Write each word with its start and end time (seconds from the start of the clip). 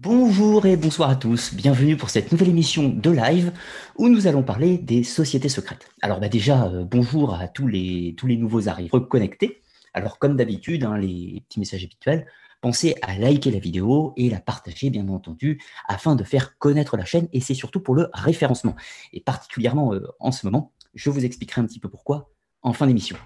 Bonjour 0.00 0.64
et 0.64 0.76
bonsoir 0.76 1.10
à 1.10 1.16
tous, 1.16 1.52
bienvenue 1.54 1.96
pour 1.96 2.08
cette 2.08 2.30
nouvelle 2.30 2.50
émission 2.50 2.88
de 2.88 3.10
live 3.10 3.52
où 3.96 4.08
nous 4.08 4.28
allons 4.28 4.44
parler 4.44 4.78
des 4.78 5.02
sociétés 5.02 5.48
secrètes. 5.48 5.90
Alors 6.02 6.20
bah 6.20 6.28
déjà, 6.28 6.66
euh, 6.66 6.84
bonjour 6.84 7.34
à 7.34 7.48
tous 7.48 7.66
les, 7.66 8.14
nouveaux 8.22 8.68
arrivants 8.68 8.98
reconnectés. 8.98 9.60
Alors 9.94 10.20
comme 10.20 10.36
d'habitude, 10.36 10.84
hein, 10.84 10.96
les 10.96 11.42
petits 11.48 11.58
messages 11.58 11.82
habituels, 11.82 12.28
pensez 12.60 12.94
à 13.02 13.18
liker 13.18 13.50
la 13.50 13.58
vidéo 13.58 14.12
et 14.16 14.30
la 14.30 14.38
partager 14.38 14.88
bien 14.88 15.08
entendu 15.08 15.60
afin 15.88 16.14
de 16.14 16.22
faire 16.22 16.56
connaître 16.58 16.96
la 16.96 17.04
chaîne 17.04 17.26
et 17.32 17.40
c'est 17.40 17.54
surtout 17.54 17.80
pour 17.80 17.96
le 17.96 18.08
référencement. 18.12 18.76
Et 19.12 19.20
particulièrement 19.20 19.94
euh, 19.94 20.06
en 20.20 20.30
ce 20.30 20.46
moment, 20.46 20.72
je 20.94 21.10
vous 21.10 21.24
expliquerai 21.24 21.60
un 21.60 21.66
petit 21.66 21.80
peu 21.80 21.88
pourquoi 21.88 22.30
en 22.62 22.72
fin 22.72 22.86
d'émission. 22.86 23.16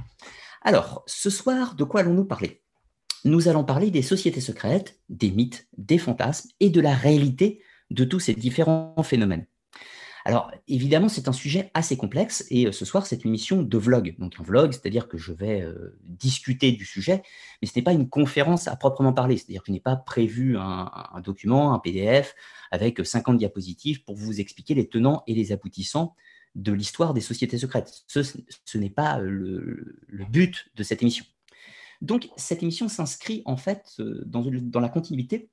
Alors, 0.63 1.03
ce 1.07 1.29
soir, 1.29 1.75
de 1.75 1.85
quoi 1.85 2.01
allons-nous 2.01 2.25
parler? 2.25 2.62
Nous 3.25 3.49
allons 3.49 3.65
parler 3.65 3.91
des 3.91 4.03
sociétés 4.03 4.41
secrètes, 4.41 5.01
des 5.09 5.31
mythes, 5.31 5.69
des 5.77 5.99
fantasmes 5.99 6.51
et 6.61 6.71
de 6.71 6.81
la 6.81 6.95
réalité 6.95 7.63
de 7.91 8.05
tous 8.05 8.21
ces 8.21 8.35
différents 8.35 9.03
phénomènes. 9.03 9.47
Alors, 10.25 10.53
évidemment, 10.69 11.09
c'est 11.09 11.27
un 11.27 11.33
sujet 11.33 11.71
assez 11.75 11.97
complexe 11.97 12.45
et 12.49 12.67
euh, 12.67 12.73
ce 12.73 12.85
soir, 12.85 13.07
c'est 13.07 13.25
une 13.25 13.31
émission 13.31 13.63
de 13.63 13.79
vlog. 13.79 14.15
Donc, 14.19 14.35
un 14.39 14.45
vlog, 14.45 14.73
c'est-à-dire 14.73 15.09
que 15.09 15.19
je 15.19 15.33
vais 15.33 15.63
euh, 15.63 15.99
discuter 16.05 16.71
du 16.71 16.85
sujet, 16.85 17.23
mais 17.61 17.67
ce 17.67 17.73
n'est 17.75 17.83
pas 17.83 17.93
une 17.93 18.09
conférence 18.09 18.69
à 18.69 18.77
proprement 18.77 19.13
parler. 19.13 19.37
C'est-à-dire 19.37 19.63
que 19.63 19.67
je 19.69 19.73
n'ai 19.73 19.81
pas 19.81 19.97
prévu 19.97 20.57
un, 20.57 21.21
document, 21.25 21.75
un 21.75 21.81
PDF 21.81 22.37
avec 22.71 23.05
50 23.05 23.37
diapositives 23.37 24.05
pour 24.05 24.15
vous 24.15 24.41
expliquer 24.41 24.75
les 24.75 24.89
tenants 24.89 25.25
et 25.27 25.35
les 25.35 25.51
aboutissants 25.51 26.15
de 26.55 26.73
l'histoire 26.73 27.15
des 27.15 27.21
sociétés 27.21 27.59
secrètes. 27.59 28.05
Ce, 28.07 28.79
n'est 28.79 28.91
pas 28.91 29.19
le 29.19 29.97
but 30.31 30.69
de 30.77 30.85
cette 30.85 31.03
émission. 31.03 31.25
Donc, 32.03 32.29
cette 32.37 32.63
émission 32.65 32.89
s'inscrit 32.89 33.43
en 33.47 33.57
fait 33.57 33.95
euh, 34.01 34.23
dans, 34.27 34.81
la 34.81 34.89
continuité 34.89 35.49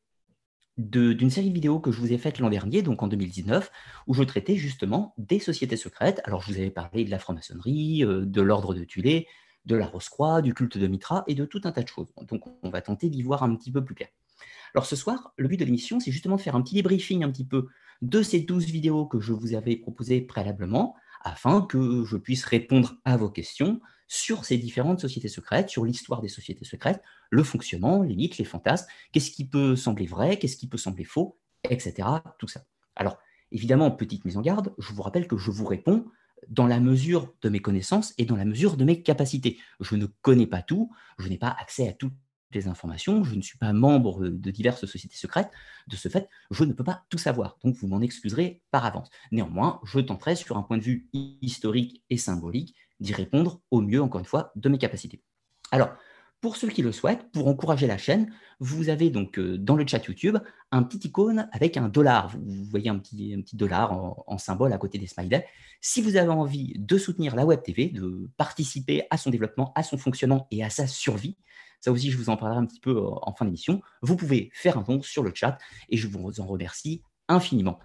d'une 0.77 1.29
série 1.29 1.49
de 1.49 1.53
vidéos 1.53 1.79
que 1.79 1.91
je 1.91 1.99
vous 1.99 2.11
ai 2.11 2.17
faites 2.17 2.39
l'an 2.39 2.49
dernier, 2.49 2.81
donc 2.81 3.03
en 3.03 3.07
2019, 3.07 3.69
où 4.07 4.13
je 4.13 4.23
traitais 4.23 4.55
justement 4.55 5.13
des 5.17 5.39
sociétés 5.39 5.77
secrètes. 5.77 6.21
Alors, 6.23 6.41
je 6.41 6.51
vous 6.51 6.57
avais 6.57 6.71
parlé 6.71 7.05
de 7.05 7.11
la 7.11 7.19
franc-maçonnerie, 7.19 8.03
euh, 8.03 8.25
de 8.25 8.41
l'ordre 8.41 8.73
de 8.73 8.83
Tulé, 8.83 9.27
de 9.65 9.75
la 9.75 9.85
Rose-Croix, 9.85 10.41
du 10.41 10.55
culte 10.55 10.77
de 10.77 10.87
Mitra 10.87 11.23
et 11.27 11.35
de 11.35 11.45
tout 11.45 11.61
un 11.65 11.71
tas 11.71 11.83
de 11.83 11.87
choses. 11.87 12.07
Donc, 12.23 12.45
on 12.63 12.69
va 12.69 12.81
tenter 12.81 13.09
d'y 13.09 13.21
voir 13.21 13.43
un 13.43 13.55
petit 13.55 13.71
peu 13.71 13.85
plus 13.85 13.93
clair. 13.93 14.09
Alors, 14.73 14.87
ce 14.87 14.95
soir, 14.95 15.33
le 15.37 15.47
but 15.47 15.57
de 15.57 15.65
l'émission, 15.65 15.99
c'est 15.99 16.11
justement 16.11 16.37
de 16.37 16.41
faire 16.41 16.55
un 16.55 16.61
petit 16.63 16.75
débriefing 16.75 17.23
un 17.23 17.31
petit 17.31 17.45
peu 17.45 17.67
de 18.01 18.23
ces 18.23 18.39
12 18.39 18.65
vidéos 18.65 19.05
que 19.05 19.19
je 19.19 19.33
vous 19.33 19.53
avais 19.53 19.75
proposées 19.75 20.21
préalablement, 20.21 20.95
afin 21.21 21.61
que 21.61 22.05
je 22.05 22.17
puisse 22.17 22.45
répondre 22.45 22.95
à 23.05 23.17
vos 23.17 23.29
questions 23.29 23.81
sur 24.09 24.43
ces 24.43 24.57
différentes 24.57 24.99
sociétés 24.99 25.29
secrètes, 25.29 25.69
sur 25.69 25.85
l'histoire 25.85 26.19
des 26.19 26.27
sociétés 26.27 26.65
secrètes, 26.65 27.01
le 27.29 27.43
fonctionnement, 27.43 28.01
les 28.01 28.15
mythes, 28.15 28.39
les 28.39 28.43
fantasmes, 28.43 28.87
qu'est-ce 29.13 29.31
qui 29.31 29.47
peut 29.47 29.75
sembler 29.75 30.07
vrai, 30.07 30.37
qu'est-ce 30.37 30.57
qui 30.57 30.67
peut 30.67 30.79
sembler 30.79 31.05
faux, 31.05 31.37
etc. 31.69 32.07
Tout 32.39 32.47
ça. 32.47 32.65
Alors, 32.95 33.19
évidemment, 33.51 33.91
petite 33.91 34.25
mise 34.25 34.35
en 34.35 34.41
garde, 34.41 34.73
je 34.79 34.91
vous 34.93 35.03
rappelle 35.03 35.27
que 35.27 35.37
je 35.37 35.51
vous 35.51 35.65
réponds 35.65 36.05
dans 36.47 36.65
la 36.65 36.79
mesure 36.79 37.33
de 37.41 37.49
mes 37.49 37.59
connaissances 37.59 38.15
et 38.17 38.25
dans 38.25 38.35
la 38.35 38.45
mesure 38.45 38.77
de 38.77 38.83
mes 38.83 39.03
capacités. 39.03 39.59
Je 39.79 39.95
ne 39.95 40.07
connais 40.07 40.47
pas 40.47 40.63
tout, 40.63 40.91
je 41.19 41.29
n'ai 41.29 41.37
pas 41.37 41.55
accès 41.59 41.87
à 41.87 41.93
toutes 41.93 42.13
les 42.51 42.67
informations, 42.67 43.23
je 43.23 43.35
ne 43.35 43.41
suis 43.43 43.59
pas 43.59 43.73
membre 43.73 44.27
de 44.27 44.49
diverses 44.49 44.85
sociétés 44.87 45.17
secrètes, 45.17 45.51
de 45.87 45.95
ce 45.95 46.09
fait, 46.09 46.27
je 46.49 46.63
ne 46.63 46.73
peux 46.73 46.83
pas 46.83 47.03
tout 47.09 47.19
savoir, 47.19 47.59
donc 47.63 47.75
vous 47.75 47.87
m'en 47.87 48.01
excuserez 48.01 48.63
par 48.71 48.85
avance. 48.85 49.11
Néanmoins, 49.31 49.79
je 49.83 49.99
tenterai 49.99 50.35
sur 50.35 50.57
un 50.57 50.63
point 50.63 50.79
de 50.79 50.83
vue 50.83 51.09
historique 51.13 52.03
et 52.09 52.17
symbolique 52.17 52.75
d'y 52.99 53.13
répondre 53.13 53.61
au 53.71 53.81
mieux, 53.81 54.01
encore 54.01 54.19
une 54.19 54.25
fois, 54.25 54.51
de 54.55 54.69
mes 54.69 54.77
capacités. 54.77 55.21
Alors, 55.71 55.89
pour 56.41 56.55
ceux 56.55 56.69
qui 56.69 56.81
le 56.81 56.93
souhaitent, 56.93 57.29
pour 57.33 57.47
encourager 57.47 57.85
la 57.85 57.97
chaîne, 57.97 58.31
vous 58.61 58.87
avez 58.87 59.09
donc 59.09 59.37
euh, 59.37 59.57
dans 59.57 59.75
le 59.75 59.85
chat 59.85 60.05
YouTube 60.05 60.37
un 60.71 60.83
petit 60.83 61.09
icône 61.09 61.49
avec 61.51 61.75
un 61.75 61.89
dollar. 61.89 62.29
Vous 62.29 62.63
voyez 62.63 62.89
un 62.89 62.97
petit, 62.97 63.33
un 63.33 63.41
petit 63.41 63.57
dollar 63.57 63.91
en, 63.91 64.37
symbole 64.37 64.71
à 64.71 64.77
côté 64.77 64.97
des 64.97 65.07
smileys. 65.07 65.45
Si 65.81 66.01
vous 66.01 66.15
avez 66.15 66.29
envie 66.29 66.75
de 66.77 66.97
soutenir 66.97 67.35
la 67.35 67.45
Web 67.45 67.61
TV, 67.61 67.87
de 67.87 68.29
participer 68.37 69.03
à 69.09 69.17
son 69.17 69.31
développement, 69.31 69.73
à 69.75 69.83
son 69.83 69.97
fonctionnement 69.97 70.47
et 70.49 70.63
à 70.63 70.69
sa 70.69 70.87
survie, 70.87 71.35
ça 71.81 71.91
aussi 71.91 72.09
je 72.09 72.17
vous 72.17 72.29
en 72.29 72.37
parlerai 72.37 72.59
un 72.59 72.65
petit 72.65 72.79
peu 72.79 72.91
euh, 72.91 73.09
en 73.21 73.33
fin 73.33 73.43
d'émission, 73.43 73.81
vous 74.01 74.15
pouvez 74.15 74.49
faire 74.53 74.77
un 74.77 74.81
don 74.83 75.01
sur 75.01 75.23
le 75.23 75.31
chat 75.33 75.57
et 75.89 75.97
je 75.97 76.07
vous 76.07 76.39
en 76.39 76.45
remercie 76.45 77.03
infiniment. 77.27 77.79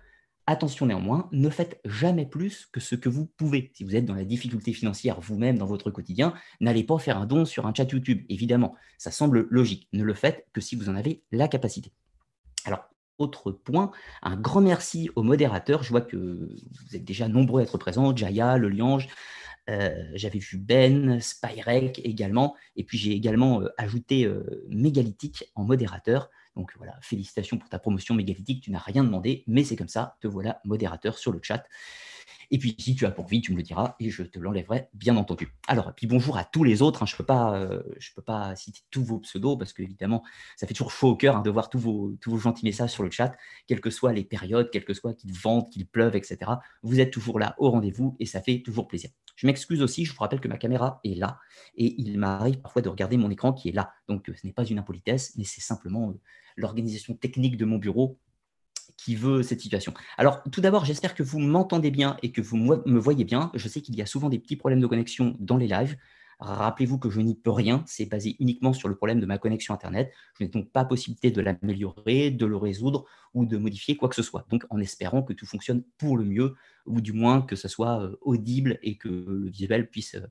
Attention 0.46 0.86
néanmoins, 0.86 1.28
ne 1.32 1.48
faites 1.48 1.80
jamais 1.86 2.26
plus 2.26 2.66
que 2.66 2.78
ce 2.78 2.94
que 2.94 3.08
vous 3.08 3.24
pouvez. 3.24 3.70
Si 3.74 3.82
vous 3.82 3.96
êtes 3.96 4.04
dans 4.04 4.14
la 4.14 4.24
difficulté 4.24 4.74
financière 4.74 5.20
vous-même 5.20 5.56
dans 5.56 5.66
votre 5.66 5.90
quotidien, 5.90 6.34
n'allez 6.60 6.84
pas 6.84 6.98
faire 6.98 7.16
un 7.16 7.24
don 7.24 7.46
sur 7.46 7.66
un 7.66 7.72
chat 7.72 7.90
YouTube, 7.90 8.24
évidemment. 8.28 8.74
Ça 8.98 9.10
semble 9.10 9.46
logique. 9.48 9.88
Ne 9.94 10.04
le 10.04 10.12
faites 10.12 10.46
que 10.52 10.60
si 10.60 10.76
vous 10.76 10.90
en 10.90 10.96
avez 10.96 11.22
la 11.32 11.48
capacité. 11.48 11.92
Alors, 12.66 12.84
autre 13.18 13.52
point, 13.52 13.90
un 14.22 14.36
grand 14.36 14.60
merci 14.60 15.08
aux 15.16 15.22
modérateurs. 15.22 15.82
Je 15.82 15.90
vois 15.90 16.00
que 16.02 16.16
vous 16.16 16.96
êtes 16.96 17.04
déjà 17.04 17.28
nombreux 17.28 17.60
à 17.60 17.64
être 17.64 17.78
présents. 17.78 18.14
Jaya, 18.14 18.58
Le 18.58 18.68
Liange, 18.68 19.08
euh, 19.70 20.04
j'avais 20.14 20.40
vu 20.40 20.58
Ben, 20.58 21.20
Spyrek 21.20 22.00
également. 22.04 22.54
Et 22.76 22.84
puis 22.84 22.98
j'ai 22.98 23.12
également 23.12 23.62
euh, 23.62 23.68
ajouté 23.78 24.26
euh, 24.26 24.64
Mégalithique 24.68 25.50
en 25.54 25.64
modérateur. 25.64 26.30
Donc 26.56 26.72
voilà, 26.76 26.98
félicitations 27.00 27.58
pour 27.58 27.68
ta 27.68 27.78
promotion 27.78 28.14
mégalithique, 28.14 28.62
tu 28.62 28.70
n'as 28.70 28.78
rien 28.78 29.04
demandé, 29.04 29.44
mais 29.46 29.64
c'est 29.64 29.76
comme 29.76 29.88
ça, 29.88 30.16
te 30.20 30.28
voilà 30.28 30.60
modérateur 30.64 31.18
sur 31.18 31.32
le 31.32 31.40
chat. 31.42 31.64
Et 32.50 32.58
puis 32.58 32.76
si 32.78 32.94
tu 32.94 33.06
as 33.06 33.10
pour 33.10 33.26
vie, 33.26 33.40
tu 33.40 33.52
me 33.52 33.56
le 33.56 33.62
diras 33.62 33.96
et 34.00 34.10
je 34.10 34.22
te 34.22 34.38
l'enlèverai, 34.38 34.88
bien 34.92 35.16
entendu. 35.16 35.52
Alors, 35.66 35.92
puis 35.94 36.06
bonjour 36.06 36.36
à 36.36 36.44
tous 36.44 36.64
les 36.64 36.82
autres. 36.82 37.02
Hein, 37.02 37.06
je 37.06 37.14
ne 37.14 37.18
peux, 37.18 37.24
pas, 37.24 37.56
euh, 37.56 37.82
peux 38.14 38.22
pas 38.22 38.54
citer 38.56 38.80
tous 38.90 39.02
vos 39.02 39.18
pseudos 39.18 39.58
parce 39.58 39.72
qu'évidemment, 39.72 40.22
ça 40.56 40.66
fait 40.66 40.74
toujours 40.74 40.92
chaud 40.92 41.10
au 41.10 41.16
cœur 41.16 41.36
hein, 41.36 41.42
de 41.42 41.50
voir 41.50 41.70
tous 41.70 41.78
vos, 41.78 42.14
tous 42.20 42.30
vos 42.30 42.38
gentils 42.38 42.64
messages 42.64 42.90
sur 42.90 43.02
le 43.02 43.10
chat, 43.10 43.34
quelles 43.66 43.80
que 43.80 43.90
soient 43.90 44.12
les 44.12 44.24
périodes, 44.24 44.70
quelles 44.70 44.84
que 44.84 44.94
soient 44.94 45.14
qu'il 45.14 45.32
vente, 45.32 45.72
qu'il 45.72 45.86
pleuve, 45.86 46.16
etc. 46.16 46.50
Vous 46.82 47.00
êtes 47.00 47.10
toujours 47.10 47.38
là 47.38 47.54
au 47.58 47.70
rendez-vous 47.70 48.16
et 48.20 48.26
ça 48.26 48.40
fait 48.40 48.62
toujours 48.62 48.88
plaisir. 48.88 49.10
Je 49.36 49.46
m'excuse 49.46 49.82
aussi, 49.82 50.04
je 50.04 50.12
vous 50.12 50.20
rappelle 50.20 50.40
que 50.40 50.48
ma 50.48 50.58
caméra 50.58 51.00
est 51.04 51.16
là 51.18 51.40
et 51.76 52.00
il 52.00 52.18
m'arrive 52.18 52.60
parfois 52.60 52.82
de 52.82 52.88
regarder 52.88 53.16
mon 53.16 53.30
écran 53.30 53.52
qui 53.52 53.68
est 53.68 53.72
là. 53.72 53.92
Donc, 54.08 54.28
euh, 54.28 54.34
ce 54.40 54.46
n'est 54.46 54.52
pas 54.52 54.64
une 54.64 54.78
impolitesse, 54.78 55.34
mais 55.36 55.44
c'est 55.44 55.60
simplement 55.60 56.10
euh, 56.10 56.20
l'organisation 56.56 57.14
technique 57.14 57.56
de 57.56 57.64
mon 57.64 57.78
bureau 57.78 58.18
qui 58.96 59.16
veut 59.16 59.42
cette 59.42 59.60
situation. 59.60 59.92
Alors, 60.18 60.42
tout 60.50 60.60
d'abord, 60.60 60.84
j'espère 60.84 61.14
que 61.14 61.22
vous 61.22 61.38
m'entendez 61.38 61.90
bien 61.90 62.16
et 62.22 62.32
que 62.32 62.40
vous 62.40 62.56
me 62.56 62.98
voyez 62.98 63.24
bien. 63.24 63.50
Je 63.54 63.68
sais 63.68 63.80
qu'il 63.80 63.96
y 63.96 64.02
a 64.02 64.06
souvent 64.06 64.28
des 64.28 64.38
petits 64.38 64.56
problèmes 64.56 64.80
de 64.80 64.86
connexion 64.86 65.36
dans 65.40 65.56
les 65.56 65.66
lives. 65.66 65.96
Rappelez-vous 66.40 66.98
que 66.98 67.10
je 67.10 67.20
n'y 67.20 67.34
peux 67.34 67.50
rien, 67.50 67.84
c'est 67.86 68.06
basé 68.06 68.36
uniquement 68.40 68.72
sur 68.72 68.88
le 68.88 68.96
problème 68.96 69.20
de 69.20 69.26
ma 69.26 69.38
connexion 69.38 69.72
Internet. 69.72 70.12
Je 70.38 70.44
n'ai 70.44 70.50
donc 70.50 70.70
pas 70.70 70.84
possibilité 70.84 71.30
de 71.30 71.40
l'améliorer, 71.40 72.30
de 72.30 72.46
le 72.46 72.56
résoudre 72.56 73.04
ou 73.34 73.46
de 73.46 73.56
modifier 73.56 73.96
quoi 73.96 74.08
que 74.08 74.14
ce 74.14 74.22
soit. 74.22 74.46
Donc 74.50 74.64
en 74.70 74.80
espérant 74.80 75.22
que 75.22 75.32
tout 75.32 75.46
fonctionne 75.46 75.84
pour 75.96 76.16
le 76.16 76.24
mieux, 76.24 76.54
ou 76.86 77.00
du 77.00 77.12
moins 77.12 77.40
que 77.40 77.56
ce 77.56 77.68
soit 77.68 78.02
euh, 78.02 78.16
audible 78.20 78.78
et 78.82 78.96
que 78.96 79.08
le 79.08 79.48
visuel 79.48 79.88
puisse 79.88 80.16
euh, 80.16 80.26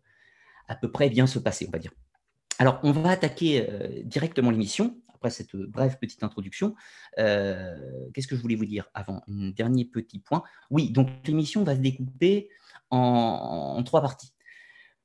à 0.67 0.75
peu 0.75 0.91
près 0.91 1.09
bien 1.09 1.25
se 1.25 1.39
passer, 1.39 1.65
on 1.67 1.71
va 1.71 1.79
dire. 1.79 1.91
Alors 2.59 2.79
on 2.83 2.91
va 2.91 3.11
attaquer 3.11 3.67
euh, 3.69 4.03
directement 4.03 4.51
l'émission 4.51 4.97
cette 5.29 5.55
brève 5.55 5.97
petite 5.99 6.23
introduction, 6.23 6.75
euh, 7.19 7.75
qu'est-ce 8.13 8.27
que 8.27 8.35
je 8.35 8.41
voulais 8.41 8.55
vous 8.55 8.65
dire 8.65 8.89
avant? 8.93 9.21
Un 9.27 9.49
dernier 9.49 9.85
petit 9.85 10.19
point. 10.19 10.43
Oui, 10.69 10.91
donc 10.91 11.09
l'émission 11.25 11.63
va 11.63 11.75
se 11.75 11.81
découper 11.81 12.49
en, 12.89 13.81
trois 13.83 14.01
parties. 14.01 14.33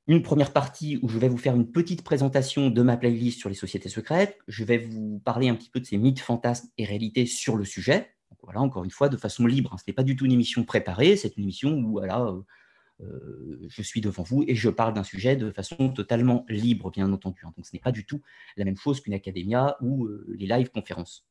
Une 0.07 0.23
première 0.23 0.53
partie 0.53 0.99
où 1.01 1.09
je 1.09 1.19
vais 1.19 1.29
vous 1.29 1.37
faire 1.37 1.55
une 1.55 1.71
petite 1.71 2.03
présentation 2.03 2.69
de 2.69 2.81
ma 2.81 2.97
playlist 2.97 3.39
sur 3.39 3.49
les 3.49 3.55
sociétés 3.55 3.89
secrètes. 3.89 4.39
Je 4.47 4.63
vais 4.63 4.79
vous 4.79 5.21
parler 5.23 5.49
un 5.49 5.55
petit 5.55 5.69
peu 5.69 5.79
de 5.79 5.85
ces 5.85 5.97
mythes, 5.97 6.19
fantasmes 6.19 6.67
et 6.77 6.85
réalités 6.85 7.25
sur 7.25 7.55
le 7.55 7.65
sujet. 7.65 8.09
voilà, 8.41 8.61
encore 8.61 8.83
une 8.83 8.91
fois, 8.91 9.09
de 9.09 9.17
façon 9.17 9.45
libre. 9.45 9.73
Hein. 9.73 9.77
Ce 9.77 9.83
n'est 9.87 9.93
pas 9.93 10.03
du 10.03 10.15
tout 10.15 10.25
une 10.25 10.31
émission 10.31 10.63
préparée, 10.63 11.15
c'est 11.15 11.37
une 11.37 11.43
émission 11.43 11.73
où 11.73 11.91
voilà, 11.91 12.33
euh, 13.01 13.67
je 13.69 13.81
suis 13.81 14.01
devant 14.01 14.23
vous 14.23 14.43
et 14.47 14.55
je 14.55 14.69
parle 14.69 14.93
d'un 14.93 15.03
sujet 15.03 15.35
de 15.35 15.51
façon 15.51 15.89
totalement 15.89 16.45
libre, 16.49 16.91
bien 16.91 17.11
entendu. 17.11 17.41
Hein. 17.45 17.53
Donc 17.55 17.65
ce 17.65 17.71
n'est 17.73 17.79
pas 17.79 17.91
du 17.91 18.05
tout 18.05 18.21
la 18.57 18.65
même 18.65 18.77
chose 18.77 18.99
qu'une 19.01 19.13
académia 19.13 19.77
ou 19.81 20.05
euh, 20.05 20.25
les 20.37 20.47
live 20.47 20.69
conférences. 20.69 21.27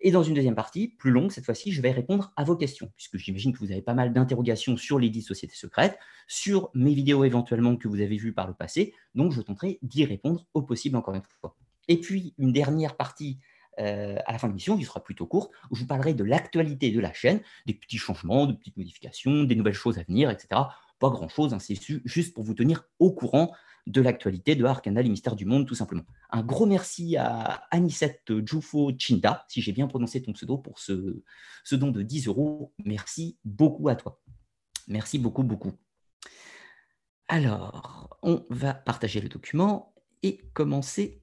Et 0.00 0.12
dans 0.12 0.22
une 0.22 0.34
deuxième 0.34 0.54
partie, 0.54 0.88
plus 0.88 1.10
longue 1.10 1.32
cette 1.32 1.44
fois-ci, 1.44 1.72
je 1.72 1.82
vais 1.82 1.90
répondre 1.90 2.32
à 2.36 2.44
vos 2.44 2.56
questions, 2.56 2.92
puisque 2.94 3.16
j'imagine 3.16 3.52
que 3.52 3.58
vous 3.58 3.72
avez 3.72 3.82
pas 3.82 3.94
mal 3.94 4.12
d'interrogations 4.12 4.76
sur 4.76 4.98
les 4.98 5.10
dix 5.10 5.22
sociétés 5.22 5.56
secrètes, 5.56 5.98
sur 6.28 6.70
mes 6.72 6.94
vidéos 6.94 7.24
éventuellement 7.24 7.76
que 7.76 7.88
vous 7.88 8.00
avez 8.00 8.16
vues 8.16 8.32
par 8.32 8.46
le 8.46 8.54
passé, 8.54 8.94
donc 9.14 9.32
je 9.32 9.40
tenterai 9.40 9.80
d'y 9.82 10.04
répondre 10.04 10.46
au 10.54 10.62
possible 10.62 10.96
encore 10.96 11.14
une 11.14 11.22
fois. 11.40 11.56
Et 11.88 11.98
puis 11.98 12.34
une 12.38 12.52
dernière 12.52 12.96
partie 12.96 13.40
euh, 13.78 14.16
à 14.26 14.32
la 14.32 14.38
fin 14.38 14.48
de 14.48 14.52
l'émission, 14.52 14.76
qui 14.76 14.84
sera 14.84 15.02
plutôt 15.02 15.26
courte, 15.26 15.52
où 15.70 15.76
je 15.76 15.82
vous 15.82 15.86
parlerai 15.86 16.14
de 16.14 16.24
l'actualité 16.24 16.90
de 16.90 17.00
la 17.00 17.12
chaîne, 17.12 17.40
des 17.66 17.74
petits 17.74 17.98
changements, 17.98 18.46
de 18.46 18.52
petites 18.52 18.76
modifications, 18.76 19.44
des 19.44 19.54
nouvelles 19.54 19.74
choses 19.74 19.98
à 19.98 20.02
venir, 20.02 20.30
etc. 20.30 20.48
Pas 20.98 21.10
grand-chose, 21.10 21.54
hein, 21.54 21.58
c'est 21.58 21.78
juste 22.04 22.34
pour 22.34 22.44
vous 22.44 22.54
tenir 22.54 22.84
au 22.98 23.12
courant 23.12 23.52
de 23.86 24.02
l'actualité 24.02 24.54
de 24.54 24.64
Arcana, 24.64 25.00
les 25.00 25.08
mystères 25.08 25.36
du 25.36 25.46
monde, 25.46 25.66
tout 25.66 25.74
simplement. 25.74 26.04
Un 26.30 26.42
gros 26.42 26.66
merci 26.66 27.16
à 27.16 27.66
Anisette 27.70 28.32
Jufo 28.46 28.92
Chinda, 28.98 29.44
si 29.48 29.62
j'ai 29.62 29.72
bien 29.72 29.86
prononcé 29.86 30.22
ton 30.22 30.32
pseudo, 30.32 30.58
pour 30.58 30.78
ce, 30.78 31.22
ce 31.64 31.74
don 31.74 31.90
de 31.90 32.02
10 32.02 32.26
euros. 32.26 32.74
Merci 32.84 33.38
beaucoup 33.44 33.88
à 33.88 33.96
toi. 33.96 34.20
Merci 34.88 35.18
beaucoup, 35.18 35.42
beaucoup. 35.42 35.72
Alors, 37.28 38.18
on 38.22 38.44
va 38.50 38.74
partager 38.74 39.20
le 39.20 39.28
document 39.28 39.94
et 40.22 40.38
commencer 40.52 41.22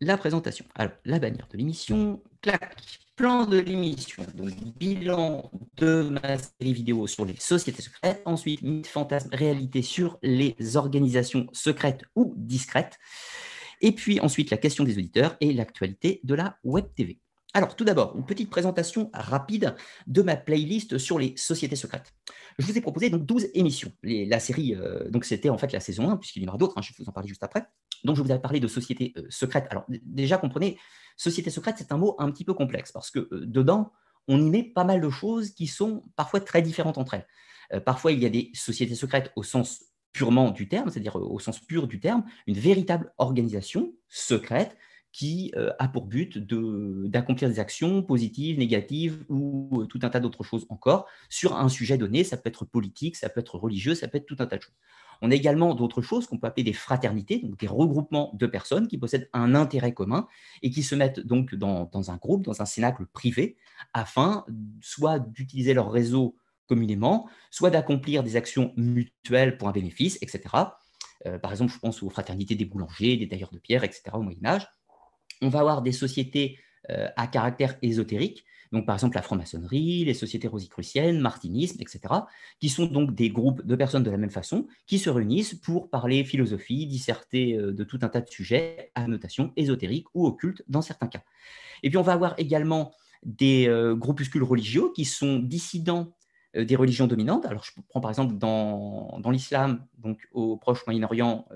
la 0.00 0.16
présentation. 0.16 0.64
Alors, 0.74 0.92
la 1.04 1.18
bannière 1.18 1.48
de 1.50 1.56
l'émission, 1.56 2.22
clac, 2.40 2.76
plan 3.16 3.46
de 3.46 3.58
l'émission, 3.58 4.24
donc 4.34 4.52
bilan 4.78 5.50
de 5.76 6.02
ma 6.02 6.38
série 6.38 6.72
vidéo 6.72 7.06
sur 7.06 7.24
les 7.24 7.34
sociétés 7.36 7.82
secrètes, 7.82 8.22
ensuite 8.24 8.62
mythe, 8.62 8.86
fantasme, 8.86 9.30
réalité 9.32 9.82
sur 9.82 10.18
les 10.22 10.76
organisations 10.76 11.46
secrètes 11.52 12.04
ou 12.14 12.32
discrètes, 12.36 12.98
et 13.80 13.92
puis 13.92 14.20
ensuite 14.20 14.50
la 14.50 14.56
question 14.56 14.84
des 14.84 14.98
auditeurs 14.98 15.36
et 15.40 15.52
l'actualité 15.52 16.20
de 16.22 16.34
la 16.34 16.58
Web 16.62 16.86
TV. 16.94 17.18
Alors, 17.54 17.74
tout 17.74 17.84
d'abord, 17.84 18.14
une 18.16 18.26
petite 18.26 18.50
présentation 18.50 19.10
rapide 19.14 19.74
de 20.06 20.22
ma 20.22 20.36
playlist 20.36 20.98
sur 20.98 21.18
les 21.18 21.34
sociétés 21.36 21.76
secrètes. 21.76 22.12
Je 22.58 22.66
vous 22.66 22.76
ai 22.76 22.80
proposé 22.80 23.08
donc 23.08 23.24
12 23.24 23.48
émissions. 23.54 23.90
la 24.02 24.38
série, 24.38 24.74
euh, 24.74 25.08
donc 25.08 25.24
c'était 25.24 25.48
en 25.48 25.56
fait 25.56 25.72
la 25.72 25.80
saison 25.80 26.10
1, 26.10 26.18
puisqu'il 26.18 26.42
y 26.42 26.46
en 26.46 26.50
aura 26.50 26.58
d'autres, 26.58 26.74
hein, 26.76 26.82
je 26.82 26.90
vais 26.90 26.96
vous 26.98 27.08
en 27.08 27.12
parler 27.12 27.28
juste 27.28 27.42
après. 27.42 27.66
Donc, 28.04 28.16
je 28.16 28.22
vous 28.22 28.30
avais 28.30 28.40
parlé 28.40 28.60
de 28.60 28.68
sociétés 28.68 29.12
euh, 29.16 29.26
secrètes. 29.30 29.66
Alors, 29.70 29.84
déjà, 29.88 30.38
comprenez, 30.38 30.78
société 31.16 31.50
secrète, 31.50 31.76
c'est 31.78 31.92
un 31.92 31.98
mot 31.98 32.14
un 32.18 32.30
petit 32.30 32.44
peu 32.44 32.54
complexe, 32.54 32.92
parce 32.92 33.10
que 33.10 33.20
euh, 33.32 33.46
dedans, 33.46 33.92
on 34.28 34.40
y 34.40 34.50
met 34.50 34.62
pas 34.62 34.84
mal 34.84 35.00
de 35.00 35.10
choses 35.10 35.50
qui 35.50 35.66
sont 35.66 36.04
parfois 36.16 36.40
très 36.40 36.60
différentes 36.60 36.98
entre 36.98 37.14
elles. 37.14 37.82
parfois, 37.84 38.12
il 38.12 38.22
y 38.22 38.26
a 38.26 38.28
des 38.28 38.50
sociétés 38.52 38.94
secrètes 38.94 39.32
au 39.36 39.42
sens 39.42 39.84
purement 40.12 40.50
du 40.50 40.68
terme, 40.68 40.90
c'est-à-dire 40.90 41.16
au 41.16 41.38
sens 41.38 41.60
pur 41.60 41.86
du 41.86 41.98
terme, 41.98 42.24
une 42.46 42.58
véritable 42.58 43.14
organisation 43.16 43.94
secrète 44.08 44.76
qui 45.12 45.52
euh, 45.56 45.72
a 45.78 45.88
pour 45.88 46.06
but 46.06 46.38
d'accomplir 46.38 47.48
des 47.48 47.58
actions 47.58 48.02
positives, 48.02 48.58
négatives 48.58 49.24
ou 49.28 49.80
euh, 49.80 49.86
tout 49.86 50.00
un 50.02 50.10
tas 50.10 50.20
d'autres 50.20 50.44
choses 50.44 50.66
encore 50.68 51.06
sur 51.28 51.56
un 51.56 51.68
sujet 51.68 51.96
donné. 51.96 52.24
Ça 52.24 52.36
peut 52.36 52.48
être 52.48 52.64
politique, 52.64 53.16
ça 53.16 53.28
peut 53.28 53.40
être 53.40 53.56
religieux, 53.58 53.94
ça 53.94 54.08
peut 54.08 54.18
être 54.18 54.26
tout 54.26 54.36
un 54.38 54.46
tas 54.46 54.56
de 54.56 54.62
choses. 54.62 54.76
On 55.22 55.30
a 55.30 55.34
également 55.34 55.74
d'autres 55.74 56.02
choses 56.02 56.26
qu'on 56.26 56.38
peut 56.38 56.46
appeler 56.46 56.64
des 56.64 56.72
fraternités, 56.72 57.42
des 57.58 57.66
regroupements 57.66 58.32
de 58.34 58.46
personnes 58.46 58.88
qui 58.88 58.98
possèdent 58.98 59.28
un 59.32 59.54
intérêt 59.54 59.92
commun 59.92 60.28
et 60.62 60.70
qui 60.70 60.82
se 60.82 60.94
mettent 60.94 61.20
donc 61.20 61.54
dans, 61.54 61.88
dans 61.92 62.10
un 62.10 62.16
groupe, 62.16 62.44
dans 62.44 62.62
un 62.62 62.66
cénacle 62.66 63.06
privé, 63.12 63.56
afin 63.94 64.44
soit 64.80 65.18
d'utiliser 65.18 65.74
leur 65.74 65.90
réseau 65.90 66.36
communément, 66.66 67.28
soit 67.50 67.70
d'accomplir 67.70 68.22
des 68.22 68.36
actions 68.36 68.72
mutuelles 68.76 69.56
pour 69.56 69.68
un 69.68 69.72
bénéfice, 69.72 70.18
etc. 70.20 70.42
Euh, 71.26 71.38
par 71.38 71.50
exemple, 71.50 71.72
je 71.72 71.78
pense 71.78 72.02
aux 72.02 72.10
fraternités 72.10 72.54
des 72.54 72.66
boulangers, 72.66 73.16
des 73.16 73.28
tailleurs 73.28 73.50
de 73.50 73.58
pierre, 73.58 73.84
etc. 73.84 74.02
au 74.14 74.22
Moyen 74.22 74.44
Âge 74.44 74.68
on 75.42 75.48
va 75.48 75.60
avoir 75.60 75.82
des 75.82 75.92
sociétés 75.92 76.58
euh, 76.90 77.08
à 77.16 77.26
caractère 77.26 77.76
ésotérique, 77.82 78.44
donc 78.72 78.86
par 78.86 78.96
exemple 78.96 79.16
la 79.16 79.22
franc-maçonnerie, 79.22 80.04
les 80.04 80.14
sociétés 80.14 80.48
rosicruciennes, 80.48 81.20
martinisme, 81.20 81.80
etc., 81.80 82.00
qui 82.60 82.68
sont 82.68 82.86
donc 82.86 83.14
des 83.14 83.30
groupes 83.30 83.64
de 83.64 83.76
personnes 83.76 84.02
de 84.02 84.10
la 84.10 84.16
même 84.16 84.30
façon, 84.30 84.66
qui 84.86 84.98
se 84.98 85.10
réunissent 85.10 85.54
pour 85.54 85.90
parler 85.90 86.24
philosophie, 86.24 86.86
disserter 86.86 87.56
euh, 87.56 87.72
de 87.72 87.84
tout 87.84 87.98
un 88.02 88.08
tas 88.08 88.20
de 88.20 88.28
sujets 88.28 88.90
à 88.94 89.06
notation 89.06 89.52
ésotérique 89.56 90.06
ou 90.14 90.26
occulte 90.26 90.62
dans 90.68 90.82
certains 90.82 91.08
cas. 91.08 91.22
Et 91.82 91.90
puis 91.90 91.98
on 91.98 92.02
va 92.02 92.12
avoir 92.12 92.34
également 92.38 92.92
des 93.24 93.68
euh, 93.68 93.94
groupuscules 93.94 94.42
religieux 94.42 94.92
qui 94.94 95.04
sont 95.04 95.38
dissidents 95.38 96.12
des 96.54 96.76
religions 96.76 97.06
dominantes. 97.06 97.44
Alors 97.44 97.62
je 97.62 97.72
prends 97.88 98.00
par 98.00 98.10
exemple 98.10 98.38
dans, 98.38 99.20
l'islam, 99.30 99.86
donc 99.98 100.26
au 100.32 100.56
Proche 100.56 100.84
Moyen-Orient, 100.86 101.46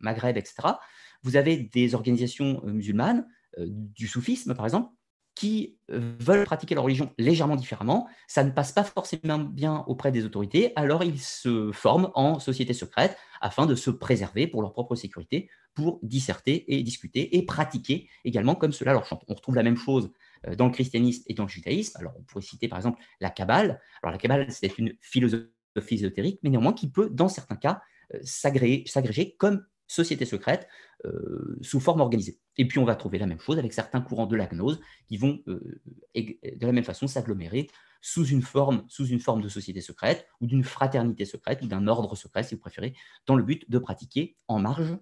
Maghreb, 0.00 0.36
etc., 0.36 0.74
vous 1.22 1.36
avez 1.36 1.56
des 1.56 1.94
organisations 1.94 2.62
euh, 2.64 2.72
musulmanes, 2.72 3.26
euh, 3.58 3.66
du 3.68 4.06
soufisme 4.06 4.54
par 4.54 4.64
exemple, 4.64 4.90
qui 5.36 5.78
euh, 5.92 6.16
veulent 6.18 6.44
pratiquer 6.44 6.74
leur 6.74 6.82
religion 6.82 7.12
légèrement 7.18 7.54
différemment. 7.54 8.08
Ça 8.26 8.42
ne 8.42 8.50
passe 8.50 8.72
pas 8.72 8.82
forcément 8.82 9.38
bien 9.38 9.84
auprès 9.86 10.10
des 10.10 10.24
autorités, 10.24 10.72
alors 10.74 11.04
ils 11.04 11.20
se 11.20 11.70
forment 11.72 12.10
en 12.14 12.40
société 12.40 12.72
secrète 12.72 13.16
afin 13.40 13.66
de 13.66 13.76
se 13.76 13.90
préserver 13.90 14.48
pour 14.48 14.62
leur 14.62 14.72
propre 14.72 14.96
sécurité, 14.96 15.48
pour 15.74 16.00
disserter 16.02 16.74
et 16.74 16.82
discuter 16.82 17.36
et 17.36 17.44
pratiquer 17.44 18.08
également 18.24 18.54
comme 18.54 18.72
cela 18.72 18.94
leur 18.94 19.04
chante. 19.04 19.22
On 19.28 19.34
retrouve 19.34 19.54
la 19.54 19.62
même 19.62 19.76
chose 19.76 20.10
dans 20.56 20.66
le 20.66 20.72
christianisme 20.72 21.22
et 21.26 21.34
dans 21.34 21.44
le 21.44 21.48
judaïsme. 21.50 21.98
Alors 22.00 22.14
on 22.18 22.22
pourrait 22.22 22.42
citer 22.42 22.66
par 22.66 22.78
exemple 22.78 23.00
la 23.20 23.28
Kabbale. 23.28 23.80
Alors 24.02 24.12
la 24.12 24.18
Kabbale, 24.18 24.46
c'est 24.50 24.78
une 24.78 24.94
philosophie 25.02 25.50
ésotérique, 25.90 26.40
mais 26.42 26.50
néanmoins 26.50 26.72
qui 26.72 26.88
peut, 26.88 27.10
dans 27.10 27.28
certains 27.28 27.56
cas, 27.56 27.82
s'agréger 28.22 29.36
comme 29.38 29.66
société 29.86 30.24
secrète 30.24 30.68
euh, 31.04 31.58
sous 31.62 31.80
forme 31.80 32.00
organisée. 32.00 32.38
Et 32.56 32.66
puis 32.66 32.78
on 32.78 32.84
va 32.84 32.96
trouver 32.96 33.18
la 33.18 33.26
même 33.26 33.40
chose 33.40 33.58
avec 33.58 33.72
certains 33.72 34.00
courants 34.00 34.26
de 34.26 34.36
la 34.36 34.46
gnose 34.46 34.80
qui 35.06 35.16
vont 35.16 35.40
euh, 35.48 35.80
de 36.14 36.66
la 36.66 36.72
même 36.72 36.84
façon 36.84 37.06
s'agglomérer 37.06 37.68
sous 38.00 38.26
une 38.26 38.42
forme, 38.42 38.84
sous 38.88 39.06
une 39.06 39.20
forme 39.20 39.42
de 39.42 39.48
société 39.48 39.80
secrète 39.80 40.26
ou 40.40 40.46
d'une 40.46 40.64
fraternité 40.64 41.24
secrète 41.24 41.62
ou 41.62 41.66
d'un 41.66 41.86
ordre 41.86 42.14
secret, 42.14 42.42
si 42.42 42.54
vous 42.54 42.60
préférez, 42.60 42.94
dans 43.26 43.36
le 43.36 43.42
but 43.42 43.68
de 43.70 43.78
pratiquer 43.78 44.36
en 44.48 44.58
marge, 44.58 44.96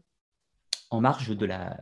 en 0.91 1.01
marge 1.01 1.37
de 1.37 1.47
la, 1.47 1.81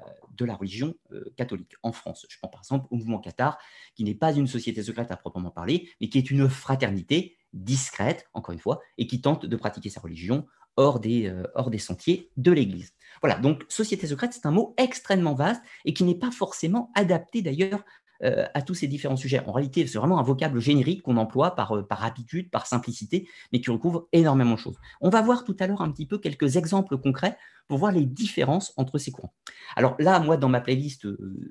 religion 0.58 0.94
euh, 1.12 1.32
catholique 1.36 1.74
en 1.82 1.92
France. 1.92 2.26
Je 2.28 2.38
prends 2.38 2.48
par 2.48 2.60
exemple 2.60 2.86
au 2.90 2.96
mouvement 2.96 3.20
Qatar, 3.20 3.58
qui 3.94 4.04
n'est 4.04 4.14
pas 4.14 4.32
une 4.32 4.46
société 4.46 4.82
secrète 4.82 5.10
à 5.10 5.16
proprement 5.16 5.50
parler, 5.50 5.88
mais 6.00 6.08
qui 6.08 6.18
est 6.18 6.30
une 6.30 6.48
fraternité 6.48 7.36
discrète, 7.52 8.28
encore 8.32 8.52
une 8.52 8.58
fois, 8.58 8.80
et 8.98 9.06
qui 9.06 9.20
tente 9.20 9.46
de 9.46 9.56
pratiquer 9.56 9.90
sa 9.90 10.00
religion 10.00 10.46
hors 10.76 11.00
des, 11.00 11.28
euh, 11.28 11.44
hors 11.54 11.70
des 11.70 11.78
sentiers 11.78 12.30
de 12.36 12.52
l'Église. 12.52 12.92
Voilà, 13.20 13.38
donc 13.38 13.64
société 13.68 14.06
secrète, 14.06 14.32
c'est 14.32 14.46
un 14.46 14.50
mot 14.50 14.74
extrêmement 14.78 15.34
vaste 15.34 15.62
et 15.84 15.94
qui 15.94 16.04
n'est 16.04 16.18
pas 16.18 16.30
forcément 16.30 16.90
adapté 16.94 17.42
d'ailleurs 17.42 17.84
euh, 18.24 18.46
à 18.54 18.62
tous 18.62 18.74
ces 18.74 18.86
différents 18.86 19.16
sujets. 19.16 19.42
En 19.46 19.52
réalité, 19.52 19.86
c'est 19.86 19.98
vraiment 19.98 20.18
un 20.18 20.22
vocable 20.22 20.60
générique 20.60 21.02
qu'on 21.02 21.16
emploie 21.16 21.54
par, 21.54 21.76
euh, 21.76 21.82
par 21.82 22.04
habitude, 22.04 22.50
par 22.50 22.66
simplicité, 22.66 23.28
mais 23.52 23.60
qui 23.60 23.70
recouvre 23.70 24.08
énormément 24.12 24.54
de 24.54 24.58
choses. 24.58 24.78
On 25.00 25.10
va 25.10 25.22
voir 25.22 25.44
tout 25.44 25.56
à 25.60 25.66
l'heure 25.66 25.82
un 25.82 25.90
petit 25.90 26.06
peu 26.06 26.18
quelques 26.18 26.56
exemples 26.56 26.98
concrets 26.98 27.36
pour 27.68 27.78
voir 27.78 27.92
les 27.92 28.06
différences 28.06 28.72
entre 28.76 28.98
ces 28.98 29.12
courants. 29.12 29.34
Alors 29.76 29.96
là, 29.98 30.18
moi, 30.20 30.36
dans 30.36 30.48
ma 30.48 30.60
playlist 30.60 31.06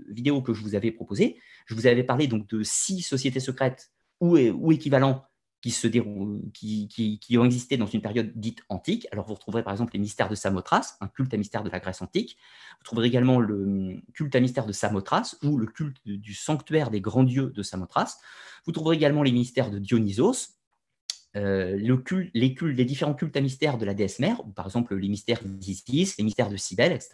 vidéo 0.09 0.41
que 0.41 0.53
je 0.53 0.61
vous 0.61 0.75
avais 0.75 0.91
proposée, 0.91 1.39
je 1.65 1.75
vous 1.75 1.87
avais 1.87 2.03
parlé 2.03 2.27
de 2.27 2.63
six 2.63 3.01
sociétés 3.01 3.39
secrètes 3.39 3.91
ou 4.19 4.71
équivalents 4.71 5.25
qui, 5.61 7.37
ont 7.37 7.45
existé 7.45 7.77
dans 7.77 7.85
une 7.85 8.01
période 8.01 8.31
dite 8.35 8.63
antique. 8.69 9.07
Alors 9.11 9.27
vous 9.27 9.35
retrouverez 9.35 9.63
par 9.63 9.73
exemple 9.73 9.93
les 9.93 9.99
mystères 9.99 10.29
de 10.29 10.35
Samothrace, 10.35 10.97
un 11.01 11.07
culte 11.07 11.33
à 11.33 11.37
mystère 11.37 11.63
de 11.63 11.69
la 11.69 11.79
Grèce 11.79 12.01
antique. 12.01 12.37
Vous 12.79 12.83
trouverez 12.83 13.07
également 13.07 13.39
le 13.39 14.01
culte 14.13 14.35
à 14.35 14.39
mystère 14.39 14.65
de 14.65 14.71
Samothrace 14.71 15.37
ou 15.43 15.57
le 15.57 15.67
culte 15.67 15.97
du 16.05 16.33
sanctuaire 16.33 16.89
des 16.89 16.99
grands 16.99 17.23
dieux 17.23 17.51
de 17.55 17.61
Samothrace. 17.61 18.19
Vous 18.65 18.71
trouverez 18.71 18.95
également 18.95 19.21
les 19.21 19.31
mystères 19.31 19.69
de 19.69 19.77
Dionysos, 19.77 20.55
euh, 21.35 21.77
les 22.33 22.85
différents 22.85 23.13
cultes 23.13 23.37
à 23.37 23.41
mystère 23.41 23.77
de 23.77 23.85
la 23.85 23.93
déesse 23.93 24.19
mère, 24.19 24.41
par 24.55 24.65
exemple 24.65 24.95
les 24.95 25.09
mystères 25.09 25.43
d'Isis, 25.43 26.17
les 26.17 26.23
mystères 26.23 26.49
de 26.49 26.57
Cybèle, 26.57 26.91
etc. 26.91 27.09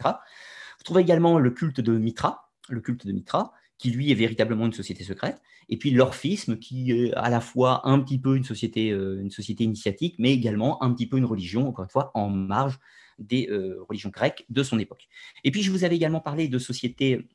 Vous 0.78 0.84
trouvez 0.84 1.02
également 1.02 1.38
le 1.38 1.50
culte 1.50 1.80
de 1.80 1.98
Mitra, 1.98 2.50
le 2.68 2.80
culte 2.80 3.06
de 3.06 3.12
Mitra, 3.12 3.52
qui 3.78 3.90
lui 3.90 4.10
est 4.10 4.14
véritablement 4.14 4.66
une 4.66 4.72
société 4.72 5.04
secrète, 5.04 5.40
et 5.68 5.76
puis 5.76 5.90
l'orphisme, 5.90 6.58
qui 6.58 6.92
est 6.92 7.14
à 7.14 7.30
la 7.30 7.40
fois 7.40 7.86
un 7.88 8.00
petit 8.00 8.18
peu 8.18 8.36
une 8.36 8.44
société, 8.44 8.90
euh, 8.90 9.20
une 9.20 9.30
société 9.30 9.64
initiatique, 9.64 10.16
mais 10.18 10.32
également 10.32 10.82
un 10.82 10.92
petit 10.92 11.06
peu 11.06 11.18
une 11.18 11.24
religion, 11.24 11.68
encore 11.68 11.84
une 11.84 11.90
fois, 11.90 12.10
en 12.14 12.28
marge 12.28 12.78
des 13.18 13.48
euh, 13.50 13.82
religions 13.88 14.10
grecques 14.10 14.44
de 14.48 14.62
son 14.62 14.78
époque. 14.78 15.08
Et 15.44 15.50
puis 15.50 15.62
je 15.62 15.70
vous 15.70 15.84
avais 15.84 15.96
également 15.96 16.20
parlé 16.20 16.48
de 16.48 16.58
sociétés 16.58 17.28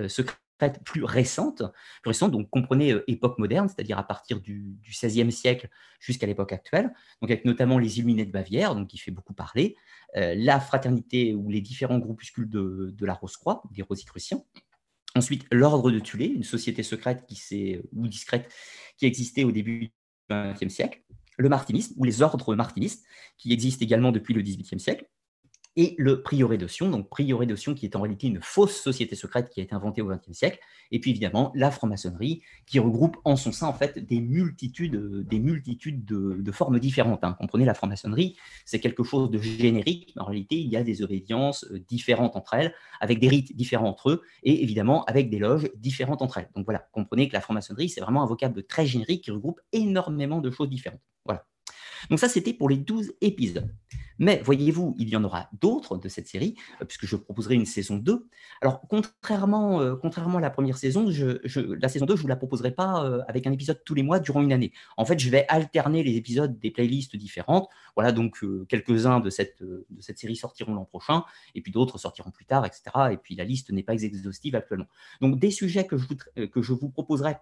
euh, 0.00 0.08
secrètes 0.08 0.36
plus 0.84 1.04
récentes, 1.04 1.62
récentes, 2.04 2.32
donc 2.32 2.50
comprenez 2.50 2.96
époque 3.06 3.38
moderne, 3.38 3.68
c'est-à-dire 3.68 3.96
à 3.96 4.02
partir 4.04 4.40
du, 4.40 4.76
XVIe 4.84 5.30
siècle 5.30 5.68
jusqu'à 6.00 6.26
l'époque 6.26 6.52
actuelle, 6.52 6.92
donc 7.22 7.30
avec 7.30 7.44
notamment 7.44 7.78
les 7.78 7.98
Illuminés 7.98 8.26
de 8.26 8.32
Bavière, 8.32 8.74
donc 8.74 8.88
qui 8.88 8.98
fait 8.98 9.12
beaucoup 9.12 9.34
parler, 9.34 9.76
la 10.14 10.58
fraternité 10.58 11.32
ou 11.32 11.48
les 11.48 11.60
différents 11.60 11.98
groupuscules 11.98 12.48
de, 12.48 12.92
de 12.92 13.06
la 13.06 13.14
Rose-Croix, 13.14 13.62
des 13.70 13.82
Rosicruciens, 13.82 14.42
Ensuite, 15.14 15.46
l'ordre 15.50 15.90
de 15.90 15.98
Tulé, 15.98 16.26
une 16.26 16.44
société 16.44 16.82
secrète 16.82 17.24
qui 17.26 17.80
ou 17.94 18.06
discrète 18.08 18.52
qui 18.96 19.06
existait 19.06 19.44
au 19.44 19.52
début 19.52 19.80
du 19.80 19.90
XXe 20.30 20.72
siècle. 20.72 21.02
Le 21.38 21.48
martinisme, 21.48 21.94
ou 21.96 22.04
les 22.04 22.22
ordres 22.22 22.54
martinistes, 22.54 23.04
qui 23.36 23.52
existent 23.52 23.84
également 23.84 24.12
depuis 24.12 24.34
le 24.34 24.42
XVIIIe 24.42 24.80
siècle 24.80 25.06
et 25.78 25.94
le 25.96 26.22
prieuré 26.22 26.58
de 26.58 26.66
Sion, 26.66 26.90
donc 26.90 27.08
prieuré 27.08 27.46
de 27.46 27.54
Sion 27.54 27.72
qui 27.72 27.86
est 27.86 27.94
en 27.94 28.00
réalité 28.00 28.26
une 28.26 28.40
fausse 28.42 28.74
société 28.74 29.14
secrète 29.14 29.48
qui 29.48 29.60
a 29.60 29.62
été 29.62 29.76
inventée 29.76 30.02
au 30.02 30.08
XXe 30.08 30.36
siècle, 30.36 30.58
et 30.90 30.98
puis 30.98 31.12
évidemment 31.12 31.52
la 31.54 31.70
franc-maçonnerie 31.70 32.42
qui 32.66 32.80
regroupe 32.80 33.16
en 33.24 33.36
son 33.36 33.52
sein 33.52 33.72
fait 33.72 33.96
des 33.96 34.20
multitudes, 34.20 35.24
des 35.28 35.38
multitudes 35.38 36.04
de, 36.04 36.50
formes 36.50 36.80
différentes. 36.80 37.22
Hein. 37.22 37.36
Comprenez, 37.38 37.64
la 37.64 37.74
franc-maçonnerie, 37.74 38.36
c'est 38.64 38.80
quelque 38.80 39.04
chose 39.04 39.30
de 39.30 39.38
générique, 39.38 40.14
en 40.16 40.24
réalité 40.24 40.56
il 40.56 40.68
y 40.68 40.76
a 40.76 40.82
des 40.82 41.02
obédiences 41.02 41.64
euh, 41.70 41.78
différentes 41.88 42.34
entre 42.34 42.54
elles, 42.54 42.74
avec 43.00 43.20
des 43.20 43.28
rites 43.28 43.54
différents 43.54 43.90
entre 43.90 44.10
eux, 44.10 44.22
et 44.42 44.64
évidemment 44.64 45.04
avec 45.04 45.30
des 45.30 45.38
loges 45.38 45.70
différentes 45.76 46.22
entre 46.22 46.38
elles. 46.38 46.50
Donc 46.56 46.64
voilà, 46.64 46.88
comprenez 46.90 47.28
que 47.28 47.34
la 47.34 47.40
franc-maçonnerie, 47.40 47.88
c'est 47.88 48.00
vraiment 48.00 48.24
un 48.24 48.26
vocable 48.26 48.64
très 48.64 48.84
générique 48.84 49.22
qui 49.22 49.30
regroupe 49.30 49.60
énormément 49.72 50.40
de 50.40 50.50
choses 50.50 50.68
différentes. 50.68 51.00
Voilà. 51.24 51.44
Donc 52.10 52.18
ça, 52.18 52.28
c'était 52.28 52.52
pour 52.52 52.68
les 52.68 52.76
12 52.76 53.12
épisodes. 53.20 53.72
Mais 54.18 54.40
voyez-vous, 54.44 54.96
il 54.98 55.08
y 55.08 55.16
en 55.16 55.22
aura 55.24 55.48
d'autres 55.60 55.96
de 55.96 56.08
cette 56.08 56.26
série, 56.26 56.56
euh, 56.80 56.84
puisque 56.84 57.06
je 57.06 57.16
proposerai 57.16 57.54
une 57.54 57.66
saison 57.66 57.96
2. 57.96 58.26
Alors, 58.60 58.80
contrairement, 58.88 59.80
euh, 59.80 59.94
contrairement 59.94 60.38
à 60.38 60.40
la 60.40 60.50
première 60.50 60.76
saison, 60.76 61.08
la 61.08 61.88
saison 61.88 62.06
2, 62.06 62.14
je 62.14 62.18
ne 62.18 62.22
vous 62.22 62.28
la 62.28 62.36
proposerai 62.36 62.72
pas 62.72 63.04
euh, 63.04 63.22
avec 63.28 63.46
un 63.46 63.52
épisode 63.52 63.80
tous 63.84 63.94
les 63.94 64.02
mois 64.02 64.18
durant 64.18 64.42
une 64.42 64.52
année. 64.52 64.72
En 64.96 65.04
fait, 65.04 65.18
je 65.18 65.30
vais 65.30 65.46
alterner 65.48 66.02
les 66.02 66.16
épisodes 66.16 66.58
des 66.58 66.70
playlists 66.70 67.16
différentes. 67.16 67.68
Voilà, 67.94 68.12
donc 68.12 68.44
quelques-uns 68.68 69.20
de 69.20 69.30
cette, 69.30 69.62
de 69.62 69.84
cette 70.00 70.18
série 70.18 70.36
sortiront 70.36 70.74
l'an 70.74 70.84
prochain, 70.84 71.24
et 71.54 71.60
puis 71.60 71.72
d'autres 71.72 71.98
sortiront 71.98 72.30
plus 72.30 72.44
tard, 72.44 72.64
etc. 72.66 72.82
Et 73.12 73.16
puis 73.16 73.34
la 73.34 73.44
liste 73.44 73.70
n'est 73.70 73.82
pas 73.82 73.94
exhaustive 73.94 74.54
actuellement. 74.54 74.86
Donc, 75.20 75.38
des 75.38 75.50
sujets 75.50 75.86
que 75.86 75.96
je 75.96 76.06
que 76.46 76.62
je 76.62 76.72
vous 76.72 76.90
proposerai 76.90 77.36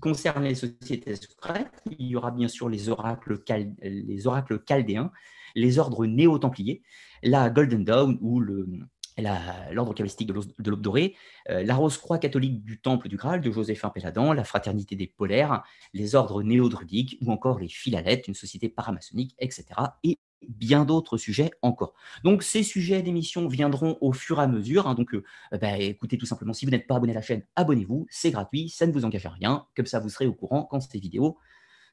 qui 0.00 0.28
les 0.40 0.54
sociétés 0.54 1.16
secrètes, 1.16 1.82
il 1.98 2.06
y 2.06 2.16
aura 2.16 2.30
bien 2.30 2.48
sûr 2.48 2.68
les 2.68 2.88
oracles, 2.88 3.42
les 3.82 4.26
oracles 4.26 4.62
chaldéens, 4.66 5.10
les 5.54 5.78
ordres 5.78 6.06
néo-templiers, 6.06 6.82
la 7.22 7.50
Golden 7.50 7.84
Dawn 7.84 8.18
ou 8.20 8.40
l'ordre 8.40 9.94
cabalistique 9.94 10.28
de 10.28 10.70
l'Aube 10.70 10.80
dorée, 10.80 11.16
euh, 11.50 11.62
la 11.62 11.76
Rose-Croix 11.76 12.18
catholique 12.18 12.64
du 12.64 12.80
Temple 12.80 13.08
du 13.08 13.16
Graal 13.16 13.40
de 13.40 13.50
Joséphin 13.50 13.90
Péladan, 13.90 14.32
la 14.32 14.44
Fraternité 14.44 14.96
des 14.96 15.06
Polaires, 15.06 15.62
les 15.92 16.14
ordres 16.14 16.42
néo-druidiques 16.42 17.18
ou 17.22 17.30
encore 17.30 17.58
les 17.58 17.68
Philalettes, 17.68 18.28
une 18.28 18.34
société 18.34 18.68
paramaçonnique, 18.68 19.34
etc. 19.38 19.64
Et 20.02 20.18
bien 20.48 20.84
d'autres 20.84 21.16
sujets 21.16 21.50
encore. 21.62 21.94
Donc 22.22 22.42
ces 22.42 22.62
sujets 22.62 23.02
d'émission 23.02 23.48
viendront 23.48 23.98
au 24.00 24.12
fur 24.12 24.40
et 24.40 24.42
à 24.42 24.46
mesure. 24.46 24.86
Hein. 24.86 24.94
donc 24.94 25.14
euh, 25.14 25.22
bah, 25.60 25.78
écoutez 25.78 26.18
tout 26.18 26.26
simplement, 26.26 26.52
si 26.52 26.64
vous 26.64 26.70
n'êtes 26.70 26.86
pas 26.86 26.96
abonné 26.96 27.12
à 27.12 27.16
la 27.16 27.22
chaîne, 27.22 27.42
abonnez-vous, 27.56 28.06
c'est 28.10 28.30
gratuit, 28.30 28.68
ça 28.68 28.86
ne 28.86 28.92
vous 28.92 29.04
engage 29.04 29.26
à 29.26 29.30
rien, 29.30 29.66
comme 29.76 29.86
ça 29.86 30.00
vous 30.00 30.08
serez 30.08 30.26
au 30.26 30.34
courant 30.34 30.64
quand 30.64 30.80
ces 30.80 30.98
vidéos 30.98 31.38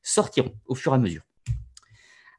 sortiront 0.04 0.54
au 0.68 0.76
fur 0.76 0.92
et 0.94 0.96
à 0.96 1.00
mesure. 1.00 1.24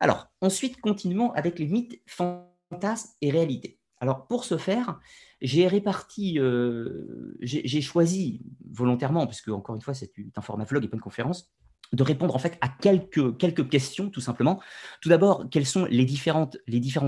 Alors, 0.00 0.26
ensuite, 0.40 0.80
continuons 0.80 1.30
avec 1.32 1.60
les 1.60 1.66
mythes, 1.66 2.02
fantasmes 2.06 3.10
et 3.20 3.30
réalités. 3.30 3.78
Alors, 4.00 4.26
pour 4.26 4.44
ce 4.44 4.58
faire, 4.58 4.98
j'ai 5.40 5.68
réparti, 5.68 6.40
euh, 6.40 7.36
j'ai 7.40 7.80
choisi 7.80 8.42
volontairement, 8.68 9.28
puisque 9.28 9.48
encore 9.48 9.76
une 9.76 9.80
fois, 9.80 9.94
c'est 9.94 10.12
un 10.34 10.40
format 10.40 10.64
vlog 10.64 10.84
et 10.84 10.88
pas 10.88 10.96
une 10.96 11.00
conférence, 11.00 11.52
de 11.92 12.02
répondre 12.02 12.34
en 12.34 12.38
fait 12.38 12.58
à 12.60 12.68
quelques, 12.68 13.36
quelques 13.36 13.68
questions, 13.68 14.10
tout 14.10 14.20
simplement. 14.20 14.60
Tout 15.00 15.08
d'abord, 15.08 15.46
quels 15.50 15.66
sont 15.66 15.84
les, 15.86 16.04
différents 16.04 16.48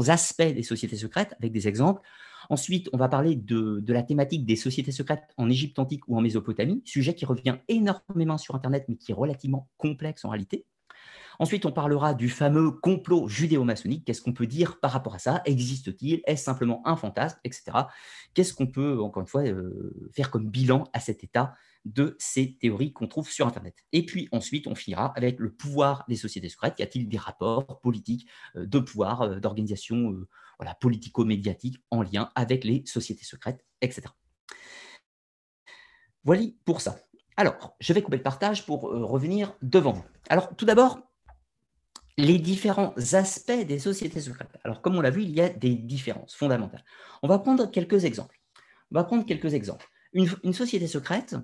aspects 0.09 0.43
des 0.43 0.63
sociétés 0.63 0.97
secrètes, 0.97 1.35
avec 1.39 1.53
des 1.53 1.69
exemples. 1.69 2.03
Ensuite, 2.51 2.91
on 2.93 2.99
va 2.99 3.09
parler 3.09 3.37
de, 3.37 3.81
de, 3.81 3.93
la 3.93 4.03
thématique 4.03 4.45
des 4.45 4.57
sociétés 4.57 4.93
secrètes 4.93 5.23
en 5.39 5.49
Égypte 5.49 5.79
antique 5.79 6.07
ou 6.09 6.19
en 6.19 6.21
Mésopotamie, 6.21 6.83
sujet 6.85 7.15
qui 7.15 7.25
revient 7.25 7.57
énormément 7.69 8.37
sur 8.37 8.55
Internet, 8.55 8.85
mais 8.89 8.97
qui 8.97 9.13
est 9.13 9.15
relativement 9.15 9.69
complexe 9.79 10.25
en 10.27 10.29
réalité. 10.29 10.67
Ensuite, 11.39 11.67
on 11.67 11.73
parlera 11.73 12.15
du 12.15 12.29
fameux 12.29 12.71
complot 12.71 13.29
judéo-maçonnique. 13.29 14.05
Qu'est-ce 14.05 14.23
qu'on 14.23 14.33
peut 14.33 14.47
dire 14.47 14.79
par 14.79 14.93
rapport 14.93 15.15
à 15.15 15.19
ça? 15.19 15.43
Existe-t-il? 15.45 16.23
Est-ce 16.27 16.45
simplement 16.45 16.87
un 16.87 16.97
fantasme? 16.97 17.39
Etc. 17.45 17.65
Qu'est-ce 18.35 18.55
qu'on 18.55 18.67
peut, 18.67 19.01
encore 19.01 19.23
une 19.23 19.27
fois, 19.27 19.43
euh, 19.43 20.11
faire 20.13 20.31
comme 20.31 20.49
bilan 20.49 20.85
à 20.93 21.01
cet 21.01 21.25
état 21.25 21.55
de 21.85 22.17
ces 22.19 22.57
théories 22.57 22.93
qu'on 22.93 23.07
trouve 23.07 23.31
sur 23.31 23.47
Internet. 23.47 23.75
Et 23.93 24.07
puis 24.07 24.29
ensuite, 24.33 24.67
on 24.67 24.75
finira 24.75 25.13
avec 25.17 25.39
le 25.39 25.53
pouvoir 25.53 26.05
des 26.09 26.17
sociétés 26.17 26.49
secrètes. 26.49 26.79
Y 26.79 26.83
a-t-il 26.83 27.09
des 27.09 27.19
rapports 27.19 27.81
politiques 27.81 28.29
euh, 28.57 28.67
de 28.67 28.79
pouvoir, 28.79 29.23
euh, 29.23 29.41
d'organisation 29.41 30.15
voilà, 30.59 30.75
politico-médiatique 30.75 31.83
en 31.91 32.03
lien 32.03 32.31
avec 32.35 32.65
les 32.65 32.85
sociétés 32.87 33.25
secrètes, 33.25 33.65
etc. 33.81 34.03
Voilà 36.23 36.43
pour 36.65 36.81
ça. 36.81 36.97
Alors, 37.37 37.77
je 37.81 37.93
vais 37.93 38.03
couper 38.03 38.17
le 38.17 38.23
partage 38.23 38.65
pour 38.65 38.83
revenir 38.83 39.55
devant 39.61 39.93
vous. 39.93 40.05
Alors, 40.29 40.55
tout 40.57 40.65
d'abord, 40.65 41.01
les 42.17 42.39
différents 42.39 42.95
aspects 43.13 43.67
des 43.67 43.79
sociétés 43.79 44.21
secrètes. 44.21 44.57
Alors, 44.63 44.81
comme 44.81 44.97
on 44.97 45.01
l'a 45.01 45.11
vu, 45.11 45.23
il 45.23 45.31
y 45.31 45.41
a 45.41 45.49
des 45.49 45.75
différences 45.75 46.35
fondamentales. 46.35 46.85
On 47.23 47.29
va 47.29 47.39
prendre 47.39 47.71
quelques 47.71 48.05
exemples. 48.05 48.41
On 48.91 48.95
va 48.95 49.05
prendre 49.05 49.25
quelques 49.27 49.55
exemples. 49.55 49.89
Une, 50.13 50.53
société 50.53 50.87
secrète, 50.87 51.35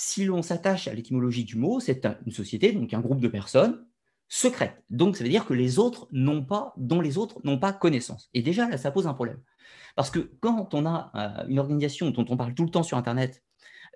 si 0.00 0.24
l'on 0.24 0.42
s'attache 0.42 0.86
à 0.86 0.94
l'étymologie 0.94 1.42
du 1.42 1.56
mot, 1.56 1.80
c'est 1.80 2.06
une 2.24 2.30
société, 2.30 2.70
donc 2.70 2.94
un 2.94 3.00
groupe 3.00 3.20
de 3.20 3.26
personnes 3.26 3.84
secrètes. 4.28 4.84
Donc, 4.90 5.16
ça 5.16 5.24
veut 5.24 5.30
dire 5.30 5.44
que 5.44 5.54
les 5.54 5.80
autres 5.80 6.06
n'ont 6.12 6.44
pas, 6.44 6.72
dont 6.76 7.00
les 7.00 7.18
autres 7.18 7.40
n'ont 7.42 7.58
pas 7.58 7.72
connaissance. 7.72 8.30
Et 8.32 8.40
déjà, 8.40 8.68
là, 8.68 8.78
ça 8.78 8.92
pose 8.92 9.08
un 9.08 9.14
problème. 9.14 9.40
Parce 9.96 10.12
que 10.12 10.30
quand 10.38 10.72
on 10.72 10.86
a 10.86 11.10
euh, 11.16 11.48
une 11.48 11.58
organisation 11.58 12.10
dont 12.10 12.24
on 12.28 12.36
parle 12.36 12.54
tout 12.54 12.62
le 12.62 12.70
temps 12.70 12.84
sur 12.84 12.96
Internet, 12.96 13.42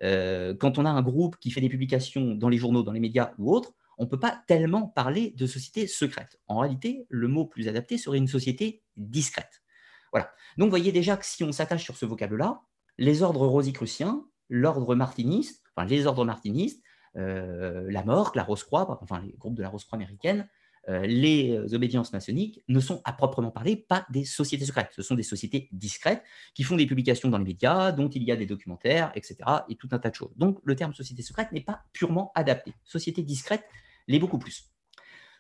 euh, 0.02 0.56
quand 0.58 0.76
on 0.76 0.86
a 0.86 0.90
un 0.90 1.02
groupe 1.02 1.36
qui 1.36 1.52
fait 1.52 1.60
des 1.60 1.68
publications 1.68 2.34
dans 2.34 2.48
les 2.48 2.58
journaux, 2.58 2.82
dans 2.82 2.90
les 2.90 2.98
médias 2.98 3.30
ou 3.38 3.54
autres, 3.54 3.72
on 3.96 4.04
ne 4.04 4.08
peut 4.08 4.18
pas 4.18 4.42
tellement 4.48 4.88
parler 4.88 5.30
de 5.36 5.46
société 5.46 5.86
secrète. 5.86 6.40
En 6.48 6.58
réalité, 6.58 7.06
le 7.10 7.28
mot 7.28 7.46
plus 7.46 7.68
adapté 7.68 7.96
serait 7.96 8.18
une 8.18 8.26
société 8.26 8.82
discrète. 8.96 9.62
Voilà. 10.10 10.32
Donc, 10.58 10.66
vous 10.66 10.70
voyez 10.70 10.90
déjà 10.90 11.16
que 11.16 11.24
si 11.24 11.44
on 11.44 11.52
s'attache 11.52 11.84
sur 11.84 11.96
ce 11.96 12.06
vocable-là, 12.06 12.62
les 12.98 13.22
ordres 13.22 13.46
rosicruciens, 13.46 14.24
l'ordre 14.48 14.96
martiniste, 14.96 15.61
enfin 15.74 15.86
les 15.86 16.06
ordres 16.06 16.24
martinistes, 16.24 16.82
euh, 17.16 17.90
la 17.90 18.04
Morque, 18.04 18.36
la 18.36 18.42
Rose-Croix, 18.42 18.98
enfin 19.02 19.20
les 19.20 19.32
groupes 19.32 19.54
de 19.54 19.62
la 19.62 19.68
Rose-Croix 19.68 19.96
américaine, 19.96 20.48
euh, 20.88 21.06
les 21.06 21.56
euh, 21.56 21.74
obédiences 21.74 22.12
maçonniques 22.12 22.60
ne 22.66 22.80
sont 22.80 23.00
à 23.04 23.12
proprement 23.12 23.52
parler 23.52 23.76
pas 23.76 24.04
des 24.10 24.24
sociétés 24.24 24.64
secrètes. 24.64 24.90
Ce 24.92 25.02
sont 25.02 25.14
des 25.14 25.22
sociétés 25.22 25.68
discrètes 25.70 26.24
qui 26.54 26.64
font 26.64 26.76
des 26.76 26.86
publications 26.86 27.28
dans 27.28 27.38
les 27.38 27.44
médias, 27.44 27.92
dont 27.92 28.08
il 28.08 28.24
y 28.24 28.32
a 28.32 28.36
des 28.36 28.46
documentaires, 28.46 29.12
etc. 29.14 29.36
et 29.68 29.76
tout 29.76 29.88
un 29.92 29.98
tas 29.98 30.10
de 30.10 30.14
choses. 30.14 30.32
Donc 30.36 30.58
le 30.64 30.74
terme 30.74 30.92
société 30.92 31.22
secrète 31.22 31.52
n'est 31.52 31.60
pas 31.60 31.84
purement 31.92 32.32
adapté. 32.34 32.74
Société 32.82 33.22
discrète 33.22 33.64
l'est 34.08 34.18
beaucoup 34.18 34.38
plus. 34.38 34.72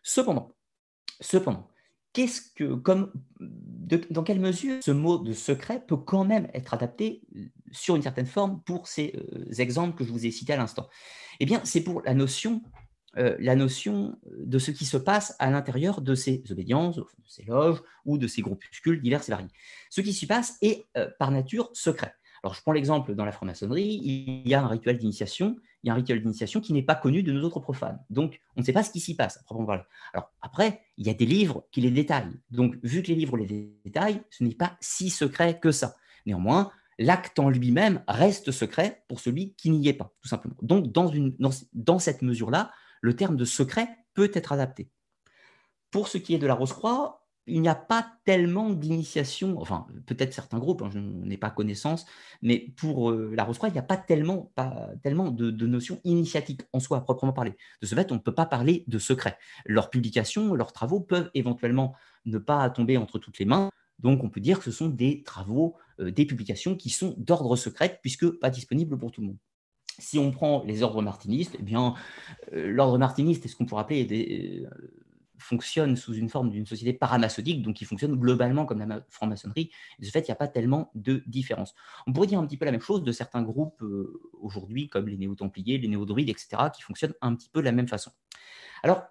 Cependant, 0.04 0.52
cependant, 1.20 1.68
qu'est-ce 2.12 2.42
que, 2.54 2.74
comme, 2.74 3.12
dans 4.10 4.22
quelle 4.22 4.40
mesure 4.40 4.82
ce 4.82 4.92
mot 4.92 5.18
de 5.18 5.32
secret 5.32 5.84
peut 5.84 5.96
quand 5.96 6.24
même 6.24 6.48
être 6.54 6.74
adapté 6.74 7.22
sur 7.72 7.96
une 7.96 8.02
certaine 8.02 8.26
forme 8.26 8.62
pour 8.62 8.86
ces 8.86 9.14
euh, 9.16 9.52
exemples 9.58 9.96
que 9.96 10.04
je 10.04 10.12
vous 10.12 10.26
ai 10.26 10.30
cités 10.30 10.52
à 10.52 10.56
l'instant 10.56 10.88
Eh 11.40 11.46
bien, 11.46 11.60
c'est 11.64 11.82
pour 11.82 12.02
la 12.02 12.14
notion 12.14 12.62
euh, 13.18 13.36
la 13.38 13.56
notion 13.56 14.18
de 14.24 14.58
ce 14.58 14.70
qui 14.70 14.86
se 14.86 14.96
passe 14.96 15.36
à 15.38 15.50
l'intérieur 15.50 16.00
de 16.00 16.14
ces 16.14 16.42
obédiences, 16.50 16.96
de 16.96 17.04
ces 17.26 17.42
loges 17.42 17.82
ou 18.06 18.16
de 18.16 18.26
ces 18.26 18.40
groupuscules 18.40 19.02
divers 19.02 19.20
et 19.28 19.30
variés. 19.30 19.50
Ce 19.90 20.00
qui 20.00 20.14
s'y 20.14 20.26
passe 20.26 20.56
est 20.62 20.86
euh, 20.96 21.10
par 21.18 21.30
nature 21.30 21.68
secret. 21.74 22.14
Alors, 22.42 22.54
je 22.54 22.62
prends 22.62 22.72
l'exemple 22.72 23.14
dans 23.14 23.26
la 23.26 23.32
franc-maçonnerie, 23.32 24.00
il 24.02 24.48
y 24.48 24.54
a 24.54 24.62
un 24.62 24.66
rituel 24.66 24.96
d'initiation, 24.96 25.56
il 25.82 25.88
y 25.88 25.90
a 25.90 25.92
un 25.92 25.96
rituel 25.96 26.22
d'initiation 26.22 26.60
qui 26.60 26.72
n'est 26.72 26.82
pas 26.82 26.94
connu 26.94 27.22
de 27.22 27.32
nos 27.32 27.42
autres 27.42 27.60
profanes. 27.60 28.02
Donc, 28.08 28.40
on 28.56 28.60
ne 28.60 28.64
sait 28.64 28.72
pas 28.72 28.82
ce 28.82 28.90
qui 28.90 28.98
s'y 28.98 29.14
passe, 29.14 29.36
à 29.36 29.42
proprement 29.42 29.66
parler. 29.66 29.82
Alors, 30.14 30.32
après, 30.40 30.80
il 30.96 31.06
y 31.06 31.10
a 31.10 31.14
des 31.14 31.26
livres 31.26 31.66
qui 31.70 31.82
les 31.82 31.90
détaillent. 31.90 32.40
Donc, 32.50 32.76
vu 32.82 33.02
que 33.02 33.08
les 33.08 33.14
livres 33.14 33.36
les 33.36 33.76
détaillent, 33.84 34.22
ce 34.30 34.42
n'est 34.42 34.54
pas 34.54 34.76
si 34.80 35.10
secret 35.10 35.60
que 35.60 35.70
ça. 35.70 35.96
Néanmoins, 36.24 36.72
l'acte 37.02 37.38
en 37.38 37.50
lui-même 37.50 38.02
reste 38.08 38.50
secret 38.50 39.04
pour 39.08 39.20
celui 39.20 39.54
qui 39.54 39.70
n'y 39.70 39.88
est 39.88 39.92
pas, 39.92 40.12
tout 40.22 40.28
simplement. 40.28 40.56
Donc, 40.62 40.92
dans, 40.92 41.98
cette 41.98 42.22
mesure-là, 42.22 42.70
le 43.00 43.14
terme 43.14 43.36
de 43.36 43.44
secret 43.44 43.88
peut 44.14 44.30
être 44.34 44.52
adapté. 44.52 44.90
Pour 45.90 46.08
ce 46.08 46.18
qui 46.18 46.34
est 46.34 46.38
de 46.38 46.46
la 46.46 46.54
Rose-Croix, 46.54 47.26
il 47.46 47.60
n'y 47.60 47.68
a 47.68 47.74
pas 47.74 48.06
tellement 48.24 48.70
d'initiation, 48.70 49.60
enfin 49.60 49.86
peut-être 50.06 50.32
certains 50.32 50.60
groupes, 50.60 50.80
hein, 50.82 50.90
je 50.92 51.00
n'ai 51.00 51.36
pas 51.36 51.50
connaissance, 51.50 52.06
mais 52.40 52.72
pour 52.76 53.10
euh, 53.10 53.32
la 53.34 53.42
Rose-Croix, 53.42 53.68
il 53.68 53.72
n'y 53.72 53.80
a 53.80 53.82
pas 53.82 53.96
tellement, 53.96 54.52
tellement 55.02 55.30
de, 55.30 55.66
notions 55.66 56.00
initiatiques 56.04 56.62
en 56.72 56.78
soi, 56.78 56.98
à 56.98 57.00
proprement 57.00 57.32
parler. 57.32 57.56
De 57.80 57.86
ce 57.86 57.96
fait, 57.96 58.12
on 58.12 58.14
ne 58.14 58.20
peut 58.20 58.34
pas 58.34 58.46
parler 58.46 58.84
de 58.86 58.98
secret. 58.98 59.38
Leurs 59.66 59.90
publications, 59.90 60.54
leurs 60.54 60.72
travaux 60.72 61.00
peuvent 61.00 61.30
éventuellement 61.34 61.94
ne 62.26 62.38
pas 62.38 62.70
tomber 62.70 62.96
entre 62.96 63.18
toutes 63.18 63.40
les 63.40 63.44
mains, 63.44 63.70
donc 63.98 64.22
on 64.24 64.28
peut 64.28 64.40
dire 64.40 64.58
que 64.58 64.64
ce 64.64 64.70
sont 64.70 64.88
des 64.88 65.22
travaux, 65.22 65.76
des 66.10 66.26
publications 66.26 66.76
qui 66.76 66.90
sont 66.90 67.14
d'ordre 67.18 67.56
secret, 67.56 67.98
puisque 68.02 68.28
pas 68.38 68.50
disponibles 68.50 68.98
pour 68.98 69.12
tout 69.12 69.20
le 69.20 69.28
monde. 69.28 69.38
Si 69.98 70.18
on 70.18 70.30
prend 70.30 70.64
les 70.64 70.82
ordres 70.82 71.02
martinistes, 71.02 71.56
eh 71.58 71.62
bien, 71.62 71.94
euh, 72.52 72.70
l'ordre 72.70 72.98
martiniste 72.98 73.44
est 73.44 73.48
ce 73.48 73.56
qu'on 73.56 73.66
pourrait 73.66 73.82
appeler 73.82 74.04
des, 74.04 74.64
euh, 74.64 74.94
fonctionne 75.38 75.96
sous 75.96 76.14
une 76.14 76.28
forme 76.28 76.50
d'une 76.50 76.66
société 76.66 76.92
paramaçonnique, 76.92 77.62
donc 77.62 77.76
qui 77.76 77.84
fonctionne 77.84 78.14
globalement 78.16 78.64
comme 78.64 78.78
la 78.78 79.04
franc-maçonnerie. 79.10 79.70
De 79.98 80.06
ce 80.06 80.10
fait, 80.10 80.20
il 80.20 80.30
n'y 80.30 80.32
a 80.32 80.36
pas 80.36 80.48
tellement 80.48 80.90
de 80.94 81.22
différence. 81.26 81.74
On 82.06 82.12
pourrait 82.12 82.28
dire 82.28 82.38
un 82.38 82.46
petit 82.46 82.56
peu 82.56 82.64
la 82.64 82.70
même 82.70 82.80
chose 82.80 83.02
de 83.02 83.12
certains 83.12 83.42
groupes 83.42 83.82
euh, 83.82 84.30
aujourd'hui, 84.40 84.88
comme 84.88 85.08
les 85.08 85.16
néo-templiers, 85.16 85.78
les 85.78 85.88
néo-druides, 85.88 86.30
etc., 86.30 86.70
qui 86.74 86.82
fonctionnent 86.82 87.14
un 87.20 87.34
petit 87.34 87.50
peu 87.50 87.60
de 87.60 87.64
la 87.64 87.72
même 87.72 87.88
façon. 87.88 88.12
Alors, 88.82 89.02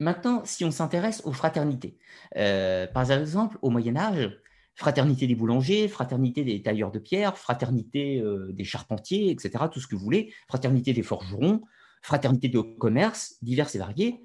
maintenant, 0.00 0.42
si 0.44 0.64
on 0.64 0.70
s'intéresse 0.70 1.22
aux 1.24 1.32
fraternités, 1.32 1.98
par 2.34 3.10
exemple, 3.10 3.58
au 3.62 3.70
Moyen 3.70 3.96
Âge, 3.96 4.38
fraternité 4.78 5.26
des 5.26 5.34
boulangers, 5.34 5.88
fraternité 5.88 6.44
des 6.44 6.62
tailleurs 6.62 6.92
de 6.92 7.00
pierre, 7.00 7.36
fraternité 7.36 8.20
euh, 8.20 8.52
des 8.52 8.62
charpentiers, 8.62 9.32
etc., 9.32 9.64
tout 9.72 9.80
ce 9.80 9.88
que 9.88 9.96
vous 9.96 10.04
voulez, 10.04 10.32
fraternité 10.46 10.92
des 10.92 11.02
forgerons, 11.02 11.62
fraternité 12.00 12.48
de 12.48 12.60
commerce, 12.60 13.34
divers 13.42 13.74
et 13.74 13.78
variés, 13.78 14.22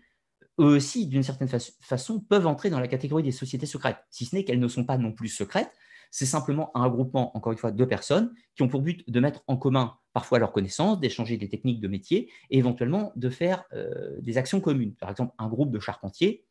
eux 0.60 0.76
aussi, 0.76 1.08
d'une 1.08 1.24
certaine 1.24 1.48
façon, 1.48 2.20
peuvent 2.20 2.46
entrer 2.46 2.70
dans 2.70 2.80
la 2.80 2.88
catégorie 2.88 3.24
des 3.24 3.32
sociétés 3.32 3.66
secrètes, 3.66 3.98
si 4.12 4.26
ce 4.26 4.36
n'est 4.36 4.44
qu'elles 4.44 4.60
ne 4.60 4.68
sont 4.68 4.86
pas 4.86 5.00
non 5.00 5.12
plus 5.12 5.28
secrètes, 5.28 5.72
c'est 6.12 6.28
simplement 6.28 6.70
un 6.78 6.84
regroupement, 6.84 7.36
encore 7.36 7.52
une 7.52 7.58
fois, 7.58 7.72
de 7.72 7.86
personnes 7.86 8.32
qui 8.56 8.62
ont 8.62 8.68
pour 8.68 8.84
but 8.84 9.10
de 9.10 9.20
mettre 9.20 9.42
en 9.48 9.58
commun 9.58 9.98
parfois 10.14 10.38
leurs 10.38 10.52
connaissances, 10.52 11.00
d'échanger 11.00 11.38
des 11.38 11.50
techniques 11.50 11.82
de 11.82 11.88
métier 11.88 12.32
et 12.52 12.60
éventuellement 12.60 13.12
de 13.16 13.32
faire 13.32 13.64
euh, 13.74 14.20
des 14.22 14.38
actions 14.38 14.62
communes. 14.62 14.94
Par 14.94 15.10
exemple, 15.10 15.34
un 15.40 15.48
groupe 15.48 15.72
de 15.72 15.80
charpentiers 15.80 16.46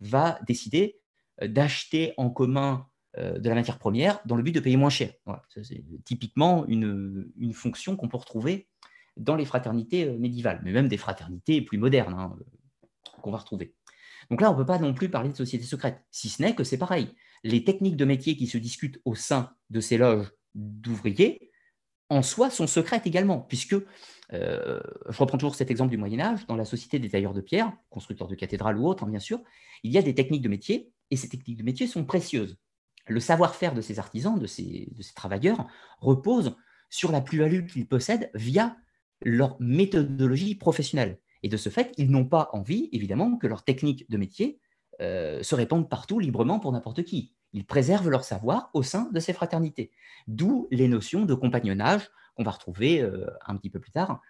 va 0.00 0.40
décider 0.48 0.98
d'acheter 1.40 2.12
en 2.16 2.30
commun 2.30 2.88
de 3.16 3.48
la 3.48 3.54
matière 3.54 3.78
première 3.78 4.20
dans 4.26 4.36
le 4.36 4.42
but 4.42 4.52
de 4.52 4.60
payer 4.60 4.76
moins 4.76 4.90
cher. 4.90 5.10
c'est 5.62 5.82
typiquement 6.04 6.66
une, 6.66 7.32
fonction 7.54 7.96
qu'on 7.96 8.08
peut 8.08 8.16
retrouver 8.16 8.68
dans 9.16 9.36
les 9.36 9.44
fraternités 9.44 10.10
médiévales, 10.18 10.60
mais 10.62 10.72
même 10.72 10.88
des 10.88 10.98
fraternités 10.98 11.62
plus 11.62 11.78
modernes 11.78 12.14
hein, 12.18 12.36
qu'on 13.22 13.30
va 13.30 13.38
retrouver. 13.38 13.74
Donc 14.30 14.40
là, 14.40 14.50
on 14.50 14.54
ne 14.54 14.58
peut 14.58 14.66
pas 14.66 14.78
non 14.78 14.94
plus 14.94 15.08
parler 15.08 15.30
de 15.30 15.36
société 15.36 15.64
secrète, 15.64 16.02
si 16.10 16.28
ce 16.28 16.42
n'est 16.42 16.54
que 16.54 16.64
c'est 16.64 16.78
pareil. 16.78 17.08
Les 17.44 17.64
techniques 17.64 17.96
de 17.96 18.04
métier 18.04 18.36
qui 18.36 18.46
se 18.46 18.58
discutent 18.58 19.00
au 19.04 19.14
sein 19.14 19.52
de 19.70 19.80
ces 19.80 19.98
loges 19.98 20.32
d'ouvriers, 20.54 21.50
en 22.08 22.22
soi, 22.22 22.50
sont 22.50 22.66
secrètes 22.66 23.06
également, 23.06 23.40
puisque, 23.40 23.76
euh, 24.32 24.80
je 25.08 25.18
reprends 25.18 25.38
toujours 25.38 25.54
cet 25.54 25.70
exemple 25.70 25.90
du 25.90 25.96
Moyen 25.96 26.20
Âge, 26.20 26.46
dans 26.46 26.56
la 26.56 26.64
société 26.64 26.98
des 26.98 27.10
tailleurs 27.10 27.34
de 27.34 27.40
pierre, 27.40 27.72
constructeurs 27.90 28.28
de 28.28 28.34
cathédrales 28.34 28.78
ou 28.78 28.86
autres, 28.86 29.04
hein, 29.04 29.08
bien 29.08 29.20
sûr, 29.20 29.40
il 29.82 29.92
y 29.92 29.98
a 29.98 30.02
des 30.02 30.14
techniques 30.14 30.42
de 30.42 30.48
métier, 30.48 30.92
et 31.10 31.16
ces 31.16 31.28
techniques 31.28 31.58
de 31.58 31.64
métier 31.64 31.86
sont 31.86 32.04
précieuses. 32.04 32.56
Le 33.08 33.20
savoir-faire 33.20 33.74
de 33.74 33.80
ces 33.80 33.98
artisans, 33.98 34.38
de 34.38 34.46
ces, 34.46 34.88
travailleurs, 35.14 35.66
repose 36.00 36.56
sur 36.90 37.12
la 37.12 37.20
plus-value 37.20 37.66
qu'ils 37.66 37.88
possèdent 37.88 38.30
via 38.34 38.76
leur 39.24 39.56
méthodologie 39.60 40.54
professionnelle. 40.54 41.18
Et 41.42 41.48
de 41.48 41.56
ce 41.56 41.68
fait, 41.68 41.92
ils 41.96 42.10
n'ont 42.10 42.26
pas 42.26 42.50
envie, 42.52 42.88
évidemment, 42.92 43.36
que 43.36 43.46
leurs 43.46 43.64
techniques 43.64 44.10
de 44.10 44.16
métier 44.16 44.60
euh, 45.00 45.42
se 45.42 45.54
répandent 45.54 45.88
partout 45.88 46.18
librement 46.18 46.58
pour 46.58 46.72
n'importe 46.72 47.04
qui. 47.04 47.34
Ils 47.52 47.66
préservent 47.66 48.10
leur 48.10 48.24
savoir 48.24 48.70
au 48.74 48.82
sein 48.82 49.08
de 49.12 49.20
ces 49.20 49.32
fraternités. 49.32 49.90
D'où 50.26 50.68
les 50.70 50.88
notions 50.88 51.24
de 51.24 51.34
compagnonnage 51.34 52.10
qu'on 52.36 52.44
va 52.44 52.50
retrouver 52.50 53.00
euh, 53.00 53.26
un 53.46 53.56
petit 53.56 53.70
peu 53.70 53.80
plus 53.80 53.92
tard, 53.92 54.20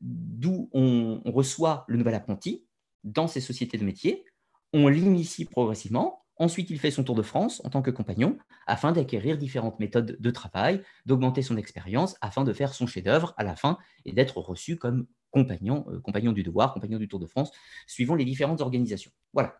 d'où 0.00 0.68
on, 0.72 1.20
reçoit 1.24 1.84
le 1.88 1.96
nouvel 1.96 2.14
apprenti 2.14 2.66
dans 3.04 3.26
ces 3.26 3.40
sociétés 3.40 3.78
de 3.78 3.84
métier, 3.84 4.24
on 4.72 4.88
l'initie 4.88 5.44
progressivement, 5.44 6.19
ensuite 6.40 6.70
il 6.70 6.80
fait 6.80 6.90
son 6.90 7.04
tour 7.04 7.14
de 7.14 7.22
France 7.22 7.60
en 7.64 7.70
tant 7.70 7.82
que 7.82 7.90
compagnon 7.90 8.38
afin 8.66 8.90
d'acquérir 8.90 9.38
différentes 9.38 9.78
méthodes 9.78 10.16
de 10.18 10.30
travail, 10.30 10.82
d'augmenter 11.06 11.42
son 11.42 11.56
expérience 11.56 12.16
afin 12.20 12.42
de 12.42 12.52
faire 12.52 12.74
son 12.74 12.86
chef-d'œuvre 12.86 13.34
à 13.36 13.44
la 13.44 13.54
fin 13.54 13.78
et 14.04 14.12
d'être 14.12 14.38
reçu 14.38 14.76
comme 14.76 15.06
compagnon, 15.30 15.84
euh, 15.88 16.00
compagnon 16.00 16.32
du 16.32 16.42
devoir, 16.42 16.74
compagnon 16.74 16.98
du 16.98 17.06
Tour 17.06 17.20
de 17.20 17.26
France, 17.26 17.52
suivant 17.86 18.16
les 18.16 18.24
différentes 18.24 18.60
organisations. 18.60 19.12
Voilà. 19.32 19.54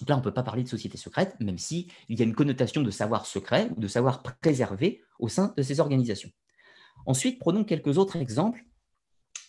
Donc 0.00 0.08
là, 0.08 0.16
on 0.16 0.18
ne 0.18 0.24
peut 0.24 0.34
pas 0.34 0.42
parler 0.42 0.62
de 0.62 0.68
société 0.68 0.98
secrète, 0.98 1.38
même 1.40 1.58
s'il 1.58 1.90
y 2.08 2.20
a 2.20 2.24
une 2.24 2.34
connotation 2.34 2.82
de 2.82 2.90
savoir 2.90 3.24
secret 3.24 3.70
ou 3.76 3.80
de 3.80 3.88
savoir 3.88 4.22
préservé 4.40 5.02
au 5.18 5.28
sein 5.28 5.54
de 5.56 5.62
ces 5.62 5.80
organisations. 5.80 6.30
Ensuite, 7.06 7.38
prenons 7.38 7.64
quelques 7.64 7.98
autres 7.98 8.16
exemples 8.16 8.64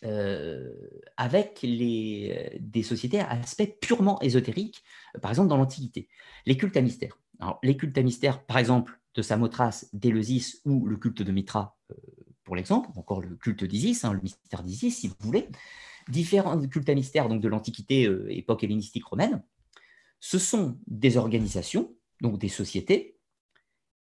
euh, 0.03 0.71
avec 1.17 1.59
les, 1.61 2.57
des 2.59 2.83
sociétés 2.83 3.19
à 3.19 3.29
aspect 3.31 3.67
purement 3.67 4.19
ésotérique, 4.21 4.83
par 5.21 5.31
exemple 5.31 5.49
dans 5.49 5.57
l'Antiquité. 5.57 6.09
Les 6.45 6.57
cultes 6.57 6.77
à 6.77 6.81
mystère. 6.81 7.19
Alors, 7.39 7.59
les 7.63 7.77
cultes 7.77 7.97
à 7.97 8.01
mystère, 8.01 8.43
par 8.43 8.57
exemple, 8.57 8.99
de 9.13 9.21
Samothrace, 9.21 9.89
d'Éleusis 9.93 10.61
ou 10.65 10.85
le 10.87 10.97
culte 10.97 11.21
de 11.21 11.31
Mitra, 11.31 11.77
euh, 11.91 11.95
pour 12.43 12.55
l'exemple, 12.55 12.89
encore 12.95 13.21
le 13.21 13.35
culte 13.35 13.63
d'Isis, 13.63 14.03
hein, 14.03 14.13
le 14.13 14.21
mystère 14.21 14.63
d'Isis, 14.63 14.99
si 14.99 15.07
vous 15.07 15.15
voulez, 15.19 15.47
différents 16.07 16.59
cultes 16.67 16.89
à 16.89 16.95
mystère 16.95 17.29
donc 17.29 17.41
de 17.41 17.47
l'Antiquité, 17.47 18.07
euh, 18.07 18.25
époque 18.29 18.63
hellénistique 18.63 19.05
romaine, 19.05 19.43
ce 20.19 20.39
sont 20.39 20.79
des 20.87 21.17
organisations, 21.17 21.95
donc 22.21 22.39
des 22.39 22.49
sociétés, 22.49 23.17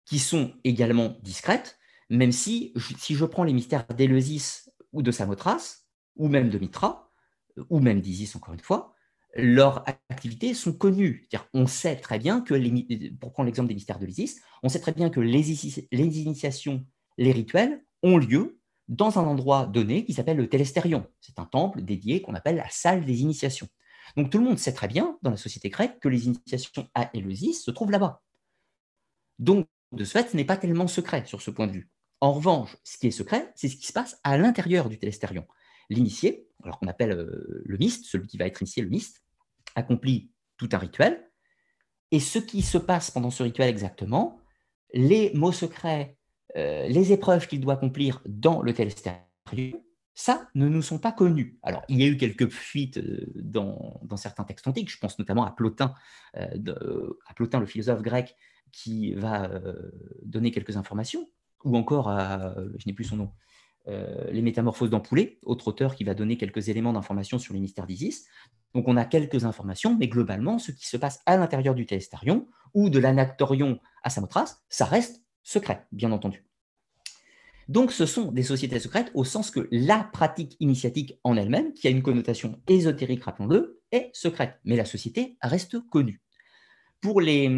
qui 0.04 0.18
sont 0.18 0.54
également 0.64 1.16
discrètes, 1.22 1.78
même 2.08 2.32
si, 2.32 2.72
si 2.98 3.14
je 3.14 3.24
prends 3.24 3.44
les 3.44 3.52
mystères 3.52 3.86
d'Éleusis 3.88 4.70
ou 4.92 5.02
de 5.02 5.10
Samothrace, 5.10 5.87
ou 6.18 6.28
même 6.28 6.50
de 6.50 6.58
Mitra, 6.58 7.10
euh, 7.56 7.64
ou 7.70 7.80
même 7.80 8.00
d'Isis 8.00 8.36
encore 8.36 8.54
une 8.54 8.60
fois, 8.60 8.94
leurs 9.34 9.84
activités 10.10 10.54
sont 10.54 10.72
connues. 10.72 11.28
On 11.54 11.66
sait 11.66 11.96
très 11.96 12.18
bien 12.18 12.40
que, 12.40 12.54
les, 12.54 13.10
pour 13.20 13.32
prendre 13.32 13.46
l'exemple 13.46 13.68
des 13.68 13.74
mystères 13.74 13.98
de 13.98 14.06
l'Isis, 14.06 14.40
on 14.62 14.68
sait 14.68 14.80
très 14.80 14.92
bien 14.92 15.10
que 15.10 15.20
les, 15.20 15.42
les 15.92 16.20
initiations, 16.20 16.84
les 17.18 17.32
rituels 17.32 17.84
ont 18.02 18.18
lieu 18.18 18.58
dans 18.88 19.18
un 19.18 19.24
endroit 19.24 19.66
donné 19.66 20.04
qui 20.04 20.14
s'appelle 20.14 20.38
le 20.38 20.48
Télestérion. 20.48 21.06
C'est 21.20 21.38
un 21.38 21.44
temple 21.44 21.82
dédié 21.82 22.22
qu'on 22.22 22.34
appelle 22.34 22.56
la 22.56 22.70
salle 22.70 23.04
des 23.04 23.20
initiations. 23.20 23.68
Donc 24.16 24.30
tout 24.30 24.38
le 24.38 24.44
monde 24.44 24.58
sait 24.58 24.72
très 24.72 24.88
bien 24.88 25.18
dans 25.22 25.30
la 25.30 25.36
société 25.36 25.68
grecque 25.68 26.00
que 26.00 26.08
les 26.08 26.26
initiations 26.26 26.88
à 26.94 27.10
Éleusis 27.12 27.62
se 27.62 27.70
trouvent 27.70 27.90
là-bas. 27.90 28.22
Donc 29.38 29.68
de 29.92 30.04
ce 30.04 30.12
fait, 30.12 30.30
ce 30.30 30.36
n'est 30.36 30.44
pas 30.44 30.56
tellement 30.56 30.86
secret 30.86 31.24
sur 31.26 31.42
ce 31.42 31.50
point 31.50 31.66
de 31.66 31.72
vue. 31.72 31.90
En 32.20 32.32
revanche, 32.32 32.76
ce 32.82 32.98
qui 32.98 33.06
est 33.06 33.12
secret, 33.12 33.52
c'est 33.54 33.68
ce 33.68 33.76
qui 33.76 33.86
se 33.86 33.92
passe 33.92 34.18
à 34.24 34.36
l'intérieur 34.38 34.88
du 34.88 34.98
Télestérion. 34.98 35.46
L'initié, 35.90 36.48
alors 36.62 36.78
qu'on 36.78 36.88
appelle 36.88 37.12
euh, 37.12 37.62
le 37.64 37.76
myste, 37.78 38.04
celui 38.06 38.26
qui 38.26 38.36
va 38.36 38.46
être 38.46 38.60
initié, 38.60 38.82
le 38.82 38.90
myste, 38.90 39.24
accomplit 39.74 40.30
tout 40.56 40.68
un 40.72 40.78
rituel. 40.78 41.30
Et 42.10 42.20
ce 42.20 42.38
qui 42.38 42.62
se 42.62 42.78
passe 42.78 43.10
pendant 43.10 43.30
ce 43.30 43.42
rituel 43.42 43.68
exactement, 43.68 44.40
les 44.92 45.32
mots 45.34 45.52
secrets 45.52 46.16
euh, 46.56 46.88
les 46.88 47.12
épreuves 47.12 47.46
qu'il 47.46 47.60
doit 47.60 47.74
accomplir 47.74 48.22
dans 48.26 48.62
le 48.62 48.72
télestérium, 48.72 49.20
ça 50.14 50.48
ne 50.54 50.66
nous 50.66 50.80
sont 50.80 50.98
pas 50.98 51.12
connus. 51.12 51.58
Alors, 51.62 51.84
il 51.88 52.00
y 52.00 52.04
a 52.04 52.06
eu 52.06 52.16
quelques 52.16 52.48
fuites 52.48 52.96
euh, 52.96 53.26
dans, 53.34 54.00
certains 54.16 54.44
textes 54.44 54.66
antiques, 54.66 54.90
je 54.90 54.98
pense 54.98 55.18
notamment 55.18 55.44
à 55.44 55.50
Plotin, 55.50 55.94
à 56.34 57.34
Plotin, 57.36 57.60
le 57.60 57.66
philosophe 57.66 58.00
grec, 58.00 58.34
qui 58.72 59.12
va 59.12 59.50
donner 60.22 60.50
quelques 60.50 60.76
informations, 60.76 61.30
ou 61.64 61.76
encore 61.76 62.08
à, 62.08 62.54
je 62.78 62.86
n'ai 62.86 62.92
plus 62.92 63.04
son 63.04 63.16
nom, 63.16 63.32
Les 64.30 64.42
Métamorphoses 64.42 64.90
d'Ampoulet, 64.90 65.38
autre 65.42 65.68
auteur 65.68 65.94
qui 65.94 66.04
va 66.04 66.14
donner 66.14 66.36
quelques 66.36 66.68
éléments 66.68 66.92
d'information 66.92 67.38
sur 67.38 67.54
les 67.54 67.60
mystères 67.60 67.86
d'Isis. 67.86 68.26
Donc, 68.74 68.86
on 68.86 68.96
a 68.96 69.04
quelques 69.04 69.44
informations, 69.44 69.96
mais 69.98 70.08
globalement, 70.08 70.58
ce 70.58 70.72
qui 70.72 70.86
se 70.86 70.96
passe 70.96 71.20
à 71.26 71.36
l'intérieur 71.36 71.74
du 71.74 71.86
Télestarion 71.86 72.46
ou 72.74 72.90
de 72.90 72.98
l'Anactorion 72.98 73.80
à 74.02 74.10
Samothrace, 74.10 74.62
ça 74.68 74.84
reste 74.84 75.22
secret, 75.42 75.86
bien 75.92 76.12
entendu. 76.12 76.44
Donc 77.68 77.92
ce 77.92 78.06
sont 78.06 78.32
des 78.32 78.42
sociétés 78.42 78.80
secrètes 78.80 79.10
au 79.12 79.24
sens 79.24 79.50
que 79.50 79.68
la 79.70 80.02
pratique 80.02 80.56
initiatique 80.58 81.18
en 81.22 81.36
elle-même, 81.36 81.74
qui 81.74 81.86
a 81.86 81.90
une 81.90 82.02
connotation 82.02 82.60
ésotérique, 82.66 83.24
rappelons-le, 83.24 83.82
est 83.92 84.10
secrète, 84.14 84.58
mais 84.64 84.76
la 84.76 84.86
société 84.86 85.36
reste 85.42 85.78
connue. 85.90 86.22
Pour 87.00 87.20
les, 87.20 87.48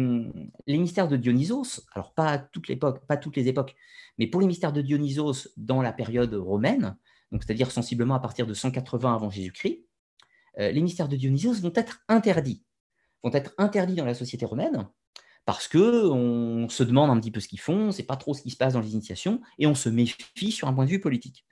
les 0.67 0.77
mystères 0.77 1.07
de 1.07 1.17
Dionysos, 1.17 1.81
alors 1.93 2.13
pas 2.13 2.37
toute 2.37 2.67
pas 2.79 3.17
toutes 3.17 3.35
les 3.35 3.47
époques, 3.47 3.75
mais 4.17 4.27
pour 4.27 4.41
les 4.41 4.47
mystères 4.47 4.73
de 4.73 4.81
Dionysos 4.81 5.49
dans 5.57 5.81
la 5.81 5.91
période 5.91 6.33
romaine, 6.33 6.95
c'est-à-dire 7.31 7.71
sensiblement 7.71 8.15
à 8.15 8.19
partir 8.19 8.45
de 8.45 8.53
180 8.53 9.15
avant 9.15 9.29
Jésus-Christ, 9.29 9.85
euh, 10.59 10.71
les 10.71 10.81
mystères 10.81 11.07
de 11.07 11.15
Dionysos 11.15 11.61
vont 11.61 11.71
être 11.75 12.01
interdits, 12.07 12.63
vont 13.23 13.31
être 13.31 13.53
interdits 13.57 13.95
dans 13.95 14.05
la 14.05 14.13
société 14.13 14.45
romaine, 14.45 14.87
parce 15.45 15.67
qu'on 15.67 16.67
se 16.69 16.83
demande 16.83 17.09
un 17.09 17.19
petit 17.19 17.31
peu 17.31 17.39
ce 17.39 17.47
qu'ils 17.47 17.59
font, 17.59 17.87
on 17.87 17.91
sait 17.91 18.03
pas 18.03 18.17
trop 18.17 18.33
ce 18.33 18.41
qui 18.41 18.51
se 18.51 18.57
passe 18.57 18.73
dans 18.73 18.81
les 18.81 18.93
initiations, 18.93 19.41
et 19.59 19.67
on 19.67 19.75
se 19.75 19.89
méfie 19.89 20.51
sur 20.51 20.67
un 20.67 20.73
point 20.73 20.85
de 20.85 20.89
vue 20.89 20.99
politique. 20.99 21.45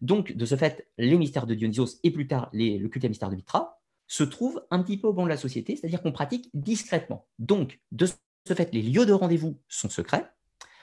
Donc, 0.00 0.32
de 0.32 0.44
ce 0.44 0.56
fait, 0.56 0.88
les 0.98 1.16
mystères 1.16 1.46
de 1.46 1.54
Dionysos 1.54 2.00
et 2.02 2.10
plus 2.10 2.26
tard 2.26 2.50
le 2.52 2.86
culte 2.88 3.04
à 3.04 3.08
mystère 3.08 3.30
de 3.30 3.36
Mitra 3.36 3.81
se 4.12 4.24
trouvent 4.24 4.62
un 4.70 4.82
petit 4.82 4.98
peu 4.98 5.06
au 5.08 5.14
banc 5.14 5.24
de 5.24 5.30
la 5.30 5.38
société, 5.38 5.74
c'est-à-dire 5.74 6.02
qu'on 6.02 6.12
pratique 6.12 6.50
discrètement. 6.52 7.26
Donc, 7.38 7.80
de 7.92 8.04
ce 8.04 8.52
fait, 8.54 8.68
les 8.74 8.82
lieux 8.82 9.06
de 9.06 9.14
rendez-vous 9.14 9.58
sont 9.68 9.88
secrets. 9.88 10.30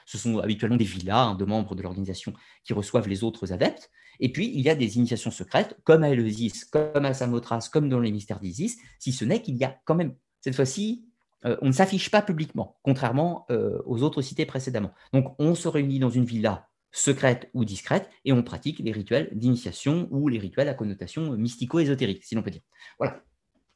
Ce 0.08 0.18
sont 0.18 0.39
habituellement 0.39 0.78
des 0.78 0.84
villas 0.84 1.28
hein, 1.28 1.36
de 1.36 1.46
membres 1.46 1.76
de 1.76 1.84
l'organisation 1.84 2.34
qui 2.63 2.74
reçoivent 2.74 3.08
les 3.08 3.24
autres 3.24 3.54
adeptes. 3.54 3.92
Et 4.20 4.32
puis, 4.32 4.52
il 4.52 4.62
y 4.62 4.70
a 4.70 4.74
des 4.74 4.98
initiations 4.98 5.30
secrètes, 5.30 5.78
comme 5.84 6.02
à 6.04 6.10
Eleusis, 6.10 6.65
comme 6.72 7.06
à 7.06 7.13
Samothrace, 7.13 7.70
comme 7.70 7.88
dans 7.88 8.00
les 8.00 8.12
mystères 8.12 8.39
d'Isis, 8.39 8.78
si 8.98 9.12
ce 9.12 9.26
n'est 9.26 9.44
qu'il 9.44 9.58
y 9.58 9.63
a 9.63 9.78
quand 9.86 9.94
même, 9.94 10.15
cette 10.42 10.56
fois-ci, 10.56 11.06
euh, 11.46 11.56
on 11.62 11.68
ne 11.68 11.72
s'affiche 11.72 12.10
pas 12.10 12.24
publiquement, 12.24 12.80
contrairement 12.82 13.46
euh, 13.52 13.80
aux 13.86 14.02
autres 14.02 14.24
cités 14.24 14.48
précédemment. 14.48 14.92
Donc, 15.13 15.36
on 15.38 15.54
se 15.54 15.68
réunit 15.68 16.00
dans 16.00 16.10
une 16.10 16.26
villa 16.26 16.68
secrète 16.91 17.49
ou 17.54 17.65
discrète 17.65 18.10
et 18.25 18.34
on 18.34 18.43
pratique 18.43 18.80
les 18.80 18.91
rituels 18.91 19.30
d'initiation 19.34 20.08
ou 20.12 20.28
les 20.28 20.39
rituels 20.39 20.69
à 20.69 20.73
connotation 20.73 21.34
mystico-ésotérique, 21.34 22.23
si 22.23 22.36
l'on 22.36 22.43
peut 22.43 22.52
dire. 22.52 22.62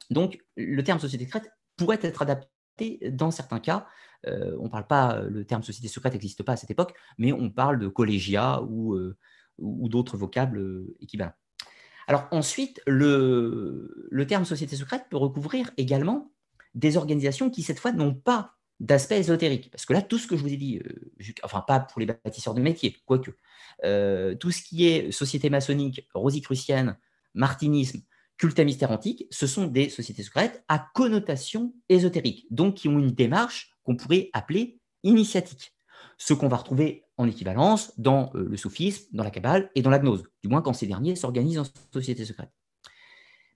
Donc, 0.09 0.39
le 0.57 0.83
terme 0.83 0.99
société 0.99 1.25
secrète 1.25 1.51
pourrait 1.77 1.99
être 2.01 2.21
adapté 2.21 2.99
dans 3.11 3.31
certains 3.31 3.59
cas. 3.59 3.87
Euh, 4.27 4.55
on 4.59 4.69
parle 4.69 4.87
pas, 4.87 5.21
le 5.21 5.45
terme 5.45 5.63
société 5.63 5.87
secrète 5.87 6.13
n'existe 6.13 6.43
pas 6.43 6.53
à 6.53 6.57
cette 6.57 6.71
époque, 6.71 6.93
mais 7.17 7.31
on 7.31 7.49
parle 7.49 7.79
de 7.79 7.87
collégia 7.87 8.61
ou, 8.63 8.97
ou 9.59 9.89
d'autres 9.89 10.17
vocables 10.17 10.85
équivalents. 10.99 11.33
Alors 12.07 12.27
ensuite, 12.31 12.81
le 12.85 14.23
terme 14.27 14.45
société 14.45 14.75
secrète 14.75 15.05
peut 15.09 15.17
recouvrir 15.17 15.71
également 15.77 16.33
des 16.73 16.97
organisations 16.97 17.49
qui, 17.49 17.61
cette 17.63 17.79
fois, 17.79 17.91
n'ont 17.91 18.15
pas 18.15 18.55
d'aspect 18.83 19.17
ésotérique. 19.17 19.71
Parce 19.71 19.85
que 19.85 19.93
là, 19.93 20.01
tout 20.01 20.17
ce 20.17 20.27
que 20.27 20.35
je 20.35 20.41
vous 20.41 20.51
ai 20.53 20.57
dit, 20.57 20.79
euh, 20.79 21.33
enfin 21.41 21.61
pas 21.65 21.79
pour 21.79 22.01
les 22.01 22.05
bâtisseurs 22.05 22.53
de 22.53 22.61
métier, 22.61 22.97
quoique, 23.05 23.31
euh, 23.85 24.35
tout 24.35 24.51
ce 24.51 24.61
qui 24.61 24.87
est 24.87 25.11
société 25.11 25.49
maçonnique, 25.49 26.07
rosicrucienne, 26.13 26.97
martinisme, 27.33 28.01
culte 28.37 28.59
à 28.59 28.65
mystère 28.65 28.91
antique, 28.91 29.25
ce 29.31 29.47
sont 29.47 29.67
des 29.67 29.89
sociétés 29.89 30.21
secrètes 30.21 30.65
à 30.67 30.85
connotation 30.93 31.73
ésotérique, 31.87 32.45
donc 32.51 32.75
qui 32.75 32.89
ont 32.89 32.99
une 32.99 33.11
démarche 33.11 33.71
qu'on 33.83 33.95
pourrait 33.95 34.29
appeler 34.33 34.81
initiatique. 35.03 35.73
Ce 36.17 36.33
qu'on 36.33 36.49
va 36.49 36.57
retrouver 36.57 37.05
en 37.17 37.25
équivalence 37.25 37.97
dans 37.97 38.31
euh, 38.35 38.45
le 38.49 38.57
soufisme, 38.57 39.05
dans 39.13 39.23
la 39.23 39.31
Kabbale 39.31 39.71
et 39.75 39.81
dans 39.81 39.91
la 39.91 39.99
gnose, 39.99 40.25
du 40.43 40.49
moins 40.49 40.61
quand 40.61 40.73
ces 40.73 40.87
derniers 40.87 41.15
s'organisent 41.15 41.59
en 41.59 41.65
sociétés 41.93 42.25
secrètes. 42.25 42.51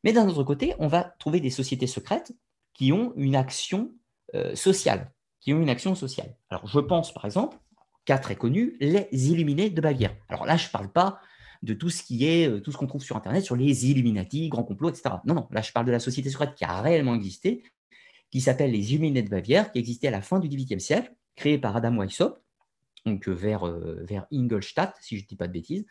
Mais 0.06 0.14
d'un 0.14 0.28
autre 0.30 0.46
côté, 0.46 0.74
on 0.80 0.88
va 0.88 1.04
trouver 1.04 1.42
des 1.42 1.50
sociétés 1.50 1.88
secrètes 1.88 2.32
qui 2.74 2.94
ont 2.94 3.12
une 3.18 3.36
action 3.36 3.92
sociale. 4.54 5.12
Qui 5.40 5.54
ont 5.54 5.62
une 5.62 5.70
action 5.70 5.96
sociale. 5.96 6.36
Alors, 6.50 6.68
je 6.68 6.80
pense, 6.80 7.14
par 7.14 7.26
exemple, 7.26 7.58
cas 8.08 8.18
très 8.18 8.36
connu, 8.36 8.76
les 8.80 9.08
Illuminés 9.12 9.70
de 9.70 9.82
Bavière. 9.82 10.16
Alors 10.30 10.46
là, 10.46 10.58
je 10.58 10.68
ne 10.68 10.72
parle 10.72 10.92
pas 10.92 11.20
de 11.62 11.74
tout 11.74 11.90
ce 11.90 12.04
qui 12.04 12.26
est, 12.26 12.48
euh, 12.48 12.62
tout 12.62 12.72
ce 12.72 12.78
qu'on 12.78 12.88
trouve 12.88 13.04
sur 13.04 13.18
Internet 13.18 13.44
sur 13.44 13.56
les 13.56 13.90
Illuminati, 13.90 14.48
grands 14.50 14.64
complots, 14.64 14.90
etc. 14.90 15.16
Non, 15.26 15.36
non, 15.36 15.48
là, 15.52 15.62
je 15.62 15.72
parle 15.72 15.86
de 15.86 15.92
la 15.92 16.00
société 16.00 16.30
secrète 16.30 16.56
qui 16.56 16.64
a 16.64 16.82
réellement 16.82 17.16
existé, 17.16 17.64
qui 18.32 18.42
s'appelle 18.42 18.72
les 18.72 18.94
Illuminés 18.94 19.24
de 19.24 19.30
Bavière, 19.30 19.72
qui 19.72 19.80
existait 19.80 20.08
à 20.08 20.12
la 20.12 20.22
fin 20.22 20.40
du 20.40 20.48
XVIIIe 20.48 20.80
siècle, 20.80 21.14
créée 21.36 21.58
par 21.58 21.76
Adam 21.76 21.98
Weishaupt, 21.98 22.42
donc 23.06 23.28
euh, 23.28 23.34
vers, 23.34 23.68
euh, 23.68 24.04
vers 24.04 24.26
Ingolstadt, 24.32 24.96
si 25.02 25.18
je 25.18 25.24
ne 25.24 25.28
dis 25.28 25.36
pas 25.36 25.48
de 25.48 25.54
bêtises, 25.54 25.86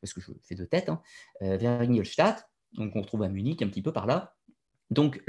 parce 0.00 0.12
que 0.12 0.20
je 0.20 0.30
fais 0.42 0.54
de 0.54 0.64
tête, 0.64 0.88
hein, 0.88 1.00
vers 1.40 1.80
Ingolstadt, 1.80 2.48
donc 2.74 2.94
on 2.94 3.00
retrouve 3.00 3.22
à 3.22 3.28
Munich, 3.28 3.62
un 3.62 3.68
petit 3.68 3.82
peu 3.82 3.92
par 3.92 4.06
là. 4.06 4.34
Donc, 4.90 5.20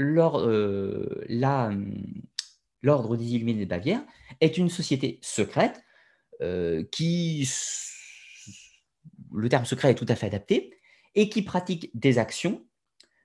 l'ordre 2.82 3.16
des 3.16 3.34
Illuminés 3.34 3.64
de 3.64 3.70
Bavière 3.70 4.02
est 4.40 4.58
une 4.58 4.68
société 4.68 5.18
secrète 5.22 5.82
euh, 6.40 6.84
qui, 6.92 7.48
le 9.32 9.48
terme 9.48 9.64
secret 9.64 9.90
est 9.90 9.94
tout 9.94 10.06
à 10.08 10.14
fait 10.14 10.26
adapté, 10.26 10.72
et 11.14 11.28
qui 11.28 11.42
pratique 11.42 11.90
des 11.94 12.18
actions 12.18 12.64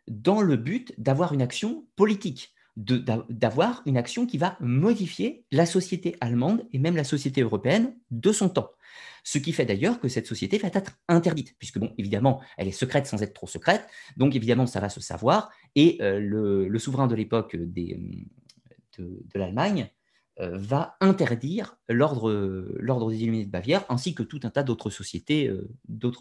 dans 0.07 0.41
le 0.41 0.57
but 0.57 0.93
d'avoir 0.97 1.33
une 1.33 1.41
action 1.41 1.85
politique, 1.95 2.53
d'avoir 2.75 3.83
une 3.85 3.97
action 3.97 4.25
qui 4.25 4.37
va 4.37 4.57
modifier 4.59 5.45
la 5.51 5.65
société 5.65 6.15
allemande 6.19 6.65
et 6.73 6.79
même 6.79 6.95
la 6.95 7.03
société 7.03 7.41
européenne 7.41 7.95
de 8.09 8.31
son 8.31 8.49
temps. 8.49 8.71
Ce 9.23 9.37
qui 9.37 9.53
fait 9.53 9.65
d'ailleurs 9.65 9.99
que 9.99 10.09
cette 10.09 10.27
société 10.27 10.57
va 10.57 10.69
être 10.73 10.99
interdite, 11.07 11.55
puisque, 11.57 11.77
bon, 11.77 11.93
évidemment, 11.97 12.41
elle 12.57 12.67
est 12.67 12.71
secrète 12.71 13.05
sans 13.05 13.21
être 13.21 13.33
trop 13.33 13.47
secrète, 13.47 13.87
donc 14.17 14.35
évidemment, 14.35 14.65
ça 14.65 14.79
va 14.79 14.89
se 14.89 14.99
savoir, 14.99 15.51
et 15.75 15.97
euh, 16.01 16.19
le, 16.19 16.79
souverain 16.79 17.07
de 17.07 17.15
l'époque 17.15 17.55
de, 18.99 19.23
l'Allemagne 19.35 19.89
euh, 20.39 20.57
va 20.57 20.97
interdire 20.99 21.77
l'ordre 21.89 23.11
des 23.11 23.23
Illuminés 23.23 23.45
de 23.45 23.51
Bavière, 23.51 23.85
ainsi 23.89 24.15
que 24.15 24.23
tout 24.23 24.39
un 24.43 24.49
tas 24.49 24.63
d'autres 24.63 24.89
sociétés, 24.89 25.47
euh, 25.47 25.69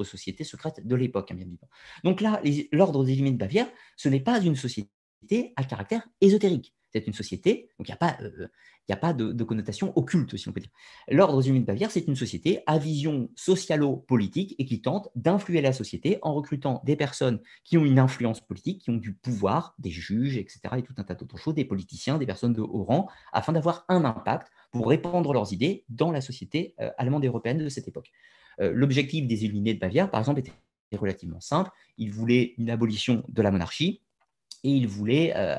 sociétés 0.04 0.44
secrètes 0.44 0.87
de 0.87 0.94
l'époque, 0.96 1.30
hein. 1.30 1.37
Donc 2.04 2.20
là, 2.20 2.40
l'ordre 2.72 3.04
des 3.04 3.12
Illuminés 3.12 3.35
de 3.35 3.40
Bavière, 3.40 3.68
ce 3.96 4.08
n'est 4.08 4.20
pas 4.20 4.40
une 4.40 4.56
société 4.56 4.90
à 5.56 5.64
caractère 5.64 6.08
ésotérique. 6.20 6.74
C'est 6.92 7.06
une 7.06 7.14
société, 7.14 7.70
donc 7.78 7.88
il 7.88 7.90
n'y 7.90 7.94
a 7.94 7.96
pas, 7.96 8.18
euh, 8.20 9.32
de, 9.32 9.44
connotation 9.44 9.96
occulte, 9.96 10.37
si 10.37 10.48
on 10.48 10.52
peut 10.52 10.61
dire. 10.61 10.70
L'Ordre 11.08 11.42
des 11.42 11.50
de 11.50 11.64
Bavière, 11.64 11.90
c'est 11.90 12.06
une 12.06 12.16
société 12.16 12.61
à 12.66 12.78
vision 12.78 13.30
socialo-politique 13.35 14.54
et 14.58 14.66
qui 14.66 14.82
tente 14.82 15.08
d'influer 15.14 15.62
la 15.62 15.72
société 15.72 16.18
en 16.20 16.35
recrutant 16.35 16.82
des 16.85 16.96
personnes 16.96 17.40
qui 17.64 17.78
ont 17.78 17.85
une 17.87 17.98
influence 17.98 18.42
politique, 18.42 18.82
qui 18.82 18.90
ont 18.90 18.96
du 18.96 19.14
pouvoir, 19.14 19.74
des 19.78 19.90
juges, 19.90 20.37
etc., 20.37 20.61
et 20.76 20.82
tout 20.82 20.92
un 20.98 21.04
tas 21.04 21.14
d'autres 21.14 21.38
choses, 21.38 21.54
des 21.54 21.64
politiciens, 21.64 22.18
des 22.18 22.26
personnes 22.26 22.52
de 22.52 22.61
haut 22.61 22.85
rang, 22.85 23.08
afin 23.32 23.54
d'avoir 23.54 23.87
un 23.88 24.04
impact 24.04 24.48
pour 24.70 24.87
répandre 24.88 25.32
leurs 25.32 25.52
idées 25.54 25.85
dans 25.88 26.12
la 26.12 26.20
société 26.20 26.74
euh, 26.80 26.90
allemande 26.98 27.24
et 27.24 27.28
européenne 27.28 27.58
de 27.58 27.68
cette 27.70 27.88
époque. 27.88 28.11
Euh, 28.61 28.70
l'objectif 28.74 29.26
des 29.26 29.46
Illuminés 29.46 29.74
de 29.74 29.80
Bavière, 29.80 30.11
par 30.11 30.20
exemple, 30.20 30.40
était 30.40 30.52
relativement 30.98 31.40
simple. 31.40 31.70
Ils 31.96 32.12
voulaient 32.12 32.54
une 32.58 32.68
abolition 32.68 33.24
de 33.28 33.40
la 33.42 33.50
monarchie, 33.50 34.02
et 34.64 34.70
il 34.70 34.87
voulait 34.87 35.33
euh, 35.37 35.57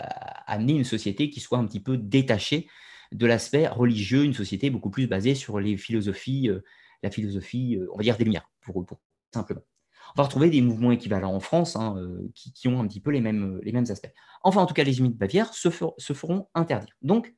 amener 0.47 0.73
une 0.73 0.83
société 0.83 1.29
qui 1.29 1.39
soit 1.39 1.57
un 1.57 1.65
petit 1.65 1.79
peu 1.79 1.97
détachée 1.97 2.67
de 3.11 3.25
l'aspect 3.25 3.67
religieux, 3.67 4.23
une 4.23 4.33
société 4.33 4.69
beaucoup 4.69 4.89
plus 4.89 5.07
basée 5.07 5.35
sur 5.35 5.59
les 5.59 5.77
philosophies, 5.77 6.49
euh, 6.49 6.63
la 7.03 7.11
philosophie, 7.11 7.75
euh, 7.75 7.87
on 7.93 7.97
va 7.97 8.03
dire, 8.03 8.17
des 8.17 8.23
Lumières, 8.23 8.49
pour, 8.61 8.85
pour, 8.85 8.99
simplement. 9.33 9.61
On 10.15 10.21
va 10.21 10.23
retrouver 10.23 10.49
des 10.49 10.61
mouvements 10.61 10.91
équivalents 10.91 11.33
en 11.33 11.39
France 11.39 11.75
hein, 11.75 11.95
qui, 12.35 12.67
ont 12.67 12.79
un 12.79 12.87
petit 12.87 12.99
peu 12.99 13.09
les 13.09 13.21
mêmes, 13.21 13.59
les 13.63 13.71
mêmes 13.71 13.85
aspects. 13.89 14.11
Enfin, 14.43 14.61
en 14.61 14.65
tout 14.65 14.73
cas, 14.73 14.83
les 14.83 14.99
humides 14.99 15.13
de 15.13 15.17
Bavière 15.17 15.53
se, 15.53 15.69
se 15.97 16.13
feront 16.13 16.49
interdire. 16.53 16.93
Donc, 17.01 17.33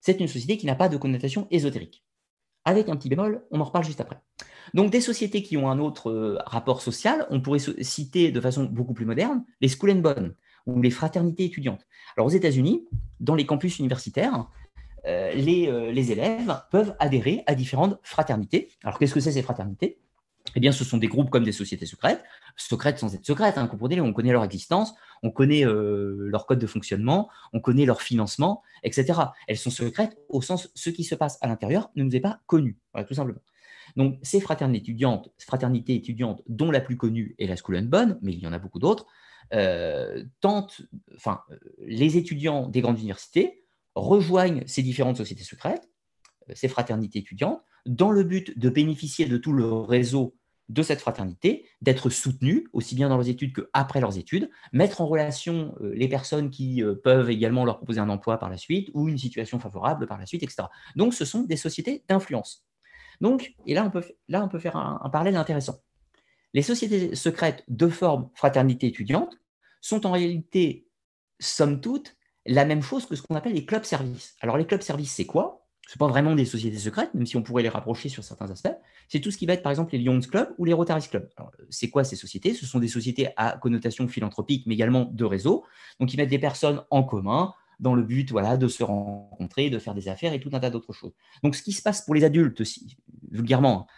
c'est 0.00 0.20
une 0.20 0.28
société 0.28 0.56
qui 0.56 0.66
n'a 0.66 0.76
pas 0.76 0.88
de 0.88 0.96
connotation 0.96 1.48
ésotérique. 1.50 2.04
Avec 2.64 2.88
un 2.88 2.96
petit 2.96 3.08
bémol, 3.08 3.46
on 3.50 3.60
en 3.60 3.64
reparle 3.64 3.84
juste 3.84 4.00
après. 4.00 4.20
Donc, 4.74 4.92
des 4.92 5.00
sociétés 5.00 5.42
qui 5.42 5.56
ont 5.56 5.70
un 5.70 5.80
autre 5.80 6.38
rapport 6.46 6.82
social, 6.82 7.26
on 7.30 7.40
pourrait 7.40 7.58
citer 7.58 8.30
de 8.30 8.40
façon 8.40 8.64
beaucoup 8.64 8.94
plus 8.94 9.06
moderne 9.06 9.44
les 9.60 9.68
School 9.68 9.90
and 9.90 9.96
Bond 9.96 10.30
ou 10.66 10.80
les 10.80 10.90
fraternités 10.90 11.44
étudiantes. 11.44 11.86
Alors 12.16 12.26
aux 12.26 12.30
États-Unis, 12.30 12.86
dans 13.20 13.34
les 13.34 13.46
campus 13.46 13.78
universitaires, 13.78 14.48
euh, 15.06 15.32
les, 15.32 15.68
euh, 15.68 15.90
les, 15.92 16.12
élèves 16.12 16.62
peuvent 16.70 16.94
adhérer 16.98 17.42
à 17.46 17.54
différentes 17.54 17.98
fraternités. 18.02 18.68
Alors 18.84 18.98
qu'est-ce 18.98 19.14
que 19.14 19.20
c'est 19.20 19.32
ces 19.32 19.42
fraternités? 19.42 19.98
Eh 20.56 20.60
bien, 20.60 20.72
ce 20.72 20.84
sont 20.84 20.98
des 20.98 21.06
groupes 21.06 21.30
comme 21.30 21.44
des 21.44 21.52
sociétés 21.52 21.86
secrètes, 21.86 22.22
secrètes 22.56 22.98
sans 22.98 23.14
être 23.14 23.24
secrètes, 23.24 23.56
hein, 23.56 23.66
comprenez 23.66 24.00
on 24.00 24.12
connaît 24.12 24.32
leur 24.32 24.42
existence, 24.42 24.94
on 25.22 25.30
connaît 25.30 25.64
euh, 25.64 26.16
leur 26.28 26.46
code 26.46 26.58
de 26.58 26.66
fonctionnement, 26.66 27.30
on 27.52 27.60
connaît 27.60 27.84
leur 27.84 28.02
financement, 28.02 28.62
etc. 28.82 29.20
Elles 29.46 29.58
sont 29.58 29.70
secrètes 29.70 30.18
au 30.28 30.42
sens 30.42 30.70
ce 30.74 30.90
qui 30.90 31.04
se 31.04 31.14
passe 31.14 31.38
à 31.40 31.46
l'intérieur 31.46 31.90
ne 31.94 32.04
nous 32.04 32.16
est 32.16 32.20
pas 32.20 32.40
connu, 32.46 32.78
tout 33.06 33.14
simplement. 33.14 33.40
Donc 33.96 34.18
ces 34.22 34.40
fraternités 34.40 34.82
étudiantes, 34.82 35.30
fraternités 35.38 35.94
étudiantes 35.94 36.42
dont 36.48 36.70
la 36.70 36.80
plus 36.80 36.96
connue 36.96 37.34
est 37.38 37.46
la 37.46 37.56
School 37.56 37.76
and 37.76 37.84
Bonn, 37.84 38.18
mais 38.22 38.32
il 38.32 38.38
y 38.40 38.46
en 38.46 38.52
a 38.52 38.58
beaucoup 38.58 38.78
d'autres, 38.78 39.06
euh, 39.52 40.24
enfin, 41.16 41.40
les 41.78 42.16
étudiants 42.16 42.68
des 42.68 42.80
grandes 42.80 42.98
universités 42.98 43.64
rejoignent 43.94 44.62
ces 44.66 44.82
différentes 44.82 45.16
sociétés 45.16 45.44
secrètes, 45.44 45.88
euh, 46.48 46.52
ces 46.54 46.68
fraternités 46.68 47.18
étudiantes, 47.18 47.62
dans 47.86 48.10
le 48.10 48.22
but 48.22 48.58
de 48.58 48.68
bénéficier 48.68 49.26
de 49.26 49.36
tout 49.36 49.52
le 49.52 49.72
réseau 49.72 50.36
de 50.68 50.82
cette 50.82 51.00
fraternité, 51.00 51.66
d'être 51.80 52.10
soutenus 52.10 52.64
aussi 52.72 52.94
bien 52.94 53.08
dans 53.08 53.16
leurs 53.16 53.28
études 53.28 53.52
qu'après 53.52 54.00
leurs 54.00 54.18
études, 54.18 54.50
mettre 54.72 55.00
en 55.00 55.06
relation 55.08 55.74
euh, 55.80 55.92
les 55.96 56.06
personnes 56.06 56.50
qui 56.50 56.82
peuvent 57.02 57.30
également 57.30 57.64
leur 57.64 57.78
proposer 57.78 57.98
un 57.98 58.08
emploi 58.08 58.38
par 58.38 58.50
la 58.50 58.56
suite 58.56 58.88
ou 58.94 59.08
une 59.08 59.18
situation 59.18 59.58
favorable 59.58 60.06
par 60.06 60.18
la 60.18 60.26
suite, 60.26 60.44
etc. 60.44 60.68
Donc, 60.94 61.14
ce 61.14 61.24
sont 61.24 61.42
des 61.42 61.56
sociétés 61.56 62.04
d'influence. 62.08 62.64
Donc, 63.20 63.54
et 63.66 63.74
là, 63.74 63.84
on 63.84 63.90
peut, 63.90 64.04
là, 64.28 64.44
on 64.44 64.48
peut 64.48 64.60
faire 64.60 64.76
un 64.76 65.10
parallèle 65.10 65.36
intéressant. 65.36 65.80
Les 66.52 66.62
sociétés 66.62 67.14
secrètes 67.14 67.64
de 67.68 67.88
forme 67.88 68.28
fraternité 68.34 68.88
étudiante 68.88 69.39
sont 69.80 70.06
en 70.06 70.12
réalité, 70.12 70.88
somme 71.38 71.80
toute, 71.80 72.16
la 72.46 72.64
même 72.64 72.82
chose 72.82 73.06
que 73.06 73.16
ce 73.16 73.22
qu'on 73.22 73.36
appelle 73.36 73.54
les 73.54 73.66
clubs 73.66 73.84
services. 73.84 74.36
Alors 74.40 74.56
les 74.56 74.66
clubs 74.66 74.82
services, 74.82 75.12
c'est 75.12 75.26
quoi? 75.26 75.66
Ce 75.88 75.98
pas 75.98 76.06
vraiment 76.06 76.36
des 76.36 76.44
sociétés 76.44 76.78
secrètes, 76.78 77.12
même 77.14 77.26
si 77.26 77.36
on 77.36 77.42
pourrait 77.42 77.64
les 77.64 77.68
rapprocher 77.68 78.08
sur 78.08 78.22
certains 78.22 78.48
aspects. 78.48 78.76
C'est 79.08 79.18
tout 79.18 79.32
ce 79.32 79.36
qui 79.36 79.44
va 79.44 79.54
être 79.54 79.62
par 79.62 79.72
exemple 79.72 79.92
les 79.92 79.98
Lions 79.98 80.20
Club 80.20 80.54
ou 80.56 80.64
les 80.64 80.72
Rotaries 80.72 81.08
Club. 81.08 81.28
C'est 81.68 81.90
quoi 81.90 82.04
ces 82.04 82.14
sociétés? 82.14 82.54
Ce 82.54 82.64
sont 82.64 82.78
des 82.78 82.86
sociétés 82.86 83.30
à 83.36 83.58
connotation 83.58 84.06
philanthropique, 84.06 84.66
mais 84.66 84.74
également 84.74 85.06
de 85.06 85.24
réseau. 85.24 85.64
Donc 85.98 86.14
ils 86.14 86.16
mettent 86.16 86.30
des 86.30 86.38
personnes 86.38 86.84
en 86.90 87.02
commun 87.02 87.54
dans 87.80 87.96
le 87.96 88.04
but 88.04 88.30
voilà, 88.30 88.56
de 88.56 88.68
se 88.68 88.84
rencontrer, 88.84 89.68
de 89.68 89.80
faire 89.80 89.94
des 89.94 90.08
affaires 90.08 90.32
et 90.32 90.38
tout 90.38 90.50
un 90.52 90.60
tas 90.60 90.70
d'autres 90.70 90.92
choses. 90.92 91.12
Donc 91.42 91.56
ce 91.56 91.62
qui 91.62 91.72
se 91.72 91.82
passe 91.82 92.02
pour 92.02 92.14
les 92.14 92.22
adultes, 92.22 92.62
vulgairement, 93.32 93.88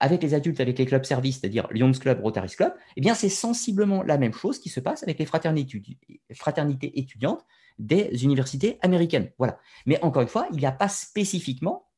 avec 0.00 0.22
les 0.22 0.34
adultes, 0.34 0.60
avec 0.60 0.78
les 0.78 0.86
clubs 0.86 1.04
services, 1.04 1.40
c'est-à-dire 1.40 1.66
Lions 1.70 1.92
Club, 1.92 2.20
Rotary 2.22 2.48
Club, 2.50 2.72
eh 2.96 3.00
bien, 3.00 3.14
c'est 3.14 3.28
sensiblement 3.28 4.02
la 4.02 4.18
même 4.18 4.32
chose 4.32 4.58
qui 4.58 4.68
se 4.68 4.80
passe 4.80 5.02
avec 5.02 5.18
les 5.18 5.26
fraternités, 5.26 6.98
étudiantes 6.98 7.44
des 7.78 8.24
universités 8.24 8.78
américaines. 8.82 9.30
Voilà. 9.38 9.58
Mais 9.86 10.02
encore 10.02 10.22
une 10.22 10.28
fois, 10.28 10.46
il 10.52 10.58
n'y 10.58 10.66
a 10.66 10.72
pas 10.72 10.88
spécifiquement 10.88 11.88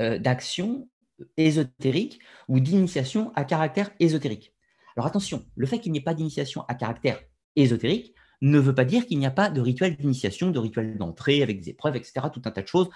euh, 0.00 0.18
d'action 0.18 0.88
ésotérique 1.36 2.20
ou 2.48 2.60
d'initiation 2.60 3.32
à 3.34 3.44
caractère 3.44 3.90
ésotérique. 4.00 4.54
Alors 4.96 5.06
attention, 5.06 5.44
le 5.56 5.66
fait 5.66 5.78
qu'il 5.78 5.92
n'y 5.92 5.98
ait 5.98 6.02
pas 6.02 6.14
d'initiation 6.14 6.64
à 6.68 6.74
caractère 6.74 7.20
ésotérique 7.56 8.14
ne 8.40 8.58
veut 8.58 8.74
pas 8.74 8.84
dire 8.84 9.06
qu'il 9.06 9.18
n'y 9.18 9.26
a 9.26 9.30
pas 9.30 9.50
de 9.50 9.60
rituel 9.60 9.96
d'initiation, 9.96 10.50
de 10.50 10.58
rituel 10.58 10.96
d'entrée 10.96 11.42
avec 11.42 11.60
des 11.60 11.70
épreuves, 11.70 11.96
etc., 11.96 12.26
tout 12.32 12.42
un 12.44 12.50
tas 12.50 12.62
de 12.62 12.68
choses, 12.68 12.88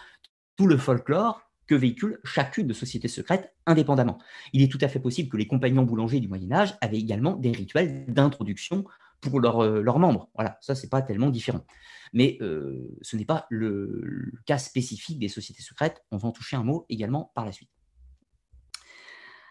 tout 0.56 0.66
le 0.66 0.76
folklore 0.76 1.42
que 1.66 1.74
véhicule 1.74 2.20
chacune 2.24 2.66
de 2.66 2.72
sociétés 2.72 3.08
secrètes 3.08 3.54
indépendamment. 3.66 4.18
Il 4.52 4.62
est 4.62 4.70
tout 4.70 4.78
à 4.80 4.88
fait 4.88 5.00
possible 5.00 5.28
que 5.28 5.36
les 5.36 5.46
compagnons 5.46 5.84
boulangers 5.84 6.20
du 6.20 6.28
Moyen 6.28 6.52
Âge 6.52 6.74
avaient 6.80 6.98
également 6.98 7.36
des 7.36 7.52
rituels 7.52 8.06
d'introduction 8.06 8.84
pour 9.20 9.38
euh, 9.38 9.80
leurs 9.80 9.98
membres. 9.98 10.28
Voilà, 10.34 10.58
ça, 10.60 10.74
c'est 10.74 10.90
pas 10.90 11.02
tellement 11.02 11.30
différent. 11.30 11.64
Mais 12.12 12.38
euh, 12.40 12.96
ce 13.02 13.16
n'est 13.16 13.24
pas 13.24 13.46
le, 13.50 14.32
cas 14.46 14.58
spécifique 14.58 15.18
des 15.18 15.28
sociétés 15.28 15.62
secrètes. 15.62 16.04
On 16.10 16.16
va 16.16 16.28
en 16.28 16.32
toucher 16.32 16.56
un 16.56 16.62
mot 16.62 16.86
également 16.88 17.32
par 17.34 17.44
la 17.44 17.52
suite. 17.52 17.70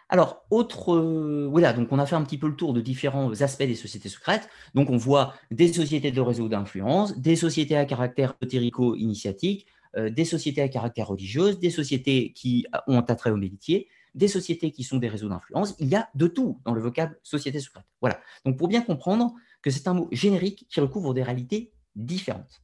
Alors, 0.09 0.45
autre, 0.51 0.93
euh, 0.93 1.47
voilà, 1.49 1.73
donc 1.73 1.87
on 1.91 1.97
a 1.97 2.05
fait 2.05 2.15
un 2.15 2.21
petit 2.21 2.37
peu 2.37 2.47
le 2.47 2.55
tour 2.55 2.73
de 2.73 2.81
différents 2.81 3.41
aspects 3.41 3.63
des 3.63 3.75
sociétés 3.75 4.09
secrètes. 4.09 4.47
Donc, 4.75 4.89
on 4.91 4.97
voit 4.97 5.33
des 5.49 5.73
sociétés 5.73 6.11
de 6.11 6.21
réseau 6.21 6.47
d'influence, 6.47 7.17
des 7.17 7.35
sociétés 7.35 7.75
à 7.75 7.85
caractère 7.85 8.35
éthérico-initiatique, 8.41 9.65
euh, 9.65 9.72
des 9.95 10.25
sociétés 10.25 10.61
à 10.61 10.67
caractère 10.69 11.07
religieuse, 11.07 11.59
des 11.59 11.69
sociétés 11.69 12.33
qui 12.33 12.65
ont 12.87 13.01
attrait 13.01 13.29
au 13.29 13.37
métier, 13.37 13.87
des 14.15 14.27
sociétés 14.27 14.71
qui 14.71 14.83
sont 14.83 14.97
des 14.97 15.07
réseaux 15.07 15.29
d'influence. 15.29 15.75
Il 15.79 15.87
y 15.87 15.95
a 15.95 16.09
de 16.15 16.27
tout 16.27 16.59
dans 16.65 16.73
le 16.73 16.81
vocable 16.81 17.19
société 17.23 17.59
secrète. 17.59 17.85
Voilà. 18.01 18.19
Donc 18.45 18.57
pour 18.57 18.67
bien 18.67 18.81
comprendre 18.81 19.33
que 19.61 19.71
c'est 19.71 19.87
un 19.87 19.93
mot 19.93 20.07
générique 20.11 20.67
qui 20.69 20.79
recouvre 20.79 21.13
des 21.13 21.23
réalités 21.23 21.71
différentes. 21.95 22.61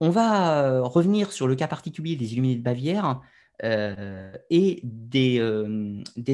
On 0.00 0.10
va 0.10 0.64
euh, 0.64 0.82
revenir 0.82 1.32
sur 1.32 1.46
le 1.46 1.54
cas 1.54 1.68
particulier 1.68 2.16
des 2.16 2.32
Illuminés 2.32 2.56
de 2.56 2.62
Bavière 2.62 3.20
euh, 3.62 4.32
et 4.50 4.80
des, 4.82 5.38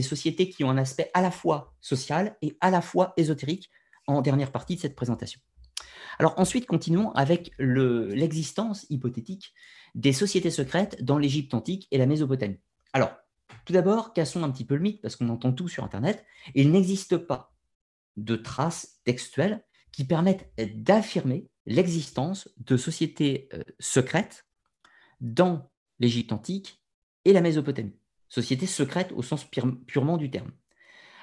sociétés 0.02 0.48
qui 0.48 0.64
ont 0.64 0.70
un 0.70 0.78
aspect 0.78 1.10
à 1.14 1.20
la 1.20 1.30
fois 1.30 1.74
social 1.80 2.36
et 2.42 2.56
à 2.60 2.70
la 2.70 2.80
fois 2.80 3.12
ésotérique 3.16 3.70
en 4.06 4.22
dernière 4.22 4.50
partie 4.50 4.76
de 4.76 4.80
cette 4.80 4.96
présentation. 4.96 5.40
Alors 6.18 6.34
ensuite, 6.38 6.66
continuons 6.66 7.12
avec 7.12 7.52
l'existence 7.58 8.86
hypothétique 8.90 9.52
des 9.94 10.12
sociétés 10.12 10.50
secrètes 10.50 11.02
dans 11.02 11.18
l'Égypte 11.18 11.54
antique 11.54 11.88
et 11.90 11.98
la 11.98 12.06
Mésopotamie. 12.06 12.58
Alors, 12.92 13.12
tout 13.64 13.72
d'abord, 13.72 14.12
cassons 14.12 14.42
un 14.42 14.50
petit 14.50 14.64
peu 14.64 14.74
le 14.74 14.80
mythe, 14.80 15.00
parce 15.00 15.16
qu'on 15.16 15.28
entend 15.28 15.52
tout 15.52 15.68
sur 15.68 15.84
Internet. 15.84 16.24
Il 16.54 16.70
n'existe 16.70 17.16
pas 17.16 17.52
de 18.16 18.36
traces 18.36 19.00
textuelles 19.04 19.64
qui 19.92 20.04
permettent 20.04 20.52
d'affirmer 20.56 21.48
l'existence 21.66 22.48
de 22.58 22.76
sociétés 22.76 23.48
euh, 23.54 23.62
secrètes 23.78 24.46
dans 25.20 25.70
l'Égypte 25.98 26.32
antique 26.32 26.82
et 27.24 27.32
la 27.32 27.40
Mésopotamie. 27.40 27.96
Sociétés 28.28 28.66
secrètes 28.66 29.12
au 29.12 29.22
sens 29.22 29.44
purement 29.44 30.16
du 30.16 30.30
terme. 30.30 30.52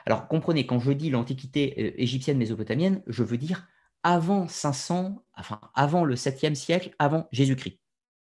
Alors 0.05 0.27
comprenez, 0.27 0.65
quand 0.65 0.79
je 0.79 0.91
dis 0.91 1.09
l'Antiquité 1.09 1.73
euh, 1.77 2.01
égyptienne 2.01 2.37
mésopotamienne, 2.37 3.03
je 3.07 3.23
veux 3.23 3.37
dire 3.37 3.67
avant 4.03 4.47
500, 4.47 5.23
enfin 5.35 5.59
avant 5.73 6.05
le 6.05 6.15
7e 6.15 6.55
siècle, 6.55 6.93
avant 6.99 7.27
Jésus-Christ. 7.31 7.79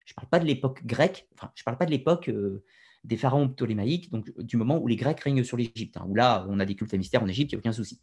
Je 0.07 0.13
ne 0.13 0.15
parle 0.15 0.29
pas 0.29 0.39
de 0.39 0.47
l'époque 0.47 0.87
grecque, 0.87 1.29
enfin 1.35 1.53
je 1.55 1.63
ne 1.63 1.65
parle 1.65 1.77
pas 1.77 1.85
de 1.85 1.91
l'époque 1.91 2.29
euh, 2.29 2.65
des 3.05 3.17
pharaons 3.17 3.49
ptolémaïques, 3.49 4.11
donc 4.11 4.33
du 4.41 4.57
moment 4.57 4.79
où 4.79 4.87
les 4.87 4.97
Grecs 4.97 5.21
règnent 5.21 5.45
sur 5.45 5.57
l'Égypte, 5.57 5.97
hein, 5.97 6.07
où 6.09 6.15
là 6.15 6.47
on 6.49 6.59
a 6.61 6.65
des 6.65 6.75
cultes 6.75 6.95
à 6.95 6.97
mystère 6.97 7.23
en 7.23 7.29
Égypte, 7.29 7.53
il 7.53 7.57
n'y 7.57 7.59
a 7.59 7.61
aucun 7.61 7.73
souci. 7.73 8.01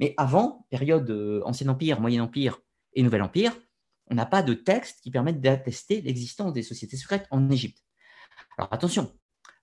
Mais 0.00 0.14
avant, 0.16 0.66
période 0.70 1.08
euh, 1.10 1.42
Ancien 1.44 1.68
Empire, 1.68 2.00
Moyen 2.00 2.24
Empire 2.24 2.58
et 2.94 3.02
Nouvel 3.02 3.22
Empire, 3.22 3.52
on 4.10 4.14
n'a 4.14 4.26
pas 4.26 4.42
de 4.42 4.54
textes 4.54 5.00
qui 5.02 5.10
permettent 5.10 5.40
d'attester 5.40 6.00
l'existence 6.00 6.52
des 6.52 6.62
sociétés 6.62 6.96
secrètes 6.96 7.26
en 7.30 7.50
Égypte. 7.50 7.84
Alors 8.58 8.72
attention, 8.72 9.12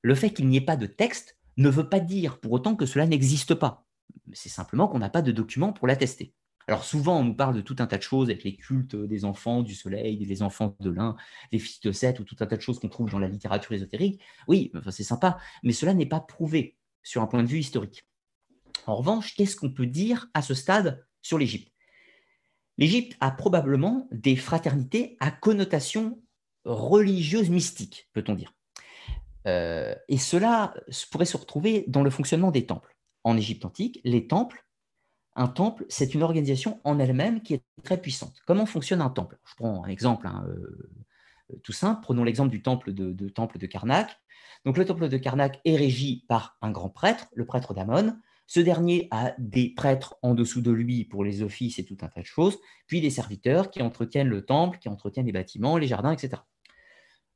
le 0.02 0.16
fait 0.16 0.32
qu'il 0.32 0.48
n'y 0.48 0.58
ait 0.58 0.62
pas 0.62 0.78
de 0.78 0.86
texte 0.86 1.38
ne 1.58 1.70
veut 1.70 1.90
pas 1.90 2.00
dire 2.00 2.40
pour 2.40 2.52
autant 2.52 2.76
que 2.76 2.86
cela 2.86 3.06
n'existe 3.06 3.54
pas. 3.54 3.86
C'est 4.34 4.50
simplement 4.50 4.88
qu'on 4.88 5.00
n'a 5.00 5.10
pas 5.10 5.22
de 5.22 5.32
documents 5.32 5.74
pour 5.74 5.88
l'attester. 5.88 6.34
Alors 6.70 6.84
souvent, 6.84 7.22
on 7.22 7.24
nous 7.24 7.34
parle 7.34 7.56
de 7.56 7.62
tout 7.62 7.76
un 7.80 7.88
tas 7.88 7.98
de 7.98 8.04
choses 8.04 8.30
avec 8.30 8.44
les 8.44 8.56
cultes 8.56 8.96
des 8.96 9.26
enfants 9.26 9.64
du 9.64 9.74
soleil, 9.74 10.24
des 10.24 10.44
enfants 10.44 10.76
de 10.80 10.92
l'un, 10.92 11.16
des 11.52 11.58
fils 11.58 11.80
de 11.80 11.92
Seth, 11.92 12.20
ou 12.20 12.24
tout 12.24 12.36
un 12.42 12.46
tas 12.46 12.58
de 12.58 12.62
choses 12.62 12.78
qu'on 12.78 12.90
trouve 12.90 13.10
dans 13.10 13.18
la 13.18 13.28
littérature 13.28 13.72
ésotérique. 13.72 14.22
Oui, 14.48 14.72
enfin, 14.76 14.92
c'est 14.92 15.02
sympa, 15.02 15.40
mais 15.64 15.74
cela 15.74 15.96
n'est 15.96 16.06
pas 16.06 16.20
prouvé 16.20 16.78
sur 17.02 17.24
un 17.24 17.26
point 17.26 17.42
de 17.42 17.48
vue 17.48 17.58
historique. 17.58 18.06
En 18.86 18.98
revanche, 18.98 19.34
qu'est-ce 19.34 19.56
qu'on 19.56 19.72
peut 19.72 19.88
dire 19.88 20.28
à 20.36 20.44
ce 20.44 20.54
stade 20.54 21.04
sur 21.24 21.40
l'Égypte? 21.40 21.74
L'Égypte 22.78 23.18
a 23.20 23.32
probablement 23.32 24.08
des 24.12 24.36
fraternités 24.36 25.18
à 25.20 25.32
connotation 25.32 26.22
religieuse 26.66 27.50
mystique, 27.50 28.12
peut-on 28.14 28.36
dire. 28.36 28.54
Euh, 29.48 29.96
et 30.08 30.20
cela 30.20 30.76
pourrait 31.10 31.26
se 31.26 31.36
retrouver 31.36 31.86
dans 31.88 32.04
le 32.04 32.12
fonctionnement 32.12 32.52
des 32.52 32.68
temples. 32.68 32.96
En 33.24 33.38
Égypte 33.38 33.66
antique, 33.66 34.02
les 34.04 34.28
temples, 34.28 34.64
un 35.40 35.48
temple, 35.48 35.86
c'est 35.88 36.14
une 36.14 36.22
organisation 36.22 36.82
en 36.84 37.00
elle-même 37.00 37.42
qui 37.42 37.54
est 37.54 37.64
très 37.84 38.00
puissante. 38.00 38.42
Comment 38.46 38.66
fonctionne 38.66 39.00
un 39.00 39.10
temple? 39.10 39.40
Je 39.46 39.56
prends 39.56 39.86
un 39.86 39.88
exemple 39.88 40.28
hein, 40.28 40.46
euh, 40.50 41.58
tout 41.64 41.72
simple. 41.72 42.02
Prenons 42.04 42.26
l'exemple 42.26 42.52
du 42.52 42.62
temple 42.62 42.92
de, 42.92 43.68
Karnak. 43.68 44.20
Donc 44.66 44.78
le 44.78 44.84
temple 44.84 45.08
de 45.08 45.18
Karnak 45.18 45.62
est 45.64 45.78
régi 45.78 46.26
par 46.28 46.58
un 46.62 46.72
grand 46.72 46.90
prêtre, 46.90 47.28
le 47.34 47.46
prêtre 47.46 47.74
d'Amon. 47.74 48.18
Ce 48.48 48.60
dernier 48.60 49.08
a 49.12 49.34
des 49.38 49.70
prêtres 49.70 50.18
en 50.24 50.34
dessous 50.34 50.60
de 50.60 50.72
lui 50.72 51.06
pour 51.06 51.24
les 51.24 51.42
offices 51.42 51.80
et 51.80 51.86
tout 51.86 51.98
un 52.02 52.10
tas 52.10 52.20
de 52.20 52.26
choses, 52.26 52.58
puis 52.88 53.00
des 53.00 53.10
serviteurs 53.10 53.72
qui 53.72 53.82
entretiennent 53.82 54.28
le 54.28 54.44
temple, 54.44 54.78
qui 54.80 54.90
entretiennent 54.90 55.28
les 55.28 55.32
bâtiments, 55.32 55.78
les 55.78 55.88
jardins, 55.88 56.12
etc. 56.12 56.42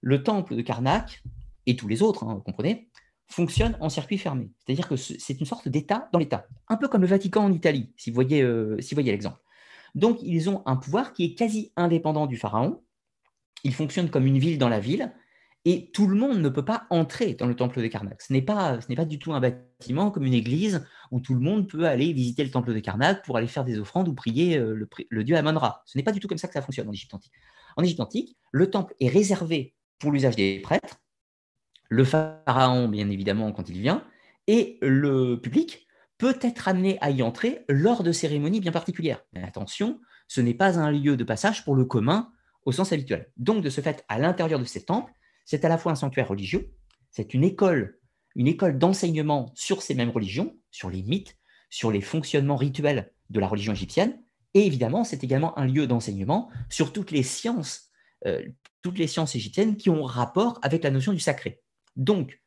Le 0.02 0.24
temple 0.24 0.58
de 0.58 0.62
Karnak 0.62 1.24
et 1.68 1.78
tous 1.78 1.88
les 1.88 2.02
autres, 2.02 2.26
hein, 2.26 2.34
vous 2.34 2.42
comprenez, 2.42 2.90
fonctionnent 3.28 3.78
en 3.80 3.90
circuit 3.90 4.18
fermé. 4.18 4.52
C'est-à-dire 4.60 4.88
que 4.88 4.96
c'est 4.96 5.40
une 5.40 5.46
sorte 5.46 5.68
d'État 5.68 6.10
dans 6.14 6.20
l'État, 6.20 6.48
un 6.68 6.78
peu 6.78 6.88
comme 6.88 7.02
le 7.02 7.08
Vatican 7.08 7.46
en 7.46 7.52
Italie, 7.52 7.92
si 7.98 8.12
vous 8.12 8.16
voyez, 8.16 8.42
euh, 8.42 8.78
l'exemple. 8.98 9.40
Donc, 9.96 10.20
ils 10.24 10.50
ont 10.50 10.64
un 10.66 10.76
pouvoir 10.76 11.14
qui 11.14 11.26
est 11.26 11.36
quasi 11.36 11.72
indépendant 11.76 12.26
du 12.26 12.38
pharaon. 12.38 12.82
Ils 13.64 13.74
fonctionnent 13.74 14.10
comme 14.10 14.26
une 14.26 14.40
ville 14.40 14.58
dans 14.58 14.70
la 14.70 14.80
ville, 14.80 15.14
et 15.66 15.92
tout 15.92 16.08
le 16.08 16.16
monde 16.16 16.40
ne 16.40 16.50
peut 16.50 16.66
pas 16.66 16.86
entrer 16.90 17.36
dans 17.36 17.48
le 17.48 17.56
temple 17.56 17.82
de 17.82 17.88
Karnak. 17.88 18.22
Ce 18.22 18.34
n'est 18.34 18.42
pas, 18.42 18.80
pas 18.96 19.06
du 19.06 19.18
tout 19.18 19.34
un 19.34 19.40
bâtiment 19.40 20.12
comme 20.12 20.26
une 20.26 20.34
église 20.34 20.86
où 21.12 21.22
tout 21.22 21.34
le 21.34 21.40
monde 21.40 21.70
peut 21.70 21.86
aller 21.86 22.12
visiter 22.12 22.44
le 22.44 22.52
temple 22.52 22.74
de 22.74 22.80
Karnak 22.80 23.24
pour 23.24 23.38
aller 23.38 23.48
faire 23.48 23.64
des 23.64 23.80
offrandes 23.80 24.10
ou 24.10 24.14
prier 24.14 24.58
euh, 24.58 24.74
le, 24.74 24.90
le 25.10 25.24
dieu 25.24 25.38
Amon-Ra. 25.38 25.84
Ce 25.86 25.98
n'est 25.98 26.04
pas 26.04 26.12
du 26.12 26.20
tout 26.20 26.28
comme 26.28 26.38
ça 26.38 26.48
que 26.48 26.54
ça 26.54 26.62
fonctionne 26.62 26.90
en 26.90 26.92
Égypte 26.92 27.14
antique. 27.14 27.32
En 27.78 27.84
Égypte 27.84 28.02
antique, 28.02 28.38
le 28.52 28.70
temple 28.70 28.94
est 29.00 29.08
réservé 29.08 29.74
pour 30.00 30.12
l'usage 30.12 30.36
des 30.36 30.60
prêtres, 30.60 30.98
le 31.94 32.04
pharaon, 32.06 32.88
bien 32.88 33.10
évidemment, 33.10 33.52
quand 33.52 33.70
il 33.70 33.80
vient, 33.80 34.04
et 34.48 34.80
le 34.82 35.40
public 35.40 35.88
peut 36.18 36.38
être 36.42 36.68
amené 36.68 36.98
à 37.02 37.12
y 37.12 37.22
entrer 37.22 37.66
lors 37.70 38.02
de 38.02 38.12
cérémonies 38.12 38.60
bien 38.60 38.72
particulières. 38.72 39.24
Mais 39.34 39.44
attention, 39.44 40.00
ce 40.28 40.42
n'est 40.42 40.56
pas 40.56 40.80
un 40.80 40.92
lieu 40.92 41.18
de 41.18 41.24
passage 41.24 41.64
pour 41.64 41.76
le 41.76 41.86
commun 41.86 42.32
au 42.66 42.72
sens 42.72 42.92
habituel. 42.94 43.32
Donc, 43.38 43.64
de 43.64 43.70
ce 43.70 43.82
fait, 43.82 44.04
à 44.08 44.18
l'intérieur 44.18 44.60
de 44.60 44.66
ces 44.66 44.86
temples, 44.86 45.12
c'est 45.46 45.66
à 45.66 45.70
la 45.70 45.78
fois 45.78 45.92
un 45.92 45.96
sanctuaire 45.96 46.28
religieux, 46.28 46.74
c'est 47.12 47.36
une 47.36 47.44
école, 47.44 48.00
une 48.36 48.48
école 48.48 48.80
d'enseignement 48.80 49.52
sur 49.54 49.84
ces 49.84 49.94
mêmes 49.94 50.10
religions, 50.10 50.56
sur 50.72 50.90
les 50.90 51.04
mythes, 51.04 51.38
sur 51.70 51.92
les 51.92 52.02
fonctionnements 52.02 52.56
rituels 52.56 53.12
de 53.30 53.40
la 53.40 53.48
religion 53.48 53.74
égyptienne, 53.74 54.20
et 54.56 54.66
évidemment, 54.66 55.04
c'est 55.04 55.24
également 55.24 55.58
un 55.60 55.66
lieu 55.66 55.86
d'enseignement 55.86 56.50
sur 56.70 56.92
toutes 56.92 57.12
les 57.12 57.24
sciences, 57.24 57.90
euh, 58.26 58.42
toutes 58.82 58.98
les 58.98 59.08
sciences 59.08 59.36
égyptiennes 59.36 59.78
qui 59.78 59.90
ont 59.90 60.04
rapport 60.04 60.60
avec 60.64 60.84
la 60.84 60.92
notion 60.92 61.14
du 61.14 61.20
sacré. 61.20 61.63
Donc, 61.96 62.42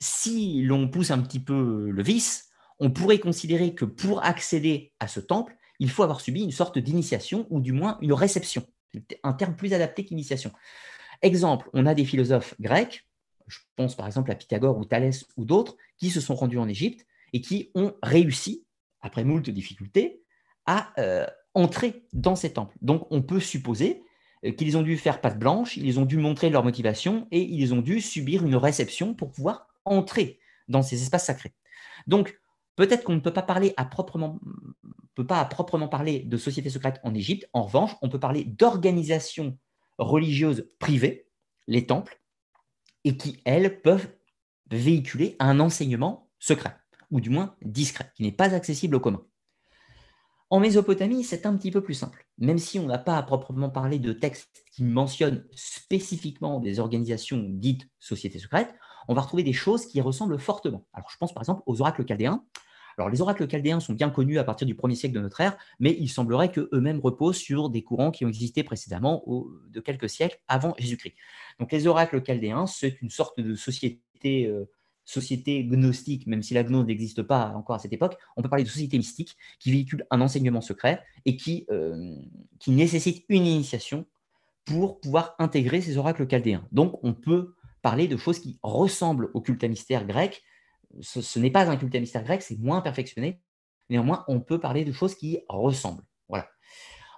si 0.00 0.62
l'on 0.62 0.88
pousse 0.88 1.10
un 1.10 1.20
petit 1.20 1.40
peu 1.40 1.90
le 1.90 2.02
vice, 2.02 2.48
on 2.78 2.90
pourrait 2.90 3.18
considérer 3.18 3.74
que 3.74 3.84
pour 3.84 4.24
accéder 4.24 4.92
à 5.00 5.08
ce 5.08 5.20
temple, 5.20 5.56
il 5.80 5.90
faut 5.90 6.02
avoir 6.02 6.20
subi 6.20 6.42
une 6.42 6.52
sorte 6.52 6.78
d'initiation 6.78 7.46
ou 7.50 7.60
du 7.60 7.72
moins 7.72 7.98
une 8.00 8.12
réception. 8.12 8.64
Un 9.22 9.32
terme 9.32 9.56
plus 9.56 9.74
adapté 9.74 10.04
qu'initiation. 10.04 10.52
Exemple, 11.22 11.68
on 11.72 11.86
a 11.86 11.94
des 11.94 12.04
philosophes 12.04 12.54
grecs, 12.60 13.06
je 13.48 13.58
pense 13.76 13.96
par 13.96 14.06
exemple 14.06 14.30
à 14.30 14.34
Pythagore 14.34 14.78
ou 14.78 14.84
Thalès 14.84 15.26
ou 15.36 15.44
d'autres, 15.44 15.76
qui 15.96 16.10
se 16.10 16.20
sont 16.20 16.34
rendus 16.34 16.58
en 16.58 16.68
Égypte 16.68 17.06
et 17.32 17.40
qui 17.40 17.70
ont 17.74 17.94
réussi, 18.02 18.64
après 19.00 19.24
moult 19.24 19.50
difficultés, 19.50 20.22
à 20.66 20.92
euh, 20.98 21.26
entrer 21.54 22.04
dans 22.12 22.36
ces 22.36 22.52
temples. 22.52 22.76
Donc 22.82 23.06
on 23.10 23.22
peut 23.22 23.40
supposer 23.40 24.02
qu'ils 24.42 24.76
ont 24.76 24.82
dû 24.82 24.96
faire 24.96 25.20
patte 25.20 25.38
blanche, 25.38 25.76
ils 25.76 25.98
ont 25.98 26.04
dû 26.04 26.16
montrer 26.16 26.50
leur 26.50 26.64
motivation 26.64 27.26
et 27.30 27.40
ils 27.40 27.74
ont 27.74 27.80
dû 27.80 28.00
subir 28.00 28.44
une 28.44 28.56
réception 28.56 29.14
pour 29.14 29.32
pouvoir 29.32 29.68
entrer 29.84 30.38
dans 30.68 30.82
ces 30.82 31.02
espaces 31.02 31.26
sacrés. 31.26 31.54
Donc, 32.06 32.38
peut-être 32.76 33.04
qu'on 33.04 33.14
ne 33.14 33.20
peut 33.20 33.32
pas 33.32 33.42
parler 33.42 33.74
à 33.76 33.84
proprement, 33.84 34.38
parler 35.90 36.20
de 36.20 36.36
sociétés 36.36 36.70
secrètes 36.70 37.00
en 37.02 37.14
Égypte. 37.14 37.48
En 37.52 37.64
revanche, 37.64 37.96
on 38.02 38.08
peut 38.08 38.20
parler 38.20 38.44
d'organisations 38.44 39.58
religieuses 39.98 40.70
privées, 40.78 41.26
les 41.66 41.86
temples, 41.86 42.20
et 43.04 43.16
qui, 43.16 43.40
elles, 43.44 43.80
peuvent 43.80 44.08
véhiculer 44.70 45.36
un 45.38 45.60
enseignement 45.60 46.30
secret, 46.38 46.76
ou 47.10 47.20
du 47.20 47.30
moins 47.30 47.56
discret, 47.62 48.12
qui 48.14 48.22
n'est 48.22 48.32
pas 48.32 48.54
accessible 48.54 48.96
au 48.96 49.00
commun. 49.00 49.24
En 50.50 50.60
Mésopotamie, 50.60 51.24
c'est 51.24 51.44
un 51.44 51.54
petit 51.56 51.70
peu 51.70 51.82
plus 51.82 51.94
simple. 51.94 52.26
Même 52.38 52.56
si 52.56 52.78
on 52.78 52.86
n'a 52.86 52.96
pas 52.96 53.18
à 53.18 53.22
proprement 53.22 53.68
parler 53.68 53.98
de 53.98 54.14
textes 54.14 54.64
qui 54.72 54.82
mentionnent 54.82 55.44
spécifiquement 55.54 56.58
des 56.58 56.80
organisations 56.80 57.44
dites 57.46 57.86
sociétés 57.98 58.38
secrètes, 58.38 58.74
on 59.08 59.14
va 59.14 59.20
retrouver 59.20 59.42
des 59.42 59.52
choses 59.52 59.84
qui 59.84 60.00
ressemblent 60.00 60.38
fortement. 60.38 60.86
Alors, 60.94 61.10
je 61.10 61.18
pense 61.18 61.34
par 61.34 61.42
exemple 61.42 61.62
aux 61.66 61.82
oracles 61.82 62.06
chaldéens. 62.06 62.44
Alors, 62.96 63.10
les 63.10 63.20
oracles 63.20 63.46
chaldéens 63.48 63.78
sont 63.78 63.92
bien 63.92 64.08
connus 64.08 64.38
à 64.38 64.44
partir 64.44 64.66
du 64.66 64.74
1er 64.74 64.94
siècle 64.94 65.14
de 65.14 65.20
notre 65.20 65.40
ère, 65.40 65.56
mais 65.80 65.94
il 66.00 66.08
semblerait 66.08 66.50
qu'eux-mêmes 66.50 66.98
reposent 66.98 67.36
sur 67.36 67.68
des 67.68 67.82
courants 67.82 68.10
qui 68.10 68.24
ont 68.24 68.28
existé 68.28 68.64
précédemment 68.64 69.22
de 69.68 69.80
quelques 69.80 70.08
siècles 70.08 70.40
avant 70.48 70.74
Jésus-Christ. 70.78 71.14
Donc, 71.60 71.70
les 71.72 71.86
oracles 71.86 72.22
chaldéens, 72.24 72.66
c'est 72.66 73.00
une 73.02 73.10
sorte 73.10 73.38
de 73.38 73.54
société 73.54 74.46
euh, 74.46 74.64
société 75.08 75.64
gnostique, 75.64 76.26
même 76.26 76.42
si 76.42 76.52
la 76.52 76.62
gnose 76.62 76.84
n'existe 76.84 77.22
pas 77.22 77.54
encore 77.56 77.76
à 77.76 77.78
cette 77.78 77.94
époque, 77.94 78.18
on 78.36 78.42
peut 78.42 78.50
parler 78.50 78.64
de 78.64 78.68
société 78.68 78.98
mystique 78.98 79.38
qui 79.58 79.72
véhicule 79.72 80.06
un 80.10 80.20
enseignement 80.20 80.60
secret 80.60 81.02
et 81.24 81.36
qui, 81.36 81.64
euh, 81.70 82.14
nécessite 82.66 83.24
une 83.30 83.46
initiation 83.46 84.04
pour 84.66 85.00
pouvoir 85.00 85.34
intégrer 85.38 85.80
ces 85.80 85.96
oracles 85.96 86.28
chaldéens. 86.28 86.68
Donc 86.72 87.02
on 87.02 87.14
peut 87.14 87.54
parler 87.80 88.06
de 88.06 88.18
choses 88.18 88.38
qui 88.38 88.58
ressemblent 88.62 89.30
au 89.32 89.40
culte 89.40 89.64
à 89.64 89.68
mystère 89.68 90.06
grec. 90.06 90.42
Ce, 91.00 91.38
n'est 91.38 91.50
pas 91.50 91.70
un 91.70 91.78
culte 91.78 91.94
à 91.94 92.00
mystère 92.00 92.22
grec, 92.22 92.42
c'est 92.42 92.58
moins 92.58 92.82
perfectionné. 92.82 93.40
Néanmoins, 93.88 94.26
on 94.28 94.40
peut 94.40 94.60
parler 94.60 94.84
de 94.84 94.92
choses 94.92 95.14
qui 95.14 95.40
ressemblent. 95.48 96.04
Voilà. 96.28 96.50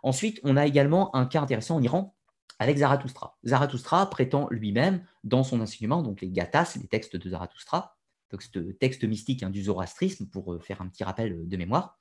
Ensuite, 0.04 0.38
on 0.44 0.56
a 0.56 0.64
également 0.64 1.14
un 1.16 1.26
cas 1.26 1.40
intéressant 1.40 1.76
en 1.76 1.82
Iran 1.82 2.14
avec 2.60 2.76
Zarathustra. 2.76 3.38
Zarathustra 3.42 4.08
prétend 4.10 4.46
lui-même, 4.50 5.02
dans 5.24 5.42
son 5.42 5.60
enseignement, 5.62 6.02
donc 6.02 6.20
les 6.20 6.28
Gathas, 6.28 6.76
les 6.80 6.86
textes 6.86 7.16
de 7.16 7.30
Zarathustra, 7.30 7.96
texte, 8.28 8.78
texte 8.78 9.02
mystique 9.04 9.42
hein, 9.42 9.48
du 9.48 9.62
zoroastrisme, 9.62 10.26
pour 10.26 10.52
euh, 10.52 10.60
faire 10.60 10.82
un 10.82 10.88
petit 10.88 11.02
rappel 11.02 11.32
euh, 11.32 11.46
de 11.46 11.56
mémoire. 11.56 11.96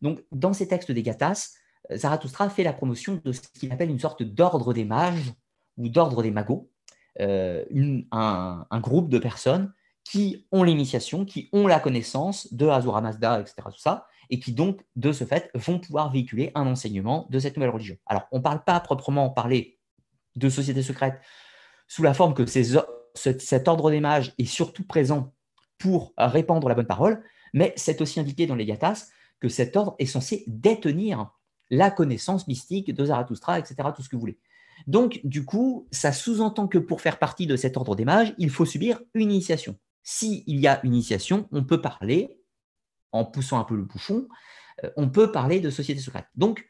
Donc, 0.00 0.24
dans 0.32 0.54
ces 0.54 0.66
textes 0.66 0.90
des 0.90 1.02
Gathas, 1.02 1.52
euh, 1.90 1.98
Zarathustra 1.98 2.48
fait 2.48 2.64
la 2.64 2.72
promotion 2.72 3.20
de 3.22 3.30
ce 3.30 3.42
qu'il 3.42 3.70
appelle 3.72 3.90
une 3.90 4.00
sorte 4.00 4.22
d'ordre 4.22 4.72
des 4.72 4.86
mages 4.86 5.34
ou 5.76 5.90
d'ordre 5.90 6.22
des 6.22 6.30
magos, 6.30 6.70
un, 7.18 8.80
groupe 8.80 9.10
de 9.10 9.18
personnes 9.18 9.74
qui 10.02 10.46
ont 10.50 10.62
l'initiation, 10.62 11.26
qui 11.26 11.50
ont 11.52 11.66
la 11.66 11.78
connaissance 11.78 12.54
de 12.54 12.66
Azura 12.66 13.02
Mazda, 13.02 13.40
etc., 13.40 13.54
tout 13.66 13.78
ça, 13.78 14.06
et 14.30 14.40
qui 14.40 14.52
donc, 14.52 14.80
de 14.96 15.12
ce 15.12 15.24
fait, 15.24 15.50
vont 15.54 15.78
pouvoir 15.78 16.10
véhiculer 16.10 16.52
un 16.54 16.66
enseignement 16.66 17.26
de 17.28 17.38
cette 17.38 17.56
nouvelle 17.58 17.70
religion. 17.70 17.96
Alors, 18.06 18.22
on 18.32 18.38
ne 18.38 18.42
parle 18.42 18.64
pas 18.64 18.80
proprement 18.80 19.28
parler 19.28 19.79
de 20.36 20.48
société 20.48 20.82
secrète 20.82 21.20
sous 21.88 22.02
la 22.02 22.14
forme 22.14 22.34
que 22.34 22.44
cet 22.46 23.68
ordre 23.68 23.90
des 23.90 24.00
mages 24.00 24.32
est 24.38 24.44
surtout 24.44 24.84
présent 24.84 25.34
pour 25.78 26.12
répandre 26.16 26.68
la 26.68 26.74
bonne 26.74 26.86
parole, 26.86 27.22
mais 27.52 27.72
c'est 27.76 28.00
aussi 28.00 28.20
indiqué 28.20 28.46
dans 28.46 28.54
les 28.54 28.66
Gathas 28.66 29.08
que 29.40 29.48
cet 29.48 29.76
ordre 29.76 29.96
est 29.98 30.06
censé 30.06 30.44
détenir 30.46 31.30
la 31.70 31.90
connaissance 31.90 32.46
mystique 32.46 32.92
de 32.92 33.04
Zarathustra, 33.04 33.58
etc., 33.58 33.76
tout 33.94 34.02
ce 34.02 34.08
que 34.08 34.16
vous 34.16 34.20
voulez. 34.20 34.38
Donc, 34.86 35.20
du 35.24 35.44
coup, 35.44 35.88
ça 35.90 36.12
sous-entend 36.12 36.68
que 36.68 36.78
pour 36.78 37.00
faire 37.00 37.18
partie 37.18 37.46
de 37.46 37.56
cet 37.56 37.76
ordre 37.76 37.96
des 37.96 38.04
mages, 38.04 38.34
il 38.38 38.50
faut 38.50 38.64
subir 38.64 39.00
une 39.14 39.30
initiation. 39.30 39.78
S'il 40.02 40.42
y 40.46 40.66
a 40.66 40.80
une 40.84 40.94
initiation, 40.94 41.48
on 41.52 41.64
peut 41.64 41.80
parler, 41.80 42.40
en 43.12 43.24
poussant 43.24 43.58
un 43.58 43.64
peu 43.64 43.76
le 43.76 43.84
bouchon, 43.84 44.28
euh, 44.84 44.90
on 44.96 45.08
peut 45.08 45.32
parler 45.32 45.60
de 45.60 45.70
société 45.70 46.00
secrète. 46.00 46.26
Donc, 46.34 46.66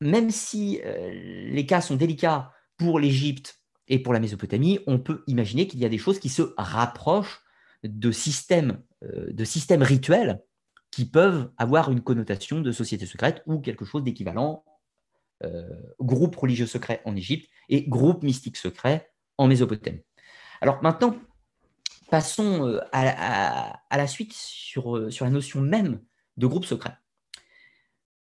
même 0.00 0.30
si 0.30 0.80
euh, 0.84 1.10
les 1.12 1.66
cas 1.66 1.80
sont 1.80 1.96
délicats 1.96 2.52
pour 2.76 3.00
l'Égypte 3.00 3.60
et 3.88 3.98
pour 3.98 4.12
la 4.12 4.20
Mésopotamie, 4.20 4.80
on 4.86 4.98
peut 4.98 5.22
imaginer 5.26 5.66
qu'il 5.66 5.80
y 5.80 5.84
a 5.84 5.88
des 5.88 5.98
choses 5.98 6.18
qui 6.18 6.28
se 6.28 6.42
rapprochent 6.56 7.42
de 7.84 8.10
systèmes, 8.10 8.82
euh, 9.04 9.32
rituels 9.84 10.42
qui 10.90 11.04
peuvent 11.04 11.50
avoir 11.56 11.90
une 11.90 12.00
connotation 12.00 12.60
de 12.60 12.72
société 12.72 13.06
secrète 13.06 13.42
ou 13.46 13.60
quelque 13.60 13.84
chose 13.84 14.02
d'équivalent 14.02 14.64
euh, 15.44 15.68
groupe 16.00 16.34
religieux 16.36 16.66
secret 16.66 17.02
en 17.04 17.14
Égypte 17.14 17.50
et 17.68 17.82
groupe 17.86 18.22
mystique 18.22 18.56
secret 18.56 19.10
en 19.36 19.46
Mésopotamie. 19.46 20.02
Alors 20.60 20.82
maintenant, 20.82 21.16
passons 22.10 22.66
euh, 22.66 22.80
à, 22.92 23.78
la 23.90 24.06
suite 24.06 24.32
sur, 24.32 25.12
sur 25.12 25.24
la 25.24 25.30
notion 25.30 25.60
même 25.60 26.00
de 26.36 26.46
groupe 26.46 26.64
secret. 26.64 26.96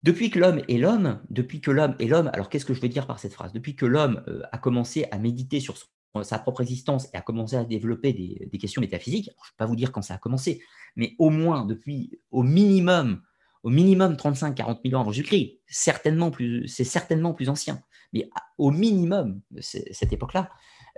Depuis 0.04 0.28
que 0.28 0.38
l'homme 0.38 0.60
est 0.68 0.76
l'homme, 0.76 1.18
depuis 1.30 1.62
que 1.62 1.70
l'homme 1.70 1.96
est 1.98 2.04
l'homme, 2.04 2.28
alors 2.34 2.50
qu'est-ce 2.50 2.66
que 2.66 2.74
je 2.74 2.80
veux 2.82 2.90
dire 2.90 3.06
par 3.06 3.18
cette 3.18 3.32
phrase? 3.32 3.54
Depuis 3.54 3.74
que 3.74 3.86
l'homme 3.86 4.22
a 4.52 4.58
commencé 4.58 5.06
à 5.10 5.18
méditer 5.18 5.60
sur 5.60 5.78
sa 6.22 6.38
propre 6.38 6.60
existence 6.60 7.08
et 7.14 7.16
a 7.16 7.22
commencé 7.22 7.56
à 7.56 7.64
développer 7.64 8.12
des, 8.12 8.58
questions 8.58 8.82
métaphysiques, 8.82 9.30
je 9.30 9.30
ne 9.30 9.52
vais 9.52 9.56
pas 9.56 9.64
vous 9.64 9.76
dire 9.76 9.92
quand 9.92 10.02
ça 10.02 10.12
a 10.12 10.18
commencé, 10.18 10.62
mais 10.94 11.14
au 11.18 11.30
moins 11.30 11.64
depuis 11.64 12.20
au 12.30 12.42
minimum, 12.42 13.22
au 13.62 13.70
minimum 13.70 14.12
35-40 14.12 14.80
000 14.84 14.94
ans 14.94 15.00
avant 15.00 15.10
Jésus-Christ, 15.10 15.62
certainement 15.66 16.30
plus, 16.30 16.68
c'est 16.68 16.84
certainement 16.84 17.32
plus 17.32 17.48
ancien, 17.48 17.82
mais 18.12 18.28
au 18.58 18.70
minimum, 18.70 19.40
cette 19.58 20.12
époque-là, 20.12 20.50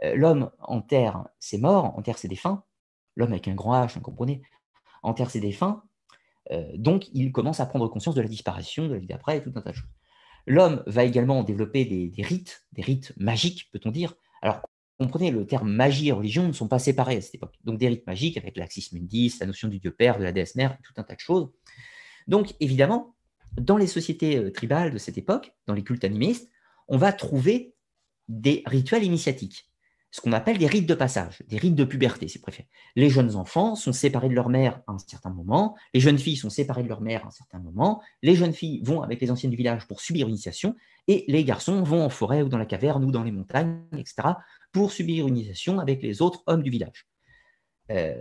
euh, 0.03 0.17
l'homme 0.17 0.51
enterre 0.59 1.29
ses 1.39 1.59
morts, 1.59 1.97
enterre 1.97 2.19
ses 2.19 2.27
défunts, 2.27 2.65
l'homme 3.15 3.31
avec 3.31 3.47
un 3.47 3.55
grand 3.55 3.81
H, 3.85 3.95
vous 3.95 4.01
comprenez, 4.01 4.43
enterre 5.05 5.31
ses 5.31 5.41
défunts, 5.41 5.85
euh, 5.85 5.96
donc 6.75 7.09
il 7.13 7.33
commence 7.33 7.61
à 7.61 7.67
prendre 7.67 7.89
conscience 7.89 8.15
de 8.15 8.23
la 8.23 8.29
disparition, 8.29 8.87
de 8.87 8.95
la 8.95 8.99
vie 8.99 9.07
d'après 9.07 9.39
et 9.39 9.43
tout 9.43 9.53
un 9.55 9.61
tas 9.61 9.71
de 9.71 9.77
choses. 9.77 9.91
L'homme 10.47 10.83
va 10.87 11.05
également 11.05 11.43
développer 11.43 11.85
des, 11.85 12.09
des 12.09 12.23
rites, 12.23 12.67
des 12.73 12.83
rites 12.83 13.13
magiques, 13.17 13.69
peut-on 13.73 13.91
dire. 13.91 14.15
Alors, 14.43 14.63
comprenez, 14.99 15.31
le 15.31 15.47
terme 15.47 15.71
magie 15.71 16.09
et 16.09 16.13
religion 16.13 16.47
ne 16.47 16.53
sont 16.53 16.69
pas 16.69 16.79
séparés 16.79 17.17
à 17.17 17.21
cette 17.21 17.35
époque. 17.35 17.57
Donc 17.65 17.79
des 17.79 17.89
rites 17.89 18.07
magiques 18.07 18.37
avec 18.37 18.57
l'axis 18.57 18.93
mundis, 18.93 19.37
la 19.41 19.47
notion 19.47 19.69
du 19.69 19.79
dieu 19.79 19.91
père, 19.91 20.19
de 20.19 20.25
la 20.25 20.33
déesse 20.33 20.55
mère, 20.55 20.79
tout 20.83 20.95
un 20.97 21.03
tas 21.03 21.15
de 21.15 21.21
choses. 21.21 21.51
Donc 22.27 22.55
évidemment, 22.61 23.15
dans 23.61 23.77
les 23.77 23.87
sociétés 23.87 24.39
euh, 24.39 24.53
tribales 24.53 24.93
de 24.93 24.99
cette 24.99 25.19
époque, 25.19 25.55
dans 25.67 25.75
les 25.75 25.85
cultes 25.85 26.05
animistes, 26.05 26.51
on 26.89 26.99
va 26.99 27.13
trouver 27.13 27.75
des 28.29 28.63
rituels 28.67 29.05
initiatiques, 29.05 29.71
ce 30.17 30.23
qu'on 30.23 30.33
appelle 30.33 30.57
des 30.57 30.67
rites 30.67 30.87
de 30.87 30.95
passage, 30.95 31.43
des 31.47 31.59
rites 31.59 31.75
de 31.75 31.85
puberté, 31.85 32.27
si 32.27 32.39
vous 32.39 32.43
préférez. 32.43 32.71
Les 32.95 33.11
jeunes 33.11 33.37
enfants 33.37 33.75
sont 33.75 33.93
séparés 33.93 34.31
de 34.31 34.35
leur 34.35 34.49
mère 34.49 34.81
à 34.87 34.93
un 34.93 34.99
certain 34.99 35.29
moment, 35.29 35.77
les 35.93 36.01
jeunes 36.01 36.17
filles 36.17 36.39
sont 36.39 36.49
séparées 36.49 36.83
de 36.83 36.89
leur 36.89 37.03
mère 37.03 37.25
à 37.25 37.27
un 37.27 37.31
certain 37.31 37.59
moment, 37.59 38.03
les 38.23 38.35
jeunes 38.35 38.55
filles 38.55 38.81
vont 38.83 39.03
avec 39.03 39.21
les 39.21 39.31
anciennes 39.31 39.51
du 39.51 39.59
village 39.59 39.87
pour 39.87 40.01
subir 40.01 40.27
l'initiation, 40.27 40.75
et 41.07 41.27
les 41.29 41.45
garçons 41.45 41.83
vont 41.83 42.03
en 42.03 42.09
forêt 42.09 42.41
ou 42.41 42.49
dans 42.49 42.57
la 42.57 42.65
caverne 42.65 43.05
ou 43.05 43.11
dans 43.11 43.25
les 43.25 43.31
montagnes, 43.31 43.83
etc., 43.93 44.29
pour 44.73 44.91
subir 44.91 45.29
une 45.29 45.37
initiation 45.37 45.81
avec 45.81 46.03
les 46.03 46.23
autres 46.23 46.43
hommes 46.47 46.63
du 46.63 46.71
village. 46.71 47.07
Euh, 47.91 48.15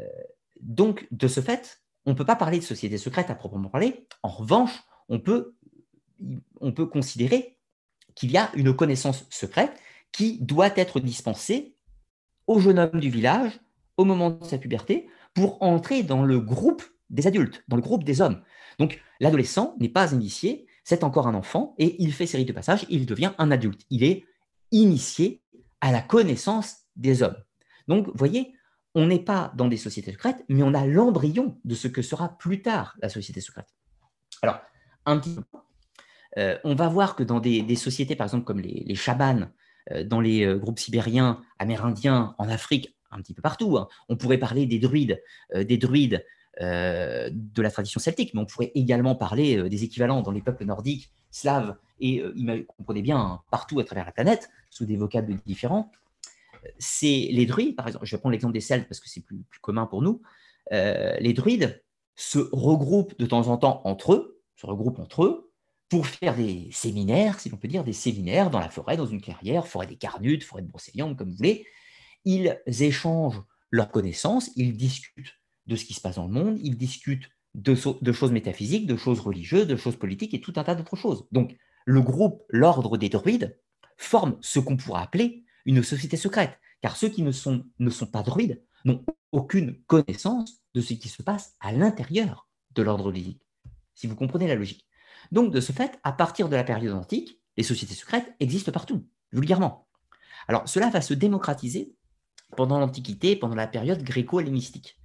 donc, 0.60 1.08
de 1.12 1.30
ce 1.30 1.40
fait, 1.40 1.82
on 2.06 2.10
ne 2.10 2.16
peut 2.16 2.26
pas 2.26 2.36
parler 2.36 2.60
de 2.60 2.64
société 2.66 2.98
secrète 2.98 3.30
à 3.30 3.36
proprement 3.36 3.70
parler. 3.70 4.06
En 4.22 4.30
revanche, 4.30 4.84
on 5.08 5.22
peut, 5.22 5.56
on 6.60 6.74
peut 6.74 6.88
considérer 6.88 7.58
qu'il 8.16 8.32
y 8.32 8.38
a 8.38 8.52
une 8.54 8.76
connaissance 8.76 9.26
secrète 9.30 9.80
qui 10.12 10.40
doit 10.40 10.78
être 10.78 11.00
dispensée 11.00 11.75
au 12.48 12.60
jeune 12.60 12.80
homme 12.80 13.00
du 13.00 13.10
village 13.10 13.60
au 13.98 14.06
moment 14.06 14.32
de 14.32 14.44
sa 14.46 14.58
puberté 14.58 15.08
pour 15.34 15.62
entrer 15.62 16.04
dans 16.04 16.24
le 16.24 16.40
groupe 16.40 16.84
des 17.10 17.28
adultes, 17.28 17.64
dans 17.68 17.76
le 17.76 17.82
groupe 17.82 18.04
des 18.04 18.22
hommes. 18.22 18.42
Donc 18.80 19.02
l'adolescent 19.20 19.76
n'est 19.80 19.90
pas 19.90 20.12
initié, 20.14 20.68
c'est 20.84 21.04
encore 21.04 21.28
un 21.28 21.34
enfant 21.34 21.76
et 21.78 22.02
il 22.02 22.14
fait 22.14 22.28
série 22.28 22.46
de 22.46 22.54
passages, 22.54 22.86
il 22.90 23.06
devient 23.06 23.32
un 23.38 23.52
adulte. 23.52 23.82
Il 23.90 24.04
est 24.04 24.26
initié 24.72 25.42
à 25.82 25.92
la 25.92 26.02
connaissance 26.02 26.78
des 26.96 27.24
hommes. 27.24 27.38
Donc, 27.88 28.08
vous 28.08 28.14
voyez, 28.16 28.54
on 28.94 29.08
n'est 29.08 29.20
pas 29.20 29.52
dans 29.56 29.68
des 29.68 29.78
sociétés 29.78 30.12
secrètes, 30.12 30.44
mais 30.50 30.64
on 30.64 30.74
a 30.74 30.86
l'embryon 30.86 31.60
de 31.64 31.76
ce 31.76 31.88
que 31.88 32.02
sera 32.02 32.38
plus 32.38 32.62
tard 32.62 32.96
la 33.02 33.10
société 33.10 33.42
secrète. 33.42 33.68
Alors, 34.42 34.60
un 35.06 35.20
petit 35.20 35.36
peu, 35.36 35.60
euh, 36.38 36.58
on 36.64 36.76
va 36.76 36.88
voir 36.88 37.16
que 37.16 37.24
dans 37.24 37.40
des, 37.40 37.76
sociétés, 37.76 38.16
par 38.16 38.26
exemple, 38.26 38.46
comme 38.46 38.60
les, 38.60 38.84
les 38.86 38.96
euh, 38.96 39.46
dans 40.06 40.22
les 40.22 40.46
euh, 40.46 40.58
groupes 40.58 40.80
sibériens, 40.80 41.42
amérindiens, 41.60 42.36
en 42.38 42.50
Afrique, 42.50 42.96
un 43.12 43.18
petit 43.18 43.34
peu 43.34 43.42
partout, 43.42 43.78
hein, 43.78 43.88
on 44.10 44.18
pourrait 44.18 44.38
parler 44.38 44.66
des 44.66 44.80
druides, 44.80 45.22
des 45.54 45.78
druides 45.78 46.26
de 46.60 47.62
la 47.62 47.72
tradition 47.72 48.00
celtique, 48.00 48.34
mais 48.34 48.42
on 48.42 48.46
pourrait 48.46 48.72
également 48.76 49.16
parler 49.16 49.70
des 49.70 49.84
équivalents 49.84 50.22
dans 50.22 50.32
les 50.32 50.42
peuples 50.42 50.66
nordiques, 50.66 51.12
slaves 51.32 51.76
et, 52.00 52.22
comprenez 52.68 53.02
bien, 53.02 53.18
hein, 53.18 53.42
partout 53.52 53.80
à 53.80 53.86
travers 53.86 54.06
la 54.06 54.12
planète, 54.12 54.50
sous 54.70 54.86
des 54.86 54.98
vocables 54.98 55.40
différents. 55.46 55.92
C'est 56.78 57.30
les 57.32 57.46
druides, 57.46 57.76
par 57.76 57.88
exemple, 57.88 58.06
je 58.06 58.16
vais 58.16 58.20
prendre 58.20 58.34
l'exemple 58.34 58.54
des 58.54 58.62
Celtes 58.62 58.88
parce 58.88 59.00
que 59.00 59.10
c'est 59.10 59.22
plus, 59.22 59.44
commun 59.62 59.86
pour 59.86 60.02
nous. 60.02 60.22
Euh, 60.72 61.16
les 61.20 61.34
druides 61.34 61.84
se 62.16 62.40
regroupent 62.52 63.18
de 63.20 63.26
temps 63.26 63.48
en 63.48 63.58
temps 63.58 63.82
entre 63.84 64.14
eux, 64.14 64.42
se 64.56 64.66
regroupent 64.66 65.00
entre 65.00 65.24
eux 65.24 65.52
faire 66.04 66.36
des 66.36 66.70
séminaires, 66.72 67.40
si 67.40 67.50
l'on 67.50 67.58
peut 67.58 67.68
dire, 67.68 67.84
des 67.84 67.94
séminaires 67.94 68.50
dans 68.50 68.60
la 68.60 68.70
forêt, 68.70 68.98
dans 68.98 69.06
une 69.06 69.22
clairière, 69.22 69.68
forêt 69.68 69.88
des 69.88 69.98
Carnutes, 69.98 70.44
forêt 70.44 70.62
de 70.62 70.68
Brocéliande, 70.68 71.18
comme 71.18 71.30
vous 71.30 71.38
voulez. 71.38 71.66
Ils 72.24 72.58
échangent 72.66 73.42
leurs 73.72 73.92
connaissances, 73.92 74.52
ils 74.56 74.76
discutent 74.76 75.34
de 75.68 75.76
ce 75.76 75.86
qui 75.86 75.94
se 75.94 76.02
passe 76.02 76.16
dans 76.16 76.28
le 76.28 76.34
monde, 76.34 76.60
ils 76.62 76.78
discutent 76.78 77.30
de, 77.56 77.76
choses 77.76 78.32
métaphysiques, 78.32 78.86
de 78.86 78.98
choses 78.98 79.20
religieuses, 79.20 79.68
de 79.68 79.76
choses 79.76 79.96
politiques 79.96 80.34
et 80.34 80.42
tout 80.42 80.54
un 80.58 80.64
tas 80.64 80.76
d'autres 80.76 80.96
choses. 80.96 81.28
Donc, 81.32 81.56
le 81.86 82.02
groupe, 82.02 82.44
l'ordre 82.50 82.98
des 82.98 83.10
druides, 83.10 83.60
forment 83.98 84.38
ce 84.42 84.60
qu'on 84.60 84.78
pourrait 84.78 85.04
appeler 85.04 85.46
une 85.66 85.84
société 85.84 86.18
secrète, 86.18 86.60
car 86.82 86.98
ceux 86.98 87.10
qui 87.10 87.22
ne 87.22 87.32
sont, 87.32 87.66
ne 87.80 87.90
sont 87.90 88.08
pas 88.08 88.24
druides 88.24 88.62
n'ont 88.84 89.04
aucune 89.32 89.82
connaissance 89.86 90.62
de 90.74 90.82
ce 90.82 90.94
qui 90.94 91.10
se 91.10 91.24
passe 91.24 91.56
à 91.60 91.72
l'intérieur 91.72 92.50
de 92.72 92.84
l'ordre 92.84 93.12
lyrique, 93.12 93.42
si 93.94 94.08
vous 94.08 94.16
comprenez 94.16 94.48
la 94.48 94.56
logique. 94.56 94.86
Donc, 95.32 95.52
de 95.52 95.60
ce 95.60 95.72
fait, 95.72 96.00
à 96.04 96.12
partir 96.12 96.50
de 96.50 96.56
la 96.56 96.64
période 96.64 96.94
antique, 96.94 97.40
les 97.58 97.64
sociétés 97.64 97.96
secrètes 97.96 98.34
existent 98.40 98.72
partout, 98.72 99.06
vulgairement. 99.32 99.88
Alors, 100.48 100.68
cela 100.68 100.90
va 100.90 101.02
se 101.02 101.14
démocratiser 101.14 101.96
pendant 102.56 102.80
l'Antiquité, 102.80 103.36
pendant 103.36 103.56
la 103.56 103.68
période 103.68 104.04
gréco-hellénistique. 104.04 105.00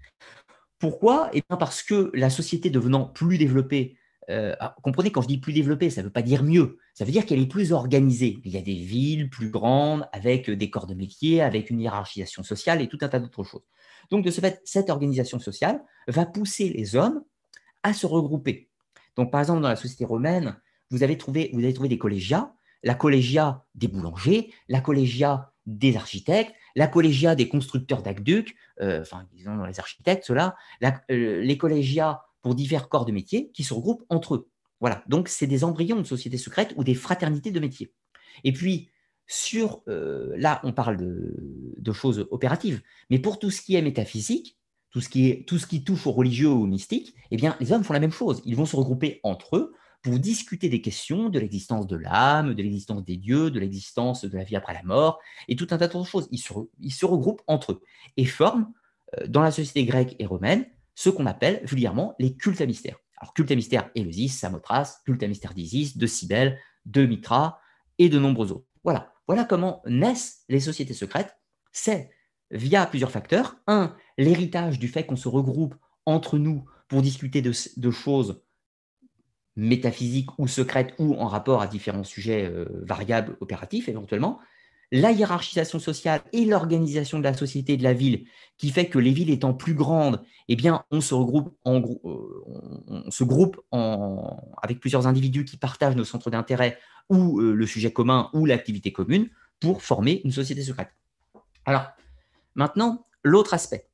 Pourquoi? 0.78 1.30
Eh 1.32 1.42
bien 1.48 1.56
parce 1.56 1.82
que 1.82 2.10
la 2.14 2.30
société 2.30 2.70
devenant 2.70 3.04
plus 3.04 3.38
développée 3.38 3.96
euh, 4.30 4.54
ah, 4.60 4.76
comprenez, 4.82 5.10
quand 5.10 5.22
je 5.22 5.26
dis 5.26 5.38
plus 5.38 5.52
développée, 5.52 5.90
ça 5.90 6.02
ne 6.02 6.06
veut 6.06 6.12
pas 6.12 6.22
dire 6.22 6.44
mieux. 6.44 6.78
Ça 6.94 7.04
veut 7.04 7.10
dire 7.10 7.26
qu'elle 7.26 7.40
est 7.40 7.48
plus 7.48 7.72
organisée. 7.72 8.38
Il 8.44 8.52
y 8.52 8.56
a 8.56 8.62
des 8.62 8.74
villes 8.74 9.28
plus 9.28 9.50
grandes, 9.50 10.08
avec 10.12 10.48
des 10.48 10.70
corps 10.70 10.86
de 10.86 10.94
métier, 10.94 11.42
avec 11.42 11.68
une 11.68 11.80
hiérarchisation 11.80 12.44
sociale 12.44 12.80
et 12.80 12.88
tout 12.88 12.98
un 13.00 13.08
tas 13.08 13.18
d'autres 13.18 13.42
choses. 13.42 13.64
Donc, 14.10 14.24
de 14.24 14.30
ce 14.30 14.40
fait, 14.40 14.60
cette 14.64 14.88
organisation 14.88 15.40
sociale 15.40 15.82
va 16.06 16.26
pousser 16.26 16.68
les 16.68 16.94
hommes 16.94 17.24
à 17.82 17.92
se 17.92 18.06
regrouper. 18.06 18.69
Donc, 19.20 19.30
par 19.30 19.42
exemple, 19.42 19.60
dans 19.60 19.68
la 19.68 19.76
société 19.76 20.06
romaine, 20.06 20.56
vous 20.90 21.02
avez 21.02 21.18
trouvé, 21.18 21.50
vous 21.52 21.60
avez 21.60 21.74
trouvé 21.74 21.90
des 21.90 21.98
collégias, 21.98 22.54
la 22.82 22.94
collégia 22.94 23.66
des 23.74 23.86
boulangers, 23.86 24.50
la 24.66 24.80
collégia 24.80 25.52
des 25.66 25.94
architectes, 25.94 26.54
la 26.74 26.86
collégia 26.86 27.34
des 27.34 27.46
constructeurs 27.46 28.02
d'aqueducs, 28.02 28.56
euh, 28.80 29.02
enfin, 29.02 29.26
disons 29.34 29.56
dans 29.56 29.66
les 29.66 29.78
architectes, 29.78 30.24
cela, 30.24 30.56
euh, 30.82 31.42
les 31.42 31.58
collégias 31.58 32.22
pour 32.40 32.54
divers 32.54 32.88
corps 32.88 33.04
de 33.04 33.12
métier 33.12 33.50
qui 33.52 33.62
se 33.62 33.74
regroupent 33.74 34.06
entre 34.08 34.36
eux. 34.36 34.48
Voilà, 34.80 35.04
donc 35.06 35.28
c'est 35.28 35.46
des 35.46 35.64
embryons 35.64 35.98
de 35.98 36.04
sociétés 36.04 36.38
secrètes 36.38 36.72
ou 36.76 36.82
des 36.82 36.94
fraternités 36.94 37.50
de 37.50 37.60
métiers. 37.60 37.92
Et 38.44 38.54
puis, 38.54 38.88
sur, 39.26 39.82
euh, 39.86 40.32
là, 40.38 40.62
on 40.64 40.72
parle 40.72 40.96
de, 40.96 41.92
choses 41.92 42.26
opératives, 42.30 42.80
mais 43.10 43.18
pour 43.18 43.38
tout 43.38 43.50
ce 43.50 43.60
qui 43.60 43.76
est 43.76 43.82
métaphysique, 43.82 44.56
tout 44.90 45.00
ce 45.00 45.08
qui, 45.08 45.28
est, 45.28 45.46
tout 45.46 45.58
ce 45.58 45.66
qui 45.66 45.84
touche 45.84 46.06
au 46.06 46.12
religieux 46.12 46.48
ou 46.48 46.62
au 46.62 46.66
mystique, 46.66 47.14
eh 47.30 47.36
bien, 47.36 47.56
les 47.60 47.72
hommes 47.72 47.84
font 47.84 47.92
la 47.92 48.00
même 48.00 48.12
chose. 48.12 48.42
Ils 48.44 48.56
vont 48.56 48.66
se 48.66 48.76
regrouper 48.76 49.20
entre 49.22 49.56
eux 49.56 49.74
pour 50.02 50.18
discuter 50.18 50.68
des 50.68 50.80
questions 50.80 51.28
de 51.28 51.38
l'existence 51.38 51.86
de 51.86 51.96
l'âme, 51.96 52.54
de 52.54 52.62
l'existence 52.62 53.04
des 53.04 53.16
dieux, 53.16 53.50
de 53.50 53.60
l'existence 53.60 54.24
de 54.24 54.36
la 54.36 54.44
vie 54.44 54.56
après 54.56 54.72
la 54.72 54.82
mort, 54.82 55.20
et 55.46 55.56
tout 55.56 55.66
un 55.70 55.78
tas 55.78 55.88
d'autres 55.88 56.08
choses. 56.08 56.28
Ils 56.30 56.38
se, 56.38 56.52
ils 56.80 56.92
se 56.92 57.06
regroupent 57.06 57.42
entre 57.46 57.72
eux 57.72 57.82
et 58.16 58.24
forment, 58.24 58.72
euh, 59.18 59.26
dans 59.26 59.42
la 59.42 59.50
société 59.50 59.84
grecque 59.84 60.16
et 60.18 60.26
romaine, 60.26 60.66
ce 60.94 61.10
qu'on 61.10 61.26
appelle 61.26 61.60
vulgairement 61.64 62.14
les 62.18 62.34
cultes 62.34 62.60
à 62.60 62.66
mystère. 62.66 62.96
Alors, 63.18 63.34
culte 63.34 63.50
à 63.50 63.54
mystère 63.54 63.90
Éleusis, 63.94 64.30
Samothrace, 64.30 65.02
culte 65.04 65.22
à 65.22 65.28
mystère 65.28 65.54
d'Isis, 65.54 65.96
de 65.98 66.06
Cybèle, 66.06 66.58
de 66.86 67.04
Mitra 67.04 67.60
et 67.98 68.08
de 68.08 68.18
nombreux 68.18 68.52
autres. 68.52 68.66
Voilà. 68.82 69.12
Voilà 69.26 69.44
comment 69.44 69.82
naissent 69.86 70.42
les 70.48 70.60
sociétés 70.60 70.94
secrètes. 70.94 71.36
C'est 71.70 72.10
via 72.50 72.86
plusieurs 72.86 73.10
facteurs. 73.10 73.56
Un, 73.66 73.94
l'héritage 74.20 74.78
du 74.78 74.88
fait 74.88 75.04
qu'on 75.04 75.16
se 75.16 75.28
regroupe 75.28 75.74
entre 76.06 76.38
nous 76.38 76.64
pour 76.88 77.02
discuter 77.02 77.42
de, 77.42 77.90
choses 77.90 78.42
métaphysiques 79.56 80.38
ou 80.38 80.46
secrètes 80.46 80.94
ou 80.98 81.14
en 81.14 81.26
rapport 81.26 81.62
à 81.62 81.66
différents 81.66 82.04
sujets 82.04 82.44
euh, 82.44 82.66
variables, 82.82 83.36
opératifs 83.40 83.88
éventuellement 83.88 84.40
la 84.92 85.12
hiérarchisation 85.12 85.78
sociale 85.78 86.20
et 86.32 86.44
l'organisation 86.44 87.18
de 87.18 87.24
la 87.24 87.34
société 87.34 87.76
de 87.76 87.82
la 87.82 87.92
ville, 87.92 88.24
qui 88.58 88.70
fait 88.70 88.88
que 88.88 88.98
les 88.98 89.12
villes 89.12 89.30
étant 89.30 89.54
plus 89.54 89.74
grandes, 89.74 90.22
eh 90.48 90.56
bien, 90.56 90.84
on 90.90 91.00
se 91.00 91.14
regroupe, 91.14 91.54
euh, 91.66 91.80
on 92.88 93.10
se 93.10 93.22
groupe 93.22 93.60
avec 94.62 94.80
plusieurs 94.80 95.06
individus 95.06 95.44
qui 95.44 95.56
partagent 95.56 95.96
nos 95.96 96.04
centres 96.04 96.30
d'intérêt 96.30 96.78
ou 97.08 97.40
euh, 97.40 97.52
le 97.52 97.66
sujet 97.66 97.92
commun 97.92 98.30
ou 98.32 98.46
l'activité 98.46 98.92
commune 98.92 99.28
pour 99.60 99.82
former 99.82 100.22
une 100.24 100.32
société 100.32 100.62
secrète. 100.62 100.90
Alors, 101.66 101.86
maintenant, 102.56 103.06
l'autre 103.22 103.54
aspect. 103.54 103.89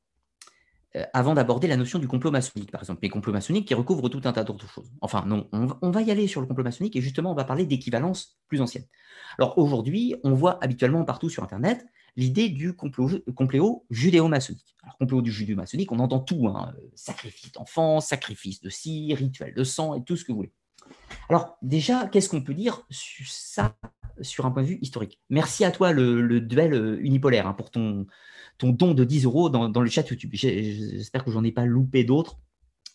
Euh, 0.97 1.03
avant 1.13 1.33
d'aborder 1.33 1.67
la 1.67 1.77
notion 1.77 1.99
du 1.99 2.07
complot 2.07 2.31
maçonnique, 2.31 2.71
par 2.71 2.81
exemple, 2.81 2.99
les 3.03 3.09
complots 3.09 3.33
maçonniques 3.33 3.67
qui 3.67 3.73
recouvrent 3.73 4.09
tout 4.09 4.21
un 4.25 4.33
tas 4.33 4.43
d'autres 4.43 4.67
choses. 4.67 4.91
Enfin, 5.01 5.23
non, 5.25 5.47
on 5.51 5.91
va, 5.91 6.01
y 6.01 6.11
aller 6.11 6.27
sur 6.27 6.41
le 6.41 6.47
complot 6.47 6.63
maçonnique 6.63 6.95
et 6.95 7.01
justement, 7.01 7.31
on 7.31 7.35
va 7.35 7.43
parler 7.43 7.65
d'équivalence 7.65 8.37
plus 8.47 8.61
ancienne. 8.61 8.85
Alors 9.37 9.57
aujourd'hui, 9.57 10.15
on 10.23 10.33
voit 10.33 10.63
habituellement 10.63 11.03
partout 11.03 11.29
sur 11.29 11.43
Internet 11.43 11.85
l'idée 12.15 12.49
du 12.49 12.75
complot, 12.75 13.85
judéo-maçonnique. 13.89 14.75
Alors, 14.83 14.97
complot 14.97 15.21
du 15.21 15.31
judéo-maçonnique, 15.31 15.91
on 15.91 15.99
entend 15.99 16.19
tout, 16.19 16.47
hein, 16.47 16.73
sacrifice 16.95 17.51
d'enfants, 17.51 17.99
sacrifice 17.99 18.61
de 18.61 18.69
cire, 18.69 19.17
rituel 19.17 19.53
de 19.53 19.63
sang 19.63 19.93
et 19.95 20.03
tout 20.03 20.15
ce 20.15 20.23
que 20.23 20.31
vous 20.31 20.37
voulez. 20.37 20.53
Alors 21.29 21.57
déjà, 21.61 22.07
qu'est-ce 22.07 22.29
qu'on 22.29 22.41
peut 22.41 22.53
dire 22.53 22.83
sur 22.89 23.27
ça 23.27 23.75
sur 24.21 24.45
un 24.45 24.51
point 24.51 24.63
de 24.63 24.69
vue 24.69 24.79
historique? 24.81 25.19
Merci 25.29 25.65
à 25.65 25.71
toi, 25.71 25.91
le, 25.91 26.39
duel 26.39 26.73
euh, 26.73 26.97
unipolaire, 27.01 27.45
hein, 27.45 27.53
pour 27.53 27.69
ton, 27.69 28.07
ton 28.57 28.69
don 28.69 28.93
de 28.93 29.03
10 29.03 29.25
euros 29.25 29.49
dans, 29.49 29.81
le 29.81 29.89
chat 29.89 30.07
YouTube. 30.09 30.31
J'espère 30.33 31.23
que 31.23 31.31
j'en 31.31 31.43
ai 31.43 31.51
pas 31.51 31.65
loupé 31.65 32.03
d'autres. 32.03 32.39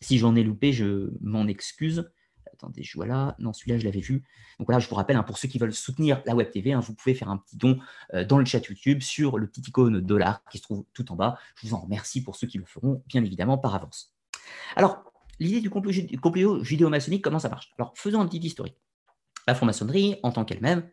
Si 0.00 0.18
j'en 0.18 0.34
ai 0.34 0.42
loupé, 0.42 0.72
je 0.72 1.10
m'en 1.20 1.46
excuse. 1.46 2.10
Attendez, 2.52 2.82
je 2.82 2.96
vois 2.96 3.06
là. 3.06 3.36
Non, 3.38 3.52
celui-là, 3.52 3.78
je 3.78 3.84
l'avais 3.84 4.00
vu. 4.00 4.24
Donc 4.58 4.66
voilà, 4.66 4.78
je 4.78 4.88
vous 4.88 4.94
rappelle, 4.94 5.16
hein, 5.16 5.22
pour 5.22 5.38
ceux 5.38 5.48
qui 5.48 5.58
veulent 5.58 5.72
soutenir 5.72 6.22
la 6.26 6.34
Web 6.34 6.50
TV, 6.50 6.72
hein, 6.72 6.80
vous 6.80 6.94
pouvez 6.94 7.14
faire 7.14 7.28
un 7.28 7.38
petit 7.38 7.56
don 7.56 7.78
euh, 8.14 8.24
dans 8.24 8.38
le 8.38 8.44
chat 8.44 8.64
YouTube 8.66 9.02
sur 9.02 9.38
le 9.38 9.46
petit 9.48 9.62
icône 9.62 10.00
dollar 10.00 10.42
qui 10.50 10.58
se 10.58 10.62
trouve 10.62 10.84
tout 10.92 11.10
en 11.12 11.16
bas. 11.16 11.38
Je 11.56 11.66
vous 11.66 11.74
en 11.74 11.80
remercie 11.80 12.22
pour 12.22 12.36
ceux 12.36 12.46
qui 12.46 12.58
le 12.58 12.64
feront, 12.64 13.02
bien 13.06 13.24
évidemment, 13.24 13.58
par 13.58 13.74
avance. 13.74 14.14
Alors, 14.76 15.02
l'idée 15.38 15.60
du 15.60 15.70
complot 15.70 16.62
judéo-maçonnique, 16.62 17.22
comment 17.22 17.38
ça 17.38 17.48
marche? 17.48 17.72
Alors, 17.78 17.92
faisons 17.96 18.20
un 18.20 18.26
petit 18.26 18.38
historique. 18.38 18.76
La 19.46 19.54
franc-maçonnerie, 19.54 20.16
en 20.22 20.30
tant 20.30 20.44
qu'elle-même, 20.44 20.88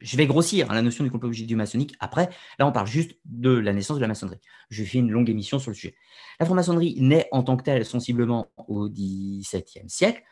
je 0.00 0.16
vais 0.16 0.26
grossir 0.26 0.70
hein, 0.70 0.74
la 0.74 0.82
notion 0.82 1.04
du 1.04 1.10
complot 1.10 1.30
du 1.30 1.56
maçonnique 1.56 1.94
après. 2.00 2.28
Là, 2.58 2.66
on 2.66 2.72
parle 2.72 2.86
juste 2.86 3.16
de 3.24 3.50
la 3.50 3.72
naissance 3.72 3.96
de 3.96 4.02
la 4.02 4.08
maçonnerie. 4.08 4.40
Je 4.70 4.84
fais 4.84 4.98
une 4.98 5.10
longue 5.10 5.30
émission 5.30 5.58
sur 5.58 5.70
le 5.70 5.74
sujet. 5.74 5.94
La 6.40 6.46
franc-maçonnerie 6.46 6.96
naît 6.98 7.28
en 7.32 7.42
tant 7.42 7.56
que 7.56 7.62
telle 7.62 7.84
sensiblement 7.84 8.48
au 8.68 8.88
XVIIe 8.88 9.88
siècle, 9.88 10.22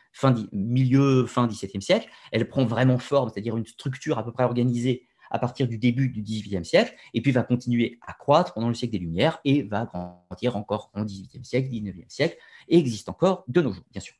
milieu, 0.51 1.25
fin 1.25 1.47
XVIIe 1.47 1.81
siècle. 1.81 2.09
Elle 2.31 2.47
prend 2.47 2.65
vraiment 2.65 2.97
forme, 2.97 3.29
c'est-à-dire 3.29 3.57
une 3.57 3.65
structure 3.65 4.17
à 4.17 4.25
peu 4.25 4.31
près 4.31 4.43
organisée 4.43 5.07
à 5.31 5.39
partir 5.39 5.67
du 5.67 5.77
début 5.77 6.09
du 6.09 6.21
XVIIIe 6.21 6.65
siècle, 6.65 6.93
et 7.13 7.21
puis 7.21 7.31
va 7.31 7.43
continuer 7.43 7.99
à 8.05 8.11
croître 8.11 8.53
pendant 8.53 8.67
le 8.67 8.73
siècle 8.73 8.91
des 8.91 8.99
Lumières 8.99 9.39
et 9.45 9.63
va 9.63 9.85
grandir 9.85 10.57
encore 10.57 10.91
en 10.93 11.05
XVIIIe 11.05 11.45
siècle, 11.45 11.69
XIXe 11.69 12.13
siècle, 12.13 12.37
et 12.67 12.77
existe 12.77 13.07
encore 13.07 13.45
de 13.47 13.61
nos 13.61 13.71
jours, 13.71 13.85
bien 13.91 14.01
sûr. 14.01 14.13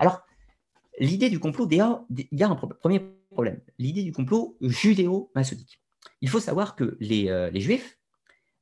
Alors, 0.00 0.22
l'idée 0.98 1.30
du 1.30 1.38
complot, 1.38 1.68
il 1.70 1.76
y 2.32 2.42
a 2.42 2.48
un 2.48 2.56
premier 2.56 3.00
L'idée 3.78 4.02
du 4.02 4.12
complot 4.12 4.56
judéo-maçonnique. 4.60 5.80
Il 6.20 6.28
faut 6.28 6.40
savoir 6.40 6.74
que 6.74 6.96
les, 7.00 7.28
euh, 7.28 7.50
Juifs, 7.54 7.98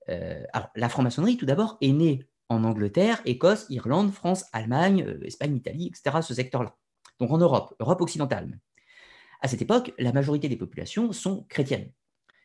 euh, 0.08 0.42
la 0.74 0.88
franc-maçonnerie 0.88 1.36
tout 1.36 1.46
d'abord 1.46 1.78
est 1.80 1.92
née 1.92 2.26
en 2.48 2.62
Angleterre, 2.64 3.22
Écosse, 3.24 3.66
Irlande, 3.70 4.12
France, 4.12 4.44
Allemagne, 4.52 5.04
euh, 5.06 5.24
Espagne, 5.24 5.56
Italie, 5.56 5.88
etc., 5.88 6.18
ce 6.22 6.34
secteur-là. 6.34 6.76
Donc 7.18 7.30
en 7.30 7.38
Europe, 7.38 7.74
Europe 7.80 8.00
occidentale. 8.00 8.58
À 9.40 9.48
cette 9.48 9.62
époque, 9.62 9.92
la 9.98 10.12
majorité 10.12 10.48
des 10.48 10.56
populations 10.56 11.12
sont 11.12 11.44
chrétiennes. 11.48 11.90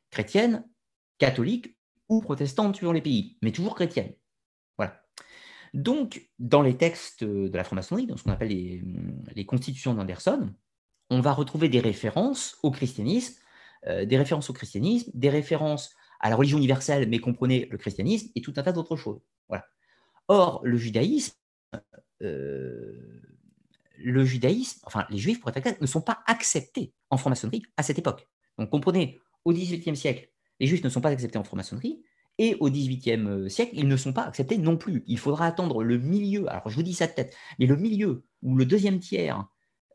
Chrétiennes, 0.10 0.66
catholiques 1.18 1.78
ou 2.10 2.22
protestantes 2.22 2.76
suivant 2.76 2.92
les 2.92 3.02
pays, 3.02 3.38
mais 3.42 3.52
toujours 3.52 3.76
chrétiennes. 3.76 4.14
Voilà. 4.78 5.02
Donc, 5.74 6.30
dans 6.40 6.62
les 6.62 6.76
textes 6.76 7.24
de 7.24 7.56
la 7.56 7.64
franc-maçonnerie, 7.64 8.08
dans 8.08 8.18
ce 8.18 8.24
qu'on 8.24 8.32
appelle 8.32 8.50
les 8.50 9.46
constitutions 9.46 9.94
d'Anderson, 9.94 10.54
on 11.12 11.20
va 11.20 11.34
retrouver 11.34 11.70
des 11.70 11.82
références 11.82 12.58
au 12.64 12.72
christianisme, 12.72 13.36
euh, 13.86 14.06
des 14.06 14.18
références 14.18 14.50
au 14.50 14.54
christianisme, 14.54 15.12
des 15.14 15.30
références 15.30 15.94
à 16.22 16.30
la 16.30 16.36
religion 16.38 16.58
universelle, 16.58 17.08
mais 17.10 17.20
comprenez 17.20 17.68
le 17.70 17.78
christianisme 17.78 18.30
et 18.34 18.42
tout 18.42 18.54
un 18.56 18.64
tas 18.64 18.72
d'autres 18.72 18.96
choses. 18.96 19.20
Voilà. 19.50 19.66
Or, 20.30 20.62
le 20.64 20.78
judaïsme, 20.78 21.36
euh, 22.22 23.22
le 23.98 24.24
judaïsme, 24.24 24.80
enfin 24.86 25.06
les 25.10 25.18
juifs 25.18 25.42
pour 25.42 25.50
être 25.50 25.58
exact, 25.58 25.82
ne 25.82 25.86
sont 25.86 26.02
pas 26.02 26.20
acceptés 26.28 26.94
en 27.10 27.18
franc-maçonnerie 27.18 27.64
à 27.76 27.84
cette 27.84 28.00
époque. 28.00 28.28
Donc 28.58 28.70
comprenez, 28.70 29.20
au 29.44 29.52
XVIIIe 29.52 29.98
siècle, 29.98 30.30
les 30.62 30.68
juifs 30.68 30.84
ne 30.84 30.90
sont 30.90 31.02
pas 31.02 31.10
acceptés 31.10 31.38
en 31.38 31.44
franc-maçonnerie, 31.44 32.02
et 32.38 32.56
au 32.62 32.70
XVIIIe 32.70 33.50
siècle, 33.50 33.74
ils 33.74 33.88
ne 33.88 33.98
sont 33.98 34.14
pas 34.14 34.24
acceptés 34.24 34.58
non 34.58 34.78
plus. 34.78 35.04
Il 35.08 35.20
faudra 35.20 35.46
attendre 35.46 35.84
le 35.84 35.98
milieu, 35.98 36.50
alors 36.50 36.70
je 36.70 36.76
vous 36.76 36.84
dis 36.84 36.94
ça 36.94 37.08
de 37.08 37.12
tête, 37.12 37.36
mais 37.60 37.66
le 37.66 37.76
milieu 37.76 38.24
ou 38.42 38.56
le 38.56 38.66
deuxième 38.66 39.00
tiers 39.00 39.40
euh, 39.40 39.44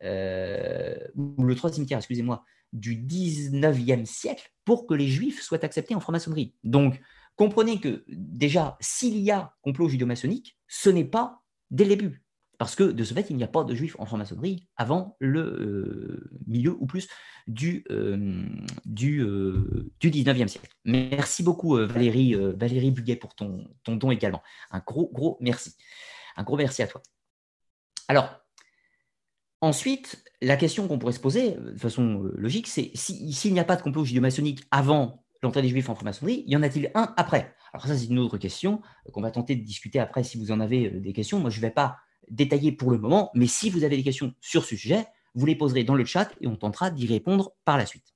le 0.02 1.54
troisième 1.54 1.86
tiers, 1.86 1.98
excusez-moi, 1.98 2.44
du 2.72 2.96
19e 2.96 4.04
siècle 4.04 4.50
pour 4.64 4.86
que 4.86 4.94
les 4.94 5.08
juifs 5.08 5.42
soient 5.42 5.64
acceptés 5.64 5.94
en 5.94 6.00
franc-maçonnerie. 6.00 6.54
Donc, 6.64 7.00
comprenez 7.36 7.80
que 7.80 8.04
déjà, 8.08 8.76
s'il 8.80 9.18
y 9.18 9.30
a 9.30 9.54
complot 9.62 9.88
judéo-maçonnique, 9.88 10.58
ce 10.68 10.90
n'est 10.90 11.04
pas 11.04 11.42
dès 11.70 11.84
le 11.84 11.90
début. 11.90 12.22
Parce 12.58 12.74
que 12.74 12.84
de 12.84 13.04
ce 13.04 13.12
fait, 13.12 13.28
il 13.28 13.36
n'y 13.36 13.44
a 13.44 13.48
pas 13.48 13.64
de 13.64 13.74
juifs 13.74 13.96
en 13.98 14.06
franc-maçonnerie 14.06 14.66
avant 14.76 15.16
le 15.20 15.40
euh, 15.40 16.30
milieu 16.46 16.74
ou 16.80 16.86
plus 16.86 17.06
du, 17.46 17.84
euh, 17.90 18.46
du 18.86 19.22
19e 20.00 20.48
siècle. 20.48 20.70
Merci 20.86 21.42
beaucoup 21.42 21.76
Valérie, 21.76 22.34
Valérie 22.34 22.90
Buguet 22.90 23.16
pour 23.16 23.34
ton, 23.34 23.68
ton 23.84 23.96
don 23.96 24.10
également. 24.10 24.42
Un 24.70 24.78
gros, 24.78 25.10
gros 25.12 25.36
merci. 25.40 25.76
Un 26.36 26.44
gros 26.44 26.56
merci 26.56 26.82
à 26.82 26.86
toi. 26.86 27.02
Alors, 28.08 28.45
Ensuite, 29.60 30.22
la 30.42 30.56
question 30.56 30.86
qu'on 30.86 30.98
pourrait 30.98 31.12
se 31.12 31.20
poser 31.20 31.56
euh, 31.56 31.72
de 31.72 31.78
façon 31.78 32.24
euh, 32.24 32.34
logique, 32.36 32.66
c'est 32.66 32.90
s'il 32.94 33.52
n'y 33.52 33.60
a 33.60 33.64
pas 33.64 33.76
de 33.76 33.82
complot 33.82 34.04
judéo-maçonnique 34.04 34.62
avant 34.70 35.24
l'entrée 35.42 35.62
des 35.62 35.68
Juifs 35.68 35.88
en 35.88 35.94
franc-maçonnerie, 35.94 36.44
y 36.46 36.56
en 36.56 36.62
a-t-il 36.62 36.90
un 36.94 37.14
après? 37.16 37.54
Alors 37.72 37.86
ça, 37.86 37.96
c'est 37.96 38.06
une 38.06 38.18
autre 38.18 38.38
question 38.38 38.82
euh, 39.06 39.12
qu'on 39.12 39.22
va 39.22 39.30
tenter 39.30 39.56
de 39.56 39.64
discuter 39.64 39.98
après 39.98 40.24
si 40.24 40.38
vous 40.38 40.52
en 40.52 40.60
avez 40.60 40.90
des 40.90 41.12
questions. 41.12 41.40
Moi, 41.40 41.50
je 41.50 41.56
ne 41.56 41.62
vais 41.62 41.70
pas 41.70 41.96
détailler 42.28 42.72
pour 42.72 42.90
le 42.90 42.98
moment, 42.98 43.30
mais 43.34 43.46
si 43.46 43.70
vous 43.70 43.84
avez 43.84 43.96
des 43.96 44.02
questions 44.02 44.34
sur 44.40 44.64
ce 44.64 44.76
sujet, 44.76 45.06
vous 45.34 45.46
les 45.46 45.56
poserez 45.56 45.84
dans 45.84 45.94
le 45.94 46.04
chat 46.04 46.30
et 46.40 46.46
on 46.46 46.56
tentera 46.56 46.90
d'y 46.90 47.06
répondre 47.06 47.52
par 47.64 47.76
la 47.78 47.86
suite. 47.86 48.14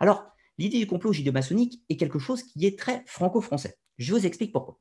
Alors, 0.00 0.24
l'idée 0.58 0.78
du 0.78 0.86
complot 0.86 1.12
judéo-maçonnique 1.12 1.82
est 1.88 1.96
quelque 1.96 2.18
chose 2.18 2.42
qui 2.42 2.66
est 2.66 2.78
très 2.78 3.02
franco-français. 3.06 3.78
Je 3.98 4.12
vous 4.12 4.26
explique 4.26 4.52
pourquoi. 4.52 4.80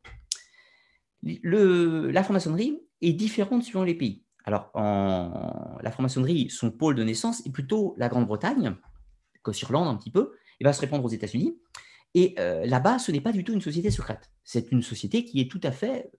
la 1.24 2.24
franc-maçonnerie 2.24 2.80
est 3.02 3.14
différente 3.14 3.64
suivant 3.64 3.84
les 3.84 3.96
pays. 3.96 4.24
Alors, 4.46 4.72
en, 4.74 5.78
la 5.82 5.92
franc-maçonnerie, 5.92 6.50
son 6.50 6.72
pôle 6.72 6.96
de 6.96 7.04
naissance 7.04 7.46
est 7.46 7.52
plutôt 7.52 7.96
la 7.98 8.10
Grande-Bretagne, 8.10 8.76
Irlande 9.62 9.88
un 9.88 9.96
petit 9.96 10.12
peu, 10.12 10.34
et 10.60 10.64
va 10.64 10.74
se 10.74 10.82
répandre 10.82 11.04
aux 11.04 11.10
États-Unis. 11.10 11.58
Et 12.14 12.36
euh, 12.40 12.66
là-bas, 12.66 13.00
ce 13.00 13.12
n'est 13.12 13.22
pas 13.22 13.32
du 13.32 13.44
tout 13.44 13.54
une 13.54 13.62
société 13.62 13.90
secrète. 13.90 14.32
C'est 14.44 14.72
une 14.72 14.82
société 14.82 15.24
qui 15.24 15.40
est 15.40 15.50
tout 15.50 15.62
à 15.64 15.72
fait 15.72 16.12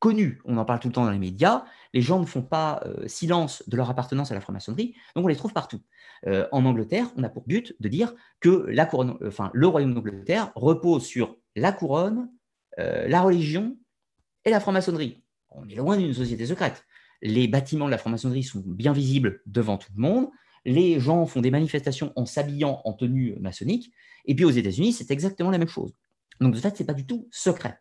connue. 0.00 0.40
On 0.44 0.56
en 0.58 0.64
parle 0.64 0.80
tout 0.80 0.88
le 0.88 0.94
temps 0.94 1.04
dans 1.04 1.10
les 1.10 1.18
médias. 1.18 1.64
Les 1.94 2.02
gens 2.02 2.20
ne 2.20 2.26
font 2.26 2.42
pas 2.42 2.82
euh, 2.84 3.06
silence 3.06 3.62
de 3.66 3.76
leur 3.76 3.88
appartenance 3.90 4.30
à 4.30 4.34
la 4.34 4.40
franc-maçonnerie, 4.40 4.94
donc 5.14 5.24
on 5.24 5.28
les 5.28 5.36
trouve 5.36 5.52
partout. 5.52 5.80
Euh, 6.26 6.46
en 6.52 6.64
Angleterre, 6.64 7.08
on 7.16 7.22
a 7.22 7.28
pour 7.28 7.44
but 7.46 7.74
de 7.80 7.88
dire 7.88 8.14
que 8.40 8.66
la 8.68 8.84
couronne, 8.86 9.16
enfin, 9.24 9.50
le 9.54 9.66
royaume 9.66 9.94
d'Angleterre 9.94 10.52
repose 10.54 11.04
sur 11.04 11.36
la 11.56 11.72
couronne, 11.72 12.30
la 12.76 13.22
religion 13.22 13.76
et 14.44 14.50
la 14.50 14.60
franc-maçonnerie. 14.60 15.24
On 15.50 15.68
est 15.68 15.74
loin 15.74 15.96
d'une 15.96 16.14
société 16.14 16.46
secrète 16.46 16.84
les 17.22 17.48
bâtiments 17.48 17.86
de 17.86 17.90
la 17.90 17.98
franc-maçonnerie 17.98 18.42
sont 18.42 18.62
bien 18.64 18.92
visibles 18.92 19.42
devant 19.46 19.78
tout 19.78 19.90
le 19.94 20.02
monde, 20.02 20.28
les 20.64 21.00
gens 21.00 21.26
font 21.26 21.40
des 21.40 21.50
manifestations 21.50 22.12
en 22.16 22.26
s'habillant 22.26 22.80
en 22.84 22.92
tenue 22.92 23.36
maçonnique, 23.40 23.92
et 24.26 24.34
puis 24.34 24.44
aux 24.44 24.50
États-Unis, 24.50 24.92
c'est 24.92 25.10
exactement 25.10 25.50
la 25.50 25.58
même 25.58 25.68
chose. 25.68 25.94
Donc 26.40 26.54
de 26.54 26.60
fait, 26.60 26.76
ce 26.76 26.82
n'est 26.82 26.86
pas 26.86 26.94
du 26.94 27.06
tout 27.06 27.28
secret. 27.30 27.78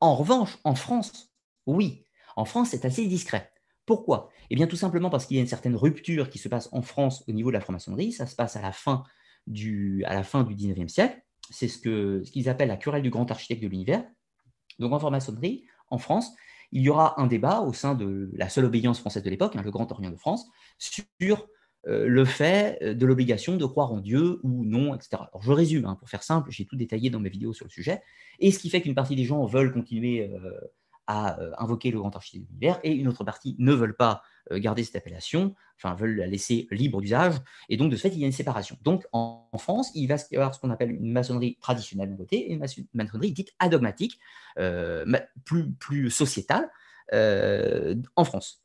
En 0.00 0.14
revanche, 0.14 0.58
en 0.64 0.74
France, 0.74 1.32
oui, 1.66 2.04
en 2.36 2.44
France, 2.44 2.70
c'est 2.70 2.84
assez 2.84 3.06
discret. 3.06 3.50
Pourquoi? 3.86 4.30
Eh 4.50 4.54
bien, 4.54 4.66
tout 4.66 4.76
simplement 4.76 5.10
parce 5.10 5.26
qu'il 5.26 5.36
y 5.36 5.40
a 5.40 5.42
une 5.42 5.48
certaine 5.48 5.76
rupture 5.76 6.30
qui 6.30 6.38
se 6.38 6.48
passe 6.48 6.68
en 6.72 6.82
France 6.82 7.24
au 7.28 7.32
niveau 7.32 7.50
de 7.50 7.54
la 7.54 7.60
franc-maçonnerie. 7.60 8.12
Ça 8.12 8.26
se 8.26 8.36
passe 8.36 8.56
à 8.56 8.62
la 8.62 8.72
fin 8.72 9.02
du, 9.46 10.04
à 10.06 10.14
la 10.14 10.22
fin 10.22 10.44
du 10.44 10.54
19e 10.54 10.88
siècle. 10.88 11.20
C'est 11.50 11.68
ce 11.68 11.78
qu'ils 11.78 12.44
ce 12.44 12.48
appellent 12.48 12.68
la 12.68 12.76
querelle 12.76 13.02
du 13.02 13.10
grand 13.10 13.30
architecte 13.30 13.62
de 13.62 13.68
l'univers. 13.68 14.04
Donc, 14.78 14.92
en 14.92 14.98
franc-maçonnerie, 14.98 15.64
en 15.90 15.98
France, 15.98 16.32
il 16.72 16.82
y 16.82 16.88
aura 16.88 17.20
un 17.20 17.26
débat 17.26 17.60
au 17.60 17.72
sein 17.72 17.94
de 17.94 18.30
la 18.34 18.48
seule 18.48 18.64
obéissance 18.64 18.98
française 18.98 19.22
de 19.22 19.30
l'époque, 19.30 19.56
hein, 19.56 19.62
le 19.62 19.70
Grand 19.70 19.90
Orient 19.92 20.10
de 20.10 20.16
France, 20.16 20.46
sur 20.78 21.48
euh, 21.86 22.06
le 22.06 22.24
fait 22.24 22.78
euh, 22.82 22.94
de 22.94 23.06
l'obligation 23.06 23.56
de 23.56 23.66
croire 23.66 23.92
en 23.92 24.00
Dieu 24.00 24.38
ou 24.42 24.64
non, 24.64 24.94
etc. 24.94 25.10
Alors 25.32 25.42
je 25.42 25.52
résume, 25.52 25.84
hein, 25.84 25.96
pour 25.96 26.08
faire 26.08 26.22
simple, 26.22 26.50
j'ai 26.50 26.64
tout 26.64 26.76
détaillé 26.76 27.10
dans 27.10 27.20
mes 27.20 27.28
vidéos 27.28 27.52
sur 27.52 27.66
le 27.66 27.70
sujet, 27.70 28.02
et 28.38 28.50
ce 28.52 28.58
qui 28.58 28.70
fait 28.70 28.80
qu'une 28.80 28.94
partie 28.94 29.16
des 29.16 29.24
gens 29.24 29.44
veulent 29.46 29.72
continuer 29.72 30.30
euh, 30.32 30.52
à 31.12 31.38
invoquer 31.58 31.90
le 31.90 31.98
grand 31.98 32.14
architecte 32.14 32.44
de 32.44 32.48
l'univers, 32.48 32.80
et 32.82 32.92
une 32.92 33.08
autre 33.08 33.24
partie 33.24 33.56
ne 33.58 33.72
veulent 33.72 33.96
pas 33.96 34.22
garder 34.50 34.82
cette 34.82 34.96
appellation, 34.96 35.54
enfin 35.76 35.94
veulent 35.94 36.16
la 36.16 36.26
laisser 36.26 36.66
libre 36.70 37.00
d'usage, 37.00 37.34
et 37.68 37.76
donc 37.76 37.90
de 37.90 37.96
ce 37.96 38.02
fait 38.02 38.08
il 38.08 38.18
y 38.18 38.24
a 38.24 38.26
une 38.26 38.32
séparation. 38.32 38.76
Donc 38.82 39.06
en, 39.12 39.48
France, 39.58 39.90
il 39.94 40.06
va 40.06 40.16
y 40.30 40.36
avoir 40.36 40.54
ce 40.54 40.60
qu'on 40.60 40.70
appelle 40.70 40.90
une 40.90 41.12
maçonnerie 41.12 41.58
traditionnelle 41.60 42.10
de 42.10 42.16
côté, 42.16 42.50
et 42.50 42.52
une 42.54 42.64
maçonnerie 42.94 43.32
dite 43.32 43.52
adogmatique, 43.58 44.18
plus, 45.44 45.72
plus 45.78 46.10
sociétale, 46.10 46.70
en 47.12 48.24
France. 48.24 48.62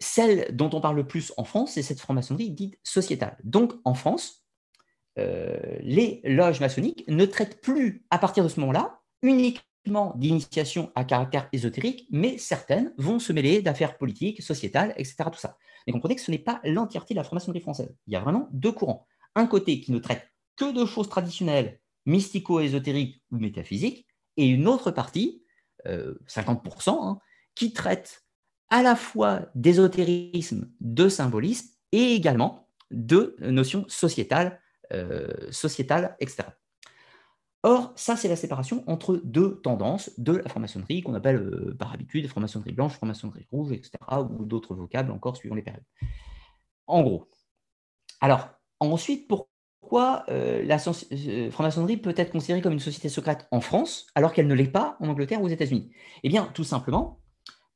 Celle 0.00 0.54
dont 0.54 0.70
on 0.72 0.80
parle 0.80 0.96
le 0.96 1.06
plus 1.06 1.32
en 1.36 1.44
France, 1.44 1.72
c'est 1.72 1.82
cette 1.82 2.00
franc-maçonnerie 2.00 2.50
dite 2.50 2.78
sociétale. 2.84 3.36
Donc, 3.42 3.72
en 3.84 3.94
France, 3.94 4.44
euh, 5.18 5.56
les 5.80 6.20
loges 6.24 6.60
maçonniques 6.60 7.04
ne 7.08 7.24
traitent 7.24 7.60
plus, 7.60 8.04
à 8.10 8.18
partir 8.18 8.44
de 8.44 8.48
ce 8.48 8.60
moment-là, 8.60 9.00
uniquement 9.22 9.62
d'initiation 10.16 10.92
à 10.94 11.04
caractère 11.04 11.48
ésotérique, 11.52 12.06
mais 12.10 12.38
certaines 12.38 12.92
vont 12.98 13.18
se 13.18 13.32
mêler 13.32 13.62
d'affaires 13.62 13.96
politiques, 13.96 14.42
sociétales, 14.42 14.92
etc. 14.96 15.16
Tout 15.32 15.38
ça. 15.38 15.56
Mais 15.86 15.92
comprenez 15.92 16.16
que 16.16 16.20
ce 16.20 16.30
n'est 16.30 16.38
pas 16.38 16.60
l'entièreté 16.64 17.14
de 17.14 17.18
la 17.18 17.24
franc-maçonnerie 17.24 17.60
française. 17.60 17.94
Il 18.06 18.12
y 18.12 18.16
a 18.16 18.20
vraiment 18.20 18.48
deux 18.52 18.72
courants. 18.72 19.06
Un 19.34 19.46
côté 19.46 19.80
qui 19.80 19.92
ne 19.92 19.98
traite 19.98 20.30
que 20.56 20.72
de 20.72 20.84
choses 20.84 21.08
traditionnelles, 21.08 21.80
mystico-ésotériques 22.06 23.22
ou 23.30 23.38
métaphysiques, 23.38 24.06
et 24.36 24.46
une 24.46 24.68
autre 24.68 24.90
partie, 24.90 25.42
50%, 25.86 25.88
euh, 25.88 26.92
hein, 27.02 27.18
qui 27.54 27.72
traite 27.72 28.24
à 28.70 28.82
la 28.82 28.96
fois 28.96 29.46
d'ésotérisme, 29.54 30.70
de 30.80 31.08
symbolisme 31.08 31.68
et 31.92 32.12
également 32.12 32.68
de 32.90 33.36
notions 33.40 33.84
sociétales, 33.88 34.60
euh, 34.92 35.50
sociétales 35.50 36.16
etc. 36.20 36.48
Or, 37.64 37.92
ça, 37.96 38.16
c'est 38.16 38.28
la 38.28 38.36
séparation 38.36 38.84
entre 38.86 39.20
deux 39.24 39.60
tendances 39.62 40.10
de 40.16 40.36
la 40.36 40.48
franc-maçonnerie 40.48 41.02
qu'on 41.02 41.14
appelle 41.14 41.36
euh, 41.36 41.76
par 41.76 41.92
habitude 41.92 42.28
franc-maçonnerie 42.28 42.72
blanche, 42.72 42.92
franc-maçonnerie 42.92 43.46
rouge, 43.50 43.72
etc., 43.72 43.92
ou 44.30 44.44
d'autres 44.44 44.74
vocables 44.74 45.10
encore 45.10 45.36
suivant 45.36 45.56
les 45.56 45.62
périodes. 45.62 45.84
En 46.86 47.02
gros. 47.02 47.28
Alors, 48.20 48.48
ensuite, 48.78 49.26
pourquoi 49.26 50.24
euh, 50.28 50.64
la 50.64 50.78
franc-maçonnerie 50.78 51.96
peut 51.96 52.14
être 52.16 52.30
considérée 52.30 52.62
comme 52.62 52.74
une 52.74 52.78
société 52.78 53.08
secrète 53.08 53.48
en 53.50 53.60
France 53.60 54.06
alors 54.14 54.32
qu'elle 54.32 54.46
ne 54.46 54.54
l'est 54.54 54.68
pas 54.68 54.96
en 55.00 55.08
Angleterre 55.08 55.42
ou 55.42 55.46
aux 55.46 55.48
États-Unis? 55.48 55.90
Eh 56.22 56.28
bien, 56.28 56.48
tout 56.54 56.64
simplement 56.64 57.20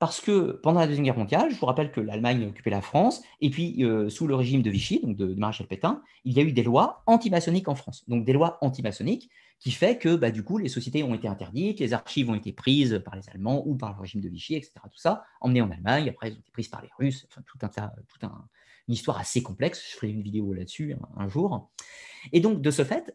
parce 0.03 0.21
que 0.21 0.59
pendant 0.65 0.81
la 0.81 0.89
Deuxième 0.89 1.05
Guerre 1.05 1.17
mondiale, 1.17 1.53
je 1.53 1.61
vous 1.61 1.67
rappelle 1.67 1.93
que 1.93 2.01
l'Allemagne 2.01 2.49
occupait 2.49 2.71
la 2.71 2.81
France, 2.81 3.23
et 3.41 3.51
puis 3.51 3.85
euh, 3.85 4.09
sous 4.09 4.27
le 4.27 4.35
régime 4.35 4.61
de 4.61 4.69
Vichy, 4.69 4.99
donc 5.01 5.17
de, 5.17 5.33
Maréchal 5.37 5.69
Pétain, 5.69 6.03
il 6.25 6.33
y 6.33 6.41
a 6.41 6.43
eu 6.43 6.51
des 6.51 6.65
lois 6.65 7.05
anti-maçonniques 7.07 7.69
en 7.69 7.77
France. 7.77 8.03
Donc 8.09 8.25
des 8.25 8.33
lois 8.33 8.59
anti-maçonniques 8.63 9.31
qui 9.63 9.71
fait 9.71 9.97
que 9.97 10.17
bah, 10.17 10.33
du 10.33 10.43
coup 10.43 10.59
les 10.59 10.69
sociétés 10.69 11.05
ont 11.05 11.15
été 11.15 11.29
interdites, 11.29 11.79
les 11.79 11.93
archives 11.93 12.29
ont 12.29 12.35
été 12.35 12.53
prises 12.53 13.01
par 13.05 13.15
les 13.15 13.29
Allemands 13.31 13.63
ou 13.65 13.77
par 13.77 13.95
le 13.95 14.01
régime 14.01 14.21
de 14.21 14.29
Vichy, 14.29 14.57
etc. 14.57 14.73
Tout 14.83 14.99
ça, 14.99 15.25
emmenées 15.41 15.63
en 15.63 15.71
Allemagne, 15.71 16.09
après 16.09 16.27
elles 16.27 16.35
ont 16.35 16.41
été 16.41 16.51
prises 16.51 16.67
par 16.67 16.83
les 16.83 16.89
Russes, 16.99 17.29
enfin 17.31 17.43
tout 17.47 17.59
un 17.63 17.69
tas, 17.69 17.95
toute 18.09 18.25
un, 18.25 18.49
une 18.89 18.95
histoire 18.95 19.21
assez 19.21 19.41
complexe, 19.41 19.81
je 19.89 19.95
ferai 19.95 20.09
une 20.09 20.23
vidéo 20.23 20.53
là-dessus 20.53 20.97
un, 21.17 21.29
jour. 21.29 21.71
Et 22.33 22.41
donc 22.41 22.61
de 22.61 22.71
ce 22.73 22.83
fait, 22.83 23.15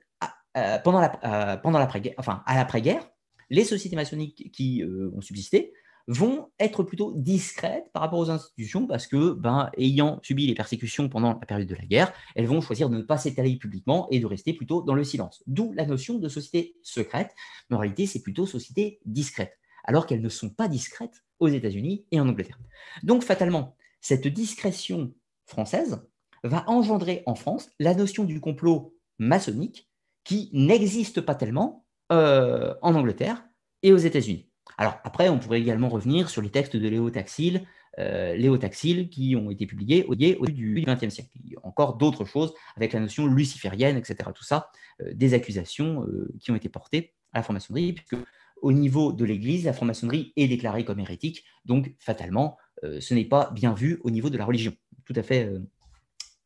euh, 0.56 0.80
pendant 0.80 1.02
la, 1.02 1.60
euh, 1.60 1.72
l'après-guerre, 1.80 2.16
enfin 2.18 2.44
à 2.46 2.56
l'après-guerre, 2.56 3.06
les 3.50 3.66
sociétés 3.66 3.98
maçonniques 3.98 4.50
qui 4.54 4.84
ont 5.14 5.22
subsisté 5.22 5.74
vont 6.08 6.50
être 6.60 6.84
plutôt 6.84 7.14
discrètes 7.16 7.92
par 7.92 8.02
rapport 8.02 8.20
aux 8.20 8.30
institutions 8.30 8.88
parce 8.88 9.08
que, 9.08 9.34
ben, 9.34 9.70
ayant 9.78 10.20
subi 10.24 10.48
les 10.48 10.54
persécutions 10.54 11.10
pendant 11.10 11.34
la 11.34 11.46
période 11.46 11.68
de 11.68 11.76
la 11.76 11.86
guerre, 11.86 12.14
elles 12.36 12.48
vont 12.48 12.62
choisir 12.62 12.90
de 12.90 12.98
ne 12.98 13.02
pas 13.02 13.18
s'étaler 13.18 13.58
publiquement 13.58 14.08
et 14.10 14.20
de 14.20 14.26
rester 14.26 14.54
plutôt 14.54 14.82
dans 14.82 14.94
le 14.94 15.04
silence. 15.04 15.44
D'où 15.48 15.74
la 15.74 15.86
notion 15.86 16.18
de 16.18 16.30
société 16.30 16.78
secrète, 16.82 17.36
mais 17.70 17.76
en 17.76 17.80
réalité, 17.80 18.06
c'est 18.06 18.22
plutôt 18.22 18.46
société 18.46 19.00
discrète, 19.06 19.58
alors 19.84 20.06
qu'elles 20.06 20.22
ne 20.22 20.30
sont 20.30 20.50
pas 20.50 20.70
discrètes 20.70 21.24
aux 21.40 21.50
États-Unis 21.50 22.06
et 22.12 22.20
en 22.20 22.30
Angleterre. 22.30 22.60
Donc, 23.04 23.24
fatalement, 23.24 23.76
cette 24.00 24.28
discrétion 24.28 25.14
française 25.46 26.02
va 26.44 26.64
engendrer 26.68 27.24
en 27.26 27.36
France 27.36 27.70
la 27.80 27.94
notion 27.94 28.24
du 28.24 28.40
complot 28.40 28.96
maçonnique 29.20 29.90
qui 30.24 30.50
n'existe 30.54 31.22
pas 31.22 31.36
tellement 31.36 31.86
euh, 32.12 32.74
en 32.82 32.96
Angleterre 32.96 33.44
et 33.84 33.92
aux 33.92 33.98
États-Unis. 33.98 34.50
Alors 34.78 35.00
après, 35.04 35.30
on 35.30 35.40
pourrait 35.40 35.60
également 35.60 35.90
revenir 35.90 36.30
sur 36.30 36.42
les 36.42 36.50
textes 36.50 36.76
de 36.76 36.88
Léo 36.88 37.10
Taxil, 37.10 37.66
euh, 38.00 39.08
qui 39.10 39.36
ont 39.36 39.50
été 39.50 39.66
publiés 39.66 40.06
au 40.06 40.14
début 40.14 40.52
du 40.52 40.84
XXe 40.86 41.10
siècle. 41.10 41.32
Il 41.44 41.54
y 41.54 41.56
a 41.56 41.60
encore 41.64 41.98
d'autres 41.98 42.26
choses 42.26 42.54
avec 42.76 42.94
la 42.94 43.00
notion 43.00 43.26
luciférienne, 43.26 43.98
etc. 43.98 44.18
Tout 44.36 44.44
ça, 44.44 44.70
euh, 45.02 45.12
des 45.14 45.34
accusations 45.34 46.04
euh, 46.04 46.32
qui 46.40 46.52
ont 46.52 46.56
été 46.56 46.70
portées 46.70 47.16
à 47.34 47.40
la 47.40 47.44
franc-maçonnerie, 47.44 47.94
puisque 47.94 48.16
au 48.62 48.72
niveau 48.72 49.14
de 49.14 49.26
l'Église, 49.26 49.66
la 49.66 49.74
franc-maçonnerie 49.74 50.32
est 50.36 50.48
déclarée 50.48 50.86
comme 50.86 51.00
hérétique, 51.00 51.44
donc 51.66 51.96
fatalement, 52.00 52.58
ce 52.84 53.14
n'est 53.14 53.26
pas 53.26 53.52
bien 53.52 53.74
vu 53.74 54.00
au 54.04 54.12
niveau 54.12 54.30
de 54.30 54.38
la 54.38 54.46
religion. 54.46 54.74
Tout 55.06 55.14
à 55.16 55.22
fait, 55.22 55.52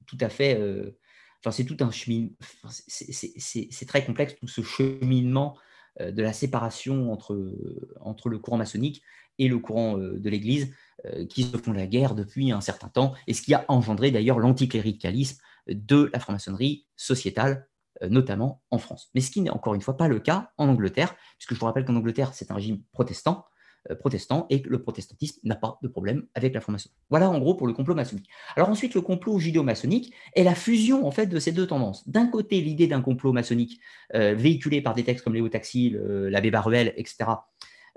tout 0.06 0.18
à 0.20 0.28
fait. 0.28 0.60
Enfin, 1.40 1.52
c'est 1.52 1.64
tout 1.64 1.78
un 1.80 1.92
chemin. 1.92 2.28
c'est 2.68 3.86
très 3.88 4.06
complexe 4.06 4.36
tout 4.36 4.48
ce 4.48 4.62
cheminement 4.62 5.58
de 6.00 6.22
la 6.24 6.34
séparation 6.34 7.12
entre, 7.12 7.54
entre 8.00 8.30
le 8.30 8.40
courant 8.40 8.58
maçonnique 8.58 9.02
et 9.38 9.48
le 9.48 9.60
courant 9.60 9.98
euh, 9.98 10.20
de 10.20 10.30
l'Église, 10.30 10.74
euh, 11.06 11.26
qui 11.26 11.44
se 11.44 11.58
font 11.58 11.74
la 11.74 11.88
guerre 11.88 12.16
depuis 12.16 12.52
un 12.52 12.62
certain 12.62 12.90
temps, 12.90 13.14
et 13.28 13.34
ce 13.34 13.42
qui 13.42 13.54
a 13.54 13.66
engendré 13.68 14.12
d'ailleurs 14.12 14.40
l'anticléricalisme 14.40 15.42
de 15.68 16.10
la 16.14 16.20
franc-maçonnerie 16.20 16.88
sociétale, 16.96 17.68
notamment 18.10 18.64
en 18.72 18.80
France. 18.80 19.12
Mais 19.14 19.22
ce 19.22 19.30
qui 19.30 19.42
n'est 19.42 19.52
encore 19.52 19.76
une 19.76 19.82
fois 19.82 19.96
pas 19.96 20.08
le 20.08 20.20
cas 20.20 20.52
en 20.58 20.68
Angleterre, 20.70 21.16
puisque 21.38 21.54
je 21.54 21.60
vous 21.60 21.66
rappelle 21.66 21.86
qu'en 21.86 21.96
Angleterre, 21.96 22.34
c'est 22.34 22.50
un 22.50 22.56
régime 22.56 22.82
protestant, 22.92 23.46
euh, 23.90 23.96
protestant 23.96 24.46
et 24.52 24.62
que 24.62 24.70
le 24.70 24.80
protestantisme 24.80 25.40
n'a 25.44 25.56
pas 25.56 25.80
de 25.82 25.88
problème 25.88 26.28
avec 26.36 26.54
la 26.54 26.62
franc-maçonnerie. 26.62 26.96
Voilà 27.10 27.32
en 27.32 27.40
gros 27.40 27.56
pour 27.56 27.66
le 27.66 27.74
complot 27.74 27.96
maçonnique. 27.96 28.30
Alors 28.56 28.70
ensuite, 28.70 28.94
le 28.94 29.02
complot 29.02 29.40
judéo-maçonnique 29.40 30.14
est 30.36 30.44
la 30.44 30.54
fusion 30.54 31.08
en 31.08 31.10
fait 31.10 31.26
de 31.26 31.40
ces 31.40 31.52
deux 31.52 31.66
tendances. 31.66 32.08
D'un 32.08 32.28
côté, 32.28 32.62
l'idée 32.62 32.86
d'un 32.86 33.02
complot 33.02 33.34
maçonnique 33.34 33.80
euh, 34.14 34.36
véhiculé 34.36 34.82
par 34.82 34.94
des 34.94 35.04
textes 35.04 35.24
comme 35.24 35.34
Léo 35.34 35.50
Taxil, 35.50 35.96
euh, 35.96 36.30
l'abbé 36.30 36.52
Baruel, 36.52 36.94
etc., 36.96 37.32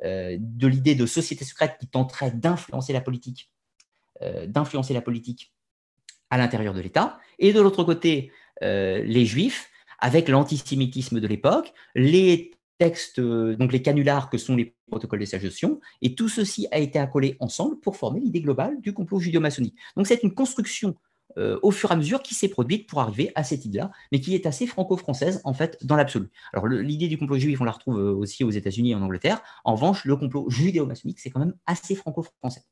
de 0.02 0.66
l'idée 0.66 0.96
de 0.96 1.06
société 1.06 1.44
secrète 1.44 1.76
qui 1.78 1.86
tenterait 1.86 2.32
la 2.88 3.00
politique, 3.00 3.52
d'influencer 4.48 4.92
la 4.92 5.00
politique 5.00 5.54
à 6.30 6.36
l'intérieur 6.36 6.74
de 6.74 6.80
l'État, 6.80 7.18
et 7.38 7.52
de 7.52 7.60
l'autre 7.60 7.84
côté, 7.84 8.32
les 8.60 9.24
juifs 9.24 9.70
avec 10.00 10.28
l'antisémitisme 10.28 11.20
de 11.20 11.26
l'époque, 11.26 11.72
les 11.94 12.50
textes, 12.78 13.18
euh, 13.18 13.56
donc 13.56 13.72
les 13.72 13.82
canulars 13.82 14.30
que 14.30 14.38
sont 14.38 14.56
les 14.56 14.74
protocoles 14.88 15.20
des 15.20 15.26
sagestions, 15.26 15.80
et 16.02 16.14
tout 16.14 16.28
ceci 16.28 16.66
a 16.70 16.78
été 16.78 16.98
accolé 16.98 17.36
ensemble 17.40 17.80
pour 17.80 17.96
former 17.96 18.20
l'idée 18.20 18.40
globale 18.40 18.80
du 18.80 18.92
complot 18.92 19.20
judéo-maçonnique. 19.20 19.76
Donc 19.96 20.06
c'est 20.06 20.22
une 20.22 20.34
construction 20.34 20.96
euh, 21.36 21.58
au 21.62 21.70
fur 21.70 21.90
et 21.90 21.94
à 21.94 21.96
mesure 21.96 22.22
qui 22.22 22.34
s'est 22.34 22.48
produite 22.48 22.88
pour 22.88 23.00
arriver 23.00 23.32
à 23.34 23.42
cette 23.42 23.64
idée-là, 23.64 23.90
mais 24.12 24.20
qui 24.20 24.34
est 24.34 24.46
assez 24.46 24.66
franco-française 24.66 25.40
en 25.44 25.52
fait 25.52 25.76
dans 25.84 25.96
l'absolu. 25.96 26.28
Alors 26.52 26.68
l'idée 26.68 27.08
du 27.08 27.18
complot 27.18 27.38
juif, 27.38 27.60
on 27.60 27.64
la 27.64 27.72
retrouve 27.72 27.98
euh, 27.98 28.14
aussi 28.14 28.44
aux 28.44 28.50
États-Unis 28.50 28.92
et 28.92 28.94
en 28.94 29.02
Angleterre. 29.02 29.42
En 29.64 29.74
revanche, 29.74 30.04
le 30.04 30.16
complot 30.16 30.48
judéo-maçonnique, 30.48 31.18
c'est 31.20 31.30
quand 31.30 31.40
même 31.40 31.54
assez 31.66 31.94
franco-français. 31.94 32.62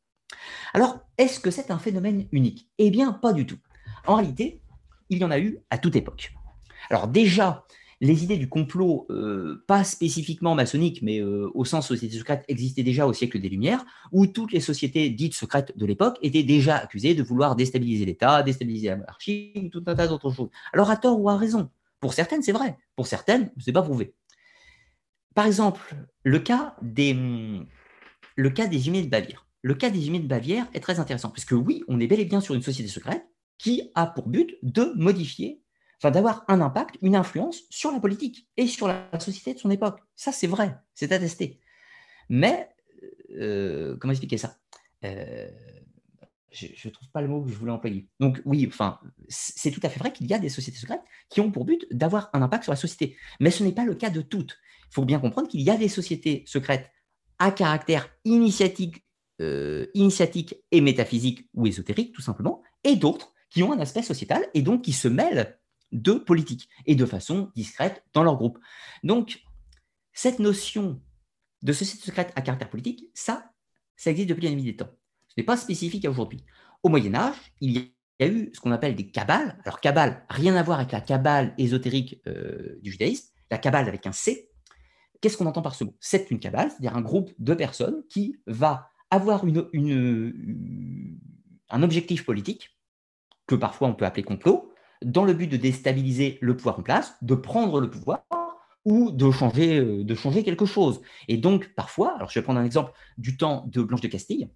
Alors, 0.75 1.01
est-ce 1.19 1.41
que 1.41 1.51
c'est 1.51 1.71
un 1.71 1.79
phénomène 1.79 2.27
unique? 2.33 2.69
Eh 2.79 2.91
bien, 2.91 3.13
pas 3.13 3.33
du 3.33 3.47
tout. 3.47 3.59
En 4.07 4.17
réalité, 4.17 4.63
il 5.11 5.19
y 5.19 5.25
en 5.25 5.31
a 5.31 5.39
eu 5.39 5.59
à 5.71 5.79
toute 5.79 5.97
époque. 5.97 6.33
Alors 6.89 7.09
déjà, 7.09 7.65
les 8.03 8.25
idées 8.25 8.37
du 8.37 8.49
complot, 8.49 9.07
euh, 9.11 9.65
pas 9.69 9.85
spécifiquement 9.85 10.57
maçonniques, 10.57 11.03
mais 11.03 11.21
euh, 11.21 11.49
au 11.55 11.65
sens 11.65 11.87
société 11.87 12.19
secrète, 12.19 12.45
existaient 12.49 12.83
déjà 12.83 13.07
au 13.07 13.13
siècle 13.13 13.39
des 13.39 13.49
Lumières, 13.49 13.85
où 14.11 14.27
toutes 14.27 14.51
les 14.51 14.59
sociétés 14.59 15.09
dites 15.09 15.35
secrètes 15.35 15.79
de 15.79 15.87
l'époque 15.87 16.19
étaient 16.21 16.43
déjà 16.43 16.79
accusées 16.79 17.15
de 17.15 17.23
vouloir 17.23 17.55
déstabiliser 17.55 18.05
l'État, 18.05 18.43
déstabiliser 18.43 18.89
la 18.89 18.97
monarchie, 18.97 19.71
tout 19.73 19.85
un 19.87 19.95
tas 19.95 20.09
d'autres 20.09 20.33
choses. 20.33 20.51
Alors 20.73 20.91
à 20.91 20.97
tort 20.97 21.21
ou 21.21 21.31
à 21.31 21.37
raison 21.37 21.71
Pour 22.01 22.13
certaines, 22.13 22.43
c'est 22.43 22.51
vrai. 22.51 22.77
Pour 22.97 23.07
certaines, 23.07 23.53
ce 23.57 23.71
n'est 23.71 23.73
pas 23.73 23.83
prouvé. 23.83 24.15
Par 25.37 25.47
exemple, 25.47 25.95
le 26.25 26.41
cas 26.41 26.75
des, 26.83 27.17
le 28.35 28.51
cas 28.51 28.67
des 28.67 28.81
de 28.81 29.09
Bavière. 29.09 29.47
Le 29.63 29.75
cas 29.75 29.91
des 29.91 30.09
humains 30.09 30.19
de 30.19 30.27
Bavière 30.27 30.67
est 30.75 30.81
très 30.81 30.99
intéressant, 30.99 31.31
puisque 31.31 31.53
oui, 31.53 31.85
on 31.87 32.01
est 32.01 32.09
bel 32.09 32.19
et 32.19 32.25
bien 32.25 32.41
sur 32.41 32.57
une 32.57 32.63
société 32.63 32.91
secrète 32.91 33.25
qui 33.59 33.93
a 33.95 34.09
pour 34.09 34.27
but 34.27 34.57
de 34.65 34.93
modifier 34.97 35.62
enfin, 36.03 36.11
d'avoir 36.11 36.45
un 36.49 36.61
impact, 36.61 36.97
une 37.01 37.15
influence 37.15 37.63
sur 37.71 37.93
la 37.93 38.01
politique 38.01 38.49
et 38.57 38.67
sur 38.67 38.89
la 38.89 39.09
société 39.21 39.55
de 39.55 39.61
son 39.61 39.71
époque. 39.71 40.01
Ça, 40.17 40.33
c'est 40.33 40.49
vrai, 40.49 40.77
c'est 40.95 41.13
attesté. 41.13 41.61
Mais, 42.29 42.69
euh, 43.39 43.97
comment 43.99 44.11
expliquer 44.11 44.39
ça? 44.39 44.59
Euh, 45.05 45.49
Je 46.51 46.89
ne 46.89 46.93
trouve 46.93 47.09
pas 47.11 47.23
le 47.23 47.29
mot 47.29 47.43
que 47.43 47.51
je 47.51 47.55
voulais 47.55 47.73
employer. 47.73 48.09
Donc 48.21 48.43
oui, 48.45 48.67
enfin, 48.69 48.99
c'est 49.29 49.71
tout 49.71 49.81
à 49.85 49.89
fait 49.89 49.99
vrai 50.01 50.13
qu'il 50.13 50.27
y 50.27 50.35
a 50.35 50.39
des 50.39 50.49
sociétés 50.51 50.79
secrètes 50.79 51.05
qui 51.31 51.41
ont 51.41 51.51
pour 51.51 51.65
but 51.65 51.87
d'avoir 51.91 52.31
un 52.33 52.43
impact 52.43 52.65
sur 52.65 52.73
la 52.73 52.77
société. 52.77 53.17
Mais 53.41 53.51
ce 53.51 53.63
n'est 53.63 53.73
pas 53.73 53.85
le 53.85 53.95
cas 53.95 54.11
de 54.11 54.21
toutes. 54.21 54.59
Il 54.91 54.95
faut 54.95 55.05
bien 55.05 55.21
comprendre 55.21 55.49
qu'il 55.49 55.63
y 55.63 55.71
a 55.71 55.77
des 55.77 55.89
sociétés 55.89 56.43
secrètes 56.47 56.91
à 57.39 57.53
caractère 57.53 58.11
initiatique, 58.25 59.07
euh, 59.41 59.87
initiatique 59.95 60.57
et 60.71 60.81
métaphysique 60.81 61.49
ou 61.55 61.67
ésotérique, 61.67 62.13
tout 62.13 62.23
simplement, 62.23 62.61
et 62.85 62.97
d'autres 62.97 63.33
qui 63.51 63.63
ont 63.63 63.73
un 63.73 63.81
aspect 63.81 64.03
sociétal 64.03 64.45
et 64.53 64.63
donc 64.63 64.83
qui 64.83 64.93
se 64.93 65.09
mêlent 65.09 65.59
de 65.93 66.13
politique 66.15 66.69
et 66.87 66.95
de 66.95 67.07
façon 67.07 67.51
discrète 67.55 68.05
dans 68.13 68.25
leur 68.25 68.37
groupe. 68.37 68.59
Donc, 69.05 69.43
cette 70.13 70.39
notion 70.39 71.01
de 71.63 71.73
société 71.73 72.05
secrète 72.05 72.33
à 72.35 72.43
caractère 72.43 72.71
politique, 72.71 73.11
ça, 73.15 73.51
ça 73.97 74.11
existe 74.11 74.29
depuis 74.29 74.45
la 74.45 74.51
nuit 74.51 74.65
des 74.65 74.77
temps. 74.77 74.91
Ce 75.29 75.35
n'est 75.37 75.45
pas 75.45 75.57
spécifique 75.57 76.05
à 76.05 76.11
aujourd'hui. 76.11 76.45
Au 76.83 76.89
Moyen 76.89 77.15
Âge, 77.15 77.37
il 77.61 77.79
y 77.79 77.93
a 78.21 78.27
eu 78.27 78.51
ce 78.53 78.61
qu'on 78.61 78.73
appelle 78.73 78.95
des 78.95 79.09
cabales. 79.11 79.59
Alors, 79.65 79.81
cabale, 79.81 80.27
rien 80.29 80.57
à 80.57 80.63
voir 80.63 80.79
avec 80.81 80.93
la 80.93 81.01
cabale 81.01 81.55
ésotérique 81.59 82.21
euh, 82.27 82.79
du 82.83 82.91
judaïsme. 82.91 83.29
La 83.51 83.59
cabale 83.59 83.89
avec 83.89 84.07
un 84.07 84.13
C. 84.13 84.51
Qu'est-ce 85.21 85.37
qu'on 85.37 85.47
entend 85.47 85.63
par 85.63 85.75
ce 85.75 85.85
mot? 85.85 85.97
C'est 86.01 86.31
une 86.31 86.41
cabale, 86.41 86.71
c'est-à-dire 86.71 86.97
un 86.97 87.03
groupe 87.03 87.33
de 87.39 87.55
personnes 87.55 88.03
qui 88.09 88.37
va 88.47 88.91
avoir 89.11 89.45
un 91.71 91.83
objectif 91.83 92.25
politique, 92.25 92.77
que 93.47 93.55
parfois 93.55 93.89
on 93.89 93.95
peut 93.95 94.05
appeler 94.05 94.25
complot, 94.25 94.72
dans 95.05 95.25
le 95.25 95.35
but 95.35 95.47
de 95.47 95.57
déstabiliser 95.57 96.39
le 96.41 96.57
pouvoir 96.57 96.79
en 96.79 96.83
place, 96.83 97.15
de 97.23 97.35
prendre 97.35 97.81
le 97.81 97.91
pouvoir 97.91 98.25
ou 98.85 99.11
de 99.11 99.31
changer, 99.31 99.79
euh, 99.79 100.05
de 100.05 100.15
changer 100.15 100.43
quelque 100.43 100.67
chose. 100.67 101.03
Et 101.29 101.37
donc, 101.37 101.75
parfois, 101.75 102.15
alors 102.17 102.31
je 102.31 102.39
vais 102.39 102.43
prendre 102.43 102.61
un 102.61 102.65
exemple 102.65 102.93
du 103.19 103.37
temps 103.37 103.65
de 103.69 103.83
Blanche 103.83 104.01
de 104.01 104.09
Castille. 104.09 104.49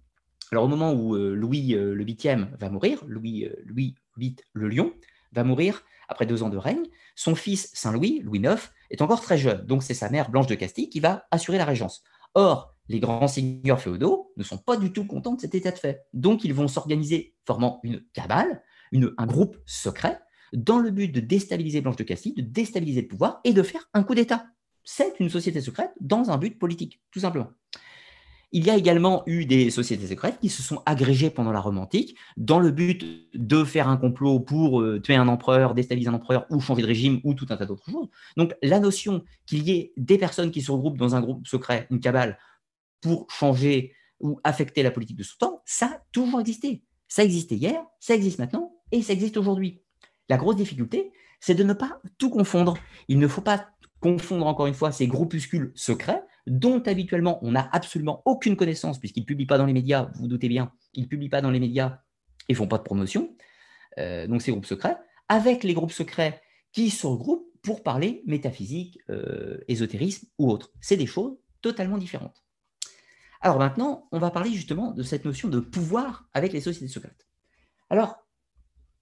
Alors, 0.51 0.65
au 0.65 0.67
moment 0.67 0.93
où 0.93 1.15
euh, 1.15 1.33
Louis 1.33 1.75
euh, 1.75 1.93
le 1.93 2.05
8e 2.05 2.57
va 2.57 2.69
mourir, 2.69 3.03
Louis, 3.07 3.47
Louis 3.65 3.95
VIII 4.17 4.35
le 4.53 4.69
Lion 4.69 4.93
va 5.33 5.43
mourir 5.43 5.83
après 6.09 6.25
deux 6.25 6.41
ans 6.43 6.49
de 6.49 6.57
règne, 6.57 6.85
son 7.15 7.35
fils 7.35 7.69
Saint-Louis, 7.73 8.21
Louis 8.23 8.39
IX, 8.39 8.71
est 8.89 9.01
encore 9.01 9.21
très 9.21 9.37
jeune. 9.37 9.65
Donc, 9.65 9.83
c'est 9.83 9.93
sa 9.93 10.09
mère 10.09 10.29
Blanche 10.29 10.47
de 10.47 10.55
Castille 10.55 10.89
qui 10.89 10.99
va 10.99 11.25
assurer 11.31 11.57
la 11.57 11.65
régence. 11.65 12.03
Or, 12.33 12.75
les 12.87 12.99
grands 12.99 13.27
seigneurs 13.27 13.81
féodaux 13.81 14.31
ne 14.37 14.43
sont 14.43 14.57
pas 14.57 14.77
du 14.77 14.93
tout 14.93 15.05
contents 15.05 15.33
de 15.33 15.41
cet 15.41 15.55
état 15.55 15.71
de 15.71 15.77
fait. 15.77 16.05
Donc, 16.13 16.45
ils 16.45 16.53
vont 16.53 16.69
s'organiser 16.69 17.35
formant 17.45 17.81
une 17.83 18.01
cabale, 18.13 18.61
un 18.93 19.25
groupe 19.25 19.57
secret, 19.65 20.19
dans 20.53 20.79
le 20.79 20.91
but 20.91 21.09
de 21.09 21.19
déstabiliser 21.19 21.81
Blanche 21.81 21.97
de 21.97 22.03
Castille, 22.03 22.33
de 22.33 22.41
déstabiliser 22.41 23.01
le 23.01 23.07
pouvoir 23.07 23.39
et 23.43 23.53
de 23.53 23.63
faire 23.63 23.89
un 23.93 24.03
coup 24.03 24.15
d'État. 24.15 24.45
C'est 24.83 25.19
une 25.19 25.29
société 25.29 25.61
secrète 25.61 25.91
dans 25.99 26.29
un 26.29 26.37
but 26.37 26.57
politique, 26.57 27.01
tout 27.11 27.19
simplement. 27.19 27.49
Il 28.53 28.65
y 28.65 28.69
a 28.69 28.77
également 28.77 29.23
eu 29.25 29.45
des 29.45 29.69
sociétés 29.69 30.07
secrètes 30.07 30.39
qui 30.39 30.47
se 30.47 30.63
sont 30.63 30.81
agrégées 30.85 31.29
pendant 31.29 31.51
la 31.51 31.59
Rome 31.59 31.77
antique 31.77 32.15
dans 32.37 32.59
le 32.59 32.71
but 32.71 33.05
de 33.33 33.65
faire 33.65 33.89
un 33.89 33.97
complot 33.97 34.39
pour 34.39 34.81
euh, 34.81 35.01
tuer 35.01 35.15
un 35.15 35.27
empereur, 35.27 35.73
déstabiliser 35.73 36.09
un 36.09 36.13
empereur 36.13 36.45
ou 36.49 36.61
changer 36.61 36.81
de 36.81 36.87
régime 36.87 37.19
ou 37.25 37.33
tout 37.33 37.47
un 37.49 37.57
tas 37.57 37.65
d'autres 37.65 37.91
choses. 37.91 38.07
Donc 38.37 38.55
la 38.63 38.79
notion 38.79 39.25
qu'il 39.45 39.67
y 39.67 39.71
ait 39.71 39.91
des 39.97 40.17
personnes 40.17 40.51
qui 40.51 40.61
se 40.61 40.71
regroupent 40.71 40.97
dans 40.97 41.13
un 41.13 41.21
groupe 41.21 41.45
secret, 41.45 41.87
une 41.91 41.99
cabale, 41.99 42.37
pour 43.01 43.29
changer 43.29 43.93
ou 44.21 44.39
affecter 44.45 44.81
la 44.81 44.91
politique 44.91 45.17
de 45.17 45.23
son 45.23 45.37
temps, 45.37 45.61
ça 45.65 45.87
a 45.87 46.01
toujours 46.13 46.39
existé. 46.39 46.83
Ça 47.09 47.25
existait 47.25 47.55
hier, 47.55 47.83
ça 47.99 48.15
existe 48.15 48.39
maintenant 48.39 48.73
et 48.93 49.01
ça 49.01 49.11
existe 49.11 49.35
aujourd'hui. 49.35 49.81
La 50.29 50.37
grosse 50.37 50.55
difficulté, 50.55 51.11
c'est 51.39 51.55
de 51.55 51.63
ne 51.63 51.73
pas 51.73 52.01
tout 52.17 52.29
confondre. 52.29 52.77
Il 53.07 53.19
ne 53.19 53.27
faut 53.27 53.41
pas 53.41 53.69
confondre 53.99 54.45
encore 54.45 54.67
une 54.67 54.73
fois 54.73 54.91
ces 54.91 55.07
groupuscules 55.07 55.71
secrets 55.75 56.23
dont 56.45 56.81
habituellement 56.85 57.39
on 57.43 57.51
n'a 57.51 57.69
absolument 57.71 58.21
aucune 58.25 58.55
connaissance 58.55 58.99
puisqu'ils 58.99 59.21
ne 59.21 59.25
publient 59.25 59.45
pas 59.45 59.57
dans 59.57 59.65
les 59.65 59.73
médias, 59.73 60.09
vous 60.13 60.21
vous 60.21 60.27
doutez 60.27 60.47
bien, 60.47 60.71
ils 60.93 61.03
ne 61.03 61.07
publient 61.07 61.29
pas 61.29 61.41
dans 61.41 61.51
les 61.51 61.59
médias 61.59 61.99
et 62.47 62.53
font 62.53 62.67
pas 62.67 62.77
de 62.77 62.83
promotion, 62.83 63.35
euh, 63.99 64.27
donc 64.27 64.41
ces 64.41 64.51
groupes 64.51 64.65
secrets, 64.65 64.97
avec 65.27 65.63
les 65.63 65.73
groupes 65.73 65.91
secrets 65.91 66.41
qui 66.71 66.89
se 66.89 67.05
regroupent 67.05 67.51
pour 67.61 67.83
parler 67.83 68.23
métaphysique, 68.25 68.99
euh, 69.09 69.57
ésotérisme 69.67 70.27
ou 70.37 70.49
autre. 70.49 70.71
C'est 70.79 70.95
des 70.95 71.05
choses 71.05 71.37
totalement 71.61 71.97
différentes. 71.97 72.45
Alors 73.41 73.59
maintenant, 73.59 74.07
on 74.11 74.19
va 74.19 74.31
parler 74.31 74.51
justement 74.51 74.91
de 74.91 75.03
cette 75.03 75.25
notion 75.25 75.49
de 75.49 75.59
pouvoir 75.59 76.29
avec 76.33 76.53
les 76.53 76.61
sociétés 76.61 76.87
secrètes. 76.87 77.27
Alors, 77.89 78.26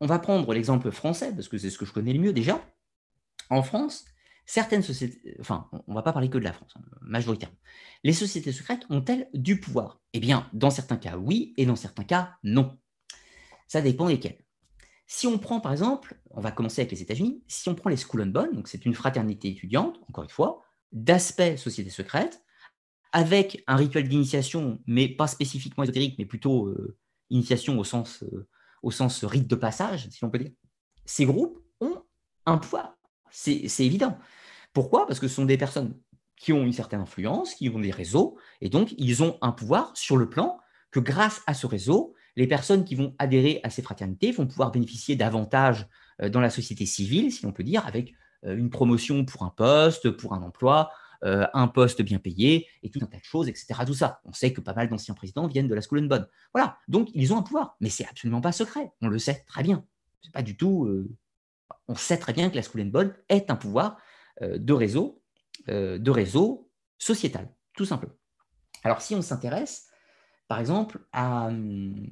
on 0.01 0.07
va 0.07 0.19
prendre 0.19 0.53
l'exemple 0.53 0.91
français, 0.91 1.33
parce 1.33 1.47
que 1.47 1.57
c'est 1.57 1.69
ce 1.69 1.77
que 1.77 1.85
je 1.85 1.93
connais 1.93 2.13
le 2.13 2.19
mieux 2.19 2.33
déjà. 2.33 2.63
En 3.49 3.63
France, 3.63 4.05
certaines 4.45 4.83
sociétés, 4.83 5.35
enfin, 5.39 5.69
on 5.71 5.91
ne 5.91 5.95
va 5.95 6.01
pas 6.01 6.13
parler 6.13 6.29
que 6.29 6.37
de 6.37 6.43
la 6.43 6.53
France, 6.53 6.73
hein, 6.75 6.81
majoritairement. 7.01 7.57
Les 8.03 8.13
sociétés 8.13 8.51
secrètes 8.51 8.85
ont-elles 8.89 9.29
du 9.33 9.59
pouvoir? 9.59 10.01
Eh 10.13 10.19
bien, 10.19 10.49
dans 10.53 10.69
certains 10.69 10.97
cas, 10.97 11.17
oui, 11.17 11.53
et 11.57 11.65
dans 11.65 11.75
certains 11.75 12.03
cas, 12.03 12.35
non. 12.43 12.77
Ça 13.67 13.81
dépend 13.81 14.07
desquels. 14.07 14.37
Si 15.07 15.27
on 15.27 15.37
prend 15.37 15.59
par 15.59 15.71
exemple, 15.71 16.19
on 16.31 16.41
va 16.41 16.51
commencer 16.51 16.81
avec 16.81 16.91
les 16.91 17.01
États-Unis, 17.01 17.43
si 17.47 17.69
on 17.69 17.75
prend 17.75 17.89
les 17.89 17.97
School 17.97 18.23
and 18.23 18.27
Bond, 18.27 18.53
donc 18.53 18.67
c'est 18.67 18.85
une 18.85 18.95
fraternité 18.95 19.49
étudiante, 19.49 19.99
encore 20.09 20.23
une 20.23 20.29
fois, 20.29 20.63
d'aspect 20.91 21.57
société 21.57 21.89
secrète, 21.89 22.43
avec 23.11 23.63
un 23.67 23.75
rituel 23.75 24.09
d'initiation, 24.09 24.81
mais 24.87 25.07
pas 25.07 25.27
spécifiquement 25.27 25.83
ésotérique, 25.83 26.15
mais 26.17 26.25
plutôt 26.25 26.67
euh, 26.67 26.97
initiation 27.29 27.79
au 27.79 27.83
sens 27.83 28.23
euh, 28.23 28.47
au 28.86 28.91
sens 28.91 29.25
rite 29.25 29.47
de 29.47 29.55
passage, 29.55 30.07
si 30.11 30.19
l'on 30.21 30.29
peut 30.29 30.38
dire, 30.38 30.51
ces 31.05 31.25
groupes 31.25 31.59
ont 31.81 32.03
un 32.45 32.57
pouvoir. 32.59 32.95
C'est 33.31 33.65
évident. 33.79 34.17
Pourquoi? 34.73 35.07
Parce 35.07 35.19
que 35.19 35.27
ce 35.27 35.36
sont 35.36 35.45
des 35.45 35.57
personnes 35.57 35.97
qui 36.38 36.53
ont 36.53 36.63
une 36.63 36.71
certaine 36.71 37.01
influence, 37.01 37.55
qui 37.55 37.67
ont 37.69 37.79
des 37.79 37.91
réseaux, 37.91 38.38
et 38.61 38.69
donc 38.69 38.93
ils 38.97 39.23
ont 39.23 39.38
un 39.41 39.51
pouvoir 39.51 39.91
sur 39.95 40.17
le 40.17 40.29
plan 40.29 40.59
que 40.91 40.99
grâce 40.99 41.41
à 41.47 41.55
ce 41.55 41.65
réseau, 41.65 42.13
les 42.36 42.45
personnes 42.45 42.83
qui 42.83 42.93
vont 42.93 43.15
adhérer 43.17 43.59
à 43.63 43.71
ces 43.71 43.81
fraternités 43.81 44.31
vont 44.31 44.45
pouvoir 44.45 44.71
bénéficier 44.71 45.15
davantage 45.15 45.88
euh, 46.21 46.29
dans 46.29 46.41
la 46.41 46.51
société 46.51 46.86
civile, 46.86 47.31
si 47.31 47.43
l'on 47.43 47.51
peut 47.51 47.63
dire, 47.63 47.88
avec 47.88 48.13
euh, 48.45 48.55
une 48.55 48.69
promotion 48.69 49.25
pour 49.25 49.43
un 49.43 49.49
poste, 49.49 50.11
pour 50.11 50.33
un 50.33 50.43
emploi, 50.43 50.91
euh, 51.24 51.47
un 51.53 51.68
poste 51.68 52.01
bien 52.01 52.20
payé 52.20 52.68
et 52.84 52.89
tout 52.89 52.99
un 53.01 53.05
tas 53.05 53.18
de 53.18 53.24
choses, 53.24 53.47
etc. 53.47 53.74
Tout 53.86 53.93
ça. 53.93 54.22
On 54.26 54.34
sait 54.34 54.53
que 54.53 54.61
pas 54.61 54.74
mal 54.74 54.89
d'anciens 54.89 55.13
présidents 55.13 55.47
viennent 55.47 55.68
de 55.68 55.76
la 55.76 55.82
School 55.82 55.99
and 55.99 56.07
Bond. 56.07 56.26
Voilà. 56.53 56.78
Donc, 56.88 57.09
ils 57.13 57.34
ont 57.34 57.38
un 57.38 57.43
pouvoir, 57.43 57.76
mais 57.80 57.89
c'est 57.89 58.05
absolument 58.07 58.41
pas 58.41 58.51
secret. 58.51 58.91
On 59.01 59.07
le 59.07 59.20
sait 59.20 59.43
très 59.47 59.63
bien. 59.63 59.86
C'est 60.22 60.34
pas 60.34 60.41
du 60.41 60.57
tout. 60.57 60.86
Euh, 60.86 61.09
on 61.88 61.95
sait 61.95 62.18
très 62.18 62.34
bien 62.34 62.49
que 62.49 62.55
la 62.55 62.61
School 62.61 62.82
and 62.82 62.86
Bond 62.86 63.11
est 63.30 63.49
un 63.49 63.55
pouvoir 63.55 63.97
euh, 64.41 64.57
de 64.57 64.74
réseau, 64.74 65.22
de 65.68 66.11
réseau 66.11 66.70
sociétal, 66.97 67.49
tout 67.76 67.86
simplement. 67.86 68.13
Alors, 68.84 69.01
si 69.01 69.16
on 69.16 69.22
s'intéresse, 69.22 69.88
par 70.47 70.59
exemple, 70.59 70.99
à, 71.11 71.47
hum, 71.47 72.07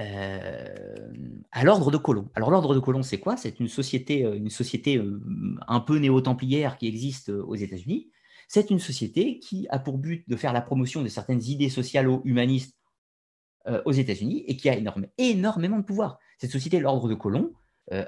euh, 0.00 1.12
à 1.52 1.62
l'ordre 1.62 1.92
de 1.92 1.96
Colomb. 1.96 2.28
Alors 2.34 2.50
l'ordre 2.50 2.74
de 2.74 2.80
Colomb, 2.80 3.04
c'est 3.04 3.20
quoi? 3.20 3.36
C'est 3.36 3.60
une 3.60 3.68
société, 3.68 4.24
euh, 4.24 4.34
une 4.34 4.50
société 4.50 4.96
euh, 4.96 5.20
un 5.68 5.78
peu 5.78 5.98
néo-templière 5.98 6.78
qui 6.78 6.88
existe 6.88 7.28
aux 7.28 7.54
États-Unis. 7.54 8.10
C'est 8.48 8.70
une 8.70 8.80
société 8.80 9.38
qui 9.38 9.68
a 9.70 9.78
pour 9.78 9.98
but 9.98 10.28
de 10.28 10.36
faire 10.36 10.52
la 10.52 10.62
promotion 10.62 11.02
de 11.02 11.08
certaines 11.08 11.42
idées 11.42 11.68
socialo-humanistes 11.70 12.76
aux 13.86 13.92
États-Unis 13.92 14.44
et 14.46 14.58
qui 14.58 14.68
a 14.68 14.76
énormément 15.16 15.78
de 15.78 15.84
pouvoir. 15.84 16.18
Cette 16.38 16.50
société, 16.50 16.78
l'ordre 16.80 17.08
de 17.08 17.14
Colomb, 17.14 17.54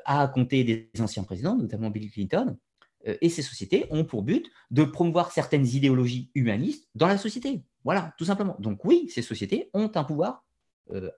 a 0.04 0.28
compté 0.28 0.62
des 0.62 0.90
anciens 1.00 1.24
présidents, 1.24 1.56
notamment 1.56 1.88
Bill 1.88 2.10
Clinton, 2.10 2.58
et 3.06 3.30
ces 3.30 3.40
sociétés 3.40 3.86
ont 3.88 4.04
pour 4.04 4.22
but 4.22 4.50
de 4.70 4.84
promouvoir 4.84 5.32
certaines 5.32 5.66
idéologies 5.66 6.30
humanistes 6.34 6.90
dans 6.94 7.06
la 7.06 7.16
société. 7.16 7.62
Voilà, 7.84 8.12
tout 8.18 8.26
simplement. 8.26 8.56
Donc 8.58 8.84
oui, 8.84 9.08
ces 9.08 9.22
sociétés 9.22 9.70
ont 9.72 9.90
un 9.94 10.04
pouvoir, 10.04 10.44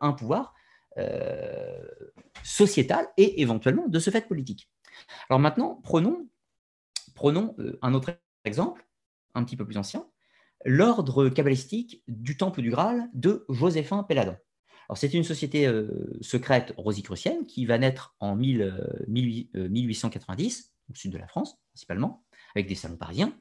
un 0.00 0.12
pouvoir 0.12 0.54
euh, 0.98 1.78
sociétale 2.42 3.06
et 3.16 3.40
éventuellement 3.40 3.86
de 3.86 4.00
ce 4.00 4.10
fait 4.10 4.26
politique. 4.26 4.68
Alors 5.28 5.38
maintenant, 5.38 5.80
prenons, 5.84 6.26
euh, 7.24 7.78
un 7.82 7.94
autre 7.94 8.18
exemple, 8.44 8.84
un 9.34 9.44
petit 9.44 9.56
peu 9.56 9.64
plus 9.64 9.76
ancien, 9.76 10.08
l'ordre 10.64 11.28
cabalistique 11.28 12.02
du 12.08 12.36
Temple 12.36 12.62
du 12.62 12.70
Graal 12.70 13.08
de 13.14 13.46
Joséphin 13.48 14.02
Péladan. 14.02 14.34
C'est 14.94 15.14
une 15.14 15.22
société 15.22 15.68
euh, 15.68 16.18
secrète 16.20 16.74
rosicrucienne 16.76 17.46
qui 17.46 17.64
va 17.64 17.78
naître 17.78 18.16
en 18.18 18.34
1890, 18.34 20.72
au 20.90 20.94
sud 20.94 21.12
de 21.12 21.18
la 21.18 21.28
France 21.28 21.60
principalement, 21.70 22.24
avec 22.56 22.66
des 22.66 22.74
salons 22.74 22.96
parisiens. 22.96 23.32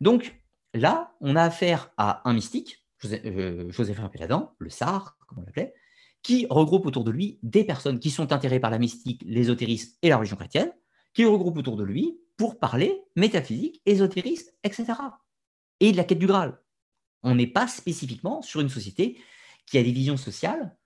Donc 0.00 0.40
là, 0.74 1.16
on 1.20 1.34
a 1.34 1.42
affaire 1.42 1.90
à 1.96 2.28
un 2.28 2.34
mystique, 2.34 2.86
Joséphin 3.02 4.08
Péladan, 4.08 4.54
le 4.58 4.70
Sar, 4.70 5.16
comme 5.26 5.38
on 5.38 5.42
l'appelait, 5.42 5.74
qui 6.22 6.46
regroupe 6.50 6.86
autour 6.86 7.04
de 7.04 7.10
lui 7.10 7.38
des 7.42 7.64
personnes 7.64 7.98
qui 7.98 8.10
sont 8.10 8.32
intéressées 8.32 8.60
par 8.60 8.70
la 8.70 8.78
mystique, 8.78 9.22
l'ésotérisme 9.26 9.96
et 10.02 10.10
la 10.10 10.16
religion 10.16 10.36
chrétienne, 10.36 10.72
qui 11.14 11.24
regroupe 11.24 11.56
autour 11.56 11.76
de 11.76 11.84
lui 11.84 12.20
pour 12.36 12.58
parler 12.58 13.02
métaphysique, 13.16 13.82
ésotérisme, 13.86 14.50
etc. 14.64 14.92
Et 15.80 15.92
de 15.92 15.96
la 15.96 16.04
quête 16.04 16.18
du 16.18 16.26
Graal. 16.26 16.60
On 17.22 17.34
n'est 17.34 17.46
pas 17.46 17.66
spécifiquement 17.66 18.42
sur 18.42 18.60
une 18.60 18.68
société 18.68 19.18
qui 19.66 19.78
a 19.78 19.82
des 19.82 19.92
visions 19.92 20.16
sociales 20.16 20.76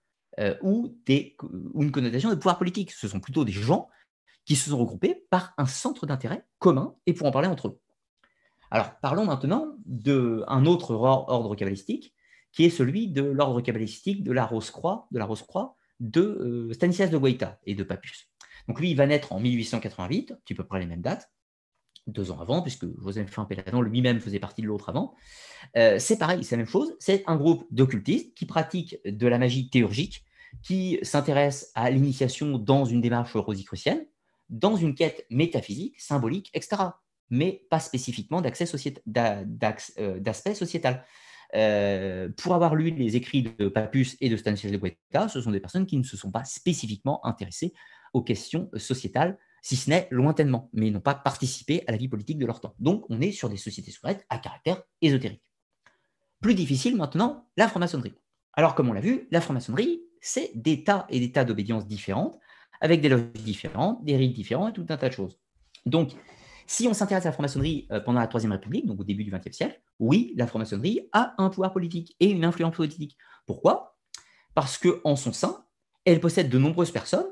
euh, 0.41 0.57
ou 0.63 0.97
une 1.09 1.93
connotation 1.93 2.31
de 2.31 2.35
pouvoir 2.35 2.59
politique. 2.59 2.91
Ce 2.91 3.09
sont 3.09 3.21
plutôt 3.21 3.45
des 3.45 3.53
gens 3.53 3.89
qui 4.45 4.57
se 4.57 4.71
sont 4.71 4.79
regroupés 4.79 5.27
par 5.31 5.55
un 5.59 5.67
centre 5.67 6.07
d'intérêt 6.07 6.47
commun 6.59 6.97
et 7.07 7.15
pour 7.15 7.27
en 7.27 7.31
parler 7.31 7.49
entre 7.49 7.69
eux. 7.69 7.81
Alors, 8.75 8.99
parlons 9.01 9.25
maintenant 9.25 9.77
d'un 9.87 10.67
autre 10.67 10.95
ordre 10.97 11.55
cabalistique 11.55 12.13
qui 12.51 12.65
est 12.65 12.71
celui 12.71 13.07
de 13.07 13.23
l'ordre 13.23 13.61
cabalistique 13.61 14.25
de 14.25 14.33
la 14.33 14.45
Rose-Croix, 14.45 15.07
de 15.13 15.19
la 15.21 15.27
Rose-Croix 15.27 15.77
de 16.01 16.21
euh, 16.21 16.73
Stanislas 16.73 17.09
de 17.09 17.17
Guaita 17.17 17.61
et 17.67 17.77
de 17.77 17.85
Papus. 17.85 18.33
Donc 18.67 18.81
lui, 18.81 18.91
il 18.91 18.97
va 18.97 19.07
naître 19.07 19.33
en 19.33 19.39
1888, 19.39 20.33
à 20.33 20.55
peu 20.57 20.65
près 20.65 20.81
les 20.81 20.87
mêmes 20.87 21.03
dates, 21.03 21.31
deux 22.09 22.33
ans 22.33 22.41
avant, 22.41 22.63
puisque 22.63 22.85
Joseph 23.01 23.33
Péladan 23.49 23.81
lui-même 23.81 24.19
faisait 24.19 24.41
partie 24.41 24.63
de 24.63 24.67
l'autre 24.67 24.89
avant. 24.89 25.15
Euh, 25.77 26.01
c'est 26.01 26.19
pareil, 26.19 26.43
c'est 26.43 26.57
la 26.57 26.65
même 26.65 26.67
chose. 26.67 26.97
C'est 26.99 27.23
un 27.29 27.37
groupe 27.37 27.69
d'occultistes 27.71 28.35
qui 28.35 28.45
pratiquent 28.45 28.99
de 29.05 29.27
la 29.29 29.39
magie 29.39 29.71
théurgique, 29.71 30.25
qui 30.65 30.99
s'intéressent 31.03 31.71
à 31.77 31.91
l'initiation 31.91 32.59
dans 32.59 32.85
une 32.87 33.01
démarche 33.01 33.37
rosicrucienne, 33.37 34.05
dans 34.51 34.75
une 34.75 34.97
quête 34.97 35.27
métaphysique, 35.31 36.01
symbolique, 36.01 36.51
etc. 36.55 36.87
Mais 37.31 37.65
pas 37.71 37.81
spécifiquement 37.81 38.43
euh, 38.43 40.15
d'aspect 40.21 40.55
sociétal. 40.55 41.05
Euh, 41.55 42.29
pour 42.37 42.55
avoir 42.55 42.75
lu 42.75 42.91
les 42.91 43.17
écrits 43.17 43.43
de 43.43 43.69
Papus 43.69 44.17
et 44.21 44.29
de 44.29 44.37
Stanislas 44.37 44.73
de 44.73 44.79
Guetta, 44.79 45.29
ce 45.29 45.41
sont 45.41 45.51
des 45.51 45.61
personnes 45.61 45.87
qui 45.87 45.97
ne 45.97 46.03
se 46.03 46.17
sont 46.17 46.31
pas 46.31 46.45
spécifiquement 46.45 47.25
intéressées 47.25 47.73
aux 48.13 48.23
questions 48.23 48.71
sociétales 48.77 49.39
si 49.63 49.77
ce 49.77 49.89
n'est 49.89 50.09
lointainement, 50.11 50.69
mais 50.75 50.91
n'ont 50.91 51.01
pas 51.01 51.15
participé 51.15 51.85
à 51.87 51.93
la 51.93 51.97
vie 51.97 52.09
politique 52.09 52.39
de 52.39 52.45
leur 52.45 52.61
temps. 52.61 52.75
Donc 52.79 53.07
on 53.09 53.23
est 53.23 53.33
sur 53.33 53.49
des 53.49 53.57
sociétés 53.57 53.91
secrètes 53.91 54.27
à 54.29 54.37
caractère 54.39 54.83
ésotérique. 55.01 55.43
Plus 56.43 56.55
difficile 56.55 56.97
maintenant, 56.97 57.49
la 57.57 57.67
franc-maçonnerie. 57.69 58.13
Alors 58.53 58.75
comme 58.75 58.91
on 58.91 58.93
l'a 58.93 59.01
vu, 59.01 59.27
la 59.31 59.41
franc-maçonnerie, 59.41 60.03
c'est 60.21 60.51
des 60.55 60.85
tas 60.85 61.07
et 61.09 61.19
des 61.19 61.33
tas 61.33 61.45
d'obédiences 61.45 61.87
différentes, 61.87 62.39
avec 62.83 63.01
des 63.01 63.09
logiques 63.09 63.43
différentes, 63.43 64.05
des 64.05 64.17
rites 64.17 64.35
différents 64.35 64.69
et 64.69 64.73
tout 64.75 64.85
un 64.91 64.99
tas 64.99 65.09
de 65.09 65.15
choses. 65.15 65.39
Donc, 65.87 66.13
si 66.67 66.89
on 66.89 66.95
s'intéresse 66.95 67.27
à 67.27 67.29
la 67.29 67.33
franc-maçonnerie 67.33 67.87
euh, 67.91 68.01
pendant 68.01 68.21
la 68.21 68.27
Troisième 68.27 68.53
République, 68.53 68.87
donc 68.87 69.01
au 69.01 69.05
début 69.05 69.25
du 69.25 69.31
XXe 69.31 69.57
siècle, 69.57 69.81
oui, 69.99 70.33
la 70.37 70.47
franc-maçonnerie 70.47 71.09
a 71.13 71.35
un 71.39 71.51
pouvoir 71.51 71.73
politique 71.73 72.17
et 72.21 72.31
une 72.31 72.45
influence 72.45 72.75
politique. 72.75 73.17
Pourquoi? 73.47 73.99
Parce 74.55 74.79
qu'en 74.79 75.17
son 75.17 75.33
sein, 75.33 75.65
elle 76.05 76.21
possède 76.21 76.49
de 76.49 76.59
nombreuses 76.59 76.91
personnes 76.91 77.27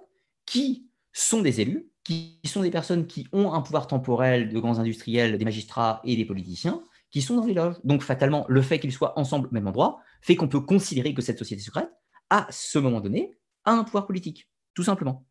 qui 0.47 0.89
sont 1.12 1.43
des 1.43 1.61
élus, 1.61 1.91
qui 2.05 2.41
sont 2.45 2.62
des 2.62 2.70
personnes 2.70 3.07
qui 3.07 3.28
ont 3.33 3.53
un 3.53 3.62
pouvoir 3.62 3.87
temporel 3.87 4.49
de 4.49 4.59
grands 4.59 4.78
industriels, 4.78 5.39
des 5.39 5.45
magistrats 5.45 6.01
et 6.05 6.16
des 6.16 6.24
politiciens, 6.24 6.83
qui 7.11 7.22
sont 7.22 7.37
dans 7.37 7.45
les 7.45 7.55
loges. 7.55 7.76
Donc 7.85 8.03
fatalement, 8.03 8.45
le 8.49 8.62
fait 8.62 8.80
qu'ils 8.80 8.93
soient 8.93 9.18
ensemble 9.18 9.49
au 9.49 9.53
même 9.53 9.68
endroit 9.68 10.01
fait 10.20 10.35
qu'on 10.35 10.49
peut 10.49 10.61
considérer 10.61 11.14
que 11.14 11.22
cette 11.22 11.39
société 11.39 11.62
secrète, 11.62 11.91
à 12.30 12.47
ce 12.51 12.78
moment 12.78 13.01
donné, 13.01 13.37
a 13.64 13.72
un 13.72 13.85
pouvoir 13.85 14.07
politique, 14.07 14.49
tout 14.74 14.83
simplement. 14.83 15.26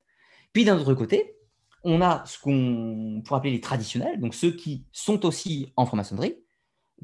Puis 0.54 0.64
d'un 0.64 0.78
autre 0.78 0.93
côté, 0.93 1.36
on 1.84 2.01
a 2.01 2.23
ce 2.25 2.39
qu'on 2.39 3.21
pourrait 3.25 3.38
appeler 3.39 3.53
les 3.53 3.61
traditionnels, 3.61 4.19
donc 4.19 4.34
ceux 4.34 4.51
qui 4.51 4.86
sont 4.91 5.25
aussi 5.25 5.73
en 5.75 5.86
franc-maçonnerie, 5.86 6.36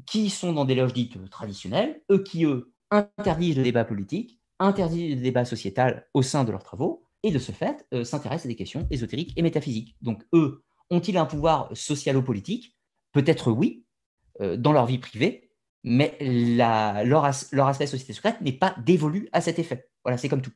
qui 0.06 0.30
sont 0.30 0.52
dans 0.52 0.64
des 0.64 0.74
loges 0.74 0.92
dites 0.92 1.18
traditionnelles, 1.30 2.02
eux 2.10 2.22
qui, 2.22 2.44
eux, 2.44 2.72
interdisent 2.90 3.56
le 3.56 3.64
débat 3.64 3.84
politique, 3.84 4.40
interdisent 4.58 5.16
le 5.16 5.22
débat 5.22 5.44
sociétal 5.44 6.06
au 6.14 6.22
sein 6.22 6.44
de 6.44 6.52
leurs 6.52 6.62
travaux, 6.62 7.04
et 7.22 7.30
de 7.30 7.38
ce 7.38 7.52
fait 7.52 7.86
euh, 7.92 8.04
s'intéressent 8.04 8.46
à 8.46 8.48
des 8.48 8.56
questions 8.56 8.86
ésotériques 8.90 9.32
et 9.36 9.42
métaphysiques. 9.42 9.96
Donc 10.02 10.24
eux, 10.32 10.62
ont-ils 10.90 11.16
un 11.16 11.26
pouvoir 11.26 11.68
socialo-politique? 11.76 12.76
Peut-être 13.12 13.50
oui, 13.50 13.84
euh, 14.40 14.56
dans 14.56 14.72
leur 14.72 14.86
vie 14.86 14.98
privée, 14.98 15.50
mais 15.84 16.16
leur, 16.20 17.24
aspect 17.24 17.86
société 17.86 18.12
secrète 18.12 18.40
n'est 18.40 18.52
pas 18.52 18.74
dévolu 18.84 19.28
à 19.32 19.40
cet 19.40 19.58
effet. 19.58 19.88
Voilà, 20.04 20.18
c'est 20.18 20.28
comme 20.28 20.42
tout. 20.42 20.52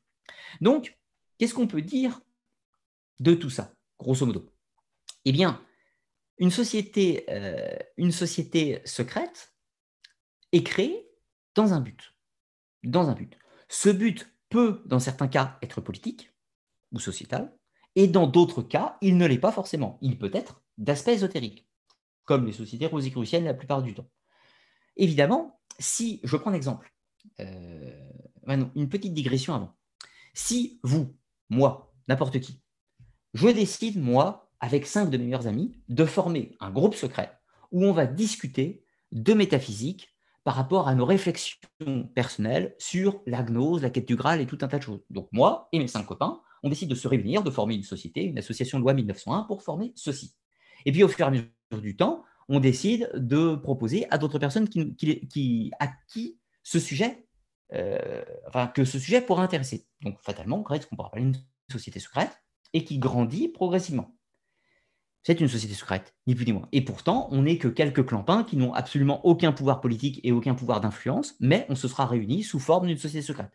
Donc, 0.60 0.98
qu'est-ce 1.38 1.54
qu'on 1.54 1.66
peut 1.66 1.82
dire 1.82 2.20
de 3.20 3.34
tout 3.34 3.50
ça, 3.50 3.72
grosso 4.03 4.26
modo 4.26 4.53
Eh 5.24 5.32
bien, 5.32 5.64
une 6.38 6.50
société, 6.50 7.24
euh, 7.28 7.76
une 7.96 8.12
société 8.12 8.80
secrète 8.84 9.55
est 10.53 10.62
créée 10.62 11.09
dans 11.55 11.72
un 11.72 11.80
but. 11.80 12.14
Dans 12.82 13.09
un 13.09 13.14
but. 13.14 13.38
Ce 13.68 13.88
but 13.88 14.34
peut, 14.48 14.82
dans 14.86 14.98
certains 14.98 15.28
cas, 15.28 15.59
être 15.62 15.80
politique, 15.80 16.32
ou 16.92 16.98
sociétal, 16.98 17.55
et 17.94 18.09
dans 18.09 18.26
d'autres 18.26 18.62
cas, 18.62 18.96
il 19.00 19.16
ne 19.16 19.26
l'est 19.26 19.38
pas 19.38 19.53
forcément. 19.53 19.98
Il 20.03 20.18
peut 20.18 20.30
être 20.32 20.62
d'aspect 20.78 21.14
ésotérique, 21.14 21.66
comme 22.24 22.46
les 22.46 22.53
sociétés 22.53 22.86
rosicruciennes 22.86 23.44
la 23.44 23.55
plupart 23.55 23.82
du 23.82 23.94
temps. 23.94 24.11
Évidemment, 24.96 25.61
si, 25.78 26.20
je 26.24 26.36
prends 26.36 26.50
un 26.50 26.55
exemple, 26.55 26.92
euh, 27.40 28.11
une 28.74 28.88
petite 28.88 29.14
digression 29.14 29.55
avant. 29.55 29.76
Si 30.34 30.80
vous, 30.82 31.16
moi, 31.50 31.94
n'importe 32.09 32.40
qui, 32.40 32.61
je 33.34 33.48
décide, 33.48 34.00
moi, 34.00 34.50
avec 34.60 34.86
cinq 34.86 35.10
de 35.10 35.16
mes 35.16 35.24
meilleurs 35.24 35.46
amis, 35.46 35.76
de 35.88 36.04
former 36.04 36.56
un 36.60 36.70
groupe 36.70 36.94
secret 36.94 37.38
où 37.70 37.84
on 37.84 37.92
va 37.92 38.06
discuter 38.06 38.84
de 39.10 39.34
métaphysique 39.34 40.08
par 40.44 40.54
rapport 40.54 40.88
à 40.88 40.94
nos 40.94 41.04
réflexions 41.04 41.58
personnelles 42.14 42.74
sur 42.78 43.22
la 43.26 43.42
gnose, 43.42 43.82
la 43.82 43.90
quête 43.90 44.08
du 44.08 44.16
Graal 44.16 44.40
et 44.40 44.46
tout 44.46 44.58
un 44.60 44.68
tas 44.68 44.78
de 44.78 44.82
choses. 44.82 45.00
Donc 45.10 45.28
moi 45.32 45.68
et 45.72 45.78
mes 45.78 45.88
cinq 45.88 46.04
copains, 46.04 46.40
on 46.62 46.68
décide 46.68 46.88
de 46.88 46.94
se 46.94 47.08
réunir, 47.08 47.42
de 47.42 47.50
former 47.50 47.74
une 47.74 47.82
société, 47.82 48.24
une 48.24 48.38
association 48.38 48.78
de 48.78 48.82
loi 48.82 48.94
1901 48.94 49.42
pour 49.42 49.62
former 49.62 49.92
ceci. 49.94 50.34
Et 50.84 50.92
puis 50.92 51.02
au 51.02 51.08
fur 51.08 51.26
et 51.26 51.28
à 51.28 51.30
mesure 51.30 51.48
du 51.80 51.96
temps, 51.96 52.24
on 52.48 52.60
décide 52.60 53.10
de 53.14 53.54
proposer 53.54 54.06
à 54.10 54.18
d'autres 54.18 54.38
personnes 54.38 54.68
qui, 54.68 55.72
à 55.78 55.88
qui 56.08 56.38
ce 56.62 56.78
sujet, 56.78 57.26
euh, 57.72 58.24
que 58.74 58.84
ce 58.84 58.98
sujet 58.98 59.20
pourrait 59.20 59.44
intéresser. 59.44 59.86
Donc 60.02 60.18
fatalement, 60.20 60.58
on 60.58 60.62
crée 60.62 60.80
ce 60.80 60.86
qu'on 60.86 60.96
pourrait 60.96 61.08
appeler 61.08 61.22
une 61.22 61.36
société 61.70 62.00
secrète? 62.00 62.32
Et 62.72 62.84
qui 62.84 62.98
grandit 62.98 63.48
progressivement. 63.48 64.16
C'est 65.24 65.40
une 65.40 65.48
société 65.48 65.74
secrète, 65.74 66.14
ni 66.26 66.34
plus 66.34 66.46
ni 66.46 66.52
moins. 66.52 66.68
Et 66.72 66.80
pourtant, 66.80 67.28
on 67.30 67.42
n'est 67.42 67.58
que 67.58 67.68
quelques 67.68 68.04
clampins 68.04 68.42
qui 68.42 68.56
n'ont 68.56 68.74
absolument 68.74 69.24
aucun 69.24 69.52
pouvoir 69.52 69.80
politique 69.80 70.20
et 70.24 70.32
aucun 70.32 70.54
pouvoir 70.54 70.80
d'influence, 70.80 71.36
mais 71.38 71.64
on 71.68 71.76
se 71.76 71.86
sera 71.86 72.06
réunis 72.06 72.42
sous 72.42 72.58
forme 72.58 72.88
d'une 72.88 72.98
société 72.98 73.24
secrète. 73.24 73.52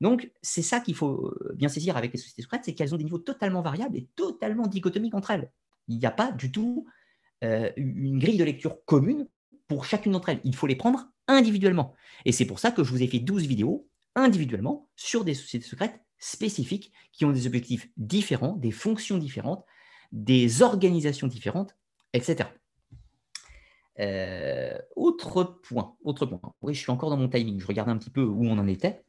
Donc, 0.00 0.30
c'est 0.42 0.62
ça 0.62 0.78
qu'il 0.78 0.94
faut 0.94 1.26
euh, 1.26 1.54
bien 1.56 1.68
saisir 1.68 1.96
avec 1.96 2.12
les 2.12 2.18
sociétés 2.18 2.42
secrètes, 2.42 2.62
c'est 2.64 2.74
qu'elles 2.74 2.94
ont 2.94 2.98
des 2.98 3.04
niveaux 3.04 3.18
totalement 3.18 3.62
variables 3.62 3.96
et 3.96 4.06
totalement 4.14 4.68
dichotomiques 4.68 5.14
entre 5.14 5.32
elles. 5.32 5.50
Il 5.88 5.98
n'y 5.98 6.06
a 6.06 6.12
pas 6.12 6.30
du 6.30 6.52
tout 6.52 6.86
euh, 7.42 7.70
une 7.76 8.20
grille 8.20 8.38
de 8.38 8.44
lecture 8.44 8.84
commune 8.84 9.26
pour 9.66 9.84
chacune 9.84 10.12
d'entre 10.12 10.28
elles. 10.28 10.40
Il 10.44 10.54
faut 10.54 10.68
les 10.68 10.76
prendre 10.76 11.10
individuellement. 11.26 11.94
Et 12.24 12.32
c'est 12.32 12.44
pour 12.44 12.60
ça 12.60 12.70
que 12.70 12.84
je 12.84 12.90
vous 12.90 13.02
ai 13.02 13.08
fait 13.08 13.18
12 13.18 13.46
vidéos 13.46 13.88
individuellement 14.14 14.88
sur 14.94 15.24
des 15.24 15.34
sociétés 15.34 15.66
secrètes 15.66 16.00
spécifiques 16.18 16.92
qui 17.12 17.24
ont 17.24 17.32
des 17.32 17.46
objectifs 17.46 17.88
différents, 17.96 18.56
des 18.56 18.70
fonctions 18.70 19.18
différentes, 19.18 19.64
des 20.12 20.62
organisations 20.62 21.26
différentes, 21.26 21.76
etc. 22.12 22.48
Euh, 24.00 24.78
autre 24.96 25.60
point, 25.62 25.96
autre 26.04 26.26
point. 26.26 26.40
Oui, 26.62 26.74
je 26.74 26.80
suis 26.80 26.90
encore 26.90 27.10
dans 27.10 27.16
mon 27.16 27.28
timing. 27.28 27.60
Je 27.60 27.66
regardais 27.66 27.92
un 27.92 27.98
petit 27.98 28.10
peu 28.10 28.22
où 28.22 28.44
on 28.44 28.58
en 28.58 28.68
était. 28.68 29.02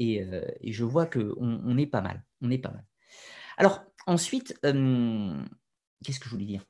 Euh, 0.00 0.46
et, 0.60 0.72
je 0.72 0.84
vois 0.84 1.06
qu'on 1.06 1.34
on 1.38 1.78
est 1.78 1.86
pas 1.86 2.00
mal. 2.00 2.24
On 2.42 2.50
est 2.50 2.58
pas 2.58 2.70
mal. 2.70 2.84
Alors, 3.56 3.82
ensuite, 4.06 4.58
euh, 4.64 5.42
qu'est-ce 6.04 6.20
que 6.20 6.26
je 6.26 6.30
voulais 6.30 6.44
dire? 6.44 6.64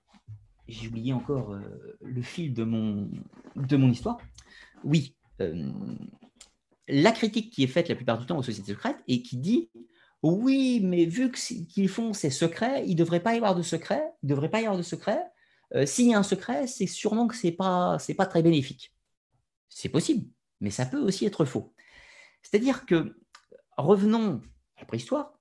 J'ai 0.68 0.88
oublié 0.88 1.12
encore 1.12 1.52
euh, 1.52 1.96
le 2.00 2.22
fil 2.22 2.54
de 2.54 2.64
mon, 2.64 3.10
de 3.56 3.76
mon 3.76 3.90
histoire. 3.90 4.18
Oui, 4.84 5.16
la 6.89 7.12
critique 7.12 7.53
qui 7.53 7.64
est 7.64 7.68
faite 7.68 7.89
la 7.89 7.97
plupart 7.97 8.18
du 8.18 8.26
temps 8.26 8.39
aux 8.39 8.43
sociétés 8.43 8.72
secrètes 8.72 9.03
et 9.09 9.22
qui 9.22 9.37
dit 9.37 9.70
oui, 10.22 10.80
mais 10.82 11.05
vu 11.05 11.30
qu'ils 11.30 11.89
font 11.89 12.12
ces 12.12 12.30
secrets, 12.30 12.84
il 12.87 12.93
ne 12.93 12.97
devrait 12.97 13.22
pas 13.22 13.34
y 13.34 13.37
avoir 13.37 13.55
de 13.55 13.62
secret. 13.62 14.03
Il 14.22 14.28
devrait 14.28 14.51
pas 14.51 14.61
y 14.61 14.64
avoir 14.64 14.76
de 14.76 14.82
secret. 14.82 15.22
S'il 15.84 16.09
y 16.09 16.14
a 16.14 16.18
un 16.18 16.22
secret, 16.22 16.66
c'est 16.66 16.87
sûrement 16.87 17.26
que 17.26 17.37
ce 17.37 17.47
n'est 17.47 17.53
pas, 17.53 17.99
pas 18.16 18.26
très 18.26 18.43
bénéfique. 18.43 18.95
C'est 19.68 19.89
possible, 19.89 20.26
mais 20.61 20.70
ça 20.70 20.87
peut 20.87 20.99
aussi 20.99 21.26
être 21.26 21.45
faux. 21.45 21.74
C'est-à-dire 22.43 22.87
que, 22.87 23.16
revenons 23.76 24.41
à 24.76 24.80
la 24.80 24.87
préhistoire, 24.87 25.39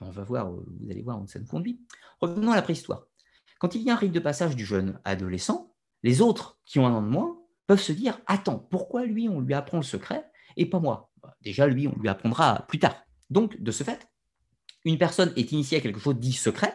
on 0.00 0.10
va 0.10 0.24
voir, 0.24 0.50
vous 0.50 0.90
allez 0.90 1.02
voir 1.02 1.20
où 1.20 1.26
ça 1.26 1.38
nous 1.38 1.46
conduit. 1.46 1.80
Revenons 2.20 2.50
à 2.50 2.56
la 2.56 2.62
préhistoire. 2.62 3.06
Quand 3.60 3.74
il 3.74 3.82
y 3.82 3.90
a 3.90 3.92
un 3.92 3.96
rite 3.96 4.12
de 4.12 4.20
passage 4.20 4.56
du 4.56 4.64
jeune 4.64 5.00
adolescent, 5.04 5.74
les 6.02 6.20
autres 6.20 6.58
qui 6.64 6.80
ont 6.80 6.86
un 6.86 6.92
an 6.92 7.02
de 7.02 7.08
moins 7.08 7.38
peuvent 7.66 7.80
se 7.80 7.92
dire 7.92 8.20
Attends, 8.26 8.58
pourquoi 8.58 9.04
lui 9.04 9.28
on 9.28 9.40
lui 9.40 9.54
apprend 9.54 9.76
le 9.76 9.84
secret 9.84 10.28
et 10.56 10.66
pas 10.66 10.80
moi 10.80 11.10
bah, 11.22 11.36
Déjà, 11.40 11.66
lui, 11.66 11.88
on 11.88 11.98
lui 11.98 12.08
apprendra 12.08 12.66
plus 12.68 12.78
tard. 12.78 13.02
Donc, 13.30 13.60
de 13.60 13.70
ce 13.70 13.84
fait, 13.84 14.08
une 14.84 14.98
personne 14.98 15.32
est 15.36 15.52
initiée 15.52 15.78
à 15.78 15.80
quelque 15.80 16.00
chose 16.00 16.16
dit 16.16 16.32
secret, 16.32 16.74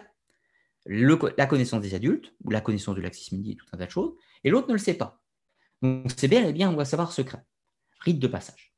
la 0.86 1.46
connaissance 1.46 1.82
des 1.82 1.94
adultes, 1.94 2.34
ou 2.44 2.50
la 2.50 2.62
connaissance 2.62 2.96
de 2.96 3.02
l'axis 3.02 3.32
midi 3.34 3.52
et 3.52 3.56
tout 3.56 3.66
un 3.74 3.78
tas 3.78 3.86
de 3.86 3.92
choses, 3.92 4.14
et 4.44 4.50
l'autre 4.50 4.68
ne 4.68 4.74
le 4.74 4.80
sait 4.80 4.94
pas. 4.94 5.22
Donc, 5.82 6.12
c'est 6.16 6.28
bien 6.28 6.48
et 6.48 6.54
bien, 6.54 6.70
on 6.70 6.74
doit 6.74 6.86
savoir 6.86 7.12
secret. 7.12 7.44
Rite 8.00 8.20
de 8.20 8.28
passage. 8.28 8.74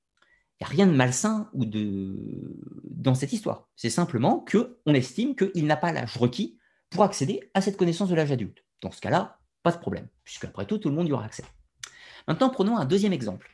Il 0.60 0.64
n'y 0.64 0.66
a 0.66 0.70
rien 0.70 0.88
de 0.88 0.96
malsain 0.96 1.50
ou 1.54 1.66
de... 1.66 2.18
dans 2.84 3.16
cette 3.16 3.32
histoire. 3.32 3.70
C'est 3.76 3.90
simplement 3.90 4.46
qu'on 4.52 4.94
estime 4.94 5.36
qu'il 5.36 5.66
n'a 5.66 5.78
pas 5.78 5.94
l'âge 5.94 6.18
requis 6.18 6.60
pour 6.90 7.04
accéder 7.04 7.50
à 7.54 7.62
cette 7.62 7.78
connaissance 7.78 8.10
de 8.10 8.16
l'âge 8.16 8.32
adulte. 8.32 8.66
Dans 8.82 8.92
ce 8.92 9.00
cas-là, 9.00 9.40
pas 9.64 9.72
de 9.72 9.78
problème, 9.78 10.08
puisque 10.24 10.46
après 10.46 10.66
tout, 10.66 10.78
tout 10.78 10.90
le 10.90 10.96
monde 10.96 11.08
y 11.08 11.14
aura 11.14 11.26
accès. 11.26 11.46
Maintenant, 12.28 12.50
prenons 12.50 12.78
un 12.78 12.86
deuxième 12.86 13.14
exemple, 13.14 13.50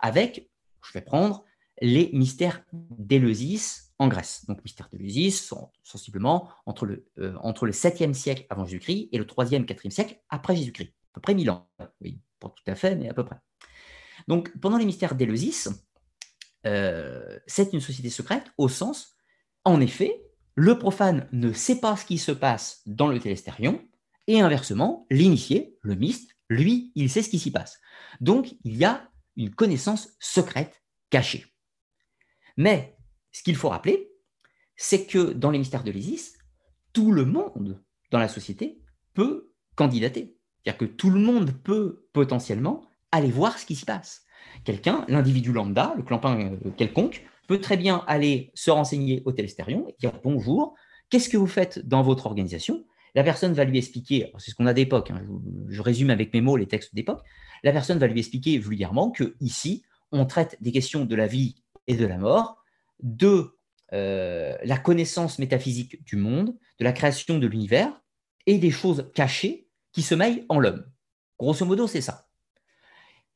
avec, 0.00 0.50
je 0.82 0.92
vais 0.92 1.00
prendre 1.00 1.44
les 1.80 2.10
mystères 2.12 2.64
d'Éleusis 2.72 3.92
en 3.98 4.08
Grèce. 4.08 4.44
Donc, 4.46 4.62
mystères 4.64 4.88
d'Éleusis 4.92 5.32
sont 5.32 5.70
sensiblement 5.82 6.48
entre 6.66 6.86
le, 6.86 7.06
euh, 7.18 7.34
entre 7.40 7.66
le 7.66 7.72
7e 7.72 8.14
siècle 8.14 8.46
avant 8.50 8.64
Jésus-Christ 8.64 9.08
et 9.12 9.18
le 9.18 9.24
3e, 9.24 9.64
4e 9.64 9.90
siècle 9.90 10.20
après 10.28 10.56
Jésus-Christ. 10.56 10.92
À 11.12 11.14
peu 11.14 11.20
près 11.20 11.34
1000 11.34 11.50
ans. 11.50 11.68
Oui, 12.00 12.20
pas 12.38 12.48
tout 12.48 12.70
à 12.70 12.74
fait, 12.74 12.94
mais 12.96 13.08
à 13.08 13.14
peu 13.14 13.24
près. 13.24 13.36
Donc, 14.26 14.52
pendant 14.60 14.78
les 14.78 14.84
mystères 14.84 15.14
d'Éleusis, 15.14 15.68
euh, 16.66 17.38
c'est 17.46 17.72
une 17.72 17.80
société 17.80 18.10
secrète 18.10 18.44
au 18.56 18.68
sens, 18.68 19.16
en 19.64 19.80
effet, 19.80 20.22
le 20.54 20.78
profane 20.78 21.28
ne 21.32 21.52
sait 21.52 21.80
pas 21.80 21.96
ce 21.96 22.04
qui 22.04 22.18
se 22.18 22.32
passe 22.32 22.82
dans 22.86 23.06
le 23.06 23.20
télestérion 23.20 23.80
Et 24.26 24.40
inversement, 24.40 25.06
l'initié, 25.10 25.76
le 25.82 25.94
myste, 25.94 26.36
lui, 26.50 26.92
il 26.94 27.10
sait 27.10 27.22
ce 27.22 27.30
qui 27.30 27.38
s'y 27.38 27.50
passe. 27.50 27.80
Donc, 28.20 28.54
il 28.64 28.76
y 28.76 28.84
a 28.84 29.08
une 29.38 29.54
connaissance 29.54 30.10
secrète 30.20 30.82
cachée. 31.10 31.46
Mais 32.56 32.98
ce 33.32 33.42
qu'il 33.42 33.56
faut 33.56 33.68
rappeler, 33.68 34.10
c'est 34.76 35.06
que 35.06 35.32
dans 35.32 35.50
les 35.50 35.58
mystères 35.58 35.84
de 35.84 35.90
l'Isis, 35.90 36.36
tout 36.92 37.12
le 37.12 37.24
monde 37.24 37.82
dans 38.10 38.18
la 38.18 38.28
société 38.28 38.82
peut 39.14 39.52
candidater. 39.76 40.36
C'est-à-dire 40.62 40.78
que 40.78 40.84
tout 40.84 41.10
le 41.10 41.20
monde 41.20 41.52
peut 41.62 42.08
potentiellement 42.12 42.84
aller 43.12 43.30
voir 43.30 43.58
ce 43.58 43.64
qui 43.64 43.76
s'y 43.76 43.84
passe. 43.84 44.24
Quelqu'un, 44.64 45.04
l'individu 45.08 45.52
lambda, 45.52 45.94
le 45.96 46.02
clampin 46.02 46.40
euh, 46.40 46.70
quelconque, 46.76 47.24
peut 47.46 47.60
très 47.60 47.76
bien 47.76 48.04
aller 48.06 48.50
se 48.54 48.70
renseigner 48.70 49.22
au 49.24 49.32
télestérion 49.32 49.88
et 49.88 49.94
dire 50.00 50.12
bonjour, 50.22 50.74
qu'est-ce 51.10 51.28
que 51.28 51.36
vous 51.36 51.46
faites 51.46 51.86
dans 51.86 52.02
votre 52.02 52.26
organisation? 52.26 52.84
La 53.14 53.24
personne 53.24 53.52
va 53.52 53.64
lui 53.64 53.78
expliquer, 53.78 54.32
c'est 54.38 54.50
ce 54.50 54.54
qu'on 54.54 54.66
a 54.66 54.74
d'époque, 54.74 55.10
hein, 55.10 55.22
je, 55.68 55.82
résume 55.82 56.10
avec 56.10 56.32
mes 56.32 56.40
mots 56.40 56.56
les 56.56 56.66
textes 56.66 56.94
d'époque, 56.94 57.22
la 57.62 57.72
personne 57.72 57.98
va 57.98 58.06
lui 58.06 58.18
expliquer 58.20 58.58
vulgairement 58.58 59.10
que 59.10 59.34
ici, 59.40 59.82
on 60.12 60.26
traite 60.26 60.56
des 60.60 60.72
questions 60.72 61.04
de 61.04 61.16
la 61.16 61.26
vie 61.26 61.56
et 61.86 61.96
de 61.96 62.06
la 62.06 62.18
mort, 62.18 62.62
de 63.00 63.58
euh, 63.92 64.56
la 64.62 64.78
connaissance 64.78 65.38
métaphysique 65.38 66.04
du 66.04 66.16
monde, 66.16 66.54
de 66.78 66.84
la 66.84 66.92
création 66.92 67.38
de 67.38 67.46
l'univers 67.46 68.00
et 68.46 68.58
des 68.58 68.70
choses 68.70 69.10
cachées 69.14 69.68
qui 69.92 70.02
se 70.02 70.14
mêlent 70.14 70.44
en 70.48 70.58
l'homme. 70.58 70.86
Grosso 71.38 71.64
modo, 71.64 71.86
c'est 71.86 72.00
ça. 72.00 72.28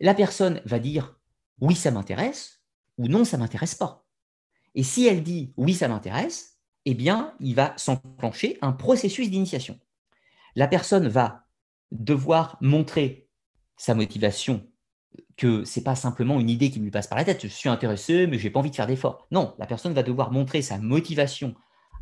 La 0.00 0.14
personne 0.14 0.60
va 0.64 0.78
dire 0.78 1.18
oui, 1.60 1.74
ça 1.74 1.90
m'intéresse 1.90 2.62
ou 2.98 3.08
non, 3.08 3.24
ça 3.24 3.38
m'intéresse 3.38 3.74
pas. 3.74 4.06
Et 4.74 4.82
si 4.82 5.06
elle 5.06 5.22
dit 5.22 5.54
oui, 5.56 5.74
ça 5.74 5.88
m'intéresse, 5.88 6.51
eh 6.84 6.94
bien, 6.94 7.34
il 7.40 7.54
va 7.54 7.74
s'enclencher 7.76 8.58
un 8.60 8.72
processus 8.72 9.30
d'initiation. 9.30 9.78
La 10.56 10.68
personne 10.68 11.08
va 11.08 11.46
devoir 11.90 12.58
montrer 12.60 13.28
sa 13.76 13.94
motivation 13.94 14.66
que 15.36 15.64
c'est 15.64 15.82
pas 15.82 15.94
simplement 15.94 16.40
une 16.40 16.50
idée 16.50 16.70
qui 16.70 16.78
lui 16.78 16.90
passe 16.90 17.06
par 17.06 17.18
la 17.18 17.24
tête, 17.24 17.42
je 17.42 17.48
suis 17.48 17.68
intéressé, 17.68 18.26
mais 18.26 18.38
j'ai 18.38 18.50
pas 18.50 18.60
envie 18.60 18.70
de 18.70 18.76
faire 18.76 18.86
d'efforts. 18.86 19.26
Non, 19.30 19.54
la 19.58 19.66
personne 19.66 19.92
va 19.92 20.02
devoir 20.02 20.30
montrer 20.30 20.62
sa 20.62 20.78
motivation 20.78 21.54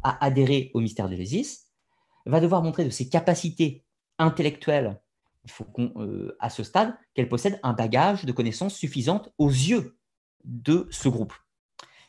à 0.02 0.24
adhérer 0.24 0.70
au 0.74 0.80
mystère 0.80 1.08
de 1.08 1.14
l'Ésis, 1.14 1.68
va 2.26 2.40
devoir 2.40 2.62
montrer 2.62 2.84
de 2.84 2.90
ses 2.90 3.08
capacités 3.08 3.84
intellectuelles, 4.18 5.00
il 5.44 5.50
faut 5.50 5.66
euh, 5.78 6.36
à 6.38 6.50
ce 6.50 6.62
stade, 6.62 6.94
qu'elle 7.14 7.28
possède 7.28 7.58
un 7.62 7.72
bagage 7.72 8.24
de 8.24 8.32
connaissances 8.32 8.74
suffisantes 8.74 9.32
aux 9.38 9.48
yeux 9.48 9.98
de 10.44 10.86
ce 10.90 11.08
groupe. 11.08 11.34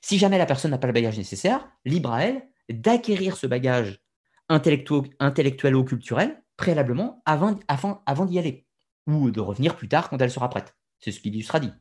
Si 0.02 0.18
jamais 0.18 0.38
la 0.38 0.46
personne 0.46 0.72
n'a 0.72 0.78
pas 0.78 0.88
le 0.88 0.94
bagage 0.94 1.18
nécessaire, 1.18 1.70
libre 1.86 2.12
à 2.12 2.24
elle 2.24 2.51
d'acquérir 2.74 3.38
ce 3.38 3.48
bagage 3.48 4.02
intellectuel 4.50 5.76
ou 5.76 5.84
culturel 5.84 6.42
préalablement 6.58 7.24
avant, 7.26 8.26
d'y 8.26 8.38
aller, 8.38 8.68
ou 9.08 9.32
de 9.32 9.40
revenir 9.40 9.76
plus 9.76 9.88
tard 9.88 10.10
quand 10.10 10.22
elle 10.22 10.32
sera 10.32 10.50
prête. 10.50 10.76
C'est 11.00 11.12
ce 11.12 11.20
qu'il 11.20 11.44
sera 11.44 11.60
dit. 11.60 11.72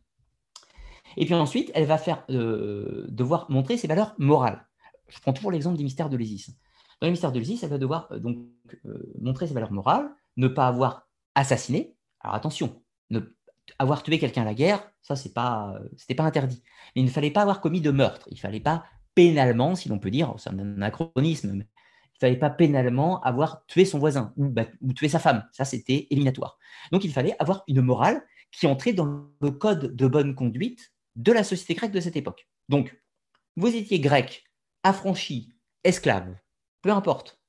Et 1.16 1.26
puis 1.26 1.34
ensuite, 1.34 1.70
elle 1.74 1.86
va 1.86 1.99
faire, 1.99 2.24
euh, 2.30 3.07
devoir 3.09 3.51
montrer 3.51 3.76
ses 3.76 3.88
valeurs 3.88 4.14
morales. 4.18 4.66
Je 5.09 5.20
prends 5.20 5.32
toujours 5.32 5.51
l'exemple 5.51 5.76
du 5.76 5.84
mystère 5.84 6.09
de 6.09 6.16
l'Isis. 6.16 6.57
Dans 7.01 7.09
le 7.09 7.11
mystère 7.11 7.32
de 7.32 7.38
l'Isis, 7.38 7.62
elle 7.62 7.70
va 7.70 7.78
devoir 7.78 8.09
euh, 8.12 8.18
donc 8.18 8.38
euh, 8.86 9.12
montrer 9.20 9.47
ses 9.47 9.55
valeurs 9.55 9.72
morales, 9.72 10.09
ne 10.36 10.49
pas 10.49 10.66
avoir 10.66 11.09
assassiné. 11.34 11.95
Alors 12.20 12.36
attention, 12.36 12.82
ne 13.11 13.20
avoir 13.78 14.03
tué 14.03 14.18
quelqu'un 14.18 14.43
à 14.43 14.47
la 14.47 14.55
guerre, 14.55 14.91
ça 15.03 15.14
c'est 15.14 15.32
pas, 15.32 15.78
pas 16.16 16.24
interdit. 16.24 16.62
Mais 16.95 17.03
il 17.03 17.05
ne 17.05 17.11
fallait 17.11 17.30
pas 17.30 17.43
avoir 17.43 17.61
commis 17.61 17.80
de 17.80 17.91
meurtre. 17.91 18.26
Il 18.30 18.41
fallait 18.41 18.61
pas 18.61 18.84
pénalement, 19.20 19.74
si 19.74 19.90
l'on 19.90 19.98
peut 19.98 20.10
dire, 20.10 20.34
c'est 20.38 20.48
un 20.48 20.58
anachronisme, 20.58 21.62
il 21.62 22.18
fallait 22.18 22.38
pas 22.38 22.48
pénalement 22.48 23.20
avoir 23.20 23.66
tué 23.66 23.84
son 23.84 23.98
voisin 23.98 24.32
ou, 24.38 24.54
ou 24.80 24.92
tué 24.94 25.10
sa 25.10 25.18
femme. 25.18 25.44
Ça 25.52 25.66
c'était 25.66 26.06
éliminatoire. 26.10 26.58
Donc 26.90 27.04
il 27.04 27.12
fallait 27.12 27.36
avoir 27.38 27.62
une 27.68 27.82
morale 27.82 28.22
qui 28.50 28.66
entrait 28.66 28.94
dans 28.94 29.26
le 29.40 29.50
code 29.50 29.94
de 29.94 30.06
bonne 30.06 30.34
conduite 30.34 30.92
de 31.16 31.32
la 31.32 31.44
société 31.44 31.74
grecque 31.74 31.92
de 31.92 32.00
cette 32.00 32.16
époque. 32.16 32.48
Donc, 32.70 32.96
vous 33.56 33.74
étiez 33.74 34.00
grec, 34.00 34.44
affranchi, 34.82 35.52
esclave, 35.84 36.34
peu 36.80 36.90
importe. 36.90 37.40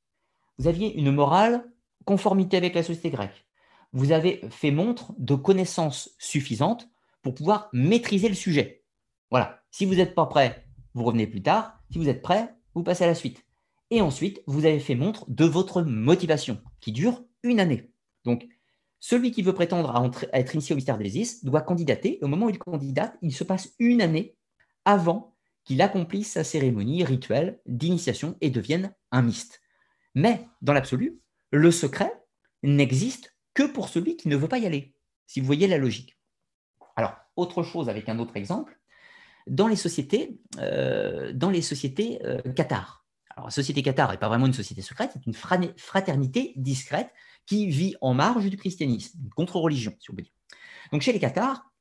Vous 0.57 0.67
aviez 0.67 0.93
une 0.97 1.11
morale 1.11 1.71
conformité 2.05 2.57
avec 2.57 2.75
la 2.75 2.83
société 2.83 3.11
grecque. 3.11 3.45
Vous 3.93 4.11
avez 4.11 4.41
fait 4.49 4.71
montre 4.71 5.13
de 5.17 5.35
connaissances 5.35 6.09
suffisantes 6.17 6.89
pour 7.21 7.33
pouvoir 7.33 7.69
maîtriser 7.71 8.27
le 8.27 8.35
sujet. 8.35 8.83
Voilà. 9.29 9.63
Si 9.71 9.85
vous 9.85 9.95
n'êtes 9.95 10.15
pas 10.15 10.25
prêt, 10.25 10.65
vous 10.93 11.03
revenez 11.03 11.27
plus 11.27 11.41
tard. 11.41 11.79
Si 11.91 11.97
vous 11.97 12.09
êtes 12.09 12.21
prêt, 12.21 12.53
vous 12.75 12.83
passez 12.83 13.03
à 13.03 13.07
la 13.07 13.15
suite. 13.15 13.45
Et 13.89 14.01
ensuite, 14.01 14.41
vous 14.47 14.65
avez 14.65 14.79
fait 14.79 14.95
montre 14.95 15.29
de 15.29 15.45
votre 15.45 15.81
motivation, 15.81 16.61
qui 16.79 16.91
dure 16.91 17.23
une 17.43 17.59
année. 17.59 17.91
Donc, 18.23 18.47
celui 18.99 19.31
qui 19.31 19.41
veut 19.41 19.53
prétendre 19.53 20.09
être 20.31 20.53
initié 20.53 20.73
au 20.73 20.75
mystère 20.75 20.97
d'Élésis 20.97 21.43
doit 21.43 21.61
candidater. 21.61 22.19
Au 22.21 22.27
moment 22.27 22.45
où 22.45 22.49
il 22.49 22.59
candidate, 22.59 23.17
il 23.21 23.33
se 23.33 23.43
passe 23.43 23.73
une 23.79 24.01
année 24.01 24.35
avant 24.85 25.35
qu'il 25.63 25.81
accomplisse 25.81 26.31
sa 26.31 26.43
cérémonie 26.43 27.03
rituelle 27.03 27.59
d'initiation 27.65 28.37
et 28.41 28.49
devienne 28.49 28.93
un 29.11 29.21
myste. 29.21 29.61
Mais, 30.15 30.47
dans 30.61 30.73
l'absolu, 30.73 31.19
le 31.51 31.71
secret 31.71 32.13
n'existe 32.63 33.35
que 33.53 33.63
pour 33.63 33.89
celui 33.89 34.15
qui 34.17 34.27
ne 34.27 34.35
veut 34.35 34.47
pas 34.47 34.59
y 34.59 34.65
aller, 34.65 34.93
si 35.27 35.39
vous 35.39 35.45
voyez 35.45 35.67
la 35.67 35.77
logique. 35.77 36.17
Alors, 36.95 37.15
autre 37.35 37.63
chose 37.63 37.89
avec 37.89 38.07
un 38.07 38.19
autre 38.19 38.37
exemple, 38.37 38.79
dans 39.47 39.67
les 39.67 39.75
sociétés, 39.75 40.39
euh, 40.59 41.33
dans 41.33 41.49
les 41.49 41.61
sociétés 41.61 42.19
euh, 42.25 42.41
Qatar. 42.53 43.05
Alors, 43.35 43.47
la 43.47 43.51
société 43.51 43.81
Qatar 43.81 44.11
n'est 44.11 44.17
pas 44.17 44.27
vraiment 44.27 44.47
une 44.47 44.53
société 44.53 44.81
secrète, 44.81 45.11
c'est 45.13 45.25
une 45.25 45.33
fraternité 45.33 46.53
discrète 46.57 47.09
qui 47.45 47.67
vit 47.67 47.95
en 48.01 48.13
marge 48.13 48.49
du 48.49 48.57
christianisme, 48.57 49.19
une 49.23 49.29
contre-religion, 49.29 49.93
si 49.99 50.11
on 50.11 50.15
peut 50.15 50.21
dire. 50.21 50.33
Donc 50.91 51.01
chez 51.01 51.13
les 51.13 51.19
Cathares, 51.19 51.71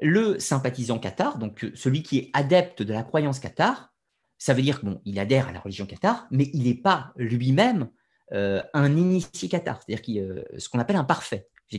le 0.00 0.38
sympathisant 0.38 0.98
cathare, 0.98 1.38
donc 1.38 1.64
euh, 1.64 1.72
celui 1.74 2.02
qui 2.02 2.18
est 2.18 2.30
adepte 2.32 2.82
de 2.82 2.92
la 2.92 3.02
croyance 3.02 3.40
cathare, 3.40 3.92
ça 4.38 4.54
veut 4.54 4.62
dire 4.62 4.80
qu'il 4.80 5.18
adhère 5.18 5.48
à 5.48 5.52
la 5.52 5.60
religion 5.60 5.86
cathare, 5.86 6.28
mais 6.30 6.50
il 6.52 6.62
n'est 6.64 6.74
pas 6.74 7.12
lui-même 7.16 7.90
euh, 8.32 8.62
un 8.72 8.96
initié 8.96 9.48
cathare, 9.48 9.80
c'est-à-dire 9.82 10.44
ce 10.58 10.68
qu'on 10.68 10.78
appelle 10.78 10.96
un 10.96 11.04
parfait 11.04 11.48
chez 11.70 11.78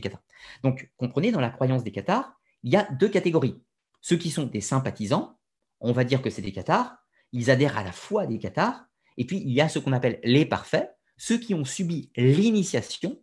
Donc 0.62 0.90
comprenez, 0.96 1.32
dans 1.32 1.40
la 1.40 1.50
croyance 1.50 1.82
des 1.82 1.92
cathares, 1.92 2.38
il 2.62 2.72
y 2.72 2.76
a 2.76 2.86
deux 2.92 3.08
catégories. 3.08 3.60
Ceux 4.00 4.16
qui 4.16 4.30
sont 4.30 4.46
des 4.46 4.60
sympathisants, 4.60 5.38
on 5.80 5.92
va 5.92 6.04
dire 6.04 6.22
que 6.22 6.30
c'est 6.30 6.42
des 6.42 6.52
cathares, 6.52 6.96
ils 7.32 7.50
adhèrent 7.50 7.78
à 7.78 7.84
la 7.84 7.92
foi 7.92 8.26
des 8.26 8.38
cathares, 8.38 8.84
et 9.16 9.24
puis 9.24 9.38
il 9.38 9.52
y 9.52 9.60
a 9.60 9.68
ce 9.68 9.78
qu'on 9.78 9.92
appelle 9.92 10.20
les 10.24 10.46
parfaits, 10.46 10.90
ceux 11.16 11.38
qui 11.38 11.54
ont 11.54 11.64
subi 11.64 12.10
l'initiation 12.16 13.22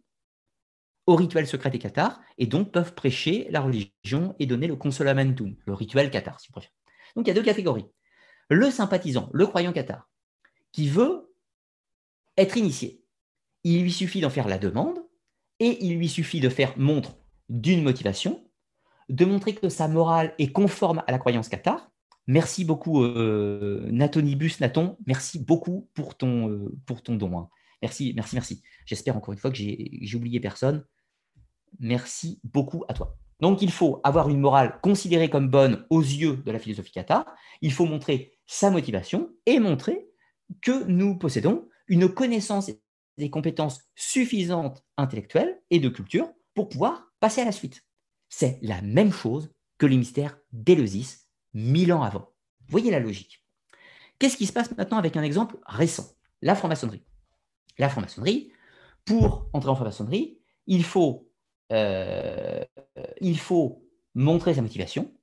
au 1.08 1.16
rituel 1.16 1.48
secret 1.48 1.72
des 1.72 1.80
cathares 1.80 2.22
et 2.38 2.46
donc 2.46 2.72
peuvent 2.72 2.94
prêcher 2.94 3.48
la 3.50 3.62
religion 3.62 4.36
et 4.40 4.46
donner 4.46 4.68
le 4.68 4.76
consolamentum, 4.76 5.56
le 5.66 5.74
rituel 5.74 6.12
cathare, 6.12 6.40
si 6.40 6.48
vous 6.48 6.54
préférez. 6.54 6.74
Donc 7.16 7.26
il 7.26 7.30
y 7.30 7.32
a 7.32 7.34
deux 7.34 7.44
catégories. 7.44 7.88
Le 8.50 8.70
sympathisant, 8.70 9.30
le 9.34 9.48
croyant 9.48 9.74
cathare, 9.74 10.10
qui 10.72 10.90
veut 10.90 11.34
être 12.38 12.58
initié. 12.58 13.04
Il 13.64 13.82
lui 13.82 13.92
suffit 13.92 14.22
d'en 14.22 14.30
faire 14.30 14.48
la 14.48 14.60
demande 14.60 15.00
et 15.60 15.84
il 15.84 15.98
lui 15.98 16.08
suffit 16.08 16.40
de 16.40 16.50
faire 16.50 16.78
montre 16.78 17.18
d'une 17.50 17.84
motivation, 17.84 18.47
de 19.10 19.26
montrer 19.26 19.56
que 19.56 19.70
sa 19.70 19.88
morale 19.88 20.34
est 20.38 20.52
conforme 20.52 21.04
à 21.08 21.12
la 21.12 21.20
croyance 21.20 21.50
cathare. 21.50 21.90
Merci 22.28 22.66
beaucoup, 22.66 23.04
euh, 23.04 23.88
Natonibus 23.90 24.60
Naton. 24.60 24.98
Merci 25.06 25.40
beaucoup 25.40 25.90
pour 25.94 26.16
ton, 26.16 26.50
euh, 26.50 27.16
don. 27.16 27.40
Hein. 27.40 27.50
Merci, 27.82 28.14
merci, 28.16 28.36
merci. 28.36 28.62
J'espère 28.86 29.16
encore 29.16 29.34
une 29.34 29.40
fois 29.40 29.52
que 29.52 29.58
j'ai 29.58 30.16
oublié 30.16 30.40
personne. 30.40 30.84
Merci 31.80 32.42
beaucoup 32.44 32.84
à 32.90 32.94
toi. 32.94 33.18
Donc, 33.40 33.62
il 33.62 33.72
faut 33.72 34.02
avoir 34.04 34.30
une 34.30 34.40
morale 34.40 34.80
considérée 34.82 35.30
comme 35.30 35.50
bonne 35.50 35.86
aux 35.90 36.02
yeux 36.02 36.38
de 36.38 36.52
la 36.52 36.60
philosophie 36.60 36.92
kata. 36.92 37.26
Il 37.62 37.72
faut 37.72 37.86
montrer 37.86 38.34
sa 38.46 38.72
motivation 38.72 39.30
et 39.46 39.60
montrer 39.60 40.10
que 40.62 40.84
nous 40.86 41.18
possédons 41.18 41.68
une 41.88 42.10
connaissance 42.10 42.70
et 42.70 42.82
des 43.18 43.30
compétences 43.30 43.82
suffisantes 43.96 44.84
intellectuelles 44.98 45.62
et 45.70 45.80
de 45.80 45.90
culture 45.90 46.30
pour 46.56 46.70
pouvoir 46.70 47.12
passer 47.20 47.42
à 47.42 47.46
la 47.46 47.52
suite. 47.52 47.87
C'est 48.30 48.60
la 48.62 48.82
même 48.82 49.12
chose 49.12 49.54
que 49.78 49.86
les 49.86 49.98
mystères 49.98 50.38
d'Éleusis, 50.52 51.28
mille 51.54 51.94
ans 51.94 52.04
avant. 52.04 52.30
Voyez 52.68 52.92
la 52.92 53.00
logique. 53.00 53.46
Qu'est-ce 54.20 54.38
qui 54.38 54.48
se 54.48 54.54
passe 54.54 54.76
maintenant 54.76 54.98
avec 54.98 55.16
un 55.16 55.24
exemple 55.24 55.58
récent? 55.66 56.08
La 56.42 56.56
franc-maçonnerie 56.56 57.04
la 57.78 57.90
franc-maçonnerie, 57.90 58.52
pour 59.06 59.50
entrer 59.54 59.70
en 59.70 59.76
franc-maçonnerie, 59.76 60.40
il 60.66 60.84
faut, 60.84 61.30
euh, 61.72 62.64
montrer 64.16 64.54
sa 64.56 64.62
motivation, 64.62 65.14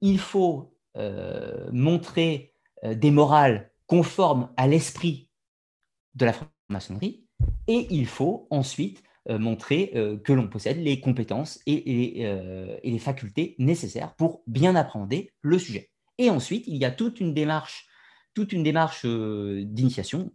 il 0.00 0.18
faut 0.18 0.74
euh, 0.96 1.68
montrer 1.72 2.54
euh, 2.84 2.94
des 2.94 3.10
morales 3.10 3.70
conformes 3.86 4.52
à 4.56 4.66
l'esprit 4.66 5.28
de 6.14 6.24
la 6.24 6.32
franc-maçonnerie, 6.32 7.26
et 7.66 7.86
il 7.90 8.06
faut 8.06 8.46
ensuite 8.50 9.02
montrer 9.38 9.92
que 10.24 10.32
l'on 10.32 10.48
possède 10.48 10.78
les 10.78 11.00
compétences 11.00 11.60
et, 11.66 12.22
et, 12.22 12.90
les 12.90 12.98
facultés 12.98 13.54
nécessaires 13.58 14.14
pour 14.16 14.42
bien 14.46 14.74
appréhender 14.74 15.32
le 15.42 15.58
sujet. 15.58 15.90
Et 16.18 16.30
ensuite, 16.30 16.64
il 16.66 16.76
y 16.76 16.84
a 16.84 16.90
toute 16.90 17.20
une 17.20 17.34
démarche 17.34 17.86
toute 18.32 18.52
une 18.52 18.62
démarche 18.62 19.04
d'initiation, 19.04 20.30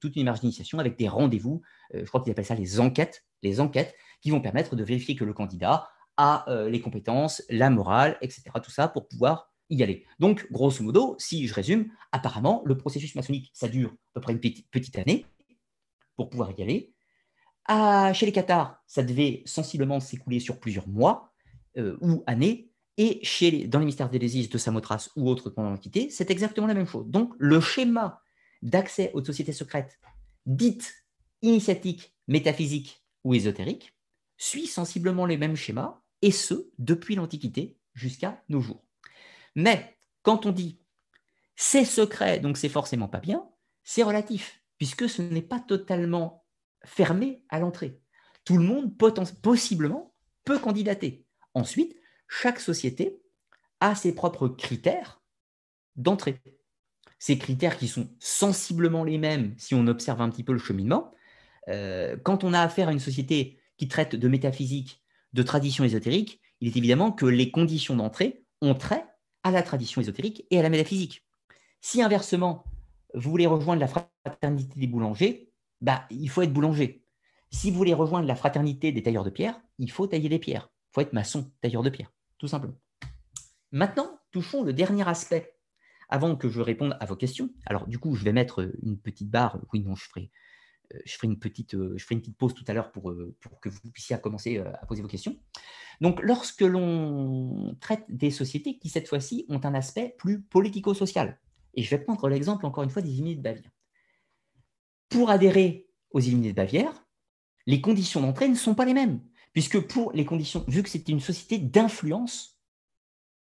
toute 0.00 0.16
une 0.16 0.22
démarche 0.22 0.40
d'initiation 0.40 0.78
avec 0.78 0.98
des 0.98 1.08
rendez-vous, 1.08 1.60
je 1.92 2.04
crois 2.04 2.22
qu'ils 2.22 2.30
appellent 2.30 2.46
ça 2.46 2.54
les 2.54 2.80
enquêtes, 2.80 3.26
les 3.42 3.60
enquêtes 3.60 3.94
qui 4.22 4.30
vont 4.30 4.40
permettre 4.40 4.76
de 4.76 4.82
vérifier 4.82 5.14
que 5.14 5.24
le 5.24 5.34
candidat 5.34 5.88
a 6.16 6.46
les 6.68 6.80
compétences, 6.80 7.42
la 7.50 7.70
morale, 7.70 8.16
etc. 8.22 8.44
Tout 8.62 8.70
ça 8.70 8.88
pour 8.88 9.08
pouvoir 9.08 9.52
y 9.70 9.82
aller. 9.82 10.04
Donc, 10.18 10.50
grosso 10.50 10.82
modo, 10.82 11.16
si 11.18 11.46
je 11.46 11.54
résume, 11.54 11.90
apparemment, 12.12 12.62
le 12.64 12.76
processus 12.76 13.14
maçonnique, 13.14 13.50
ça 13.54 13.68
dure 13.68 13.90
à 13.90 14.14
peu 14.14 14.20
près 14.20 14.32
une 14.32 14.40
petite, 14.40 14.98
année 14.98 15.26
pour 16.16 16.30
pouvoir 16.30 16.52
y 16.58 16.62
aller. 16.62 16.92
Chez 17.68 18.26
les 18.26 18.32
Qatars, 18.32 18.82
ça 18.86 19.02
devait 19.02 19.42
sensiblement 19.44 20.00
s'écouler 20.00 20.40
sur 20.40 20.58
plusieurs 20.58 20.88
mois 20.88 21.32
ou 21.76 22.22
années. 22.26 22.72
Et 22.96 23.20
chez, 23.22 23.68
dans 23.68 23.78
les 23.78 23.84
mystères 23.84 24.10
d'Élésis, 24.10 24.48
de 24.48 24.58
Samothrace 24.58 25.10
ou 25.14 25.28
autres 25.28 25.50
pendant 25.50 25.70
l'Antiquité, 25.70 26.10
c'est 26.10 26.32
exactement 26.32 26.66
la 26.66 26.74
même 26.74 26.86
chose. 26.86 27.06
Donc, 27.06 27.32
le 27.38 27.60
schéma 27.60 28.22
d'accès 28.62 29.12
aux 29.14 29.22
sociétés 29.22 29.52
secrètes 29.52 30.00
dites 30.46 30.92
initiatiques, 31.42 32.16
métaphysiques 32.26 33.04
ou 33.22 33.34
ésotériques 33.34 33.94
suit 34.36 34.66
sensiblement 34.66 35.26
les 35.26 35.36
mêmes 35.36 35.54
schémas, 35.54 36.00
et 36.22 36.32
ce, 36.32 36.70
depuis 36.78 37.14
l'Antiquité 37.14 37.78
jusqu'à 37.94 38.42
nos 38.48 38.60
jours. 38.60 38.84
Mais 39.54 39.96
quand 40.22 40.46
on 40.46 40.50
dit 40.50 40.80
c'est 41.54 41.84
secret, 41.84 42.40
donc 42.40 42.56
c'est 42.56 42.68
forcément 42.68 43.08
pas 43.08 43.20
bien, 43.20 43.48
c'est 43.84 44.02
relatif, 44.02 44.62
puisque 44.78 45.08
ce 45.08 45.22
n'est 45.22 45.42
pas 45.42 45.60
totalement 45.60 46.44
fermé 46.84 47.42
à 47.48 47.58
l'entrée. 47.58 48.00
Tout 48.44 48.58
le 48.58 48.64
monde, 48.64 48.96
possiblement, 49.42 50.14
peut 50.44 50.58
candidater. 50.58 51.26
Ensuite, 51.54 51.96
chaque 52.28 52.60
société 52.60 53.20
a 53.80 53.94
ses 53.94 54.14
propres 54.14 54.48
critères 54.48 55.22
d'entrée. 55.96 56.40
Ces 57.18 57.38
critères 57.38 57.76
qui 57.76 57.88
sont 57.88 58.08
sensiblement 58.20 59.04
les 59.04 59.18
mêmes 59.18 59.54
si 59.58 59.74
on 59.74 59.86
observe 59.86 60.20
un 60.20 60.30
petit 60.30 60.44
peu 60.44 60.52
le 60.52 60.58
cheminement. 60.58 61.12
Euh, 61.68 62.16
quand 62.22 62.44
on 62.44 62.52
a 62.52 62.60
affaire 62.60 62.88
à 62.88 62.92
une 62.92 63.00
société 63.00 63.58
qui 63.76 63.88
traite 63.88 64.16
de 64.16 64.28
métaphysique, 64.28 65.02
de 65.32 65.42
tradition 65.42 65.84
ésotérique, 65.84 66.40
il 66.60 66.68
est 66.68 66.76
évidemment 66.76 67.12
que 67.12 67.26
les 67.26 67.50
conditions 67.50 67.96
d'entrée 67.96 68.44
ont 68.62 68.74
trait 68.74 69.04
à 69.42 69.50
la 69.50 69.62
tradition 69.62 70.00
ésotérique 70.00 70.46
et 70.50 70.58
à 70.58 70.62
la 70.62 70.70
métaphysique. 70.70 71.24
Si 71.80 72.02
inversement, 72.02 72.64
vous 73.14 73.30
voulez 73.30 73.46
rejoindre 73.46 73.80
la 73.80 73.88
fraternité 73.88 74.80
des 74.80 74.86
boulangers, 74.86 75.47
bah, 75.80 76.06
il 76.10 76.28
faut 76.28 76.42
être 76.42 76.52
boulanger. 76.52 77.04
Si 77.50 77.70
vous 77.70 77.76
voulez 77.76 77.94
rejoindre 77.94 78.26
la 78.26 78.36
fraternité 78.36 78.92
des 78.92 79.02
tailleurs 79.02 79.24
de 79.24 79.30
pierre, 79.30 79.60
il 79.78 79.90
faut 79.90 80.06
tailler 80.06 80.28
des 80.28 80.38
pierres. 80.38 80.70
Il 80.90 80.94
faut 80.94 81.00
être 81.00 81.12
maçon, 81.12 81.50
tailleur 81.60 81.82
de 81.82 81.90
pierre 81.90 82.12
tout 82.38 82.48
simplement. 82.48 82.78
Maintenant, 83.72 84.18
touchons 84.30 84.62
le 84.62 84.72
dernier 84.72 85.06
aspect 85.06 85.54
avant 86.08 86.36
que 86.36 86.48
je 86.48 86.60
réponde 86.60 86.96
à 87.00 87.06
vos 87.06 87.16
questions. 87.16 87.50
Alors, 87.66 87.86
du 87.86 87.98
coup, 87.98 88.14
je 88.14 88.24
vais 88.24 88.32
mettre 88.32 88.72
une 88.82 88.98
petite 88.98 89.28
barre. 89.28 89.60
Oui, 89.72 89.80
non, 89.80 89.94
je 89.94 90.04
ferai, 90.04 90.30
euh, 90.94 90.98
je 91.04 91.14
ferai, 91.14 91.26
une, 91.26 91.38
petite, 91.38 91.74
euh, 91.74 91.92
je 91.96 92.04
ferai 92.04 92.14
une 92.14 92.22
petite 92.22 92.38
pause 92.38 92.54
tout 92.54 92.64
à 92.66 92.72
l'heure 92.72 92.90
pour, 92.92 93.10
euh, 93.10 93.36
que 93.60 93.68
vous 93.68 93.78
puissiez 93.92 94.18
commencer 94.18 94.58
à 94.58 94.86
poser 94.86 95.02
vos 95.02 95.08
questions. 95.08 95.36
Donc, 96.00 96.22
lorsque 96.22 96.62
l'on 96.62 97.76
traite 97.80 98.04
des 98.08 98.30
sociétés 98.30 98.78
qui, 98.78 98.88
cette 98.88 99.08
fois-ci, 99.08 99.44
ont 99.50 99.60
un 99.64 99.74
aspect 99.74 100.14
plus 100.16 100.40
politico-social, 100.40 101.38
et 101.74 101.82
je 101.82 101.90
vais 101.90 101.98
prendre 101.98 102.26
l'exemple, 102.28 102.64
encore 102.64 102.84
une 102.84 102.90
fois, 102.90 103.02
des 103.02 103.10
Illuminés 103.10 103.36
de 103.36 103.42
Bavière. 103.42 103.70
Pour 105.08 105.30
adhérer 105.30 105.88
aux 106.10 106.20
Illuminés 106.20 106.50
de 106.50 106.56
Bavière, 106.56 107.06
les 107.66 107.80
conditions 107.80 108.20
d'entrée 108.20 108.48
ne 108.48 108.54
sont 108.54 108.74
pas 108.74 108.84
les 108.84 108.94
mêmes. 108.94 109.20
Puisque 109.52 109.80
pour 109.80 110.12
les 110.12 110.24
conditions, 110.24 110.64
vu 110.68 110.82
que 110.82 110.88
c'est 110.88 111.08
une 111.08 111.20
société 111.20 111.58
d'influence 111.58 112.58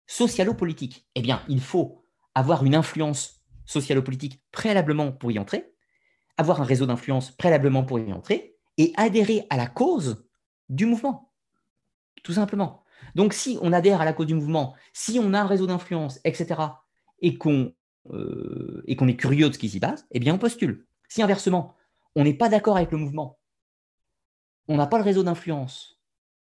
socialo-politique, 0.07 1.07
eh 1.15 1.23
bien, 1.23 1.43
il 1.49 1.61
faut 1.61 2.05
avoir 2.35 2.65
une 2.65 2.75
influence 2.75 3.43
socialo-politique 3.67 4.43
préalablement 4.51 5.13
pour 5.13 5.31
y 5.31 5.39
entrer, 5.39 5.73
avoir 6.37 6.61
un 6.61 6.65
réseau 6.65 6.87
d'influence 6.87 7.31
préalablement 7.31 7.85
pour 7.85 7.99
y 7.99 8.13
entrer, 8.13 8.57
et 8.79 8.93
adhérer 8.97 9.47
à 9.51 9.57
la 9.57 9.67
cause 9.67 10.27
du 10.69 10.87
mouvement. 10.87 11.33
Tout 12.23 12.33
simplement. 12.33 12.85
Donc, 13.15 13.33
si 13.33 13.59
on 13.63 13.73
adhère 13.73 14.01
à 14.01 14.05
la 14.05 14.13
cause 14.13 14.27
du 14.27 14.35
mouvement, 14.35 14.75
si 14.93 15.19
on 15.21 15.35
a 15.35 15.41
un 15.41 15.47
réseau 15.47 15.67
d'influence, 15.67 16.21
etc., 16.25 16.61
et 17.21 17.37
qu'on 17.39 17.73
euh, 18.11 18.85
qu'on 18.99 19.09
est 19.09 19.17
curieux 19.17 19.49
de 19.49 19.55
ce 19.55 19.59
qui 19.59 19.69
s'y 19.69 19.81
passe, 19.81 20.07
eh 20.11 20.21
bien, 20.21 20.35
on 20.35 20.39
postule. 20.39 20.87
Si 21.13 21.21
inversement, 21.21 21.77
on 22.15 22.25
n'est 22.25 22.33
pas 22.33 22.49
d'accord 22.49 22.79
avec 22.79 22.91
le 22.91 22.97
mouvement, 22.97 23.39
on 24.67 24.79
n'a 24.79 24.87
pas 24.87 24.97
le 24.97 25.05
réseau 25.05 25.23
d'influence, 25.23 26.01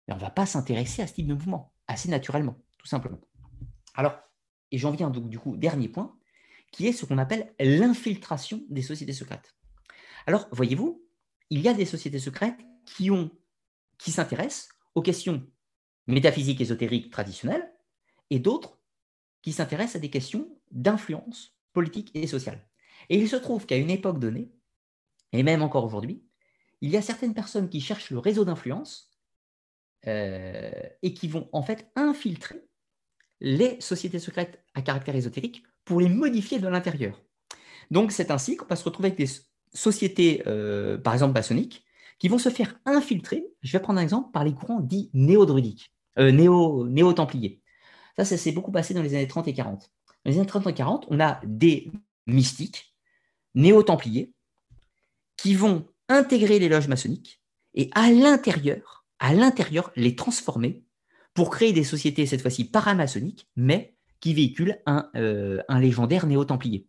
on 0.08 0.16
ne 0.16 0.20
va 0.22 0.30
pas 0.30 0.46
s'intéresser 0.46 1.02
à 1.02 1.08
ce 1.08 1.16
type 1.16 1.28
de 1.28 1.34
mouvement, 1.34 1.74
assez 1.88 2.08
naturellement, 2.08 2.56
tout 2.78 2.88
simplement. 2.88 3.20
Alors, 3.94 4.18
et 4.72 4.78
j'en 4.78 4.92
viens 4.92 5.10
donc 5.10 5.28
du 5.28 5.38
coup, 5.38 5.58
dernier 5.58 5.90
point, 5.90 6.18
qui 6.72 6.88
est 6.88 6.94
ce 6.94 7.06
qu'on 7.06 7.18
appelle 7.18 7.54
l'infiltration 7.60 8.64
des 8.70 8.82
sociétés 8.82 9.12
secrètes. 9.12 9.54
Alors, 10.28 10.48
voyez-vous, 10.54 11.06
il 11.50 11.60
y 11.60 11.68
a 11.68 11.74
des 11.74 11.86
sociétés 11.86 12.20
secrètes 12.20 12.62
qui, 12.86 13.10
qui 13.98 14.12
s'intéressent 14.14 14.70
aux 14.96 15.02
questions 15.02 15.46
métaphysiques, 16.08 16.62
ésotériques, 16.62 17.12
traditionnelles, 17.12 17.70
et 18.30 18.40
d'autres 18.40 18.80
qui 19.42 19.52
s'intéressent 19.52 19.98
à 19.98 20.00
des 20.00 20.10
questions 20.10 20.48
d'influence 20.72 21.54
politique 21.74 22.12
et 22.14 22.28
sociale. 22.28 22.66
Et 23.10 23.18
il 23.18 23.30
se 23.30 23.36
trouve 23.36 23.66
qu'à 23.66 23.78
une 23.78 23.90
époque 23.90 24.20
donnée, 24.20 24.52
et 25.32 25.44
même 25.44 25.62
encore 25.62 25.86
aujourd'hui, 25.86 26.24
il 26.82 26.90
y 26.90 26.98
a 26.98 27.02
certaines 27.02 27.34
personnes 27.34 27.70
qui 27.70 27.82
cherchent 27.82 28.12
le 28.12 28.20
réseau 28.20 28.46
d'influence 28.46 29.12
euh, 30.08 30.72
et 31.02 31.14
qui 31.14 31.28
vont 31.28 31.50
en 31.54 31.64
fait 31.64 31.90
infiltrer 31.96 32.62
les 33.40 33.80
sociétés 33.80 34.20
secrètes 34.20 34.64
à 34.74 34.82
caractère 34.82 35.16
ésotérique 35.16 35.64
pour 35.86 36.02
les 36.02 36.10
modifier 36.10 36.60
de 36.60 36.68
l'intérieur. 36.68 37.22
Donc 37.92 38.12
c'est 38.12 38.32
ainsi 38.32 38.56
qu'on 38.58 38.66
va 38.66 38.76
se 38.76 38.84
retrouver 38.84 39.08
avec 39.08 39.18
des 39.18 39.30
sociétés, 39.74 40.44
euh, 40.48 40.98
par 40.98 41.14
exemple 41.14 41.34
maçonniques, 41.34 41.86
qui 42.20 42.28
vont 42.28 42.38
se 42.38 42.50
faire 42.50 42.80
infiltrer, 42.86 43.46
je 43.62 43.72
vais 43.72 43.82
prendre 43.82 44.00
un 44.00 44.04
exemple, 44.04 44.32
par 44.32 44.44
les 44.44 44.54
courants 44.54 44.80
dits 44.80 45.10
néo-druidiques, 45.14 45.94
euh, 46.20 46.32
néo-templiers. 46.32 47.62
Ça, 48.16 48.26
ça 48.26 48.38
s'est 48.38 48.52
beaucoup 48.52 48.72
passé 48.72 48.94
dans 48.94 49.02
les 49.02 49.16
années 49.16 49.28
30 49.28 49.48
et 49.48 49.54
40. 49.54 49.92
Dans 50.24 50.32
les 50.32 50.38
années 50.38 50.48
30 50.48 50.68
et 50.68 50.74
40, 50.74 51.08
on 51.10 51.20
a 51.20 51.42
des 51.46 51.92
mystiques 52.28 52.93
néo-templiers 53.56 54.34
qui 55.38 55.56
vont 55.56 55.88
intégrer 56.10 56.60
les 56.60 56.70
loges 56.70 56.88
maçonniques 56.88 57.42
et 57.74 57.90
à 57.94 58.12
l'intérieur, 58.12 59.06
à 59.20 59.34
l'intérieur, 59.34 59.92
les 59.96 60.16
transformer 60.16 60.84
pour 61.34 61.50
créer 61.50 61.74
des 61.74 61.84
sociétés, 61.84 62.26
cette 62.26 62.42
fois-ci 62.42 62.66
paramaçonniques, 62.66 63.48
mais 63.56 63.96
qui 64.20 64.34
véhiculent 64.34 64.80
un, 64.86 65.10
euh, 65.16 65.62
légendaire 65.70 66.28
néo-templier. 66.28 66.88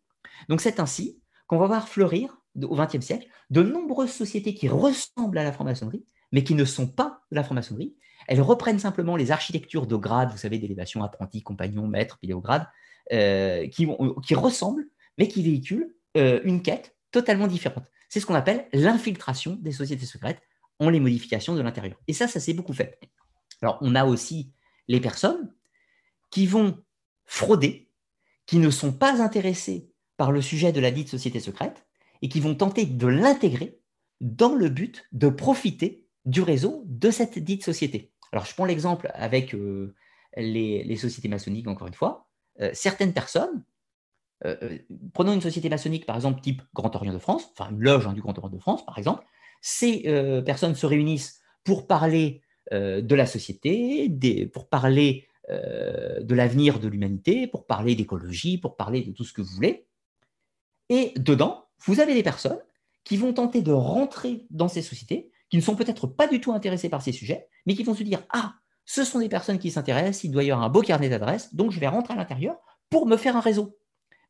Donc 0.49 0.61
c'est 0.61 0.81
ainsi 0.81 1.21
qu'on 1.47 1.59
va 1.59 1.67
voir 1.67 1.89
fleurir 1.89 2.39
au 2.63 2.77
XXe 2.77 3.05
siècle 3.05 3.27
de 3.51 3.63
nombreuses 3.63 4.13
sociétés 4.13 4.55
qui 4.55 4.69
ressemblent 4.69 5.39
à 5.39 5.45
la 5.45 5.53
franc-maçonnerie, 5.53 6.05
mais 6.33 6.45
qui 6.45 6.55
ne 6.55 6.65
sont 6.65 6.87
pas 6.87 7.23
la 7.31 7.43
franc-maçonnerie. 7.43 7.97
Elles 8.29 8.41
reprennent 8.41 8.79
simplement 8.79 9.17
les 9.17 9.31
architectures 9.31 9.87
de 9.87 9.97
grades, 9.97 10.31
vous 10.31 10.39
savez, 10.39 10.59
d'élévation, 10.59 11.03
apprenti, 11.03 11.43
compagnon, 11.43 11.87
maître, 11.87 12.19
piléograde, 12.19 12.67
euh, 13.13 13.67
qui, 13.69 13.89
qui 14.25 14.35
ressemblent, 14.35 14.87
mais 15.19 15.29
qui 15.29 15.43
véhiculent 15.43 15.95
euh, 16.17 16.41
une 16.45 16.63
quête 16.63 16.97
totalement 17.11 17.47
différente. 17.47 17.85
C'est 18.09 18.21
ce 18.21 18.27
qu'on 18.27 18.35
appelle 18.35 18.69
l'infiltration 18.73 19.59
des 19.61 19.73
sociétés 19.73 20.07
secrètes 20.07 20.41
en 20.79 20.89
les 20.89 21.01
modifications 21.01 21.55
de 21.55 21.63
l'intérieur. 21.63 22.01
Et 22.09 22.13
ça, 22.13 22.29
ça 22.29 22.41
s'est 22.41 22.55
beaucoup 22.55 22.73
fait. 22.73 22.99
Alors, 23.63 23.79
on 23.81 23.95
a 23.95 24.05
aussi 24.05 24.53
les 24.89 25.01
personnes 25.01 25.53
qui 26.31 26.47
vont 26.47 26.83
frauder, 27.25 27.89
qui 28.47 28.59
ne 28.59 28.71
sont 28.71 28.93
pas 28.93 29.23
intéressées 29.23 29.91
par 30.17 30.33
le 30.33 30.43
sujet 30.43 30.73
de 30.73 30.81
la 30.81 30.91
dite 30.91 31.09
société 31.09 31.41
secrète 31.41 31.87
et 32.23 32.29
qui 32.29 32.41
vont 32.41 32.55
tenter 32.55 32.87
de 32.87 33.07
l'intégrer 33.07 33.79
dans 34.21 34.55
le 34.55 34.69
but 34.69 35.05
de 35.13 35.29
profiter 35.29 36.07
du 36.25 36.43
réseau 36.43 36.85
de 36.87 37.11
cette 37.11 37.39
dite 37.39 37.65
société. 37.65 38.13
Alors, 38.33 38.45
je 38.47 38.55
prends 38.55 38.65
l'exemple 38.65 39.11
avec 39.15 39.55
euh, 39.55 39.95
les, 40.37 40.97
sociétés 40.97 41.29
maçonniques, 41.29 41.69
encore 41.69 41.89
une 41.89 41.95
fois. 41.95 42.29
Euh, 42.61 42.71
certaines 42.73 43.13
personnes 43.13 43.65
euh, 44.45 44.57
euh, 44.63 44.79
prenons 45.13 45.33
une 45.33 45.41
société 45.41 45.69
maçonnique, 45.69 46.07
par 46.07 46.17
exemple, 46.17 46.41
type 46.41 46.63
Grand 46.75 46.95
Orient 46.95 47.13
de 47.13 47.19
France, 47.19 47.51
enfin 47.53 47.71
une 47.71 47.81
loge 47.81 48.07
hein, 48.07 48.13
du 48.13 48.21
Grand 48.21 48.37
Orient 48.39 48.51
de 48.51 48.59
France, 48.59 48.85
par 48.85 48.99
exemple. 48.99 49.25
Ces 49.61 50.03
euh, 50.07 50.43
personnes 50.43 50.75
se 50.75 50.87
réunissent 50.87 51.41
pour 51.65 51.87
parler 51.87 52.43
de 52.73 53.15
la 53.15 53.27
société, 53.27 54.11
pour 54.53 54.71
parler 54.71 55.29
de 55.51 56.35
l'avenir 56.35 56.81
de 56.81 56.89
l'humanité, 56.89 57.47
pour 57.47 57.67
parler 57.67 57.95
d'écologie, 57.95 58.57
pour 58.57 58.77
parler 58.77 59.03
de 59.03 59.13
tout 59.13 59.23
ce 59.23 59.35
que 59.35 59.43
vous 59.43 59.55
voulez. 59.55 59.87
Et 60.89 61.13
dedans, 61.17 61.67
vous 61.85 62.01
avez 62.01 62.15
des 62.15 62.23
personnes 62.23 62.59
qui 63.05 63.19
vont 63.19 63.35
tenter 63.35 63.61
de 63.61 63.71
rentrer 63.71 64.47
dans 64.49 64.69
ces 64.69 64.81
sociétés, 64.81 65.31
qui 65.51 65.59
ne 65.59 65.63
sont 65.63 65.77
peut-être 65.77 66.07
pas 66.07 66.27
du 66.27 66.41
tout 66.41 66.53
intéressées 66.53 66.89
par 66.89 67.03
ces 67.03 67.13
sujets, 67.13 67.49
mais 67.67 67.75
qui 67.75 67.83
vont 67.83 67.95
se 67.95 68.03
dire 68.03 68.23
Ah, 68.31 68.55
ce 68.87 69.05
sont 69.05 69.19
des 69.19 69.29
personnes 69.29 69.59
qui 69.59 69.71
s'intéressent, 69.71 70.25
il 70.25 70.31
doit 70.31 70.43
y 70.43 70.51
avoir 70.51 70.65
un 70.65 70.71
beau 70.71 70.81
carnet 70.81 71.11
d'adresses, 71.11 71.55
donc 71.55 71.71
je 71.71 71.81
vais 71.81 71.89
rentrer 71.89 72.15
à 72.15 72.17
l'intérieur 72.17 72.57
pour 72.89 73.07
me 73.07 73.19
faire 73.19 73.37
un 73.37 73.41
réseau. 73.41 73.77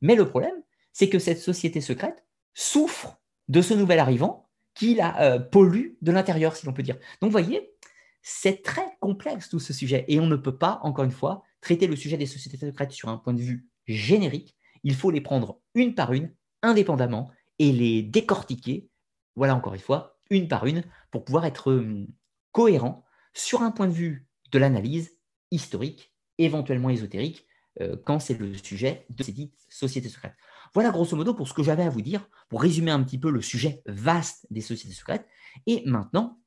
Mais 0.04 0.16
le 0.16 0.28
problème, 0.28 0.62
c'est 0.92 1.08
que 1.08 1.18
cette 1.18 1.38
société 1.38 1.80
secrète 1.80 2.26
souffre 2.52 3.18
de 3.48 3.62
ce 3.62 3.72
nouvel 3.72 3.98
arrivant 3.98 4.50
qui 4.74 4.94
la 4.94 5.18
euh, 5.22 5.38
pollue 5.38 5.94
de 6.02 6.12
l'intérieur, 6.12 6.54
si 6.56 6.66
l'on 6.66 6.74
peut 6.74 6.82
dire. 6.82 6.96
Donc, 7.20 7.30
vous 7.30 7.38
voyez, 7.38 7.72
c'est 8.20 8.62
très 8.62 8.98
complexe 9.00 9.48
tout 9.48 9.60
ce 9.60 9.72
sujet. 9.72 10.04
Et 10.08 10.20
on 10.20 10.26
ne 10.26 10.36
peut 10.36 10.58
pas, 10.58 10.78
encore 10.82 11.06
une 11.06 11.10
fois, 11.10 11.42
traiter 11.62 11.86
le 11.86 11.96
sujet 11.96 12.18
des 12.18 12.26
sociétés 12.26 12.58
secrètes 12.58 12.92
sur 12.92 13.08
un 13.08 13.16
point 13.16 13.32
de 13.32 13.40
vue 13.40 13.66
générique. 13.86 14.54
il 14.82 14.94
faut 14.94 15.10
les 15.10 15.22
prendre 15.22 15.62
une 15.74 15.94
par 15.94 16.12
une, 16.12 16.34
indépendamment, 16.60 17.30
et 17.58 17.72
les 17.72 18.02
décortiquer, 18.02 18.90
voilà 19.36 19.54
encore 19.54 19.72
une 19.72 19.80
fois, 19.80 20.18
une 20.28 20.48
par 20.48 20.66
une, 20.66 20.84
pour 21.12 21.24
pouvoir 21.24 21.46
être 21.46 21.72
hum, 21.72 22.06
cohérent 22.52 23.06
sur 23.32 23.62
un 23.62 23.70
point 23.70 23.88
de 23.88 23.92
vue 23.92 24.26
de 24.52 24.58
l'analyse 24.58 25.16
historique, 25.50 26.12
éventuellement 26.36 26.90
ésotérique, 26.90 27.46
euh, 27.80 27.96
quand 28.04 28.20
c'est 28.20 28.38
le 28.38 28.54
sujet 28.54 29.06
de 29.10 29.22
ces 29.22 29.32
dites 29.32 29.54
sociétés 29.68 30.08
secrètes. 30.08 30.34
Voilà 30.74 30.90
grosso 30.90 31.16
modo 31.16 31.34
pour 31.34 31.48
ce 31.48 31.54
que 31.54 31.62
j'avais 31.62 31.82
à 31.82 31.90
vous 31.90 32.02
dire, 32.02 32.28
pour 32.48 32.62
résumer 32.62 32.90
un 32.90 33.02
petit 33.02 33.18
peu 33.18 33.30
le 33.30 33.40
sujet 33.40 33.82
vaste 33.86 34.46
des 34.50 34.60
sociétés 34.60 34.94
secrètes. 34.94 35.26
Et 35.66 35.82
maintenant, 35.86 36.40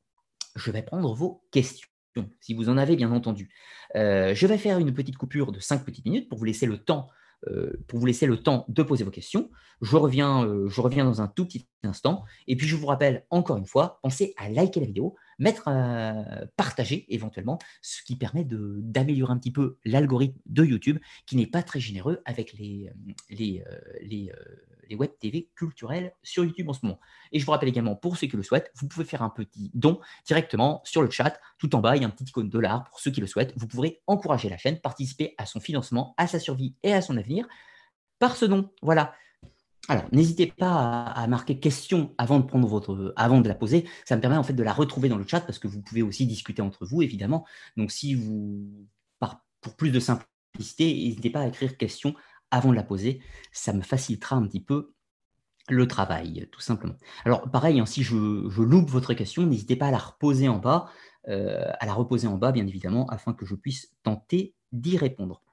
je 0.55 0.71
vais 0.71 0.81
prendre 0.81 1.13
vos 1.13 1.43
questions, 1.51 1.89
si 2.39 2.53
vous 2.53 2.69
en 2.69 2.77
avez 2.77 2.95
bien 2.95 3.11
entendu. 3.11 3.53
Euh, 3.95 4.33
je 4.33 4.47
vais 4.47 4.57
faire 4.57 4.79
une 4.79 4.93
petite 4.93 5.17
coupure 5.17 5.51
de 5.51 5.59
5 5.59 5.83
petites 5.85 6.05
minutes 6.05 6.29
pour 6.29 6.37
vous 6.37 6.45
laisser 6.45 6.65
le 6.65 6.77
temps 6.77 7.09
euh, 7.47 7.71
pour 7.87 7.99
vous 7.99 8.07
laisser 8.07 8.25
le 8.25 8.41
temps 8.41 8.65
de 8.67 8.81
poser 8.81 9.03
vos 9.03 9.11
questions. 9.11 9.51
Je 9.81 9.95
reviens, 9.95 10.47
je 10.67 10.81
reviens 10.81 11.05
dans 11.05 11.21
un 11.21 11.27
tout 11.27 11.45
petit 11.45 11.67
instant. 11.83 12.23
Et 12.47 12.55
puis, 12.55 12.67
je 12.67 12.75
vous 12.75 12.87
rappelle 12.87 13.25
encore 13.29 13.57
une 13.57 13.67
fois, 13.67 13.99
pensez 14.01 14.33
à 14.37 14.49
liker 14.49 14.79
la 14.79 14.87
vidéo, 14.87 15.15
mettre 15.39 15.67
à 15.67 16.13
partager 16.55 17.05
éventuellement, 17.13 17.59
ce 17.81 18.01
qui 18.03 18.15
permet 18.15 18.45
d'améliorer 18.45 19.33
un 19.33 19.37
petit 19.37 19.51
peu 19.51 19.77
l'algorithme 19.85 20.39
de 20.45 20.63
YouTube, 20.63 20.99
qui 21.25 21.35
n'est 21.35 21.47
pas 21.47 21.63
très 21.63 21.79
généreux 21.79 22.21
avec 22.25 22.53
les, 22.53 22.89
les, 23.29 23.63
les, 24.01 24.31
les 24.89 24.95
web 24.95 25.11
TV 25.19 25.49
culturels 25.55 26.13
sur 26.23 26.43
YouTube 26.43 26.69
en 26.69 26.73
ce 26.73 26.85
moment. 26.85 26.99
Et 27.31 27.39
je 27.39 27.45
vous 27.45 27.51
rappelle 27.51 27.69
également, 27.69 27.95
pour 27.95 28.17
ceux 28.17 28.27
qui 28.27 28.37
le 28.37 28.43
souhaitent, 28.43 28.71
vous 28.75 28.87
pouvez 28.87 29.05
faire 29.05 29.21
un 29.21 29.29
petit 29.29 29.71
don 29.73 29.99
directement 30.25 30.81
sur 30.83 31.01
le 31.01 31.09
chat. 31.09 31.39
Tout 31.57 31.75
en 31.75 31.79
bas, 31.79 31.95
il 31.95 32.01
y 32.01 32.05
a 32.05 32.07
un 32.07 32.11
petit 32.11 32.25
icône 32.25 32.49
dollar 32.49 32.83
pour 32.85 32.99
ceux 32.99 33.11
qui 33.11 33.21
le 33.21 33.27
souhaitent. 33.27 33.53
Vous 33.55 33.67
pourrez 33.67 34.01
encourager 34.07 34.49
la 34.49 34.57
chaîne, 34.57 34.79
participer 34.79 35.35
à 35.37 35.45
son 35.45 35.59
financement, 35.59 36.13
à 36.17 36.27
sa 36.27 36.39
survie 36.39 36.75
et 36.83 36.93
à 36.93 37.01
son 37.01 37.17
avenir 37.17 37.47
par 38.19 38.35
ce 38.35 38.45
don. 38.45 38.71
Voilà. 38.81 39.13
Alors, 39.89 40.03
n'hésitez 40.11 40.47
pas 40.47 41.03
à, 41.03 41.27
marquer 41.27 41.59
question 41.59 42.13
avant 42.17 42.39
de 42.39 42.45
prendre 42.45 42.67
votre, 42.67 43.13
avant 43.15 43.39
de 43.39 43.47
la 43.47 43.55
poser. 43.55 43.87
Ça 44.05 44.15
me 44.15 44.21
permet 44.21 44.37
en 44.37 44.43
fait 44.43 44.53
de 44.53 44.63
la 44.63 44.73
retrouver 44.73 45.07
dans 45.07 45.17
le 45.17 45.25
chat 45.25 45.41
parce 45.41 45.59
que 45.59 45.67
vous 45.67 45.81
pouvez 45.81 46.01
aussi 46.01 46.25
discuter 46.25 46.61
entre 46.61 46.85
vous, 46.85 47.01
évidemment. 47.01 47.45
Donc, 47.77 47.91
si 47.91 48.13
vous, 48.13 48.67
pour 49.61 49.75
plus 49.75 49.91
de 49.91 49.99
simplicité, 49.99 50.85
n'hésitez 50.93 51.29
pas 51.29 51.41
à 51.41 51.47
écrire 51.47 51.77
question 51.77 52.15
avant 52.51 52.71
de 52.71 52.75
la 52.75 52.83
poser. 52.83 53.21
Ça 53.51 53.73
me 53.73 53.81
facilitera 53.81 54.35
un 54.35 54.47
petit 54.47 54.61
peu 54.61 54.93
le 55.69 55.87
travail, 55.87 56.47
tout 56.51 56.61
simplement. 56.61 56.95
Alors, 57.25 57.49
pareil, 57.51 57.79
hein, 57.79 57.85
si 57.85 58.03
je, 58.03 58.15
loupe 58.15 58.89
votre 58.89 59.13
question, 59.13 59.45
n'hésitez 59.45 59.75
pas 59.75 59.87
à 59.87 59.91
la 59.91 59.97
reposer 59.97 60.47
en 60.47 60.57
bas, 60.57 60.89
euh, 61.27 61.69
à 61.79 61.85
la 61.85 61.93
reposer 61.93 62.27
en 62.27 62.37
bas, 62.37 62.51
bien 62.51 62.65
évidemment, 62.65 63.05
afin 63.07 63.33
que 63.33 63.45
je 63.45 63.55
puisse 63.55 63.93
tenter 64.03 64.55
d'y 64.71 64.97
répondre. 64.97 65.43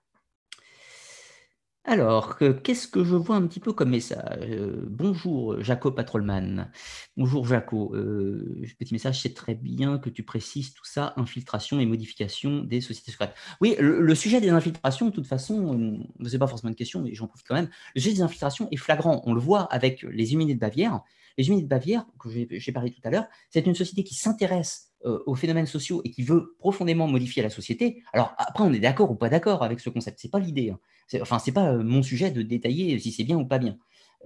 Alors, 1.87 2.39
qu'est-ce 2.39 2.89
que 2.89 3.05
je 3.05 3.15
vois 3.15 3.37
un 3.37 3.47
petit 3.47 3.61
peu 3.61 3.75
comme 3.75 3.91
message? 3.91 4.39
Euh, 4.49 4.87
Bonjour 4.89 5.61
Jaco 5.63 5.91
Patrolman. 5.91 6.71
Bonjour 7.19 7.47
Jaco. 7.47 7.95
Euh, 7.95 8.63
petit 8.79 8.95
message, 8.95 9.21
c'est 9.21 9.35
très 9.35 9.55
bien 9.55 9.99
que 9.99 10.09
tu 10.09 10.23
précises 10.23 10.73
tout 10.73 10.87
ça, 10.87 11.13
infiltration 11.19 11.81
et 11.81 11.85
modification 11.87 12.61
des 12.61 12.81
sociétés 12.81 13.13
secrètes. 13.13 13.35
Oui, 13.61 13.77
le, 13.79 14.15
sujet 14.15 14.41
des 14.41 14.49
infiltrations, 14.49 15.09
de 15.09 15.13
toute 15.13 15.27
façon, 15.27 15.79
euh, 15.79 16.27
ce 16.27 16.33
n'est 16.33 16.39
pas 16.39 16.47
forcément 16.47 16.71
une 16.71 16.75
question, 16.75 17.03
mais 17.03 17.15
j'en 17.15 17.27
profite 17.27 17.47
quand 17.47 17.55
même. 17.55 17.69
Le 17.95 18.01
sujet 18.01 18.15
des 18.15 18.23
infiltrations 18.23 18.67
est 18.71 18.77
flagrant. 18.77 19.23
On 19.27 19.35
le 19.35 19.41
voit 19.41 19.65
avec 19.65 20.03
les 20.05 20.33
Humiliés 20.33 20.55
de 20.55 20.61
Bavière. 20.61 21.03
Les 21.37 21.49
Humiliés 21.49 21.65
de 21.65 21.69
Bavière, 21.69 22.07
que 22.19 22.29
j'ai 22.31 22.73
parlé 22.73 22.91
tout 22.91 23.01
à 23.05 23.11
l'heure, 23.11 23.27
c'est 23.51 23.67
une 23.67 23.75
société 23.75 24.05
qui 24.05 24.15
s'intéresse 24.15 24.93
euh, 25.05 25.23
aux 25.27 25.35
phénomènes 25.35 25.67
sociaux 25.67 26.01
et 26.05 26.11
qui 26.11 26.23
veut 26.23 26.57
profondément 26.59 27.07
modifier 27.07 27.43
la 27.43 27.51
société, 27.51 28.03
alors 28.13 28.35
après, 28.39 28.65
on 28.65 28.73
est 28.73 28.79
d'accord 28.79 29.11
ou 29.11 29.15
pas 29.15 29.29
d'accord 29.29 29.63
avec 29.63 29.81
ce 29.81 29.91
concept. 29.91 30.19
Ce 30.19 30.27
n'est 30.27 30.31
pas 30.31 30.39
l'idée. 30.39 30.71
Hein. 30.71 30.79
Enfin, 31.21 31.39
ce 31.39 31.51
n'est 31.51 31.55
pas 31.55 31.73
euh, 31.73 31.83
mon 31.83 32.03
sujet 32.03 32.31
de 32.31 32.43
détailler 32.43 32.99
si 32.99 33.13
c'est 33.13 33.25
bien 33.25 33.37
ou 33.37 33.45
pas 33.45 33.59
bien. 33.59 33.77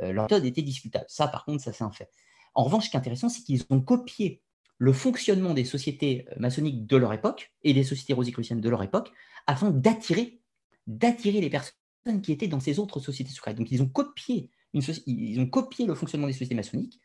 Euh, 0.01 0.13
leur 0.13 0.25
méthode 0.25 0.45
était 0.45 0.63
discutable. 0.63 1.07
Ça, 1.09 1.27
par 1.27 1.45
contre, 1.45 1.65
ça, 1.65 1.73
c'est 1.73 1.83
un 1.83 1.91
fait. 1.91 2.11
En 2.55 2.63
revanche, 2.63 2.87
ce 2.87 2.91
qui 2.91 2.97
est 2.97 3.01
intéressant, 3.01 3.29
c'est 3.29 3.43
qu'ils 3.43 3.65
ont 3.71 3.81
copié 3.81 4.43
le 4.77 4.93
fonctionnement 4.93 5.55
des 5.55 5.65
sociétés 5.65 6.27
maçonniques 6.39 6.87
de 6.87 6.97
leur 6.97 7.13
époque 7.13 7.53
et 7.65 7.75
des 7.75 7.83
sociétés 7.83 8.13
rosicruciennes 8.13 8.61
de 8.61 8.69
leur 8.69 8.83
époque 8.85 9.11
afin 9.47 9.71
d'attirer 9.71 10.41
d'attirer 10.89 11.41
les 11.41 11.51
personnes 11.51 12.23
qui 12.23 12.33
étaient 12.33 12.49
dans 12.49 12.61
ces 12.61 12.79
autres 12.79 12.99
sociétés 12.99 13.31
secrètes. 13.31 13.57
Donc, 13.57 13.71
ils 13.71 13.83
ont 13.83 13.89
copié, 13.89 14.51
ils 14.75 15.41
ont 15.41 15.47
copié 15.47 15.87
le 15.87 15.95
fonctionnement 15.95 16.27
des 16.27 16.33
sociétés 16.33 16.55
maçonniques 16.55 17.01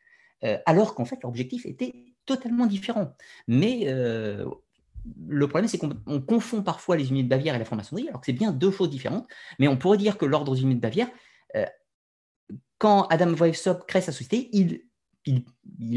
alors 0.65 0.93
qu'en 0.93 1.05
fait, 1.05 1.17
leur 1.23 1.29
objectif 1.29 1.65
était 1.65 2.13
totalement 2.25 2.65
différent. 2.65 3.15
Mais 3.47 3.83
euh, 3.87 4.45
le 5.27 5.47
problème, 5.47 5.67
c'est 5.67 5.77
qu'on 5.77 6.21
confond 6.21 6.63
parfois 6.63 6.95
les 6.95 7.09
unités 7.09 7.23
de 7.23 7.29
Bavière 7.29 7.55
et 7.55 7.59
la 7.59 7.65
franc-maçonnerie, 7.65 8.07
alors 8.07 8.21
que 8.21 8.25
c'est 8.25 8.33
bien 8.33 8.51
deux 8.51 8.71
choses 8.71 8.89
différentes. 8.89 9.27
Mais 9.59 9.67
on 9.67 9.77
pourrait 9.77 9.97
dire 9.97 10.17
que 10.17 10.25
l'ordre 10.25 10.55
des 10.55 10.61
unités 10.61 10.75
de 10.75 10.81
Bavière, 10.81 11.09
euh, 11.55 11.65
quand 12.77 13.03
Adam 13.07 13.33
Weishaupt 13.33 13.85
crée 13.87 14.01
sa 14.01 14.11
société, 14.11 14.49
il, 14.53 14.83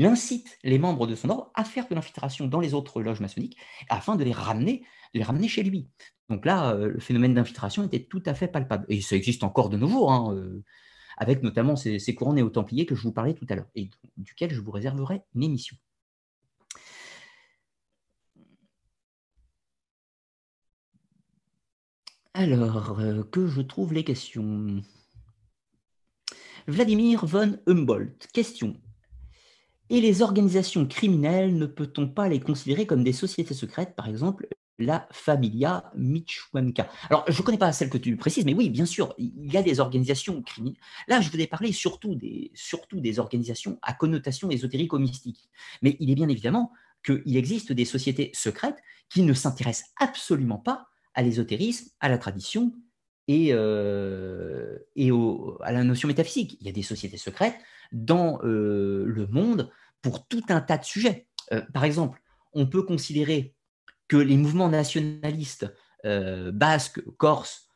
incite 0.06 0.56
les 0.62 0.78
membres 0.78 1.08
de 1.08 1.16
son 1.16 1.30
ordre 1.30 1.50
à 1.54 1.64
faire 1.64 1.88
de 1.88 1.94
l'infiltration 1.96 2.46
dans 2.46 2.60
les 2.60 2.74
autres 2.74 3.02
loges 3.02 3.18
maçonniques 3.18 3.56
afin 3.88 4.14
de 4.14 4.22
les 4.22 4.30
ramener, 4.30 4.84
de 5.14 5.18
les 5.18 5.24
ramener 5.24 5.48
chez 5.48 5.64
lui. 5.64 5.88
Donc 6.28 6.44
là, 6.44 6.74
euh, 6.74 6.90
le 6.90 7.00
phénomène 7.00 7.34
d'infiltration 7.34 7.82
était 7.82 8.04
tout 8.04 8.22
à 8.24 8.34
fait 8.34 8.46
palpable. 8.46 8.86
Et 8.88 9.00
ça 9.00 9.16
existe 9.16 9.42
encore 9.42 9.68
de 9.68 9.76
nos 9.76 10.08
hein, 10.08 10.32
avec 11.16 11.42
notamment 11.42 11.76
ces, 11.76 11.98
ces 11.98 12.14
courants 12.14 12.34
néo-templiers 12.34 12.86
que 12.86 12.94
je 12.94 13.02
vous 13.02 13.12
parlais 13.12 13.34
tout 13.34 13.46
à 13.48 13.54
l'heure, 13.54 13.70
et 13.74 13.90
duquel 14.16 14.52
je 14.52 14.60
vous 14.60 14.70
réserverai 14.70 15.22
une 15.34 15.42
émission. 15.42 15.76
Alors, 22.34 23.00
euh, 23.00 23.22
que 23.22 23.46
je 23.46 23.62
trouve 23.62 23.94
les 23.94 24.04
questions. 24.04 24.82
Vladimir 26.66 27.24
von 27.24 27.58
Humboldt, 27.66 28.26
question. 28.32 28.76
Et 29.88 30.02
les 30.02 30.20
organisations 30.20 30.86
criminelles, 30.86 31.56
ne 31.56 31.64
peut-on 31.64 32.08
pas 32.08 32.28
les 32.28 32.40
considérer 32.40 32.86
comme 32.86 33.04
des 33.04 33.14
sociétés 33.14 33.54
secrètes, 33.54 33.96
par 33.96 34.06
exemple 34.06 34.48
la 34.78 35.08
Familia 35.10 35.90
Michwanka 35.96 36.88
Alors, 37.08 37.24
je 37.28 37.40
ne 37.40 37.44
connais 37.44 37.58
pas 37.58 37.72
celle 37.72 37.90
que 37.90 37.98
tu 37.98 38.16
précises, 38.16 38.44
mais 38.44 38.54
oui, 38.54 38.68
bien 38.68 38.86
sûr, 38.86 39.14
il 39.18 39.52
y 39.52 39.56
a 39.56 39.62
des 39.62 39.80
organisations 39.80 40.42
criminelles. 40.42 40.78
Là, 41.08 41.20
je 41.20 41.30
voulais 41.30 41.46
parler 41.46 41.72
surtout 41.72 42.14
des, 42.14 42.50
surtout 42.54 43.00
des 43.00 43.18
organisations 43.18 43.78
à 43.82 43.94
connotation 43.94 44.50
ésotérique 44.50 44.92
ou 44.92 44.98
mystique. 44.98 45.48
Mais 45.82 45.96
il 46.00 46.10
est 46.10 46.14
bien 46.14 46.28
évidemment 46.28 46.72
qu'il 47.04 47.36
existe 47.36 47.72
des 47.72 47.84
sociétés 47.84 48.30
secrètes 48.34 48.82
qui 49.08 49.22
ne 49.22 49.32
s'intéressent 49.32 49.90
absolument 49.98 50.58
pas 50.58 50.86
à 51.14 51.22
l'ésotérisme, 51.22 51.88
à 52.00 52.08
la 52.08 52.18
tradition 52.18 52.72
et, 53.28 53.48
euh, 53.52 54.78
et 54.94 55.10
à 55.62 55.72
la 55.72 55.84
notion 55.84 56.08
métaphysique. 56.08 56.58
Il 56.60 56.66
y 56.66 56.70
a 56.70 56.72
des 56.72 56.82
sociétés 56.82 57.16
secrètes 57.16 57.56
dans 57.92 58.40
euh, 58.44 59.04
le 59.06 59.26
monde 59.28 59.70
pour 60.02 60.26
tout 60.26 60.42
un 60.48 60.60
tas 60.60 60.78
de 60.78 60.84
sujets. 60.84 61.26
Euh, 61.52 61.62
par 61.72 61.84
exemple, 61.84 62.20
on 62.52 62.66
peut 62.66 62.82
considérer 62.82 63.55
que 64.08 64.16
les 64.16 64.36
mouvements 64.36 64.68
nationalistes 64.68 65.72
basques, 66.52 67.00
corses, 67.16 67.68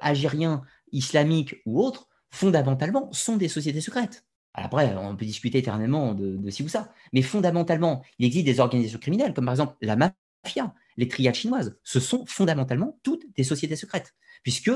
algériens, 0.00 0.62
islamiques 0.92 1.56
ou 1.66 1.82
autres, 1.82 2.08
fondamentalement, 2.30 3.12
sont 3.12 3.36
des 3.36 3.48
sociétés 3.48 3.80
secrètes. 3.80 4.24
après, 4.54 4.94
on 4.96 5.16
peut 5.16 5.24
discuter 5.24 5.58
éternellement 5.58 6.14
de, 6.14 6.36
de 6.36 6.50
ci 6.50 6.62
ou 6.62 6.68
ça, 6.68 6.92
mais 7.12 7.22
fondamentalement, 7.22 8.04
il 8.18 8.26
existe 8.26 8.46
des 8.46 8.60
organisations 8.60 9.00
criminelles, 9.00 9.34
comme 9.34 9.46
par 9.46 9.54
exemple 9.54 9.76
la 9.80 9.96
mafia, 9.96 10.74
les 10.96 11.08
triades 11.08 11.34
chinoises, 11.34 11.76
ce 11.82 12.00
sont 12.00 12.24
fondamentalement 12.26 12.98
toutes 13.02 13.24
des 13.36 13.44
sociétés 13.44 13.76
secrètes, 13.76 14.14
puisque 14.42 14.70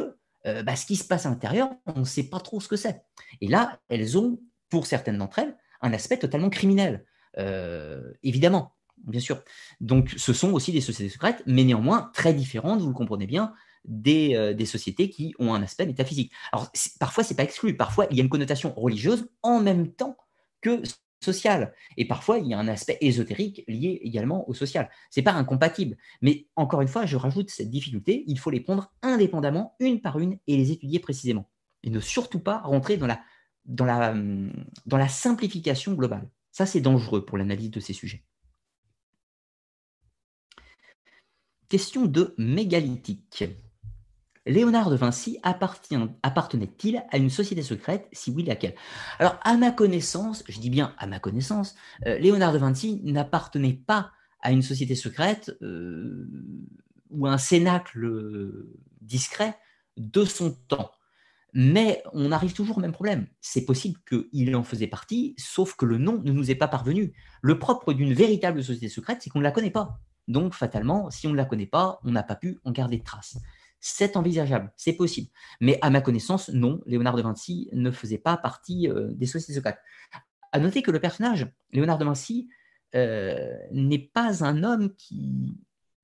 euh, 0.46 0.62
bah, 0.62 0.76
ce 0.76 0.86
qui 0.86 0.96
se 0.96 1.04
passe 1.04 1.26
à 1.26 1.30
l'intérieur, 1.30 1.70
on 1.86 2.00
ne 2.00 2.04
sait 2.04 2.24
pas 2.24 2.40
trop 2.40 2.60
ce 2.60 2.68
que 2.68 2.76
c'est. 2.76 3.02
Et 3.40 3.48
là, 3.48 3.80
elles 3.88 4.16
ont, 4.16 4.40
pour 4.68 4.86
certaines 4.86 5.18
d'entre 5.18 5.40
elles, 5.40 5.56
un 5.82 5.92
aspect 5.92 6.18
totalement 6.18 6.50
criminel, 6.50 7.04
euh, 7.38 8.12
évidemment, 8.22 8.72
bien 9.04 9.20
sûr. 9.20 9.42
Donc, 9.80 10.14
ce 10.16 10.32
sont 10.32 10.52
aussi 10.52 10.72
des 10.72 10.80
sociétés 10.80 11.12
secrètes, 11.12 11.42
mais 11.46 11.64
néanmoins 11.64 12.10
très 12.14 12.34
différentes, 12.34 12.80
vous 12.80 12.88
le 12.88 12.94
comprenez 12.94 13.26
bien, 13.26 13.52
des, 13.84 14.34
euh, 14.34 14.64
sociétés 14.64 15.10
qui 15.10 15.34
ont 15.38 15.54
un 15.54 15.62
aspect 15.62 15.86
métaphysique. 15.86 16.32
Alors, 16.52 16.70
parfois, 16.98 17.24
ce 17.24 17.30
n'est 17.32 17.36
pas 17.36 17.44
exclu, 17.44 17.76
parfois, 17.76 18.06
il 18.10 18.16
y 18.16 18.20
a 18.20 18.22
une 18.22 18.28
connotation 18.28 18.72
religieuse 18.74 19.28
en 19.42 19.60
même 19.60 19.92
temps 19.92 20.16
que 20.60 20.82
social. 21.22 21.72
Et 21.96 22.06
parfois, 22.06 22.38
il 22.38 22.46
y 22.46 22.54
a 22.54 22.58
un 22.58 22.68
aspect 22.68 22.98
ésotérique 23.00 23.64
lié 23.68 24.00
également 24.02 24.48
au 24.48 24.54
social. 24.54 24.90
Ce 25.10 25.18
n'est 25.18 25.24
pas 25.24 25.32
incompatible. 25.32 25.96
Mais 26.20 26.46
encore 26.56 26.82
une 26.82 26.88
fois, 26.88 27.06
je 27.06 27.16
rajoute 27.16 27.50
cette 27.50 27.70
difficulté, 27.70 28.24
il 28.26 28.38
faut 28.38 28.50
les 28.50 28.60
prendre 28.60 28.92
indépendamment, 29.02 29.76
une 29.80 30.00
par 30.00 30.18
une, 30.18 30.38
et 30.46 30.56
les 30.56 30.72
étudier 30.72 30.98
précisément. 30.98 31.48
Et 31.82 31.90
ne 31.90 32.00
surtout 32.00 32.40
pas 32.40 32.58
rentrer 32.58 32.96
dans 32.96 33.06
la, 33.06 34.14
la 34.86 35.08
simplification 35.08 35.94
globale. 35.94 36.28
Ça, 36.52 36.66
c'est 36.66 36.80
dangereux 36.80 37.24
pour 37.24 37.38
l'analyse 37.38 37.70
de 37.70 37.80
ces 37.80 37.92
sujets. 37.92 38.24
Question 41.68 42.06
de 42.06 42.32
mégalithique. 42.38 43.44
Léonard 44.46 44.90
de 44.90 44.94
Vinci 44.94 45.40
appartenait-il 45.42 47.02
à 47.10 47.16
une 47.16 47.30
société 47.30 47.62
secrète? 47.62 48.06
Si 48.12 48.30
oui, 48.30 48.44
laquelle? 48.44 48.76
Alors, 49.18 49.40
à 49.42 49.56
ma 49.56 49.72
connaissance, 49.72 50.44
je 50.48 50.60
dis 50.60 50.70
bien 50.70 50.94
à 50.98 51.08
ma 51.08 51.18
connaissance, 51.18 51.74
euh, 52.06 52.18
Léonard 52.18 52.52
de 52.52 52.58
Vinci 52.58 53.00
n'appartenait 53.02 53.72
pas 53.72 54.12
à 54.42 54.52
une 54.52 54.62
société 54.62 54.94
secrète 54.94 55.50
euh, 55.62 56.30
ou 57.10 57.26
un 57.26 57.38
cénacle 57.38 58.52
discret 59.00 59.58
de 59.96 60.24
son 60.24 60.52
temps. 60.68 60.92
Mais 61.52 62.04
on 62.12 62.30
arrive 62.30 62.52
toujours 62.52 62.78
au 62.78 62.80
même 62.80 62.92
problème. 62.92 63.26
C'est 63.40 63.64
possible 63.64 63.98
qu'il 64.08 64.54
en 64.54 64.62
faisait 64.62 64.86
partie, 64.86 65.34
sauf 65.36 65.74
que 65.74 65.86
le 65.86 65.98
nom 65.98 66.22
ne 66.22 66.30
nous 66.30 66.52
est 66.52 66.54
pas 66.54 66.68
parvenu. 66.68 67.14
Le 67.42 67.58
propre 67.58 67.92
d'une 67.92 68.12
véritable 68.12 68.62
société 68.62 68.88
secrète, 68.88 69.22
c'est 69.22 69.30
qu'on 69.30 69.40
ne 69.40 69.44
la 69.44 69.50
connaît 69.50 69.70
pas. 69.70 69.98
Donc, 70.28 70.54
fatalement, 70.54 71.10
si 71.10 71.26
on 71.26 71.30
ne 71.30 71.36
la 71.36 71.44
connaît 71.44 71.66
pas, 71.66 72.00
on 72.04 72.10
n'a 72.10 72.22
pas 72.22 72.36
pu 72.36 72.58
en 72.64 72.72
garder 72.72 73.02
trace. 73.02 73.38
C'est 73.80 74.16
envisageable, 74.16 74.72
c'est 74.76 74.94
possible. 74.94 75.28
Mais 75.60 75.78
à 75.82 75.90
ma 75.90 76.00
connaissance, 76.00 76.48
non, 76.48 76.80
Léonard 76.86 77.16
de 77.16 77.22
Vinci 77.22 77.68
ne 77.72 77.90
faisait 77.90 78.18
pas 78.18 78.36
partie 78.36 78.88
euh, 78.88 79.08
des 79.12 79.26
sociétés. 79.26 79.60
À 80.52 80.58
noter 80.58 80.82
que 80.82 80.90
le 80.90 81.00
personnage, 81.00 81.46
Léonard 81.72 81.98
de 81.98 82.04
Vinci, 82.04 82.48
euh, 82.94 83.56
n'est 83.72 83.98
pas 83.98 84.44
un 84.44 84.64
homme 84.64 84.94
qui, 84.96 85.58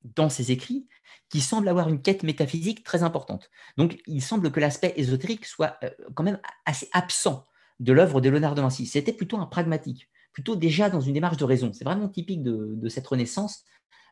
dans 0.04 0.28
ses 0.28 0.52
écrits, 0.52 0.86
qui 1.28 1.40
semble 1.40 1.68
avoir 1.68 1.88
une 1.88 2.02
quête 2.02 2.22
métaphysique 2.22 2.84
très 2.84 3.02
importante. 3.02 3.50
Donc, 3.76 4.00
il 4.06 4.20
semble 4.20 4.52
que 4.52 4.60
l'aspect 4.60 4.92
ésotérique 4.96 5.46
soit 5.46 5.78
euh, 5.82 5.90
quand 6.14 6.24
même 6.24 6.40
assez 6.66 6.88
absent 6.92 7.46
de 7.80 7.92
l'œuvre 7.92 8.20
de 8.20 8.28
Léonard 8.28 8.54
de 8.54 8.60
Vinci. 8.60 8.86
C'était 8.86 9.12
plutôt 9.12 9.38
un 9.38 9.46
pragmatique, 9.46 10.10
plutôt 10.32 10.56
déjà 10.56 10.90
dans 10.90 11.00
une 11.00 11.14
démarche 11.14 11.36
de 11.36 11.44
raison. 11.44 11.72
C'est 11.72 11.84
vraiment 11.84 12.08
typique 12.08 12.42
de, 12.42 12.88
cette 12.88 13.06
Renaissance. 13.06 13.64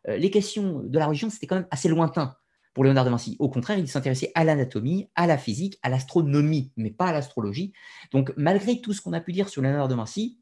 Euh, 0.09 0.17
les 0.17 0.31
questions 0.31 0.81
de 0.81 0.99
la 0.99 1.07
religion, 1.07 1.31
c'était 1.31 1.47
quand 1.47 1.57
même 1.57 1.69
assez 1.71 1.89
lointain 1.89 2.37
pour 2.75 2.85
Léonard 2.85 3.05
de 3.05 3.11
Vinci. 3.11 3.37
Au 3.39 3.49
contraire, 3.49 3.79
il 3.79 3.89
s'intéressait 3.89 4.33
à 4.35 4.45
l'anatomie, 4.45 5.09
à 5.15 5.27
la 5.27 5.39
physique, 5.39 5.79
à 5.83 5.89
l'astronomie, 5.89 6.73
mais 6.77 6.91
pas 6.91 7.07
à 7.07 7.13
l'astrologie. 7.13 7.73
Donc, 8.13 8.33
malgré 8.37 8.81
tout 8.81 8.93
ce 8.93 9.01
qu'on 9.01 9.13
a 9.13 9.21
pu 9.21 9.33
dire 9.33 9.49
sur 9.49 9.63
Léonard 9.63 9.89
de 9.89 9.95
Vinci, 9.95 10.41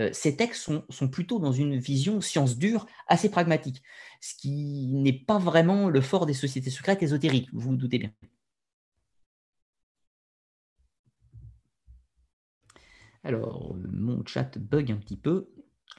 euh, 0.00 0.10
ces 0.12 0.36
textes 0.36 0.70
sont, 0.90 1.08
plutôt 1.08 1.38
dans 1.40 1.52
une 1.52 1.76
vision 1.76 2.20
science 2.20 2.56
dure, 2.56 2.86
assez 3.08 3.30
pragmatique, 3.30 3.82
ce 4.20 4.34
qui 4.36 4.86
n'est 4.88 5.12
pas 5.12 5.38
vraiment 5.38 5.88
le 5.88 6.00
fort 6.00 6.26
des 6.26 6.34
sociétés 6.34 6.70
secrètes 6.70 7.02
ésotériques, 7.02 7.48
vous 7.52 7.60
vous 7.70 7.76
doutez 7.76 7.98
bien. 7.98 8.12
Alors, 13.24 13.76
mon 13.92 14.24
chat 14.24 14.56
bug 14.58 14.90
un 14.92 14.96
petit 14.96 15.16
peu. 15.16 15.48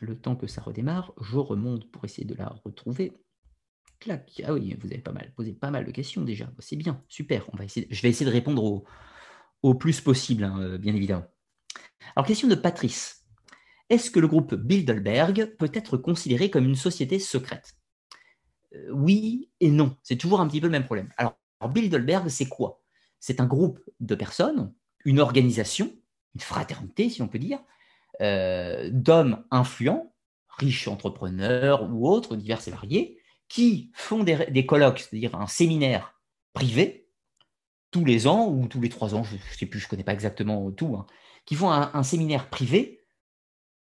Le 0.02 0.18
temps 0.18 0.36
que 0.36 0.48
ça 0.48 0.62
redémarre, 0.62 1.14
je 1.20 1.38
remonte 1.38 1.90
pour 1.92 2.06
essayer 2.06 2.26
de 2.26 2.36
la 2.36 2.48
retrouver. 2.64 3.12
Clac. 4.00 4.42
Ah 4.46 4.54
oui, 4.54 4.78
vous 4.80 4.88
avez 4.88 5.02
pas 5.02 5.12
mal 5.12 5.34
posé 5.36 5.54
pas 5.54 5.72
mal 5.72 5.86
de 5.86 5.92
questions 5.92 6.24
déjà. 6.24 6.50
C'est 6.60 6.78
bien, 6.78 7.04
super. 7.10 7.50
On 7.54 7.58
va 7.58 7.66
essayer, 7.66 7.88
je 7.90 8.02
vais 8.02 8.10
essayer 8.10 8.26
de 8.26 8.32
répondre 8.32 8.86
au, 9.62 9.74
plus 9.76 10.00
possible, 10.00 10.46
hein, 10.46 10.78
bien 10.78 10.96
évidemment. 10.96 11.26
Alors, 12.16 12.26
question 12.26 12.48
de 12.48 12.56
Patrice. 12.56 13.26
Est-ce 13.90 14.10
que 14.12 14.20
le 14.20 14.28
groupe 14.28 14.56
Bilderberg 14.56 15.56
peut 15.58 15.72
être 15.74 15.98
considéré 15.98 16.50
comme 16.50 16.66
une 16.66 16.76
société 16.76 17.20
secrète? 17.20 17.76
Euh, 18.76 18.92
Oui 18.94 19.52
et 19.60 19.70
non. 19.70 19.98
C'est 20.04 20.16
toujours 20.16 20.40
un 20.40 20.48
petit 20.48 20.62
peu 20.62 20.68
le 20.68 20.72
même 20.72 20.86
problème. 20.86 21.10
Alors, 21.18 21.36
Bilderberg, 21.70 22.30
c'est 22.30 22.48
quoi? 22.48 22.82
C'est 23.20 23.42
un 23.42 23.48
groupe 23.48 23.80
de 24.00 24.16
personnes, 24.16 24.74
une 25.04 25.20
organisation, 25.20 25.92
une 26.36 26.42
fraternité, 26.42 27.10
si 27.10 27.22
on 27.22 27.28
peut 27.28 27.40
dire, 27.40 27.60
euh, 28.22 28.90
d'hommes 28.92 29.44
influents, 29.52 30.14
riches 30.58 30.88
entrepreneurs 30.88 31.90
ou 31.92 32.08
autres, 32.08 32.36
divers 32.36 32.68
et 32.68 32.72
variés, 32.72 33.18
qui 33.48 33.92
font 33.94 34.24
des, 34.24 34.66
colloques, 34.66 35.00
c'est-à-dire 35.00 35.36
un 35.36 35.48
séminaire 35.48 36.20
privé, 36.54 37.08
tous 37.92 38.06
les 38.06 38.28
ans 38.28 38.48
ou 38.48 38.68
tous 38.68 38.82
les 38.82 38.90
trois 38.90 39.16
ans, 39.16 39.24
je 39.24 39.36
ne 39.36 39.40
sais 39.58 39.66
plus, 39.66 39.80
je 39.80 39.86
ne 39.86 39.90
connais 39.90 40.04
pas 40.04 40.14
exactement 40.14 40.70
tout, 40.72 40.96
hein, 40.96 41.08
qui 41.46 41.56
font 41.56 41.72
un 41.72 42.04
séminaire 42.04 42.50
privé 42.50 43.00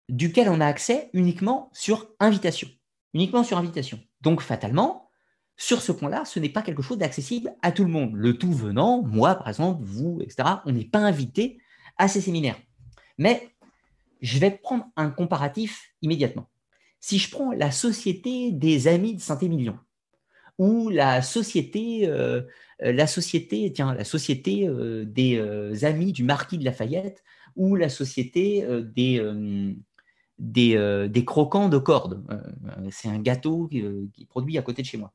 duquel 0.10 0.50
on 0.50 0.60
a 0.60 0.66
accès 0.66 1.10
uniquement 1.14 1.70
sur 1.74 2.10
invitation. 2.20 2.68
Uniquement 3.14 3.44
sur 3.44 3.58
invitation. 3.58 4.00
Donc, 4.22 4.42
fatalement, 4.42 5.10
sur 5.56 5.82
ce 5.82 5.92
point-là, 5.92 6.26
ce 6.26 6.40
n'est 6.40 6.50
pas 6.50 6.62
quelque 6.62 6.82
chose 6.82 6.98
d'accessible 6.98 7.54
à 7.62 7.72
tout 7.72 7.84
le 7.84 7.92
monde. 7.92 8.12
Le 8.16 8.38
tout 8.38 8.52
venant, 8.52 9.04
moi 9.04 9.36
par 9.36 9.48
exemple, 9.48 9.84
vous, 9.84 10.20
etc., 10.22 10.50
on 10.66 10.72
n'est 10.72 10.86
pas 10.86 11.00
invité 11.00 11.60
à 11.98 12.08
ces 12.08 12.22
séminaires. 12.22 12.58
Mais 13.18 13.53
je 14.24 14.40
vais 14.40 14.50
prendre 14.50 14.86
un 14.96 15.12
comparatif 15.12 15.94
immédiatement. 16.02 16.50
Si 17.02 17.20
je 17.20 17.30
prends 17.30 17.52
la 17.52 17.70
société 17.70 18.52
des 18.52 18.88
amis 18.88 19.14
de 19.16 19.22
Saint-Émilion, 19.22 19.78
ou 20.58 20.90
la 20.90 21.22
société, 21.22 22.08
euh, 22.08 22.42
la 22.80 23.06
société, 23.06 23.72
tiens, 23.74 23.94
la 23.94 24.06
société 24.06 24.68
euh, 24.68 25.04
des 25.06 25.36
euh, 25.36 25.76
amis 25.84 26.14
du 26.14 26.24
marquis 26.24 26.58
de 26.58 26.64
Lafayette, 26.64 27.22
ou 27.56 27.76
la 27.76 27.90
société 27.90 28.66
des, 28.96 29.20
croquants 31.26 31.70
de 31.70 31.78
cordes. 31.78 32.26
Euh, 32.32 32.90
c'est 32.92 33.10
un 33.10 33.20
gâteau 33.20 33.68
qui, 33.68 33.80
est 33.80 34.26
produit 34.28 34.58
à 34.58 34.62
côté 34.62 34.82
de 34.82 34.88
chez 34.88 34.98
moi. 34.98 35.14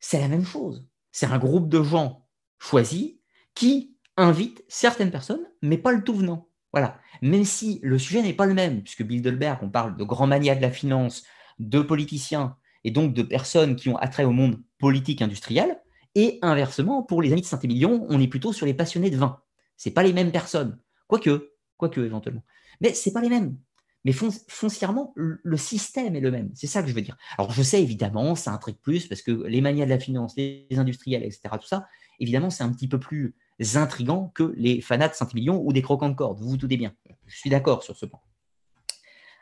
C'est 0.00 0.18
la 0.18 0.28
même 0.28 0.44
chose. 0.44 0.84
C'est 1.12 1.26
un 1.26 1.38
groupe 1.38 1.68
de 1.68 1.82
gens 1.82 2.26
choisis 2.58 3.14
qui 3.54 3.94
invitent 4.16 4.64
certaines 4.66 5.10
personnes, 5.10 5.46
mais 5.62 5.78
pas 5.78 5.92
le 5.92 6.02
tout 6.02 6.14
venant. 6.14 6.45
Voilà. 6.76 6.98
Même 7.22 7.46
si 7.46 7.80
le 7.82 7.98
sujet 7.98 8.22
n'est 8.22 8.34
pas 8.34 8.44
le 8.44 8.52
même, 8.52 8.82
puisque 8.82 9.02
Bilderberg, 9.02 9.60
on 9.62 9.70
parle 9.70 9.96
de 9.96 10.04
grands 10.04 10.26
manias 10.26 10.56
de 10.56 10.60
la 10.60 10.70
finance, 10.70 11.24
de 11.58 11.80
politiciens, 11.80 12.58
et 12.84 12.90
donc 12.90 13.14
de 13.14 13.22
personnes 13.22 13.76
qui 13.76 13.88
ont 13.88 13.96
attrait 13.96 14.24
au 14.24 14.30
monde 14.30 14.62
politique 14.78 15.22
industriel, 15.22 15.80
et 16.14 16.38
inversement, 16.42 17.02
pour 17.02 17.22
les 17.22 17.32
amis 17.32 17.40
de 17.40 17.46
Saint-Émilion, 17.46 18.04
on 18.10 18.20
est 18.20 18.28
plutôt 18.28 18.52
sur 18.52 18.66
les 18.66 18.74
passionnés 18.74 19.08
de 19.08 19.16
vin. 19.16 19.40
Ce 19.78 19.88
pas 19.88 20.02
les 20.02 20.12
mêmes 20.12 20.30
personnes, 20.30 20.78
quoique, 21.06 21.54
quoique 21.78 22.00
éventuellement. 22.02 22.44
Mais 22.82 22.92
ce 22.92 23.08
pas 23.08 23.22
les 23.22 23.30
mêmes 23.30 23.56
mais 24.04 24.12
foncièrement, 24.12 25.12
le 25.16 25.56
système 25.56 26.14
est 26.14 26.20
le 26.20 26.30
même. 26.30 26.52
C'est 26.54 26.68
ça 26.68 26.80
que 26.80 26.88
je 26.88 26.94
veux 26.94 27.02
dire. 27.02 27.16
Alors, 27.38 27.50
je 27.50 27.60
sais, 27.60 27.82
évidemment, 27.82 28.36
c'est 28.36 28.50
un 28.50 28.56
truc 28.56 28.80
plus, 28.80 29.08
parce 29.08 29.20
que 29.20 29.32
les 29.32 29.60
manias 29.60 29.84
de 29.84 29.90
la 29.90 29.98
finance, 29.98 30.34
les 30.36 30.68
industriels, 30.76 31.24
etc., 31.24 31.40
tout 31.60 31.66
ça, 31.66 31.88
évidemment, 32.20 32.48
c'est 32.48 32.62
un 32.62 32.72
petit 32.72 32.86
peu 32.86 33.00
plus 33.00 33.34
intrigant 33.74 34.30
que 34.34 34.52
les 34.56 34.80
fanats 34.80 35.08
de 35.08 35.14
Saint-Émilion 35.14 35.62
ou 35.64 35.72
des 35.72 35.82
croquants 35.82 36.08
de 36.08 36.14
cordes. 36.14 36.38
Vous 36.38 36.50
vous 36.50 36.56
doutez 36.56 36.76
bien. 36.76 36.92
Je 37.26 37.36
suis 37.36 37.50
d'accord 37.50 37.82
sur 37.82 37.96
ce 37.96 38.06
point. 38.06 38.20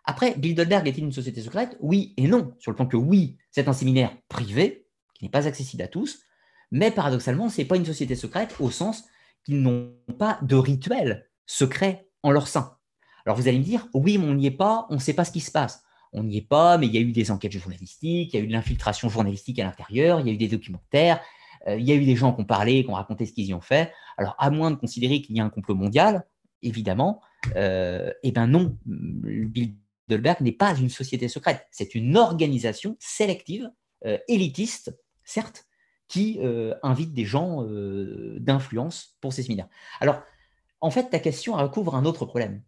Après, 0.05 0.35
Bilderberg 0.37 0.87
est-il 0.87 1.05
une 1.05 1.13
société 1.13 1.41
secrète? 1.41 1.77
Oui 1.81 2.15
et 2.17 2.29
non. 2.29 2.55
Sur 2.59 2.71
le 2.71 2.77
point 2.77 2.87
que 2.87 2.97
oui, 2.97 3.39
c'est 3.51 3.69
un 3.69 3.73
séminaire 3.73 4.17
privé, 4.29 4.87
qui 5.15 5.25
n'est 5.25 5.31
pas 5.31 5.47
accessible 5.47 5.83
à 5.83 5.89
tous, 5.89 6.21
mais 6.71 6.91
paradoxalement, 6.91 7.49
ce 7.49 7.61
n'est 7.61 7.67
pas 7.67 7.77
une 7.77 7.87
société 7.87 8.15
secrète 8.15 8.55
au 8.61 8.71
sens 8.71 9.05
qu'ils 9.45 9.63
n'ont 9.63 9.93
pas 10.19 10.39
de 10.43 10.57
rituel 10.57 11.29
secret 11.47 12.09
en 12.23 12.31
leur 12.31 12.49
sein. 12.49 12.77
Alors 13.25 13.37
vous 13.37 13.49
allez 13.49 13.59
me 13.59 13.65
dire, 13.65 13.89
oui, 13.95 14.19
mais 14.19 14.27
on 14.27 14.35
n'y 14.35 14.47
est 14.47 14.51
pas, 14.51 14.87
on 14.91 14.95
ne 14.95 15.01
sait 15.01 15.15
pas 15.15 15.25
ce 15.25 15.33
qui 15.33 15.41
se 15.41 15.51
passe. 15.51 15.83
On 16.13 16.23
n'y 16.23 16.39
est 16.39 16.49
pas, 16.49 16.79
mais 16.79 16.87
il 16.87 16.95
y 16.95 16.99
a 16.99 17.01
eu 17.01 17.13
des 17.13 17.31
enquêtes 17.31 17.53
journalistiques, 17.53 18.33
il 18.33 18.37
y 18.37 18.41
a 18.41 18.45
eu 18.45 18.47
de 18.47 18.53
l'infiltration 18.53 19.09
journalistique 19.09 19.59
à 19.59 19.65
l'intérieur, 19.65 20.21
il 20.21 20.27
y 20.27 20.31
a 20.31 20.33
eu 20.33 20.37
des 20.37 20.49
documentaires, 20.49 21.21
il 21.67 21.85
y 21.85 21.93
a 21.93 21.95
eu 21.95 22.05
des 22.05 22.17
gens 22.17 22.33
qui 22.33 22.43
ont 22.43 22.47
parlé, 22.47 22.85
qui 22.85 22.91
ont 22.91 22.95
raconté 22.95 23.27
ce 23.27 23.33
qu'ils 23.33 23.47
y 23.47 23.55
ont 23.55 23.61
fait. 23.61 23.93
Alors 24.17 24.35
à 24.39 24.51
moins 24.51 24.71
de 24.71 24.77
considérer 24.77 25.23
qu'il 25.23 25.37
y 25.37 25.41
a 25.41 25.45
un 25.45 25.51
complot 25.51 25.75
mondial, 25.75 26.27
évidemment, 26.63 27.21
euh, 27.57 28.13
eh 28.23 28.33
bien 28.33 28.47
non, 28.47 28.77
Bilderberg 28.85 30.41
n'est 30.41 30.53
pas 30.53 30.75
une 30.77 30.91
société 30.91 31.29
secrète, 31.29 31.67
c'est 31.71 31.95
une 31.95 32.17
organisation 32.17 32.97
sélective, 32.99 33.71
euh, 34.07 34.19
élitiste, 34.29 34.97
certes, 35.25 35.67
qui 36.07 36.39
invite 36.83 37.15
des 37.15 37.25
gens 37.25 37.67
d'influence 38.39 39.17
pour 39.23 39.33
ces 39.33 39.43
séminaires. 39.43 39.69
Alors, 40.01 40.21
en 40.83 40.91
fait, 40.91 41.09
ta 41.09 41.19
question 41.19 41.55
recouvre 41.55 41.97
un 41.97 42.05
autre 42.05 42.27
problème 42.27 42.63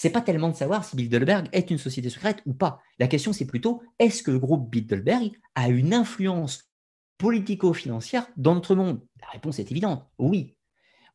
c'est 0.00 0.10
pas 0.10 0.20
tellement 0.20 0.48
de 0.48 0.54
savoir 0.54 0.84
si 0.84 0.94
Bilderberg 0.94 1.48
est 1.50 1.72
une 1.72 1.76
société 1.76 2.08
secrète 2.08 2.40
ou 2.46 2.54
pas. 2.54 2.80
La 3.00 3.08
question, 3.08 3.32
c'est 3.32 3.48
plutôt 3.48 3.82
est-ce 3.98 4.22
que 4.22 4.30
le 4.30 4.38
groupe 4.38 4.70
Bilderberg 4.70 5.32
a 5.56 5.68
une 5.70 5.92
influence 5.92 6.67
politico-financière 7.18 8.26
dans 8.36 8.54
notre 8.54 8.74
monde? 8.74 9.00
La 9.20 9.28
réponse 9.28 9.58
est 9.58 9.70
évidente. 9.70 10.06
Oui. 10.18 10.56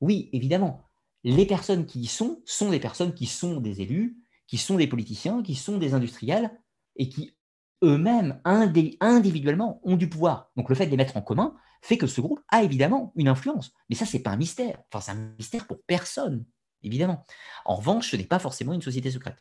Oui, 0.02 0.30
évidemment. 0.34 0.90
Les 1.24 1.46
personnes 1.46 1.86
qui 1.86 2.02
y 2.02 2.08
sont 2.08 2.42
sont 2.46 2.70
des 2.70 2.80
personnes 2.80 3.14
qui 3.14 3.26
sont 3.26 3.62
des 3.62 3.82
élus, 3.82 4.18
qui 4.48 4.58
sont 4.58 4.76
des 4.76 4.88
politiciens, 4.88 5.42
qui 5.42 5.56
sont 5.56 5.78
des 5.78 5.94
industriels 5.94 6.52
et 6.98 7.10
qui 7.10 7.36
eux-mêmes, 7.84 8.40
individuellement, 8.46 9.82
ont 9.84 9.96
du 9.96 10.10
pouvoir. 10.10 10.52
Donc 10.56 10.70
le 10.70 10.76
fait 10.76 10.86
de 10.86 10.92
les 10.92 10.98
mettre 10.98 11.18
en 11.18 11.22
commun 11.22 11.56
fait 11.82 11.98
que 11.98 12.08
ce 12.08 12.22
groupe 12.22 12.40
a 12.50 12.64
évidemment 12.64 13.12
une 13.16 13.28
influence. 13.28 13.74
Mais 13.90 13.96
ça, 13.96 14.06
ce 14.06 14.16
n'est 14.16 14.24
pas 14.24 14.32
un 14.32 14.38
mystère. 14.38 14.82
Enfin, 14.92 15.02
c'est 15.02 15.12
un 15.12 15.34
mystère 15.38 15.68
pour 15.68 15.82
personne 15.86 16.46
évidemment. 16.84 17.26
En 17.66 17.76
revanche, 17.76 18.12
ce 18.12 18.16
n'est 18.16 18.26
pas 18.26 18.40
forcément 18.40 18.74
une 18.74 18.82
société 18.82 19.10
secrète. 19.10 19.38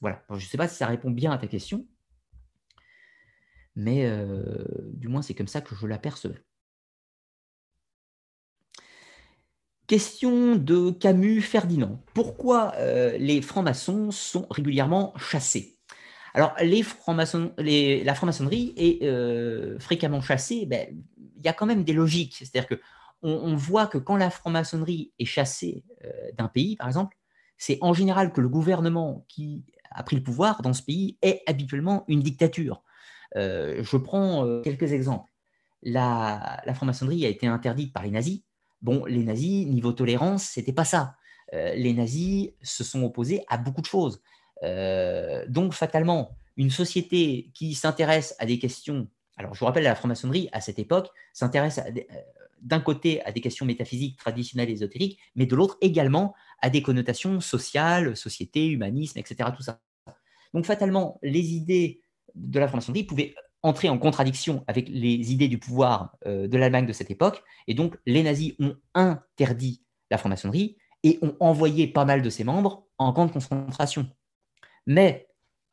Voilà. 0.00 0.22
je 0.28 0.34
ne 0.34 0.40
sais 0.40 0.58
pas 0.58 0.68
si 0.68 0.76
ça 0.76 0.86
répond 0.86 1.10
bien 1.10 1.32
à 1.32 1.38
ta 1.38 1.46
question, 1.46 1.86
mais 3.76 4.08
du 4.92 5.08
moins 5.08 5.22
c'est 5.22 5.34
comme 5.34 5.48
ça 5.48 5.60
que 5.60 5.74
je 5.74 5.86
l'apercevais. 5.86 6.42
Question 9.86 10.56
de 10.56 10.90
Camus 10.90 11.42
Ferdinand. 11.42 12.02
Pourquoi 12.14 12.74
les 13.18 13.42
francs-maçons 13.42 14.10
sont 14.10 14.46
régulièrement 14.50 15.12
chassés? 15.18 15.78
Alors, 16.32 16.54
la 16.58 16.82
franc-maçonnerie 16.82 18.74
est 18.76 19.78
fréquemment 19.78 20.20
chassée. 20.20 20.66
Ben, 20.66 20.88
il 21.36 21.44
y 21.44 21.48
a 21.48 21.52
quand 21.52 21.66
même 21.66 21.84
des 21.84 21.92
logiques. 21.92 22.36
C'est-à-dire 22.38 22.66
que 22.66 22.80
on, 23.22 23.56
voit 23.56 23.86
que 23.86 23.98
quand 23.98 24.16
la 24.16 24.30
franc-maçonnerie 24.30 25.12
est 25.18 25.24
chassée 25.24 25.84
d'un 26.36 26.48
pays, 26.48 26.76
par 26.76 26.88
exemple, 26.88 27.16
c'est 27.56 27.78
en 27.80 27.94
général 27.94 28.32
que 28.32 28.40
le 28.40 28.48
gouvernement 28.48 29.24
qui 29.28 29.64
a 29.90 30.02
pris 30.02 30.16
le 30.16 30.22
pouvoir 30.22 30.60
dans 30.62 30.72
ce 30.72 30.82
pays 30.82 31.18
est 31.22 31.42
habituellement 31.46 32.04
une 32.08 32.20
dictature. 32.20 32.82
Euh, 33.36 33.82
je 33.82 33.96
prends 33.96 34.46
euh, 34.46 34.62
quelques 34.62 34.92
exemples. 34.92 35.30
La, 35.82 36.62
franc-maçonnerie 36.74 37.26
a 37.26 37.28
été 37.28 37.46
interdite 37.46 37.92
par 37.92 38.02
les 38.02 38.10
nazis 38.10 38.42
Bon, 38.80 39.04
les 39.06 39.22
nazis, 39.22 39.66
niveau 39.66 39.92
tolérance, 39.92 40.44
c'était 40.44 40.72
pas 40.72 40.84
ça. 40.84 41.16
les 41.52 41.94
nazis 41.94 42.50
se 42.62 42.84
sont 42.84 43.02
opposés 43.02 43.42
à 43.48 43.56
beaucoup 43.56 43.80
de 43.80 43.86
choses. 43.86 44.20
donc, 45.48 45.72
fatalement, 45.72 46.36
une 46.58 46.70
société 46.70 47.50
qui 47.54 47.74
s'intéresse 47.74 48.34
à 48.38 48.44
des 48.44 48.58
questions, 48.58 49.08
alors 49.38 49.54
je 49.54 49.60
vous 49.60 49.64
rappelle, 49.64 49.84
la 49.84 49.94
franc-maçonnerie, 49.94 50.50
à 50.52 50.60
cette 50.60 50.78
époque, 50.78 51.08
s'intéresse 51.32 51.80
d'un 52.60 52.80
côté 52.80 53.22
à 53.24 53.32
des 53.32 53.40
questions 53.40 53.66
métaphysiques 53.66 54.18
traditionnelles 54.18 54.70
et 54.70 54.72
ésotériques, 54.72 55.18
mais 55.34 55.46
de 55.46 55.56
l'autre 55.56 55.78
également 55.80 56.34
à 56.60 56.70
des 56.70 56.82
connotations 56.82 57.40
sociales, 57.40 58.16
société, 58.16 58.66
humanisme, 58.66 59.18
etc. 59.18 59.50
Tout 59.56 59.62
ça. 59.62 59.80
Donc 60.52 60.64
fatalement, 60.64 61.18
les 61.22 61.54
idées 61.54 62.00
de 62.34 62.58
la 62.58 62.68
franc-maçonnerie 62.68 63.04
pouvaient 63.04 63.34
entrer 63.62 63.88
en 63.88 63.98
contradiction 63.98 64.62
avec 64.66 64.88
les 64.88 65.32
idées 65.32 65.48
du 65.48 65.58
pouvoir 65.58 66.16
euh, 66.26 66.46
de 66.46 66.58
l'Allemagne 66.58 66.86
de 66.86 66.92
cette 66.92 67.10
époque, 67.10 67.42
et 67.66 67.74
donc 67.74 67.96
les 68.06 68.22
nazis 68.22 68.54
ont 68.60 68.76
interdit 68.94 69.82
la 70.10 70.18
franc-maçonnerie 70.18 70.76
et 71.02 71.18
ont 71.22 71.34
envoyé 71.40 71.86
pas 71.86 72.04
mal 72.04 72.22
de 72.22 72.30
ses 72.30 72.44
membres 72.44 72.86
en 72.98 73.12
camp 73.12 73.26
de 73.26 73.32
concentration. 73.32 74.08
Mais 74.86 75.28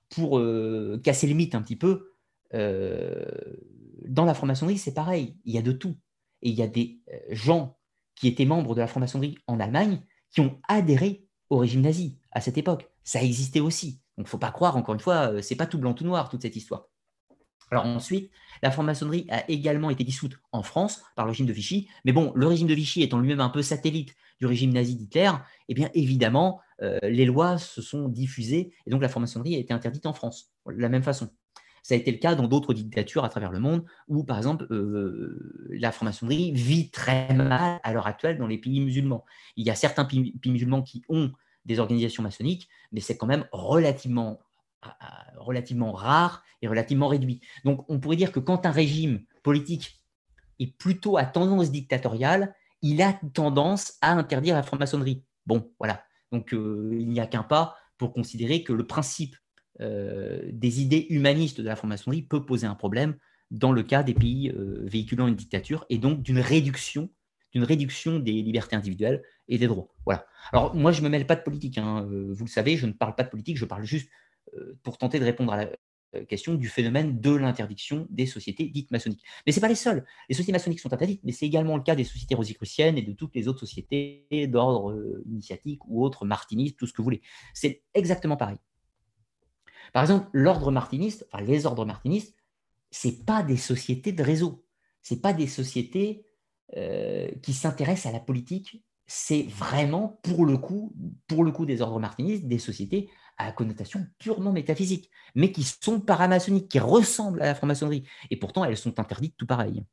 pour 0.10 0.40
euh, 0.40 1.02
casser 1.04 1.28
le 1.28 1.34
mythe 1.34 1.54
un 1.54 1.62
petit 1.62 1.76
peu, 1.76 2.14
euh, 2.54 3.26
dans 4.08 4.26
la 4.26 4.34
franc-maçonnerie, 4.34 4.78
c'est 4.78 4.94
pareil, 4.94 5.38
il 5.46 5.54
y 5.54 5.58
a 5.58 5.62
de 5.62 5.72
tout. 5.72 5.96
Et 6.42 6.50
il 6.50 6.56
y 6.56 6.64
a 6.64 6.68
des 6.68 7.00
gens 7.30 7.78
qui 8.16 8.28
étaient 8.28 8.46
membres 8.46 8.74
de 8.74 8.80
la 8.82 8.88
franc-maçonnerie 8.88 9.38
en 9.48 9.60
Allemagne 9.60 10.02
qui 10.32 10.42
ont 10.42 10.60
adhéré 10.68 11.26
au 11.50 11.58
régime 11.58 11.82
nazi 11.82 12.18
à 12.32 12.42
cette 12.42 12.58
époque. 12.58 12.90
Ça 13.04 13.22
existait 13.22 13.60
aussi. 13.60 14.01
Donc, 14.22 14.28
faut 14.28 14.38
pas 14.38 14.52
croire, 14.52 14.78
encore 14.78 14.94
une 14.94 15.00
fois, 15.00 15.34
euh, 15.34 15.42
c'est 15.42 15.56
pas 15.56 15.66
tout 15.66 15.80
blanc, 15.80 15.96
tout 15.96 16.04
noir, 16.04 16.30
toute 16.30 16.44
cette 16.44 16.56
histoire. 16.56 16.86
Alors 17.72 17.88
ensuite, 17.88 18.30
la 18.62 18.70
franc-maçonnerie 18.70 19.26
a 19.32 19.50
également 19.50 19.90
été 19.90 20.04
dissoute 20.04 20.38
en 20.52 20.62
France 20.62 21.02
par 21.16 21.26
le 21.26 21.32
régime 21.32 21.48
de 21.48 21.54
Vichy. 21.54 21.90
Mais 22.06 22.12
bon, 22.12 22.32
le 22.36 22.46
régime 22.46 22.68
de 22.68 22.76
Vichy 22.76 23.02
étant 23.02 23.18
lui-même 23.18 23.40
un 23.40 23.50
peu 23.50 23.64
satellite 23.64 24.14
du 24.40 24.46
régime 24.46 24.74
nazi 24.74 24.96
d'Hitler, 24.96 25.32
eh 25.70 25.74
bien 25.74 25.90
évidemment, 25.96 26.62
euh, 26.84 27.00
les 27.02 27.26
lois 27.26 27.58
se 27.58 27.82
sont 27.82 28.10
diffusées 28.10 28.76
et 28.86 28.92
donc 28.92 29.02
la 29.02 29.10
franc-maçonnerie 29.10 29.56
a 29.56 29.58
été 29.58 29.74
interdite 29.74 30.06
en 30.06 30.14
France, 30.14 30.52
de 30.68 30.80
la 30.80 30.90
même 30.90 31.02
façon. 31.02 31.32
Ça 31.82 31.96
a 31.96 31.98
été 31.98 32.12
le 32.12 32.20
cas 32.20 32.36
dans 32.36 32.48
d'autres 32.48 32.76
dictatures 32.76 33.26
à 33.26 33.30
travers 33.30 33.52
le 33.52 33.60
monde 33.60 33.86
où, 34.08 34.24
par 34.24 34.38
exemple, 34.38 34.68
euh, 34.70 35.68
la 35.72 35.92
franc-maçonnerie 35.92 36.52
vit 36.52 36.92
très 36.92 37.34
mal 37.34 37.80
à 37.82 37.92
l'heure 37.92 38.06
actuelle 38.06 38.38
dans 38.38 38.46
les 38.46 38.60
pays 38.60 38.82
musulmans. 38.82 39.26
Il 39.56 39.66
y 39.66 39.72
a 39.72 39.76
certains 39.76 40.06
pays, 40.06 40.36
musulmans 40.46 40.84
qui 40.84 41.02
ont 41.10 41.32
des 41.66 41.80
organisations 41.80 42.24
maçonniques, 42.24 42.70
mais 42.92 43.00
c'est 43.00 43.18
quand 43.18 43.28
même 43.28 43.46
relativement, 43.52 44.40
relativement 45.38 45.92
rare 45.92 46.44
et 46.62 46.68
relativement 46.68 47.08
réduit. 47.08 47.42
Donc, 47.66 47.86
on 47.90 48.00
pourrait 48.00 48.16
dire 48.16 48.32
que 48.32 48.40
quand 48.40 48.66
un 48.66 48.72
régime 48.72 49.24
politique 49.44 50.02
est 50.60 50.78
plutôt 50.78 51.18
à 51.18 51.26
tendance 51.26 51.72
dictatoriale, 51.72 52.56
il 52.82 53.02
a 53.02 53.14
tendance 53.34 53.94
à 54.02 54.14
interdire 54.14 54.56
la 54.56 54.64
franc-maçonnerie. 54.64 55.24
Bon, 55.46 55.72
voilà. 55.80 56.04
Donc, 56.32 56.54
euh, 56.54 56.90
il 56.94 57.10
n'y 57.10 57.20
a 57.20 57.28
qu'un 57.28 57.44
pas 57.44 57.76
pour 57.98 58.14
considérer 58.14 58.64
que 58.64 58.74
le 58.74 58.88
principe 58.88 59.36
euh, 59.80 60.42
des 60.52 60.82
idées 60.82 61.08
humanistes 61.10 61.62
de 61.62 61.68
la 61.68 61.76
franc-maçonnerie 61.76 62.24
peut 62.24 62.46
poser 62.46 62.68
un 62.68 62.76
problème 62.76 63.16
dans 63.52 63.72
le 63.72 63.84
cas 63.84 64.04
des 64.04 64.14
pays 64.14 64.50
euh, 64.50 64.82
véhiculant 64.86 65.28
une 65.28 65.36
dictature 65.36 65.86
et 65.90 65.98
donc 65.98 66.22
d'une 66.22 66.40
réduction, 66.40 67.10
d'une 67.52 67.64
réduction 67.64 68.20
des 68.20 68.42
libertés 68.42 68.76
individuelles 68.76 69.24
et 69.48 69.58
des 69.58 69.68
droits. 69.68 69.90
Voilà. 70.06 70.26
Alors 70.52 70.76
moi, 70.76 70.92
je 70.92 71.02
ne 71.02 71.06
me 71.06 71.10
mêle 71.10 71.28
pas 71.28 71.36
de 71.36 71.44
politique, 71.44 71.78
hein. 71.78 72.08
euh, 72.10 72.32
vous 72.32 72.46
le 72.46 72.50
savez, 72.50 72.78
je 72.78 72.86
ne 72.86 72.94
parle 72.94 73.16
pas 73.16 73.24
de 73.24 73.30
politique, 73.30 73.58
je 73.58 73.66
parle 73.66 73.84
juste 73.84 74.10
pour 74.84 74.98
tenter 74.98 75.18
de 75.18 75.24
répondre 75.24 75.54
à 75.54 75.66
la 75.66 75.70
question 76.28 76.56
du 76.56 76.68
phénomène 76.68 77.22
de 77.22 77.32
l'interdiction 77.32 78.06
des 78.10 78.26
sociétés 78.26 78.66
dites 78.66 78.92
maçonniques. 78.92 79.24
Mais 79.46 79.54
ce 79.54 79.58
n'est 79.58 79.62
pas 79.62 79.70
les 79.70 79.76
seules. 79.76 80.06
Les 80.28 80.36
sociétés 80.36 80.52
maçonniques 80.52 80.80
sont 80.80 80.92
interdites, 80.92 81.22
mais 81.24 81.32
c'est 81.32 81.46
également 81.46 81.78
le 81.78 81.84
cas 81.84 81.96
des 81.96 82.04
sociétés 82.04 82.36
rosicruciennes 82.36 82.98
et 82.98 83.02
de 83.02 83.14
toutes 83.14 83.34
les 83.36 83.48
autres 83.48 83.62
sociétés 83.62 84.28
d'ordre 84.48 85.22
initiatique 85.26 85.80
ou 85.86 86.04
autres, 86.04 86.26
martinistes, 86.26 86.78
tout 86.78 86.86
ce 86.86 86.92
que 86.92 86.98
vous 86.98 87.06
voulez. 87.06 87.22
C'est 87.54 87.84
exactement 87.94 88.36
pareil. 88.36 88.58
Par 89.94 90.04
exemple, 90.04 90.28
l'ordre 90.34 90.72
martiniste, 90.72 91.28
enfin 91.32 91.44
les 91.44 91.66
ordres 91.66 91.86
martinistes, 91.86 92.36
c'est 92.92 93.26
pas 93.26 93.44
des 93.44 93.58
sociétés 93.58 94.12
de 94.12 94.24
réseau, 94.24 94.66
c'est 95.02 95.22
pas 95.22 95.34
des 95.34 95.48
sociétés 95.48 96.26
euh, 96.78 97.30
qui 97.42 97.54
s'intéressent 97.54 98.08
à 98.08 98.14
la 98.14 98.20
politique. 98.20 98.84
C'est 99.08 99.44
vraiment 99.44 100.20
pour 100.24 100.46
le 100.46 100.58
coup, 100.58 100.94
pour 101.28 101.44
le 101.44 101.52
coup 101.52 101.66
des 101.66 101.82
ordres 101.82 102.00
martinistes, 102.00 102.46
des 102.46 102.60
sociétés 102.60 103.10
à 103.38 103.52
connotation 103.52 104.06
purement 104.20 104.52
métaphysique, 104.52 105.10
mais 105.36 105.52
qui 105.52 105.64
sont 105.64 106.00
paramaçonniques, 106.00 106.70
qui 106.70 106.80
ressemblent 106.80 107.42
à 107.42 107.48
la 107.48 107.56
franc-maçonnerie, 107.56 108.04
et 108.30 108.38
pourtant 108.38 108.64
elles 108.64 108.78
sont 108.78 109.00
interdites 109.00 109.36
tout 109.38 109.48
pareil. 109.48 109.84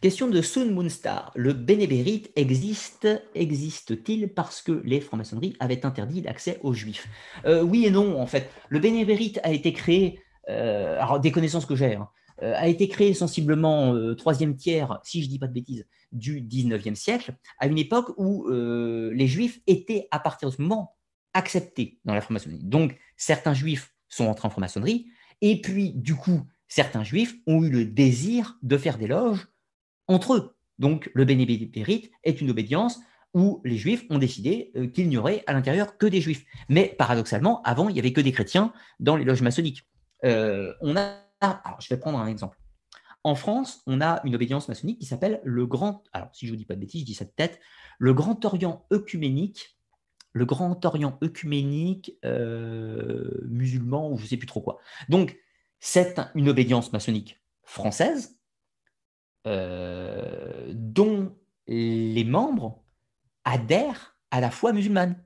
Question 0.00 0.28
de 0.28 0.42
Sun 0.42 0.70
Moonstar. 0.70 1.32
Le 1.34 1.54
bénébérite 1.54 2.30
existe, 2.36 3.08
existe-t-il 3.34 4.34
parce 4.34 4.60
que 4.60 4.82
les 4.84 5.00
francs-maçonneries 5.00 5.56
avaient 5.60 5.86
interdit 5.86 6.20
l'accès 6.20 6.60
aux 6.62 6.74
juifs? 6.74 7.08
Euh, 7.46 7.62
Oui 7.62 7.86
et 7.86 7.90
non, 7.90 8.20
en 8.20 8.26
fait. 8.26 8.50
Le 8.68 8.80
bénébérite 8.80 9.40
a 9.44 9.50
été 9.50 9.72
créé, 9.72 10.20
euh, 10.50 11.00
alors 11.00 11.20
des 11.20 11.32
connaissances 11.32 11.64
que 11.64 11.74
j'ai, 11.74 11.94
hein, 11.94 12.10
a 12.40 12.66
été 12.68 12.88
créé 12.88 13.14
sensiblement 13.14 13.94
troisième 14.16 14.56
tiers, 14.56 14.98
si 15.02 15.20
je 15.20 15.26
ne 15.26 15.30
dis 15.30 15.38
pas 15.38 15.46
de 15.46 15.52
bêtises, 15.52 15.86
du 16.12 16.40
19e 16.40 16.94
siècle, 16.94 17.36
à 17.58 17.66
une 17.66 17.78
époque 17.78 18.12
où 18.16 18.48
les 18.48 19.26
juifs 19.26 19.60
étaient, 19.66 20.08
à 20.10 20.18
partir 20.18 20.50
de 20.50 20.54
ce 20.54 20.62
moment, 20.62 20.96
acceptés 21.32 21.98
dans 22.04 22.14
la 22.14 22.20
franc-maçonnerie. 22.20 22.64
Donc, 22.64 22.96
certains 23.16 23.54
juifs 23.54 23.94
sont 24.08 24.26
entrés 24.26 24.46
en 24.46 24.50
franc-maçonnerie, 24.50 25.06
et 25.40 25.60
puis, 25.60 25.92
du 25.92 26.14
coup, 26.14 26.42
certains 26.68 27.04
juifs 27.04 27.36
ont 27.46 27.62
eu 27.62 27.70
le 27.70 27.84
désir 27.84 28.58
de 28.62 28.76
faire 28.76 28.98
des 28.98 29.06
loges 29.06 29.48
entre 30.08 30.34
eux. 30.34 30.56
Donc 30.78 31.10
le 31.14 31.24
bénébérite 31.24 32.10
est 32.24 32.40
une 32.40 32.50
obédience 32.50 32.98
où 33.32 33.60
les 33.64 33.76
juifs 33.76 34.04
ont 34.10 34.18
décidé 34.18 34.70
euh, 34.76 34.86
qu'il 34.86 35.08
n'y 35.08 35.16
aurait 35.16 35.42
à 35.46 35.52
l'intérieur 35.52 35.98
que 35.98 36.06
des 36.06 36.20
juifs. 36.20 36.44
Mais 36.68 36.94
paradoxalement, 36.98 37.62
avant, 37.62 37.88
il 37.88 37.94
n'y 37.94 37.98
avait 37.98 38.12
que 38.12 38.20
des 38.20 38.32
chrétiens 38.32 38.72
dans 39.00 39.16
les 39.16 39.24
loges 39.24 39.42
maçonniques. 39.42 39.84
Euh, 40.24 40.72
on 40.80 40.96
a, 40.96 41.16
alors, 41.44 41.80
je 41.80 41.88
vais 41.88 41.98
prendre 41.98 42.18
un 42.18 42.26
exemple. 42.26 42.58
En 43.22 43.34
France, 43.34 43.82
on 43.86 44.00
a 44.00 44.20
une 44.24 44.34
obédience 44.34 44.68
maçonnique 44.68 44.98
qui 44.98 45.06
s'appelle 45.06 45.40
le 45.44 45.66
Grand, 45.66 46.04
alors 46.12 46.28
si 46.34 46.46
je 46.46 46.52
vous 46.52 46.56
dis 46.56 46.66
pas 46.66 46.74
de 46.74 46.80
bêtises, 46.80 47.00
je 47.00 47.06
dis 47.06 47.14
ça 47.14 47.24
de 47.24 47.30
tête, 47.30 47.58
le 47.98 48.12
Grand 48.12 48.44
Orient 48.44 48.86
œcuménique, 48.92 49.78
le 50.32 50.44
Grand 50.44 50.84
Orient 50.84 51.18
œcuménique 51.22 52.18
euh, 52.24 53.30
musulman, 53.48 54.10
ou 54.10 54.18
je 54.18 54.26
sais 54.26 54.36
plus 54.36 54.46
trop 54.46 54.60
quoi. 54.60 54.78
Donc, 55.08 55.38
c'est 55.80 56.20
une 56.34 56.48
obédience 56.48 56.92
maçonnique 56.92 57.40
française, 57.62 58.38
euh, 59.46 60.70
dont 60.74 61.36
les 61.66 62.24
membres 62.24 62.82
adhèrent 63.44 64.16
à 64.30 64.40
la 64.40 64.50
foi 64.50 64.72
musulmane. 64.72 65.22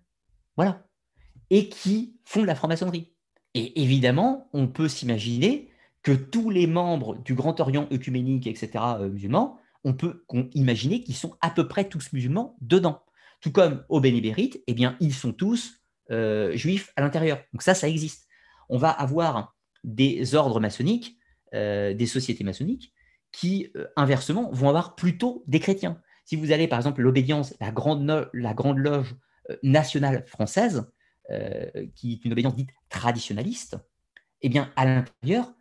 Voilà. 0.56 0.86
Et 1.50 1.68
qui 1.68 2.20
font 2.24 2.42
de 2.42 2.46
la 2.46 2.54
franc-maçonnerie. 2.54 3.12
Et 3.54 3.80
évidemment, 3.82 4.48
on 4.52 4.68
peut 4.68 4.88
s'imaginer 4.88 5.70
que 6.02 6.12
tous 6.12 6.50
les 6.50 6.66
membres 6.66 7.16
du 7.22 7.34
Grand 7.34 7.58
Orient 7.60 7.88
œcuménique, 7.92 8.46
etc., 8.46 8.70
euh, 9.00 9.08
musulmans, 9.08 9.58
on 9.84 9.94
peut 9.94 10.24
imaginer 10.54 11.02
qu'ils 11.02 11.16
sont 11.16 11.36
à 11.40 11.50
peu 11.50 11.68
près 11.68 11.88
tous 11.88 12.12
musulmans 12.12 12.56
dedans. 12.60 13.02
Tout 13.40 13.52
comme 13.52 13.84
au 13.88 14.00
Bénébérite, 14.00 14.62
eh 14.66 14.74
bien, 14.74 14.96
ils 15.00 15.14
sont 15.14 15.32
tous 15.32 15.80
euh, 16.10 16.56
juifs 16.56 16.92
à 16.96 17.02
l'intérieur. 17.02 17.38
Donc 17.52 17.62
ça, 17.62 17.74
ça 17.74 17.88
existe. 17.88 18.26
On 18.68 18.78
va 18.78 18.90
avoir 18.90 19.56
des 19.84 20.34
ordres 20.34 20.60
maçonniques, 20.60 21.16
des 21.52 22.06
sociétés 22.06 22.44
maçonniques, 22.44 22.92
qui, 23.32 23.70
euh, 23.76 23.86
inversement, 23.96 24.50
vont 24.52 24.68
avoir 24.68 24.94
plutôt 24.94 25.44
des 25.46 25.60
chrétiens. 25.60 26.00
Si 26.24 26.36
vous 26.36 26.52
allez, 26.52 26.68
par 26.68 26.78
exemple, 26.78 27.02
l'obédience, 27.02 27.54
la 27.60 27.70
grande, 27.70 28.06
loge 28.78 29.16
euh, 29.50 29.56
nationale 29.62 30.24
française, 30.26 30.90
euh, 31.30 31.66
qui 31.94 32.14
est 32.14 32.24
une 32.24 32.32
obédience 32.32 32.54
dite 32.54 32.70
traditionnaliste, 32.88 33.76
eh 34.42 34.48
bien, 34.48 34.72
à 34.76 34.84
l'intérieur, 34.84 35.52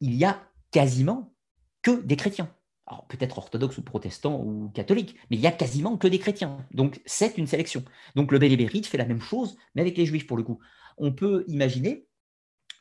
il 0.00 0.14
y 0.14 0.24
a 0.24 0.40
quasiment 0.70 1.34
que 1.82 2.02
des 2.02 2.16
chrétiens. 2.16 2.52
Alors, 2.86 3.06
peut-être 3.06 3.38
orthodoxes 3.38 3.78
ou 3.78 3.82
protestants 3.82 4.40
ou 4.40 4.68
catholiques, 4.74 5.14
mais 5.30 5.36
il 5.36 5.40
y 5.40 5.46
a 5.46 5.52
quasiment 5.52 5.96
que 5.96 6.08
des 6.08 6.18
chrétiens. 6.18 6.66
Donc, 6.72 7.00
c'est 7.06 7.38
une 7.38 7.46
sélection. 7.46 7.84
Donc, 8.16 8.32
le 8.32 8.38
Bélébérite 8.38 8.86
fait 8.86 8.98
la 8.98 9.04
même 9.04 9.20
chose, 9.20 9.56
mais 9.74 9.82
avec 9.82 9.96
les 9.96 10.06
juifs, 10.06 10.26
pour 10.26 10.36
le 10.36 10.42
coup. 10.42 10.58
On 10.98 11.12
peut 11.12 11.44
imaginer 11.46 12.08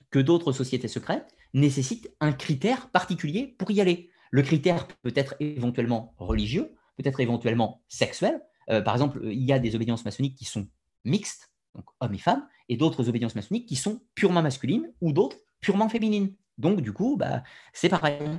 que 0.09 0.19
d'autres 0.19 0.51
sociétés 0.51 0.87
secrètes 0.87 1.35
nécessite 1.53 2.11
un 2.19 2.31
critère 2.31 2.89
particulier 2.89 3.55
pour 3.59 3.69
y 3.71 3.81
aller. 3.81 4.09
Le 4.31 4.41
critère 4.41 4.87
peut 4.87 5.13
être 5.15 5.35
éventuellement 5.39 6.15
religieux, 6.17 6.75
peut-être 6.97 7.19
éventuellement 7.19 7.83
sexuel. 7.87 8.41
Euh, 8.69 8.81
par 8.81 8.95
exemple, 8.95 9.19
il 9.23 9.43
y 9.43 9.53
a 9.53 9.59
des 9.59 9.75
obédiences 9.75 10.05
maçonniques 10.05 10.35
qui 10.35 10.45
sont 10.45 10.67
mixtes, 11.05 11.51
donc 11.75 11.85
hommes 11.99 12.13
et 12.13 12.19
femmes, 12.19 12.47
et 12.67 12.77
d'autres 12.77 13.09
obédiences 13.09 13.35
maçonniques 13.35 13.67
qui 13.67 13.75
sont 13.75 14.01
purement 14.15 14.41
masculines 14.41 14.91
ou 15.01 15.11
d'autres 15.11 15.37
purement 15.59 15.89
féminines. 15.89 16.35
Donc, 16.59 16.81
du 16.81 16.93
coup, 16.93 17.15
bah, 17.17 17.41
c'est 17.73 17.89
pareil. 17.89 18.29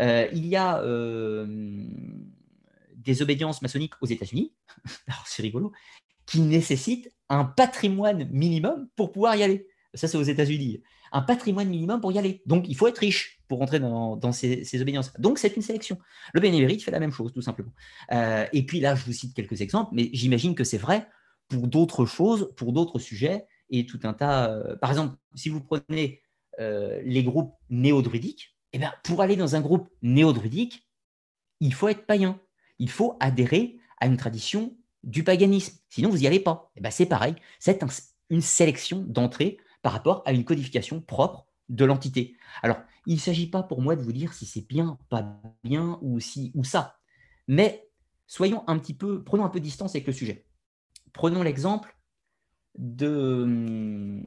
Euh, 0.00 0.26
il 0.32 0.46
y 0.46 0.56
a 0.56 0.80
euh, 0.82 1.46
des 2.96 3.22
obédiences 3.22 3.62
maçonniques 3.62 3.94
aux 4.00 4.06
États-Unis, 4.06 4.52
alors 5.06 5.24
c'est 5.26 5.42
rigolo, 5.42 5.72
qui 6.26 6.40
nécessitent 6.40 7.12
un 7.28 7.44
patrimoine 7.44 8.28
minimum 8.30 8.88
pour 8.96 9.12
pouvoir 9.12 9.36
y 9.36 9.42
aller. 9.42 9.68
Ça, 9.94 10.08
c'est 10.08 10.18
aux 10.18 10.22
États-Unis 10.22 10.82
un 11.12 11.22
patrimoine 11.22 11.68
minimum 11.68 12.00
pour 12.00 12.12
y 12.12 12.18
aller. 12.18 12.40
Donc, 12.46 12.68
il 12.68 12.76
faut 12.76 12.86
être 12.86 12.98
riche. 12.98 13.40
pour 13.48 13.58
rentrer 13.58 13.80
dans, 13.80 14.32
ces, 14.32 14.80
obédiences. 14.80 15.12
Donc, 15.18 15.40
c'est 15.40 15.56
une 15.56 15.62
sélection. 15.62 15.98
Le 16.32 16.40
bénévérite 16.40 16.84
fait 16.84 16.92
la 16.92 17.00
même 17.00 17.10
chose, 17.10 17.32
tout 17.32 17.42
simplement. 17.42 17.72
Euh, 18.12 18.46
et 18.52 18.64
puis 18.64 18.78
là, 18.78 18.94
je 18.94 19.04
vous 19.04 19.12
cite 19.12 19.34
quelques 19.34 19.60
exemples, 19.60 19.90
mais 19.92 20.08
j'imagine 20.12 20.54
que 20.54 20.62
c'est 20.62 20.78
vrai 20.78 21.08
pour 21.48 21.66
d'autres 21.66 22.06
choses, 22.06 22.54
pour 22.56 22.72
d'autres 22.72 23.00
sujets, 23.00 23.44
et 23.70 23.86
tout 23.86 23.98
un 24.04 24.12
tas. 24.12 24.56
Par 24.80 24.90
exemple, 24.90 25.16
si 25.34 25.48
vous 25.48 25.60
prenez 25.60 26.22
euh, 26.58 27.00
les 27.04 27.22
groupes 27.22 27.54
néo-druidiques, 27.70 28.56
eh 28.72 28.78
bien, 28.78 28.92
pour 29.04 29.20
aller 29.20 29.36
dans 29.36 29.56
un 29.56 29.60
groupe 29.60 29.88
néo-druidique, 30.02 30.86
il 31.60 31.74
faut 31.74 31.88
être 31.88 32.06
païen. 32.06 32.40
Il 32.78 32.90
faut 32.90 33.16
adhérer 33.20 33.78
à 34.00 34.06
une 34.06 34.16
tradition 34.16 34.76
du 35.02 35.24
paganisme. 35.24 35.78
Sinon, 35.88 36.10
vous 36.10 36.18
n'y 36.18 36.26
allez 36.26 36.40
pas. 36.40 36.72
Eh 36.76 36.80
bien, 36.80 36.90
c'est 36.90 37.06
pareil. 37.06 37.34
C'est 37.58 37.84
une 38.30 38.40
sélection 38.40 39.04
d'entrée 39.06 39.58
par 39.82 39.92
rapport 39.92 40.22
à 40.26 40.32
une 40.32 40.44
codification 40.44 41.00
propre 41.00 41.46
de 41.68 41.84
l'entité. 41.84 42.36
Alors, 42.62 42.78
il 43.06 43.14
ne 43.14 43.20
s'agit 43.20 43.48
pas 43.48 43.62
pour 43.62 43.80
moi 43.80 43.96
de 43.96 44.02
vous 44.02 44.12
dire 44.12 44.32
si 44.32 44.46
c'est 44.46 44.66
bien, 44.66 44.98
pas 45.08 45.40
bien 45.64 45.98
ou 46.02 46.20
si 46.20 46.52
ou 46.54 46.64
ça. 46.64 46.98
Mais 47.48 47.88
soyons 48.26 48.62
un 48.66 48.78
petit 48.78 48.94
peu, 48.94 49.24
prenons 49.24 49.44
un 49.44 49.48
peu 49.48 49.60
de 49.60 49.64
distance 49.64 49.94
avec 49.94 50.06
le 50.06 50.12
sujet. 50.12 50.46
Prenons 51.12 51.42
l'exemple 51.42 51.96
d'un 52.76 54.22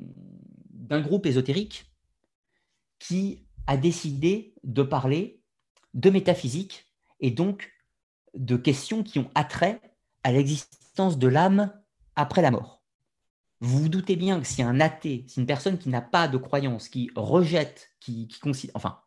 groupe 1.02 1.26
ésotérique 1.26 1.93
qui 3.04 3.46
a 3.68 3.76
décidé 3.76 4.56
de 4.64 4.82
parler 4.82 5.42
de 5.94 6.10
métaphysique 6.10 6.88
et 7.20 7.32
donc 7.32 7.74
de 8.34 8.56
questions 8.56 9.04
qui 9.04 9.20
ont 9.20 9.30
attrait 9.36 9.82
à 10.24 10.32
l'existence 10.32 11.18
de 11.18 11.28
l'âme 11.28 11.74
après 12.16 12.42
la 12.42 12.50
mort. 12.50 12.82
Vous 13.60 13.80
vous 13.80 13.90
doutez 13.90 14.16
bien 14.16 14.40
que 14.40 14.48
si 14.48 14.64
un 14.64 14.80
athée, 14.80 15.26
si 15.28 15.42
une 15.42 15.46
personne 15.46 15.78
qui 15.78 15.90
n'a 15.90 16.02
pas 16.02 16.30
de 16.30 16.38
croyance, 16.38 16.88
qui 16.88 17.10
rejette, 17.16 17.92
qui, 18.00 18.30
considère, 18.42 18.76
enfin, 18.76 19.02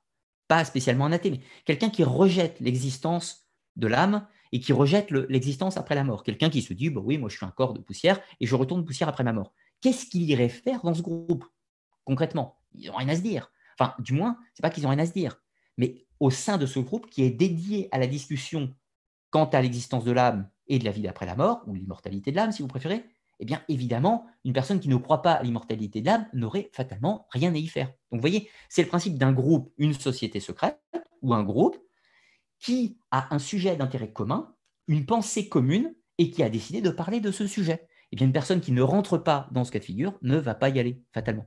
pas 0.47 0.67
spécialement 0.67 1.07
un 1.07 1.13
athée, 1.13 1.31
mais 1.31 1.41
quelqu'un 1.65 1.89
qui 1.89 2.05
rejette 2.05 2.61
l'existence 2.61 3.47
de 3.77 3.87
l'âme 3.87 4.27
et 4.53 4.61
qui 4.61 4.75
rejette 4.75 5.11
l'existence 5.11 5.79
après 5.79 5.95
la 5.95 6.05
mort, 6.05 6.23
quelqu'un 6.23 6.51
qui 6.51 6.61
se 6.61 6.75
dit, 6.75 6.91
bah 6.91 7.01
oui, 7.03 7.17
moi 7.17 7.31
je 7.31 7.37
suis 7.39 7.47
un 7.47 7.51
corps 7.51 7.73
de 7.73 7.81
poussière 7.81 8.21
et 8.41 8.47
je 8.47 8.55
retourne 8.55 8.85
poussière 8.85 9.09
après 9.09 9.25
ma 9.25 9.33
mort. 9.33 9.55
Qu'est-ce 9.81 10.05
qu'il 10.05 10.23
irait 10.23 10.51
faire 10.51 10.83
dans 10.83 10.95
ce 10.95 11.03
groupe 11.03 11.47
concrètement? 12.05 12.59
Ils 12.75 12.89
n'ont 12.89 12.97
rien 12.97 13.09
à 13.09 13.17
se 13.17 13.23
dire. 13.23 13.51
Enfin, 13.79 13.95
du 13.99 14.13
moins, 14.13 14.39
c'est 14.55 14.63
pas 14.63 14.71
qu'ils 14.71 14.85
n'ont 14.85 14.91
rien 14.91 14.99
à 14.99 15.07
se 15.07 15.13
dire, 15.13 15.43
mais 15.77 16.07
au 16.21 16.31
sein 16.31 16.57
de 16.59 16.67
ce 16.67 16.79
groupe 16.79 17.11
qui 17.11 17.23
est 17.23 17.31
dédié 17.31 17.89
à 17.93 17.99
la 17.99 18.07
discussion 18.07 18.75
quant 19.31 19.45
à 19.45 19.61
l'existence 19.61 20.05
de 20.05 20.13
l'âme 20.13 20.49
et 20.67 20.79
de 20.79 20.85
la 20.85 20.91
vie 20.91 21.03
d'après 21.03 21.27
la 21.27 21.37
mort, 21.37 21.63
ou 21.67 21.75
l'immortalité 21.75 22.31
de 22.31 22.37
l'âme 22.37 22.53
si 22.53 22.63
vous 22.63 22.69
préférez, 22.69 23.05
eh 23.39 23.45
bien 23.45 23.63
évidemment, 23.69 24.27
une 24.45 24.53
personne 24.53 24.81
qui 24.81 24.89
ne 24.89 24.97
croit 24.97 25.23
pas 25.23 25.33
à 25.33 25.43
l'immortalité 25.43 26.01
de 26.01 26.07
l'âme 26.07 26.27
n'aurait 26.33 26.71
fatalement 26.73 27.27
rien 27.31 27.55
à 27.55 27.59
y 27.59 27.67
faire. 27.67 27.89
Donc 28.11 28.19
vous 28.19 28.21
voyez, 28.21 28.49
c'est 28.69 28.83
le 28.83 28.89
principe 28.89 29.19
d'un 29.19 29.33
groupe, 29.33 29.73
une 29.77 29.93
société 29.93 30.41
secrète, 30.41 30.81
ou 31.23 31.35
un 31.35 31.43
groupe 31.43 31.77
qui 32.59 32.99
a 33.11 33.35
un 33.35 33.39
sujet 33.39 33.77
d'intérêt 33.77 34.13
commun, 34.13 34.55
une 34.89 35.05
pensée 35.05 35.49
commune, 35.49 35.95
et 36.19 36.31
qui 36.31 36.43
a 36.43 36.49
décidé 36.49 36.81
de 36.81 36.91
parler 36.91 37.21
de 37.21 37.31
ce 37.31 37.47
sujet. 37.47 37.87
Eh 38.13 38.17
bien 38.17 38.27
une 38.27 38.33
personne 38.33 38.61
qui 38.61 38.73
ne 38.73 38.83
rentre 38.83 39.19
pas 39.19 39.49
dans 39.53 39.65
ce 39.65 39.73
cas 39.73 39.81
de 39.81 39.85
figure 39.85 40.19
ne 40.23 40.39
va 40.39 40.55
pas 40.55 40.71
y 40.71 40.81
aller, 40.81 41.03
fatalement. 41.13 41.47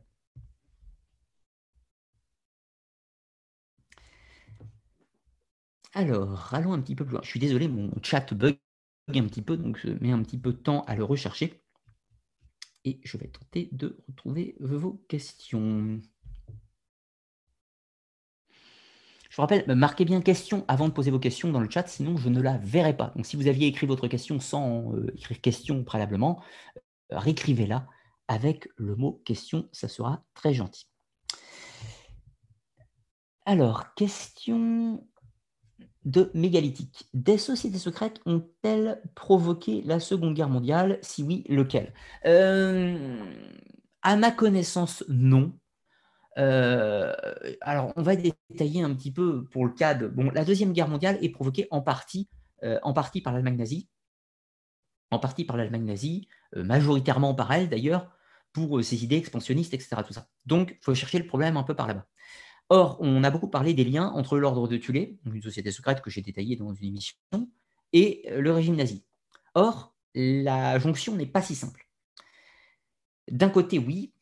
Alors, 5.94 6.54
allons 6.54 6.74
un 6.74 6.82
petit 6.82 6.96
peu 6.96 7.04
plus 7.04 7.14
loin. 7.14 7.22
Je 7.24 7.30
suis 7.30 7.40
désolé, 7.40 7.68
mon 7.68 7.92
chat 8.04 8.34
bug 8.34 8.58
un 9.16 9.26
petit 9.26 9.42
peu, 9.42 9.58
donc 9.58 9.78
je 9.78 9.90
mets 10.02 10.12
un 10.12 10.22
petit 10.22 10.38
peu 10.38 10.54
de 10.54 10.58
temps 10.58 10.84
à 10.86 10.96
le 10.96 11.04
rechercher 11.04 11.64
et 12.86 13.00
je 13.04 13.18
vais 13.18 13.28
tenter 13.28 13.70
de 13.72 13.98
retrouver 14.08 14.56
vos 14.60 15.04
questions. 15.08 16.00
Je 19.30 19.36
vous 19.36 19.42
rappelle, 19.42 19.66
marquez 19.76 20.06
bien 20.06 20.22
question 20.22 20.66
avant 20.68 20.88
de 20.88 20.94
poser 20.94 21.12
vos 21.12 21.20
questions 21.20 21.52
dans 21.52 21.60
le 21.60 21.70
chat, 21.70 21.88
sinon 21.88 22.18
je 22.18 22.30
ne 22.30 22.42
la 22.42 22.58
verrai 22.58 22.96
pas. 22.96 23.12
Donc 23.16 23.26
si 23.26 23.36
vous 23.36 23.48
aviez 23.48 23.68
écrit 23.68 23.88
votre 23.88 24.08
question 24.08 24.40
sans 24.40 24.94
euh, 24.96 25.12
écrire 25.16 25.42
question 25.42 25.84
préalablement, 25.84 26.42
euh, 27.12 27.18
réécrivez-la 27.18 27.88
avec 28.28 28.70
le 28.78 28.96
mot 28.96 29.22
question, 29.26 29.70
ça 29.72 29.88
sera 29.88 30.24
très 30.34 30.54
gentil. 30.54 30.86
Alors, 33.46 33.96
question 33.96 35.08
de 36.06 36.32
mégalithique. 36.34 37.10
Des 37.14 37.38
sociétés 37.38 37.78
secrètes 37.78 38.22
ont-elles 38.26 39.02
provoqué 39.16 39.82
la 39.86 40.00
Seconde 40.00 40.34
Guerre 40.34 40.50
mondiale? 40.50 41.00
Si 41.02 41.24
oui, 41.24 41.44
lequel? 41.50 41.94
Euh, 42.26 43.18
À 44.02 44.16
ma 44.16 44.32
connaissance, 44.32 45.04
non. 45.10 45.54
Euh, 46.38 47.14
alors, 47.62 47.92
on 47.98 48.02
va 48.02 48.16
détailler 48.16 48.82
un 48.82 48.94
petit 48.96 49.12
peu 49.12 49.44
pour 49.46 49.66
le 49.66 49.74
cas 49.74 49.94
de... 49.94 50.08
Bon, 50.08 50.32
la 50.32 50.46
Deuxième 50.46 50.72
Guerre 50.74 50.88
mondiale 50.88 51.18
est 51.22 51.30
provoquée 51.30 51.68
en 51.72 51.82
partie, 51.82 52.30
euh, 52.64 52.80
en 52.84 52.94
partie 52.94 53.22
par 53.22 53.34
l'Allemagne 53.34 53.58
nazie, 53.58 53.90
en 55.12 55.20
partie 55.20 55.44
par 55.44 55.58
l'Allemagne 55.58 55.86
nazie, 55.86 56.28
majoritairement 56.56 57.36
par 57.36 57.52
elle 57.52 57.68
d'ailleurs, 57.70 58.10
pour 58.54 58.84
ses 58.84 59.04
idées 59.04 59.18
expansionnistes, 59.18 59.74
etc. 59.74 59.98
Tout 60.06 60.14
ça. 60.14 60.28
Donc, 60.46 60.72
il 60.80 60.84
faut 60.84 60.96
chercher 60.96 61.20
le 61.20 61.28
problème 61.28 61.58
un 61.58 61.64
peu 61.64 61.76
par 61.76 61.88
là-bas. 61.88 62.06
Or, 62.70 62.98
on 63.00 63.24
a 63.24 63.32
beaucoup 63.32 63.48
parlé 63.48 63.74
des 63.74 63.84
liens 63.84 64.10
entre 64.10 64.38
l'ordre 64.38 64.68
de 64.68 64.78
Thulé, 64.78 65.18
une 65.26 65.42
société 65.42 65.72
secrète 65.72 66.02
que 66.02 66.12
j'ai 66.12 66.22
détaillée 66.22 66.56
dans 66.56 66.72
une 66.72 66.88
émission, 66.88 67.18
et 67.94 68.26
euh, 68.30 68.42
le 68.42 68.52
régime 68.52 68.76
nazi. 68.76 69.04
Or, 69.56 69.96
la 70.14 70.78
jonction 70.78 71.16
n'est 71.16 71.26
pas 71.26 71.42
si 71.42 71.56
simple. 71.56 71.88
D'un 73.32 73.50
côté, 73.50 73.80
oui, 73.80 74.14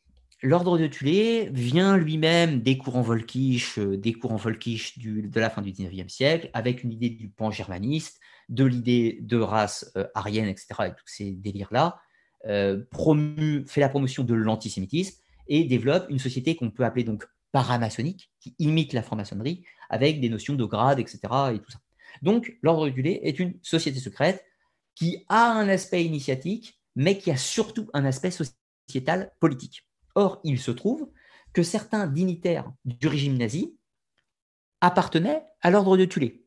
l'ordre 0.42 0.78
de 0.78 0.86
Thulé 0.86 1.50
vient 1.52 1.98
lui-même 1.98 2.62
des 2.62 2.78
courants 2.78 3.02
volkisch, 3.02 3.78
euh, 3.78 3.98
des 3.98 4.14
courants 4.14 4.36
volkisch 4.36 4.98
de 4.98 5.40
la 5.40 5.50
fin 5.50 5.60
du 5.60 5.72
XIXe 5.72 6.10
siècle, 6.10 6.50
avec 6.54 6.82
une 6.82 6.92
idée 6.92 7.10
du 7.10 7.28
pan-germaniste, 7.28 8.18
de 8.48 8.64
l'idée 8.64 9.18
de 9.20 9.36
race 9.36 9.92
euh, 9.98 10.06
arienne, 10.14 10.48
etc., 10.48 10.68
et 10.86 10.90
tous 10.90 11.06
ces 11.06 11.32
délires-là, 11.32 12.00
fait 12.44 13.80
la 13.80 13.88
promotion 13.90 14.24
de 14.24 14.32
l'antisémitisme 14.32 15.20
et 15.48 15.64
développe 15.64 16.06
une 16.08 16.20
société 16.20 16.56
qu'on 16.56 16.70
peut 16.70 16.84
appeler 16.84 17.04
donc 17.04 17.26
paramaçonnique 17.52 18.30
qui 18.40 18.54
imite 18.58 18.92
la 18.92 19.02
franc-maçonnerie 19.02 19.64
avec 19.90 20.20
des 20.20 20.28
notions 20.28 20.54
de 20.54 20.64
grade, 20.64 20.98
etc. 20.98 21.20
Et 21.54 21.58
tout 21.58 21.70
ça. 21.70 21.78
Donc, 22.22 22.56
l'ordre 22.62 22.88
lait 22.88 23.20
est 23.22 23.38
une 23.38 23.58
société 23.62 24.00
secrète 24.00 24.44
qui 24.94 25.24
a 25.28 25.52
un 25.52 25.68
aspect 25.68 26.04
initiatique, 26.04 26.80
mais 26.96 27.18
qui 27.18 27.30
a 27.30 27.36
surtout 27.36 27.88
un 27.94 28.04
aspect 28.04 28.30
sociétal 28.30 29.32
politique. 29.40 29.86
Or, 30.14 30.40
il 30.44 30.58
se 30.58 30.70
trouve 30.70 31.10
que 31.52 31.62
certains 31.62 32.06
dignitaires 32.06 32.70
du 32.84 33.06
régime 33.06 33.36
nazi 33.36 33.76
appartenaient 34.80 35.44
à 35.60 35.70
l'ordre 35.70 35.96
de 35.96 36.04
Tulé. 36.04 36.44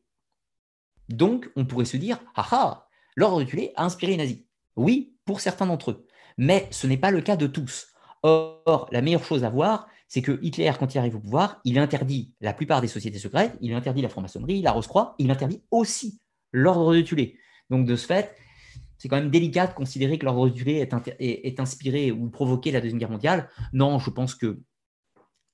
Donc, 1.08 1.50
on 1.56 1.64
pourrait 1.64 1.84
se 1.84 1.96
dire, 1.96 2.20
ah 2.34 2.46
ah, 2.50 2.88
l'ordre 3.16 3.40
de 3.40 3.48
Tulé 3.48 3.72
a 3.76 3.84
inspiré 3.84 4.12
les 4.12 4.18
nazis. 4.18 4.44
Oui, 4.76 5.16
pour 5.24 5.40
certains 5.40 5.66
d'entre 5.66 5.90
eux, 5.90 6.06
mais 6.36 6.68
ce 6.70 6.86
n'est 6.86 6.96
pas 6.96 7.10
le 7.10 7.20
cas 7.22 7.36
de 7.36 7.46
tous. 7.46 7.88
Or, 8.22 8.88
la 8.92 9.02
meilleure 9.02 9.24
chose 9.24 9.44
à 9.44 9.50
voir, 9.50 9.88
c'est 10.12 10.20
que 10.20 10.38
Hitler, 10.42 10.70
quand 10.78 10.94
il 10.94 10.98
arrive 10.98 11.16
au 11.16 11.20
pouvoir, 11.20 11.62
il 11.64 11.78
interdit 11.78 12.34
la 12.42 12.52
plupart 12.52 12.82
des 12.82 12.86
sociétés 12.86 13.18
secrètes, 13.18 13.56
il 13.62 13.72
interdit 13.72 14.02
la 14.02 14.10
franc-maçonnerie, 14.10 14.60
la 14.60 14.70
Rose-Croix, 14.70 15.14
il 15.18 15.30
interdit 15.30 15.62
aussi 15.70 16.20
l'ordre 16.52 16.94
de 16.94 17.00
Tulé. 17.00 17.38
Donc 17.70 17.86
de 17.86 17.96
ce 17.96 18.04
fait, 18.06 18.36
c'est 18.98 19.08
quand 19.08 19.16
même 19.16 19.30
délicat 19.30 19.68
de 19.68 19.72
considérer 19.72 20.18
que 20.18 20.26
l'ordre 20.26 20.50
de 20.50 20.54
Tulé 20.54 20.86
est, 21.18 21.60
inspiré 21.60 22.12
ou 22.12 22.28
provoqué 22.28 22.72
la 22.72 22.82
Deuxième 22.82 22.98
Guerre 22.98 23.10
mondiale. 23.10 23.48
Non, 23.72 23.98
je 23.98 24.10
pense 24.10 24.34
que 24.34 24.60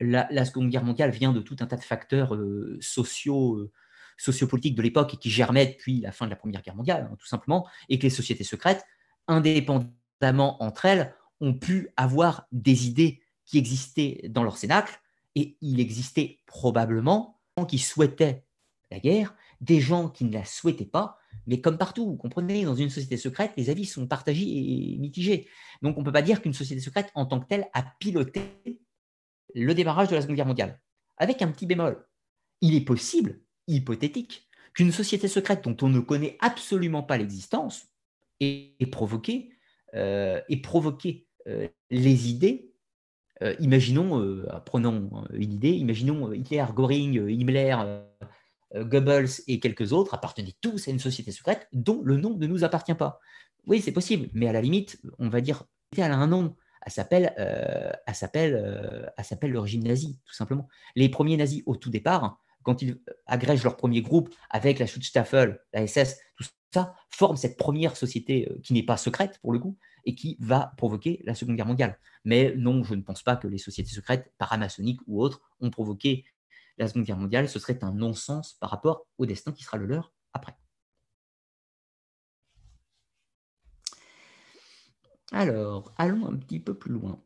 la, 0.00 0.44
Seconde 0.44 0.70
Guerre 0.70 0.82
mondiale 0.82 1.12
vient 1.12 1.32
de 1.32 1.40
tout 1.40 1.54
un 1.60 1.66
tas 1.66 1.76
de 1.76 1.84
facteurs 1.84 2.34
euh, 2.34 2.80
euh, 2.80 3.72
sociopolitiques 4.16 4.74
de 4.74 4.82
l'époque 4.82 5.14
et 5.14 5.18
qui 5.18 5.30
germaient 5.30 5.66
depuis 5.66 6.00
la 6.00 6.10
fin 6.10 6.24
de 6.24 6.30
la 6.30 6.36
Première 6.36 6.62
Guerre 6.62 6.74
mondiale, 6.74 7.08
hein, 7.08 7.16
tout 7.16 7.28
simplement, 7.28 7.68
et 7.88 8.00
que 8.00 8.02
les 8.02 8.10
sociétés 8.10 8.42
secrètes, 8.42 8.84
indépendamment 9.28 10.60
entre 10.60 10.86
elles, 10.86 11.14
ont 11.40 11.54
pu 11.54 11.90
avoir 11.96 12.48
des 12.50 12.88
idées 12.88 13.20
qui 13.48 13.58
existaient 13.58 14.20
dans 14.28 14.44
leur 14.44 14.58
cénacle, 14.58 15.00
et 15.34 15.56
il 15.60 15.80
existait 15.80 16.40
probablement 16.46 17.40
des 17.56 17.62
gens 17.62 17.66
qui 17.66 17.78
souhaitaient 17.78 18.44
la 18.90 19.00
guerre, 19.00 19.34
des 19.60 19.80
gens 19.80 20.08
qui 20.08 20.24
ne 20.24 20.32
la 20.32 20.44
souhaitaient 20.44 20.84
pas, 20.84 21.18
mais 21.46 21.60
comme 21.60 21.78
partout, 21.78 22.06
vous 22.06 22.16
comprenez, 22.16 22.64
dans 22.64 22.74
une 22.74 22.90
société 22.90 23.16
secrète, 23.16 23.52
les 23.56 23.70
avis 23.70 23.86
sont 23.86 24.06
partagés 24.06 24.44
et 24.44 24.98
mitigés. 24.98 25.48
Donc 25.80 25.96
on 25.96 26.00
ne 26.00 26.04
peut 26.04 26.12
pas 26.12 26.22
dire 26.22 26.42
qu'une 26.42 26.52
société 26.52 26.80
secrète 26.80 27.10
en 27.14 27.24
tant 27.24 27.40
que 27.40 27.46
telle 27.46 27.68
a 27.72 27.82
piloté 27.98 28.42
le 29.54 29.74
démarrage 29.74 30.08
de 30.08 30.14
la 30.14 30.20
Seconde 30.20 30.36
Guerre 30.36 30.46
mondiale. 30.46 30.80
Avec 31.16 31.40
un 31.40 31.50
petit 31.50 31.66
bémol, 31.66 32.06
il 32.60 32.74
est 32.74 32.84
possible, 32.84 33.40
hypothétique, 33.66 34.46
qu'une 34.74 34.92
société 34.92 35.26
secrète 35.26 35.64
dont 35.64 35.76
on 35.82 35.88
ne 35.88 36.00
connaît 36.00 36.36
absolument 36.40 37.02
pas 37.02 37.16
l'existence 37.16 37.86
ait, 38.40 38.76
provoqué, 38.92 39.50
euh, 39.94 40.40
euh, 41.46 41.68
les 41.90 42.28
idées 42.28 42.67
euh, 43.42 43.54
imaginons, 43.60 44.20
euh, 44.20 44.46
prenons 44.64 45.10
euh, 45.14 45.36
une 45.36 45.52
idée, 45.52 45.70
imaginons 45.70 46.32
Hitler, 46.32 46.64
Göring, 46.74 47.28
Himmler, 47.28 47.76
Goebbels 48.74 49.30
et 49.46 49.60
quelques 49.60 49.92
autres 49.92 50.12
appartenaient 50.12 50.54
tous 50.60 50.88
à 50.88 50.90
une 50.90 50.98
société 50.98 51.32
secrète 51.32 51.68
dont 51.72 52.02
le 52.04 52.16
nom 52.16 52.36
ne 52.36 52.46
nous 52.46 52.64
appartient 52.64 52.94
pas. 52.94 53.20
Oui, 53.66 53.80
c'est 53.80 53.92
possible, 53.92 54.28
mais 54.34 54.48
à 54.48 54.52
la 54.52 54.60
limite, 54.60 55.00
on 55.18 55.28
va 55.28 55.40
dire, 55.40 55.64
elle 55.96 56.02
a 56.02 56.16
un 56.16 56.26
nom, 56.26 56.54
elle 56.84 56.92
s'appelle, 56.92 57.32
elle 57.36 58.14
s'appelle, 58.14 59.10
elle 59.16 59.24
s'appelle 59.24 59.52
le 59.52 59.60
régime 59.60 59.84
nazi, 59.84 60.18
tout 60.26 60.34
simplement. 60.34 60.68
Les 60.96 61.08
premiers 61.08 61.38
nazis, 61.38 61.62
au 61.64 61.76
tout 61.76 61.88
départ, 61.88 62.42
quand 62.62 62.82
ils 62.82 63.00
agrègent 63.26 63.64
leur 63.64 63.76
premier 63.76 64.02
groupe 64.02 64.34
avec 64.50 64.78
la 64.78 64.86
Schutzstaffel, 64.86 65.60
la 65.72 65.86
SS, 65.86 66.18
tout 66.36 66.44
ça, 66.74 66.94
forment 67.08 67.36
cette 67.38 67.56
première 67.56 67.96
société 67.96 68.50
qui 68.62 68.74
n'est 68.74 68.82
pas 68.82 68.98
secrète 68.98 69.38
pour 69.38 69.52
le 69.52 69.58
coup 69.60 69.78
et 70.04 70.14
qui 70.14 70.36
va 70.40 70.72
provoquer 70.76 71.20
la 71.24 71.34
Seconde 71.34 71.56
Guerre 71.56 71.66
mondiale. 71.66 71.98
Mais 72.24 72.54
non, 72.56 72.84
je 72.84 72.94
ne 72.94 73.02
pense 73.02 73.22
pas 73.22 73.36
que 73.36 73.48
les 73.48 73.58
sociétés 73.58 73.90
secrètes, 73.90 74.32
paramaçonniques 74.38 75.00
ou 75.06 75.22
autres, 75.22 75.40
ont 75.60 75.70
provoqué 75.70 76.24
la 76.78 76.88
Seconde 76.88 77.04
Guerre 77.04 77.18
mondiale. 77.18 77.48
Ce 77.48 77.58
serait 77.58 77.82
un 77.82 77.92
non-sens 77.92 78.54
par 78.54 78.70
rapport 78.70 79.06
au 79.18 79.26
destin 79.26 79.52
qui 79.52 79.64
sera 79.64 79.76
le 79.76 79.86
leur 79.86 80.12
après. 80.32 80.56
Alors, 85.32 85.92
allons 85.96 86.26
un 86.26 86.36
petit 86.36 86.60
peu 86.60 86.74
plus 86.74 86.92
loin. 86.92 87.22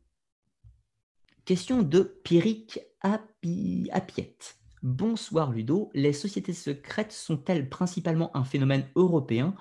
Question 1.44 1.82
de 1.82 2.02
Pierrick 2.24 2.80
Apiette. 3.00 4.56
Bonsoir 4.82 5.52
Ludo, 5.52 5.90
les 5.94 6.12
sociétés 6.12 6.52
secrètes 6.52 7.12
sont-elles 7.12 7.68
principalement 7.68 8.36
un 8.36 8.44
phénomène 8.44 8.88
européen 8.96 9.54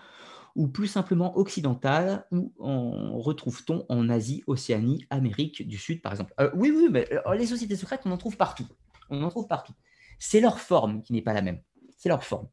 ou 0.55 0.67
plus 0.67 0.87
simplement 0.87 1.37
occidentale, 1.37 2.25
ou 2.31 2.53
en 2.59 3.17
retrouve-t-on 3.19 3.85
en 3.89 4.09
Asie, 4.09 4.43
Océanie, 4.47 5.05
Amérique 5.09 5.67
du 5.67 5.77
Sud, 5.77 6.01
par 6.01 6.11
exemple? 6.11 6.33
Euh, 6.39 6.51
Oui, 6.55 6.71
oui, 6.71 6.87
mais 6.89 7.07
euh, 7.11 7.35
les 7.35 7.47
sociétés 7.47 7.75
secrètes, 7.75 8.01
on 8.05 8.11
en 8.11 8.17
trouve 8.17 8.37
partout. 8.37 8.67
On 9.09 9.23
en 9.23 9.29
trouve 9.29 9.47
partout. 9.47 9.73
C'est 10.19 10.39
leur 10.39 10.59
forme 10.59 11.01
qui 11.01 11.13
n'est 11.13 11.21
pas 11.21 11.33
la 11.33 11.41
même. 11.41 11.61
C'est 11.97 12.09
leur 12.09 12.23
forme. 12.23 12.47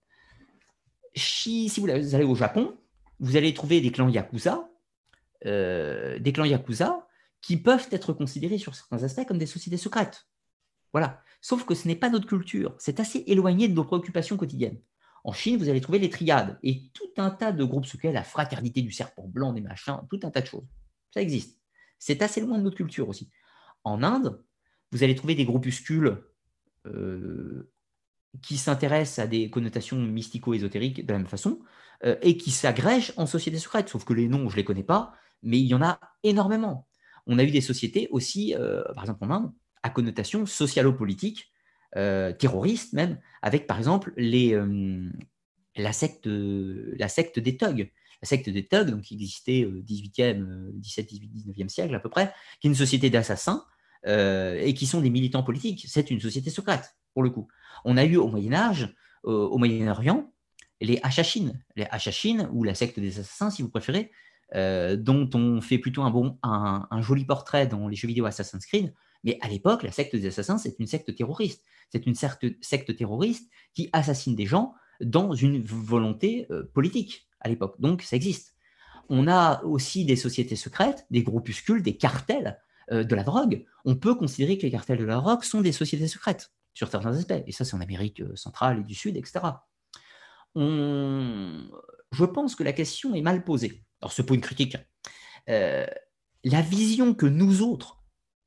Si, 1.15 1.69
vous 1.79 1.89
allez 1.89 2.25
au 2.25 2.35
Japon, 2.35 2.77
vous 3.21 3.37
allez 3.37 3.53
trouver 3.55 3.81
des 3.81 3.91
clans 3.91 4.09
Yakuza, 4.09 4.69
euh, 5.47 6.19
des 6.19 6.33
clans 6.33 6.45
Yakuza 6.45 7.07
qui 7.41 7.57
peuvent 7.57 7.89
être 7.91 8.13
considérés 8.13 8.59
sur 8.59 8.75
certains 8.75 9.03
aspects 9.03 9.27
comme 9.27 9.39
des 9.39 9.47
sociétés 9.47 9.77
secrètes. 9.77 10.27
Voilà. 10.93 11.23
Sauf 11.41 11.65
que 11.65 11.75
ce 11.75 11.87
n'est 11.87 11.97
pas 11.97 12.11
notre 12.11 12.27
culture. 12.27 12.75
C'est 12.79 13.01
assez 13.01 13.25
éloigné 13.27 13.69
de 13.69 13.75
nos 13.75 13.85
préoccupations 13.85 14.37
quotidiennes. 14.37 14.79
En 15.25 15.33
Chine, 15.33 15.57
vous 15.57 15.69
allez 15.69 15.81
trouver 15.81 15.99
les 15.99 16.11
triades 16.11 16.59
et 16.63 16.91
tout 16.95 17.11
un 17.17 17.31
tas 17.31 17.53
de 17.53 17.65
groupes 17.65 17.87
secrets, 17.87 18.13
la 18.13 18.23
fraternité 18.23 18.83
du 18.83 18.93
serpent 18.93 19.27
blanc, 19.27 19.53
des 19.53 19.61
machins, 19.61 20.01
tout 20.11 20.21
un 20.23 20.31
tas 20.31 20.41
de 20.41 20.47
choses. 20.47 20.67
Ça 21.13 21.21
existe. 21.21 21.59
C'est 21.99 22.23
assez 22.23 22.41
loin 22.41 22.59
de 22.59 22.63
notre 22.63 22.77
culture 22.77 23.09
aussi. 23.09 23.31
En 23.85 24.03
Inde, 24.03 24.43
vous 24.93 25.03
allez 25.03 25.15
trouver 25.15 25.35
des 25.35 25.45
groupuscules 25.45 26.23
euh, 26.87 27.71
qui 28.43 28.57
s'intéressent 28.57 29.25
à 29.25 29.27
des 29.27 29.51
connotations 29.51 29.99
mystico-ésotériques 29.99 31.05
de 31.05 31.13
la 31.13 31.19
même 31.19 31.27
façon 31.27 31.61
euh, 32.05 32.17
et 32.23 32.37
qui 32.37 32.51
s'agrègent 32.51 33.13
en 33.17 33.27
sociétés 33.27 33.59
secrètes. 33.59 33.89
Sauf 33.89 34.05
que 34.05 34.13
les 34.13 34.29
noms, 34.29 34.49
je 34.49 34.55
ne 34.55 34.57
les 34.57 34.65
connais 34.65 34.85
pas, 34.85 35.13
mais 35.43 35.59
il 35.59 35.67
y 35.67 35.75
en 35.75 35.83
a 35.83 35.99
énormément. 36.23 36.87
On 37.27 37.39
a 37.39 37.45
eu 37.45 37.51
des 37.51 37.61
sociétés 37.61 38.09
aussi, 38.11 38.55
euh, 38.55 38.83
par 38.95 39.05
exemple 39.05 39.25
en 39.25 39.31
Inde, 39.31 39.53
à 39.83 39.91
connotation 39.91 40.47
socialo-politique 40.47 41.51
euh, 41.97 42.33
terroristes 42.33 42.93
même, 42.93 43.19
avec 43.41 43.67
par 43.67 43.79
exemple 43.79 44.13
les, 44.17 44.53
euh, 44.53 45.09
la, 45.77 45.93
secte, 45.93 46.27
la 46.27 47.09
secte 47.09 47.39
des 47.39 47.57
thugs. 47.57 47.91
La 48.21 48.29
secte 48.29 48.51
des 48.51 48.67
thugs, 48.67 49.01
qui 49.01 49.15
existait 49.15 49.65
au 49.65 49.71
18e, 49.71 50.73
17, 50.73 51.07
18, 51.07 51.31
19e 51.47 51.69
siècle 51.69 51.95
à 51.95 52.01
peu 52.01 52.11
près, 52.11 52.33
qui 52.61 52.67
est 52.67 52.71
une 52.71 52.77
société 52.77 53.11
d'assassins 53.11 53.65
euh, 54.07 54.61
et 54.61 54.75
qui 54.75 54.87
sont 54.87 55.01
des 55.01 55.09
militants 55.09 55.43
politiques. 55.43 55.87
C'est 55.89 56.11
une 56.11 56.21
société 56.21 56.51
secrète, 56.51 56.97
pour 57.15 57.23
le 57.23 57.31
coup. 57.31 57.49
On 57.85 57.97
a 57.97 58.05
eu 58.05 58.17
au 58.17 58.29
Moyen-Âge, 58.29 58.95
au 59.23 59.57
Moyen-Orient, 59.57 60.33
les 60.81 60.99
Hachachines, 61.03 61.63
les 61.77 61.87
Hachachines, 61.91 62.49
ou 62.53 62.65
la 62.65 62.75
secte 62.75 62.99
des 62.99 63.21
assassins, 63.21 63.51
si 63.51 63.63
vous 63.63 63.71
préférez, 63.71 64.11
dont 64.55 65.31
on 65.35 65.61
fait 65.61 65.79
plutôt 65.79 66.03
un, 66.03 66.11
bon, 66.11 66.39
un, 66.43 67.03
joli 67.03 67.25
portrait 67.25 67.67
dans 67.67 67.87
les 67.89 67.97
jeux 67.97 68.09
vidéo 68.09 68.27
Assassin's 68.27 68.67
Creed. 68.67 68.93
Mais 69.25 69.39
à 69.41 69.49
l'époque, 69.49 69.83
la 69.83 69.93
secte 69.93 70.15
des 70.15 70.27
assassins, 70.27 70.59
c'est 70.59 70.79
une 70.79 70.87
secte 70.87 71.15
terroriste. 71.15 71.65
C'est 71.91 72.07
une 72.07 72.15
secte 72.15 72.97
terroriste 72.97 73.51
qui 73.75 73.89
assassine 73.93 74.37
des 74.37 74.47
gens 74.47 74.75
dans 75.01 75.33
une 75.33 75.63
volonté 75.63 76.47
euh, 76.51 76.71
politique 76.73 77.29
à 77.41 77.49
l'époque. 77.49 77.77
Donc, 77.81 78.03
ça 78.03 78.17
existe. 78.17 78.55
On 79.09 79.27
a 79.29 79.63
aussi 79.65 80.05
des 80.05 80.17
sociétés 80.17 80.57
secrètes, 80.57 81.07
des 81.11 81.23
groupuscules, 81.23 81.83
des 81.83 81.97
cartels 81.97 82.61
euh, 82.93 83.05
de 83.05 83.15
la 83.15 83.25
drogue. 83.25 83.65
On 83.85 83.97
peut 83.97 84.15
considérer 84.15 84.59
que 84.59 84.63
les 84.63 84.71
cartels 84.71 84.99
de 84.99 85.05
la 85.05 85.17
drogue 85.17 85.43
sont 85.43 85.61
des 85.61 85.73
sociétés 85.73 86.09
secrètes 86.09 86.53
sur 86.75 86.89
certains 86.89 87.17
aspects. 87.17 87.43
Et 87.47 87.53
ça, 87.53 87.65
c'est 87.65 87.75
en 87.75 87.81
Amérique 87.81 88.21
euh, 88.21 88.37
centrale 88.37 88.81
et 88.81 88.85
du 88.85 88.95
Sud, 88.95 89.17
etc. 89.17 89.41
Je 90.57 92.25
pense 92.25 92.57
que 92.57 92.65
la 92.65 92.73
question 92.73 93.15
est 93.15 93.23
mal 93.23 93.45
posée. 93.45 93.85
Alors, 94.01 94.13
ce 94.13 94.23
pas 94.23 94.35
une 94.35 94.41
critique. 94.41 94.77
la 95.47 96.63
vision 96.63 97.15
que 97.15 97.27
nous 97.27 97.63
autres, 97.63 97.98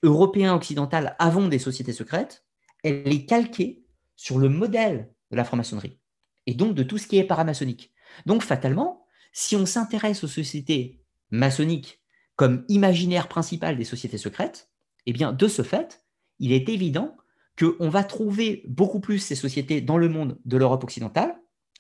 Européens 0.04 0.56
occidentaux, 0.56 0.98
avons 1.20 1.48
des 1.48 1.60
sociétés 1.60 1.94
secrètes, 1.94 2.46
elle 2.84 3.08
est 3.08 3.26
calquée 3.26 3.86
sur 4.16 4.40
le 4.40 4.50
modèle 4.50 5.14
de 5.32 5.36
la 5.38 5.44
franc-maçonnerie 5.44 6.00
et 6.48 6.54
donc 6.54 6.76
de 6.76 6.84
tout 6.84 6.98
ce 6.98 7.08
qui 7.08 7.18
est 7.18 7.24
paramaçonnique. 7.24 7.94
Donc 8.26 8.42
fatalement, 8.44 9.06
si 9.32 9.56
on 9.56 9.66
s'intéresse 9.66 10.24
aux 10.24 10.28
sociétés 10.28 11.02
maçonniques 11.30 12.02
comme 12.36 12.66
imaginaire 12.68 13.28
principal 13.28 13.78
des 13.78 13.84
sociétés 13.84 14.18
secrètes, 14.18 14.70
eh 15.06 15.14
bien 15.14 15.32
de 15.32 15.48
ce 15.48 15.62
fait, 15.62 16.04
il 16.40 16.52
est 16.52 16.70
évident 16.70 17.16
qu'on 17.60 17.90
va 17.90 18.04
trouver 18.04 18.64
beaucoup 18.68 19.00
plus 19.00 19.20
ces 19.20 19.36
sociétés 19.36 19.82
dans 19.82 19.98
le 19.98 20.10
monde 20.10 20.40
de 20.46 20.58
l'Europe 20.58 20.84
occidentale, 20.84 21.36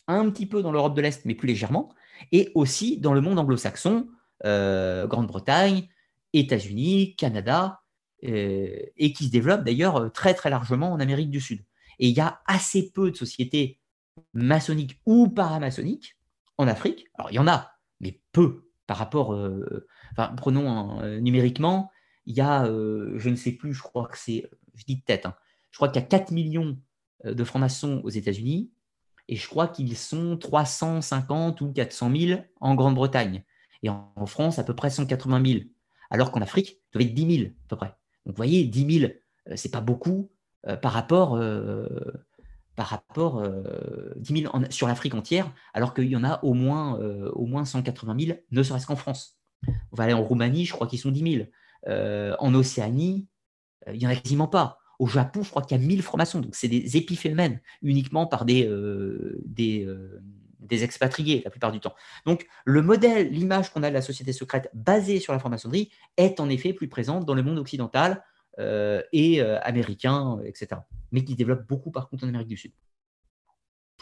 un 0.07 0.29
petit 0.29 0.45
peu 0.45 0.61
dans 0.61 0.71
l'Europe 0.71 0.95
de 0.95 1.01
l'Est, 1.01 1.25
mais 1.25 1.35
plus 1.35 1.47
légèrement, 1.47 1.93
et 2.31 2.51
aussi 2.53 2.99
dans 2.99 3.13
le 3.13 3.21
monde 3.21 3.39
anglo-saxon, 3.39 4.07
euh, 4.45 5.07
Grande-Bretagne, 5.07 5.87
États-Unis, 6.33 7.15
Canada, 7.15 7.80
et 8.21 9.13
qui 9.13 9.25
se 9.25 9.31
développe 9.31 9.63
d'ailleurs 9.63 9.97
euh, 9.97 10.09
très 10.09 10.33
très 10.33 10.49
largement 10.49 10.91
en 10.91 10.99
Amérique 10.99 11.29
du 11.29 11.41
Sud. 11.41 11.63
Et 11.99 12.07
il 12.09 12.15
y 12.15 12.19
a 12.19 12.41
assez 12.45 12.91
peu 12.91 13.11
de 13.11 13.15
sociétés 13.15 13.79
maçonniques 14.33 14.99
ou 15.05 15.27
paramaçonniques 15.29 16.17
en 16.57 16.67
Afrique. 16.67 17.07
Alors 17.15 17.31
il 17.31 17.35
y 17.35 17.39
en 17.39 17.47
a, 17.47 17.71
mais 17.99 18.21
peu 18.31 18.69
par 18.87 18.97
rapport. 18.97 19.33
Euh, 19.33 19.87
enfin, 20.11 20.33
prenons 20.35 21.01
numériquement, 21.19 21.91
il 22.25 22.35
y 22.35 22.41
a, 22.41 22.65
je 22.65 23.29
ne 23.29 23.35
sais 23.35 23.53
plus, 23.53 23.73
je 23.73 23.81
crois 23.81 24.07
que 24.07 24.17
c'est, 24.17 24.49
je 24.75 24.83
dis 24.85 24.97
de 24.97 25.03
tête, 25.03 25.25
hein, 25.25 25.35
je 25.71 25.77
crois 25.77 25.89
qu'il 25.89 26.01
y 26.01 26.05
a 26.05 26.07
4 26.07 26.31
millions 26.31 26.77
de 27.23 27.43
francs-maçons 27.43 28.01
aux 28.03 28.09
États-Unis 28.09 28.71
et 29.31 29.37
je 29.37 29.47
crois 29.47 29.69
qu'ils 29.69 29.95
sont 29.95 30.37
350 30.37 31.61
ou 31.61 31.71
400 31.71 32.11
000 32.15 32.41
en 32.59 32.75
Grande-Bretagne. 32.75 33.43
Et 33.81 33.89
en, 33.89 34.25
France, 34.25 34.59
à 34.59 34.63
peu 34.63 34.75
près 34.75 34.89
180 34.89 35.45
000. 35.45 35.59
Alors 36.09 36.31
qu'en 36.31 36.41
Afrique, 36.41 36.81
ça 36.91 36.99
doit 36.99 37.03
être 37.03 37.13
10 37.13 37.37
000 37.37 37.49
à 37.49 37.67
peu 37.69 37.75
près. 37.77 37.95
Donc, 38.25 38.35
vous 38.35 38.37
voyez, 38.37 38.65
10 38.65 38.99
000, 38.99 39.11
ce 39.55 39.67
n'est 39.67 39.71
pas 39.71 39.81
beaucoup 39.81 40.29
euh, 40.67 40.75
par 40.77 40.93
rapport, 40.93 41.35
euh, 41.35 41.87
par 42.75 42.87
rapport 42.87 43.41
10 44.15 44.33
euh, 44.33 44.41
000 44.43 44.63
sur 44.69 44.87
l'Afrique 44.87 45.15
entière, 45.15 45.51
alors 45.73 45.93
qu'il 45.93 46.05
y 46.05 46.15
en 46.15 46.23
a 46.23 46.43
au 46.43 46.53
moins, 46.53 46.99
au 47.33 47.45
moins 47.45 47.65
180 47.65 48.15
000, 48.19 48.37
ne 48.51 48.63
serait-ce 48.63 48.87
qu'en 48.87 48.95
France. 48.95 49.37
On 49.91 49.95
va 49.95 50.05
aller 50.05 50.13
en 50.13 50.23
Roumanie, 50.23 50.65
je 50.65 50.73
crois 50.73 50.87
qu'ils 50.87 50.99
sont 50.99 51.11
10 51.11 51.45
000. 51.87 52.35
en 52.39 52.53
Océanie, 52.53 53.27
il 53.91 53.97
n'y 53.97 54.05
en 54.05 54.09
a 54.09 54.15
quasiment 54.15 54.47
pas. 54.47 54.77
Au 54.99 55.07
Japon, 55.07 55.41
je 55.41 55.49
crois 55.49 55.63
qu'il 55.63 55.79
y 55.79 55.83
a 55.83 55.85
1000 55.85 56.03
francs-maçons. 56.03 56.41
Donc, 56.41 56.55
c'est 56.55 56.67
des 56.67 56.95
épiphénomènes 56.95 57.59
uniquement 57.81 58.27
par 58.27 58.45
des, 58.45 58.67
des, 60.71 60.83
expatriés 60.83 61.41
la 61.43 61.51
plupart 61.51 61.71
du 61.71 61.79
temps. 61.79 61.93
Donc, 62.25 62.47
le 62.65 62.81
modèle, 62.81 63.29
l'image 63.29 63.71
qu'on 63.71 63.83
a 63.83 63.89
de 63.89 63.93
la 63.93 64.01
société 64.01 64.33
secrète 64.33 64.69
basée 64.73 65.19
sur 65.19 65.33
la 65.33 65.39
franc-maçonnerie 65.39 65.91
est 66.17 66.39
en 66.39 66.49
effet 66.49 66.73
plus 66.73 66.87
présente 66.87 67.25
dans 67.25 67.33
le 67.33 67.43
monde 67.43 67.59
occidental 67.59 68.23
euh, 68.59 69.01
et 69.11 69.41
euh, 69.41 69.59
américain, 69.61 70.39
etc. 70.45 70.81
Mais 71.11 71.23
qui 71.23 71.35
développe 71.35 71.67
beaucoup 71.67 71.91
par 71.91 72.09
contre 72.09 72.25
en 72.25 72.27
Amérique 72.27 72.49
du 72.49 72.57
Sud. 72.57 72.73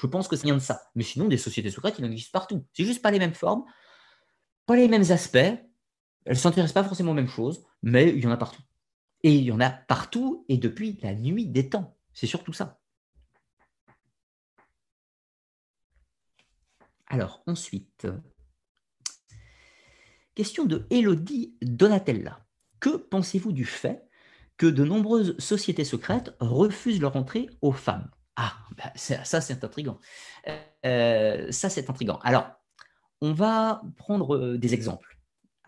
Je 0.02 0.08
pense 0.08 0.28
que 0.28 0.36
ça 0.36 0.44
vient 0.44 0.56
de 0.56 0.60
ça. 0.62 0.82
Mais 0.96 1.04
sinon, 1.04 1.28
des 1.28 1.38
sociétés 1.38 1.70
secrètes, 1.70 1.96
il 2.00 2.06
en 2.06 2.12
existe 2.12 2.32
partout. 2.32 2.66
C'est 2.74 2.86
juste 2.86 3.02
pas 3.02 3.12
les 3.12 3.20
mêmes 3.20 3.34
formes, 3.34 3.66
pas 4.66 4.76
les 4.76 4.88
mêmes 4.88 5.12
aspects. 5.12 5.38
Elles 5.38 5.64
ne 6.26 6.34
s'intéressent 6.34 6.74
pas 6.74 6.84
forcément 6.84 7.12
aux 7.12 7.16
mêmes 7.16 7.28
choses, 7.28 7.66
mais 7.82 8.10
il 8.10 8.24
y 8.24 8.28
en 8.28 8.32
a 8.32 8.38
partout. 8.38 8.62
Et 9.24 9.34
il 9.36 9.44
y 9.44 9.52
en 9.52 9.60
a 9.60 9.70
partout 9.70 10.46
et 10.48 10.58
depuis 10.58 10.98
la 11.02 11.14
nuit 11.14 11.48
des 11.48 11.70
temps. 11.70 11.98
C'est 12.14 12.28
surtout 12.28 12.54
ça. 12.54 12.79
Alors, 17.10 17.42
ensuite, 17.48 18.08
question 20.36 20.66
de 20.66 20.86
Elodie 20.92 21.56
Donatella. 21.62 22.46
Que 22.80 22.98
pensez-vous 22.98 23.52
du 23.52 23.66
fait 23.66 24.08
que 24.58 24.68
de 24.68 24.84
nombreuses 24.84 25.38
sociétés 25.40 25.84
secrètes 25.84 26.36
refusent 26.40 27.02
leur 27.02 27.16
entrée 27.16 27.50
aux 27.62 27.72
femmes? 27.72 28.10
Ah, 28.36 28.56
bah, 28.78 28.94
ça 28.96 29.42
c'est 29.42 29.64
intriguant. 29.64 30.00
Euh, 30.86 31.52
ça 31.52 31.70
c'est 31.70 31.90
intriguant. 31.90 32.20
Alors, 32.22 32.52
on 33.22 33.34
va 33.34 33.82
prendre 33.98 34.38
euh, 34.38 34.58
des 34.58 34.74
exemples. 34.74 35.20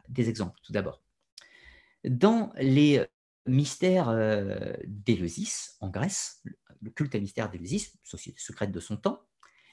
Des 0.07 0.30
exemples, 0.30 0.59
tout 0.63 0.72
d'abord. 0.72 1.01
Dans 2.05 2.53
les 2.57 3.05
mystères 3.47 4.09
euh, 4.09 4.73
d'Éleusis, 4.85 5.76
en 5.81 5.89
Grèce, 5.89 6.43
le 6.81 6.91
culte 6.91 7.15
à 7.15 7.19
mystère 7.19 7.49
d'Éleusis, 7.49 7.93
société 8.03 8.39
secrète 8.39 8.72
de 8.72 8.80
son 8.80 8.95
temps, 8.95 9.23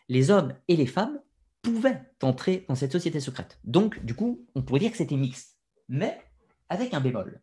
les 0.09 0.31
hommes 0.31 0.55
et 0.69 0.77
les 0.77 0.87
femmes 0.87 1.21
pouvaient 1.63 2.01
entrer 2.23 2.65
dans 2.69 2.75
cette 2.75 2.93
société 2.93 3.21
secrète. 3.21 3.59
Donc, 3.65 4.05
du 4.05 4.15
coup, 4.15 4.47
on 4.55 4.63
pourrait 4.63 4.81
dire 4.81 4.91
que 4.91 4.97
c'était 4.97 5.17
mixte, 5.17 5.59
mais 5.89 6.23
avec 6.69 6.95
un 6.95 7.01
bémol. 7.01 7.43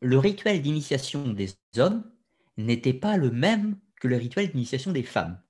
Le 0.00 0.18
rituel 0.18 0.60
d'initiation 0.60 1.28
des 1.28 1.50
hommes 1.78 2.10
n'était 2.56 2.92
pas 2.92 3.16
le 3.16 3.30
même 3.30 3.78
que 4.00 4.08
le 4.08 4.16
rituel 4.16 4.50
d'initiation 4.50 4.92
des 4.92 5.02
femmes. 5.02 5.40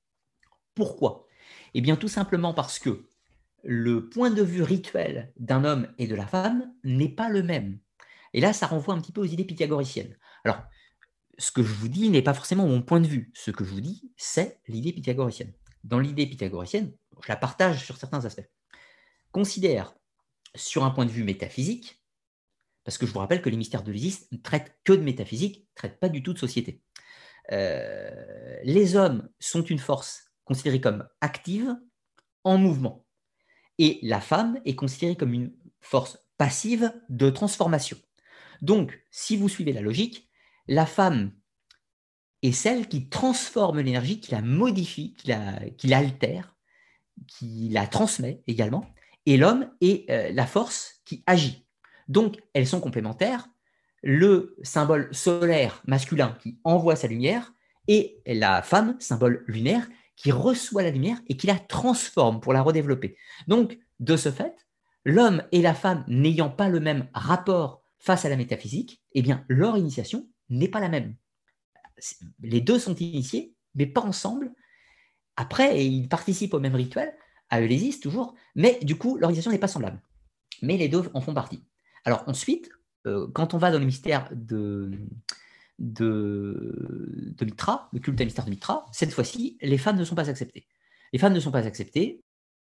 Pourquoi? 0.74 1.26
Eh 1.74 1.80
bien, 1.80 1.96
tout 1.96 2.08
simplement 2.08 2.54
parce 2.54 2.78
que 2.78 3.08
le 3.64 4.08
point 4.08 4.30
de 4.30 4.42
vue 4.42 4.62
rituel 4.62 5.32
d'un 5.38 5.64
homme 5.64 5.88
et 5.98 6.06
de 6.06 6.14
la 6.14 6.26
femme 6.26 6.72
n'est 6.84 7.08
pas 7.08 7.28
le 7.28 7.42
même. 7.42 7.78
Et 8.32 8.40
là, 8.40 8.52
ça 8.52 8.66
renvoie 8.66 8.94
un 8.94 9.00
petit 9.00 9.12
peu 9.12 9.22
aux 9.22 9.26
idées 9.26 9.44
pythagoriciennes. 9.44 10.16
Alors, 10.44 10.62
ce 11.38 11.50
que 11.50 11.62
je 11.62 11.72
vous 11.72 11.88
dis 11.88 12.08
n'est 12.10 12.22
pas 12.22 12.34
forcément 12.34 12.66
mon 12.66 12.82
point 12.82 13.00
de 13.00 13.06
vue. 13.06 13.30
Ce 13.34 13.50
que 13.50 13.64
je 13.64 13.70
vous 13.70 13.80
dis, 13.80 14.12
c'est 14.16 14.60
l'idée 14.68 14.92
pythagoricienne. 14.92 15.52
Dans 15.82 15.98
l'idée 15.98 16.26
pythagoricienne, 16.26 16.92
je 17.22 17.28
la 17.28 17.36
partage 17.36 17.84
sur 17.84 17.96
certains 17.96 18.24
aspects. 18.24 18.48
Considère, 19.32 19.94
sur 20.54 20.84
un 20.84 20.90
point 20.90 21.06
de 21.06 21.10
vue 21.10 21.24
métaphysique, 21.24 22.02
parce 22.84 22.98
que 22.98 23.06
je 23.06 23.12
vous 23.12 23.18
rappelle 23.18 23.42
que 23.42 23.48
les 23.48 23.56
mystères 23.56 23.82
de 23.82 23.92
l'Isis 23.92 24.30
ne 24.30 24.36
traitent 24.38 24.78
que 24.84 24.92
de 24.92 25.02
métaphysique, 25.02 25.60
ne 25.60 25.74
traitent 25.74 25.98
pas 25.98 26.08
du 26.08 26.22
tout 26.22 26.32
de 26.32 26.38
société. 26.38 26.82
Euh, 27.52 28.60
les 28.62 28.96
hommes 28.96 29.28
sont 29.40 29.62
une 29.62 29.78
force 29.78 30.30
considérée 30.44 30.80
comme 30.80 31.08
active, 31.20 31.74
en 32.44 32.58
mouvement. 32.58 33.06
Et 33.78 33.98
la 34.02 34.20
femme 34.20 34.60
est 34.64 34.76
considérée 34.76 35.16
comme 35.16 35.32
une 35.32 35.52
force 35.80 36.18
passive 36.36 36.92
de 37.08 37.30
transformation. 37.30 37.96
Donc, 38.62 39.02
si 39.10 39.36
vous 39.36 39.48
suivez 39.48 39.72
la 39.72 39.80
logique, 39.80 40.28
la 40.66 40.86
femme 40.86 41.32
est 42.42 42.52
celle 42.52 42.88
qui 42.88 43.08
transforme 43.08 43.80
l'énergie, 43.80 44.20
qui 44.20 44.32
la 44.32 44.42
modifie, 44.42 45.16
qui 45.76 45.86
l'altère, 45.86 46.56
qui 47.26 47.68
la 47.70 47.86
transmet 47.86 48.42
également, 48.46 48.86
et 49.26 49.36
l'homme 49.36 49.70
est 49.80 50.10
euh, 50.10 50.30
la 50.32 50.46
force 50.46 51.00
qui 51.04 51.22
agit. 51.26 51.66
Donc, 52.08 52.42
elles 52.52 52.66
sont 52.66 52.80
complémentaires. 52.80 53.48
Le 54.02 54.56
symbole 54.62 55.08
solaire 55.12 55.82
masculin 55.86 56.36
qui 56.42 56.58
envoie 56.64 56.96
sa 56.96 57.08
lumière 57.08 57.54
et 57.88 58.20
la 58.26 58.60
femme, 58.62 58.96
symbole 59.00 59.44
lunaire, 59.46 59.88
qui 60.16 60.30
reçoit 60.30 60.82
la 60.82 60.90
lumière 60.90 61.18
et 61.28 61.36
qui 61.36 61.46
la 61.46 61.58
transforme 61.58 62.40
pour 62.40 62.52
la 62.52 62.62
redévelopper. 62.62 63.16
Donc, 63.48 63.78
de 64.00 64.16
ce 64.16 64.30
fait, 64.30 64.54
l'homme 65.04 65.42
et 65.52 65.62
la 65.62 65.74
femme 65.74 66.04
n'ayant 66.06 66.50
pas 66.50 66.68
le 66.68 66.80
même 66.80 67.08
rapport 67.14 67.82
face 67.98 68.26
à 68.26 68.28
la 68.28 68.36
métaphysique, 68.36 69.02
eh 69.12 69.22
bien, 69.22 69.44
leur 69.48 69.78
initiation 69.78 70.28
n'est 70.50 70.68
pas 70.68 70.80
la 70.80 70.88
même. 70.88 71.16
Les 72.40 72.60
deux 72.60 72.78
sont 72.78 72.94
initiés, 72.94 73.54
mais 73.74 73.86
pas 73.86 74.00
ensemble. 74.02 74.52
Après, 75.36 75.84
ils 75.84 76.08
participent 76.08 76.54
au 76.54 76.60
même 76.60 76.74
rituel, 76.74 77.14
à 77.50 77.60
Eulésis 77.60 78.00
toujours, 78.00 78.34
mais 78.54 78.78
du 78.82 78.96
coup, 78.96 79.16
l'organisation 79.16 79.50
n'est 79.50 79.58
pas 79.58 79.68
semblable. 79.68 80.00
Mais 80.62 80.76
les 80.76 80.88
deux 80.88 81.10
en 81.14 81.20
font 81.20 81.34
partie. 81.34 81.64
Alors 82.04 82.24
ensuite, 82.26 82.70
euh, 83.06 83.26
quand 83.32 83.54
on 83.54 83.58
va 83.58 83.70
dans 83.70 83.78
le 83.78 83.84
mystère 83.84 84.28
de, 84.32 84.90
de, 85.78 87.34
Mitra, 87.42 87.88
le 87.92 88.00
culte 88.00 88.20
à 88.20 88.24
mystère 88.24 88.44
de 88.44 88.50
Mitra, 88.50 88.86
cette 88.92 89.12
fois-ci, 89.12 89.58
les 89.60 89.78
femmes 89.78 89.96
ne 89.96 90.04
sont 90.04 90.14
pas 90.14 90.30
acceptées. 90.30 90.66
Les 91.12 91.18
femmes 91.18 91.32
ne 91.32 91.40
sont 91.40 91.50
pas 91.50 91.66
acceptées. 91.66 92.22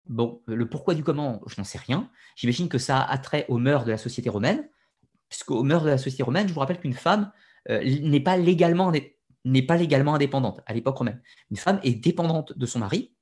Bon, 0.06 0.42
le 0.46 0.68
pourquoi 0.68 0.94
du 0.94 1.04
comment, 1.04 1.40
je 1.46 1.56
n'en 1.58 1.64
sais 1.64 1.78
rien. 1.78 2.10
J'imagine 2.36 2.68
que 2.68 2.78
ça 2.78 3.02
a 3.02 3.18
trait 3.18 3.46
aux 3.48 3.58
mœurs 3.58 3.84
de 3.84 3.90
la 3.90 3.98
société 3.98 4.28
romaine, 4.30 4.68
puisqu'aux 5.28 5.62
mœurs 5.62 5.84
de 5.84 5.90
la 5.90 5.98
société 5.98 6.22
romaine, 6.22 6.48
je 6.48 6.54
vous 6.54 6.60
rappelle 6.60 6.80
qu'une 6.80 6.94
femme 6.94 7.30
n'est 7.68 8.20
pas 8.20 8.36
légalement 8.36 8.92
n'est 9.44 9.62
pas 9.62 9.76
légalement 9.76 10.14
indépendante 10.14 10.60
à 10.66 10.74
l'époque 10.74 10.98
romaine. 10.98 11.22
Une 11.50 11.56
femme 11.56 11.80
est 11.82 11.94
dépendante 11.94 12.56
de 12.56 12.66
son 12.66 12.80
mari, 12.80 13.12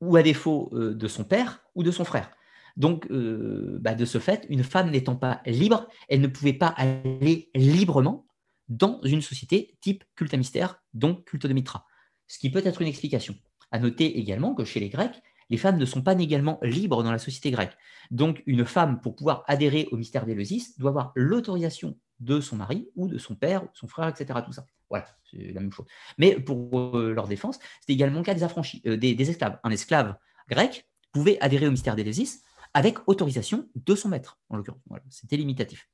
ou 0.00 0.16
à 0.16 0.22
défaut 0.22 0.70
euh, 0.72 0.94
de 0.94 1.08
son 1.08 1.24
père 1.24 1.62
ou 1.74 1.82
de 1.82 1.90
son 1.90 2.04
frère. 2.04 2.30
Donc, 2.76 3.06
euh, 3.10 3.78
bah, 3.80 3.94
de 3.94 4.04
ce 4.04 4.18
fait, 4.18 4.46
une 4.48 4.62
femme 4.62 4.90
n'étant 4.90 5.16
pas 5.16 5.42
libre, 5.46 5.88
elle 6.08 6.20
ne 6.20 6.28
pouvait 6.28 6.52
pas 6.52 6.68
aller 6.76 7.50
librement 7.54 8.26
dans 8.68 9.00
une 9.02 9.22
société 9.22 9.76
type 9.80 10.04
culte 10.14 10.34
à 10.34 10.36
mystère, 10.36 10.80
donc 10.94 11.24
culte 11.24 11.46
de 11.46 11.52
Mitra. 11.52 11.86
Ce 12.28 12.38
qui 12.38 12.50
peut 12.50 12.62
être 12.64 12.82
une 12.82 12.88
explication. 12.88 13.34
À 13.72 13.78
noter 13.78 14.18
également 14.18 14.54
que 14.54 14.64
chez 14.64 14.78
les 14.78 14.90
Grecs, 14.90 15.20
les 15.50 15.56
femmes 15.56 15.78
ne 15.78 15.84
sont 15.86 16.02
pas 16.02 16.12
également 16.18 16.58
libres 16.62 17.02
dans 17.02 17.10
la 17.10 17.18
société 17.18 17.50
grecque. 17.50 17.76
Donc, 18.10 18.42
une 18.46 18.64
femme, 18.64 19.00
pour 19.00 19.16
pouvoir 19.16 19.44
adhérer 19.46 19.88
au 19.90 19.96
mystère 19.96 20.26
d'Éleusis, 20.26 20.78
doit 20.78 20.90
avoir 20.90 21.12
l'autorisation 21.16 21.96
de 22.20 22.40
son 22.40 22.56
mari 22.56 22.88
ou 22.96 23.08
de 23.08 23.18
son 23.18 23.34
père, 23.34 23.66
son 23.74 23.88
frère, 23.88 24.08
etc. 24.08 24.40
Tout 24.44 24.52
ça. 24.52 24.66
Voilà, 24.90 25.06
c'est 25.30 25.52
la 25.52 25.60
même 25.60 25.72
chose. 25.72 25.86
Mais 26.16 26.40
pour 26.40 26.96
euh, 26.96 27.12
leur 27.12 27.28
défense, 27.28 27.58
c'était 27.80 27.92
également 27.92 28.18
le 28.18 28.24
cas 28.24 28.34
des 28.34 28.42
affranchis, 28.42 28.82
euh, 28.86 28.96
des, 28.96 29.30
esclaves. 29.30 29.58
Un 29.62 29.70
esclave 29.70 30.16
grec 30.48 30.88
pouvait 31.12 31.38
adhérer 31.40 31.66
au 31.66 31.70
mystère 31.70 31.96
d'Éleusis 31.96 32.42
avec 32.74 32.98
autorisation 33.06 33.68
de 33.74 33.94
son 33.94 34.08
maître, 34.08 34.38
en 34.48 34.56
l'occurrence. 34.56 34.80
c'était 35.10 35.36
limitatif. 35.36 35.88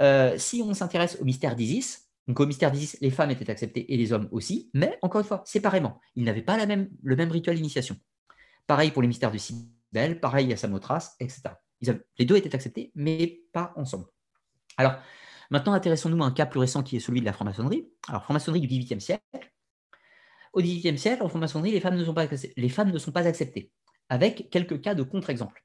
Euh, 0.00 0.36
si 0.38 0.62
on 0.62 0.74
s'intéresse 0.74 1.18
au 1.20 1.24
mystère 1.24 1.56
d'Isis, 1.56 2.08
donc 2.26 2.38
au 2.40 2.46
mystère 2.46 2.70
d'Isis, 2.70 2.98
les 3.00 3.10
femmes 3.10 3.30
étaient 3.30 3.50
acceptées 3.50 3.92
et 3.92 3.96
les 3.96 4.12
hommes 4.12 4.28
aussi, 4.30 4.70
mais 4.74 4.98
encore 5.02 5.20
une 5.20 5.26
fois, 5.26 5.42
séparément. 5.44 6.00
Ils 6.14 6.24
n'avaient 6.24 6.42
pas 6.42 6.64
le 6.64 7.16
même 7.16 7.30
rituel 7.30 7.56
d'initiation. 7.56 7.96
Pareil 8.66 8.90
pour 8.90 9.02
les 9.02 9.08
mystères 9.08 9.32
de 9.32 9.38
Cybèle, 9.38 10.20
pareil 10.20 10.52
à 10.52 10.56
Samothrace, 10.56 11.16
etc. 11.20 11.54
les 12.18 12.24
deux 12.24 12.36
étaient 12.36 12.54
acceptés, 12.54 12.92
mais 12.94 13.42
pas 13.52 13.72
ensemble. 13.76 14.06
Alors, 14.76 14.94
maintenant, 15.52 15.74
intéressons-nous 15.74 16.22
à 16.24 16.26
un 16.26 16.32
cas 16.32 16.46
plus 16.46 16.58
récent 16.58 16.82
qui 16.82 16.96
est 16.96 17.00
celui 17.00 17.20
de 17.20 17.26
la 17.26 17.32
franc-maçonnerie. 17.32 17.86
Alors, 18.08 18.24
franc-maçonnerie 18.24 18.60
du 18.60 18.66
XVIIIe 18.66 19.00
siècle. 19.00 19.22
Au 20.54 20.60
XVIIIe 20.60 20.98
siècle, 20.98 21.22
en 21.22 21.28
franc-maçonnerie, 21.28 21.72
les 21.72 21.80
femmes 21.80 21.96
ne 21.96 22.04
sont 22.04 22.14
pas, 22.14 22.26
les 22.56 22.68
femmes 22.68 22.90
ne 22.90 22.98
sont 22.98 23.12
pas 23.12 23.26
acceptées, 23.26 23.70
avec 24.08 24.50
quelques 24.50 24.80
cas 24.80 24.94
de 24.94 25.02
contre-exemples. 25.02 25.62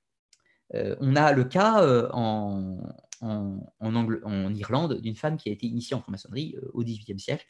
Euh, 0.75 0.97
on 0.99 1.15
a 1.15 1.31
le 1.31 1.45
cas 1.45 1.81
euh, 1.81 2.09
en, 2.11 2.77
en, 3.21 4.53
Irlande 4.53 4.99
d'une 4.99 5.15
femme 5.15 5.37
qui 5.37 5.49
a 5.49 5.53
été 5.53 5.65
initiée 5.65 5.95
en 5.95 6.01
franc-maçonnerie 6.01 6.57
euh, 6.57 6.69
au 6.73 6.83
XVIIIe 6.83 7.19
siècle 7.19 7.45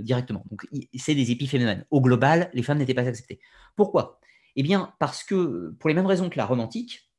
directement. 0.00 0.42
Donc, 0.50 0.66
c'est 0.96 1.14
des 1.14 1.32
épiphénomènes. 1.32 1.84
Au 1.90 2.00
global, 2.00 2.48
les 2.54 2.62
femmes 2.62 2.78
n'étaient 2.78 2.94
pas 2.94 3.06
acceptées. 3.06 3.40
Pourquoi? 3.76 4.18
Eh 4.56 4.62
bien, 4.62 4.94
parce 4.98 5.22
que, 5.22 5.76
pour 5.78 5.88
les 5.88 5.94
mêmes 5.94 6.06
raisons 6.06 6.30
que 6.30 6.38
la 6.38 6.46
romantique, 6.46 7.10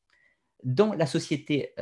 dans 0.64 0.92
la 0.94 1.06
société 1.06 1.76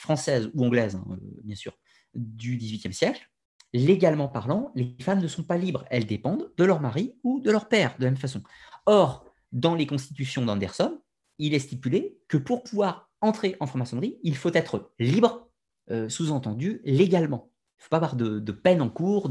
française 0.00 0.50
ou 0.54 0.64
anglaise, 0.64 0.96
hein, 0.96 1.18
bien 1.44 1.56
sûr, 1.56 1.78
du 2.14 2.56
XVIIIe 2.56 2.92
siècle, 2.92 3.30
légalement 3.72 4.28
parlant, 4.28 4.72
les 4.74 4.96
femmes 5.00 5.20
ne 5.20 5.28
sont 5.28 5.44
pas 5.44 5.56
libres. 5.56 5.84
Elles 5.90 6.06
dépendent 6.06 6.50
de 6.56 6.64
leur 6.64 6.80
mari 6.80 7.14
ou 7.22 7.40
de 7.40 7.50
leur 7.50 7.68
père, 7.68 7.94
de 7.98 8.04
la 8.04 8.10
même 8.10 8.18
façon. 8.18 8.42
Or, 8.86 9.24
dans 9.52 9.74
les 9.74 9.86
constitutions 9.86 10.44
d'Anderson, 10.44 11.00
il 11.38 11.54
est 11.54 11.60
stipulé 11.60 12.18
que 12.28 12.36
pour 12.36 12.62
pouvoir 12.62 13.10
entrer 13.20 13.56
en 13.60 13.66
franc-maçonnerie, 13.66 14.18
il 14.22 14.36
faut 14.36 14.52
être 14.52 14.92
libre, 14.98 15.48
euh, 15.90 16.08
sous-entendu 16.08 16.80
légalement. 16.84 17.50
Il 17.76 17.80
ne 17.80 17.82
faut 17.84 17.90
pas 17.90 17.96
avoir 17.96 18.16
de, 18.16 18.52
peine 18.52 18.82
en 18.82 18.90
cours, 18.90 19.30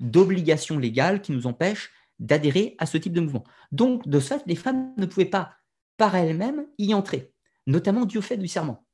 d'obligations 0.00 0.78
légales 0.78 1.22
qui 1.22 1.32
nous 1.32 1.46
empêchent 1.46 1.92
d'adhérer 2.18 2.74
à 2.78 2.86
ce 2.86 2.98
type 2.98 3.12
de 3.12 3.20
mouvement. 3.20 3.44
Donc, 3.72 4.06
de 4.08 4.20
ce 4.20 4.28
fait, 4.28 4.42
les 4.46 4.56
femmes 4.56 4.94
ne 4.96 5.06
pouvaient 5.06 5.26
pas, 5.26 5.54
par 5.96 6.14
elles-mêmes, 6.14 6.66
y 6.78 6.92
entrer, 6.94 7.32
notamment 7.66 8.04
dû 8.04 8.18
au 8.18 8.22
fait 8.22 8.36
du 8.36 8.48
serment. 8.48 8.85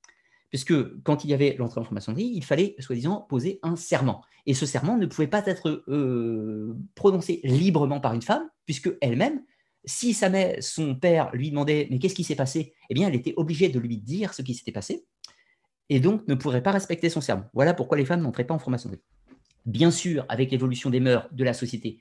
Puisque 0.52 1.02
quand 1.02 1.24
il 1.24 1.30
y 1.30 1.34
avait 1.34 1.56
l'entrée 1.58 1.80
en 1.80 1.84
franc-maçonnerie, 1.84 2.30
il 2.34 2.44
fallait, 2.44 2.76
soi-disant, 2.78 3.26
poser 3.28 3.58
un 3.62 3.74
serment. 3.74 4.22
Et 4.46 4.54
ce 4.54 4.66
serment 4.66 4.96
ne 4.96 5.06
pouvait 5.06 5.26
pas 5.26 5.42
être 5.46 5.82
euh, 5.88 6.76
prononcé 6.94 7.40
librement 7.42 8.00
par 8.00 8.12
une 8.12 8.22
femme, 8.22 8.48
puisque 8.66 8.90
elle-même 9.00 9.42
si 9.84 10.14
son 10.60 10.94
père 10.94 11.30
lui 11.32 11.50
demandait 11.50 11.88
mais 11.90 11.98
qu'est-ce 11.98 12.14
qui 12.14 12.24
s'est 12.24 12.36
passé? 12.36 12.74
Eh 12.88 12.94
bien, 12.94 13.08
elle 13.08 13.14
était 13.14 13.34
obligée 13.36 13.68
de 13.68 13.80
lui 13.80 13.98
dire 13.98 14.32
ce 14.34 14.42
qui 14.42 14.54
s'était 14.54 14.72
passé 14.72 15.04
et 15.88 16.00
donc 16.00 16.26
ne 16.28 16.34
pourrait 16.34 16.62
pas 16.62 16.70
respecter 16.70 17.10
son 17.10 17.20
serment. 17.20 17.44
Voilà 17.52 17.74
pourquoi 17.74 17.98
les 17.98 18.04
femmes 18.04 18.22
n'entraient 18.22 18.46
pas 18.46 18.54
en 18.54 18.58
franc-maçonnerie. 18.58 19.02
Bien 19.66 19.90
sûr, 19.90 20.24
avec 20.28 20.50
l'évolution 20.50 20.90
des 20.90 21.00
mœurs 21.00 21.28
de 21.32 21.44
la 21.44 21.54
société, 21.54 22.00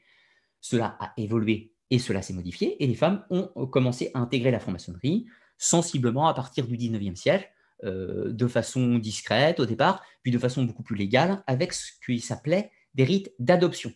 cela 0.61 0.97
a 0.99 1.13
évolué 1.17 1.73
et 1.89 1.99
cela 1.99 2.21
s'est 2.21 2.33
modifié 2.33 2.81
et 2.83 2.87
les 2.87 2.95
femmes 2.95 3.25
ont 3.29 3.47
commencé 3.67 4.11
à 4.13 4.19
intégrer 4.19 4.51
la 4.51 4.59
franc-maçonnerie 4.59 5.25
sensiblement 5.57 6.27
à 6.27 6.33
partir 6.33 6.67
du 6.67 6.77
19e 6.77 7.15
siècle, 7.15 7.49
euh, 7.83 8.31
de 8.31 8.47
façon 8.47 8.97
discrète 8.97 9.59
au 9.59 9.65
départ, 9.65 10.03
puis 10.23 10.31
de 10.31 10.37
façon 10.37 10.63
beaucoup 10.63 10.83
plus 10.83 10.95
légale, 10.95 11.43
avec 11.47 11.73
ce 11.73 11.91
qui 12.05 12.19
s'appelait 12.19 12.71
des 12.93 13.03
rites 13.03 13.33
d'adoption. 13.39 13.93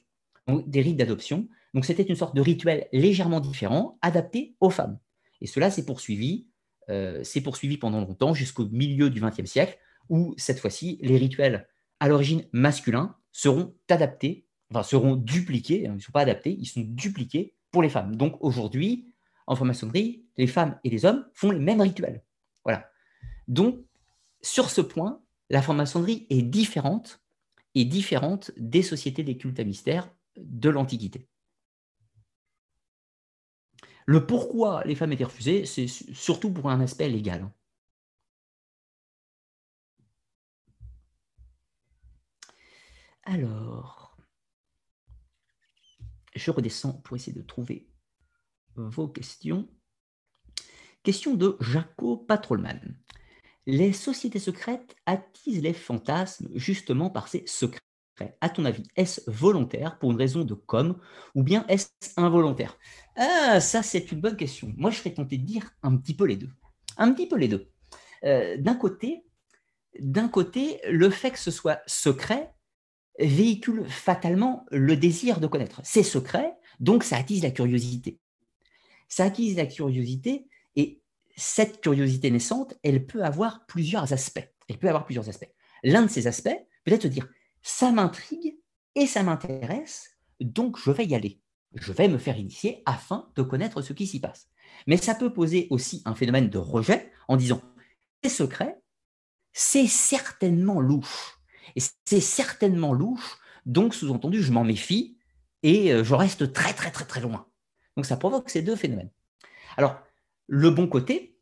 Donc 0.47 1.85
c'était 1.85 2.03
une 2.03 2.15
sorte 2.15 2.35
de 2.35 2.41
rituel 2.41 2.87
légèrement 2.93 3.39
différent, 3.39 3.97
adapté 4.01 4.55
aux 4.59 4.69
femmes. 4.69 4.97
Et 5.41 5.47
cela 5.47 5.69
s'est 5.69 5.85
poursuivi, 5.85 6.47
euh, 6.89 7.23
poursuivi 7.43 7.77
pendant 7.77 7.99
longtemps, 7.99 8.33
jusqu'au 8.33 8.67
milieu 8.69 9.09
du 9.09 9.21
XXe 9.21 9.45
siècle, 9.45 9.77
où 10.09 10.33
cette 10.37 10.59
fois-ci, 10.59 10.99
les 11.01 11.17
rituels 11.17 11.67
à 11.99 12.07
l'origine 12.07 12.45
masculins 12.51 13.15
seront 13.31 13.75
adaptés, 13.89 14.47
enfin 14.71 14.83
seront 14.83 15.15
dupliqués, 15.15 15.87
hein, 15.87 15.91
ils 15.93 15.97
ne 15.97 16.01
sont 16.01 16.11
pas 16.11 16.21
adaptés, 16.21 16.55
ils 16.59 16.65
sont 16.65 16.83
dupliqués 16.85 17.55
pour 17.71 17.81
les 17.81 17.89
femmes. 17.89 18.15
Donc 18.15 18.37
aujourd'hui, 18.39 19.13
en 19.47 19.55
franc-maçonnerie, 19.55 20.25
les 20.37 20.47
femmes 20.47 20.79
et 20.83 20.89
les 20.89 21.05
hommes 21.05 21.25
font 21.33 21.51
les 21.51 21.59
mêmes 21.59 21.81
rituels. 21.81 22.23
Voilà. 22.63 22.89
Donc, 23.47 23.83
sur 24.41 24.69
ce 24.69 24.81
point, 24.81 25.21
la 25.49 25.61
franc-maçonnerie 25.61 26.27
est 26.29 26.41
différente, 26.41 27.21
est 27.75 27.85
différente 27.85 28.51
des 28.57 28.83
sociétés 28.83 29.23
des 29.23 29.37
cultes 29.37 29.59
à 29.59 29.63
mystère 29.63 30.09
de 30.37 30.69
l'Antiquité. 30.69 31.27
Le 34.05 34.25
pourquoi 34.25 34.83
les 34.85 34.95
femmes 34.95 35.13
étaient 35.13 35.23
refusées, 35.23 35.65
c'est 35.65 35.87
surtout 35.87 36.51
pour 36.51 36.69
un 36.69 36.79
aspect 36.79 37.09
légal. 37.09 37.49
Alors, 43.23 44.15
je 46.35 46.51
redescends 46.51 46.93
pour 46.93 47.15
essayer 47.15 47.33
de 47.33 47.41
trouver 47.41 47.89
vos 48.75 49.07
questions. 49.07 49.67
Question 51.01 51.33
de 51.33 51.57
Jaco 51.59 52.17
Patrolman. 52.17 52.95
Les 53.67 53.93
sociétés 53.93 54.39
secrètes 54.39 54.95
attisent 55.05 55.61
les 55.61 55.73
fantasmes 55.73 56.49
justement 56.53 57.09
par 57.09 57.27
ces 57.27 57.43
secrets. 57.47 57.79
À 58.39 58.49
ton 58.49 58.63
avis, 58.63 58.83
est-ce 58.95 59.21
volontaire 59.29 59.99
pour 59.99 60.11
une 60.11 60.17
raison 60.17 60.43
de 60.43 60.53
com 60.53 60.97
ou 61.33 61.43
bien 61.43 61.65
est-ce 61.67 61.89
involontaire? 62.15 62.77
Ah, 63.17 63.59
ça 63.59 63.83
c'est 63.83 64.11
une 64.11 64.21
bonne 64.21 64.37
question. 64.37 64.73
Moi 64.77 64.91
je 64.91 64.97
serais 64.97 65.13
tenté 65.13 65.37
de 65.37 65.45
dire 65.45 65.69
un 65.83 65.97
petit 65.97 66.15
peu 66.15 66.25
les 66.25 66.37
deux. 66.37 66.49
Un 66.97 67.11
petit 67.11 67.27
peu 67.27 67.37
les 67.37 67.47
deux. 67.49 67.69
Euh, 68.23 68.55
d'un 68.57 68.75
côté, 68.75 69.25
d'un 69.99 70.29
côté, 70.29 70.79
le 70.89 71.09
fait 71.09 71.31
que 71.31 71.39
ce 71.39 71.51
soit 71.51 71.81
secret 71.87 72.53
véhicule 73.19 73.85
fatalement 73.89 74.65
le 74.71 74.95
désir 74.95 75.39
de 75.39 75.47
connaître. 75.47 75.81
C'est 75.83 76.03
secret, 76.03 76.53
donc 76.79 77.03
ça 77.03 77.17
attise 77.17 77.43
la 77.43 77.51
curiosité. 77.51 78.19
Ça 79.07 79.25
attise 79.25 79.55
la 79.55 79.65
curiosité 79.65 80.47
et 80.75 81.01
cette 81.35 81.81
curiosité 81.81 82.31
naissante, 82.31 82.75
elle 82.83 83.05
peut 83.05 83.23
avoir 83.23 83.65
plusieurs 83.65 84.13
aspects. 84.13 84.47
Elle 84.67 84.77
peut 84.77 84.87
avoir 84.87 85.05
plusieurs 85.05 85.29
aspects. 85.29 85.51
L'un 85.83 86.03
de 86.03 86.09
ces 86.09 86.27
aspects 86.27 86.57
peut 86.83 86.93
être 86.93 87.03
se 87.03 87.07
dire 87.07 87.27
ça 87.61 87.91
m'intrigue 87.91 88.57
et 88.95 89.07
ça 89.07 89.23
m'intéresse, 89.23 90.17
donc 90.39 90.77
je 90.77 90.91
vais 90.91 91.05
y 91.05 91.15
aller. 91.15 91.41
Je 91.73 91.91
vais 91.91 92.07
me 92.07 92.17
faire 92.17 92.37
initier 92.37 92.81
afin 92.85 93.29
de 93.35 93.41
connaître 93.41 93.81
ce 93.81 93.93
qui 93.93 94.07
s'y 94.07 94.19
passe. 94.19 94.49
Mais 94.87 94.97
ça 94.97 95.15
peut 95.15 95.33
poser 95.33 95.67
aussi 95.69 96.01
un 96.05 96.15
phénomène 96.15 96.49
de 96.49 96.57
rejet 96.57 97.11
en 97.27 97.35
disant 97.35 97.61
c'est 98.23 98.29
secret, 98.29 98.81
c'est 99.51 99.87
certainement 99.87 100.79
louche. 100.79 101.39
Et 101.75 101.81
c'est 102.05 102.21
certainement 102.21 102.93
louche, 102.93 103.37
donc 103.65 103.93
sous-entendu, 103.93 104.41
je 104.41 104.51
m'en 104.51 104.63
méfie 104.63 105.17
et 105.63 105.91
euh, 105.91 106.03
je 106.03 106.13
reste 106.13 106.53
très 106.53 106.73
très 106.73 106.91
très 106.91 107.05
très 107.05 107.21
loin. 107.21 107.47
Donc 107.97 108.05
ça 108.05 108.17
provoque 108.17 108.49
ces 108.49 108.61
deux 108.61 108.75
phénomènes. 108.75 109.11
Alors, 109.77 109.99
le 110.47 110.69
bon 110.69 110.87
côté, 110.87 111.37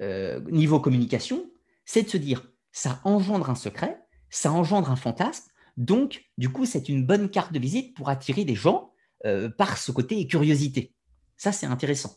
euh, 0.00 0.40
niveau 0.50 0.80
communication, 0.80 1.50
c'est 1.84 2.02
de 2.02 2.08
se 2.08 2.16
dire, 2.16 2.50
ça 2.72 3.00
engendre 3.04 3.50
un 3.50 3.54
secret, 3.54 4.00
ça 4.30 4.52
engendre 4.52 4.90
un 4.90 4.96
fantasme, 4.96 5.50
donc 5.76 6.24
du 6.36 6.50
coup, 6.50 6.66
c'est 6.66 6.88
une 6.88 7.06
bonne 7.06 7.30
carte 7.30 7.52
de 7.52 7.58
visite 7.58 7.96
pour 7.96 8.08
attirer 8.08 8.44
des 8.44 8.54
gens 8.54 8.92
euh, 9.24 9.48
par 9.48 9.78
ce 9.78 9.92
côté 9.92 10.26
curiosité. 10.26 10.92
Ça, 11.36 11.52
c'est 11.52 11.66
intéressant. 11.66 12.16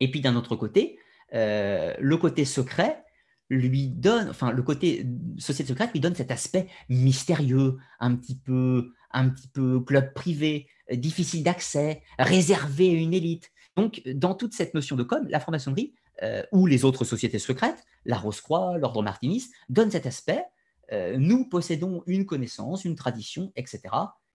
Et 0.00 0.10
puis 0.10 0.20
d'un 0.20 0.36
autre 0.36 0.56
côté, 0.56 0.98
euh, 1.34 1.94
le 2.00 2.16
côté 2.16 2.44
secret 2.44 3.04
lui 3.50 3.88
donne, 3.88 4.30
enfin 4.30 4.52
le 4.52 4.62
côté 4.62 5.06
société 5.38 5.68
secrète 5.68 5.92
lui 5.92 6.00
donne 6.00 6.14
cet 6.14 6.30
aspect 6.30 6.66
mystérieux, 6.88 7.76
un 8.00 8.16
petit 8.16 8.38
peu, 8.38 8.92
un 9.12 9.28
petit 9.28 9.48
peu 9.48 9.80
club 9.80 10.14
privé, 10.14 10.66
difficile 10.90 11.44
d'accès, 11.44 12.02
réservé 12.18 12.90
à 12.90 12.94
une 12.94 13.14
élite. 13.14 13.50
Donc, 13.76 14.02
dans 14.06 14.34
toute 14.34 14.54
cette 14.54 14.74
notion 14.74 14.96
de 14.96 15.02
com, 15.02 15.26
la 15.28 15.40
franc-maçonnerie 15.40 15.94
euh, 16.22 16.42
ou 16.52 16.66
les 16.66 16.84
autres 16.84 17.04
sociétés 17.04 17.38
secrètes, 17.38 17.84
la 18.04 18.16
Rose-Croix, 18.16 18.78
l'Ordre 18.78 19.02
Martiniste, 19.02 19.52
donnent 19.68 19.90
cet 19.90 20.06
aspect. 20.06 20.44
Euh, 20.92 21.16
nous 21.18 21.48
possédons 21.48 22.02
une 22.06 22.26
connaissance, 22.26 22.84
une 22.84 22.94
tradition, 22.94 23.52
etc. 23.56 23.82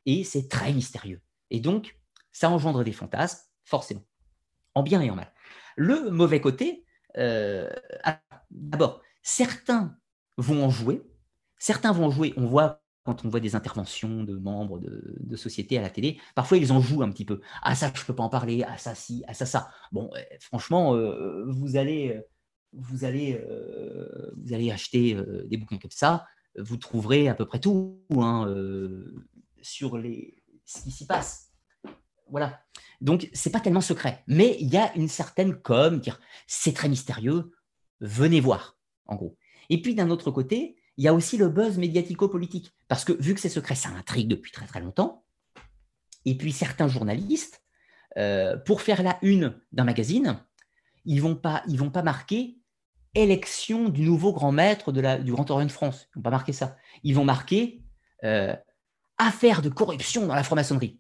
Et 0.06 0.24
c'est 0.24 0.50
très 0.50 0.74
mystérieux. 0.74 1.22
Et 1.52 1.60
donc, 1.60 1.98
ça 2.32 2.50
engendre 2.50 2.84
des 2.84 2.92
fantasmes, 2.92 3.40
forcément, 3.64 4.04
en 4.76 4.84
bien 4.84 5.02
et 5.02 5.10
en 5.10 5.16
mal. 5.16 5.32
Le 5.76 6.10
mauvais 6.10 6.42
côté, 6.42 6.86
euh, 7.18 7.70
d'abord, 8.52 9.02
certains 9.24 9.98
vont 10.38 10.66
en 10.66 10.70
jouer. 10.70 11.02
Certains 11.58 11.92
vont 11.92 12.06
en 12.06 12.12
jouer. 12.12 12.34
On 12.38 12.46
voit 12.46 12.82
quand 13.10 13.26
on 13.26 13.30
voit 13.30 13.40
des 13.40 13.56
interventions 13.56 14.24
de 14.24 14.36
membres 14.36 14.80
de, 14.80 15.36
sociétés 15.36 15.80
à 15.80 15.82
la 15.82 15.90
télé, 15.90 16.20
parfois 16.36 16.58
ils 16.58 16.72
en 16.72 16.80
jouent 16.80 17.02
un 17.02 17.10
petit 17.10 17.26
peu. 17.26 17.42
Ah 17.64 17.74
ça, 17.74 17.92
je 17.94 18.06
peux 18.06 18.14
pas 18.14 18.24
en 18.24 18.30
parler. 18.30 18.64
Ah 18.68 18.78
ça, 18.78 18.94
si. 18.94 19.24
Ah 19.28 19.34
ça, 19.34 19.48
ça. 19.48 19.72
Bon, 19.92 20.12
euh, 20.16 20.20
franchement, 20.40 20.96
euh, 20.96 21.44
vous 21.48 21.76
allez, 21.76 22.10
euh, 22.16 22.22
vous 22.74 23.04
allez, 23.04 23.44
vous 24.38 24.54
allez 24.54 24.70
acheter 24.70 25.18
des 25.46 25.58
bouquins 25.58 25.80
comme 25.80 25.90
ça, 25.90 26.28
vous 26.56 26.78
trouverez 26.78 27.28
à 27.28 27.34
peu 27.34 27.48
près 27.48 27.60
tout 27.60 28.00
hein, 28.12 28.54
sur 29.60 29.98
les, 29.98 30.44
ce 30.66 30.84
qui 30.84 30.92
s'y 30.92 31.08
passe. 31.08 31.52
Voilà. 32.30 32.62
Donc 33.02 33.28
c'est 33.34 33.50
pas 33.50 33.60
tellement 33.60 33.82
secret, 33.82 34.24
mais 34.28 34.56
il 34.60 34.68
y 34.68 34.78
a 34.78 34.96
une 34.96 35.08
certaine 35.08 35.56
com, 35.56 36.00
c'est 36.46 36.74
très 36.74 36.90
mystérieux. 36.90 37.52
Venez 38.02 38.40
voir, 38.40 38.78
en 39.08 39.16
gros. 39.16 39.36
Et 39.70 39.82
puis 39.82 39.96
d'un 39.96 40.12
autre 40.12 40.30
côté, 40.30 40.79
il 41.00 41.04
y 41.04 41.08
a 41.08 41.14
aussi 41.14 41.38
le 41.38 41.48
buzz 41.48 41.78
médiatico-politique. 41.78 42.74
Parce 42.90 43.06
que 43.06 43.14
vu 43.14 43.34
que 43.34 43.40
c'est 43.40 43.48
secret, 43.48 43.74
ça 43.74 43.88
intrigue 43.88 44.28
depuis 44.28 44.52
très 44.52 44.68
très 44.68 44.82
longtemps. 44.82 45.24
Et 46.26 46.36
puis 46.36 46.52
certains 46.52 46.90
journalistes, 46.90 47.64
euh, 48.18 48.58
pour 48.58 48.82
faire 48.82 49.02
la 49.02 49.18
une 49.22 49.58
d'un 49.72 49.86
magazine, 49.86 50.44
ils 51.06 51.16
ne 51.16 51.22
vont, 51.22 51.36
pas, 51.38 51.64
vont 51.70 51.90
pas 51.90 52.04
marquer 52.04 52.58
élection 53.16 53.88
du 53.88 54.02
nouveau 54.02 54.34
grand 54.34 54.52
maître 54.52 54.92
de 54.92 55.00
la, 55.00 55.18
du 55.18 55.32
Grand 55.32 55.50
Orient 55.50 55.68
de 55.68 55.72
France. 55.72 56.10
Ils 56.10 56.18
ne 56.18 56.20
vont 56.20 56.24
pas 56.24 56.32
marquer 56.32 56.52
ça. 56.52 56.76
Ils 57.04 57.16
vont 57.16 57.24
marquer 57.24 57.82
euh, 58.26 58.54
affaire 59.18 59.62
de 59.62 59.70
corruption 59.70 60.28
dans 60.28 60.36
la 60.36 60.44
franc-maçonnerie. 60.44 61.00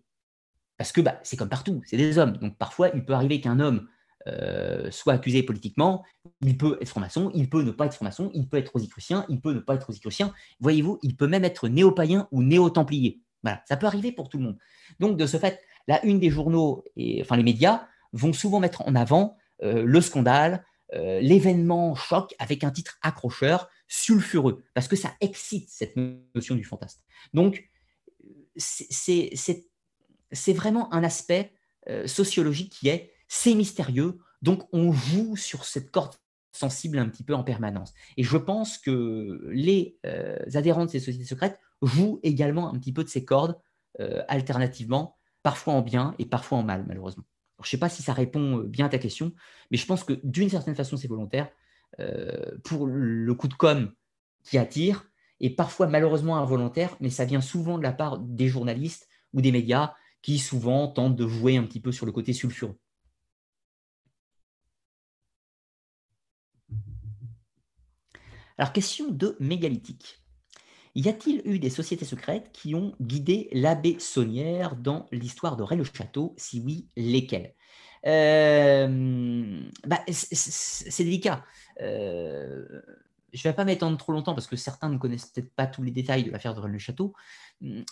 Parce 0.77 0.93
que 0.93 1.01
bah, 1.01 1.19
c'est 1.23 1.35
comme 1.35 1.49
partout, 1.49 1.81
c'est 1.83 1.97
des 1.97 2.17
hommes. 2.17 2.37
Donc 2.37 2.57
parfois, 2.57 2.87
il 2.93 3.03
peut 3.03 3.13
arriver 3.13 3.41
qu'un 3.41 3.59
homme 3.59 3.89
euh, 4.29 4.91
soit 4.91 5.13
accusé 5.13 5.43
politiquement, 5.43 6.03
il 6.41 6.57
peut 6.57 6.77
être 6.81 6.89
franc-maçon, 6.89 7.31
il 7.33 7.49
peut 7.49 7.63
ne 7.63 7.71
pas 7.71 7.85
être 7.85 7.93
franc-maçon, 7.93 8.31
il 8.33 8.47
peut 8.47 8.57
être 8.57 8.69
rosicrucien, 8.69 9.25
il 9.29 9.41
peut 9.41 9.53
ne 9.53 9.59
pas 9.59 9.75
être 9.75 9.85
rosicrucien. 9.85 10.33
Voyez-vous, 10.59 10.99
il 11.01 11.15
peut 11.15 11.27
même 11.27 11.45
être 11.45 11.67
néo-païen 11.67 12.27
ou 12.31 12.43
néo-templier. 12.43 13.21
Voilà, 13.43 13.63
ça 13.67 13.77
peut 13.77 13.85
arriver 13.85 14.11
pour 14.11 14.29
tout 14.29 14.37
le 14.37 14.43
monde. 14.43 14.57
Donc, 14.99 15.17
de 15.17 15.25
ce 15.25 15.37
fait, 15.37 15.61
la 15.87 16.03
une 16.05 16.19
des 16.19 16.29
journaux, 16.29 16.83
et, 16.95 17.21
enfin 17.21 17.37
les 17.37 17.43
médias, 17.43 17.87
vont 18.13 18.33
souvent 18.33 18.59
mettre 18.59 18.81
en 18.87 18.95
avant 18.95 19.37
euh, 19.63 19.83
le 19.83 20.01
scandale, 20.01 20.65
euh, 20.93 21.19
l'événement 21.21 21.95
choc 21.95 22.35
avec 22.39 22.63
un 22.63 22.71
titre 22.71 22.97
accrocheur, 23.01 23.69
sulfureux, 23.87 24.63
parce 24.73 24.87
que 24.87 24.95
ça 24.95 25.13
excite 25.21 25.69
cette 25.69 25.95
notion 26.35 26.55
du 26.55 26.63
fantasme. 26.63 27.01
Donc, 27.33 27.69
c'est 28.55 29.33
vraiment 30.53 30.93
un 30.93 31.03
aspect 31.03 31.53
sociologique 32.05 32.73
qui 32.73 32.89
est 32.89 33.11
c'est 33.29 33.53
mystérieux, 33.53 34.17
donc 34.41 34.67
on 34.73 34.91
joue 34.91 35.37
sur 35.37 35.63
cette 35.63 35.91
corde 35.91 36.15
sensible 36.51 36.97
un 36.97 37.07
petit 37.07 37.23
peu 37.23 37.35
en 37.35 37.43
permanence. 37.43 37.93
Et 38.17 38.23
je 38.23 38.35
pense 38.35 38.77
que 38.77 39.47
les 39.51 39.97
euh, 40.05 40.37
adhérents 40.55 40.85
de 40.85 40.89
ces 40.89 40.99
sociétés 40.99 41.25
secrètes 41.25 41.59
jouent 41.81 42.19
également 42.23 42.73
un 42.73 42.77
petit 42.77 42.91
peu 42.91 43.03
de 43.03 43.09
ces 43.09 43.23
cordes 43.23 43.57
euh, 44.01 44.23
alternativement, 44.27 45.15
parfois 45.43 45.75
en 45.75 45.81
bien 45.81 46.15
et 46.19 46.25
parfois 46.25 46.57
en 46.57 46.63
mal, 46.63 46.85
malheureusement. 46.87 47.23
je 47.61 47.67
ne 47.67 47.69
sais 47.69 47.77
pas 47.77 47.87
si 47.87 48.01
ça 48.01 48.13
répond 48.13 48.57
euh, 48.57 48.63
bien 48.63 48.87
à 48.87 48.89
ta 48.89 48.97
question, 48.97 49.31
mais 49.71 49.77
je 49.77 49.85
pense 49.85 50.03
que 50.03 50.19
d'une 50.23 50.49
certaine 50.49 50.75
façon, 50.75 50.97
c'est 50.97 51.07
volontaire 51.07 51.49
pour 52.63 52.85
le 52.85 53.33
coup 53.33 53.47
de 53.47 53.55
com 53.55 53.91
qui 54.43 54.59
attire, 54.59 55.09
et 55.39 55.49
parfois 55.49 55.87
malheureusement 55.87 56.37
involontaire, 56.37 56.95
mais 57.01 57.09
ça 57.09 57.25
vient 57.25 57.41
souvent 57.41 57.77
de 57.79 57.83
la 57.83 57.91
part 57.91 58.19
des 58.19 58.47
journalistes 58.47 59.09
ou 59.33 59.41
des 59.41 59.51
médias 59.51 59.95
qui 60.21 60.37
souvent 60.37 60.87
tentent 60.87 61.15
de 61.15 61.27
jouer 61.27 61.57
un 61.57 61.63
petit 61.63 61.79
peu 61.79 61.91
sur 61.91 62.05
le 62.05 62.11
côté 62.11 62.31
sulfureux. 62.31 62.77
Alors, 68.59 68.73
question 68.73 69.09
de 69.09 69.37
mégalithique. 69.39 70.19
Y 70.93 71.07
a-t-il 71.07 71.41
eu 71.45 71.59
des 71.59 71.69
sociétés 71.69 72.03
secrètes 72.03 72.51
qui 72.51 72.75
ont 72.75 72.93
guidé 72.99 73.47
l'abbé 73.53 73.97
Saunière 73.99 74.75
dans 74.75 75.05
l'histoire 75.13 75.55
de 75.55 75.63
Ray-le-Château 75.63 76.33
Si 76.35 76.59
oui, 76.59 76.89
lesquelles? 76.97 77.53
Euh, 78.05 79.61
bah, 79.87 80.01
C'est 80.09 81.05
délicat. 81.05 81.45
Euh, 81.79 82.65
je 83.31 83.47
ne 83.47 83.51
vais 83.51 83.55
pas 83.55 83.63
m'étendre 83.63 83.97
trop 83.97 84.11
longtemps 84.11 84.35
parce 84.35 84.47
que 84.47 84.57
certains 84.57 84.89
ne 84.89 84.97
connaissent 84.97 85.27
peut-être 85.27 85.55
pas 85.55 85.65
tous 85.65 85.81
les 85.81 85.91
détails 85.91 86.25
de 86.25 86.31
l'affaire 86.31 86.53
de 86.53 86.59
Rennes-le-Château, 86.59 87.13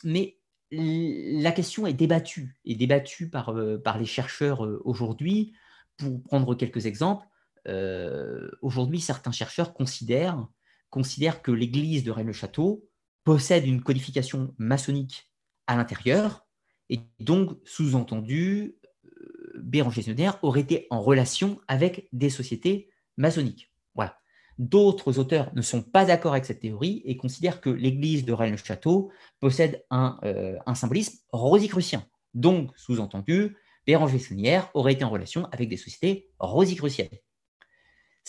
mais 0.04 0.36
la 0.70 1.54
question 1.54 1.88
est 1.88 1.94
débattue, 1.94 2.60
et 2.66 2.76
débattue 2.76 3.32
euh, 3.34 3.78
par 3.78 3.98
les 3.98 4.06
chercheurs 4.06 4.68
aujourd'hui. 4.84 5.54
Pour 5.96 6.22
prendre 6.24 6.56
quelques 6.56 6.88
exemples, 6.88 7.26
aujourd'hui, 8.62 9.00
certains 9.00 9.32
chercheurs 9.32 9.74
considèrent 9.74 10.46
considère 10.90 11.42
que 11.42 11.52
l'église 11.52 12.04
de 12.04 12.12
Rennes-le-Château 12.12 12.88
possède 13.24 13.68
une 13.68 13.82
codification 13.82 14.54
maçonnique 14.58 15.30
à 15.68 15.76
l'intérieur, 15.76 16.48
et 16.90 17.02
donc, 17.20 17.58
sous-entendu, 17.66 18.78
euh, 19.06 19.52
Béranger 19.60 20.16
aurait 20.42 20.62
été 20.62 20.88
en 20.90 21.02
relation 21.02 21.60
avec 21.68 22.08
des 22.14 22.30
sociétés 22.30 22.90
maçonniques. 23.18 23.70
D'autres 24.58 25.20
auteurs 25.20 25.52
ne 25.56 25.62
sont 25.62 25.84
pas 25.84 26.06
d'accord 26.06 26.32
avec 26.32 26.46
cette 26.46 26.62
théorie 26.62 27.04
et 27.06 27.16
considèrent 27.16 27.62
que 27.62 27.70
l'église 27.70 28.26
de 28.26 28.34
Rennes-le-Château 28.34 29.12
possède 29.40 29.86
un, 29.92 30.18
euh, 30.24 30.58
symbolisme 30.74 31.20
rosicrucien. 31.32 32.04
Donc, 32.34 32.72
sous-entendu, 32.76 33.56
Béranger 33.86 34.20
Sonnière 34.20 34.70
aurait 34.74 34.94
été 34.94 35.04
en 35.04 35.10
relation 35.10 35.48
avec 35.52 35.70
des 35.70 35.78
sociétés 35.78 36.32
rosicruciennes. 36.40 37.10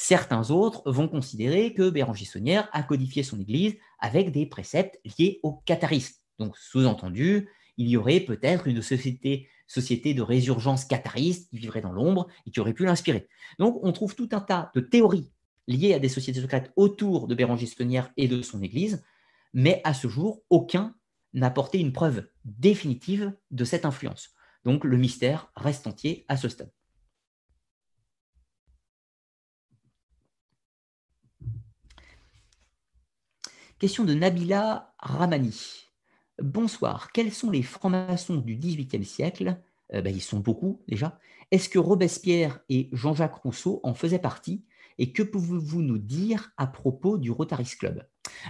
Certains 0.00 0.52
autres 0.52 0.88
vont 0.88 1.08
considérer 1.08 1.74
que 1.74 1.90
Béranger 1.90 2.24
Saunière 2.24 2.68
a 2.72 2.84
codifié 2.84 3.24
son 3.24 3.40
Église 3.40 3.74
avec 3.98 4.30
des 4.30 4.46
préceptes 4.46 5.00
liés 5.04 5.40
au 5.42 5.54
catharisme. 5.54 6.14
Donc, 6.38 6.56
sous-entendu, 6.56 7.48
il 7.78 7.88
y 7.88 7.96
aurait 7.96 8.20
peut-être 8.20 8.68
une 8.68 8.80
société, 8.80 9.48
de 9.66 10.22
résurgence 10.22 10.84
qatariste 10.84 11.50
qui 11.50 11.58
vivrait 11.58 11.80
dans 11.80 11.90
l'ombre 11.90 12.28
et 12.46 12.52
qui 12.52 12.60
aurait 12.60 12.74
pu 12.74 12.84
l'inspirer. 12.84 13.26
Donc, 13.58 13.80
on 13.82 13.90
trouve 13.90 14.14
tout 14.14 14.28
un 14.30 14.40
tas 14.40 14.70
de 14.76 14.80
théories 14.80 15.32
liées 15.66 15.94
à 15.94 15.98
des 15.98 16.08
sociétés 16.08 16.42
secrètes 16.42 16.70
autour 16.76 17.26
de 17.26 17.34
Béranger 17.34 17.66
Saunière 17.66 18.12
et 18.16 18.28
de 18.28 18.40
son 18.40 18.62
Église, 18.62 19.04
mais 19.52 19.80
à 19.82 19.94
ce 19.94 20.06
jour, 20.06 20.44
aucun 20.48 20.94
n'a 21.34 21.50
porté 21.50 21.80
une 21.80 21.92
preuve 21.92 22.28
définitive 22.44 23.32
de 23.50 23.64
cette 23.64 23.84
influence. 23.84 24.30
Donc, 24.64 24.84
le 24.84 24.96
mystère 24.96 25.50
reste 25.56 25.88
entier 25.88 26.24
à 26.28 26.36
ce 26.36 26.48
stade. 26.48 26.70
Question 33.78 34.04
de 34.04 34.12
Nabila 34.12 34.92
Ramani. 34.98 35.86
Bonsoir. 36.42 37.12
Quels 37.12 37.32
sont 37.32 37.48
les 37.48 37.62
francs-maçons 37.62 38.38
du 38.38 38.56
XVIIIe 38.56 39.04
siècle? 39.04 39.56
Euh, 39.94 40.02
ben, 40.02 40.12
Ils 40.12 40.20
sont 40.20 40.40
beaucoup 40.40 40.82
déjà. 40.88 41.20
Est-ce 41.52 41.68
que 41.68 41.78
Robespierre 41.78 42.58
et 42.68 42.88
Jean-Jacques 42.92 43.36
Rousseau 43.36 43.78
en 43.84 43.94
faisaient 43.94 44.18
partie? 44.18 44.64
Et 44.98 45.12
que 45.12 45.22
pouvez-vous 45.22 45.82
nous 45.82 45.98
dire 45.98 46.50
à 46.56 46.66
propos 46.66 47.18
du 47.18 47.30
Rotarist 47.30 47.78
Club? 47.78 48.04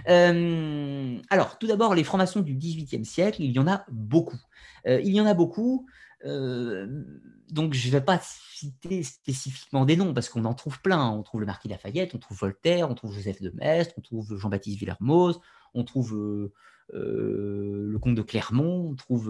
Euh, 0.07 1.19
Alors, 1.29 1.59
tout 1.59 1.67
d'abord, 1.67 1.93
les 1.93 2.03
francs-maçons 2.03 2.41
du 2.41 2.55
XVIIIe 2.55 3.05
siècle, 3.05 3.43
il 3.43 3.51
y 3.51 3.59
en 3.59 3.67
a 3.67 3.85
beaucoup. 3.91 4.41
Euh, 4.87 4.99
il 4.99 5.13
y 5.13 5.21
en 5.21 5.27
a 5.27 5.35
beaucoup. 5.35 5.85
Donc, 6.23 7.73
je 7.73 7.87
ne 7.87 7.91
vais 7.91 8.01
pas 8.01 8.19
citer 8.21 9.03
spécifiquement 9.03 9.85
des 9.85 9.95
noms 9.95 10.13
parce 10.13 10.29
qu'on 10.29 10.45
en 10.45 10.53
trouve 10.53 10.81
plein. 10.81 11.09
On 11.09 11.23
trouve 11.23 11.39
le 11.39 11.45
marquis 11.45 11.67
Lafayette, 11.69 12.13
on 12.15 12.19
trouve 12.19 12.37
Voltaire, 12.37 12.89
on 12.89 12.95
trouve 12.95 13.13
Joseph 13.13 13.41
de 13.41 13.51
Maistre, 13.51 13.95
on 13.97 14.01
trouve 14.01 14.37
Jean-Baptiste 14.37 14.79
Villermoz, 14.79 15.39
on 15.73 15.83
trouve 15.83 16.51
le 16.91 17.97
comte 17.99 18.15
de 18.15 18.21
Clermont, 18.21 18.89
on 18.89 18.95
trouve 18.95 19.27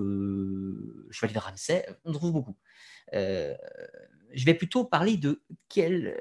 Chevalier 1.12 1.34
de 1.34 1.40
Ramsay, 1.40 1.86
on 2.06 2.12
trouve 2.12 2.32
beaucoup. 2.32 2.58
je 3.14 4.46
vais 4.46 4.54
plutôt 4.54 4.86
parler 4.86 5.18
de 5.18 5.42
quelle, 5.68 6.16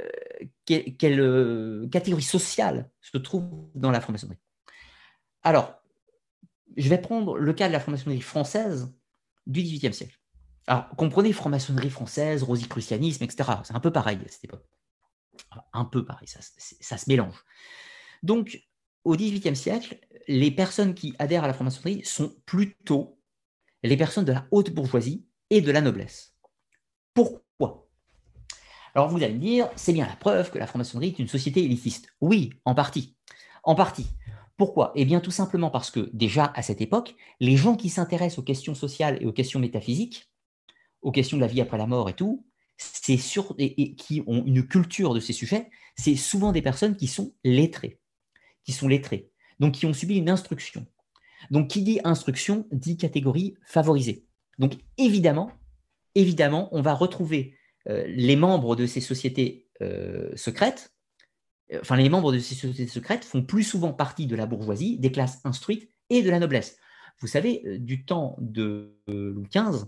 quelle 0.65 1.89
catégorie 1.91 2.23
sociale 2.23 2.91
se 3.01 3.19
trouve 3.19 3.71
dans 3.75 3.91
la 3.91 4.01
franc-maçonnerie. 4.01 4.39
Alors, 5.43 5.81
je 6.77 6.89
vais 6.89 6.99
prendre 6.99 7.39
le 7.39 7.53
cas 7.53 7.69
de 7.69 7.73
la 7.73 7.81
franc-maçonnerie 7.81 8.21
française 8.21 8.93
du 9.47 9.63
XVIIIe 9.63 9.95
siècle. 9.95 10.19
Alors, 10.69 10.87
comprenez 10.97 11.33
franc-maçonnerie 11.33 11.89
française, 11.89 12.43
rosicrucianisme, 12.43 13.25
etc. 13.25 13.51
C'est 13.65 13.75
un 13.75 13.81
peu 13.81 13.91
pareil 13.91 14.19
à 14.25 14.29
cette 14.29 14.45
époque. 14.45 14.67
Un 15.73 15.87
peu 15.87 16.05
pareil, 16.05 16.29
ça, 16.29 16.41
ça 16.59 16.99
se 16.99 17.09
mélange. 17.09 17.43
Donc, 18.23 18.61
au 19.05 19.17
XVIIIe 19.17 19.57
siècle, 19.57 19.99
les 20.27 20.51
personnes 20.51 20.95
qui 20.95 21.15
adhèrent 21.19 21.45
à 21.45 21.47
la 21.47 21.55
franc-maçonnerie 21.55 22.05
sont 22.05 22.37
plutôt 22.45 23.19
les 23.83 23.97
personnes 23.97 24.27
de 24.27 24.33
la 24.33 24.47
haute 24.51 24.71
bourgeoisie 24.71 25.27
et 25.49 25.63
de 25.63 25.73
la 25.73 25.81
noblesse. 25.81 26.35
Pourquoi? 27.15 27.89
Alors 28.95 29.09
vous 29.09 29.23
allez 29.23 29.35
me 29.35 29.39
dire, 29.39 29.71
c'est 29.77 29.95
bien 29.95 30.07
la 30.07 30.17
preuve 30.17 30.51
que 30.51 30.59
la 30.59 30.67
franc-maçonnerie 30.67 31.09
est 31.09 31.19
une 31.19 31.29
société 31.29 31.65
élitiste. 31.65 32.13
Oui, 32.21 32.53
en 32.67 32.75
partie. 32.75 33.17
En 33.63 33.75
partie. 33.75 34.07
Pourquoi? 34.59 34.93
Eh 34.97 35.07
bien 35.07 35.21
tout 35.21 35.31
simplement 35.31 35.71
parce 35.71 35.91
que 35.91 36.11
déjà 36.13 36.53
à 36.55 36.63
cette 36.63 36.83
époque, 36.83 37.15
les 37.41 37.57
gens 37.57 37.77
qui 37.77 37.89
s'intéressent 37.89 38.41
aux 38.41 38.43
questions 38.43 38.75
sociales 38.75 39.17
et 39.23 39.27
aux 39.27 39.33
questions 39.33 39.61
métaphysiques, 39.61 40.29
aux 41.03 41.13
questions 41.13 41.37
de 41.37 41.43
la 41.43 41.49
vie 41.49 41.61
après 41.61 41.79
la 41.79 41.87
mort 41.87 42.09
et 42.09 42.15
tout, 42.15 42.45
c'est 42.79 43.19
et, 43.59 43.95
qui 43.97 44.23
ont 44.27 44.45
une 44.45 44.67
culture 44.67 45.15
de 45.15 45.21
ces 45.21 45.33
sujets, 45.33 45.69
c'est 45.97 46.17
souvent 46.17 46.53
des 46.53 46.63
personnes 46.63 46.97
qui 46.97 47.09
sont 47.09 47.35
lettrées, 47.45 48.01
qui 48.65 48.73
sont 48.73 48.89
lettrées, 48.89 49.31
donc 49.59 49.75
qui 49.75 49.87
ont 49.87 49.93
subi 49.93 50.17
une 50.17 50.31
instruction. 50.31 50.87
Donc 51.51 51.69
qui 51.69 51.83
dit 51.83 52.01
instruction 52.05 52.67
dit 52.73 52.97
catégorie 52.97 53.55
favorisée. 53.65 54.27
Donc 54.59 54.75
évidemment, 54.97 55.53
évidemment, 56.15 56.69
on 56.73 56.83
va 56.83 56.95
retrouver 56.95 57.57
euh, 57.89 58.05
les 58.09 58.37
membres 58.37 58.77
de 58.77 58.87
ces 58.87 59.01
sociétés 59.01 59.69
euh, 59.83 60.31
secrètes, 60.37 60.93
euh, 61.73 61.79
enfin 61.81 61.97
les 61.97 62.09
membres 62.09 62.33
de 62.33 62.39
ces 62.39 62.55
sociétés 62.55 62.91
secrètes 62.91 63.25
font 63.25 63.43
plus 63.43 63.63
souvent 63.63 63.93
partie 63.93 64.27
de 64.27 64.37
la 64.37 64.47
bourgeoisie, 64.47 64.99
des 64.99 65.13
classes 65.13 65.41
instruites 65.45 65.89
et 66.11 66.23
de 66.23 66.31
la 66.31 66.39
noblesse. 66.39 66.77
Vous 67.21 67.27
savez, 67.27 67.79
du 67.79 68.05
temps 68.05 68.37
de 68.39 68.97
Louis 69.09 69.49
XV 69.49 69.87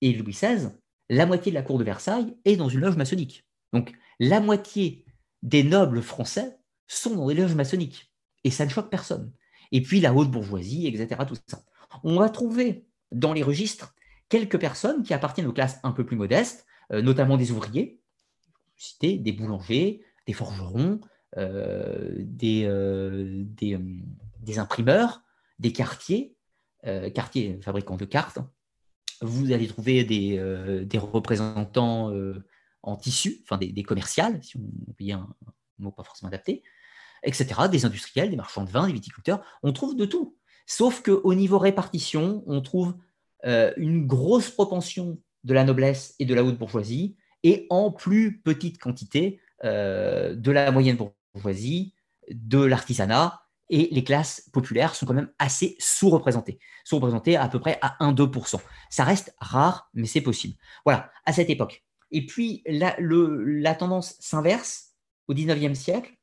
et 0.00 0.12
Louis 0.12 0.32
XVI, 0.32 0.70
la 1.08 1.26
moitié 1.26 1.52
de 1.52 1.54
la 1.54 1.62
cour 1.62 1.78
de 1.78 1.84
Versailles 1.84 2.36
est 2.44 2.56
dans 2.56 2.68
une 2.68 2.80
loge 2.80 2.96
maçonnique. 2.96 3.44
Donc 3.72 3.92
la 4.20 4.40
moitié 4.40 5.04
des 5.42 5.62
nobles 5.62 6.02
français 6.02 6.58
sont 6.86 7.14
dans 7.14 7.28
des 7.28 7.34
loges 7.34 7.54
maçonniques. 7.54 8.12
Et 8.44 8.50
ça 8.50 8.64
ne 8.64 8.70
choque 8.70 8.90
personne. 8.90 9.32
Et 9.72 9.82
puis 9.82 10.00
la 10.00 10.14
haute 10.14 10.30
bourgeoisie, 10.30 10.86
etc. 10.86 11.20
Tout 11.26 11.36
ça. 11.46 11.62
On 12.02 12.18
va 12.18 12.28
trouver 12.30 12.86
dans 13.12 13.32
les 13.32 13.42
registres 13.42 13.94
quelques 14.28 14.58
personnes 14.58 15.02
qui 15.02 15.14
appartiennent 15.14 15.46
aux 15.46 15.52
classes 15.52 15.78
un 15.82 15.92
peu 15.92 16.04
plus 16.04 16.16
modestes, 16.16 16.66
euh, 16.92 17.02
notamment 17.02 17.36
des 17.36 17.50
ouvriers, 17.50 18.00
des 19.02 19.32
boulangers, 19.32 20.02
des 20.26 20.32
forgerons, 20.32 21.00
euh, 21.36 22.14
des, 22.18 22.64
euh, 22.64 23.44
des, 23.44 24.58
imprimeurs, 24.58 25.22
des 25.58 25.72
quartiers, 25.72 26.34
quartiers 27.14 27.58
fabricants 27.60 27.96
de 27.96 28.04
cartes. 28.04 28.38
Vous 29.20 29.52
allez 29.52 29.66
trouver 29.66 30.04
des, 30.04 30.38
des 30.84 30.98
représentants 30.98 32.12
en 32.82 32.96
tissu, 32.96 33.44
des, 33.60 33.82
commerciales, 33.82 34.42
si 34.42 34.56
on 34.56 34.60
veut 34.60 35.12
un 35.12 35.28
mot 35.78 35.90
pas 35.90 36.04
forcément 36.04 36.28
adapté, 36.28 36.62
etc., 37.22 37.62
des 37.70 37.84
industriels, 37.84 38.30
des 38.30 38.36
marchands 38.36 38.64
de 38.64 38.70
vin, 38.70 38.86
des 38.86 38.92
viticulteurs, 38.92 39.42
on 39.62 39.72
trouve 39.72 39.96
de 39.96 40.04
tout. 40.04 40.36
Sauf 40.66 41.02
qu'au 41.02 41.34
niveau 41.34 41.58
répartition, 41.58 42.42
on 42.46 42.60
trouve 42.60 42.94
euh, 43.46 43.72
une 43.76 44.06
grosse 44.06 44.50
propension 44.50 45.18
de 45.44 45.54
la 45.54 45.64
noblesse 45.64 46.14
et 46.18 46.24
de 46.24 46.34
la 46.34 46.44
haute 46.44 46.58
bourgeoisie, 46.58 47.16
et 47.42 47.66
en 47.70 47.90
plus 47.90 48.40
petite 48.40 48.78
quantité 48.78 49.40
euh, 49.64 50.34
de 50.34 50.50
la 50.50 50.70
moyenne 50.70 50.98
bourgeoisie, 51.32 51.94
de 52.30 52.58
l'artisanat, 52.58 53.40
et 53.70 53.88
les 53.92 54.04
classes 54.04 54.48
populaires 54.52 54.94
sont 54.94 55.06
quand 55.06 55.14
même 55.14 55.30
assez 55.38 55.76
sous-représentées, 55.78 56.58
sous-représentées 56.84 57.36
à, 57.36 57.48
peu 57.48 57.60
près 57.60 57.78
à 57.82 57.96
1-2%. 58.00 58.60
Ça 58.90 59.04
reste 59.04 59.34
rare, 59.38 59.90
mais 59.94 60.06
c'est 60.06 60.20
possible. 60.20 60.54
Voilà, 60.84 61.10
à 61.26 61.32
cette 61.32 61.50
époque. 61.50 61.84
Et 62.10 62.24
puis, 62.24 62.62
la, 62.66 63.74
tendance 63.74 64.16
s'inverse 64.20 64.94
au 65.26 65.34
19e 65.34 65.74
siècle, 65.74 66.16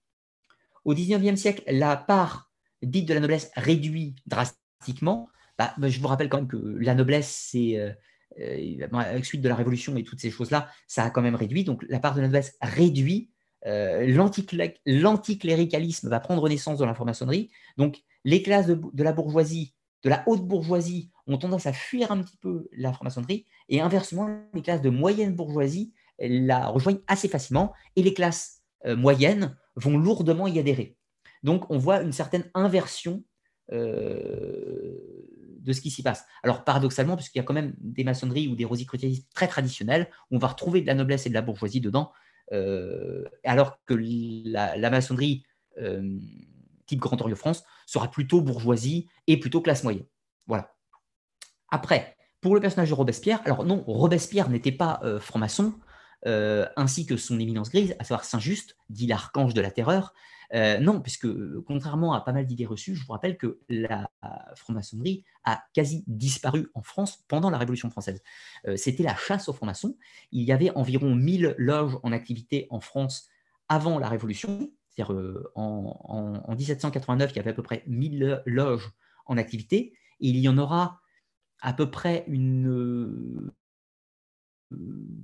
au 0.83 0.93
XIXe 0.93 1.39
siècle, 1.39 1.63
la 1.67 1.95
part 1.95 2.51
dite 2.81 3.07
de 3.07 3.13
la 3.13 3.19
noblesse 3.19 3.51
réduit 3.55 4.15
drastiquement. 4.25 5.29
Bah, 5.57 5.73
bah, 5.77 5.89
je 5.89 5.99
vous 5.99 6.07
rappelle 6.07 6.29
quand 6.29 6.37
même 6.37 6.47
que 6.47 6.57
la 6.57 6.95
noblesse, 6.95 7.29
c'est 7.49 7.79
euh, 7.79 7.91
euh, 8.39 8.87
avec 8.91 9.25
suite 9.25 9.41
de 9.41 9.49
la 9.49 9.55
Révolution 9.55 9.95
et 9.95 10.03
toutes 10.03 10.19
ces 10.19 10.31
choses-là, 10.31 10.69
ça 10.87 11.03
a 11.03 11.09
quand 11.09 11.21
même 11.21 11.35
réduit. 11.35 11.63
Donc 11.63 11.85
la 11.87 11.99
part 11.99 12.15
de 12.15 12.21
la 12.21 12.27
noblesse 12.27 12.55
réduit. 12.61 13.31
Euh, 13.65 14.05
L'anticléricalisme 14.85 16.09
va 16.09 16.19
prendre 16.19 16.47
naissance 16.47 16.79
dans 16.79 16.85
la 16.85 16.93
franc-maçonnerie. 16.93 17.49
Donc 17.77 18.03
les 18.23 18.41
classes 18.41 18.67
de, 18.67 19.03
la 19.03 19.13
bourgeoisie, 19.13 19.73
de 20.03 20.09
la 20.09 20.23
haute 20.27 20.45
bourgeoisie, 20.45 21.11
ont 21.27 21.37
tendance 21.37 21.65
à 21.65 21.73
fuir 21.73 22.11
un 22.11 22.21
petit 22.21 22.37
peu 22.37 22.67
la 22.71 22.93
franc-maçonnerie. 22.93 23.45
Et 23.69 23.81
inversement, 23.81 24.29
les 24.53 24.61
classes 24.61 24.81
de 24.81 24.89
moyenne 24.89 25.35
bourgeoisie 25.35 25.93
la 26.19 26.67
rejoignent 26.67 27.01
assez 27.07 27.27
facilement. 27.27 27.73
Et 27.95 28.03
les 28.03 28.13
classes 28.13 28.61
moyennes 28.85 29.57
vont 29.75 29.97
lourdement 29.97 30.47
y 30.47 30.59
adhérer. 30.59 30.95
Donc 31.43 31.69
on 31.69 31.77
voit 31.77 32.01
une 32.01 32.11
certaine 32.11 32.49
inversion 32.53 33.23
euh, 33.71 34.97
de 35.59 35.73
ce 35.73 35.81
qui 35.81 35.89
s'y 35.89 36.03
passe. 36.03 36.25
Alors 36.43 36.63
paradoxalement, 36.63 37.15
puisqu'il 37.15 37.39
y 37.39 37.41
a 37.41 37.43
quand 37.43 37.53
même 37.53 37.73
des 37.79 38.03
maçonneries 38.03 38.47
ou 38.47 38.55
des 38.55 38.65
rosicrucianismes 38.65 39.25
très 39.33 39.47
traditionnels, 39.47 40.09
on 40.29 40.37
va 40.37 40.49
retrouver 40.49 40.81
de 40.81 40.87
la 40.87 40.93
noblesse 40.93 41.25
et 41.25 41.29
de 41.29 41.33
la 41.33 41.41
bourgeoisie 41.41 41.81
dedans, 41.81 42.11
euh, 42.11 42.24
alors 42.51 43.79
que 43.85 43.93
la, 43.93 44.89
maçonnerie 44.89 45.43
euh, 45.81 46.19
type 46.85 46.99
Grand 46.99 47.19
Orient 47.21 47.35
France 47.35 47.63
sera 47.85 48.09
plutôt 48.09 48.41
bourgeoisie 48.41 49.07
et 49.27 49.39
plutôt 49.39 49.61
classe 49.61 49.83
moyenne. 49.83 50.05
Voilà. 50.47 50.73
Après, 51.69 52.15
pour 52.41 52.53
le 52.53 52.61
personnage 52.61 52.89
de 52.89 52.93
Robespierre, 52.93 53.41
alors 53.45 53.65
non, 53.65 53.83
Robespierre 53.87 54.49
n'était 54.49 54.71
pas 54.71 55.01
franc-maçon, 55.19 55.73
euh, 56.27 56.65
ainsi 56.75 57.05
que 57.05 57.17
son 57.17 57.39
éminence 57.39 57.69
grise, 57.69 57.95
à 57.99 58.03
savoir 58.03 58.23
Saint-Just, 58.23 58.75
dit 58.89 59.05
l'archange 59.05 59.53
de 59.53 59.61
la 59.61 59.69
terreur. 59.69 60.13
Euh, 60.53 60.79
non, 60.79 61.01
puisque 61.01 61.27
contrairement 61.63 62.13
à 62.13 62.21
pas 62.21 62.33
mal 62.33 62.45
d'idées 62.45 62.65
reçues, 62.65 62.95
je 62.95 63.05
vous 63.05 63.13
rappelle 63.13 63.37
que 63.37 63.59
la 63.69 64.09
franc-maçonnerie 64.55 65.23
a 65.43 65.63
quasi 65.73 66.03
disparu 66.07 66.69
en 66.73 66.81
France 66.81 67.23
pendant 67.27 67.49
la 67.49 67.57
Révolution 67.57 67.89
française. 67.89 68.21
Euh, 68.67 68.75
c'était 68.75 69.03
la 69.03 69.15
chasse 69.15 69.49
aux 69.49 69.53
francs-maçons. 69.53 69.97
Il 70.31 70.43
y 70.43 70.51
avait 70.51 70.71
environ 70.71 71.15
1000 71.15 71.55
loges 71.57 71.97
en 72.03 72.11
activité 72.11 72.67
en 72.69 72.79
France 72.79 73.27
avant 73.69 73.99
la 73.99 74.09
Révolution. 74.09 74.71
C'est-à-dire 74.89 75.15
en, 75.55 76.43
en, 76.47 76.55
1789, 76.55 77.31
il 77.31 77.35
y 77.35 77.39
avait 77.39 77.51
à 77.51 77.53
peu 77.53 77.63
près 77.63 77.83
1000 77.87 78.43
loges 78.45 78.91
en 79.25 79.37
activité. 79.37 79.93
Et 80.21 80.29
il 80.29 80.37
y 80.37 80.47
en 80.47 80.57
aura 80.57 81.01
à 81.61 81.73
peu 81.73 81.89
près 81.89 82.23
une 82.27 83.51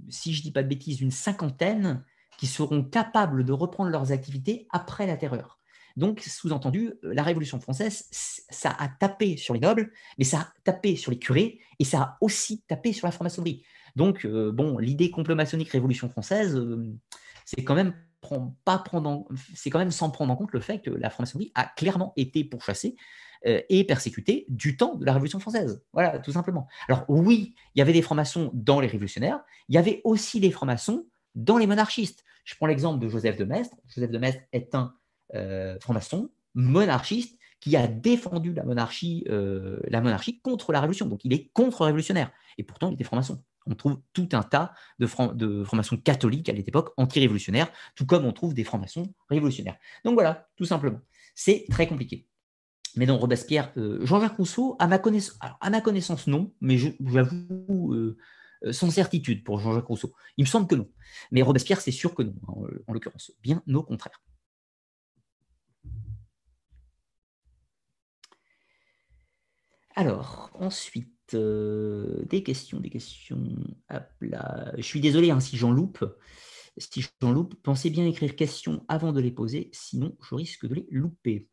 si 0.10 0.34
je 0.34 0.40
ne 0.40 0.44
dis 0.44 0.52
pas 0.52 0.64
de 0.64 0.68
bêtises, 0.68 1.02
une 1.02 1.12
cinquantaine 1.12 2.04
qui 2.38 2.48
seront 2.48 2.84
capables 2.84 3.46
de 3.46 3.54
reprendre 3.54 3.90
leurs 3.90 4.12
activités 4.12 4.68
après 4.72 5.08
la 5.08 5.18
terreur. 5.18 5.60
Donc, 5.98 6.22
sous-entendu, 6.22 6.94
la 7.04 7.24
Révolution 7.24 7.60
française, 7.60 8.08
ça 8.12 8.76
a 8.80 8.88
tapé 8.88 9.36
sur 9.36 9.54
les 9.54 9.60
nobles, 9.60 9.92
mais 10.18 10.24
ça 10.24 10.40
a 10.40 10.54
tapé 10.64 10.96
sur 10.96 11.12
les 11.12 11.20
curés, 11.20 11.60
et 11.80 11.84
ça 11.84 12.02
a 12.02 12.18
aussi 12.22 12.64
tapé 12.68 12.94
sur 12.94 13.08
la 13.08 13.12
franc-maçonnerie. 13.12 13.64
Donc, 13.96 14.26
bon, 14.26 14.78
l'idée 14.78 15.12
complot-maçonnique 15.12 15.70
Révolution 15.70 16.10
française, 16.10 16.60
c'est 17.46 17.64
quand 17.64 17.76
même 17.76 17.94
pas 18.66 18.78
prendre 18.78 19.28
c'est 19.56 19.70
quand 19.70 19.80
même 19.80 19.92
sans 19.92 20.10
prendre 20.10 20.32
en 20.32 20.36
compte 20.36 20.52
le 20.54 20.60
fait 20.60 20.80
que 20.80 20.90
la 20.90 21.10
franc-maçonnerie 21.10 21.52
a 21.56 21.66
clairement 21.66 22.14
été 22.16 22.44
pourchassée 22.44 22.96
euh, 23.48 23.62
et 23.70 23.84
persécutée 23.84 24.46
du 24.50 24.78
temps 24.78 24.96
de 24.96 25.06
la 25.06 25.14
Révolution 25.14 25.40
française. 25.40 25.84
Voilà, 25.94 26.20
tout 26.20 26.32
simplement. 26.32 26.68
Alors 26.88 27.06
oui, 27.08 27.56
il 27.74 27.80
y 27.80 27.82
avait 27.82 27.94
des 27.94 28.02
francs-maçons 28.02 28.52
dans 28.54 28.80
les 28.80 28.88
révolutionnaires, 28.88 29.40
il 29.70 29.76
y 29.76 29.78
avait 29.78 30.02
aussi 30.04 30.40
des 30.40 30.52
francs-maçons 30.52 31.06
dans 31.36 31.58
les 31.58 31.68
monarchistes. 31.68 32.24
Je 32.44 32.56
prends 32.56 32.68
l'exemple 32.68 33.00
de 33.00 33.10
Joseph 33.10 33.38
de 33.38 33.46
Maistre. 33.46 33.76
Joseph 33.88 34.12
de 34.12 34.18
Maistre 34.18 34.42
est 34.52 34.76
un 34.76 34.94
euh, 35.36 35.78
franc-maçon 35.80 36.30
monarchiste 36.54 37.38
qui 37.60 37.76
a 37.78 37.88
défendu 37.88 38.54
la 38.54 38.64
monarchie, 38.64 39.24
euh, 39.30 39.80
la 39.88 40.02
monarchie 40.02 40.42
contre 40.42 40.72
la 40.72 40.82
Révolution. 40.82 41.06
Donc 41.06 41.24
il 41.24 41.34
est 41.34 41.52
contre-révolutionnaire. 41.54 42.32
Et 42.58 42.64
pourtant, 42.64 42.90
il 42.90 42.96
était 42.96 43.04
franc-maçon 43.04 43.44
on 43.68 43.76
trouve 43.76 44.02
tout 44.14 44.30
un 44.34 44.44
tas 44.44 44.74
de, 45.00 45.06
francs-maçons 45.06 45.98
catholiques 45.98 46.50
à 46.50 46.54
l'époque, 46.54 46.94
anti-révolutionnaires, 46.98 47.72
tout 47.96 48.06
comme 48.06 48.26
on 48.26 48.34
trouve 48.34 48.54
des 48.54 48.64
francs-maçons 48.64 49.14
révolutionnaires. 49.30 49.78
Donc 50.04 50.16
voilà, 50.16 50.50
tout 50.56 50.66
simplement. 50.66 51.00
C'est 51.36 51.66
très 51.70 51.88
compliqué. 51.88 52.28
Mais 52.96 53.06
dans 53.06 53.18
Robespierre, 53.18 53.72
euh, 53.78 54.06
Jean-Jacques 54.06 54.36
Rousseau, 54.36 54.76
à 54.80 54.88
ma, 54.88 55.00
connaissance, 55.00 55.38
à 55.40 55.70
ma 55.70 55.82
connaissance, 55.82 56.28
non, 56.28 56.54
mais 56.60 56.78
j'avoue 56.78 57.94
euh, 57.94 58.18
sans 58.72 58.92
certitude 58.92 59.44
pour 59.44 59.60
Jean-Jacques 59.60 59.88
Rousseau. 59.88 60.14
Il 60.38 60.44
me 60.44 60.48
semble 60.48 60.68
que 60.68 60.76
non. 60.76 60.90
Mais 61.32 61.42
Robespierre, 61.42 61.82
c'est 61.82 61.92
sûr 61.92 62.14
que 62.14 62.24
non, 62.24 62.34
en, 62.48 62.66
en 62.88 62.94
l'occurrence. 62.94 63.32
Bien 63.42 63.64
au 63.74 63.84
contraire. 63.84 64.22
Alors, 69.96 70.52
ensuite, 70.54 71.34
euh, 71.34 72.24
des 72.26 72.44
questions, 72.44 72.80
des 72.80 72.90
questions. 72.90 73.44
Je 73.90 74.82
suis 74.82 75.02
désolé 75.02 75.32
hein, 75.32 75.40
si 75.40 75.58
j'en 75.58 75.72
loupe. 75.72 76.06
Si 76.78 77.06
j'en 77.22 77.34
loupe, 77.34 77.56
pensez 77.62 77.90
bien 77.90 78.06
écrire 78.06 78.36
questions 78.36 78.86
avant 78.88 79.12
de 79.12 79.20
les 79.20 79.32
poser, 79.32 79.70
sinon 79.74 80.16
je 80.22 80.36
risque 80.36 80.66
de 80.66 80.76
les 80.76 80.88
louper. 80.90 81.50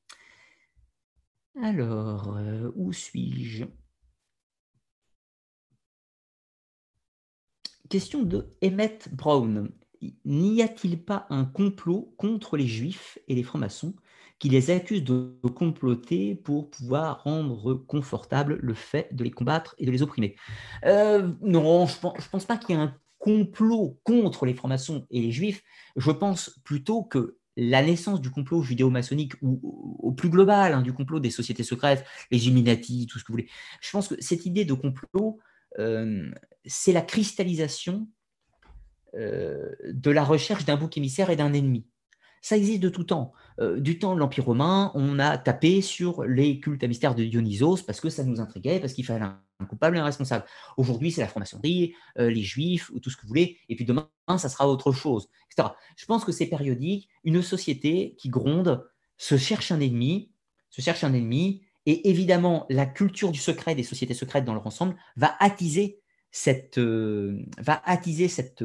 Alors, 1.60 2.36
euh, 2.36 2.70
où 2.76 2.92
suis-je? 2.92 3.64
Question 7.88 8.22
de 8.22 8.50
Emmett 8.62 9.08
Brown. 9.12 9.70
N'y 10.24 10.62
a-t-il 10.62 11.02
pas 11.02 11.26
un 11.30 11.44
complot 11.44 12.14
contre 12.16 12.56
les 12.56 12.66
juifs 12.66 13.18
et 13.28 13.34
les 13.34 13.42
francs-maçons 13.42 13.94
qui 14.38 14.48
les 14.48 14.70
accusent 14.70 15.04
de 15.04 15.32
comploter 15.54 16.34
pour 16.34 16.70
pouvoir 16.70 17.24
rendre 17.24 17.74
confortable 17.74 18.58
le 18.60 18.74
fait 18.74 19.08
de 19.14 19.24
les 19.24 19.30
combattre 19.30 19.74
et 19.78 19.86
de 19.86 19.90
les 19.90 20.02
opprimer? 20.02 20.36
Euh, 20.84 21.32
non, 21.40 21.86
je 21.86 21.96
ne 21.96 22.28
pense, 22.30 22.44
pas 22.44 22.56
qu'il 22.56 22.76
y 22.76 22.78
ait 22.78 22.82
un 22.82 22.94
complot 23.18 23.98
contre 24.04 24.46
les 24.46 24.54
francs-maçons 24.54 25.06
et 25.10 25.20
les 25.20 25.32
juifs. 25.32 25.62
Je 25.96 26.10
pense 26.10 26.60
plutôt 26.64 27.02
que 27.02 27.38
la 27.56 27.82
naissance 27.82 28.20
du 28.20 28.30
complot 28.30 28.62
judéo-maçonnique 28.62 29.32
ou 29.42 29.96
au 29.98 30.12
plus 30.12 30.28
global 30.28 30.74
hein, 30.74 30.82
du 30.82 30.92
complot 30.92 31.18
des 31.18 31.30
sociétés 31.30 31.64
secrètes, 31.64 32.04
les 32.30 32.46
Illuminati, 32.46 33.06
tout 33.06 33.18
ce 33.18 33.24
que 33.24 33.32
vous 33.32 33.38
voulez, 33.38 33.48
je 33.80 33.90
pense 33.90 34.06
que 34.06 34.14
cette 34.20 34.46
idée 34.46 34.64
de 34.64 34.74
complot, 34.74 35.40
c'est 36.64 36.92
la 36.92 37.02
cristallisation 37.02 38.08
euh, 39.14 39.70
de 39.84 40.10
la 40.10 40.22
recherche 40.22 40.66
d'un 40.66 40.76
bouc 40.76 40.98
émissaire 40.98 41.30
et 41.30 41.36
d'un 41.36 41.54
ennemi. 41.54 41.86
Ça 42.42 42.58
existe 42.58 42.80
de 42.80 42.90
tout 42.90 43.04
temps. 43.04 43.32
Euh, 43.58 43.80
du 43.80 43.98
temps 43.98 44.14
de 44.14 44.20
l'Empire 44.20 44.44
romain, 44.44 44.92
on 44.94 45.18
a 45.18 45.38
tapé 45.38 45.80
sur 45.80 46.24
les 46.24 46.60
cultes 46.60 46.84
à 46.84 46.88
mystère 46.88 47.14
de 47.14 47.24
Dionysos 47.24 47.82
parce 47.86 48.00
que 48.00 48.10
ça 48.10 48.22
nous 48.22 48.38
intriguait, 48.38 48.80
parce 48.80 48.92
qu'il 48.92 49.06
fallait 49.06 49.24
un 49.24 49.64
coupable 49.66 49.96
et 49.96 50.00
un 50.00 50.04
responsable. 50.04 50.44
Aujourd'hui, 50.76 51.10
c'est 51.10 51.22
la 51.22 51.26
franc-maçonnerie, 51.26 51.94
euh, 52.18 52.28
les 52.30 52.42
juifs, 52.42 52.90
ou 52.90 53.00
tout 53.00 53.08
ce 53.08 53.16
que 53.16 53.22
vous 53.22 53.28
voulez, 53.28 53.58
et 53.70 53.76
puis 53.76 53.86
demain, 53.86 54.08
ça 54.36 54.48
sera 54.50 54.68
autre 54.68 54.92
chose, 54.92 55.28
etc. 55.50 55.70
Je 55.96 56.04
pense 56.04 56.24
que 56.24 56.32
c'est 56.32 56.46
périodique. 56.46 57.08
Une 57.24 57.42
société 57.42 58.14
qui 58.18 58.28
gronde 58.28 58.86
se 59.16 59.38
cherche 59.38 59.72
un 59.72 59.80
ennemi, 59.80 60.30
se 60.70 60.82
cherche 60.82 61.02
un 61.02 61.14
ennemi, 61.14 61.62
et 61.90 62.08
évidemment, 62.08 62.66
la 62.70 62.86
culture 62.86 63.30
du 63.30 63.38
secret 63.38 63.74
des 63.74 63.82
sociétés 63.82 64.14
secrètes 64.14 64.44
dans 64.44 64.54
leur 64.54 64.66
ensemble 64.66 64.96
va 65.16 65.34
attiser 65.40 66.00
cette, 66.30 66.78
euh, 66.78 67.44
va 67.58 67.82
attiser 67.84 68.28
cette, 68.28 68.62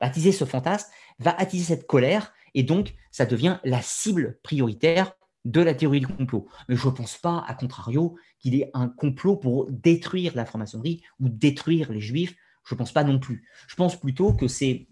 attiser 0.00 0.32
ce 0.32 0.44
fantasme, 0.44 0.88
va 1.18 1.34
attiser 1.38 1.64
cette 1.64 1.86
colère, 1.86 2.32
et 2.56 2.62
donc, 2.62 2.94
ça 3.10 3.26
devient 3.26 3.58
la 3.64 3.82
cible 3.82 4.38
prioritaire 4.42 5.12
de 5.44 5.60
la 5.60 5.74
théorie 5.74 6.00
du 6.00 6.06
complot. 6.06 6.48
Mais 6.68 6.74
je 6.74 6.86
ne 6.86 6.92
pense 6.92 7.18
pas, 7.18 7.44
à 7.46 7.54
contrario, 7.54 8.16
qu'il 8.38 8.54
y 8.54 8.62
ait 8.62 8.70
un 8.72 8.88
complot 8.88 9.36
pour 9.36 9.70
détruire 9.70 10.34
la 10.34 10.46
franc-maçonnerie 10.46 11.02
ou 11.20 11.28
détruire 11.28 11.92
les 11.92 12.00
juifs. 12.00 12.34
Je 12.64 12.74
ne 12.74 12.78
pense 12.78 12.92
pas 12.92 13.04
non 13.04 13.18
plus. 13.18 13.46
Je 13.68 13.76
pense 13.76 14.00
plutôt 14.00 14.32
que 14.32 14.48
c'est 14.48 14.88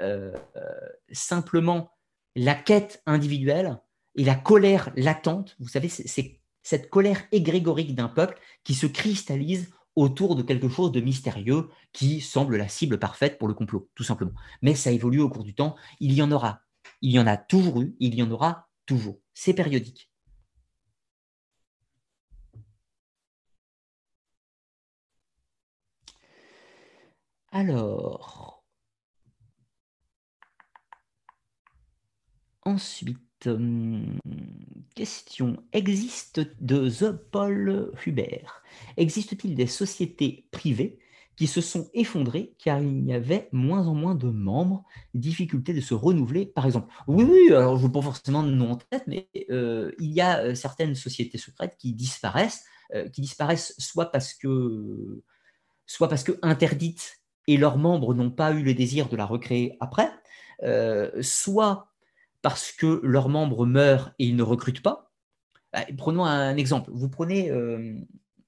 euh, 0.00 0.32
euh, 0.56 0.60
simplement 1.10 1.92
la 2.36 2.54
quête 2.54 3.02
individuelle 3.06 3.78
et 4.14 4.24
la 4.24 4.34
colère 4.34 4.92
latente. 4.94 5.56
Vous 5.60 5.68
savez, 5.68 5.88
c'est 5.88 6.37
cette 6.68 6.90
colère 6.90 7.22
égrégorique 7.32 7.94
d'un 7.94 8.08
peuple 8.08 8.38
qui 8.62 8.74
se 8.74 8.86
cristallise 8.86 9.72
autour 9.96 10.36
de 10.36 10.42
quelque 10.42 10.68
chose 10.68 10.92
de 10.92 11.00
mystérieux 11.00 11.70
qui 11.94 12.20
semble 12.20 12.58
la 12.58 12.68
cible 12.68 12.98
parfaite 12.98 13.38
pour 13.38 13.48
le 13.48 13.54
complot, 13.54 13.88
tout 13.94 14.04
simplement. 14.04 14.34
Mais 14.60 14.74
ça 14.74 14.90
évolue 14.90 15.20
au 15.20 15.30
cours 15.30 15.44
du 15.44 15.54
temps. 15.54 15.76
Il 15.98 16.12
y 16.12 16.20
en 16.20 16.30
aura 16.30 16.60
il 17.00 17.12
y 17.12 17.18
en 17.18 17.26
a 17.26 17.38
toujours 17.38 17.80
eu, 17.80 17.96
il 18.00 18.14
y 18.14 18.22
en 18.22 18.30
aura 18.30 18.68
toujours. 18.84 19.18
C'est 19.32 19.54
périodique. 19.54 20.10
Alors, 27.52 28.64
ensuite, 32.64 33.27
hum, 33.46 34.18
question. 34.94 35.56
Existe 35.72 36.40
de 36.60 36.88
The 36.88 37.12
Paul 37.12 37.92
Hubert? 38.04 38.62
Existe-t-il 38.96 39.54
des 39.54 39.66
sociétés 39.66 40.46
privées 40.50 40.98
qui 41.38 41.46
se 41.46 41.60
sont 41.60 41.88
effondrés 41.94 42.56
car 42.58 42.80
il 42.80 43.04
y 43.06 43.12
avait 43.12 43.48
moins 43.52 43.86
en 43.86 43.94
moins 43.94 44.16
de 44.16 44.28
membres, 44.28 44.84
difficulté 45.14 45.72
de 45.72 45.80
se 45.80 45.94
renouveler, 45.94 46.46
par 46.46 46.66
exemple. 46.66 46.92
Oui, 47.06 47.24
oui, 47.24 47.54
alors 47.54 47.76
je 47.76 47.82
ne 47.82 47.86
veux 47.86 47.92
pas 47.92 48.02
forcément 48.02 48.42
de 48.42 48.50
nom 48.50 48.72
en 48.72 48.76
tête, 48.76 49.04
mais 49.06 49.28
euh, 49.50 49.92
il 50.00 50.12
y 50.12 50.20
a 50.20 50.40
euh, 50.40 50.54
certaines 50.56 50.96
sociétés 50.96 51.38
secrètes 51.38 51.76
qui 51.78 51.92
disparaissent, 51.92 52.64
euh, 52.92 53.08
qui 53.08 53.20
disparaissent 53.20 53.72
soit 53.78 54.10
parce 54.10 54.34
que, 54.34 55.22
soit 55.86 56.08
parce 56.08 56.24
que 56.24 56.32
interdites 56.42 57.20
et 57.46 57.56
leurs 57.56 57.78
membres 57.78 58.14
n'ont 58.14 58.32
pas 58.32 58.50
eu 58.52 58.64
le 58.64 58.74
désir 58.74 59.08
de 59.08 59.16
la 59.16 59.24
recréer 59.24 59.76
après, 59.78 60.10
soit 61.22 61.88
parce 62.42 62.72
que 62.72 63.00
leurs 63.02 63.28
membres 63.28 63.66
meurent 63.66 64.12
et 64.18 64.26
ils 64.26 64.36
ne 64.36 64.42
recrutent 64.42 64.82
pas. 64.82 65.10
Bah, 65.72 65.80
prenons 65.96 66.24
un 66.24 66.56
exemple. 66.56 66.90
Vous 66.92 67.08
prenez 67.08 67.50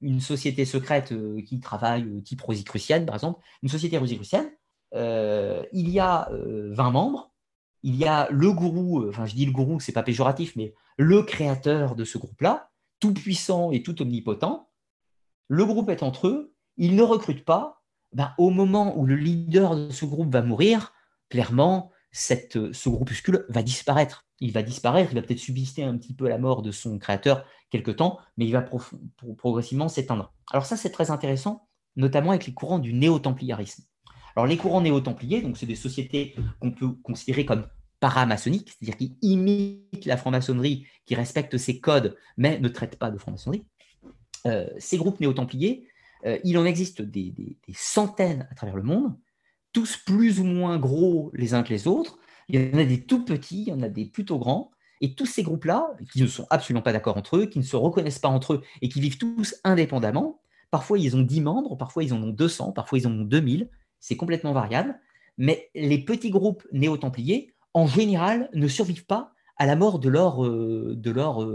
une 0.01 0.21
société 0.21 0.65
secrète 0.65 1.13
euh, 1.13 1.43
qui 1.43 1.61
travaille 1.61 2.05
euh, 2.05 2.21
type 2.21 2.41
Rosicrucienne, 2.41 3.07
par 3.07 3.17
exemple, 3.17 3.43
une 3.63 3.69
société 3.69 3.99
Rosicrucienne, 3.99 4.51
euh, 4.95 5.63
il 5.73 5.89
y 5.91 6.01
a 6.01 6.29
20 6.33 6.91
membres, 6.91 7.33
il 7.83 7.97
y 7.97 8.07
a 8.07 8.29
le 8.31 8.53
gourou, 8.53 9.09
enfin 9.09 9.27
je 9.27 9.35
dis 9.35 9.47
le 9.47 9.53
gourou, 9.53 9.81
c'est 9.81 9.93
pas 9.93 10.03
péjoratif, 10.03 10.57
mais 10.57 10.75
le 10.97 11.23
créateur 11.23 11.95
de 11.95 12.05
ce 12.05 12.19
groupe-là, 12.19 12.71
tout 12.99 13.15
puissant 13.15 13.71
et 13.71 13.83
tout 13.83 14.03
omnipotent, 14.03 14.69
le 15.49 15.65
groupe 15.65 15.91
est 15.91 16.03
entre 16.03 16.29
eux, 16.29 16.55
ils 16.77 16.97
ne 16.97 17.03
recrutent 17.03 17.45
pas, 17.45 17.83
ben, 18.13 18.35
au 18.39 18.51
moment 18.51 18.99
où 18.99 19.07
le 19.07 19.15
leader 19.15 19.77
de 19.77 19.91
ce 19.91 20.05
groupe 20.05 20.33
va 20.33 20.43
mourir, 20.43 20.93
clairement, 21.29 21.93
cette, 22.13 22.73
ce 22.73 22.89
groupuscule 22.89 23.47
va 23.49 23.63
disparaître. 23.63 24.27
Il 24.41 24.53
va 24.53 24.63
disparaître, 24.63 25.13
il 25.13 25.15
va 25.15 25.23
peut-être 25.23 25.39
subsister 25.39 25.85
un 25.85 25.97
petit 25.97 26.15
peu 26.15 26.27
à 26.27 26.29
la 26.29 26.39
mort 26.39 26.63
de 26.63 26.71
son 26.71 26.99
créateur 26.99 27.45
quelque 27.71 27.91
temps, 27.91 28.19
mais 28.37 28.47
il 28.47 28.53
va 28.53 28.65
progressivement 29.39 29.89
s'éteindre. 29.89 30.33
Alors 30.51 30.67
ça, 30.67 30.77
c'est 30.77 30.91
très 30.91 31.11
intéressant, 31.11 31.69
notamment 31.97 32.31
avec 32.31 32.47
les 32.47 32.55
courants 32.55 32.79
du 32.79 32.93
néo-templiarisme. 32.93 33.85
Alors 34.37 34.47
les 34.47 34.57
courants 34.57 34.81
néo-templiers, 34.81 35.43
donc 35.43 35.57
c'est 35.57 35.67
des 35.67 35.77
sociétés 35.77 36.35
qu'on 36.61 36.73
peut 36.73 36.93
considérer 37.03 37.45
comme 37.45 37.67
paramaçonniques, 38.01 38.71
c'est-à-dire 38.71 38.97
qui 38.97 39.17
imitent 39.23 40.07
la 40.07 40.17
franc-maçonnerie, 40.17 40.87
qui 41.05 41.15
respectent 41.15 41.59
ses 41.59 41.81
codes, 41.81 42.17
mais 42.37 42.59
ne 42.59 42.69
traitent 42.69 42.99
pas 42.99 43.11
de 43.11 43.19
franc-maçonnerie. 43.19 43.65
Euh, 44.47 44.67
ces 44.79 44.97
groupes 44.97 45.21
néo-templiers, 45.21 45.87
euh, 46.27 46.39
il 46.45 46.57
en 46.59 46.65
existe 46.65 47.03
des, 47.03 47.35
centaines 47.75 48.49
à 48.51 48.55
travers 48.55 48.77
le 48.77 48.83
monde, 48.83 49.15
tous 49.73 49.97
plus 49.97 50.41
ou 50.41 50.45
moins 50.45 50.79
gros 50.79 51.31
les 51.35 51.55
uns 51.55 51.63
que 51.63 51.71
les 51.71 51.87
autres. 51.87 52.19
Il 52.49 52.61
y 52.61 52.75
en 52.75 52.79
a 52.79 52.85
des 52.85 53.05
tout 53.05 53.25
petits, 53.25 53.63
il 53.63 53.69
y 53.69 53.73
en 53.73 53.83
a 53.83 53.89
des 53.89 54.07
plutôt 54.07 54.39
grands. 54.39 54.71
Et 55.01 55.15
tous 55.15 55.27
ces 55.27 55.43
groupes-là, 55.43 55.97
qui 56.13 56.21
ne 56.21 56.27
sont 56.27 56.47
absolument 56.51 56.83
pas 56.83 56.93
d'accord 56.93 57.17
entre 57.17 57.39
eux, 57.39 57.47
qui 57.47 57.59
ne 57.59 57.65
se 57.65 57.77
reconnaissent 57.77 58.19
pas 58.19 58.29
entre 58.29 58.55
eux 58.55 58.63
et 58.83 58.89
qui 58.89 59.01
vivent 59.01 59.19
tous 59.19 59.55
indépendamment, 59.65 60.43
parfois 60.71 60.99
ils 60.99 61.17
ont 61.17 61.23
10 61.23 61.41
membres, 61.41 61.77
parfois 61.77 62.05
ils 62.05 62.13
en 62.13 62.23
ont 62.23 62.33
200, 62.33 62.73
parfois 62.73 62.99
ils 62.99 63.07
en 63.07 63.13
ont 63.13 63.25
2000, 63.25 63.71
c'est 63.99 64.17
complètement 64.17 64.53
variable. 64.53 65.01
Mais 65.39 65.71
les 65.75 65.99
petits 66.05 66.31
groupes 66.31 66.67
néo-templiers, 66.73 67.55
en 67.73 67.87
général, 67.87 68.51
ne 68.53 68.69
survivent 68.69 69.07
pas 69.07 69.33
à 69.57 69.65
la 69.65 69.75
mort 69.77 70.01
de 70.01 70.09
leur, 70.11 70.43
de 70.43 71.11
leur 71.11 71.49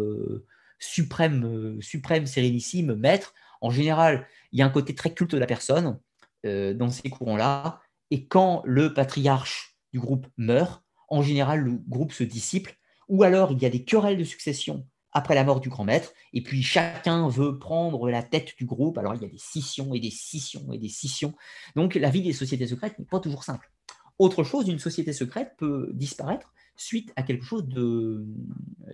suprême, 0.79 1.79
suprême 1.81 2.25
sérénissime 2.25 2.95
maître. 2.95 3.33
En 3.61 3.69
général, 3.69 4.27
il 4.51 4.59
y 4.59 4.61
a 4.63 4.65
un 4.65 4.69
côté 4.69 4.95
très 4.95 5.13
culte 5.13 5.33
de 5.33 5.37
la 5.37 5.45
personne 5.45 5.99
dans 6.43 6.89
ces 6.89 7.09
courants-là. 7.09 7.79
Et 8.11 8.27
quand 8.27 8.61
le 8.65 8.93
patriarche 8.93 9.77
du 9.93 9.99
groupe 9.99 10.27
meurt, 10.37 10.83
en 11.09 11.21
général, 11.21 11.61
le 11.61 11.73
groupe 11.87 12.11
se 12.11 12.23
dissipe, 12.23 12.69
ou 13.07 13.23
alors 13.23 13.51
il 13.51 13.61
y 13.61 13.65
a 13.65 13.69
des 13.69 13.83
querelles 13.83 14.17
de 14.17 14.23
succession 14.23 14.87
après 15.11 15.35
la 15.35 15.45
mort 15.45 15.61
du 15.61 15.69
grand 15.69 15.85
maître, 15.85 16.11
et 16.33 16.43
puis 16.43 16.61
chacun 16.61 17.29
veut 17.29 17.57
prendre 17.57 18.09
la 18.09 18.21
tête 18.21 18.53
du 18.57 18.65
groupe, 18.65 18.97
alors 18.97 19.15
il 19.15 19.21
y 19.21 19.25
a 19.25 19.29
des 19.29 19.37
scissions 19.37 19.93
et 19.93 19.99
des 20.01 20.11
scissions 20.11 20.73
et 20.73 20.77
des 20.77 20.89
scissions. 20.89 21.33
Donc 21.75 21.95
la 21.95 22.09
vie 22.09 22.21
des 22.21 22.33
sociétés 22.33 22.67
secrètes 22.67 22.99
n'est 22.99 23.05
pas 23.05 23.21
toujours 23.21 23.45
simple. 23.45 23.71
Autre 24.19 24.43
chose, 24.43 24.67
une 24.67 24.79
société 24.79 25.13
secrète 25.13 25.53
peut 25.57 25.89
disparaître 25.93 26.53
suite 26.75 27.11
à 27.15 27.23
quelque 27.23 27.45
chose 27.45 27.67
de 27.67 28.25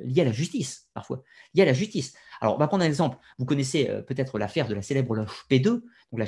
lié 0.04 0.22
à 0.22 0.26
la 0.26 0.32
justice, 0.32 0.90
parfois. 0.94 1.24
Lié 1.54 1.64
à 1.64 1.66
la 1.66 1.74
justice. 1.74 2.14
Alors, 2.40 2.56
on 2.56 2.58
va 2.58 2.68
prendre 2.68 2.84
un 2.84 2.88
exemple. 2.88 3.18
Vous 3.40 3.46
connaissez 3.46 3.90
euh, 3.90 4.02
peut-être 4.02 4.40
l'affaire 4.40 4.68
de 4.68 4.74
la 4.74 4.82
célèbre 4.82 5.16
loge 5.16 5.46
P2. 5.50 5.64
Donc, 5.64 5.84
la, 6.14 6.26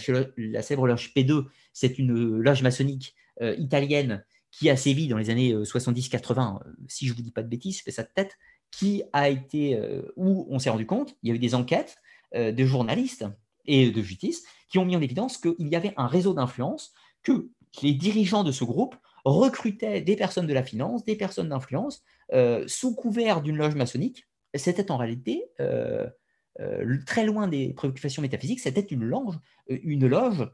célèbre 0.62 0.88
loge 0.88 1.12
P2, 1.16 1.46
c'est 1.74 2.00
une 2.00 2.14
loge 2.14 2.64
maçonnique 2.64 3.16
euh, 3.42 3.56
italienne 3.58 4.24
qui 4.54 4.70
a 4.70 4.78
sévi 4.78 5.08
dans 5.08 5.18
les 5.18 5.30
années 5.30 5.54
70-80, 5.54 6.60
euh, 6.60 6.72
si 6.88 7.08
je 7.08 7.12
ne 7.12 7.18
vous 7.18 7.24
dis 7.24 7.32
pas 7.32 7.42
de 7.42 7.48
bêtises, 7.48 7.80
je 7.80 7.84
fais 7.84 7.92
ça 7.92 8.04
de 8.04 8.10
tête, 8.14 8.38
qui 8.72 9.04
a 9.12 9.30
été, 9.30 9.76
euh, 9.76 10.14
où 10.16 10.48
on 10.50 10.60
s'est 10.60 10.70
rendu 10.70 10.86
compte, 10.86 11.16
il 11.24 11.30
y 11.30 11.32
a 11.32 11.36
eu 11.36 11.40
des 11.40 11.56
enquêtes 11.56 11.98
euh, 12.36 12.52
de 12.52 12.66
journalistes 12.66 13.26
et 13.66 13.92
de 13.92 14.02
justice 14.02 14.44
qui 14.70 14.78
ont 14.78 14.86
mis 14.86 14.96
en 14.96 15.02
évidence 15.02 15.38
qu'il 15.38 15.68
y 15.68 15.76
avait 15.76 15.94
un 15.98 16.08
réseau 16.08 16.34
d'influence, 16.34 16.94
que 17.24 17.50
les 17.82 17.94
dirigeants 17.94 18.44
de 18.44 18.52
ce 18.52 18.64
groupe 18.64 18.96
recrutaient 19.26 20.02
des 20.02 20.16
personnes 20.16 20.48
de 20.48 20.54
la 20.54 20.64
finance, 20.64 21.04
des 21.06 21.16
personnes 21.16 21.50
d'influence, 21.50 22.04
euh, 22.34 22.64
sous 22.68 22.94
couvert 22.96 23.42
d'une 23.42 23.58
loge 23.58 23.76
maçonnique. 23.76 24.28
C'était 24.56 24.92
en 24.92 24.98
réalité, 24.98 25.46
très 27.08 27.26
loin 27.26 27.48
des 27.48 27.74
préoccupations 27.74 28.22
métaphysiques, 28.22 28.60
c'était 28.60 28.82
une, 28.82 29.04
loge, 29.04 30.50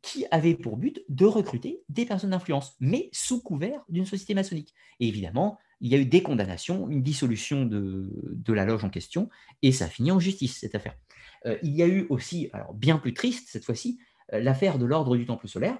qui 0.00 0.24
avait 0.30 0.54
pour 0.54 0.76
but 0.76 1.02
de 1.08 1.26
recruter 1.26 1.82
des 1.88 2.06
personnes 2.06 2.30
d'influence, 2.30 2.76
mais 2.80 3.10
sous 3.12 3.42
couvert 3.42 3.84
d'une 3.88 4.06
société 4.06 4.34
maçonnique. 4.34 4.72
Et 5.00 5.08
évidemment, 5.08 5.58
il 5.80 5.90
y 5.90 5.94
a 5.94 5.98
eu 5.98 6.06
des 6.06 6.22
condamnations, 6.22 6.88
une 6.88 7.02
dissolution 7.02 7.64
de, 7.64 8.52
la 8.52 8.64
loge 8.64 8.84
en 8.84 8.90
question, 8.90 9.28
et 9.62 9.72
ça 9.72 9.86
a 9.86 9.88
fini 9.88 10.10
en 10.10 10.20
justice, 10.20 10.58
cette 10.60 10.74
affaire. 10.74 10.96
Euh, 11.44 11.58
il 11.62 11.74
y 11.74 11.82
a 11.82 11.86
eu 11.86 12.06
aussi, 12.08 12.48
alors 12.52 12.72
bien 12.72 12.98
plus 12.98 13.14
triste 13.14 13.48
cette 13.50 13.64
fois-ci, 13.64 13.98
euh, 14.32 14.40
l'affaire 14.40 14.78
de 14.78 14.86
l'ordre 14.86 15.16
du 15.16 15.26
Temple 15.26 15.48
solaire. 15.48 15.78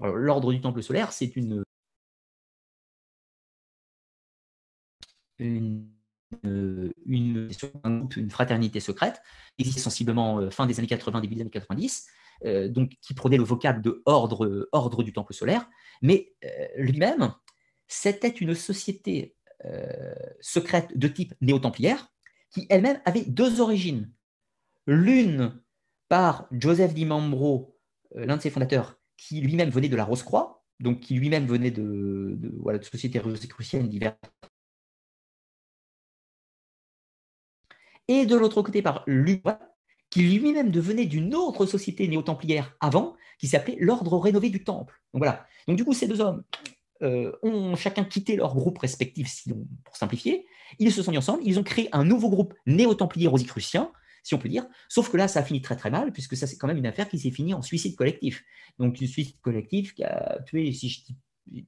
L'ordre 0.00 0.52
du 0.52 0.60
Temple 0.60 0.82
solaire, 0.82 1.12
c'est 1.12 1.36
une, 1.36 1.64
une, 5.38 5.88
une, 6.44 7.50
fraternité 8.30 8.80
secrète, 8.80 9.22
existe 9.58 9.78
sensiblement 9.78 10.38
euh, 10.38 10.50
fin 10.50 10.66
des 10.66 10.78
années 10.78 10.86
80, 10.86 11.20
début 11.20 11.34
des 11.34 11.40
années 11.42 11.50
90, 11.50 12.06
donc 12.68 12.90
qui 13.00 13.14
prenait 13.14 13.38
le 13.38 13.44
vocable 13.44 13.80
de 13.80 14.02
ordre, 14.04 15.02
du 15.02 15.12
Temple 15.14 15.32
solaire, 15.32 15.66
mais 16.02 16.34
lui-même, 16.76 17.32
c'était 17.88 18.28
une 18.28 18.54
société 18.54 19.36
euh, 19.64 20.14
secrète 20.40 20.96
de 20.96 21.08
type 21.08 21.34
néo-templière, 21.40 22.12
qui 22.50 22.66
elle-même 22.68 23.00
avait 23.04 23.24
deux 23.24 23.60
origines. 23.60 24.12
L'une 24.86 25.60
par 26.08 26.46
Joseph 26.52 26.94
Di 26.94 27.04
Mambro, 27.04 27.76
euh, 28.16 28.26
l'un 28.26 28.36
de 28.36 28.42
ses 28.42 28.50
fondateurs, 28.50 29.00
qui 29.16 29.40
lui-même 29.40 29.70
venait 29.70 29.88
de 29.88 29.96
la 29.96 30.04
Rose-Croix, 30.04 30.64
donc 30.80 31.00
qui 31.00 31.14
lui-même 31.14 31.46
venait 31.46 31.70
de, 31.70 32.34
de, 32.36 32.52
voilà, 32.60 32.78
de 32.78 32.84
sociétés 32.84 33.18
rosicruciennes 33.18 33.88
diverses. 33.88 34.16
Et 38.08 38.26
de 38.26 38.36
l'autre 38.36 38.62
côté 38.62 38.82
par 38.82 39.02
Luc, 39.06 39.42
qui 40.10 40.22
lui-même 40.22 40.70
devenait 40.70 41.06
d'une 41.06 41.34
autre 41.34 41.66
société 41.66 42.06
néo-templière 42.06 42.74
avant, 42.80 43.16
qui 43.38 43.48
s'appelait 43.48 43.76
l'Ordre 43.80 44.18
rénové 44.18 44.50
du 44.50 44.62
Temple. 44.64 44.94
Donc 45.12 45.20
voilà. 45.20 45.46
Donc 45.66 45.76
du 45.76 45.84
coup, 45.84 45.92
ces 45.92 46.06
deux 46.06 46.20
hommes 46.20 46.44
euh, 47.02 47.32
ont 47.42 47.74
chacun 47.74 48.04
quitté 48.04 48.36
leur 48.36 48.54
groupe 48.54 48.78
respectif, 48.78 49.44
pour 49.84 49.96
simplifier. 49.96 50.46
Ils 50.78 50.92
se 50.92 51.02
sont 51.02 51.10
mis 51.10 51.18
ensemble, 51.18 51.42
ils 51.44 51.58
ont 51.58 51.64
créé 51.64 51.88
un 51.92 52.04
nouveau 52.04 52.30
groupe 52.30 52.54
néo-templier 52.66 53.26
rosicrucien, 53.26 53.92
si 54.26 54.34
on 54.34 54.38
peut 54.38 54.48
dire. 54.48 54.66
Sauf 54.88 55.08
que 55.08 55.16
là, 55.16 55.28
ça 55.28 55.38
a 55.38 55.42
fini 55.44 55.62
très 55.62 55.76
très 55.76 55.88
mal, 55.88 56.12
puisque 56.12 56.36
ça, 56.36 56.48
c'est 56.48 56.56
quand 56.56 56.66
même 56.66 56.78
une 56.78 56.86
affaire 56.86 57.08
qui 57.08 57.16
s'est 57.16 57.30
finie 57.30 57.54
en 57.54 57.62
suicide 57.62 57.94
collectif. 57.94 58.44
Donc, 58.80 59.00
un 59.00 59.06
suicide 59.06 59.40
collectif 59.40 59.94
qui 59.94 60.02
a 60.02 60.40
tué, 60.44 60.72
si 60.72 60.88
je 60.88 61.00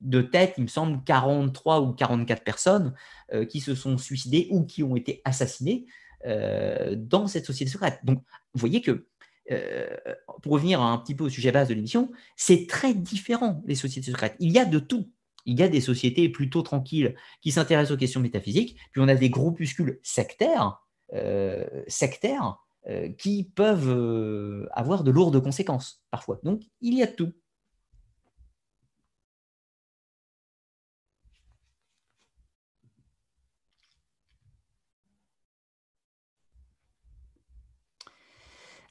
de 0.01 0.23
tête, 0.23 0.55
il 0.59 0.65
me 0.65 0.69
semble, 0.69 1.05
43 1.05 1.83
ou 1.83 1.93
44 1.93 2.43
personnes 2.43 2.95
euh, 3.33 3.45
qui 3.45 3.61
se 3.61 3.77
sont 3.77 3.97
suicidées 3.97 4.49
ou 4.51 4.65
qui 4.65 4.83
ont 4.83 4.97
été 4.97 5.23
assassinées 5.25 5.87
euh, 6.27 6.97
dans 6.97 7.29
cette 7.29 7.47
société 7.47 7.71
secrète. 7.71 8.01
Donc, 8.03 8.19
vous 8.55 8.61
voyez 8.61 8.83
que 8.83 9.07
pour 10.43 10.53
revenir 10.53 10.83
un 10.83 10.99
petit 10.99 11.15
peu 11.15 11.25
au 11.25 11.29
sujet 11.31 11.53
base 11.53 11.69
de 11.69 11.75
l'émission, 11.75 12.11
c'est 12.37 12.67
très 12.67 12.93
différent 12.93 13.63
les 13.67 13.77
sociétés 13.77 14.11
secrètes. 14.11 14.37
Il 14.41 14.53
y 14.53 14.59
a 14.59 14.67
de 14.67 14.79
tout 14.79 15.11
il 15.47 15.59
y 15.59 15.63
a 15.63 15.69
des 15.69 15.81
sociétés 15.81 16.29
plutôt 16.29 16.61
tranquilles 16.61 17.15
qui 17.41 17.53
s'intéressent 17.53 17.95
aux 17.95 17.99
questions 17.99 18.21
métaphysiques, 18.21 18.77
puis 18.93 19.01
on 19.01 19.09
a 19.09 19.15
des 19.15 19.31
groupuscules 19.31 19.99
sectaires, 20.03 20.79
euh, 20.79 20.88
sectaires 21.87 22.59
euh, 22.89 23.11
qui 23.13 23.45
peuvent 23.45 23.91
euh, 23.91 24.67
avoir 24.73 25.05
de 25.05 25.11
lourdes 25.11 25.43
conséquences 25.43 26.03
parfois. 26.11 26.41
Donc 26.43 26.63
il 26.81 26.95
y 26.95 27.03
a 27.03 27.07
tout. 27.07 27.35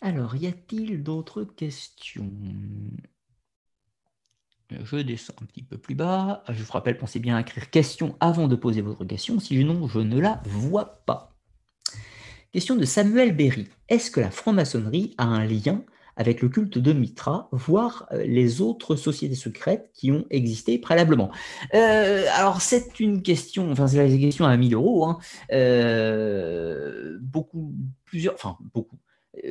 Alors, 0.01 0.35
y 0.35 0.45
a-t-il 0.45 1.01
d'autres 1.01 1.43
questions? 1.43 2.31
Je 4.69 4.97
descends 4.97 5.33
un 5.41 5.45
petit 5.45 5.63
peu 5.63 5.77
plus 5.79 5.95
bas. 5.95 6.43
Je 6.49 6.61
vous 6.63 6.71
rappelle, 6.71 6.97
pensez 6.97 7.19
bien 7.19 7.35
à 7.35 7.41
écrire 7.41 7.71
question 7.71 8.15
avant 8.19 8.47
de 8.47 8.55
poser 8.55 8.81
votre 8.81 9.05
question, 9.05 9.39
sinon 9.39 9.87
je 9.87 9.99
ne 9.99 10.19
la 10.19 10.41
vois 10.45 11.03
pas. 11.05 11.36
Question 12.57 12.75
de 12.75 12.85
Samuel 12.85 13.35
Berry. 13.35 13.67
Est-ce 13.87 14.09
que 14.09 14.19
la 14.19 14.31
franc-maçonnerie 14.31 15.13
a 15.19 15.25
un 15.25 15.45
lien 15.45 15.85
avec 16.15 16.41
le 16.41 16.49
culte 16.49 16.79
de 16.79 16.91
Mitra, 16.91 17.49
voire 17.51 18.07
euh, 18.11 18.23
les 18.25 18.61
autres 18.61 18.95
sociétés 18.95 19.35
secrètes 19.35 19.91
qui 19.93 20.11
ont 20.11 20.25
existé 20.31 20.79
préalablement? 20.79 21.29
Euh, 21.75 22.25
Alors, 22.33 22.61
c'est 22.61 22.99
une 22.99 23.21
question, 23.21 23.69
enfin, 23.69 23.85
c'est 23.85 23.97
la 23.97 24.17
question 24.17 24.45
à 24.45 24.57
1000 24.57 24.73
euros. 24.73 25.05
Hein. 25.05 25.19
Euh, 25.51 27.19
beaucoup, 27.21 27.75
plusieurs, 28.05 28.33
enfin, 28.33 28.57
beaucoup. 28.73 28.97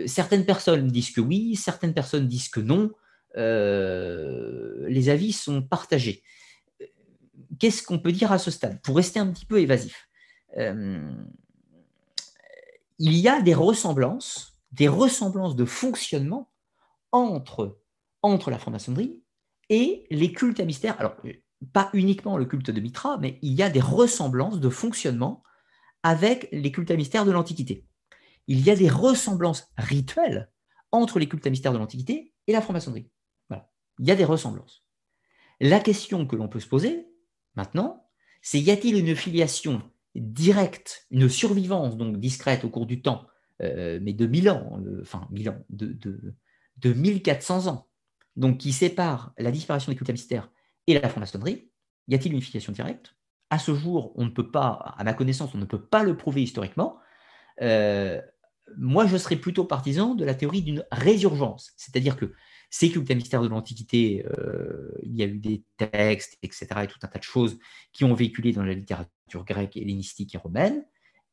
Certaines 0.06 0.44
personnes 0.44 0.88
disent 0.88 1.12
que 1.12 1.20
oui, 1.20 1.54
certaines 1.54 1.94
personnes 1.94 2.26
disent 2.26 2.48
que 2.48 2.58
non. 2.58 2.90
Les 3.36 5.10
avis 5.10 5.30
sont 5.30 5.62
partagés. 5.62 6.24
Qu'est-ce 7.60 7.84
qu'on 7.84 8.00
peut 8.00 8.10
dire 8.10 8.32
à 8.32 8.38
ce 8.38 8.50
stade? 8.50 8.80
Pour 8.82 8.96
rester 8.96 9.20
un 9.20 9.28
petit 9.28 9.46
peu 9.46 9.60
évasif, 9.60 10.08
il 12.98 13.14
y 13.14 13.28
a 13.28 13.40
des 13.42 13.54
ressemblances, 13.54 14.58
des 14.72 14.88
ressemblances 14.88 15.56
de 15.56 15.64
fonctionnement 15.64 16.50
entre, 17.12 17.80
la 18.22 18.58
franc-maçonnerie 18.58 19.22
et 19.68 20.06
les 20.10 20.32
cultes 20.32 20.60
à 20.60 20.64
mystère. 20.64 20.98
Alors, 20.98 21.16
pas 21.72 21.90
uniquement 21.92 22.36
le 22.36 22.44
culte 22.44 22.70
de 22.70 22.80
Mitra, 22.80 23.18
mais 23.18 23.38
il 23.42 23.52
y 23.52 23.62
a 23.62 23.70
des 23.70 23.80
ressemblances 23.80 24.60
de 24.60 24.68
fonctionnement 24.68 25.42
avec 26.02 26.48
les 26.52 26.72
cultes 26.72 26.90
à 26.90 26.96
mystère 26.96 27.24
de 27.24 27.30
l'Antiquité. 27.30 27.86
Il 28.46 28.60
y 28.60 28.70
a 28.70 28.76
des 28.76 28.90
ressemblances 28.90 29.68
rituelles 29.76 30.50
entre 30.92 31.18
les 31.18 31.28
cultes 31.28 31.46
à 31.46 31.50
mystère 31.50 31.72
de 31.72 31.78
l'Antiquité 31.78 32.32
et 32.46 32.52
la 32.52 32.60
franc-maçonnerie 32.60 33.10
il 33.98 34.06
y 34.06 34.10
a 34.10 34.16
des 34.16 34.24
ressemblances. 34.24 34.84
La 35.60 35.80
question 35.80 36.26
que 36.26 36.36
l'on 36.36 36.48
peut 36.48 36.60
se 36.60 36.68
poser 36.68 37.06
maintenant, 37.54 38.08
c'est 38.42 38.60
y 38.60 38.70
a-t-il 38.70 38.96
une 38.96 39.16
filiation 39.16 39.82
directe, 40.20 41.06
une 41.10 41.28
survivance 41.28 41.96
donc 41.96 42.18
discrète 42.18 42.64
au 42.64 42.70
cours 42.70 42.86
du 42.86 43.02
temps, 43.02 43.26
euh, 43.62 43.98
mais 44.02 44.12
de 44.12 44.26
1000 44.26 44.50
ans, 44.50 44.80
enfin 45.00 45.26
1000 45.30 45.50
ans, 45.50 45.64
de, 45.70 45.96
de, 46.76 46.92
1400 46.92 47.66
ans, 47.68 47.88
donc 48.36 48.58
qui 48.58 48.72
sépare 48.72 49.32
la 49.38 49.50
disparition 49.50 49.90
des 49.92 49.96
cultes 49.96 50.10
mystères 50.10 50.50
et 50.86 50.98
la 50.98 51.08
franc-maçonnerie, 51.08 51.70
y 52.08 52.14
a-t-il 52.14 52.34
une 52.34 52.42
filiation 52.42 52.72
directe? 52.72 53.16
À 53.50 53.58
ce 53.58 53.74
jour, 53.74 54.12
on 54.16 54.24
ne 54.24 54.30
peut 54.30 54.50
pas, 54.50 54.94
à 54.96 55.04
ma 55.04 55.14
connaissance, 55.14 55.54
on 55.54 55.58
ne 55.58 55.64
peut 55.64 55.84
pas 55.84 56.02
le 56.02 56.16
prouver 56.16 56.42
historiquement. 56.42 56.98
Euh, 57.62 58.20
moi, 58.76 59.06
je 59.06 59.16
serais 59.16 59.36
plutôt 59.36 59.64
partisan 59.64 60.14
de 60.14 60.24
la 60.24 60.34
théorie 60.34 60.62
d'une 60.62 60.84
résurgence, 60.90 61.72
c'est-à-dire 61.76 62.16
que 62.16 62.34
ces 62.70 62.90
cultes 62.90 63.10
mystères 63.10 63.42
de 63.42 63.48
l'Antiquité, 63.48 64.26
euh, 64.26 64.92
il 65.02 65.16
y 65.16 65.22
a 65.22 65.26
eu 65.26 65.38
des 65.38 65.64
textes, 65.76 66.36
etc., 66.42 66.66
et 66.82 66.86
tout 66.88 66.98
un 67.02 67.08
tas 67.08 67.18
de 67.18 67.24
choses 67.24 67.58
qui 67.92 68.04
ont 68.04 68.14
véhiculé 68.14 68.52
dans 68.52 68.64
la 68.64 68.74
littérature 68.74 69.10
grecque, 69.34 69.76
hellénistique 69.76 70.34
et 70.34 70.38
romaine. 70.38 70.84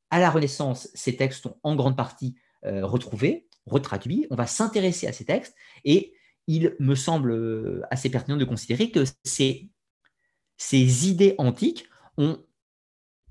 À 0.10 0.20
la 0.20 0.30
Renaissance, 0.30 0.90
ces 0.94 1.16
textes 1.16 1.44
sont 1.44 1.58
en 1.64 1.76
grande 1.76 1.98
partie 1.98 2.36
euh, 2.66 2.86
retrouvés, 2.86 3.48
retraduits. 3.66 4.28
On 4.30 4.36
va 4.36 4.48
s'intéresser 4.48 5.08
à 5.08 5.14
ces 5.14 5.26
textes 5.26 5.56
et 5.86 6.14
il 6.48 6.76
me 6.80 6.96
semble 6.96 7.32
euh, 7.32 7.82
assez 7.90 8.10
pertinent 8.10 8.38
de 8.38 8.46
considérer 8.46 8.92
que 8.92 9.04
ces, 9.24 9.70
ces 10.58 11.08
idées 11.08 11.36
antiques 11.38 11.86
ont 12.18 12.44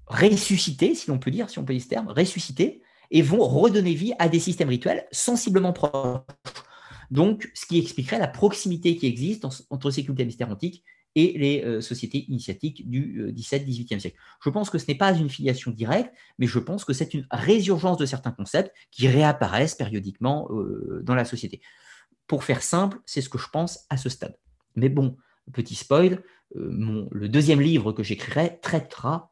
ressusciter, 0.06 0.94
si 0.94 1.08
l'on 1.08 1.18
peut 1.18 1.30
dire, 1.30 1.48
si 1.48 1.58
on 1.58 1.64
peut 1.64 1.72
dire 1.72 1.82
ce 1.82 1.88
terme, 1.88 2.08
ressusciter, 2.08 2.82
et 3.10 3.22
vont 3.22 3.46
redonner 3.46 3.94
vie 3.94 4.14
à 4.18 4.28
des 4.28 4.40
systèmes 4.40 4.68
rituels 4.68 5.06
sensiblement 5.12 5.72
proches. 5.72 6.20
Donc, 7.10 7.50
ce 7.54 7.66
qui 7.66 7.78
expliquerait 7.78 8.18
la 8.18 8.28
proximité 8.28 8.96
qui 8.96 9.06
existe 9.06 9.46
entre 9.70 9.90
ces 9.90 10.04
cultes 10.04 10.20
mystères 10.20 10.50
antiques 10.50 10.82
et 11.14 11.36
les 11.38 11.62
euh, 11.64 11.80
sociétés 11.80 12.24
initiatiques 12.28 12.88
du 12.88 13.32
XVIIe-XVIIIe 13.32 14.00
siècle. 14.00 14.16
Je 14.42 14.50
pense 14.50 14.70
que 14.70 14.78
ce 14.78 14.86
n'est 14.88 14.96
pas 14.96 15.12
une 15.12 15.28
filiation 15.28 15.70
directe, 15.70 16.14
mais 16.38 16.46
je 16.46 16.58
pense 16.58 16.84
que 16.84 16.92
c'est 16.92 17.14
une 17.14 17.26
résurgence 17.30 17.98
de 17.98 18.06
certains 18.06 18.32
concepts 18.32 18.72
qui 18.90 19.08
réapparaissent 19.08 19.74
périodiquement 19.74 20.48
dans 21.02 21.14
la 21.14 21.24
société. 21.24 21.60
Pour 22.26 22.44
faire 22.44 22.62
simple, 22.62 22.98
c'est 23.04 23.20
ce 23.20 23.28
que 23.28 23.38
je 23.38 23.48
pense 23.52 23.86
à 23.90 23.96
ce 23.96 24.08
stade. 24.08 24.38
Mais 24.76 24.88
bon, 24.88 25.16
petit 25.52 25.74
spoil, 25.74 26.22
euh, 26.56 27.08
le 27.10 27.28
deuxième 27.28 27.60
livre 27.60 27.92
que 27.92 28.02
j'écrirai 28.02 28.58
traitera, 28.60 29.31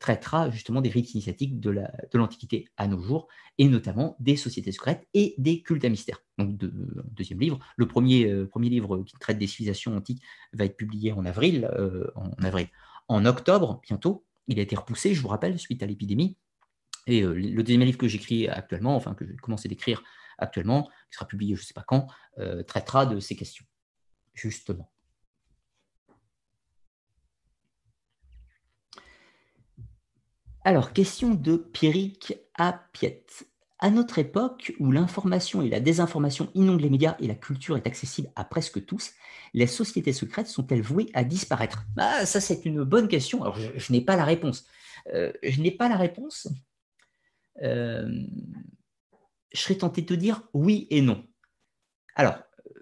traitera 0.00 0.50
justement 0.50 0.80
des 0.80 0.88
rites 0.88 1.14
initiatiques 1.14 1.60
de 1.60 1.70
l'Antiquité 2.14 2.68
à 2.76 2.86
nos 2.86 3.00
jours, 3.00 3.28
et 3.58 3.68
notamment 3.68 4.16
des 4.20 4.36
sociétés 4.36 4.72
secrètes 4.72 5.06
et 5.14 5.34
des 5.38 5.62
cultes 5.62 5.84
à 5.84 5.88
mystère. 5.88 6.18
Donc, 6.38 6.56
deuxième 6.56 7.40
livre. 7.40 7.58
Le 7.76 7.86
premier, 7.86 8.26
euh, 8.26 8.46
premier 8.46 8.68
livre 8.68 9.02
qui 9.04 9.16
traite 9.18 9.38
des 9.38 9.46
civilisations 9.46 9.96
antiques 9.96 10.22
va 10.52 10.64
être 10.64 10.76
publié 10.76 11.12
en 11.12 11.24
avril, 11.24 11.70
en 12.14 12.30
avril. 12.42 12.68
En 13.08 13.24
octobre, 13.26 13.80
bientôt, 13.82 14.24
il 14.48 14.58
a 14.58 14.62
été 14.62 14.76
repoussé, 14.76 15.14
je 15.14 15.22
vous 15.22 15.28
rappelle, 15.28 15.58
suite 15.58 15.82
à 15.82 15.86
l'épidémie. 15.86 16.36
Et 17.06 17.22
le 17.22 17.62
deuxième 17.62 17.82
livre 17.82 17.98
que 17.98 18.08
j'écris 18.08 18.48
actuellement, 18.48 18.94
enfin 18.94 19.14
que 19.14 19.26
j'ai 19.26 19.36
commencé 19.36 19.68
d'écrire 19.68 20.02
actuellement, 20.38 20.84
qui 21.10 21.16
sera 21.16 21.26
publié 21.26 21.56
je 21.56 21.62
ne 21.62 21.66
sais 21.66 21.74
pas 21.74 21.84
quand, 21.86 22.06
traitera 22.66 23.06
de 23.06 23.18
ces 23.18 23.34
questions, 23.36 23.64
justement. 24.34 24.91
Alors, 30.64 30.92
question 30.92 31.34
de 31.34 31.56
Pierrick 31.56 32.38
Apiette. 32.54 33.48
À 33.80 33.90
notre 33.90 34.20
époque, 34.20 34.72
où 34.78 34.92
l'information 34.92 35.60
et 35.60 35.68
la 35.68 35.80
désinformation 35.80 36.52
inondent 36.54 36.80
les 36.80 36.90
médias 36.90 37.16
et 37.18 37.26
la 37.26 37.34
culture 37.34 37.76
est 37.76 37.88
accessible 37.88 38.30
à 38.36 38.44
presque 38.44 38.86
tous, 38.86 39.10
les 39.54 39.66
sociétés 39.66 40.12
secrètes 40.12 40.46
sont-elles 40.46 40.82
vouées 40.82 41.10
à 41.14 41.24
disparaître? 41.24 41.84
Ah, 41.98 42.24
Ça, 42.26 42.40
c'est 42.40 42.64
une 42.64 42.84
bonne 42.84 43.08
question. 43.08 43.42
Alors, 43.42 43.58
je, 43.58 43.92
n'ai 43.92 44.02
pas 44.02 44.14
la 44.14 44.24
réponse. 44.24 44.64
Euh, 45.12 45.32
je 45.42 45.60
n'ai 45.60 45.72
pas 45.72 45.88
la 45.88 45.96
réponse. 45.96 46.46
Euh, 47.62 48.08
je 49.52 49.60
serais 49.60 49.74
tenté 49.74 50.02
de 50.02 50.06
te 50.06 50.14
dire 50.14 50.42
oui 50.54 50.86
et 50.90 51.02
non. 51.02 51.26
Alors, 52.14 52.38
euh, 52.66 52.80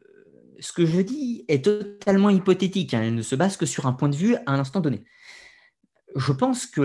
ce 0.59 0.73
que 0.73 0.85
je 0.85 1.01
dis 1.01 1.47
est 1.49 1.65
totalement 1.65 2.29
hypothétique. 2.29 2.93
Hein. 2.93 3.05
Elle 3.05 3.15
ne 3.15 3.23
se 3.23 3.37
base 3.37 3.57
que 3.57 3.65
sur 3.65 3.87
un 3.87 3.95
point 3.95 4.11
de 4.11 4.17
vue 4.17 4.37
à 4.37 4.43
un 4.49 4.59
instant 4.59 4.81
donné 4.81 5.03
je 6.17 6.33
pense 6.33 6.67
que 6.67 6.83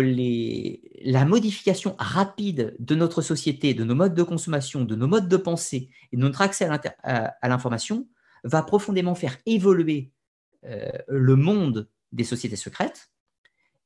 la 1.03 1.26
modification 1.26 1.95
rapide 1.97 2.76
de 2.80 2.95
notre 2.95 3.22
société, 3.22 3.73
de 3.73 3.84
nos 3.84 3.95
modes 3.95 4.14
de 4.14 4.23
consommation, 4.23 4.85
de 4.85 4.95
nos 4.95 5.07
modes 5.07 5.27
de 5.27 5.38
pensée 5.38 5.89
et 6.11 6.18
de 6.18 6.22
notre 6.22 6.41
accès 6.41 6.68
à 7.03 7.49
l'information 7.49 8.07
va 8.43 8.61
profondément 8.61 9.15
faire 9.15 9.38
évoluer 9.45 10.11
euh, 10.65 10.89
le 11.07 11.35
monde 11.35 11.89
des 12.11 12.23
sociétés 12.23 12.56
secrètes 12.56 13.10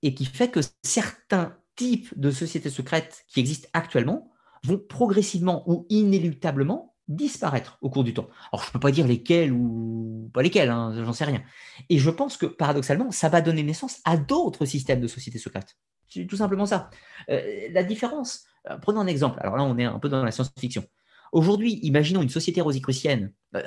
et 0.02 0.14
qui 0.14 0.26
fait 0.26 0.50
que 0.50 0.60
certains 0.84 1.58
types 1.76 2.18
de 2.18 2.32
sociétés 2.32 2.70
secrètes 2.70 3.26
qui 3.28 3.40
existent 3.40 3.70
actuellement 3.74 4.32
vont 4.64 4.78
progressivement 4.78 5.64
ou 5.70 5.86
inéluctablement 5.90 6.96
disparaître 7.10 7.78
au 7.82 7.90
cours 7.90 8.04
du 8.04 8.14
temps. 8.14 8.28
Alors, 8.54 8.64
je 8.64 8.70
ne 8.70 8.74
peux 8.74 8.80
pas 8.80 8.92
dire 8.92 9.08
lesquels 9.08 9.52
ou 9.52 10.30
pas 10.34 10.44
lesquels, 10.44 10.70
hein, 10.70 10.94
j'en 11.04 11.12
sais 11.12 11.26
rien. 11.26 11.42
Et 11.90 11.98
je 11.98 12.10
pense 12.10 12.38
que, 12.38 12.46
paradoxalement, 12.46 13.12
ça 13.12 13.30
va 13.30 13.42
donner 13.42 13.64
naissance 13.64 14.00
à 14.06 14.16
d'autres 14.16 14.66
systèmes 14.66 15.02
de 15.02 15.08
sociétés 15.08 15.40
secrètes. 15.40 15.76
C'est 16.08 16.26
tout 16.26 16.38
simplement 16.38 16.68
ça. 16.68 16.90
Euh, 17.30 17.68
la 17.72 17.84
différence, 17.84 18.46
euh, 18.70 18.78
prenons 18.78 19.00
un 19.00 19.08
exemple. 19.08 19.40
Alors 19.42 19.58
là, 19.58 19.64
on 19.64 19.78
est 19.78 19.86
un 19.86 20.00
peu 20.00 20.08
dans 20.08 20.24
la 20.24 20.32
science-fiction. 20.32 20.84
Aujourd'hui, 21.32 21.80
imaginons 21.84 22.22
une 22.22 22.30
société 22.30 22.62
rosicrucienne, 22.62 23.34
euh, 23.56 23.62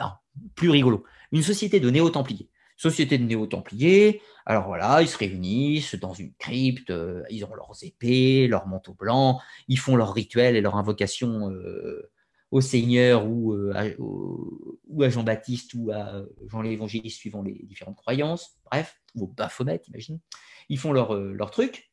plus 0.55 0.71
rigolo, 0.71 1.05
une 1.33 1.43
société 1.43 1.81
de 1.81 1.91
néo-templiers. 1.91 2.49
Société 2.77 3.19
de 3.19 3.25
néo-templiers, 3.25 4.23
alors 4.45 4.67
voilà, 4.67 5.03
ils 5.03 5.09
se 5.09 5.17
réunissent 5.17 5.95
dans 5.95 6.15
une 6.15 6.33
crypte, 6.35 6.93
ils 7.31 7.45
ont 7.45 7.55
leurs 7.55 7.77
épées, 7.83 8.49
leurs 8.49 8.67
manteaux 8.67 8.95
blancs, 8.95 9.41
ils 9.69 9.79
font 9.79 9.95
leurs 9.95 10.13
rituels 10.13 10.57
et 10.57 10.61
leurs 10.61 10.77
invocations 10.77 11.53
au 12.53 12.61
Seigneur 12.61 13.27
ou, 13.27 13.55
euh, 13.55 13.73
à, 13.75 13.85
ou 13.99 15.03
à 15.03 15.09
Jean-Baptiste 15.09 15.73
ou 15.75 15.91
à 15.91 16.23
Jean 16.49 16.61
l'Évangéliste 16.61 17.19
suivant 17.19 17.43
les 17.43 17.59
différentes 17.65 17.97
croyances, 17.97 18.59
bref, 18.67 19.01
ou 19.15 19.25
au 19.25 19.27
Baphomet, 19.27 19.81
imagine. 19.89 20.21
Ils 20.69 20.79
font 20.79 20.93
leur, 20.93 21.15
euh, 21.15 21.33
leur 21.33 21.51
truc, 21.51 21.91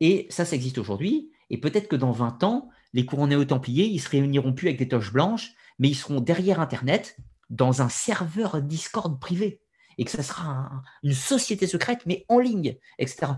et 0.00 0.26
ça, 0.28 0.44
ça 0.44 0.54
existe 0.54 0.76
aujourd'hui, 0.76 1.32
et 1.48 1.58
peut-être 1.58 1.88
que 1.88 1.96
dans 1.96 2.12
20 2.12 2.44
ans, 2.44 2.68
les 2.92 3.06
courants 3.06 3.26
néo-templiers, 3.26 3.86
ils 3.86 3.98
se 3.98 4.10
réuniront 4.10 4.52
plus 4.52 4.68
avec 4.68 4.78
des 4.78 4.88
toches 4.88 5.12
blanches, 5.12 5.54
mais 5.78 5.88
ils 5.88 5.96
seront 5.96 6.20
derrière 6.20 6.60
Internet, 6.60 7.16
dans 7.48 7.80
un 7.80 7.88
serveur 7.88 8.60
Discord 8.60 9.18
privé, 9.18 9.62
et 9.96 10.04
que 10.04 10.10
ça 10.10 10.22
sera 10.22 10.82
une 11.04 11.14
société 11.14 11.66
secrète, 11.66 12.04
mais 12.04 12.26
en 12.28 12.38
ligne, 12.38 12.76
etc. 12.98 13.32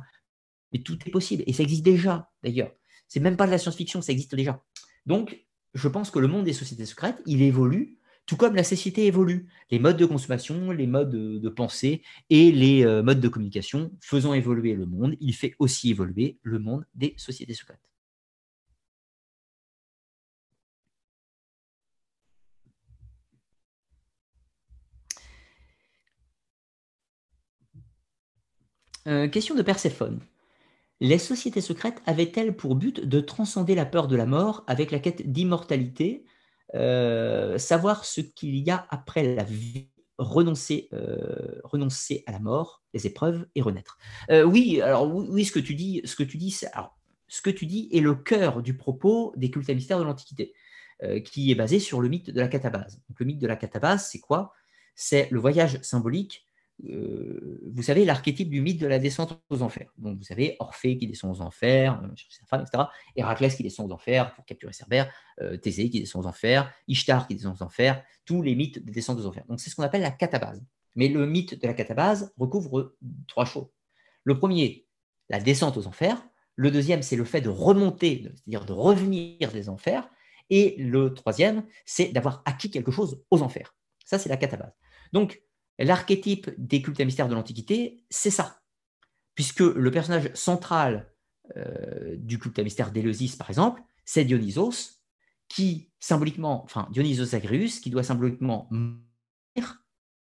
Mais 0.72 0.80
tout 0.80 0.98
est 1.06 1.10
possible, 1.12 1.44
et 1.46 1.52
ça 1.52 1.62
existe 1.62 1.84
déjà, 1.84 2.32
d'ailleurs. 2.42 2.72
C'est 3.06 3.20
même 3.20 3.36
pas 3.36 3.46
de 3.46 3.52
la 3.52 3.58
science-fiction, 3.58 4.02
ça 4.02 4.10
existe 4.10 4.34
déjà. 4.34 4.60
Donc, 5.06 5.47
je 5.74 5.88
pense 5.88 6.10
que 6.10 6.18
le 6.18 6.28
monde 6.28 6.44
des 6.44 6.52
sociétés 6.52 6.86
secrètes, 6.86 7.20
il 7.26 7.42
évolue, 7.42 7.98
tout 8.26 8.36
comme 8.36 8.54
la 8.54 8.64
société 8.64 9.06
évolue. 9.06 9.48
Les 9.70 9.78
modes 9.78 9.96
de 9.96 10.04
consommation, 10.06 10.70
les 10.70 10.86
modes 10.86 11.10
de, 11.10 11.48
pensée 11.48 12.02
et 12.30 12.52
les 12.52 12.84
euh, 12.84 13.02
modes 13.02 13.20
de 13.20 13.28
communication 13.28 13.90
faisant 14.00 14.34
évoluer 14.34 14.74
le 14.74 14.86
monde, 14.86 15.16
il 15.20 15.34
fait 15.34 15.54
aussi 15.58 15.90
évoluer 15.90 16.38
le 16.42 16.58
monde 16.58 16.84
des 16.94 17.14
sociétés 17.16 17.54
secrètes. 17.54 17.80
Euh, 29.06 29.26
question 29.28 29.54
de 29.54 29.62
Perséphone. 29.62 30.20
Les 31.00 31.18
sociétés 31.18 31.60
secrètes 31.60 32.02
avaient-elles 32.06 32.56
pour 32.56 32.74
but 32.74 33.04
de 33.04 33.20
transcender 33.20 33.74
la 33.76 33.86
peur 33.86 34.08
de 34.08 34.16
la 34.16 34.26
mort 34.26 34.64
avec 34.66 34.90
la 34.90 34.98
quête 34.98 35.30
d'immortalité, 35.30 36.24
euh, 36.74 37.56
savoir 37.56 38.04
ce 38.04 38.20
qu'il 38.20 38.56
y 38.56 38.70
a 38.70 38.86
après 38.90 39.34
la 39.34 39.44
vie, 39.44 39.88
renoncer, 40.18 40.88
euh, 40.92 41.60
à 42.26 42.32
la 42.32 42.40
mort, 42.40 42.82
les 42.94 43.06
épreuves 43.06 43.46
et 43.54 43.62
renaître? 43.62 43.96
Euh, 44.30 44.42
Oui, 44.42 44.80
alors 44.80 45.06
oui, 45.06 45.44
ce 45.44 45.52
que 45.52 45.60
tu 45.60 45.76
dis, 45.76 46.00
ce 46.04 46.16
que 46.16 46.24
tu 46.24 46.36
dis, 46.36 46.50
ce 46.50 47.42
que 47.42 47.50
tu 47.50 47.66
dis 47.66 47.88
est 47.92 48.00
le 48.00 48.16
cœur 48.16 48.60
du 48.60 48.76
propos 48.76 49.32
des 49.36 49.50
cultes 49.52 49.70
à 49.70 49.74
mystère 49.74 50.00
de 50.00 50.04
l'Antiquité, 50.04 50.52
qui 51.24 51.52
est 51.52 51.54
basé 51.54 51.78
sur 51.78 52.00
le 52.00 52.08
mythe 52.08 52.30
de 52.30 52.40
la 52.40 52.48
catabase. 52.48 53.00
Le 53.16 53.24
mythe 53.24 53.38
de 53.38 53.46
la 53.46 53.54
catabase, 53.54 54.08
c'est 54.10 54.18
quoi? 54.18 54.52
C'est 54.96 55.28
le 55.30 55.38
voyage 55.38 55.80
symbolique 55.82 56.44
euh, 56.86 57.60
vous 57.74 57.82
savez, 57.82 58.04
l'archétype 58.04 58.50
du 58.50 58.60
mythe 58.60 58.80
de 58.80 58.86
la 58.86 58.98
descente 58.98 59.40
aux 59.50 59.62
enfers. 59.62 59.90
Donc, 59.98 60.18
vous 60.18 60.24
savez, 60.24 60.56
Orphée 60.60 60.96
qui 60.96 61.06
descend 61.06 61.34
aux 61.34 61.40
enfers, 61.40 62.00
euh, 62.04 62.58
etc. 62.60 62.84
Héraclès 63.16 63.54
qui 63.54 63.62
descend 63.62 63.90
aux 63.90 63.94
enfers 63.94 64.34
pour 64.34 64.44
capturer 64.44 64.72
Cerbère, 64.72 65.12
euh, 65.40 65.56
Thésée 65.56 65.90
qui 65.90 66.00
descend 66.00 66.24
aux 66.24 66.28
enfers, 66.28 66.72
Ishtar 66.86 67.26
qui 67.26 67.34
descend 67.34 67.56
aux 67.56 67.62
enfers, 67.62 68.02
tous 68.24 68.42
les 68.42 68.54
mythes 68.54 68.84
de 68.84 68.92
descente 68.92 69.18
aux 69.18 69.26
enfers. 69.26 69.44
Donc, 69.48 69.60
c'est 69.60 69.70
ce 69.70 69.76
qu'on 69.76 69.82
appelle 69.82 70.02
la 70.02 70.10
catabase. 70.10 70.62
Mais 70.94 71.08
le 71.08 71.26
mythe 71.26 71.60
de 71.60 71.66
la 71.66 71.74
catabase 71.74 72.32
recouvre 72.38 72.94
trois 73.26 73.44
choses. 73.44 73.68
Le 74.24 74.38
premier, 74.38 74.86
la 75.28 75.40
descente 75.40 75.76
aux 75.76 75.86
enfers. 75.86 76.22
Le 76.54 76.70
deuxième, 76.70 77.02
c'est 77.02 77.16
le 77.16 77.24
fait 77.24 77.40
de 77.40 77.48
remonter, 77.48 78.22
c'est-à-dire 78.34 78.64
de 78.64 78.72
revenir 78.72 79.52
des 79.52 79.68
enfers. 79.68 80.08
Et 80.50 80.76
le 80.78 81.14
troisième, 81.14 81.64
c'est 81.84 82.08
d'avoir 82.08 82.42
acquis 82.46 82.70
quelque 82.70 82.90
chose 82.90 83.22
aux 83.30 83.42
enfers. 83.42 83.76
Ça, 84.04 84.18
c'est 84.18 84.28
la 84.28 84.36
catabase. 84.36 84.72
Donc, 85.12 85.40
L'archétype 85.78 86.50
des 86.58 86.82
cultes 86.82 87.00
à 87.00 87.04
mystère 87.04 87.28
de 87.28 87.34
l'Antiquité, 87.34 88.04
c'est 88.10 88.30
ça. 88.30 88.60
Puisque 89.34 89.60
le 89.60 89.90
personnage 89.90 90.32
central 90.34 91.12
euh, 91.56 92.16
du 92.16 92.38
culte 92.38 92.58
à 92.58 92.64
mystère 92.64 92.90
d'Éleusis, 92.90 93.36
par 93.36 93.48
exemple, 93.48 93.82
c'est 94.04 94.24
Dionysos, 94.24 94.98
qui 95.48 95.90
symboliquement, 96.00 96.64
enfin 96.64 96.88
Dionysos 96.90 97.34
Agrius, 97.34 97.80
qui 97.80 97.90
doit 97.90 98.02
symboliquement 98.02 98.68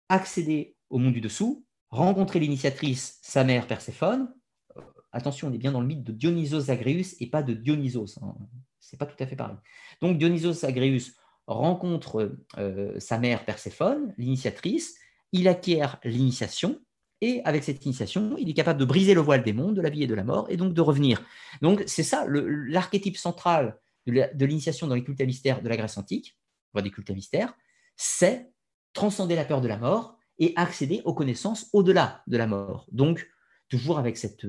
accéder 0.09 0.77
au 0.91 0.99
monde 0.99 1.13
du 1.13 1.21
dessous, 1.21 1.65
rencontrer 1.91 2.41
l'initiatrice, 2.41 3.19
sa 3.23 3.45
mère 3.45 3.67
Perséphone. 3.67 4.33
Euh, 4.77 4.81
attention, 5.13 5.49
on 5.49 5.53
est 5.53 5.59
bien 5.59 5.73
dans 5.73 5.81
le 5.81 5.87
mythe 5.87 6.05
de 6.05 6.13
Dionysos 6.13 6.71
Agrius 6.71 7.17
et 7.21 7.29
pas 7.29 7.43
de 7.43 7.55
Dionysos. 7.55 8.19
Hein. 8.23 8.35
C'est 8.81 8.99
pas 8.99 9.07
tout 9.07 9.23
à 9.23 9.27
fait 9.27 9.37
pareil. 9.37 9.57
Donc 10.01 10.19
Dionysos 10.19 10.65
Agrius 10.65 11.15
rencontre 11.47 12.37
euh, 12.59 12.99
sa 12.99 13.19
mère 13.19 13.45
Perséphone, 13.45 14.15
l'initiatrice, 14.19 14.97
il 15.33 15.49
acquiert 15.49 15.99
l'initiation, 16.05 16.81
et 17.21 17.43
avec 17.45 17.65
cette 17.65 17.85
initiation, 17.85 18.37
il 18.39 18.49
est 18.49 18.55
capable 18.55 18.79
de 18.79 18.85
briser 18.85 19.13
le 19.13 19.21
voile 19.21 19.43
des 19.43 19.53
mondes, 19.53 19.75
de 19.75 19.81
la 19.81 19.91
vie 19.91 20.05
et 20.05 20.07
de 20.07 20.15
la 20.15 20.25
mort, 20.25 20.47
et 20.49 20.57
donc 20.57 20.73
de 20.73 20.81
revenir. 20.81 21.23
Donc 21.63 21.83
c'est 21.87 22.05
ça 22.05 22.25
l'archétype 22.29 23.17
central 23.17 23.79
de 24.07 24.45
l'initiation 24.45 24.87
dans 24.87 24.95
les 24.95 25.03
cultes 25.03 25.21
à 25.21 25.27
mystère 25.27 25.61
de 25.61 25.69
la 25.69 25.77
Grèce 25.77 25.99
antique, 25.99 26.39
des 26.81 26.91
cultes 26.91 27.11
à 27.11 27.55
c'est 27.97 28.53
transcender 28.93 29.35
la 29.35 29.45
peur 29.45 29.61
de 29.61 29.67
la 29.67 29.77
mort 29.77 30.17
et 30.39 30.53
accéder 30.55 31.03
aux 31.05 31.15
connaissances 31.15 31.69
au-delà 31.73 32.23
de 32.29 32.37
la 32.37 32.47
mort. 32.47 32.87
Donc 32.93 33.29
toujours 33.69 33.99
avec 33.99 34.17
cette 34.17 34.47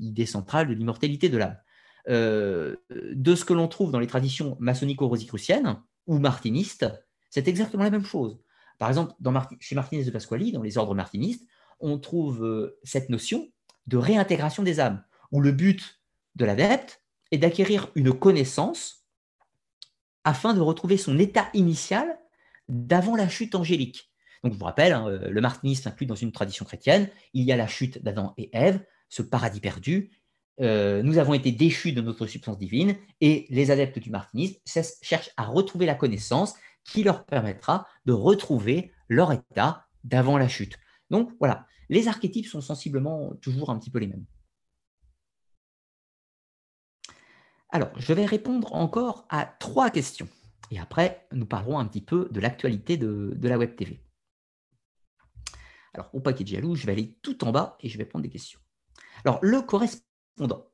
idée 0.00 0.26
centrale 0.26 0.68
de 0.68 0.74
l'immortalité 0.74 1.28
de 1.28 1.38
l'âme. 1.38 1.56
de 2.08 3.34
ce 3.34 3.44
que 3.44 3.52
l'on 3.52 3.68
trouve 3.68 3.92
dans 3.92 4.00
les 4.00 4.06
traditions 4.06 4.56
maçonnico-rosicruciennes 4.60 5.80
ou 6.06 6.18
martinistes, 6.18 6.86
c'est 7.28 7.48
exactement 7.48 7.84
la 7.84 7.90
même 7.90 8.04
chose. 8.04 8.40
Par 8.80 8.88
exemple, 8.88 9.12
chez 9.60 9.74
Martinez 9.74 10.04
de 10.04 10.10
Pasquali, 10.10 10.52
dans 10.52 10.62
les 10.62 10.78
ordres 10.78 10.94
martinistes, 10.94 11.46
on 11.80 11.98
trouve 11.98 12.74
cette 12.82 13.10
notion 13.10 13.46
de 13.86 13.98
réintégration 13.98 14.62
des 14.62 14.80
âmes, 14.80 15.04
où 15.32 15.42
le 15.42 15.52
but 15.52 16.00
de 16.34 16.46
l'adepte 16.46 17.04
est 17.30 17.36
d'acquérir 17.36 17.90
une 17.94 18.14
connaissance 18.14 19.04
afin 20.24 20.54
de 20.54 20.60
retrouver 20.60 20.96
son 20.96 21.18
état 21.18 21.50
initial 21.52 22.18
d'avant 22.70 23.16
la 23.16 23.28
chute 23.28 23.54
angélique. 23.54 24.10
Donc, 24.42 24.54
je 24.54 24.58
vous 24.58 24.64
rappelle, 24.64 24.94
hein, 24.94 25.10
le 25.28 25.40
martinisme 25.42 25.86
inclut 25.86 26.06
dans 26.06 26.14
une 26.14 26.32
tradition 26.32 26.64
chrétienne, 26.64 27.10
il 27.34 27.44
y 27.44 27.52
a 27.52 27.56
la 27.56 27.66
chute 27.66 28.02
d'Adam 28.02 28.32
et 28.38 28.48
Ève, 28.54 28.82
ce 29.10 29.20
paradis 29.20 29.60
perdu. 29.60 30.10
Euh, 30.62 31.02
nous 31.02 31.18
avons 31.18 31.34
été 31.34 31.52
déchus 31.52 31.92
de 31.92 32.00
notre 32.00 32.26
substance 32.26 32.56
divine 32.56 32.96
et 33.20 33.46
les 33.50 33.70
adeptes 33.70 33.98
du 33.98 34.08
martinisme 34.08 34.58
cherchent 35.02 35.32
à 35.36 35.44
retrouver 35.44 35.84
la 35.84 35.94
connaissance 35.94 36.54
qui 36.84 37.02
leur 37.02 37.24
permettra 37.24 37.86
de 38.06 38.12
retrouver 38.12 38.92
leur 39.08 39.32
état 39.32 39.86
d'avant 40.04 40.38
la 40.38 40.48
chute. 40.48 40.78
Donc 41.10 41.32
voilà, 41.38 41.66
les 41.88 42.08
archétypes 42.08 42.46
sont 42.46 42.60
sensiblement 42.60 43.34
toujours 43.42 43.70
un 43.70 43.78
petit 43.78 43.90
peu 43.90 43.98
les 43.98 44.06
mêmes. 44.06 44.24
Alors, 47.72 47.90
je 47.96 48.12
vais 48.12 48.26
répondre 48.26 48.74
encore 48.74 49.26
à 49.28 49.46
trois 49.46 49.90
questions. 49.90 50.28
Et 50.70 50.78
après, 50.78 51.26
nous 51.32 51.46
parlerons 51.46 51.78
un 51.78 51.86
petit 51.86 52.00
peu 52.00 52.28
de 52.30 52.40
l'actualité 52.40 52.96
de, 52.96 53.36
la 53.42 53.58
Web 53.58 53.76
TV. 53.76 54.04
Alors, 55.94 56.10
au 56.12 56.20
paquet 56.20 56.44
de 56.44 56.48
jaloux, 56.48 56.76
je 56.76 56.86
vais 56.86 56.92
aller 56.92 57.18
tout 57.22 57.44
en 57.44 57.52
bas 57.52 57.76
et 57.80 57.88
je 57.88 57.98
vais 57.98 58.04
prendre 58.04 58.22
des 58.22 58.30
questions. 58.30 58.60
Alors, 59.24 59.38
le 59.42 59.62
correspondant. 59.62 60.69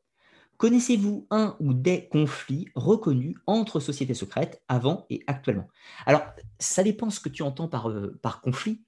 Connaissez-vous 0.58 1.26
un 1.30 1.56
ou 1.60 1.74
des 1.74 2.08
conflits 2.08 2.68
reconnus 2.74 3.36
entre 3.46 3.78
sociétés 3.78 4.14
secrètes 4.14 4.62
avant 4.68 5.06
et 5.10 5.22
actuellement? 5.26 5.68
Alors, 6.06 6.22
ça 6.58 6.82
dépend 6.82 7.10
ce 7.10 7.20
que 7.20 7.28
tu 7.28 7.42
entends 7.42 7.68
par, 7.68 7.90
euh, 7.90 8.18
par 8.22 8.40
conflit. 8.40 8.82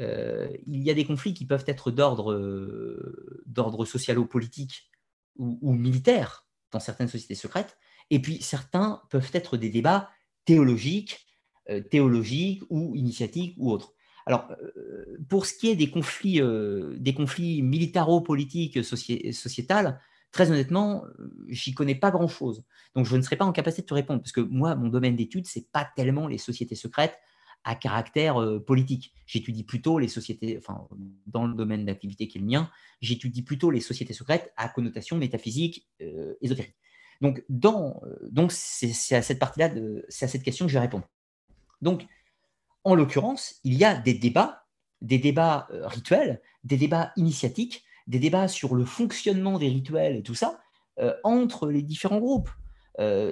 Euh, 0.00 0.48
il 0.66 0.82
y 0.82 0.90
a 0.90 0.94
des 0.94 1.04
conflits 1.04 1.34
qui 1.34 1.46
peuvent 1.46 1.64
être 1.68 1.92
d'ordre 1.92 2.32
euh, 2.32 3.84
socialo-politique 3.84 4.90
ou, 5.36 5.58
ou 5.62 5.72
militaire, 5.72 6.46
dans 6.72 6.80
certaines 6.80 7.08
sociétés 7.08 7.36
secrètes. 7.36 7.78
Et 8.10 8.20
puis 8.20 8.42
certains 8.42 9.02
peuvent 9.10 9.30
être 9.32 9.56
des 9.56 9.70
débats 9.70 10.10
théologiques, 10.44 11.26
euh, 11.70 11.80
théologiques 11.80 12.64
ou 12.70 12.96
initiatiques 12.96 13.54
ou 13.58 13.70
autres. 13.70 13.92
Alors, 14.26 14.48
pour 15.28 15.44
ce 15.44 15.52
qui 15.52 15.68
est 15.68 15.76
des 15.76 15.90
conflits, 15.90 16.40
des 16.98 17.12
conflits 17.12 17.60
militaro-politiques 17.60 18.82
sociétals, 18.82 20.00
très 20.34 20.50
honnêtement, 20.50 21.04
j'y 21.48 21.74
connais 21.74 21.94
pas 21.94 22.10
grand-chose. 22.10 22.64
Donc, 22.96 23.06
je 23.06 23.16
ne 23.16 23.22
serai 23.22 23.36
pas 23.36 23.44
en 23.44 23.52
capacité 23.52 23.82
de 23.82 23.86
te 23.86 23.94
répondre, 23.94 24.20
parce 24.20 24.32
que 24.32 24.40
moi, 24.40 24.74
mon 24.74 24.88
domaine 24.88 25.14
d'étude, 25.14 25.46
c'est 25.46 25.70
pas 25.70 25.88
tellement 25.94 26.26
les 26.26 26.38
sociétés 26.38 26.74
secrètes 26.74 27.16
à 27.62 27.76
caractère 27.76 28.36
politique. 28.66 29.14
J'étudie 29.26 29.62
plutôt 29.62 30.00
les 30.00 30.08
sociétés, 30.08 30.58
enfin, 30.58 30.88
dans 31.28 31.46
le 31.46 31.54
domaine 31.54 31.84
d'activité 31.84 32.26
qui 32.26 32.38
est 32.38 32.40
le 32.40 32.48
mien, 32.48 32.68
j'étudie 33.00 33.42
plutôt 33.42 33.70
les 33.70 33.80
sociétés 33.80 34.12
secrètes 34.12 34.52
à 34.56 34.68
connotation 34.68 35.16
métaphysique, 35.16 35.88
ésotérique. 36.42 36.74
Donc, 37.20 37.44
donc 37.48 38.50
c'est 38.50 39.14
à 39.14 39.22
cette 39.22 39.38
partie-là, 39.38 39.70
c'est 40.08 40.24
à 40.24 40.28
cette 40.28 40.42
question 40.42 40.66
que 40.66 40.72
je 40.72 40.74
vais 40.74 40.82
répondre. 40.82 41.08
Donc, 41.80 42.04
en 42.82 42.96
l'occurrence, 42.96 43.60
il 43.62 43.74
y 43.74 43.84
a 43.84 43.94
des 43.94 44.14
débats, 44.14 44.66
des 45.00 45.18
débats 45.18 45.68
rituels, 45.84 46.42
des 46.64 46.76
débats 46.76 47.12
initiatiques, 47.16 47.84
des 48.06 48.18
débats 48.18 48.48
sur 48.48 48.74
le 48.74 48.84
fonctionnement 48.84 49.58
des 49.58 49.68
rituels 49.68 50.16
et 50.16 50.22
tout 50.22 50.34
ça, 50.34 50.60
entre 51.24 51.68
les 51.68 51.82
différents 51.82 52.20
groupes. 52.20 52.50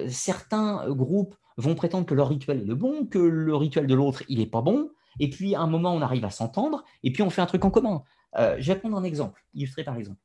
certains 0.09 0.89
groupes 0.89 1.35
vont 1.57 1.75
prétendre 1.75 2.05
que 2.05 2.13
leur 2.13 2.29
rituel 2.29 2.61
est 2.61 2.65
le 2.65 2.75
bon, 2.75 3.05
que 3.05 3.19
le 3.19 3.55
rituel 3.55 3.87
de 3.87 3.93
l'autre, 3.93 4.23
il 4.27 4.39
n'est 4.39 4.47
pas 4.47 4.61
bon, 4.61 4.89
et 5.19 5.29
puis 5.29 5.55
à 5.55 5.61
un 5.61 5.67
moment, 5.67 5.93
on 5.93 6.01
arrive 6.01 6.25
à 6.25 6.29
s'entendre, 6.29 6.83
et 7.03 7.11
puis 7.11 7.23
on 7.23 7.29
fait 7.29 7.41
un 7.41 7.45
truc 7.45 7.63
en 7.65 7.71
commun. 7.71 8.03
Euh, 8.37 8.55
je 8.59 8.71
vais 8.71 8.79
prendre 8.79 8.97
un 8.97 9.03
exemple, 9.03 9.43
illustré 9.53 9.83
par 9.83 9.95
exemple. 9.97 10.19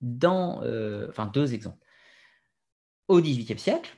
Dans, 0.00 0.62
euh, 0.62 1.08
enfin, 1.08 1.26
deux 1.26 1.54
exemples. 1.54 1.78
Au 3.08 3.20
XVIIIe 3.20 3.58
siècle, 3.58 3.96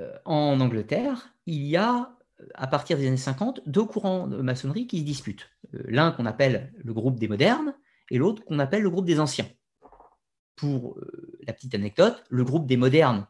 euh, 0.00 0.12
en 0.24 0.60
Angleterre, 0.60 1.34
il 1.46 1.64
y 1.64 1.76
a, 1.76 2.16
à 2.54 2.66
partir 2.66 2.98
des 2.98 3.06
années 3.06 3.16
50, 3.16 3.62
deux 3.66 3.84
courants 3.84 4.26
de 4.26 4.36
maçonnerie 4.38 4.86
qui 4.86 5.00
se 5.00 5.04
disputent. 5.04 5.48
L'un 5.72 6.12
qu'on 6.12 6.26
appelle 6.26 6.72
le 6.76 6.92
groupe 6.92 7.18
des 7.18 7.28
modernes, 7.28 7.74
et 8.10 8.18
l'autre 8.18 8.44
qu'on 8.44 8.58
appelle 8.58 8.82
le 8.82 8.90
groupe 8.90 9.06
des 9.06 9.20
anciens. 9.20 9.48
Pour 10.56 10.98
la 11.46 11.52
petite 11.52 11.74
anecdote, 11.74 12.24
le 12.30 12.44
groupe 12.44 12.66
des 12.66 12.76
modernes 12.76 13.26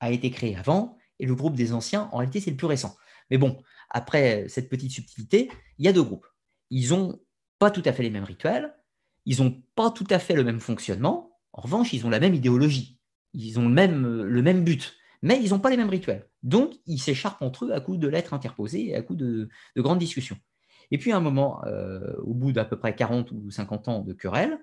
a 0.00 0.10
été 0.10 0.30
créé 0.30 0.56
avant, 0.56 0.96
et 1.18 1.26
le 1.26 1.34
groupe 1.34 1.54
des 1.54 1.72
anciens, 1.72 2.08
en 2.12 2.18
réalité, 2.18 2.40
c'est 2.40 2.50
le 2.50 2.56
plus 2.56 2.66
récent. 2.66 2.96
Mais 3.30 3.38
bon, 3.38 3.62
après 3.90 4.46
cette 4.48 4.68
petite 4.68 4.90
subtilité, 4.90 5.50
il 5.78 5.84
y 5.84 5.88
a 5.88 5.92
deux 5.92 6.02
groupes. 6.02 6.26
Ils 6.70 6.90
n'ont 6.90 7.20
pas 7.58 7.70
tout 7.70 7.82
à 7.84 7.92
fait 7.92 8.02
les 8.02 8.10
mêmes 8.10 8.24
rituels, 8.24 8.74
ils 9.24 9.42
n'ont 9.42 9.62
pas 9.74 9.90
tout 9.90 10.06
à 10.10 10.18
fait 10.18 10.34
le 10.34 10.44
même 10.44 10.60
fonctionnement, 10.60 11.32
en 11.52 11.62
revanche, 11.62 11.92
ils 11.92 12.06
ont 12.06 12.10
la 12.10 12.20
même 12.20 12.34
idéologie, 12.34 12.98
ils 13.34 13.58
ont 13.58 13.68
le 13.68 14.42
même, 14.42 14.64
but, 14.64 14.94
mais 15.22 15.40
ils 15.42 15.50
n'ont 15.50 15.58
pas 15.58 15.70
les 15.70 15.76
mêmes 15.76 15.90
rituels. 15.90 16.28
Donc, 16.42 16.74
ils 16.86 16.98
s'écharpent 16.98 17.42
entre 17.42 17.66
eux 17.66 17.72
à 17.72 17.80
coup 17.80 17.96
de 17.96 18.08
lettres 18.08 18.34
interposées 18.34 18.88
et 18.88 18.96
à 18.96 19.02
coup 19.02 19.14
de, 19.14 19.48
grandes 19.76 19.98
discussions. 19.98 20.38
Et 20.92 20.98
puis, 20.98 21.10
à 21.10 21.16
un 21.16 21.20
moment, 21.20 21.64
euh, 21.64 22.14
au 22.22 22.34
bout 22.34 22.52
d'à 22.52 22.66
peu 22.66 22.78
près 22.78 22.94
40 22.94 23.32
ou 23.32 23.50
50 23.50 23.88
ans 23.88 24.00
de 24.00 24.12
querelle, 24.12 24.58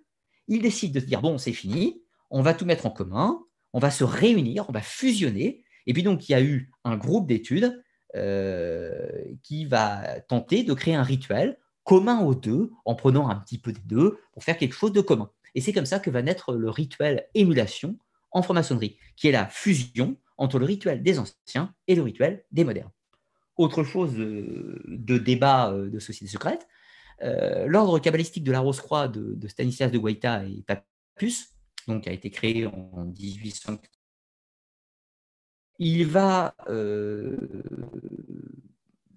ils 0.47 0.61
décident 0.61 0.93
de 0.93 0.99
se 0.99 1.05
dire, 1.05 1.21
bon, 1.21 1.39
c'est 1.39 1.53
fini, 1.53 2.03
on 2.29 2.43
va 2.43 2.53
tout 2.53 2.65
mettre 2.65 2.85
en 2.85 2.91
commun, 2.91 3.39
on 3.73 3.79
va 3.79 3.89
se 3.89 4.03
réunir, 4.03 4.65
on 4.69 4.71
va 4.71 4.81
fusionner, 4.81 5.63
et 5.87 5.93
puis 5.93 6.03
donc, 6.03 6.29
il 6.29 6.33
y 6.33 6.35
a 6.35 6.41
eu 6.41 6.71
un 6.83 6.97
groupe 6.97 7.27
d'études 7.27 7.83
euh, 8.15 9.09
qui 9.41 9.65
va 9.65 10.21
tenter 10.27 10.63
de 10.63 10.73
créer 10.73 10.93
un 10.93 11.03
rituel 11.03 11.57
commun 11.83 12.19
aux 12.21 12.35
deux, 12.35 12.71
en 12.85 12.93
prenant 12.93 13.27
un 13.27 13.35
petit 13.35 13.57
peu 13.57 13.71
des 13.71 13.81
deux, 13.85 14.19
pour 14.31 14.43
faire 14.43 14.59
quelque 14.59 14.75
chose 14.75 14.93
de 14.93 15.01
commun. 15.01 15.31
Et 15.55 15.61
c'est 15.61 15.73
comme 15.73 15.87
ça 15.87 15.99
que 15.99 16.11
va 16.11 16.21
naître 16.21 16.53
le 16.53 16.69
rituel 16.69 17.27
émulation 17.33 17.97
en 18.29 18.43
franc-maçonnerie, 18.43 18.97
qui 19.15 19.29
est 19.29 19.31
la 19.31 19.47
fusion 19.47 20.15
entre 20.37 20.59
le 20.59 20.65
rituel 20.65 21.01
des 21.01 21.17
anciens 21.17 21.73
et 21.87 21.95
le 21.95 22.03
rituel 22.03 22.45
des 22.51 22.63
modernes. 22.63 22.91
Autre 23.59 23.83
chose 23.83 24.13
de, 24.15 25.17
débat 25.17 25.73
euh, 25.73 25.89
de 25.89 25.99
société 25.99 26.31
secrète, 26.31 26.65
euh, 27.21 27.65
l'ordre 27.67 27.99
kabbalistique 27.99 28.45
de 28.45 28.53
la 28.53 28.61
Rose-Croix 28.61 29.09
de, 29.09 29.47
Stanislas 29.49 29.91
de 29.91 29.97
Guaita 29.97 30.45
et 30.45 30.63
Papus, 30.63 31.49
donc 31.85 32.07
a 32.07 32.13
été 32.13 32.31
créé 32.31 32.65
en 32.65 33.05
1800 33.19 33.79
il 35.79 36.05
va 36.05 36.55
euh, 36.69 37.37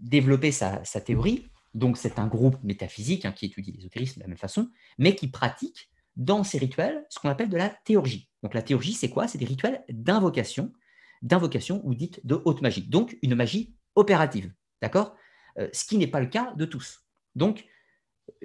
développer 0.00 0.52
sa, 0.52 0.80
théorie. 1.04 1.48
Donc, 1.74 1.96
c'est 1.96 2.18
un 2.18 2.26
groupe 2.26 2.56
métaphysique 2.62 3.24
hein, 3.24 3.32
qui 3.32 3.46
étudie 3.46 3.72
l'ésotérisme 3.72 4.16
de 4.16 4.20
la 4.20 4.28
même 4.28 4.38
façon, 4.38 4.70
mais 4.98 5.14
qui 5.14 5.28
pratique 5.28 5.90
dans 6.16 6.44
ses 6.44 6.58
rituels 6.58 7.04
ce 7.10 7.18
qu'on 7.18 7.28
appelle 7.28 7.48
de 7.48 7.56
la 7.56 7.68
théurgie. 7.68 8.28
Donc, 8.42 8.54
la 8.54 8.62
théurgie, 8.62 8.92
c'est 8.92 9.08
quoi? 9.08 9.26
C'est 9.26 9.38
des 9.38 9.44
rituels 9.44 9.84
d'invocation, 9.88 10.72
d'invocation 11.22 11.80
ou 11.84 11.94
dite 11.94 12.24
de 12.24 12.40
haute 12.44 12.62
magie. 12.62 12.82
Donc, 12.82 13.18
une 13.22 13.34
magie 13.34 13.74
opérative. 13.94 14.52
D'accord? 14.80 15.16
Euh, 15.58 15.68
Ce 15.72 15.84
qui 15.84 15.98
n'est 15.98 16.06
pas 16.06 16.20
le 16.20 16.26
cas 16.26 16.52
de 16.56 16.64
tous. 16.64 17.00
Donc, 17.34 17.64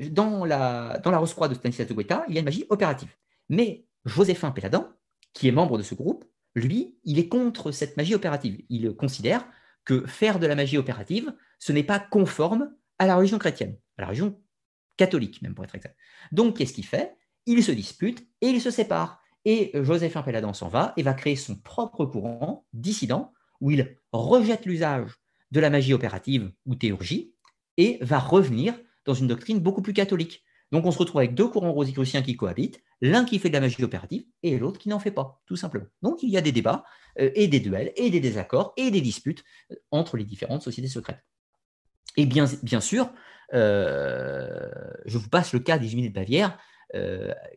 dans 0.10 0.46
la, 0.46 1.00
dans 1.04 1.12
la 1.12 1.20
de 1.20 1.54
Stanislas 1.54 1.88
de 1.88 1.94
Guetta, 1.94 2.26
il 2.28 2.36
y 2.36 2.38
a 2.38 2.40
une 2.40 2.46
magie 2.46 2.66
opérative. 2.70 3.14
Mais 3.50 3.86
Joséphin 4.06 4.52
Péladan, 4.52 4.90
qui 5.34 5.48
est 5.48 5.52
membre 5.52 5.78
de 5.78 5.84
ce 5.84 5.96
groupe, 5.96 6.26
lui, 6.56 6.98
il 7.04 7.20
est 7.20 7.28
contre 7.28 7.72
cette 7.72 7.98
magie 7.98 8.16
opérative. 8.16 8.64
Il 8.70 8.96
considère 8.96 9.48
que 9.86 10.06
faire 10.06 10.40
de 10.40 10.48
la 10.48 10.56
magie 10.56 10.78
opérative, 10.78 11.34
ce 11.60 11.72
n'est 11.72 11.84
pas 11.84 12.00
conforme 12.00 12.74
à 13.00 13.06
la 13.06 13.16
religion 13.16 13.38
chrétienne, 13.38 13.78
à 13.98 14.02
la 14.02 14.08
religion 14.08 14.42
catholique 14.98 15.42
même 15.42 15.54
pour 15.54 15.64
être 15.64 15.76
exact. 15.76 15.96
Donc 16.32 16.58
qu'est-ce 16.58 16.74
qu'il 16.74 16.86
fait? 16.86 17.16
Il 17.46 17.64
se 17.64 17.72
dispute 17.72 18.28
et 18.42 18.48
il 18.48 18.60
se 18.60 18.72
sépare. 18.72 19.22
Et 19.46 19.72
Joséphin 19.76 20.24
Péladan 20.24 20.54
s'en 20.54 20.68
va 20.68 20.94
et 20.98 21.04
va 21.04 21.14
créer 21.14 21.36
son 21.36 21.56
propre 21.56 22.06
courant 22.06 22.66
dissident 22.74 23.32
où 23.62 23.72
il 23.72 23.98
rejette 24.12 24.66
l'usage 24.66 25.12
de 25.52 25.60
la 25.60 25.70
magie 25.70 25.94
opérative 25.94 26.52
ou 26.66 26.76
théurgie 26.76 27.34
et 27.78 27.98
va 28.02 28.20
revenir 28.20 28.78
dans 29.06 29.14
une 29.14 29.28
doctrine 29.28 29.60
beaucoup 29.60 29.82
plus 29.82 29.94
catholique. 29.94 30.44
Donc 30.72 30.86
on 30.86 30.92
se 30.92 30.98
retrouve 30.98 31.20
avec 31.20 31.34
deux 31.34 31.48
courants 31.48 31.72
rosicruciens 31.72 32.22
qui 32.22 32.36
cohabitent, 32.36 32.82
l'un 33.02 33.24
qui 33.24 33.40
fait 33.40 33.50
de 33.50 33.54
la 33.54 33.62
magie 33.62 33.84
opérative 33.84 34.26
et 34.44 34.58
l'autre 34.58 34.80
qui 34.80 34.90
n'en 34.90 35.00
fait 35.00 35.12
pas, 35.12 35.42
tout 35.46 35.56
simplement. 35.56 35.86
Donc 36.02 36.24
il 36.24 36.30
y 36.30 36.38
a 36.38 36.42
des 36.42 36.52
débats 36.52 36.84
euh, 37.20 37.32
et 37.36 37.48
des 37.48 37.60
duels 37.60 37.94
et 37.96 38.10
des 38.10 38.20
désaccords 38.20 38.74
et 38.76 38.92
des 38.92 39.02
disputes 39.02 39.44
euh, 39.72 39.76
entre 39.92 40.18
les 40.18 40.26
différentes 40.26 40.62
sociétés 40.62 40.90
secrètes. 40.90 41.24
Et 42.18 42.26
bien, 42.26 42.48
sûr, 42.82 43.14
euh, 43.54 44.70
je 45.06 45.18
vous 45.18 45.30
passe 45.30 45.54
le 45.54 45.60
cas 45.60 45.78
des 45.78 45.88
Juifs 45.88 46.10
de 46.10 46.14
Bavière, 46.14 46.58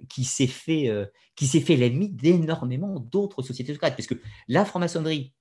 qui 0.08 0.24
s'est 0.24 0.48
fait, 0.48 0.90
fait 1.38 1.76
l'ennemi 1.76 2.10
d'énormément 2.10 2.98
d'autres 2.98 3.42
sociétés 3.42 3.72
secrètes, 3.72 3.94
puisque 3.94 4.16
la 4.48 4.66
franc-maçonnerie 4.66 5.32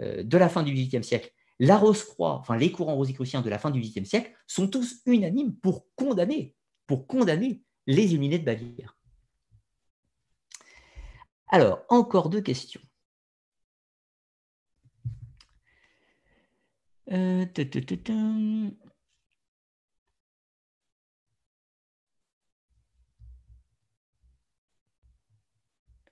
de 0.00 0.36
la 0.36 0.50
fin 0.50 0.64
du 0.64 0.72
XVIIIe 0.74 1.04
siècle, 1.04 1.32
la 1.58 1.76
Rose-Croix, 1.78 2.34
enfin 2.38 2.56
les 2.56 2.72
courants 2.72 2.96
rosicruciens 2.96 3.42
de 3.42 3.50
la 3.50 3.58
fin 3.58 3.70
du 3.70 3.80
XVIIIe 3.80 4.06
siècle, 4.06 4.32
sont 4.46 4.68
tous 4.68 5.02
unanimes 5.06 5.54
pour 5.56 5.86
condamner, 5.96 6.54
pour 6.86 7.06
condamner 7.06 7.62
les 7.86 8.04
illuminés 8.12 8.38
de 8.38 8.44
Bavière. 8.44 8.96
Alors, 11.48 11.84
encore 11.88 12.28
deux 12.28 12.40
questions. 12.40 12.80
Euh, 17.12 17.46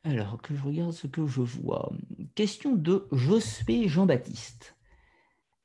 Alors, 0.04 0.40
que 0.42 0.54
je 0.54 0.62
regarde 0.62 0.92
ce 0.92 1.06
que 1.06 1.26
je 1.26 1.40
vois. 1.40 1.90
Question 2.34 2.76
de 2.76 3.08
Jospé 3.10 3.88
Jean-Baptiste. 3.88 4.73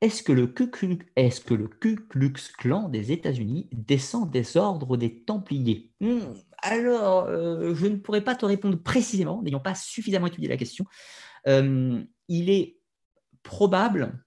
Est-ce 0.00 0.22
que, 0.22 0.32
le 0.32 0.46
Ku 0.46 0.70
Klux 0.70 2.32
Klan 2.56 2.88
des 2.88 3.12
États-Unis 3.12 3.68
descend 3.72 4.30
des 4.30 4.56
ordres 4.56 4.96
des 4.96 5.22
Templiers? 5.22 5.90
Hmm, 6.00 6.20
Alors, 6.62 7.24
euh, 7.24 7.74
je 7.74 7.86
ne 7.86 7.96
pourrais 7.96 8.24
pas 8.24 8.34
te 8.34 8.46
répondre 8.46 8.78
précisément, 8.82 9.42
n'ayant 9.42 9.60
pas 9.60 9.74
suffisamment 9.74 10.26
étudié 10.26 10.48
la 10.48 10.56
question. 10.56 10.86
Euh, 11.46 12.02
il 12.28 12.50
est 12.50 12.78
probable 13.42 14.24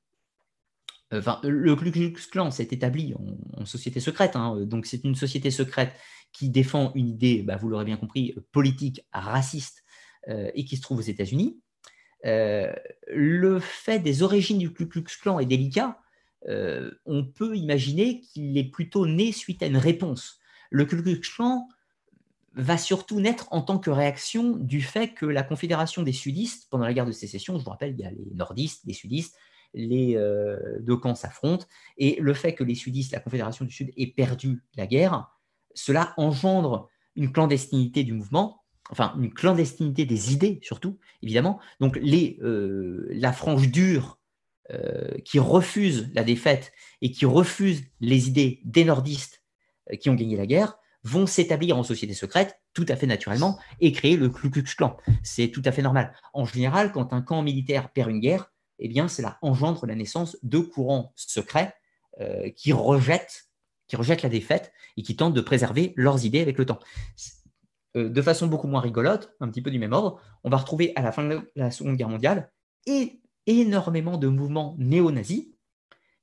Enfin, 1.16 1.40
le 1.44 1.76
Ku 1.76 1.92
Klux 1.92 2.14
Klan 2.32 2.50
s'est 2.50 2.70
établi 2.72 3.14
en, 3.14 3.66
société 3.66 4.00
secrète, 4.00 4.36
hein. 4.36 4.66
donc 4.66 4.88
c'est 4.88 5.04
une 5.04 5.14
société 5.14 5.52
secrète 5.52 5.94
qui 6.32 6.50
défend 6.50 6.92
une 6.96 7.08
idée, 7.08 7.44
bah, 7.44 7.56
vous 7.56 7.70
l'aurez 7.70 7.86
bien 7.86 7.98
compris, 7.98 8.36
politique, 8.52 9.06
raciste, 9.14 9.84
euh, 10.30 10.50
et 10.56 10.66
qui 10.66 10.78
se 10.78 10.82
trouve 10.82 10.98
aux 10.98 11.02
États-Unis. 11.02 11.62
Euh, 12.26 12.74
le 13.08 13.60
fait 13.60 14.00
des 14.00 14.24
origines 14.24 14.58
du 14.58 14.72
Ku 14.74 14.88
Klux 14.88 15.04
Klan 15.22 15.40
est 15.40 15.46
délicat. 15.46 16.00
Euh, 16.48 16.92
on 17.06 17.26
peut 17.26 17.56
imaginer 17.56 18.22
qu'il 18.22 18.58
est 18.58 18.70
plutôt 18.70 19.06
né 19.06 19.32
suite 19.32 19.64
à 19.64 19.68
une 19.68 19.78
réponse. 19.78 20.40
Le 20.70 20.86
Ku 20.86 21.02
Klux 21.02 21.22
Klan 21.22 21.68
va 22.56 22.78
surtout 22.78 23.20
naître 23.20 23.48
en 23.52 23.62
tant 23.62 23.80
que 23.80 23.90
réaction 23.90 24.52
du 24.58 24.82
fait 24.82 25.14
que 25.14 25.26
la 25.26 25.44
Confédération 25.44 26.04
des 26.04 26.12
sudistes, 26.12 26.68
pendant 26.70 26.86
la 26.86 26.94
guerre 26.94 27.06
de 27.06 27.12
sécession, 27.12 27.58
je 27.58 27.64
vous 27.64 27.70
rappelle, 27.70 27.94
il 27.98 28.00
y 28.00 28.06
a 28.06 28.12
les 28.12 28.32
nordistes, 28.36 28.84
les 28.86 28.94
sudistes, 28.94 29.36
les 29.74 30.16
euh, 30.16 30.58
deux 30.82 30.98
camps 30.98 31.16
s'affrontent, 31.16 31.66
et 31.98 32.18
le 32.20 32.34
fait 32.34 32.54
que 32.54 32.64
les 32.64 32.76
sudistes, 32.76 33.12
la 33.12 33.20
Confédération 33.20 33.66
du 33.66 33.72
Sud, 33.72 33.92
aient 33.98 34.08
perdu 34.08 34.64
la 34.76 34.86
guerre, 34.86 35.32
cela 35.74 36.14
engendre 36.18 36.90
une 37.16 37.32
clandestinité 37.32 38.04
du 38.04 38.14
mouvement, 38.14 38.63
enfin 38.90 39.16
une 39.18 39.34
clandestinité 39.34 40.06
des 40.06 40.34
idées 40.34 40.60
surtout, 40.62 40.98
évidemment. 41.22 41.60
Donc 41.80 41.98
les, 42.02 42.38
euh, 42.42 43.08
la 43.12 43.34
frange 43.34 43.70
dure 43.70 44.20
euh, 44.72 45.18
qui 45.26 45.40
refuse 45.40 46.10
la 46.14 46.24
défaite 46.24 46.72
et 47.02 47.12
qui 47.12 47.26
refuse 47.26 47.84
les 48.00 48.28
idées 48.28 48.62
des 48.64 48.86
nordistes 48.86 49.44
qui 50.00 50.10
ont 50.10 50.16
gagné 50.16 50.38
la 50.38 50.46
guerre 50.46 50.78
vont 51.04 51.28
s'établir 51.28 51.78
en 51.78 51.84
société 51.84 52.14
secrète 52.14 52.60
tout 52.74 52.86
à 52.88 52.96
fait 52.96 53.08
naturellement 53.08 53.60
et 53.82 53.92
créer 53.92 54.16
le 54.16 54.30
Ku 54.30 54.50
Klux 54.50 54.64
Klan. 54.76 54.98
C'est 55.22 55.50
tout 55.50 55.62
à 55.66 55.72
fait 55.72 55.82
normal. 55.82 56.14
En 56.34 56.46
général, 56.46 56.92
quand 56.92 57.14
un 57.14 57.22
camp 57.22 57.42
militaire 57.42 57.92
perd 57.92 58.10
une 58.10 58.20
guerre, 58.20 58.52
eh 58.80 58.88
bien, 58.88 59.08
cela 59.08 59.38
engendre 59.42 59.86
la 59.86 59.96
naissance 59.96 60.38
de 60.44 60.60
courants 60.60 61.14
secrets 61.16 61.76
euh, 62.22 62.50
qui, 62.52 62.74
rejettent, 62.74 63.50
qui 63.88 63.96
rejettent 63.96 64.24
la 64.24 64.30
défaite 64.30 64.72
et 64.98 65.04
qui 65.04 65.16
tentent 65.16 65.34
de 65.34 65.42
préserver 65.42 65.94
leurs 65.96 66.26
idées 66.26 66.42
avec 66.42 66.58
le 66.58 66.66
temps. 66.66 66.80
Euh, 67.96 68.10
de 68.10 68.22
façon 68.22 68.48
beaucoup 68.48 68.68
moins 68.68 68.82
rigolote, 68.82 69.36
un 69.40 69.50
petit 69.50 69.62
peu 69.62 69.72
du 69.72 69.80
même 69.80 69.94
ordre, 69.94 70.20
on 70.44 70.50
va 70.50 70.58
retrouver 70.58 70.94
à 70.96 71.02
la 71.02 71.12
fin 71.12 71.28
de 71.28 71.52
la 71.56 71.72
Seconde 71.72 71.96
Guerre 71.96 72.10
mondiale 72.10 72.52
énormément 73.46 74.18
de 74.18 74.28
mouvements 74.28 74.76
néo-nazis 74.78 75.48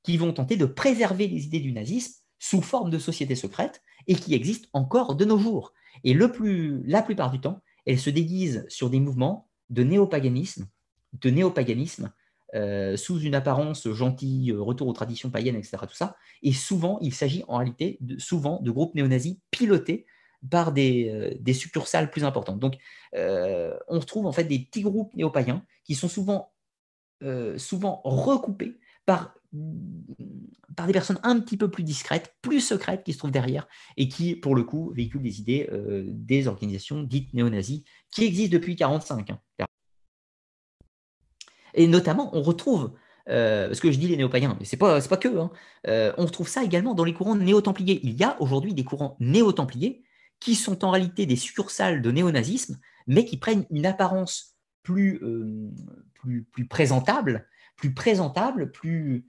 qui 0.03 0.17
vont 0.17 0.33
tenter 0.33 0.57
de 0.57 0.65
préserver 0.65 1.29
les 1.29 1.45
idées 1.45 1.61
du 1.61 1.73
nazisme 1.73 2.23
sous 2.39 2.63
forme 2.63 2.91
de 2.91 2.99
sociétés 2.99 3.35
secrètes 3.35 3.83
et 4.07 4.15
qui 4.15 4.35
existent 4.35 4.69
encore 4.73 5.15
de 5.15 5.25
nos 5.25 5.39
jours. 5.39 5.73
Et 6.05 6.15
la 6.15 7.03
plupart 7.03 7.31
du 7.31 7.41
temps, 7.41 7.61
elles 7.87 7.99
se 7.99 8.11
déguisent 8.11 8.65
sur 8.69 8.89
des 8.89 9.01
mouvements 9.01 9.49
de 9.69 9.83
néopaganisme, 9.83 10.67
de 11.13 11.31
néopaganisme 11.31 12.11
euh, 12.55 12.97
sous 12.97 13.21
une 13.21 13.35
apparence 13.35 13.89
gentille, 13.91 14.51
euh, 14.51 14.61
retour 14.61 14.89
aux 14.89 14.93
traditions 14.93 15.31
païennes, 15.31 15.57
etc. 15.57 15.77
Tout. 15.83 16.05
Et 16.43 16.53
souvent, 16.53 16.99
il 17.01 17.15
s'agit 17.15 17.45
en 17.47 17.59
réalité 17.59 17.99
de, 18.01 18.19
souvent 18.19 18.61
de 18.61 18.71
groupes 18.71 18.95
néo-nazis 18.95 19.37
pilotés 19.51 20.07
par 20.49 20.73
des, 20.73 21.11
euh, 21.11 21.37
des, 21.41 21.53
succursales 21.53 22.11
plus 22.11 22.25
importantes. 22.25 22.59
Donc, 22.59 22.77
on 23.15 23.99
retrouve 23.99 24.27
en 24.27 24.33
fait 24.33 24.45
des 24.45 24.61
petits 24.61 24.83
groupes 24.83 25.15
néo-païens 25.15 25.65
qui 25.85 25.95
sont 25.95 26.09
souvent, 26.09 26.53
souvent 27.57 28.01
recoupés 28.05 28.79
par, 29.05 29.35
des 29.53 30.93
personnes 30.93 31.19
un 31.23 31.41
petit 31.41 31.57
peu 31.57 31.71
plus 31.71 31.83
discrètes, 31.83 32.37
plus 32.41 32.61
secrètes 32.61 33.03
qui 33.03 33.12
se 33.12 33.19
trouvent 33.19 33.33
derrière 33.33 33.67
et 33.97 34.09
qui, 34.09 34.37
pour 34.37 34.55
le 34.55 34.62
coup, 34.62 34.93
véhiculent 34.95 35.23
des 35.23 35.41
idées 35.41 35.69
des 36.07 36.47
organisations 36.47 37.03
dites 37.03 37.35
néo-nazis 37.35 37.83
qui 38.11 38.25
existent 38.25 38.55
depuis 38.55 38.73
1945. 38.73 39.37
Et 41.75 41.87
notamment, 41.87 42.31
on 42.37 42.43
retrouve, 42.43 42.93
euh, 43.29 43.69
parce 43.69 43.81
que 43.81 43.91
je 43.91 43.99
dis 43.99 44.09
les 44.09 44.17
néo-païens, 44.17 44.57
mais 44.59 44.65
ce 44.65 44.75
n'est 44.75 44.79
pas, 44.79 45.01
que, 45.01 45.39
hein, 45.39 45.51
euh, 45.87 46.12
on 46.19 46.27
retrouve 46.27 46.49
ça 46.49 46.65
également 46.65 46.95
dans 46.95 47.05
les 47.05 47.15
courants 47.15 47.37
néo-templiers. 47.37 48.01
Il 48.03 48.15
y 48.15 48.25
a 48.25 48.41
aujourd'hui 48.41 48.75
des 48.75 48.85
courants 48.85 49.17
néo-templiers 49.21 50.03
qui 50.41 50.55
sont 50.55 50.85
en 50.85 50.91
réalité 50.91 51.27
des 51.27 51.37
succursales 51.37 52.03
de 52.03 52.11
néo-nazisme, 52.11 52.79
mais 53.07 53.25
qui 53.25 53.37
prennent 53.37 53.67
une 53.71 53.87
apparence 53.87 54.57
plus, 54.83 55.23
euh, 55.23 55.71
plus, 56.15 56.45
plus 56.45 56.67
présentable, 56.67 57.47
plus 57.77 57.95
présentable, 57.95 58.73
plus, 58.73 59.27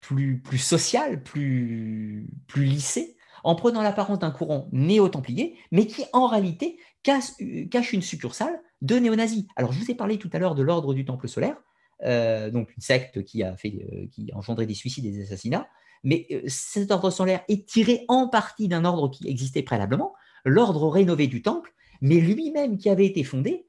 plus, 0.00 0.40
plus 0.40 0.58
sociale, 0.58 1.22
plus, 1.22 2.28
plus 2.48 2.64
lissée, 2.64 3.16
en 3.44 3.54
prenant 3.54 3.82
l'apparence 3.82 4.18
d'un 4.18 4.30
courant 4.30 4.68
néo-templier, 4.72 5.56
mais 5.70 5.86
qui 5.86 6.04
en 6.12 6.26
réalité 6.26 6.78
cache, 7.02 7.32
cache 7.70 7.92
une 7.92 8.02
succursale 8.02 8.60
de 8.82 8.96
néo-nazis. 8.96 9.46
Alors, 9.56 9.72
je 9.72 9.78
vous 9.78 9.90
ai 9.90 9.94
parlé 9.94 10.18
tout 10.18 10.30
à 10.32 10.38
l'heure 10.38 10.54
de 10.54 10.62
l'ordre 10.62 10.94
du 10.94 11.04
Temple 11.04 11.28
solaire, 11.28 11.56
euh, 12.04 12.50
donc 12.50 12.74
une 12.76 12.82
secte 12.82 13.22
qui 13.24 13.42
a, 13.42 13.56
fait, 13.56 13.86
euh, 13.92 14.06
qui 14.10 14.30
a 14.32 14.36
engendré 14.36 14.66
des 14.66 14.74
suicides 14.74 15.06
et 15.06 15.12
des 15.12 15.22
assassinats, 15.22 15.68
mais 16.04 16.26
euh, 16.30 16.42
cet 16.46 16.90
ordre 16.90 17.10
solaire 17.10 17.44
est 17.48 17.68
tiré 17.68 18.04
en 18.08 18.28
partie 18.28 18.68
d'un 18.68 18.84
ordre 18.84 19.08
qui 19.10 19.28
existait 19.28 19.62
préalablement, 19.62 20.14
l'ordre 20.44 20.88
rénové 20.88 21.26
du 21.26 21.42
Temple, 21.42 21.72
mais 22.00 22.16
lui-même 22.16 22.78
qui 22.78 22.88
avait 22.88 23.06
été 23.06 23.22
fondé 23.22 23.66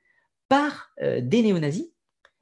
par 0.49 0.91
des 0.99 1.41
néo-nazis, 1.41 1.87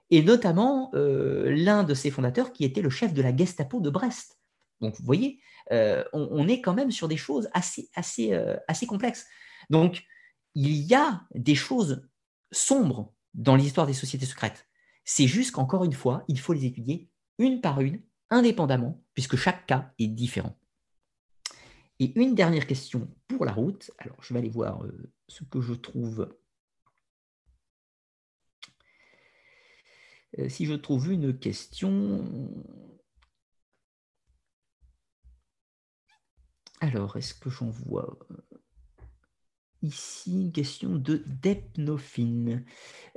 et 0.09 0.21
notamment 0.21 0.91
l'un 0.93 1.83
de 1.83 1.93
ses 1.93 2.11
fondateurs 2.11 2.51
qui 2.51 2.63
était 2.65 2.81
le 2.81 2.89
chef 2.89 3.13
de 3.13 3.21
la 3.21 3.35
Gestapo 3.35 3.79
de 3.79 3.89
Brest. 3.89 4.37
Donc, 4.79 4.95
vous 4.97 5.05
voyez, 5.05 5.39
on, 5.69 6.07
on, 6.13 6.47
est 6.47 6.61
quand 6.61 6.73
même 6.73 6.91
sur 6.91 7.07
des 7.07 7.17
choses 7.17 7.49
assez, 7.53 7.89
assez, 7.93 8.33
assez 8.67 8.85
complexes. 8.85 9.25
Donc, 9.69 10.03
il 10.55 10.75
y 10.75 10.93
a 10.93 11.21
des 11.35 11.55
choses 11.55 12.07
sombres 12.51 13.13
dans 13.33 13.55
l'histoire 13.55 13.87
des 13.87 13.93
sociétés 13.93 14.25
secrètes. 14.25 14.67
C'est 15.05 15.27
juste 15.27 15.51
qu'encore 15.51 15.83
une 15.83 15.93
fois, 15.93 16.23
il 16.27 16.39
faut 16.39 16.53
les 16.53 16.65
étudier 16.65 17.09
une 17.37 17.61
par 17.61 17.81
une, 17.81 18.01
indépendamment, 18.31 19.03
puisque 19.13 19.35
chaque 19.35 19.67
cas 19.67 19.93
est 19.99 20.07
différent. 20.07 20.57
Et 21.99 22.19
une 22.19 22.33
dernière 22.33 22.65
question 22.65 23.07
pour 23.27 23.45
la 23.45 23.51
route. 23.51 23.91
Alors, 23.99 24.17
je 24.23 24.33
vais 24.33 24.39
aller 24.39 24.49
voir 24.49 24.83
euh, 24.83 25.11
ce 25.27 25.43
que 25.43 25.61
je 25.61 25.73
trouve. 25.73 26.35
Euh, 30.39 30.49
si 30.49 30.65
je 30.65 30.73
trouve 30.73 31.11
une 31.11 31.37
question. 31.37 32.25
Alors, 36.79 37.17
est-ce 37.17 37.35
que 37.35 37.51
j'en 37.51 37.69
vois 37.69 38.17
Ici, 39.81 40.31
une 40.43 40.51
question 40.51 40.95
de 40.95 41.23
Depnophine. 41.41 42.63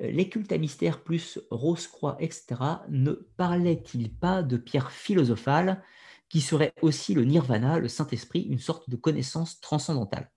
Euh, 0.01 0.11
les 0.11 0.31
cultes 0.31 0.51
à 0.51 0.57
mystère 0.57 1.03
plus 1.03 1.39
Rose-Croix, 1.51 2.17
etc., 2.21 2.87
ne 2.89 3.13
parlaient-ils 3.37 4.11
pas 4.11 4.43
de 4.43 4.57
pierre 4.57 4.91
philosophale 4.91 5.83
qui 6.31 6.41
serait 6.41 6.73
aussi 6.81 7.13
le 7.13 7.25
nirvana, 7.25 7.79
le 7.79 7.89
Saint-Esprit, 7.89 8.43
une 8.43 8.59
sorte 8.59 8.89
de 8.89 8.97
connaissance 8.97 9.61
transcendantale? 9.61 10.31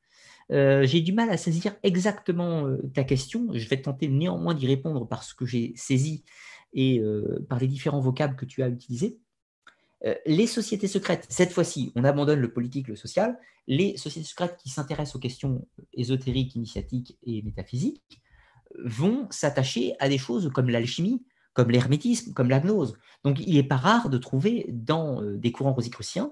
Euh, 0.51 0.85
J'ai 0.85 0.99
du 0.99 1.13
mal 1.13 1.29
à 1.29 1.37
saisir 1.37 1.75
exactement 1.83 2.67
euh, 2.67 2.77
ta 2.93 3.05
question. 3.05 3.47
Je 3.53 3.67
vais 3.69 3.81
tenter 3.81 4.09
néanmoins 4.09 4.53
d'y 4.53 4.67
répondre 4.67 5.07
par 5.07 5.23
ce 5.23 5.33
que 5.33 5.45
j'ai 5.45 5.73
saisi 5.77 6.25
et 6.73 7.01
par 7.49 7.59
les 7.59 7.67
différents 7.67 8.01
vocables 8.01 8.35
que 8.35 8.45
tu 8.45 8.61
as 8.61 8.67
utilisés. 8.67 9.17
Euh, 10.05 10.15
les 10.25 10.47
sociétés 10.47 10.87
secrètes, 10.87 11.25
cette 11.29 11.51
fois-ci, 11.51 11.91
on 11.95 12.03
abandonne 12.03 12.39
le 12.39 12.53
politique, 12.53 12.87
le 12.87 12.95
social, 12.95 13.37
les 13.67 13.97
sociétés 13.97 14.27
secrètes 14.27 14.57
qui 14.57 14.69
s'intéressent 14.69 15.15
aux 15.15 15.19
questions 15.19 15.67
ésotériques, 15.93 16.55
initiatiques 16.55 17.17
et 17.23 17.41
métaphysiques 17.41 18.21
vont 18.83 19.27
s'attacher 19.31 19.95
à 19.99 20.09
des 20.09 20.17
choses 20.17 20.51
comme 20.53 20.69
l'alchimie, 20.69 21.25
comme 21.53 21.71
l'hermétisme, 21.71 22.33
comme 22.33 22.49
la 22.49 22.59
gnose. 22.59 22.97
Donc 23.23 23.39
il 23.39 23.55
n'est 23.55 23.63
pas 23.63 23.77
rare 23.77 24.09
de 24.09 24.17
trouver 24.17 24.67
dans 24.69 25.21
euh, 25.21 25.37
des 25.37 25.51
courants 25.51 25.73
rosicruciens 25.73 26.31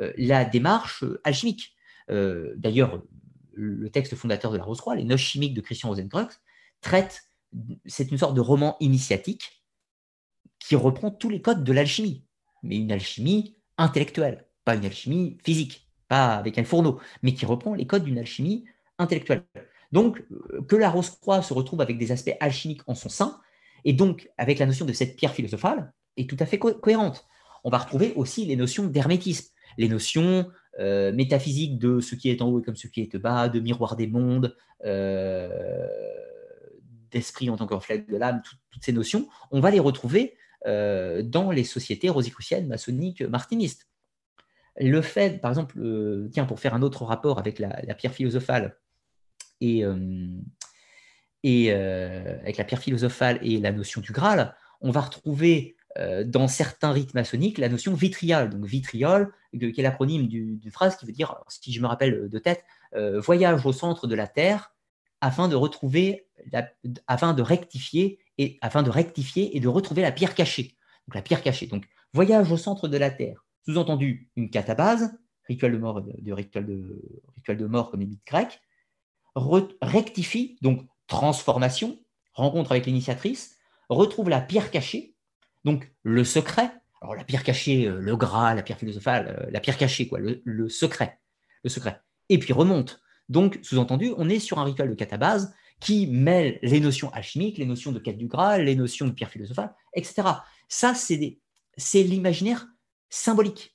euh, 0.00 0.12
la 0.16 0.44
démarche 0.44 1.04
alchimique. 1.24 1.72
D'ailleurs, 2.08 3.02
le 3.54 3.88
texte 3.88 4.14
fondateur 4.14 4.52
de 4.52 4.58
la 4.58 4.64
Rose-Croix, 4.64 4.94
Les 4.94 5.04
Noces 5.04 5.22
chimiques 5.22 5.54
de 5.54 5.62
Christian 5.62 5.88
Rosenkreuz, 5.88 6.28
traite, 6.82 7.22
c'est 7.86 8.10
une 8.10 8.18
sorte 8.18 8.34
de 8.34 8.42
roman 8.42 8.76
initiatique 8.80 9.64
qui 10.58 10.76
reprend 10.76 11.10
tous 11.10 11.30
les 11.30 11.40
codes 11.40 11.64
de 11.64 11.72
l'alchimie 11.72 12.26
mais 12.64 12.76
une 12.76 12.90
alchimie 12.90 13.56
intellectuelle, 13.78 14.46
pas 14.64 14.74
une 14.74 14.84
alchimie 14.84 15.38
physique, 15.44 15.88
pas 16.08 16.34
avec 16.34 16.58
un 16.58 16.64
fourneau, 16.64 17.00
mais 17.22 17.34
qui 17.34 17.46
reprend 17.46 17.74
les 17.74 17.86
codes 17.86 18.04
d'une 18.04 18.18
alchimie 18.18 18.64
intellectuelle. 18.98 19.44
Donc, 19.92 20.24
que 20.68 20.76
la 20.76 20.90
rose-croix 20.90 21.42
se 21.42 21.54
retrouve 21.54 21.80
avec 21.80 21.98
des 21.98 22.10
aspects 22.10 22.36
alchimiques 22.40 22.82
en 22.86 22.94
son 22.94 23.08
sein, 23.08 23.40
et 23.84 23.92
donc 23.92 24.30
avec 24.38 24.58
la 24.58 24.66
notion 24.66 24.86
de 24.86 24.92
cette 24.92 25.16
pierre 25.16 25.32
philosophale, 25.32 25.92
est 26.16 26.28
tout 26.28 26.36
à 26.40 26.46
fait 26.46 26.58
cohérente. 26.58 27.26
On 27.64 27.70
va 27.70 27.78
retrouver 27.78 28.12
aussi 28.16 28.44
les 28.44 28.56
notions 28.56 28.86
d'hermétisme, 28.86 29.52
les 29.78 29.88
notions 29.88 30.50
euh, 30.80 31.12
métaphysiques 31.12 31.78
de 31.78 32.00
ce 32.00 32.14
qui 32.14 32.30
est 32.30 32.42
en 32.42 32.48
haut 32.48 32.60
et 32.60 32.62
comme 32.62 32.76
ce 32.76 32.88
qui 32.88 33.00
est 33.00 33.16
bas, 33.16 33.48
de 33.48 33.60
miroir 33.60 33.96
des 33.96 34.06
mondes, 34.06 34.56
euh, 34.84 35.48
d'esprit 37.10 37.48
en 37.50 37.56
tant 37.56 37.66
que 37.66 37.74
reflet 37.74 37.98
de 37.98 38.16
l'âme, 38.16 38.42
toutes 38.70 38.84
ces 38.84 38.92
notions, 38.92 39.28
on 39.50 39.60
va 39.60 39.70
les 39.70 39.80
retrouver 39.80 40.34
euh, 40.34 40.43
dans 40.64 41.50
les 41.50 41.64
sociétés 41.64 42.08
rosicruciennes, 42.08 42.66
maçonniques, 42.66 43.22
martinistes. 43.22 43.88
Le 44.80 45.02
fait, 45.02 45.40
par 45.40 45.50
exemple, 45.50 45.78
tiens, 46.32 46.46
pour 46.46 46.58
faire 46.58 46.74
un 46.74 46.82
autre 46.82 47.04
rapport 47.04 47.38
avec 47.38 47.58
la, 47.58 47.94
pierre 47.94 48.12
philosophale 48.12 48.76
et, 49.60 49.84
et 51.42 51.70
avec 51.70 52.56
la 52.56 52.64
pierre 52.64 52.80
philosophale 52.80 53.38
et 53.42 53.58
la 53.58 53.72
notion 53.72 54.00
du 54.00 54.12
Graal, 54.12 54.56
on 54.80 54.90
va 54.90 55.02
retrouver 55.02 55.76
euh, 55.96 56.24
dans 56.24 56.48
certains 56.48 56.90
rites 56.90 57.14
maçonniques 57.14 57.58
la 57.58 57.68
notion 57.68 57.94
vitriol. 57.94 58.50
Donc 58.50 58.64
vitriol, 58.64 59.32
qui 59.52 59.64
est 59.64 59.82
l'acronyme 59.82 60.26
d'une 60.26 60.70
phrase 60.70 60.96
qui 60.96 61.06
veut 61.06 61.12
dire, 61.12 61.36
si 61.48 61.72
je 61.72 61.80
me 61.80 61.86
rappelle 61.86 62.28
de 62.28 62.38
tête, 62.40 62.64
euh, 62.96 63.20
voyage 63.20 63.64
au 63.64 63.72
centre 63.72 64.08
de 64.08 64.14
la 64.16 64.26
Terre 64.26 64.74
afin 65.20 65.46
de 65.46 65.54
retrouver, 65.54 66.26
afin 67.06 67.32
de 67.32 67.42
rectifier 67.42 68.18
et 68.38 69.60
de 69.60 69.68
retrouver 69.68 70.02
la 70.02 70.12
pierre 70.12 70.34
cachée. 70.34 70.76
Donc 71.06 71.14
la 71.14 71.22
pierre 71.22 71.42
cachée. 71.42 71.66
Donc 71.66 71.86
voyage 72.12 72.50
au 72.50 72.56
centre 72.56 72.88
de 72.88 72.96
la 72.96 73.10
Terre. 73.10 73.44
Sous-entendu 73.66 74.30
une 74.36 74.50
catabase, 74.50 75.16
rituel 75.48 75.72
de 75.72 75.78
mort, 75.78 76.02
rituel, 76.26 76.66
de, 76.66 77.02
rituel 77.34 77.56
de 77.56 77.66
mort 77.66 77.90
comme 77.90 78.00
les 78.00 78.06
mythes 78.06 78.26
grecs, 78.26 78.60
rectifie, 79.82 80.58
donc 80.60 80.86
transformation, 81.06 81.98
rencontre 82.34 82.72
avec 82.72 82.86
l'initiatrice, 82.86 83.56
retrouve 83.88 84.28
la 84.28 84.40
pierre 84.40 84.70
cachée, 84.70 85.14
donc, 85.64 85.90
le 86.02 86.24
secret, 86.24 86.70
alors 87.00 87.14
la 87.14 87.24
pierre 87.24 87.42
cachée, 87.42 87.86
euh, 87.86 87.98
le 87.98 88.16
gras, 88.16 88.54
la 88.54 88.62
pierre 88.62 88.78
philosophale, 88.78 89.36
euh, 89.38 89.50
la 89.50 89.60
pierre 89.60 89.78
cachée, 89.78 90.06
quoi, 90.08 90.18
le, 90.20 90.68
secret, 90.68 91.18
le 91.62 91.70
secret. 91.70 92.00
Et 92.28 92.38
puis 92.38 92.52
remonte. 92.52 93.00
Donc, 93.30 93.58
sous-entendu, 93.62 94.12
on 94.18 94.28
est 94.28 94.38
sur 94.38 94.58
un 94.58 94.64
rituel 94.64 94.90
de 94.90 94.94
catabase 94.94 95.54
qui 95.84 96.06
mêle 96.06 96.58
les 96.62 96.80
notions 96.80 97.12
alchimiques, 97.12 97.58
les 97.58 97.66
notions 97.66 97.92
de 97.92 97.98
quête 97.98 98.16
du 98.16 98.26
Graal, 98.26 98.64
les 98.64 98.74
notions 98.74 99.06
de 99.06 99.12
pierre 99.12 99.28
philosophale, 99.28 99.74
etc. 99.92 100.22
Ça, 100.66 100.94
c'est 100.94 102.02
l'imaginaire 102.02 102.66
symbolique. 103.10 103.74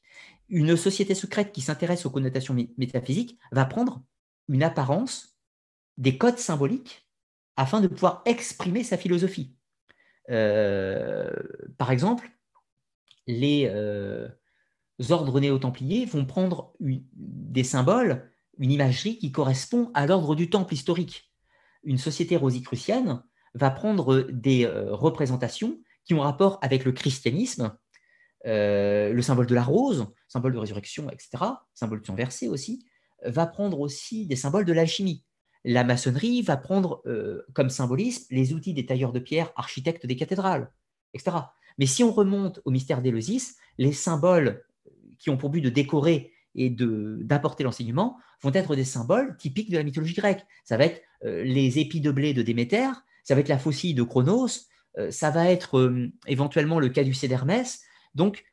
Une 0.49 0.75
société 0.75 1.13
secrète 1.13 1.51
qui 1.51 1.61
s'intéresse 1.61 2.07
aux 2.07 2.09
connotations 2.09 2.55
métaphysiques 2.77 3.37
va 3.51 3.65
prendre 3.65 4.03
une 4.47 4.63
apparence, 4.63 5.37
des 5.97 6.17
codes 6.17 6.39
symboliques, 6.39 7.07
afin 7.55 7.79
de 7.79 7.87
pouvoir 7.87 8.23
exprimer 8.25 8.83
sa 8.83 8.97
philosophie. 8.97 9.53
Euh, 10.31 11.31
par 11.77 11.91
exemple, 11.91 12.27
les 13.27 13.69
euh, 13.71 14.27
ordres 15.11 15.39
néo-templiers 15.39 16.05
vont 16.05 16.25
prendre 16.25 16.73
des 16.79 17.63
symboles, 17.63 18.31
une 18.57 18.71
imagerie 18.71 19.19
qui 19.19 19.31
correspond 19.31 19.91
à 19.93 20.07
l'ordre 20.07 20.33
du 20.33 20.49
temple 20.49 20.73
historique. 20.73 21.28
Une 21.83 21.97
société 21.97 22.35
rosicrucienne 22.35 23.23
va 23.53 23.71
prendre 23.71 24.27
des 24.31 24.65
euh, 24.65 24.93
représentations 24.93 25.79
qui 26.05 26.13
ont 26.13 26.21
rapport 26.21 26.59
avec 26.61 26.85
le 26.85 26.91
christianisme, 26.91 27.77
le 28.45 29.21
symbole 29.21 29.45
de 29.47 29.53
la 29.53 29.63
rose, 29.63 30.07
symbole 30.27 30.53
de 30.53 30.57
résurrection, 30.57 31.09
etc., 31.09 31.43
symbole 31.73 32.01
de 32.01 32.05
sang 32.05 32.15
versé 32.15 32.47
aussi, 32.47 32.85
va 33.23 33.45
prendre 33.45 33.79
aussi 33.79 34.25
des 34.25 34.37
symboles 34.37 34.65
de 34.65 34.73
l'alchimie 34.73 35.23
la 35.63 35.83
maçonnerie 35.83 36.41
va 36.41 36.57
prendre 36.57 37.01
euh, 37.05 37.45
comme 37.53 37.69
symbolisme 37.69 38.25
les 38.31 38.53
outils 38.53 38.73
des 38.73 38.85
tailleurs 38.85 39.11
de 39.11 39.19
pierre, 39.19 39.51
architectes 39.55 40.05
des 40.05 40.15
cathédrales, 40.15 40.71
etc. 41.13 41.37
Mais 41.77 41.85
si 41.85 42.03
on 42.03 42.11
remonte 42.11 42.61
au 42.65 42.71
mystère 42.71 43.01
d'Éleusis, 43.01 43.55
les 43.77 43.93
symboles 43.93 44.63
qui 45.17 45.29
ont 45.29 45.37
pour 45.37 45.49
but 45.49 45.61
de 45.61 45.69
décorer 45.69 46.31
et 46.59 46.69
d'apporter 46.69 47.63
l'enseignement 47.63 48.17
vont 48.41 48.53
être 48.53 48.75
des 48.75 48.83
symboles 48.83 49.35
typiques 49.37 49.71
de 49.71 49.77
la 49.77 49.83
mythologie 49.83 50.13
grecque. 50.13 50.45
Ça 50.63 50.77
va 50.77 50.85
être 50.85 51.01
euh, 51.25 51.43
les 51.43 51.79
épis 51.79 52.01
de 52.01 52.11
blé 52.11 52.33
de 52.33 52.41
Déméter, 52.41 52.89
ça 53.23 53.33
va 53.33 53.41
être 53.41 53.49
la 53.49 53.57
faucille 53.57 53.93
de 53.93 54.03
Chronos, 54.03 54.67
euh, 54.97 55.09
ça 55.09 55.31
va 55.31 55.49
être 55.49 56.11
éventuellement 56.27 56.79
le 56.79 56.89
caducée 56.89 57.27
d'Hermès. 57.27 57.81
Donc, 58.13 58.45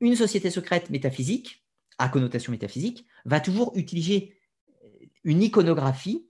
une 0.00 0.16
société 0.16 0.50
secrète 0.50 0.90
métaphysique, 0.90 1.64
à 1.98 2.08
connotation 2.08 2.50
métaphysique, 2.50 3.06
va 3.24 3.40
toujours 3.40 3.72
utiliser 3.76 4.36
une 5.24 5.42
iconographie 5.42 6.26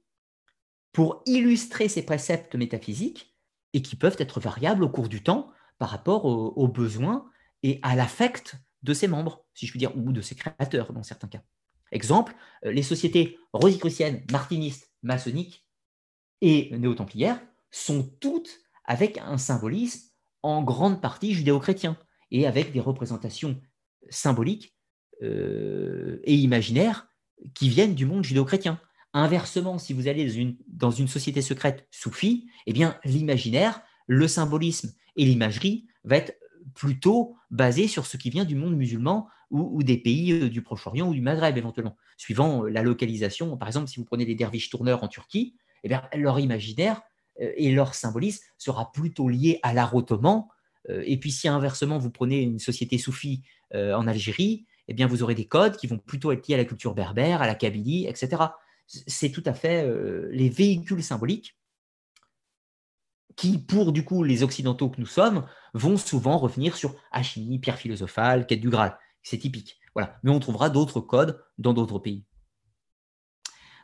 pour 0.92 1.22
illustrer 1.26 1.88
ces 1.88 2.02
préceptes 2.02 2.54
métaphysiques 2.54 3.36
et 3.74 3.82
qui 3.82 3.96
peuvent 3.96 4.16
être 4.18 4.40
variables 4.40 4.82
au 4.82 4.88
cours 4.88 5.10
du 5.10 5.22
temps 5.22 5.52
par 5.78 5.90
rapport 5.90 6.24
aux, 6.24 6.68
besoins 6.68 7.30
et 7.62 7.78
à 7.82 7.94
l'affect 7.94 8.54
de 8.82 8.94
ses 8.94 9.08
membres, 9.08 9.44
si 9.54 9.66
je 9.66 9.72
puis 9.72 9.78
dire, 9.78 9.96
ou 9.96 10.12
de 10.12 10.20
ses 10.20 10.34
créateurs 10.34 10.92
dans 10.92 11.02
certains 11.02 11.28
cas. 11.28 11.42
Exemple, 11.92 12.34
euh, 12.64 12.72
les 12.72 12.82
sociétés 12.82 13.38
rosicruciennes, 13.52 14.24
martinistes, 14.30 14.92
maçonniques 15.02 15.64
et 16.40 16.76
néo-templières 16.76 17.40
sont 17.70 18.02
toutes 18.20 18.60
avec 18.84 19.18
un 19.18 19.38
symbolisme 19.38 20.10
en 20.42 20.62
grande 20.62 21.00
partie 21.00 21.34
judéo-chrétien 21.34 21.96
et 22.30 22.46
avec 22.46 22.72
des 22.72 22.80
représentations 22.80 23.60
symboliques 24.10 24.76
euh, 25.22 26.20
et 26.24 26.34
imaginaires 26.34 27.08
qui 27.54 27.68
viennent 27.68 27.94
du 27.94 28.06
monde 28.06 28.24
judéo-chrétien. 28.24 28.80
Inversement, 29.12 29.78
si 29.78 29.92
vous 29.92 30.08
allez 30.08 30.56
dans 30.66 30.90
une, 30.90 31.08
société 31.08 31.40
secrète 31.40 31.86
soufie, 31.90 32.48
eh 32.66 32.74
l'imaginaire, 33.04 33.80
le 34.06 34.28
symbolisme 34.28 34.92
et 35.16 35.24
l'imagerie 35.24 35.86
va 36.04 36.16
être 36.16 36.38
plutôt 36.76 37.36
basé 37.50 37.88
sur 37.88 38.06
ce 38.06 38.16
qui 38.16 38.30
vient 38.30 38.44
du 38.44 38.54
monde 38.54 38.76
musulman 38.76 39.28
ou, 39.50 39.82
des 39.82 39.96
pays 39.96 40.32
euh, 40.32 40.48
du 40.48 40.62
Proche-Orient 40.62 41.08
ou 41.08 41.14
du 41.14 41.20
Maghreb 41.20 41.56
éventuellement, 41.56 41.96
suivant 42.16 42.64
euh, 42.64 42.68
la 42.68 42.82
localisation. 42.82 43.56
Par 43.56 43.68
exemple, 43.68 43.88
si 43.88 43.98
vous 43.98 44.04
prenez 44.04 44.24
les 44.24 44.34
derviches 44.34 44.70
tourneurs 44.70 45.02
en 45.02 45.08
Turquie, 45.08 45.56
eh 45.84 45.88
leur 46.16 46.38
imaginaire 46.38 47.00
euh, 47.40 47.52
et 47.56 47.72
leur 47.72 47.94
symbolisme 47.94 48.44
sera 48.58 48.92
plutôt 48.92 49.28
lié 49.28 49.58
à 49.62 49.72
l'art 49.72 49.94
ottoman. 49.94 50.44
Et 50.88 51.18
puis 51.18 51.32
si 51.32 51.48
inversement, 51.48 51.98
vous 51.98 52.12
prenez 52.12 52.42
une 52.42 52.60
société 52.60 52.96
soufie 52.96 53.42
en 53.74 54.06
Algérie, 54.06 54.66
eh 54.86 54.94
bien, 54.94 55.08
vous 55.08 55.24
aurez 55.24 55.34
des 55.34 55.48
codes 55.48 55.76
qui 55.76 55.88
vont 55.88 55.98
plutôt 55.98 56.30
être 56.30 56.46
liés 56.46 56.54
à 56.54 56.58
la 56.58 56.64
culture 56.64 56.94
berbère, 56.94 57.42
à 57.42 57.48
la 57.48 57.56
Kabylie, 57.56 58.06
etc. 58.06 58.40
C'est 58.86 59.30
tout 59.30 59.42
à 59.46 59.52
fait 59.52 59.84
les 60.30 60.48
véhicules 60.48 61.02
symboliques 61.02 61.56
qui, 63.36 63.58
pour 63.58 63.92
du 63.92 64.04
coup 64.04 64.22
les 64.22 64.42
occidentaux 64.42 64.88
que 64.88 65.00
nous 65.00 65.06
sommes, 65.06 65.46
vont 65.74 65.96
souvent 65.96 66.38
revenir 66.38 66.76
sur 66.76 66.94
alchimie, 67.12 67.58
pierre 67.58 67.78
philosophale, 67.78 68.46
quête 68.46 68.60
du 68.60 68.70
Graal. 68.70 68.98
C'est 69.22 69.38
typique. 69.38 69.78
Voilà. 69.94 70.18
Mais 70.22 70.30
on 70.30 70.40
trouvera 70.40 70.70
d'autres 70.70 71.00
codes 71.00 71.42
dans 71.58 71.72
d'autres 71.72 71.98
pays. 71.98 72.24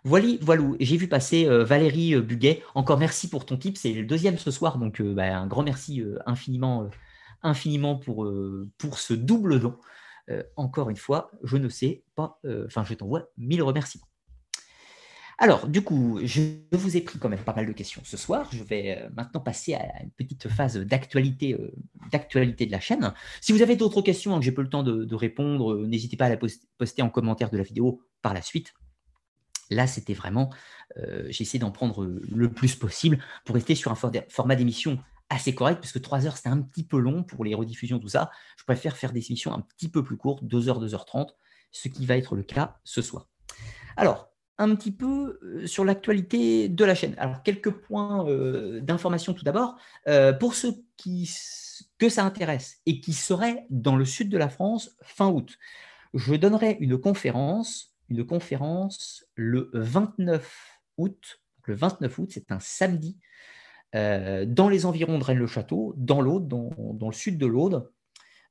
Voilà, 0.04 0.28
voilà. 0.40 0.64
J'ai 0.80 0.96
vu 0.96 1.08
passer 1.08 1.46
euh, 1.46 1.64
Valérie 1.64 2.14
euh, 2.14 2.22
Buguet. 2.22 2.62
Encore 2.74 2.98
merci 2.98 3.28
pour 3.28 3.46
ton 3.46 3.56
tip. 3.56 3.76
C'est 3.76 3.92
le 3.92 4.04
deuxième 4.04 4.38
ce 4.38 4.50
soir, 4.50 4.78
donc 4.78 5.00
bah, 5.00 5.36
un 5.36 5.46
grand 5.46 5.62
merci 5.62 6.02
infiniment, 6.26 6.90
infiniment 7.42 7.96
pour, 7.96 8.28
pour 8.78 8.98
ce 8.98 9.14
double 9.14 9.60
don. 9.60 9.76
Euh, 10.30 10.42
encore 10.56 10.90
une 10.90 10.96
fois, 10.96 11.30
je 11.42 11.56
ne 11.56 11.68
sais 11.68 12.04
pas, 12.14 12.38
euh, 12.44 12.66
enfin, 12.66 12.84
je 12.84 12.94
t'envoie 12.94 13.28
mille 13.36 13.62
remerciements. 13.62 14.06
Alors, 15.42 15.66
du 15.66 15.82
coup, 15.82 16.20
je 16.22 16.40
vous 16.70 16.96
ai 16.96 17.00
pris 17.00 17.18
quand 17.18 17.28
même 17.28 17.42
pas 17.42 17.52
mal 17.52 17.66
de 17.66 17.72
questions 17.72 18.00
ce 18.04 18.16
soir. 18.16 18.48
Je 18.52 18.62
vais 18.62 18.96
euh, 18.96 19.08
maintenant 19.16 19.40
passer 19.40 19.74
à 19.74 20.00
une 20.00 20.12
petite 20.12 20.48
phase 20.48 20.76
d'actualité, 20.76 21.56
d'actualité 22.12 22.64
de 22.64 22.70
la 22.70 22.78
chaîne. 22.78 23.12
Si 23.40 23.50
vous 23.50 23.60
avez 23.60 23.74
d'autres 23.74 24.02
questions 24.02 24.38
que 24.38 24.44
j'ai 24.44 24.52
peu 24.52 24.62
le 24.62 24.68
temps 24.68 24.84
de, 24.84 25.14
répondre, 25.16 25.84
n'hésitez 25.84 26.16
pas 26.16 26.26
à 26.26 26.28
la 26.28 26.36
poster 26.78 27.02
en 27.02 27.10
commentaire 27.10 27.50
de 27.50 27.56
la 27.56 27.64
vidéo 27.64 28.02
par 28.22 28.34
la 28.34 28.40
suite. 28.40 28.72
Là, 29.68 29.88
c'était 29.88 30.14
vraiment, 30.14 30.50
j'ai 30.96 31.42
essayé 31.42 31.58
d'en 31.58 31.72
prendre 31.72 32.04
le 32.06 32.52
plus 32.52 32.76
possible 32.76 33.18
pour 33.44 33.56
rester 33.56 33.74
sur 33.74 33.90
un 33.90 33.96
format 34.28 34.54
d'émission 34.54 35.00
assez 35.28 35.56
correct, 35.56 35.80
puisque 35.80 36.00
3 36.00 36.24
heures, 36.24 36.36
c'était 36.36 36.50
un 36.50 36.62
petit 36.62 36.84
peu 36.84 37.00
long 37.00 37.24
pour 37.24 37.44
les 37.44 37.56
rediffusions, 37.56 37.98
tout 37.98 38.06
ça. 38.06 38.30
Je 38.58 38.62
préfère 38.62 38.96
faire 38.96 39.12
des 39.12 39.26
émissions 39.26 39.52
un 39.52 39.62
petit 39.62 39.88
peu 39.88 40.04
plus 40.04 40.16
courtes, 40.16 40.44
2 40.44 40.68
heures, 40.68 40.78
2 40.78 40.94
heures 40.94 41.04
30, 41.04 41.36
ce 41.72 41.88
qui 41.88 42.06
va 42.06 42.16
être 42.16 42.36
le 42.36 42.44
cas 42.44 42.78
ce 42.84 43.02
soir. 43.02 43.28
Alors, 43.96 44.31
un 44.62 44.74
petit 44.76 44.92
peu 44.92 45.40
euh, 45.42 45.66
sur 45.66 45.84
l'actualité 45.84 46.68
de 46.68 46.84
la 46.84 46.94
chaîne. 46.94 47.14
Alors, 47.18 47.42
quelques 47.42 47.70
points 47.70 48.28
euh, 48.28 48.80
d'information 48.80 49.34
tout 49.34 49.44
d'abord. 49.44 49.76
Euh, 50.08 50.32
pour 50.32 50.54
ceux 50.54 50.74
qui, 50.96 51.30
que 51.98 52.08
ça 52.08 52.24
intéresse 52.24 52.80
et 52.86 53.00
qui 53.00 53.12
seraient 53.12 53.66
dans 53.70 53.96
le 53.96 54.04
sud 54.04 54.28
de 54.28 54.38
la 54.38 54.48
France 54.48 54.96
fin 55.02 55.28
août, 55.28 55.58
je 56.14 56.34
donnerai 56.34 56.76
une 56.80 56.98
conférence, 56.98 57.94
une 58.08 58.24
conférence 58.24 59.26
le 59.34 59.70
29 59.72 60.80
août. 60.98 61.40
Le 61.64 61.74
29 61.74 62.18
août, 62.18 62.30
c'est 62.32 62.52
un 62.52 62.60
samedi 62.60 63.18
dans 63.94 64.70
les 64.70 64.86
environs 64.86 65.18
de 65.18 65.24
Rennes-le-Château, 65.24 65.92
dans 65.98 66.22
l'Aude, 66.22 66.48
dans, 66.48 67.08
le 67.08 67.12
sud 67.12 67.36
de 67.36 67.44
l'Aude, 67.44 67.90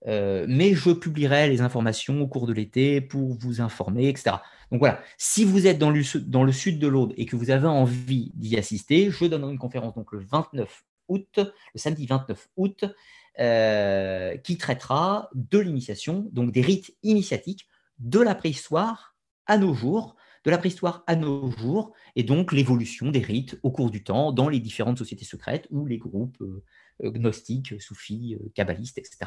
mais 0.06 0.74
je 0.74 0.92
publierai 0.92 1.50
les 1.50 1.62
informations 1.62 2.22
au 2.22 2.28
cours 2.28 2.48
de 2.48 2.54
l'été 2.54 3.02
pour 3.02 3.36
vous 3.38 3.62
informer, 3.62 4.08
etc. 4.08 4.38
Donc 4.72 4.80
voilà, 4.80 5.02
si 5.18 5.44
vous 5.44 5.68
êtes 5.68 5.78
dans 5.78 5.90
le, 5.90 6.02
sud 6.52 6.80
de 6.80 6.88
l'Aude 6.88 7.14
et 7.18 7.26
que 7.26 7.36
vous 7.36 7.52
avez 7.52 7.68
envie 7.68 8.32
d'y 8.36 8.58
assister, 8.58 9.12
je 9.12 9.26
donnerai 9.26 9.52
une 9.52 9.60
conférence 9.60 9.94
donc 9.94 10.12
le 10.14 10.20
29 10.20 10.84
août, 11.10 11.40
le 11.40 11.80
samedi 11.80 12.06
29 12.06 12.50
août, 12.58 12.86
qui 14.44 14.58
traitera 14.58 15.30
de 15.36 15.60
l'initiation, 15.60 16.30
donc 16.32 16.52
des 16.52 16.62
rites 16.62 16.96
initiatiques 17.04 17.68
de 18.00 18.20
la 18.20 18.36
préhistoire 18.36 19.16
à 19.46 19.58
nos 19.58 19.74
jours, 19.74 20.16
de 20.44 20.52
la 20.52 20.58
préhistoire 20.58 21.04
à 21.08 21.16
nos 21.16 21.52
jours, 21.52 21.94
et 22.16 22.24
donc 22.24 22.52
l'évolution 22.52 23.12
des 23.12 23.20
rites 23.20 23.60
au 23.64 23.72
cours 23.72 23.92
du 23.92 24.04
temps 24.04 24.32
dans 24.32 24.50
les 24.50 24.60
différentes 24.60 24.98
sociétés 24.98 25.26
secrètes 25.26 25.68
ou 25.70 25.86
les 25.86 25.98
groupes 25.98 26.42
euh, 26.42 26.46
euh, 26.46 26.64
gnostiques, 27.10 27.82
soufis, 27.82 28.36
euh, 28.36 28.50
kabbalistes, 28.54 28.98
etc., 28.98 29.18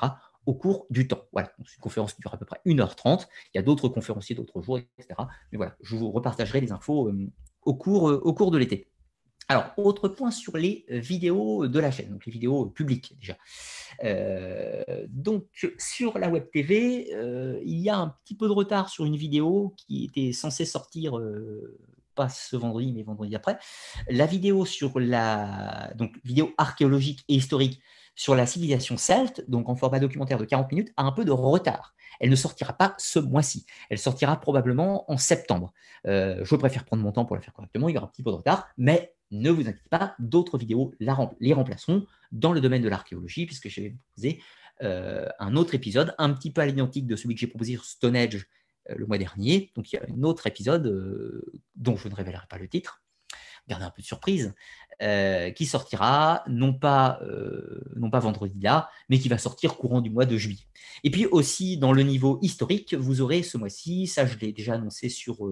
au 0.46 0.54
cours 0.54 0.86
du 0.90 1.08
temps. 1.08 1.22
Voilà, 1.32 1.52
c'est 1.66 1.76
une 1.76 1.80
conférence 1.80 2.14
qui 2.14 2.20
dure 2.20 2.34
à 2.34 2.36
peu 2.36 2.44
près 2.44 2.60
1h30. 2.66 3.26
Il 3.52 3.56
y 3.56 3.58
a 3.58 3.62
d'autres 3.62 3.88
conférenciers 3.88 4.36
d'autres 4.36 4.62
jours, 4.62 4.78
etc. 4.78 5.14
Mais 5.52 5.56
voilà, 5.56 5.76
je 5.82 5.96
vous 5.96 6.10
repartagerai 6.10 6.60
les 6.60 6.72
infos 6.72 7.10
au, 7.62 7.74
cours, 7.74 8.04
au 8.04 8.34
cours 8.34 8.50
de 8.50 8.58
l'été. 8.58 8.88
Alors, 9.48 9.72
autre 9.76 10.08
point 10.08 10.30
sur 10.30 10.56
les 10.56 10.86
vidéos 10.88 11.68
de 11.68 11.78
la 11.78 11.90
chaîne, 11.90 12.10
donc 12.10 12.24
les 12.24 12.32
vidéos 12.32 12.66
publiques 12.66 13.14
déjà. 13.20 13.36
Euh, 14.02 14.82
donc, 15.08 15.68
sur 15.78 16.18
la 16.18 16.30
Web 16.30 16.50
TV, 16.50 17.10
euh, 17.14 17.60
il 17.64 17.78
y 17.78 17.90
a 17.90 17.98
un 17.98 18.14
petit 18.24 18.34
peu 18.34 18.46
de 18.48 18.52
retard 18.52 18.88
sur 18.88 19.04
une 19.04 19.16
vidéo 19.16 19.74
qui 19.76 20.04
était 20.04 20.32
censée 20.32 20.64
sortir, 20.64 21.18
euh, 21.18 21.78
pas 22.14 22.28
ce 22.28 22.56
vendredi, 22.56 22.92
mais 22.92 23.02
vendredi 23.02 23.34
après. 23.34 23.58
La 24.08 24.26
vidéo 24.26 24.64
sur 24.64 24.98
la 24.98 25.92
donc, 25.96 26.12
vidéo 26.24 26.52
archéologique 26.58 27.24
et 27.28 27.34
historique 27.34 27.80
sur 28.16 28.34
la 28.34 28.46
civilisation 28.46 28.96
celte, 28.96 29.44
donc 29.48 29.68
en 29.68 29.74
format 29.74 29.98
documentaire 29.98 30.38
de 30.38 30.44
40 30.44 30.70
minutes, 30.70 30.92
a 30.96 31.02
un 31.02 31.12
peu 31.12 31.24
de 31.24 31.32
retard. 31.32 31.94
Elle 32.20 32.30
ne 32.30 32.36
sortira 32.36 32.72
pas 32.72 32.94
ce 32.96 33.18
mois-ci. 33.18 33.66
Elle 33.90 33.98
sortira 33.98 34.40
probablement 34.40 35.10
en 35.10 35.16
septembre. 35.16 35.72
je 36.04 36.54
préfère 36.54 36.84
prendre 36.84 37.02
mon 37.02 37.10
temps 37.10 37.24
pour 37.24 37.34
la 37.34 37.42
faire 37.42 37.52
correctement. 37.52 37.88
Il 37.88 37.94
y 37.94 37.98
aura 37.98 38.06
un 38.06 38.10
petit 38.10 38.22
peu 38.22 38.30
de 38.30 38.36
retard, 38.36 38.68
mais 38.78 39.14
ne 39.30 39.50
vous 39.50 39.62
inquiétez 39.62 39.88
pas, 39.90 40.14
d'autres 40.18 40.58
vidéos 40.58 40.94
les 41.00 41.52
remplaceront 41.52 42.06
dans 42.32 42.52
le 42.52 42.60
domaine 42.60 42.82
de 42.82 42.88
l'archéologie, 42.88 43.46
puisque 43.46 43.68
je 43.68 43.80
vais 43.80 43.88
vous 43.90 43.98
proposer 43.98 44.40
euh, 44.82 45.28
un 45.38 45.56
autre 45.56 45.74
épisode, 45.74 46.14
un 46.18 46.32
petit 46.32 46.50
peu 46.50 46.60
à 46.60 46.66
l'identique 46.66 47.06
de 47.06 47.16
celui 47.16 47.34
que 47.34 47.40
j'ai 47.40 47.46
proposé 47.46 47.72
sur 47.72 47.84
Stonehenge 47.84 48.36
euh, 48.36 48.44
le 48.88 49.06
mois 49.06 49.18
dernier. 49.18 49.72
Donc 49.74 49.92
il 49.92 49.96
y 49.96 49.98
a 49.98 50.02
un 50.08 50.22
autre 50.22 50.46
épisode 50.46 50.86
euh, 50.86 51.44
dont 51.76 51.96
je 51.96 52.08
ne 52.08 52.14
révélerai 52.14 52.46
pas 52.48 52.58
le 52.58 52.68
titre, 52.68 53.02
gardez 53.68 53.84
un 53.84 53.90
peu 53.90 54.02
de 54.02 54.06
surprise, 54.06 54.54
qui 55.56 55.66
sortira 55.66 56.44
non 56.46 56.72
pas, 56.72 57.20
non 57.96 58.10
pas 58.10 58.20
vendredi 58.20 58.60
là, 58.60 58.88
mais 59.08 59.18
qui 59.18 59.28
va 59.28 59.38
sortir 59.38 59.76
courant 59.76 60.00
du 60.00 60.08
mois 60.08 60.26
de 60.26 60.36
juillet. 60.36 60.68
Et 61.02 61.10
puis 61.10 61.26
aussi 61.26 61.78
dans 61.78 61.92
le 61.92 62.02
niveau 62.02 62.38
historique, 62.42 62.94
vous 62.94 63.20
aurez 63.20 63.42
ce 63.42 63.58
mois-ci, 63.58 64.06
ça 64.06 64.24
je 64.24 64.36
l'ai 64.38 64.52
déjà 64.52 64.74
annoncé 64.74 65.08
sur 65.08 65.48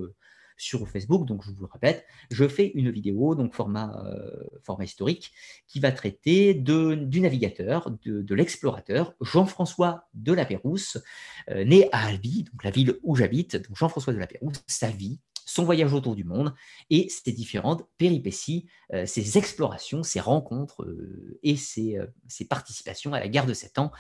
sur 0.57 0.89
Facebook. 0.89 1.27
Donc, 1.27 1.43
je 1.45 1.51
vous 1.51 1.63
le 1.63 1.69
répète, 1.73 2.07
je 2.31 2.47
fais 2.47 2.73
une 2.75 2.91
vidéo, 2.91 3.35
donc 3.35 3.55
format, 3.55 4.05
euh, 4.07 4.45
format 4.63 4.85
historique, 4.85 5.33
qui 5.69 5.81
va 5.81 5.93
traiter 5.93 6.55
de, 6.55 6.95
du 6.95 7.21
navigateur, 7.21 7.91
de, 8.05 8.35
l'explorateur 8.35 9.15
Jean-François 9.21 10.09
de 10.15 10.33
la 10.33 10.45
Pérouse, 10.45 11.03
euh, 11.51 11.65
né 11.65 11.89
à 11.93 12.07
Albi, 12.07 12.45
donc 12.45 12.65
la 12.65 12.71
ville 12.71 12.99
où 13.03 13.15
j'habite. 13.17 13.57
Donc, 13.57 13.77
Jean-François 13.77 14.13
de 14.13 14.19
la 14.19 14.27
Pérouse, 14.27 14.57
sa 14.67 14.89
vie, 14.89 15.21
son 15.45 15.65
voyage 15.65 15.93
autour 15.93 16.15
du 16.15 16.25
monde 16.25 16.55
et 16.89 17.09
ses 17.09 17.33
différentes 17.33 17.85
péripéties, 17.99 18.67
euh, 18.95 19.07
ses 19.07 19.37
explorations, 19.39 20.03
ses 20.03 20.21
rencontres 20.21 20.87
et 21.43 21.57
ses, 21.57 21.99
ses, 22.29 22.47
participations 22.47 23.13
à 23.13 23.21
la 23.21 23.29
guerre 23.29 23.47
de 23.47 23.53
Sept 23.53 23.79
Ans 23.79 23.91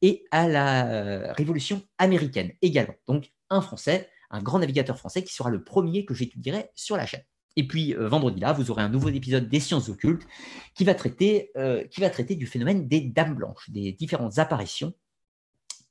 et 0.00 0.24
à 0.30 0.48
la 0.48 1.32
Révolution 1.34 1.82
américaine 1.98 2.52
également. 2.62 2.94
Donc 3.06 3.32
un 3.50 3.60
Français 3.60 4.08
un 4.30 4.42
grand 4.42 4.58
navigateur 4.58 4.98
français 4.98 5.22
qui 5.22 5.34
sera 5.34 5.50
le 5.50 5.62
premier 5.62 6.04
que 6.04 6.14
j'étudierai 6.14 6.70
sur 6.74 6.96
la 6.96 7.06
chaîne. 7.06 7.22
Et 7.56 7.66
puis 7.66 7.94
euh, 7.94 8.08
vendredi 8.08 8.40
là, 8.40 8.52
vous 8.52 8.70
aurez 8.70 8.82
un 8.82 8.88
nouveau 8.88 9.08
épisode 9.08 9.48
des 9.48 9.60
sciences 9.60 9.88
occultes 9.88 10.26
qui 10.74 10.84
va 10.84 10.94
traiter, 10.94 11.50
euh, 11.56 11.84
qui 11.88 12.00
va 12.00 12.10
traiter 12.10 12.36
du 12.36 12.46
phénomène 12.46 12.86
des 12.86 13.00
dames 13.00 13.34
blanches, 13.34 13.68
des 13.70 13.92
différentes 13.92 14.38
apparitions, 14.38 14.94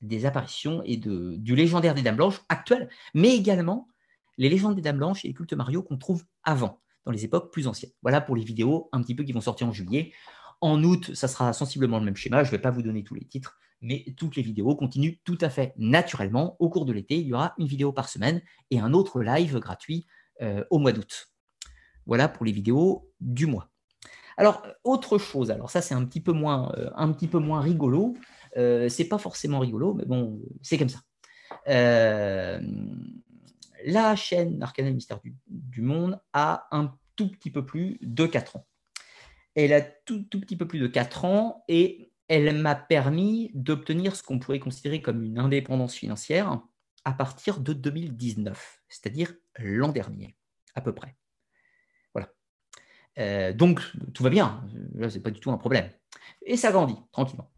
des 0.01 0.26
apparitions 0.26 0.81
et 0.85 0.97
du 0.97 1.55
légendaire 1.55 1.95
des 1.95 2.03
dames 2.03 2.15
blanches 2.15 2.41
actuelles, 2.49 2.89
mais 3.14 3.35
également 3.35 3.88
les 4.38 4.49
légendes 4.49 4.76
des 4.76 4.81
dames 4.81 4.97
blanches 4.97 5.26
et 5.26 5.30
les 5.30 5.34
cultes 5.34 5.53
Mario 5.53 5.81
qu'on 5.81 5.97
trouve 5.97 6.23
avant, 6.43 6.80
dans 7.05 7.11
les 7.11 7.26
époques 7.26 7.51
plus 7.51 7.68
anciennes. 7.68 7.91
Voilà 8.01 8.22
pour 8.22 8.35
les 8.35 8.43
vidéos 8.43 8.89
un 8.91 9.01
petit 9.01 9.15
peu 9.15 9.23
qui 9.23 9.34
vont 9.34 9.41
sortir 9.41 9.68
en 9.68 9.73
juillet. 9.73 10.14
En 10.62 10.84
août, 10.84 11.14
ça 11.14 11.28
sera 11.28 11.54
sensiblement 11.54 12.00
le 12.00 12.06
même 12.06 12.16
schéma. 12.16 12.44
Je 12.44 12.50
ne 12.50 12.52
vais 12.52 12.62
pas 12.62 12.72
vous 12.72 12.82
donner 12.82 13.04
tous 13.04 13.16
les 13.16 13.26
titres 13.26 13.60
mais 13.82 14.06
toutes 14.18 14.36
les 14.36 14.42
vidéos 14.42 14.76
continuent 14.76 15.18
tout 15.24 15.38
à 15.42 15.50
fait 15.50 15.74
naturellement. 15.78 16.56
Au 16.60 16.70
cours 16.70 16.86
de 16.86 16.94
l'été, 16.94 17.18
il 17.18 17.28
y 17.28 17.34
aura 17.34 17.54
une 17.58 17.68
vidéo 17.68 17.92
par 17.92 18.10
semaine 18.10 18.42
et 18.72 18.80
un 18.80 18.94
autre 18.94 19.22
live 19.22 19.60
gratuit 19.60 20.08
euh, 20.42 20.64
au 20.70 20.80
mois 20.80 20.92
d'août. 20.92 21.30
Voilà 22.06 22.28
pour 22.28 22.46
les 22.46 22.52
vidéos 22.52 23.10
du 23.20 23.46
mois. 23.46 23.70
Alors, 24.38 24.66
autre 24.84 25.18
chose, 25.18 25.50
alors 25.50 25.72
ça 25.72 25.82
c'est 25.82 25.96
un 25.96 26.06
petit 26.06 26.22
peu 26.22 26.32
moins, 26.32 26.72
euh, 26.78 26.90
un 26.96 27.12
petit 27.12 27.28
peu 27.28 27.40
moins 27.40 27.60
rigolo. 27.60 28.16
Euh, 28.56 28.88
c'est 28.88 29.08
pas 29.08 29.18
forcément 29.18 29.60
rigolo, 29.60 29.94
mais 29.94 30.06
bon, 30.06 30.40
c'est 30.61 30.77
comme 30.77 30.90
ça. 30.90 31.00
La 33.86 34.16
chaîne 34.16 34.61
Arcana 34.61 34.92
Mystère 34.92 35.19
du, 35.22 35.36
du, 35.48 35.82
Monde 35.82 36.19
a 36.34 36.68
un 36.72 36.94
tout 37.16 37.30
petit 37.30 37.52
peu 37.52 37.66
plus 37.66 37.98
de 38.02 38.26
4 38.26 38.58
ans. 38.58 38.66
Elle 39.58 39.74
a 39.74 39.82
tout, 39.82 40.22
tout 40.30 40.40
petit 40.40 40.56
peu 40.56 40.68
plus 40.68 40.80
de 40.80 40.86
4 40.86 41.26
ans 41.26 41.66
et 41.68 42.11
elle 42.27 42.56
m'a 42.56 42.76
permis 42.76 43.50
d'obtenir 43.56 44.16
ce 44.16 44.22
qu'on 44.22 44.38
pourrait 44.38 44.60
considérer 44.60 45.02
comme 45.02 45.24
une 45.24 45.40
indépendance 45.40 45.95
financière 45.95 46.61
à 47.06 47.11
partir 47.11 47.60
de 47.60 47.74
2019, 47.74 48.82
c'est-à-dire 48.88 49.34
l'an 49.58 49.90
dernier, 49.90 50.36
à 50.76 50.82
peu 50.82 50.94
près. 50.94 51.16
Voilà. 52.14 52.30
Euh, 53.18 53.52
donc, 53.52 53.82
tout 54.14 54.22
va 54.22 54.30
bien, 54.30 54.64
là, 54.94 55.10
ce 55.10 55.16
n'est 55.16 55.24
pas 55.24 55.32
du 55.32 55.40
tout 55.40 55.50
un 55.50 55.58
problème. 55.58 55.90
Et 56.45 56.56
ça 56.56 56.72
grandit 56.72 56.98
tranquillement. 57.11 57.50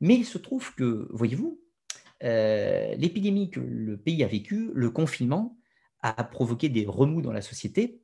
Mais 0.00 0.14
il 0.14 0.24
se 0.24 0.38
trouve 0.38 0.74
que, 0.74 1.08
voyez-vous, 1.12 1.60
euh, 2.22 2.94
l'épidémie 2.94 3.50
que 3.50 3.60
le 3.60 3.98
pays 3.98 4.24
a 4.24 4.28
vécue, 4.28 4.70
le 4.72 4.88
confinement, 4.88 5.58
a 6.00 6.24
provoqué 6.24 6.70
des 6.70 6.86
remous 6.86 7.20
dans 7.20 7.32
la 7.32 7.42
société 7.42 8.00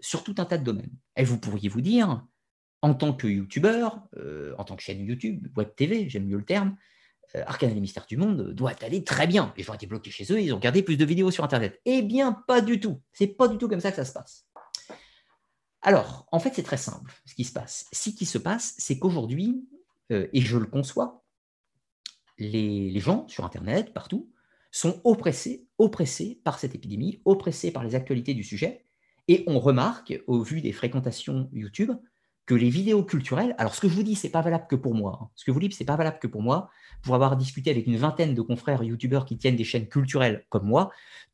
sur 0.00 0.24
tout 0.24 0.34
un 0.38 0.44
tas 0.44 0.58
de 0.58 0.64
domaines. 0.64 0.92
Et 1.16 1.24
vous 1.24 1.38
pourriez 1.38 1.68
vous 1.68 1.80
dire, 1.80 2.22
en 2.82 2.94
tant 2.94 3.12
que 3.12 3.26
youtubeur, 3.26 4.00
euh, 4.16 4.54
en 4.58 4.64
tant 4.64 4.76
que 4.76 4.82
chaîne 4.82 5.04
YouTube, 5.04 5.48
web 5.56 5.68
TV, 5.74 6.08
j'aime 6.08 6.26
mieux 6.26 6.36
le 6.36 6.44
terme, 6.44 6.76
euh, 7.34 7.42
Arcane 7.46 7.70
et 7.70 7.74
les 7.74 7.80
mystères 7.80 8.06
du 8.06 8.16
monde 8.16 8.52
doit 8.52 8.72
aller 8.82 9.02
très 9.02 9.26
bien. 9.26 9.52
Les 9.56 9.64
gens 9.64 9.74
étaient 9.74 9.86
bloqués 9.86 10.10
chez 10.10 10.32
eux, 10.32 10.40
ils 10.40 10.52
ont 10.52 10.56
regardé 10.56 10.82
plus 10.82 10.96
de 10.96 11.04
vidéos 11.04 11.30
sur 11.30 11.44
Internet. 11.44 11.80
Eh 11.84 12.02
bien, 12.02 12.32
pas 12.32 12.60
du 12.60 12.78
tout. 12.78 13.00
C'est 13.12 13.26
pas 13.26 13.48
du 13.48 13.58
tout 13.58 13.68
comme 13.68 13.80
ça 13.80 13.90
que 13.90 13.96
ça 13.96 14.04
se 14.04 14.12
passe. 14.12 14.46
Alors, 15.82 16.26
en 16.32 16.38
fait, 16.38 16.52
c'est 16.54 16.62
très 16.62 16.76
simple 16.76 17.12
ce 17.24 17.34
qui 17.34 17.44
se 17.44 17.52
passe. 17.52 17.86
Ce 17.92 18.10
qui 18.10 18.26
se 18.26 18.38
passe, 18.38 18.74
c'est 18.78 18.98
qu'aujourd'hui, 18.98 19.68
euh, 20.12 20.28
et 20.32 20.40
je 20.40 20.56
le 20.56 20.66
conçois, 20.66 21.24
les, 22.38 22.90
les, 22.90 23.00
gens 23.00 23.26
sur 23.28 23.44
Internet, 23.44 23.92
partout, 23.94 24.30
sont 24.70 25.00
oppressés, 25.04 25.66
oppressés 25.78 26.40
par 26.44 26.58
cette 26.58 26.74
épidémie, 26.74 27.20
oppressés 27.24 27.72
par 27.72 27.82
les 27.82 27.94
actualités 27.94 28.34
du 28.34 28.44
sujet. 28.44 28.85
Et 29.28 29.44
on 29.46 29.58
remarque, 29.58 30.22
au 30.26 30.40
vu 30.42 30.60
des 30.60 30.72
fréquentations 30.72 31.48
YouTube, 31.52 31.92
que 32.46 32.54
les 32.54 32.70
vidéos 32.70 33.02
culturelles, 33.02 33.54
alors 33.58 33.74
ce 33.74 33.80
que 33.80 33.88
je 33.88 33.94
vous 33.94 34.04
dis, 34.04 34.14
c'est 34.14 34.30
pas 34.30 34.40
valable 34.40 34.66
que 34.68 34.76
pour 34.76 34.94
moi. 34.94 35.18
Hein. 35.20 35.28
Ce 35.34 35.44
que 35.44 35.50
vous 35.50 35.58
dis, 35.58 35.70
c'est 35.72 35.84
pas 35.84 35.96
valable 35.96 36.20
que 36.20 36.28
pour 36.28 36.42
moi. 36.42 36.70
Pour 37.02 37.16
avoir 37.16 37.36
discuté 37.36 37.70
avec 37.70 37.86
une 37.86 37.96
vingtaine 37.96 38.34
de 38.34 38.42
confrères 38.42 38.84
youtubeurs 38.84 39.24
qui 39.24 39.36
tiennent 39.36 39.56
des 39.56 39.64
chaînes 39.64 39.88
culturelles 39.88 40.46
comme 40.48 40.66
moi, 40.66 40.90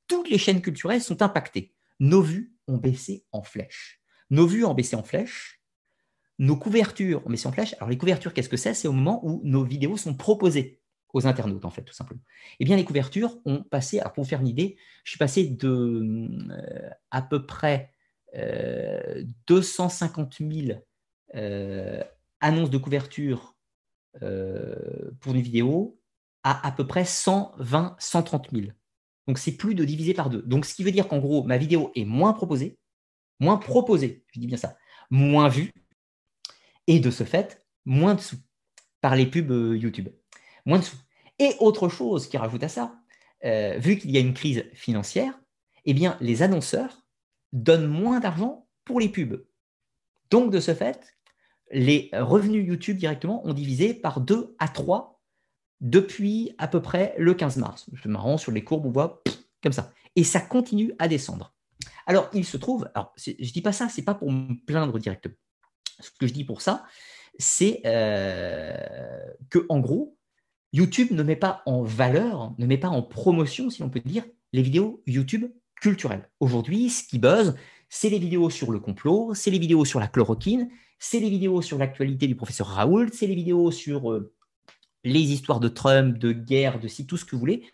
toutes 0.09 0.31
les 0.31 0.39
chaînes 0.39 0.63
culturelles 0.63 1.03
sont 1.03 1.21
impactées. 1.21 1.75
Nos 2.01 2.23
vues 2.23 2.55
ont 2.67 2.79
baissé 2.79 3.25
en 3.31 3.43
flèche. 3.43 4.01
Nos 4.31 4.47
vues 4.47 4.65
ont 4.65 4.75
baissé 4.75 4.97
en 4.97 5.03
flèche. 5.03 5.61
Nos 6.39 6.57
couvertures 6.57 7.25
ont 7.27 7.31
baissé 7.31 7.47
en 7.47 7.53
flèche. 7.53 7.75
Alors 7.75 7.91
les 7.91 7.99
couvertures, 7.99 8.33
qu'est-ce 8.33 8.49
que 8.49 8.57
c'est? 8.57 8.75
C'est 8.75 8.89
au 8.89 8.93
moment 8.93 9.21
où 9.23 9.43
nos 9.45 9.65
vidéos 9.65 9.99
sont 9.99 10.15
proposées 10.15 10.82
aux 11.13 11.27
internautes, 11.27 11.65
en 11.65 11.71
fait, 11.71 11.83
tout 11.83 11.93
simplement. 11.93 12.21
Eh 12.59 12.65
bien, 12.65 12.77
les 12.77 12.85
couvertures 12.85 13.39
ont 13.45 13.63
passé, 13.63 14.01
alors 14.01 14.13
pour 14.13 14.25
vous 14.25 14.31
faire 14.31 14.41
une 14.41 14.49
idée, 14.49 14.77
je 15.05 15.11
suis 15.11 15.19
passé 15.19 15.47
de 15.47 15.69
euh, 15.69 16.91
à 17.11 17.23
peu 17.23 17.47
près 17.47 17.93
250 19.47 20.41
euh, 20.41 20.51
000 20.67 20.79
euh, 21.35 22.03
annonce 22.41 22.71
de 22.71 22.79
couverture 22.79 23.57
pour 25.21 25.35
une 25.35 25.41
vidéo 25.41 25.99
à 26.43 26.67
à 26.67 26.73
peu 26.73 26.87
près 26.87 27.05
120, 27.05 27.97
130 27.99 28.51
000. 28.53 28.67
Donc 29.27 29.39
c'est 29.39 29.57
plus 29.57 29.75
de 29.75 29.85
diviser 29.85 30.13
par 30.13 30.29
deux. 30.29 30.43
Donc 30.43 30.67
ce 30.67 30.75
qui 30.75 30.83
veut 30.83 30.91
dire 30.91 31.09
qu'en 31.09 31.19
gros, 31.19 31.45
ma 31.45 31.57
vidéo 31.57 31.93
est 31.95 32.05
moins 32.05 32.33
proposée, 32.33 32.79
moins 33.39 33.57
proposée, 33.57 34.25
je 34.33 34.41
dis 34.41 34.47
bien 34.47 34.57
ça, 34.57 34.77
moins 35.11 35.49
vue, 35.49 35.73
et 36.87 37.01
de 37.01 37.11
ce 37.11 37.25
fait, 37.25 37.65
moins 37.85 38.15
de 38.15 38.21
sous 38.21 38.37
par 39.01 39.17
les 39.17 39.27
pubs 39.27 39.75
YouTube. 39.75 40.09
Moins 40.67 40.79
de 40.79 40.85
sous. 40.85 40.97
Et 41.39 41.55
autre 41.61 41.89
chose 41.89 42.29
qui 42.29 42.37
rajoute 42.37 42.63
à 42.63 42.69
ça, 42.69 42.95
vu 43.79 43.99
qu'il 43.99 44.11
y 44.11 44.17
a 44.17 44.21
une 44.21 44.35
crise 44.35 44.65
financière, 44.75 45.39
eh 45.85 45.95
bien, 45.95 46.17
les 46.21 46.43
annonceurs 46.43 47.05
donnent 47.53 47.89
moins 47.89 48.21
d'argent 48.21 48.69
pour 48.85 49.01
les 49.01 49.09
pubs. 49.09 49.45
Donc, 50.31 50.51
de 50.53 50.61
ce 50.61 50.75
fait, 50.75 51.17
les 51.71 52.11
revenus 52.13 52.67
YouTube 52.67 52.97
directement 52.97 53.45
ont 53.47 53.55
divisé 53.55 53.95
par 53.95 54.21
2 54.21 54.55
à 54.59 54.69
3 54.69 55.21
depuis 55.81 56.55
à 56.59 56.69
peu 56.69 56.81
près 56.81 57.15
le 57.19 57.35
15 57.35 57.57
mars. 57.57 57.91
C'est 58.03 58.09
marrant, 58.09 58.39
sur 58.39 58.53
les 58.53 58.63
courbes, 58.63 58.87
on 58.87 58.91
voit 58.91 59.23
comme 59.63 59.73
ça. 59.73 59.93
Et 60.17 60.25
ça 60.25 60.41
continue 60.41 60.93
à 60.99 61.09
descendre. 61.09 61.55
Alors, 62.07 62.31
il 62.33 62.45
se 62.45 62.57
trouve, 62.57 62.89
alors 62.95 63.13
je 63.17 63.31
ne 63.31 63.53
dis 63.53 63.63
pas 63.63 63.73
ça, 63.73 63.89
c'est 63.89 64.03
pas 64.03 64.15
pour 64.15 64.31
me 64.31 64.55
plaindre 64.67 64.99
directement. 64.99 65.35
Ce 66.01 66.11
que 66.11 66.27
je 66.27 66.33
dis 66.33 66.45
pour 66.45 66.61
ça, 66.61 66.85
c'est 67.39 67.81
euh, 67.87 68.77
que 69.51 69.67
en 69.69 69.81
gros, 69.81 70.17
YouTube 70.73 71.09
ne 71.11 71.23
met 71.23 71.37
pas 71.37 71.63
en 71.67 71.83
valeur, 71.83 72.55
ne 72.59 72.67
met 72.67 72.79
pas 72.79 72.89
en 72.89 73.03
promotion, 73.03 73.69
si 73.69 73.83
on 73.83 73.91
peut 73.91 74.01
dire, 74.01 74.25
les 74.53 74.63
vidéos 74.63 75.03
YouTube 75.07 75.51
culturelles. 75.81 76.31
Aujourd'hui, 76.41 76.89
ce 76.89 77.07
qui 77.07 77.19
buzz, 77.19 77.55
c'est 77.89 78.09
les 78.09 78.19
vidéos 78.19 78.49
sur 78.49 78.71
le 78.73 78.81
complot, 78.81 79.35
c'est 79.35 79.51
les 79.51 79.59
vidéos 79.59 79.85
sur 79.85 80.01
la 80.01 80.09
chloroquine, 80.09 80.71
c'est 80.99 81.21
les 81.21 81.29
vidéos 81.29 81.61
sur 81.61 81.77
l'actualité 81.77 82.27
du 82.27 82.37
professeur 82.37 82.69
Raoult, 82.69 83.09
c'est 83.13 83.27
les 83.27 83.35
vidéos 83.35 83.71
sur 83.71 84.11
euh, 84.11 84.33
les 85.05 85.21
histoires 85.21 85.61
de 85.61 85.69
Trump, 85.69 86.17
de 86.17 86.33
guerre, 86.33 86.81
de 86.81 86.89
si, 86.89 87.07
tout 87.07 87.17
ce 87.17 87.25
que 87.25 87.33
vous 87.33 87.41
voulez. 87.41 87.65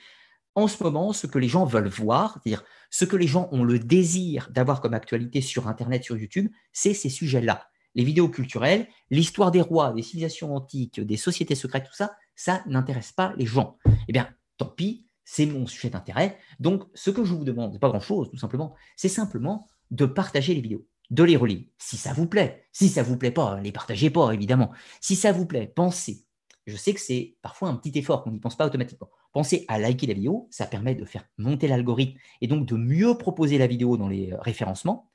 En 0.54 0.66
ce 0.66 0.82
moment, 0.82 1.12
ce 1.12 1.28
que 1.28 1.38
les 1.38 1.46
gens 1.46 1.64
veulent 1.66 1.88
voir, 1.88 2.40
c'est-à-dire 2.42 2.64
ce 2.90 3.04
que 3.04 3.16
les 3.16 3.28
gens 3.28 3.48
ont 3.52 3.62
le 3.62 3.78
désir 3.78 4.48
d'avoir 4.50 4.80
comme 4.80 4.94
actualité 4.94 5.40
sur 5.40 5.68
Internet, 5.68 6.02
sur 6.02 6.16
YouTube, 6.16 6.50
c'est 6.72 6.94
ces 6.94 7.10
sujets-là. 7.10 7.68
Les 7.94 8.02
vidéos 8.02 8.28
culturelles, 8.28 8.88
l'histoire 9.10 9.50
des 9.50 9.60
rois, 9.60 9.92
des 9.92 10.02
civilisations 10.02 10.54
antiques, 10.54 11.00
des 11.00 11.16
sociétés 11.16 11.54
secrètes, 11.54 11.84
tout 11.84 11.94
ça, 11.94 12.16
ça 12.38 12.62
n'intéresse 12.66 13.10
pas 13.10 13.34
les 13.36 13.46
gens. 13.46 13.78
Eh 14.06 14.12
bien, 14.12 14.32
tant 14.58 14.66
pis, 14.66 15.08
c'est 15.24 15.44
mon 15.44 15.66
sujet 15.66 15.90
d'intérêt. 15.90 16.38
Donc, 16.60 16.84
ce 16.94 17.10
que 17.10 17.24
je 17.24 17.34
vous 17.34 17.44
demande, 17.44 17.72
n'est 17.72 17.80
pas 17.80 17.88
grand-chose, 17.88 18.30
tout 18.30 18.38
simplement, 18.38 18.74
c'est 18.96 19.08
simplement 19.08 19.68
de 19.90 20.06
partager 20.06 20.54
les 20.54 20.60
vidéos, 20.60 20.86
de 21.10 21.24
les 21.24 21.36
relire. 21.36 21.66
Si 21.78 21.96
ça 21.96 22.12
vous 22.12 22.28
plaît, 22.28 22.68
si 22.70 22.88
ça 22.88 23.02
vous 23.02 23.16
plaît 23.18 23.32
pas, 23.32 23.56
ne 23.56 23.62
les 23.62 23.72
partagez 23.72 24.08
pas, 24.08 24.30
évidemment. 24.30 24.70
Si 25.00 25.16
ça 25.16 25.32
vous 25.32 25.46
plaît, 25.46 25.66
pensez. 25.66 26.24
Je 26.68 26.76
sais 26.76 26.94
que 26.94 27.00
c'est 27.00 27.36
parfois 27.42 27.70
un 27.70 27.74
petit 27.74 27.98
effort 27.98 28.22
qu'on 28.22 28.30
n'y 28.30 28.38
pense 28.38 28.56
pas 28.56 28.66
automatiquement. 28.66 29.10
Pensez 29.32 29.64
à 29.66 29.80
liker 29.80 30.06
la 30.06 30.14
vidéo, 30.14 30.46
ça 30.52 30.66
permet 30.66 30.94
de 30.94 31.04
faire 31.04 31.24
monter 31.38 31.66
l'algorithme 31.66 32.18
et 32.40 32.46
donc 32.46 32.66
de 32.66 32.76
mieux 32.76 33.18
proposer 33.18 33.58
la 33.58 33.66
vidéo 33.66 33.96
dans 33.96 34.08
les 34.08 34.32
euh, 34.32 34.40
référencements. 34.40 35.10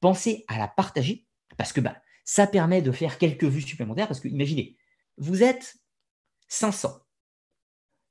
Pensez 0.00 0.46
à 0.48 0.58
la 0.58 0.68
partager 0.68 1.26
parce 1.58 1.74
que 1.74 1.82
bah, 1.82 1.96
ça 2.24 2.46
permet 2.46 2.80
de 2.80 2.92
faire 2.92 3.18
quelques 3.18 3.44
vues 3.44 3.60
supplémentaires. 3.60 4.08
Parce 4.08 4.20
que 4.20 4.28
imaginez, 4.28 4.78
vous 5.18 5.42
êtes 5.42 5.81
500. 6.52 7.00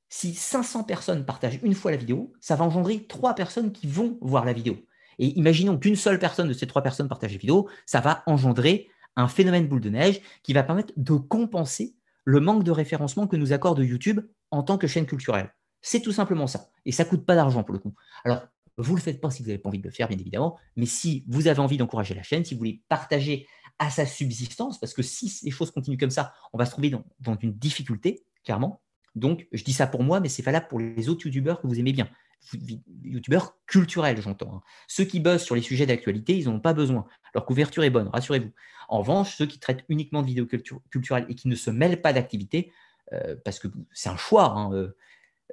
Si 0.10 0.34
500 0.34 0.84
personnes 0.84 1.26
partagent 1.26 1.60
une 1.62 1.76
fois 1.76 1.92
la 1.92 1.98
vidéo, 1.98 2.34
ça 2.42 2.56
va 2.56 2.66
engendrer 2.66 3.06
3 3.06 3.36
personnes 3.36 3.72
qui 3.72 3.86
vont 3.86 4.18
voir 4.20 4.46
la 4.46 4.54
vidéo. 4.54 4.78
Et 5.20 5.38
imaginons 5.38 5.78
qu'une 5.78 5.96
seule 5.96 6.18
personne 6.18 6.48
de 6.48 6.54
ces 6.54 6.66
trois 6.66 6.82
personnes 6.82 7.08
partage 7.08 7.34
la 7.34 7.38
vidéo, 7.38 7.70
ça 7.86 8.02
va 8.02 8.24
engendrer 8.26 8.90
un 9.16 9.28
phénomène 9.28 9.68
boule 9.68 9.80
de 9.80 9.92
neige 9.92 10.22
qui 10.42 10.54
va 10.54 10.64
permettre 10.64 10.92
de 10.98 11.14
compenser 11.14 11.96
le 12.26 12.40
manque 12.40 12.64
de 12.64 12.72
référencement 12.72 13.28
que 13.28 13.36
nous 13.36 13.54
accorde 13.54 13.78
YouTube 13.80 14.22
en 14.50 14.64
tant 14.64 14.80
que 14.80 14.88
chaîne 14.88 15.06
culturelle. 15.06 15.54
C'est 15.82 16.02
tout 16.02 16.12
simplement 16.12 16.48
ça. 16.48 16.70
Et 16.86 16.92
ça 16.92 17.04
ne 17.04 17.10
coûte 17.10 17.28
pas 17.28 17.36
d'argent 17.36 17.64
pour 17.64 17.74
le 17.74 17.80
coup. 17.80 17.94
Alors, 18.26 18.42
vous 18.78 18.94
ne 18.94 18.98
le 18.98 19.04
faites 19.04 19.22
pas 19.22 19.30
si 19.30 19.44
vous 19.44 19.50
n'avez 19.50 19.60
pas 19.60 19.70
envie 19.70 19.80
de 19.80 19.88
le 19.88 19.94
faire, 19.94 20.08
bien 20.08 20.18
évidemment, 20.18 20.58
mais 20.76 20.88
si 20.88 21.26
vous 21.28 21.48
avez 21.48 21.60
envie 21.60 21.78
d'encourager 21.78 22.16
la 22.16 22.24
chaîne, 22.24 22.44
si 22.44 22.56
vous 22.56 22.60
voulez 22.60 22.82
partager 22.90 23.48
à 23.78 23.92
sa 23.92 24.08
subsistance, 24.08 24.80
parce 24.80 24.96
que 24.96 25.04
si 25.04 25.32
les 25.44 25.52
choses 25.52 25.70
continuent 25.70 26.00
comme 26.00 26.10
ça, 26.10 26.34
on 26.54 26.58
va 26.58 26.66
se 26.66 26.72
trouver 26.72 26.90
dans 26.90 27.38
une 27.40 27.54
difficulté, 27.54 28.26
clairement. 28.44 28.82
Donc, 29.16 29.48
je 29.52 29.64
dis 29.64 29.74
ça 29.74 29.88
pour 29.88 30.04
moi, 30.04 30.20
mais 30.20 30.30
c'est 30.30 30.44
valable 30.44 30.68
pour 30.70 30.80
les 30.80 31.10
autres 31.10 31.26
youtubeurs 31.26 31.62
que 31.62 31.68
vous 31.68 31.80
aimez 31.80 31.94
bien 31.94 32.10
youtubeurs 33.04 33.58
culturels, 33.68 34.22
j'entends. 34.22 34.56
Hein. 34.56 34.62
Ceux 34.88 35.06
qui 35.06 35.20
buzzent 35.20 35.44
sur 35.44 35.56
les 35.56 35.62
sujets 35.62 35.86
d'actualité, 35.86 36.38
ils 36.38 36.46
n'en 36.46 36.56
ont 36.56 36.60
pas 36.60 36.74
besoin. 36.74 37.06
Leur 37.34 37.46
couverture 37.46 37.84
est 37.84 37.90
bonne, 37.90 38.08
rassurez-vous. 38.08 38.52
En 38.90 39.00
revanche, 39.00 39.36
ceux 39.36 39.46
qui 39.46 39.60
traitent 39.60 39.86
uniquement 39.90 40.22
de 40.22 40.28
vidéos 40.28 40.48
culturelles 40.90 41.26
et 41.30 41.36
qui 41.36 41.48
ne 41.48 41.56
se 41.56 41.70
mêlent 41.70 42.02
pas 42.02 42.14
d'activité, 42.14 42.72
euh, 43.14 43.36
parce 43.46 43.60
que 43.60 43.68
c'est 43.94 44.10
un 44.10 44.18
choix. 44.18 44.52
Hein, 44.52 44.74
euh, 44.74 44.92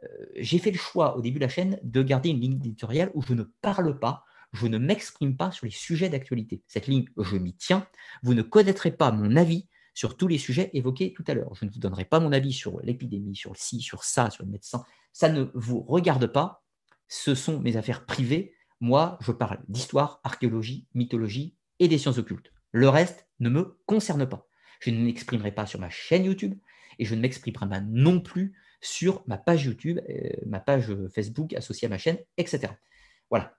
euh, 0.03 0.27
j'ai 0.37 0.59
fait 0.59 0.71
le 0.71 0.79
choix 0.79 1.17
au 1.17 1.23
début 1.23 1.39
de 1.39 1.45
la 1.45 1.49
chaîne 1.49 1.79
de 1.83 2.03
garder 2.03 2.31
une 2.31 2.41
ligne 2.41 2.55
éditoriale 2.55 3.11
où 3.15 3.23
je 3.23 3.35
ne 3.35 3.43
parle 3.43 3.99
pas, 3.99 4.25
je 4.53 4.67
ne 4.67 4.79
m'exprime 4.79 5.37
pas 5.37 5.51
sur 5.51 5.67
les 5.67 5.73
sujets 5.73 6.09
d'actualité. 6.09 6.63
Cette 6.67 6.87
ligne, 6.87 7.05
je 7.19 7.37
m'y 7.37 7.55
tiens. 7.55 7.87
Vous 8.23 8.35
ne 8.35 8.43
connaîtrez 8.43 8.91
pas 8.91 9.13
mon 9.13 9.37
avis 9.37 9.69
sur 9.99 10.17
tous 10.17 10.29
les 10.29 10.39
sujets 10.39 10.71
évoqués 10.75 11.13
tout 11.13 11.25
à 11.27 11.35
l'heure. 11.35 11.53
Je 11.57 11.65
ne 11.65 11.71
vous 11.71 11.81
donnerai 11.81 12.05
pas 12.05 12.21
mon 12.21 12.31
avis 12.31 12.53
sur 12.53 12.81
l'épidémie, 12.83 13.35
sur 13.35 13.51
le 13.51 13.57
ci, 13.59 13.81
sur 13.81 14.05
ça, 14.05 14.31
sur 14.31 14.45
le 14.45 14.51
médecin. 14.53 14.85
Ça 15.13 15.29
ne 15.29 15.51
vous 15.55 15.81
regarde 15.81 16.29
pas 16.29 16.63
ce 17.09 17.35
sont 17.35 17.59
mes 17.59 17.77
affaires 17.77 18.07
privées. 18.07 18.55
Moi, 18.79 19.19
je 19.21 19.33
parle 19.33 19.59
d'histoire, 19.67 20.21
archéologie, 20.23 20.87
mythologie 20.95 21.57
et 21.81 21.89
des 21.89 21.99
sciences 21.99 22.19
occultes. 22.19 22.53
Le 22.71 22.89
reste 22.89 23.27
ne 23.41 23.49
me 23.51 23.77
concerne 23.87 24.25
pas. 24.25 24.47
Je 24.79 24.91
ne 24.91 25.05
m'exprimerai 25.05 25.51
pas 25.51 25.67
sur 25.67 25.81
ma 25.81 25.91
chaîne 25.91 26.27
YouTube 26.27 26.55
et 27.01 27.05
je 27.05 27.17
ne 27.17 27.21
m'exprimerai 27.21 27.69
pas 27.69 27.81
non 27.81 28.21
plus 28.21 28.55
sur 28.81 29.25
ma 29.27 29.37
page 29.37 29.65
YouTube, 29.65 29.99
euh, 30.09 30.29
ma 30.47 30.61
page 30.61 30.95
Facebook 31.13 31.55
associée 31.55 31.87
à 31.87 31.89
ma 31.89 31.99
chaîne, 31.99 32.19
etc. 32.37 32.73
Voilà, 33.31 33.57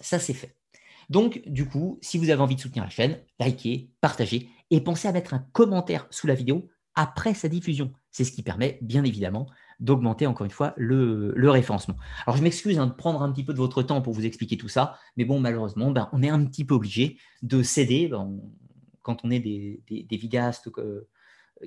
ça 0.00 0.20
c'est 0.20 0.34
fait. 0.34 0.54
Donc, 1.08 1.42
du 1.46 1.66
coup, 1.66 1.98
si 2.00 2.16
vous 2.16 2.30
avez 2.30 2.42
envie 2.42 2.54
de 2.54 2.60
soutenir 2.60 2.84
la 2.84 2.90
chaîne, 2.90 3.18
likez, 3.40 3.90
partagez 4.00 4.50
et 4.70 4.80
pensez 4.80 5.08
à 5.08 5.12
mettre 5.12 5.34
un 5.34 5.46
commentaire 5.52 6.06
sous 6.10 6.26
la 6.26 6.34
vidéo 6.34 6.68
après 6.94 7.34
sa 7.34 7.48
diffusion. 7.48 7.92
C'est 8.10 8.24
ce 8.24 8.32
qui 8.32 8.42
permet, 8.42 8.78
bien 8.82 9.04
évidemment, 9.04 9.46
d'augmenter 9.80 10.26
encore 10.26 10.44
une 10.44 10.50
fois 10.50 10.74
le, 10.76 11.32
référencement. 11.50 11.96
Alors 12.26 12.36
je 12.36 12.42
m'excuse 12.42 12.78
hein, 12.78 12.86
de 12.86 12.92
prendre 12.92 13.22
un 13.22 13.30
petit 13.30 13.44
peu 13.44 13.52
de 13.52 13.58
votre 13.58 13.82
temps 13.82 14.02
pour 14.02 14.12
vous 14.12 14.26
expliquer 14.26 14.56
tout 14.56 14.68
ça, 14.68 14.98
mais 15.16 15.24
bon, 15.24 15.38
malheureusement, 15.38 15.92
ben, 15.92 16.08
on 16.12 16.22
est 16.22 16.28
un 16.28 16.44
petit 16.44 16.64
peu 16.64 16.74
obligé 16.74 17.18
de 17.42 17.62
céder 17.62 18.08
ben, 18.08 18.36
quand 19.02 19.24
on 19.24 19.30
est 19.30 19.40
des, 19.40 19.80
vidéastes 20.10 20.70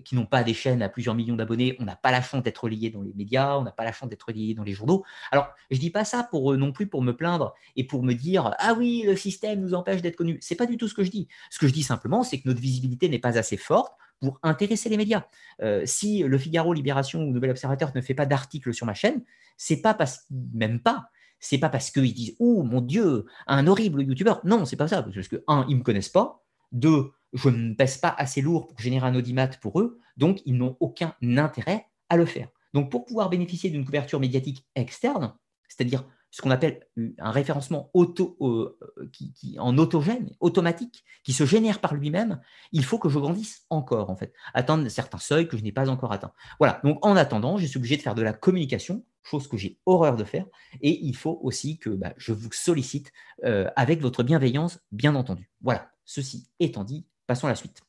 qui 0.05 0.15
n'ont 0.15 0.25
pas 0.25 0.43
des 0.43 0.53
chaînes 0.53 0.81
à 0.81 0.89
plusieurs 0.89 1.15
millions 1.15 1.35
d'abonnés, 1.35 1.75
on 1.79 1.85
n'a 1.85 1.95
pas 1.95 2.11
la 2.11 2.21
chance 2.21 2.43
d'être 2.43 2.69
lié 2.69 2.89
dans 2.89 3.01
les 3.01 3.13
médias, 3.13 3.57
on 3.57 3.63
n'a 3.63 3.71
pas 3.71 3.83
la 3.83 3.91
chance 3.91 4.09
d'être 4.09 4.31
lié 4.31 4.53
dans 4.53 4.63
les 4.63 4.73
journaux. 4.73 5.03
Alors, 5.31 5.49
je 5.69 5.79
dis 5.79 5.89
pas 5.89 6.05
ça 6.05 6.27
pour 6.29 6.53
euh, 6.53 6.57
non 6.57 6.71
plus 6.71 6.87
pour 6.87 7.01
me 7.01 7.15
plaindre 7.15 7.53
et 7.75 7.85
pour 7.85 8.03
me 8.03 8.13
dire 8.13 8.53
ah 8.59 8.73
oui, 8.77 9.03
le 9.05 9.15
système 9.15 9.61
nous 9.61 9.73
empêche 9.73 10.01
d'être 10.01 10.15
connus. 10.15 10.37
C'est 10.41 10.55
pas 10.55 10.65
du 10.65 10.77
tout 10.77 10.87
ce 10.87 10.93
que 10.93 11.03
je 11.03 11.11
dis. 11.11 11.27
Ce 11.49 11.59
que 11.59 11.67
je 11.67 11.73
dis 11.73 11.83
simplement, 11.83 12.23
c'est 12.23 12.39
que 12.39 12.47
notre 12.47 12.61
visibilité 12.61 13.09
n'est 13.09 13.19
pas 13.19 13.37
assez 13.37 13.57
forte 13.57 13.93
pour 14.19 14.39
intéresser 14.43 14.89
les 14.89 14.97
médias. 14.97 15.25
Euh, 15.61 15.81
si 15.85 16.19
Le 16.19 16.37
Figaro, 16.37 16.73
Libération 16.73 17.23
ou 17.23 17.31
Nouvel 17.31 17.51
Observateur 17.51 17.91
ne 17.95 18.01
fait 18.01 18.13
pas 18.13 18.25
d'article 18.25 18.73
sur 18.73 18.85
ma 18.85 18.93
chaîne, 18.93 19.23
c'est 19.57 19.81
pas 19.81 19.93
parce 19.93 20.25
même 20.29 20.79
pas. 20.79 21.07
C'est 21.39 21.57
pas 21.57 21.69
parce 21.69 21.89
qu'ils 21.89 22.13
disent 22.13 22.35
oh 22.39 22.61
mon 22.61 22.81
Dieu, 22.81 23.25
un 23.47 23.65
horrible 23.65 24.03
youtubeur. 24.03 24.41
Non, 24.45 24.65
c'est 24.65 24.75
pas 24.75 24.87
ça. 24.87 25.01
Parce 25.01 25.27
que 25.27 25.43
un, 25.47 25.65
ils 25.67 25.75
me 25.75 25.83
connaissent 25.83 26.09
pas. 26.09 26.43
Deux, 26.71 27.11
je 27.33 27.49
ne 27.49 27.73
pèse 27.73 27.97
pas 27.97 28.13
assez 28.17 28.41
lourd 28.41 28.67
pour 28.67 28.79
générer 28.79 29.07
un 29.07 29.15
audimat 29.15 29.47
pour 29.47 29.79
eux. 29.79 29.99
Donc 30.17 30.41
ils 30.45 30.55
n'ont 30.55 30.77
aucun 30.79 31.15
intérêt 31.21 31.87
à 32.09 32.17
le 32.17 32.25
faire. 32.25 32.49
Donc 32.73 32.91
pour 32.91 33.05
pouvoir 33.05 33.29
bénéficier 33.29 33.69
d'une 33.69 33.85
couverture 33.85 34.19
médiatique 34.19 34.65
externe, 34.75 35.33
c'est-à-dire 35.67 36.03
ce 36.31 36.41
qu'on 36.41 36.49
appelle 36.49 36.87
un 37.19 37.31
référencement 37.31 37.91
auto, 37.93 38.37
euh, 38.41 38.77
qui, 39.11 39.57
en 39.59 39.77
autogène, 39.77 40.33
automatique, 40.39 41.03
qui 41.23 41.33
se 41.33 41.45
génère 41.45 41.81
par 41.81 41.93
lui-même, 41.93 42.39
il 42.71 42.85
faut 42.85 42.97
que 42.97 43.09
je 43.09 43.19
grandisse 43.19 43.65
encore, 43.69 44.09
en 44.09 44.15
fait, 44.15 44.33
atteindre 44.53 44.87
certains 44.87 45.17
seuils 45.17 45.47
que 45.49 45.57
je 45.57 45.63
n'ai 45.63 45.73
pas 45.73 45.89
encore 45.89 46.13
atteints. 46.13 46.31
Voilà, 46.57 46.79
donc 46.85 47.05
en 47.05 47.17
attendant, 47.17 47.57
je 47.57 47.65
suis 47.65 47.77
obligé 47.77 47.97
de 47.97 48.01
faire 48.01 48.15
de 48.15 48.21
la 48.21 48.31
communication, 48.31 49.05
chose 49.23 49.49
que 49.49 49.57
j'ai 49.57 49.77
horreur 49.85 50.15
de 50.15 50.23
faire, 50.23 50.45
et 50.81 51.05
il 51.05 51.15
faut 51.17 51.37
aussi 51.43 51.77
que 51.77 51.89
bah, 51.89 52.13
je 52.15 52.31
vous 52.31 52.49
sollicite 52.53 53.11
euh, 53.43 53.69
avec 53.75 54.01
votre 54.01 54.23
bienveillance, 54.23 54.79
bien 54.93 55.15
entendu. 55.15 55.51
Voilà, 55.59 55.91
ceci 56.05 56.49
étant 56.61 56.85
dit, 56.85 57.05
passons 57.27 57.47
à 57.47 57.49
la 57.49 57.55
suite. 57.55 57.81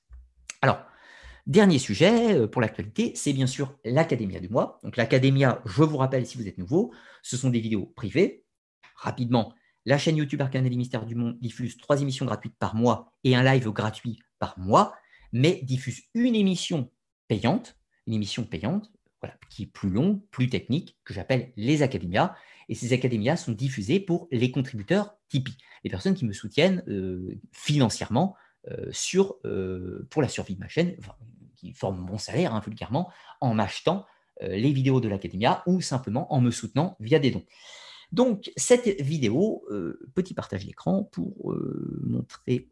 Alors, 0.60 0.84
Dernier 1.46 1.80
sujet 1.80 2.36
euh, 2.36 2.46
pour 2.46 2.60
l'actualité, 2.60 3.12
c'est 3.16 3.32
bien 3.32 3.48
sûr 3.48 3.76
l'Académia 3.84 4.38
du 4.38 4.48
mois. 4.48 4.78
Donc 4.84 4.96
l'Académia, 4.96 5.60
je 5.64 5.82
vous 5.82 5.96
rappelle 5.96 6.24
si 6.24 6.38
vous 6.38 6.46
êtes 6.46 6.56
nouveau, 6.56 6.92
ce 7.22 7.36
sont 7.36 7.50
des 7.50 7.58
vidéos 7.58 7.86
privées. 7.96 8.44
Rapidement, 8.94 9.52
la 9.84 9.98
chaîne 9.98 10.16
YouTube 10.16 10.40
Arcane 10.40 10.66
et 10.66 10.70
Mystères 10.70 11.04
du 11.04 11.16
Monde 11.16 11.36
diffuse 11.40 11.76
trois 11.78 12.00
émissions 12.00 12.26
gratuites 12.26 12.54
par 12.60 12.76
mois 12.76 13.12
et 13.24 13.34
un 13.34 13.42
live 13.42 13.68
gratuit 13.70 14.20
par 14.38 14.56
mois, 14.56 14.94
mais 15.32 15.60
diffuse 15.64 16.02
une 16.14 16.36
émission 16.36 16.92
payante, 17.26 17.76
une 18.06 18.14
émission 18.14 18.44
payante, 18.44 18.92
qui 19.50 19.64
est 19.64 19.66
plus 19.66 19.90
longue, 19.90 20.20
plus 20.30 20.48
technique, 20.48 20.96
que 21.04 21.12
j'appelle 21.12 21.52
les 21.56 21.82
Académias. 21.82 22.34
Et 22.68 22.76
ces 22.76 22.92
Académias 22.92 23.36
sont 23.36 23.52
diffusées 23.52 23.98
pour 23.98 24.28
les 24.30 24.52
contributeurs 24.52 25.16
Tipeee, 25.28 25.56
les 25.82 25.90
personnes 25.90 26.14
qui 26.14 26.24
me 26.24 26.32
soutiennent 26.32 26.84
euh, 26.86 27.40
financièrement 27.50 28.36
sur, 28.90 29.38
pour 30.10 30.22
la 30.22 30.28
survie 30.28 30.54
de 30.54 30.60
ma 30.60 30.68
chaîne, 30.68 30.96
qui 31.56 31.72
forment 31.72 32.00
mon 32.00 32.18
salaire, 32.18 32.54
hein, 32.54 32.60
vulgairement, 32.64 33.10
en 33.40 33.54
m'achetant 33.54 34.06
euh, 34.42 34.56
les 34.56 34.72
vidéos 34.72 35.00
de 35.00 35.08
l'Academia 35.08 35.62
ou 35.66 35.80
simplement 35.80 36.32
en 36.32 36.40
me 36.40 36.50
soutenant 36.50 36.96
via 37.00 37.18
des 37.18 37.30
dons. 37.30 37.44
Donc, 38.10 38.50
cette 38.56 39.00
vidéo, 39.00 39.64
euh, 39.70 39.98
petit 40.14 40.34
partage 40.34 40.66
d'écran 40.66 41.04
pour 41.04 41.52
euh, 41.52 42.00
montrer. 42.04 42.68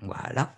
Voilà. 0.00 0.56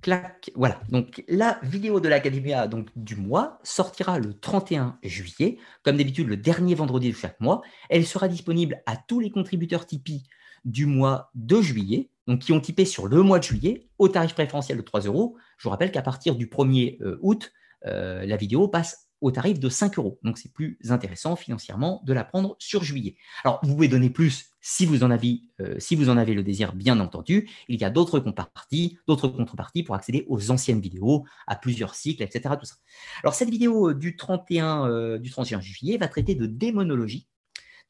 Clac. 0.00 0.50
Voilà. 0.54 0.80
Donc, 0.88 1.24
la 1.28 1.58
vidéo 1.62 2.00
de 2.00 2.08
l'Academia 2.08 2.68
donc, 2.68 2.88
du 2.96 3.16
mois 3.16 3.58
sortira 3.62 4.18
le 4.18 4.34
31 4.34 4.98
juillet, 5.02 5.58
comme 5.82 5.96
d'habitude 5.96 6.28
le 6.28 6.36
dernier 6.36 6.74
vendredi 6.74 7.10
de 7.10 7.16
chaque 7.16 7.40
mois. 7.40 7.62
Elle 7.88 8.06
sera 8.06 8.28
disponible 8.28 8.82
à 8.86 8.96
tous 8.96 9.20
les 9.20 9.30
contributeurs 9.30 9.86
Tipeee 9.86 10.24
du 10.64 10.86
mois 10.86 11.30
de 11.34 11.60
juillet, 11.60 12.10
donc 12.26 12.40
qui 12.40 12.52
ont 12.52 12.60
typé 12.60 12.84
sur 12.84 13.06
le 13.06 13.22
mois 13.22 13.38
de 13.38 13.44
juillet 13.44 13.88
au 13.98 14.08
tarif 14.08 14.34
préférentiel 14.34 14.76
de 14.78 14.82
3 14.82 15.02
euros. 15.02 15.36
Je 15.58 15.64
vous 15.64 15.70
rappelle 15.70 15.90
qu'à 15.90 16.02
partir 16.02 16.34
du 16.34 16.46
1er 16.46 17.02
euh, 17.02 17.18
août, 17.22 17.52
euh, 17.86 18.24
la 18.26 18.36
vidéo 18.36 18.68
passe 18.68 19.08
au 19.20 19.30
tarif 19.30 19.60
de 19.60 19.68
5 19.68 19.98
euros. 19.98 20.18
Donc 20.22 20.38
c'est 20.38 20.52
plus 20.52 20.78
intéressant 20.88 21.36
financièrement 21.36 22.02
de 22.04 22.12
la 22.12 22.24
prendre 22.24 22.56
sur 22.58 22.82
juillet. 22.82 23.16
Alors 23.44 23.60
vous 23.62 23.74
pouvez 23.74 23.88
donner 23.88 24.10
plus 24.10 24.50
si 24.60 24.86
vous 24.86 25.04
en 25.04 25.10
avez, 25.10 25.42
euh, 25.60 25.76
si 25.78 25.94
vous 25.96 26.08
en 26.08 26.16
avez 26.16 26.34
le 26.34 26.42
désir, 26.42 26.74
bien 26.74 26.98
entendu. 27.00 27.48
Il 27.68 27.80
y 27.80 27.84
a 27.84 27.90
d'autres 27.90 28.18
contreparties, 28.20 28.98
d'autres 29.06 29.28
contreparties 29.28 29.82
pour 29.82 29.94
accéder 29.94 30.24
aux 30.28 30.50
anciennes 30.50 30.80
vidéos, 30.80 31.24
à 31.46 31.56
plusieurs 31.56 31.94
cycles, 31.94 32.22
etc. 32.22 32.54
Tout 32.58 32.66
ça. 32.66 32.74
Alors 33.22 33.34
cette 33.34 33.50
vidéo 33.50 33.92
du 33.94 34.16
31, 34.16 35.18
du 35.18 35.30
31 35.30 35.60
juillet 35.60 35.98
va 35.98 36.08
traiter 36.08 36.34
de 36.34 36.46
démonologie 36.46 37.28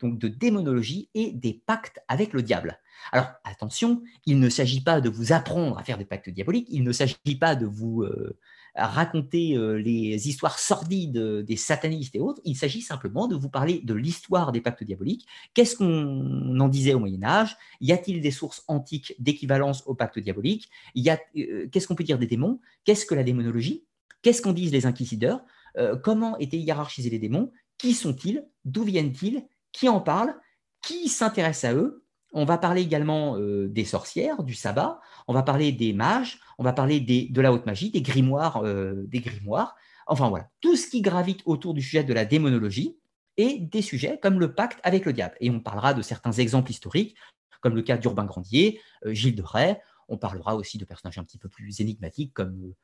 donc 0.02 0.18
de 0.18 0.28
démonologie 0.28 1.08
et 1.14 1.32
des 1.32 1.62
pactes 1.66 2.00
avec 2.08 2.32
le 2.32 2.42
diable. 2.42 2.78
Alors 3.12 3.28
attention, 3.44 4.02
il 4.26 4.38
ne 4.38 4.48
s'agit 4.48 4.82
pas 4.82 5.00
de 5.00 5.08
vous 5.08 5.32
apprendre 5.32 5.78
à 5.78 5.84
faire 5.84 5.98
des 5.98 6.04
pactes 6.04 6.30
diaboliques, 6.30 6.68
il 6.70 6.84
ne 6.84 6.92
s'agit 6.92 7.16
pas 7.40 7.56
de 7.56 7.66
vous 7.66 8.02
euh, 8.02 8.38
raconter 8.74 9.56
euh, 9.56 9.74
les 9.74 10.28
histoires 10.28 10.58
sordides 10.58 11.18
des 11.18 11.56
satanistes 11.56 12.14
et 12.14 12.20
autres, 12.20 12.40
il 12.44 12.56
s'agit 12.56 12.82
simplement 12.82 13.28
de 13.28 13.36
vous 13.36 13.48
parler 13.48 13.80
de 13.82 13.94
l'histoire 13.94 14.52
des 14.52 14.60
pactes 14.60 14.84
diaboliques. 14.84 15.26
Qu'est-ce 15.54 15.76
qu'on 15.76 16.60
en 16.60 16.68
disait 16.68 16.94
au 16.94 17.00
Moyen 17.00 17.22
Âge? 17.22 17.56
Y 17.80 17.92
a-t-il 17.92 18.20
des 18.20 18.30
sources 18.30 18.64
antiques 18.68 19.14
d'équivalence 19.18 19.82
aux 19.86 19.94
pactes 19.94 20.18
diaboliques? 20.18 20.70
Euh, 20.96 21.66
Qu'est-ce 21.70 21.86
qu'on 21.86 21.94
peut 21.94 22.04
dire 22.04 22.18
des 22.18 22.26
démons? 22.26 22.60
Qu'est-ce 22.84 23.06
que 23.06 23.14
la 23.14 23.24
démonologie? 23.24 23.84
Qu'est-ce 24.22 24.42
qu'en 24.42 24.52
disent 24.52 24.72
les 24.72 24.86
inquisideurs? 24.86 25.44
Comment 26.04 26.36
étaient 26.36 26.58
hiérarchisés 26.58 27.10
les 27.10 27.18
démons? 27.18 27.50
Qui 27.78 27.94
sont-ils? 27.94 28.46
D'où 28.64 28.84
viennent-ils? 28.84 29.42
Qui 29.72 29.88
en 29.88 30.00
parle, 30.00 30.34
qui 30.82 31.08
s'intéresse 31.08 31.64
à 31.64 31.74
eux. 31.74 32.04
On 32.32 32.44
va 32.44 32.58
parler 32.58 32.82
également 32.82 33.36
euh, 33.36 33.68
des 33.68 33.84
sorcières, 33.84 34.42
du 34.42 34.54
sabbat, 34.54 35.00
on 35.28 35.34
va 35.34 35.42
parler 35.42 35.70
des 35.72 35.92
mages, 35.92 36.40
on 36.58 36.64
va 36.64 36.72
parler 36.72 37.00
de 37.00 37.40
la 37.40 37.52
haute 37.52 37.66
magie, 37.66 37.90
des 37.90 38.02
grimoires, 38.02 38.64
euh, 38.64 39.04
des 39.06 39.20
grimoires. 39.20 39.74
Enfin 40.06 40.28
voilà, 40.28 40.48
tout 40.60 40.76
ce 40.76 40.88
qui 40.88 41.02
gravite 41.02 41.42
autour 41.44 41.74
du 41.74 41.82
sujet 41.82 42.04
de 42.04 42.12
la 42.12 42.24
démonologie 42.24 42.98
et 43.36 43.58
des 43.58 43.82
sujets 43.82 44.18
comme 44.20 44.40
le 44.40 44.54
pacte 44.54 44.80
avec 44.82 45.04
le 45.04 45.12
diable. 45.12 45.36
Et 45.40 45.50
on 45.50 45.60
parlera 45.60 45.94
de 45.94 46.02
certains 46.02 46.32
exemples 46.32 46.70
historiques, 46.70 47.16
comme 47.60 47.74
le 47.74 47.82
cas 47.82 47.98
d'Urbain 47.98 48.24
Grandier, 48.24 48.80
euh, 49.04 49.12
Gilles 49.12 49.36
de 49.36 49.42
Rais. 49.42 49.82
On 50.08 50.16
parlera 50.16 50.56
aussi 50.56 50.78
de 50.78 50.84
personnages 50.84 51.18
un 51.18 51.24
petit 51.24 51.38
peu 51.38 51.48
plus 51.48 51.80
énigmatiques 51.80 52.32
comme 52.34 52.74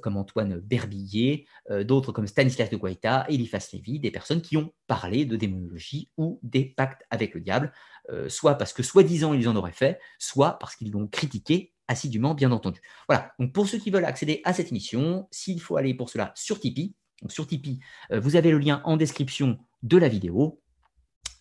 comme 0.00 0.16
Antoine 0.16 0.60
Berbillet, 0.60 1.44
euh, 1.70 1.84
d'autres 1.84 2.12
comme 2.12 2.26
Stanislas 2.26 2.70
de 2.70 2.76
Guaita, 2.76 3.26
Eliphas 3.28 3.68
Lévy, 3.72 4.00
des 4.00 4.10
personnes 4.10 4.40
qui 4.40 4.56
ont 4.56 4.72
parlé 4.86 5.24
de 5.24 5.36
démonologie 5.36 6.10
ou 6.16 6.40
des 6.42 6.64
pactes 6.64 7.02
avec 7.10 7.34
le 7.34 7.40
diable, 7.40 7.72
euh, 8.10 8.28
soit 8.28 8.54
parce 8.54 8.72
que 8.72 8.82
soi-disant 8.82 9.34
ils 9.34 9.48
en 9.48 9.56
auraient 9.56 9.72
fait, 9.72 10.00
soit 10.18 10.58
parce 10.58 10.76
qu'ils 10.76 10.90
l'ont 10.90 11.06
critiqué 11.06 11.74
assidûment, 11.86 12.34
bien 12.34 12.52
entendu. 12.52 12.80
Voilà, 13.08 13.32
donc 13.38 13.52
pour 13.52 13.66
ceux 13.66 13.78
qui 13.78 13.90
veulent 13.90 14.04
accéder 14.04 14.42
à 14.44 14.52
cette 14.52 14.68
émission, 14.68 15.26
s'il 15.30 15.60
faut 15.60 15.76
aller 15.76 15.94
pour 15.94 16.10
cela 16.10 16.32
sur 16.34 16.60
Tipeee, 16.60 16.94
donc 17.22 17.32
sur 17.32 17.46
Tipeee, 17.46 17.80
vous 18.12 18.36
avez 18.36 18.50
le 18.50 18.58
lien 18.58 18.82
en 18.84 18.96
description 18.96 19.58
de 19.82 19.96
la 19.96 20.08
vidéo. 20.08 20.60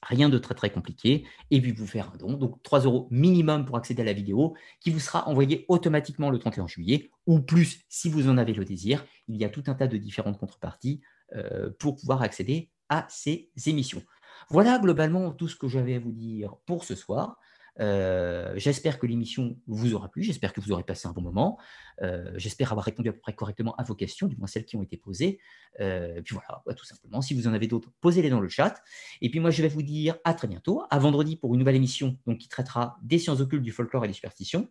Rien 0.07 0.29
de 0.29 0.37
très 0.37 0.55
très 0.55 0.69
compliqué. 0.69 1.25
Et 1.51 1.61
puis 1.61 1.71
vous 1.71 1.85
faire 1.85 2.11
un 2.13 2.17
don. 2.17 2.33
Donc 2.33 2.61
3 2.63 2.81
euros 2.81 3.07
minimum 3.11 3.65
pour 3.65 3.77
accéder 3.77 4.01
à 4.01 4.05
la 4.05 4.13
vidéo 4.13 4.55
qui 4.79 4.89
vous 4.89 4.99
sera 4.99 5.27
envoyée 5.27 5.65
automatiquement 5.67 6.29
le 6.29 6.39
31 6.39 6.67
juillet 6.67 7.11
ou 7.25 7.39
plus 7.39 7.81
si 7.89 8.09
vous 8.09 8.29
en 8.29 8.37
avez 8.37 8.53
le 8.53 8.65
désir. 8.65 9.05
Il 9.27 9.35
y 9.35 9.43
a 9.43 9.49
tout 9.49 9.63
un 9.67 9.73
tas 9.73 9.87
de 9.87 9.97
différentes 9.97 10.39
contreparties 10.39 11.01
euh, 11.35 11.69
pour 11.77 11.97
pouvoir 11.97 12.21
accéder 12.21 12.71
à 12.89 13.05
ces 13.09 13.49
émissions. 13.65 14.01
Voilà 14.49 14.79
globalement 14.79 15.31
tout 15.31 15.49
ce 15.49 15.57
que 15.57 15.67
j'avais 15.67 15.95
à 15.95 15.99
vous 15.99 16.13
dire 16.13 16.55
pour 16.65 16.85
ce 16.85 16.95
soir. 16.95 17.37
Euh, 17.80 18.53
j'espère 18.56 18.99
que 18.99 19.06
l'émission 19.06 19.57
vous 19.67 19.93
aura 19.93 20.09
plu, 20.09 20.23
j'espère 20.23 20.53
que 20.53 20.61
vous 20.61 20.72
aurez 20.72 20.83
passé 20.83 21.07
un 21.07 21.11
bon 21.11 21.22
moment, 21.22 21.59
euh, 22.01 22.31
j'espère 22.35 22.72
avoir 22.72 22.85
répondu 22.85 23.09
à 23.09 23.14
peu 23.14 23.19
près 23.19 23.33
correctement 23.33 23.75
à 23.75 23.83
vos 23.83 23.95
questions, 23.95 24.27
du 24.27 24.35
moins 24.38 24.47
celles 24.47 24.65
qui 24.65 24.75
ont 24.75 24.83
été 24.83 24.97
posées. 24.97 25.39
Euh, 25.80 26.22
puis 26.22 26.35
voilà, 26.35 26.64
tout 26.75 26.85
simplement. 26.85 27.22
Si 27.22 27.33
vous 27.33 27.47
en 27.47 27.53
avez 27.53 27.67
d'autres, 27.67 27.89
posez-les 28.01 28.30
dans 28.30 28.39
le 28.39 28.49
chat. 28.49 28.81
Et 29.22 29.30
puis 29.30 29.39
moi, 29.39 29.51
je 29.51 29.61
vais 29.61 29.67
vous 29.67 29.83
dire 29.83 30.17
à 30.23 30.33
très 30.33 30.47
bientôt, 30.47 30.83
à 30.89 30.99
vendredi 30.99 31.35
pour 31.35 31.53
une 31.53 31.59
nouvelle 31.59 31.75
émission 31.75 32.17
donc, 32.25 32.39
qui 32.39 32.49
traitera 32.49 32.97
des 33.03 33.19
sciences 33.19 33.41
occultes, 33.41 33.64
du 33.64 33.72
folklore 33.72 34.06
et 34.06 34.07
des 34.07 34.14
superstitions. 34.14 34.69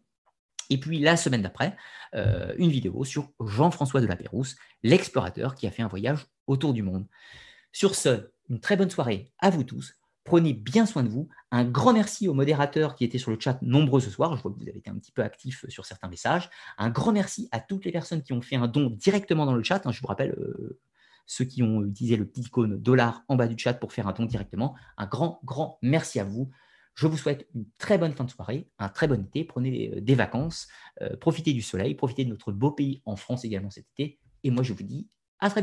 Et 0.69 0.81
puis 0.81 0.99
la 0.99 1.17
semaine 1.17 1.43
d'après, 1.43 1.77
une 2.13 2.71
vidéo 2.71 3.05
sur 3.05 3.31
Jean-François 3.39 4.01
de 4.01 4.07
la 4.07 4.17
Pérouse, 4.17 4.57
l'explorateur 4.83 5.55
qui 5.55 5.69
a 5.69 5.71
fait 5.71 5.83
un 5.83 5.89
voyage 5.89 6.27
autour 6.49 6.73
du 6.73 6.83
monde. 6.83 7.07
Sur 7.71 7.95
ce, 7.95 8.33
une 8.49 8.59
très 8.59 8.77
bonne 8.77 8.91
soirée 8.91 9.31
à 9.39 9.51
vous 9.51 9.63
tous. 9.63 9.95
Prenez 10.27 10.53
bien 10.53 10.87
soin 10.87 11.05
de 11.05 11.09
vous. 11.09 11.29
Un 11.53 11.65
grand 11.65 11.93
merci 11.93 12.27
aux 12.27 12.35
modérateurs 12.35 12.97
qui 12.97 13.05
étaient 13.05 13.17
sur 13.17 13.31
le 13.31 13.39
chat 13.39 13.59
nombreux 13.63 14.01
ce 14.01 14.11
soir. 14.11 14.37
Je 14.37 14.43
vois 14.43 14.51
que 14.51 14.59
vous 14.59 14.69
avez 14.69 14.79
été 14.79 14.91
un 14.91 14.97
petit 14.97 15.13
peu 15.13 15.23
actifs 15.23 15.65
sur 15.69 15.87
certains 15.87 16.09
messages. 16.09 16.51
Un 16.79 16.91
grand 16.91 17.13
merci 17.13 17.49
à 17.53 17.61
toutes 17.61 17.85
les 17.85 17.93
personnes 17.93 18.23
qui 18.23 18.33
ont 18.33 18.43
fait 18.43 18.57
un 18.57 18.67
don 18.67 18.91
directement 18.91 19.47
dans 19.47 19.55
le 19.55 19.63
chat. 19.63 19.81
Je 19.89 20.01
vous 20.01 20.09
rappelle, 20.09 20.33
euh, 20.33 20.81
ceux 21.27 21.45
qui 21.45 21.63
ont 21.63 21.85
utilisé 21.85 22.17
le 22.17 22.27
petit 22.27 22.43
icône 22.43 22.77
dollar 22.77 23.23
en 23.29 23.37
bas 23.37 23.47
du 23.47 23.57
chat 23.57 23.75
pour 23.75 23.93
faire 23.93 24.09
un 24.09 24.13
don 24.13 24.25
directement. 24.25 24.75
Un 24.97 25.07
grand, 25.07 25.41
grand 25.45 25.79
merci 25.81 26.19
à 26.19 26.25
vous. 26.25 26.51
Je 26.97 27.07
vous 27.07 27.17
souhaite 27.17 27.47
une 27.55 27.67
très 27.79 27.97
bonne 27.97 28.13
fin 28.13 28.25
de 28.25 28.31
soirée, 28.31 28.69
un 28.79 28.89
très 28.89 29.07
bon 29.07 29.23
été. 29.23 29.45
Prenez 29.45 29.93
euh, 29.95 30.01
des 30.01 30.17
vacances, 30.17 30.67
euh, 31.03 31.17
profitez 31.17 31.53
du 31.53 31.63
soleil, 31.63 31.95
profitez 31.95 32.25
de 32.25 32.31
notre 32.31 32.51
beau 32.51 32.73
pays 32.73 33.01
en 33.05 33.15
France 33.15 33.45
également 33.45 33.71
cet 33.71 33.87
été. 33.97 34.19
Et 34.43 34.51
moi, 34.51 34.65
je 34.65 34.73
vous 34.73 34.83
dis 34.83 35.07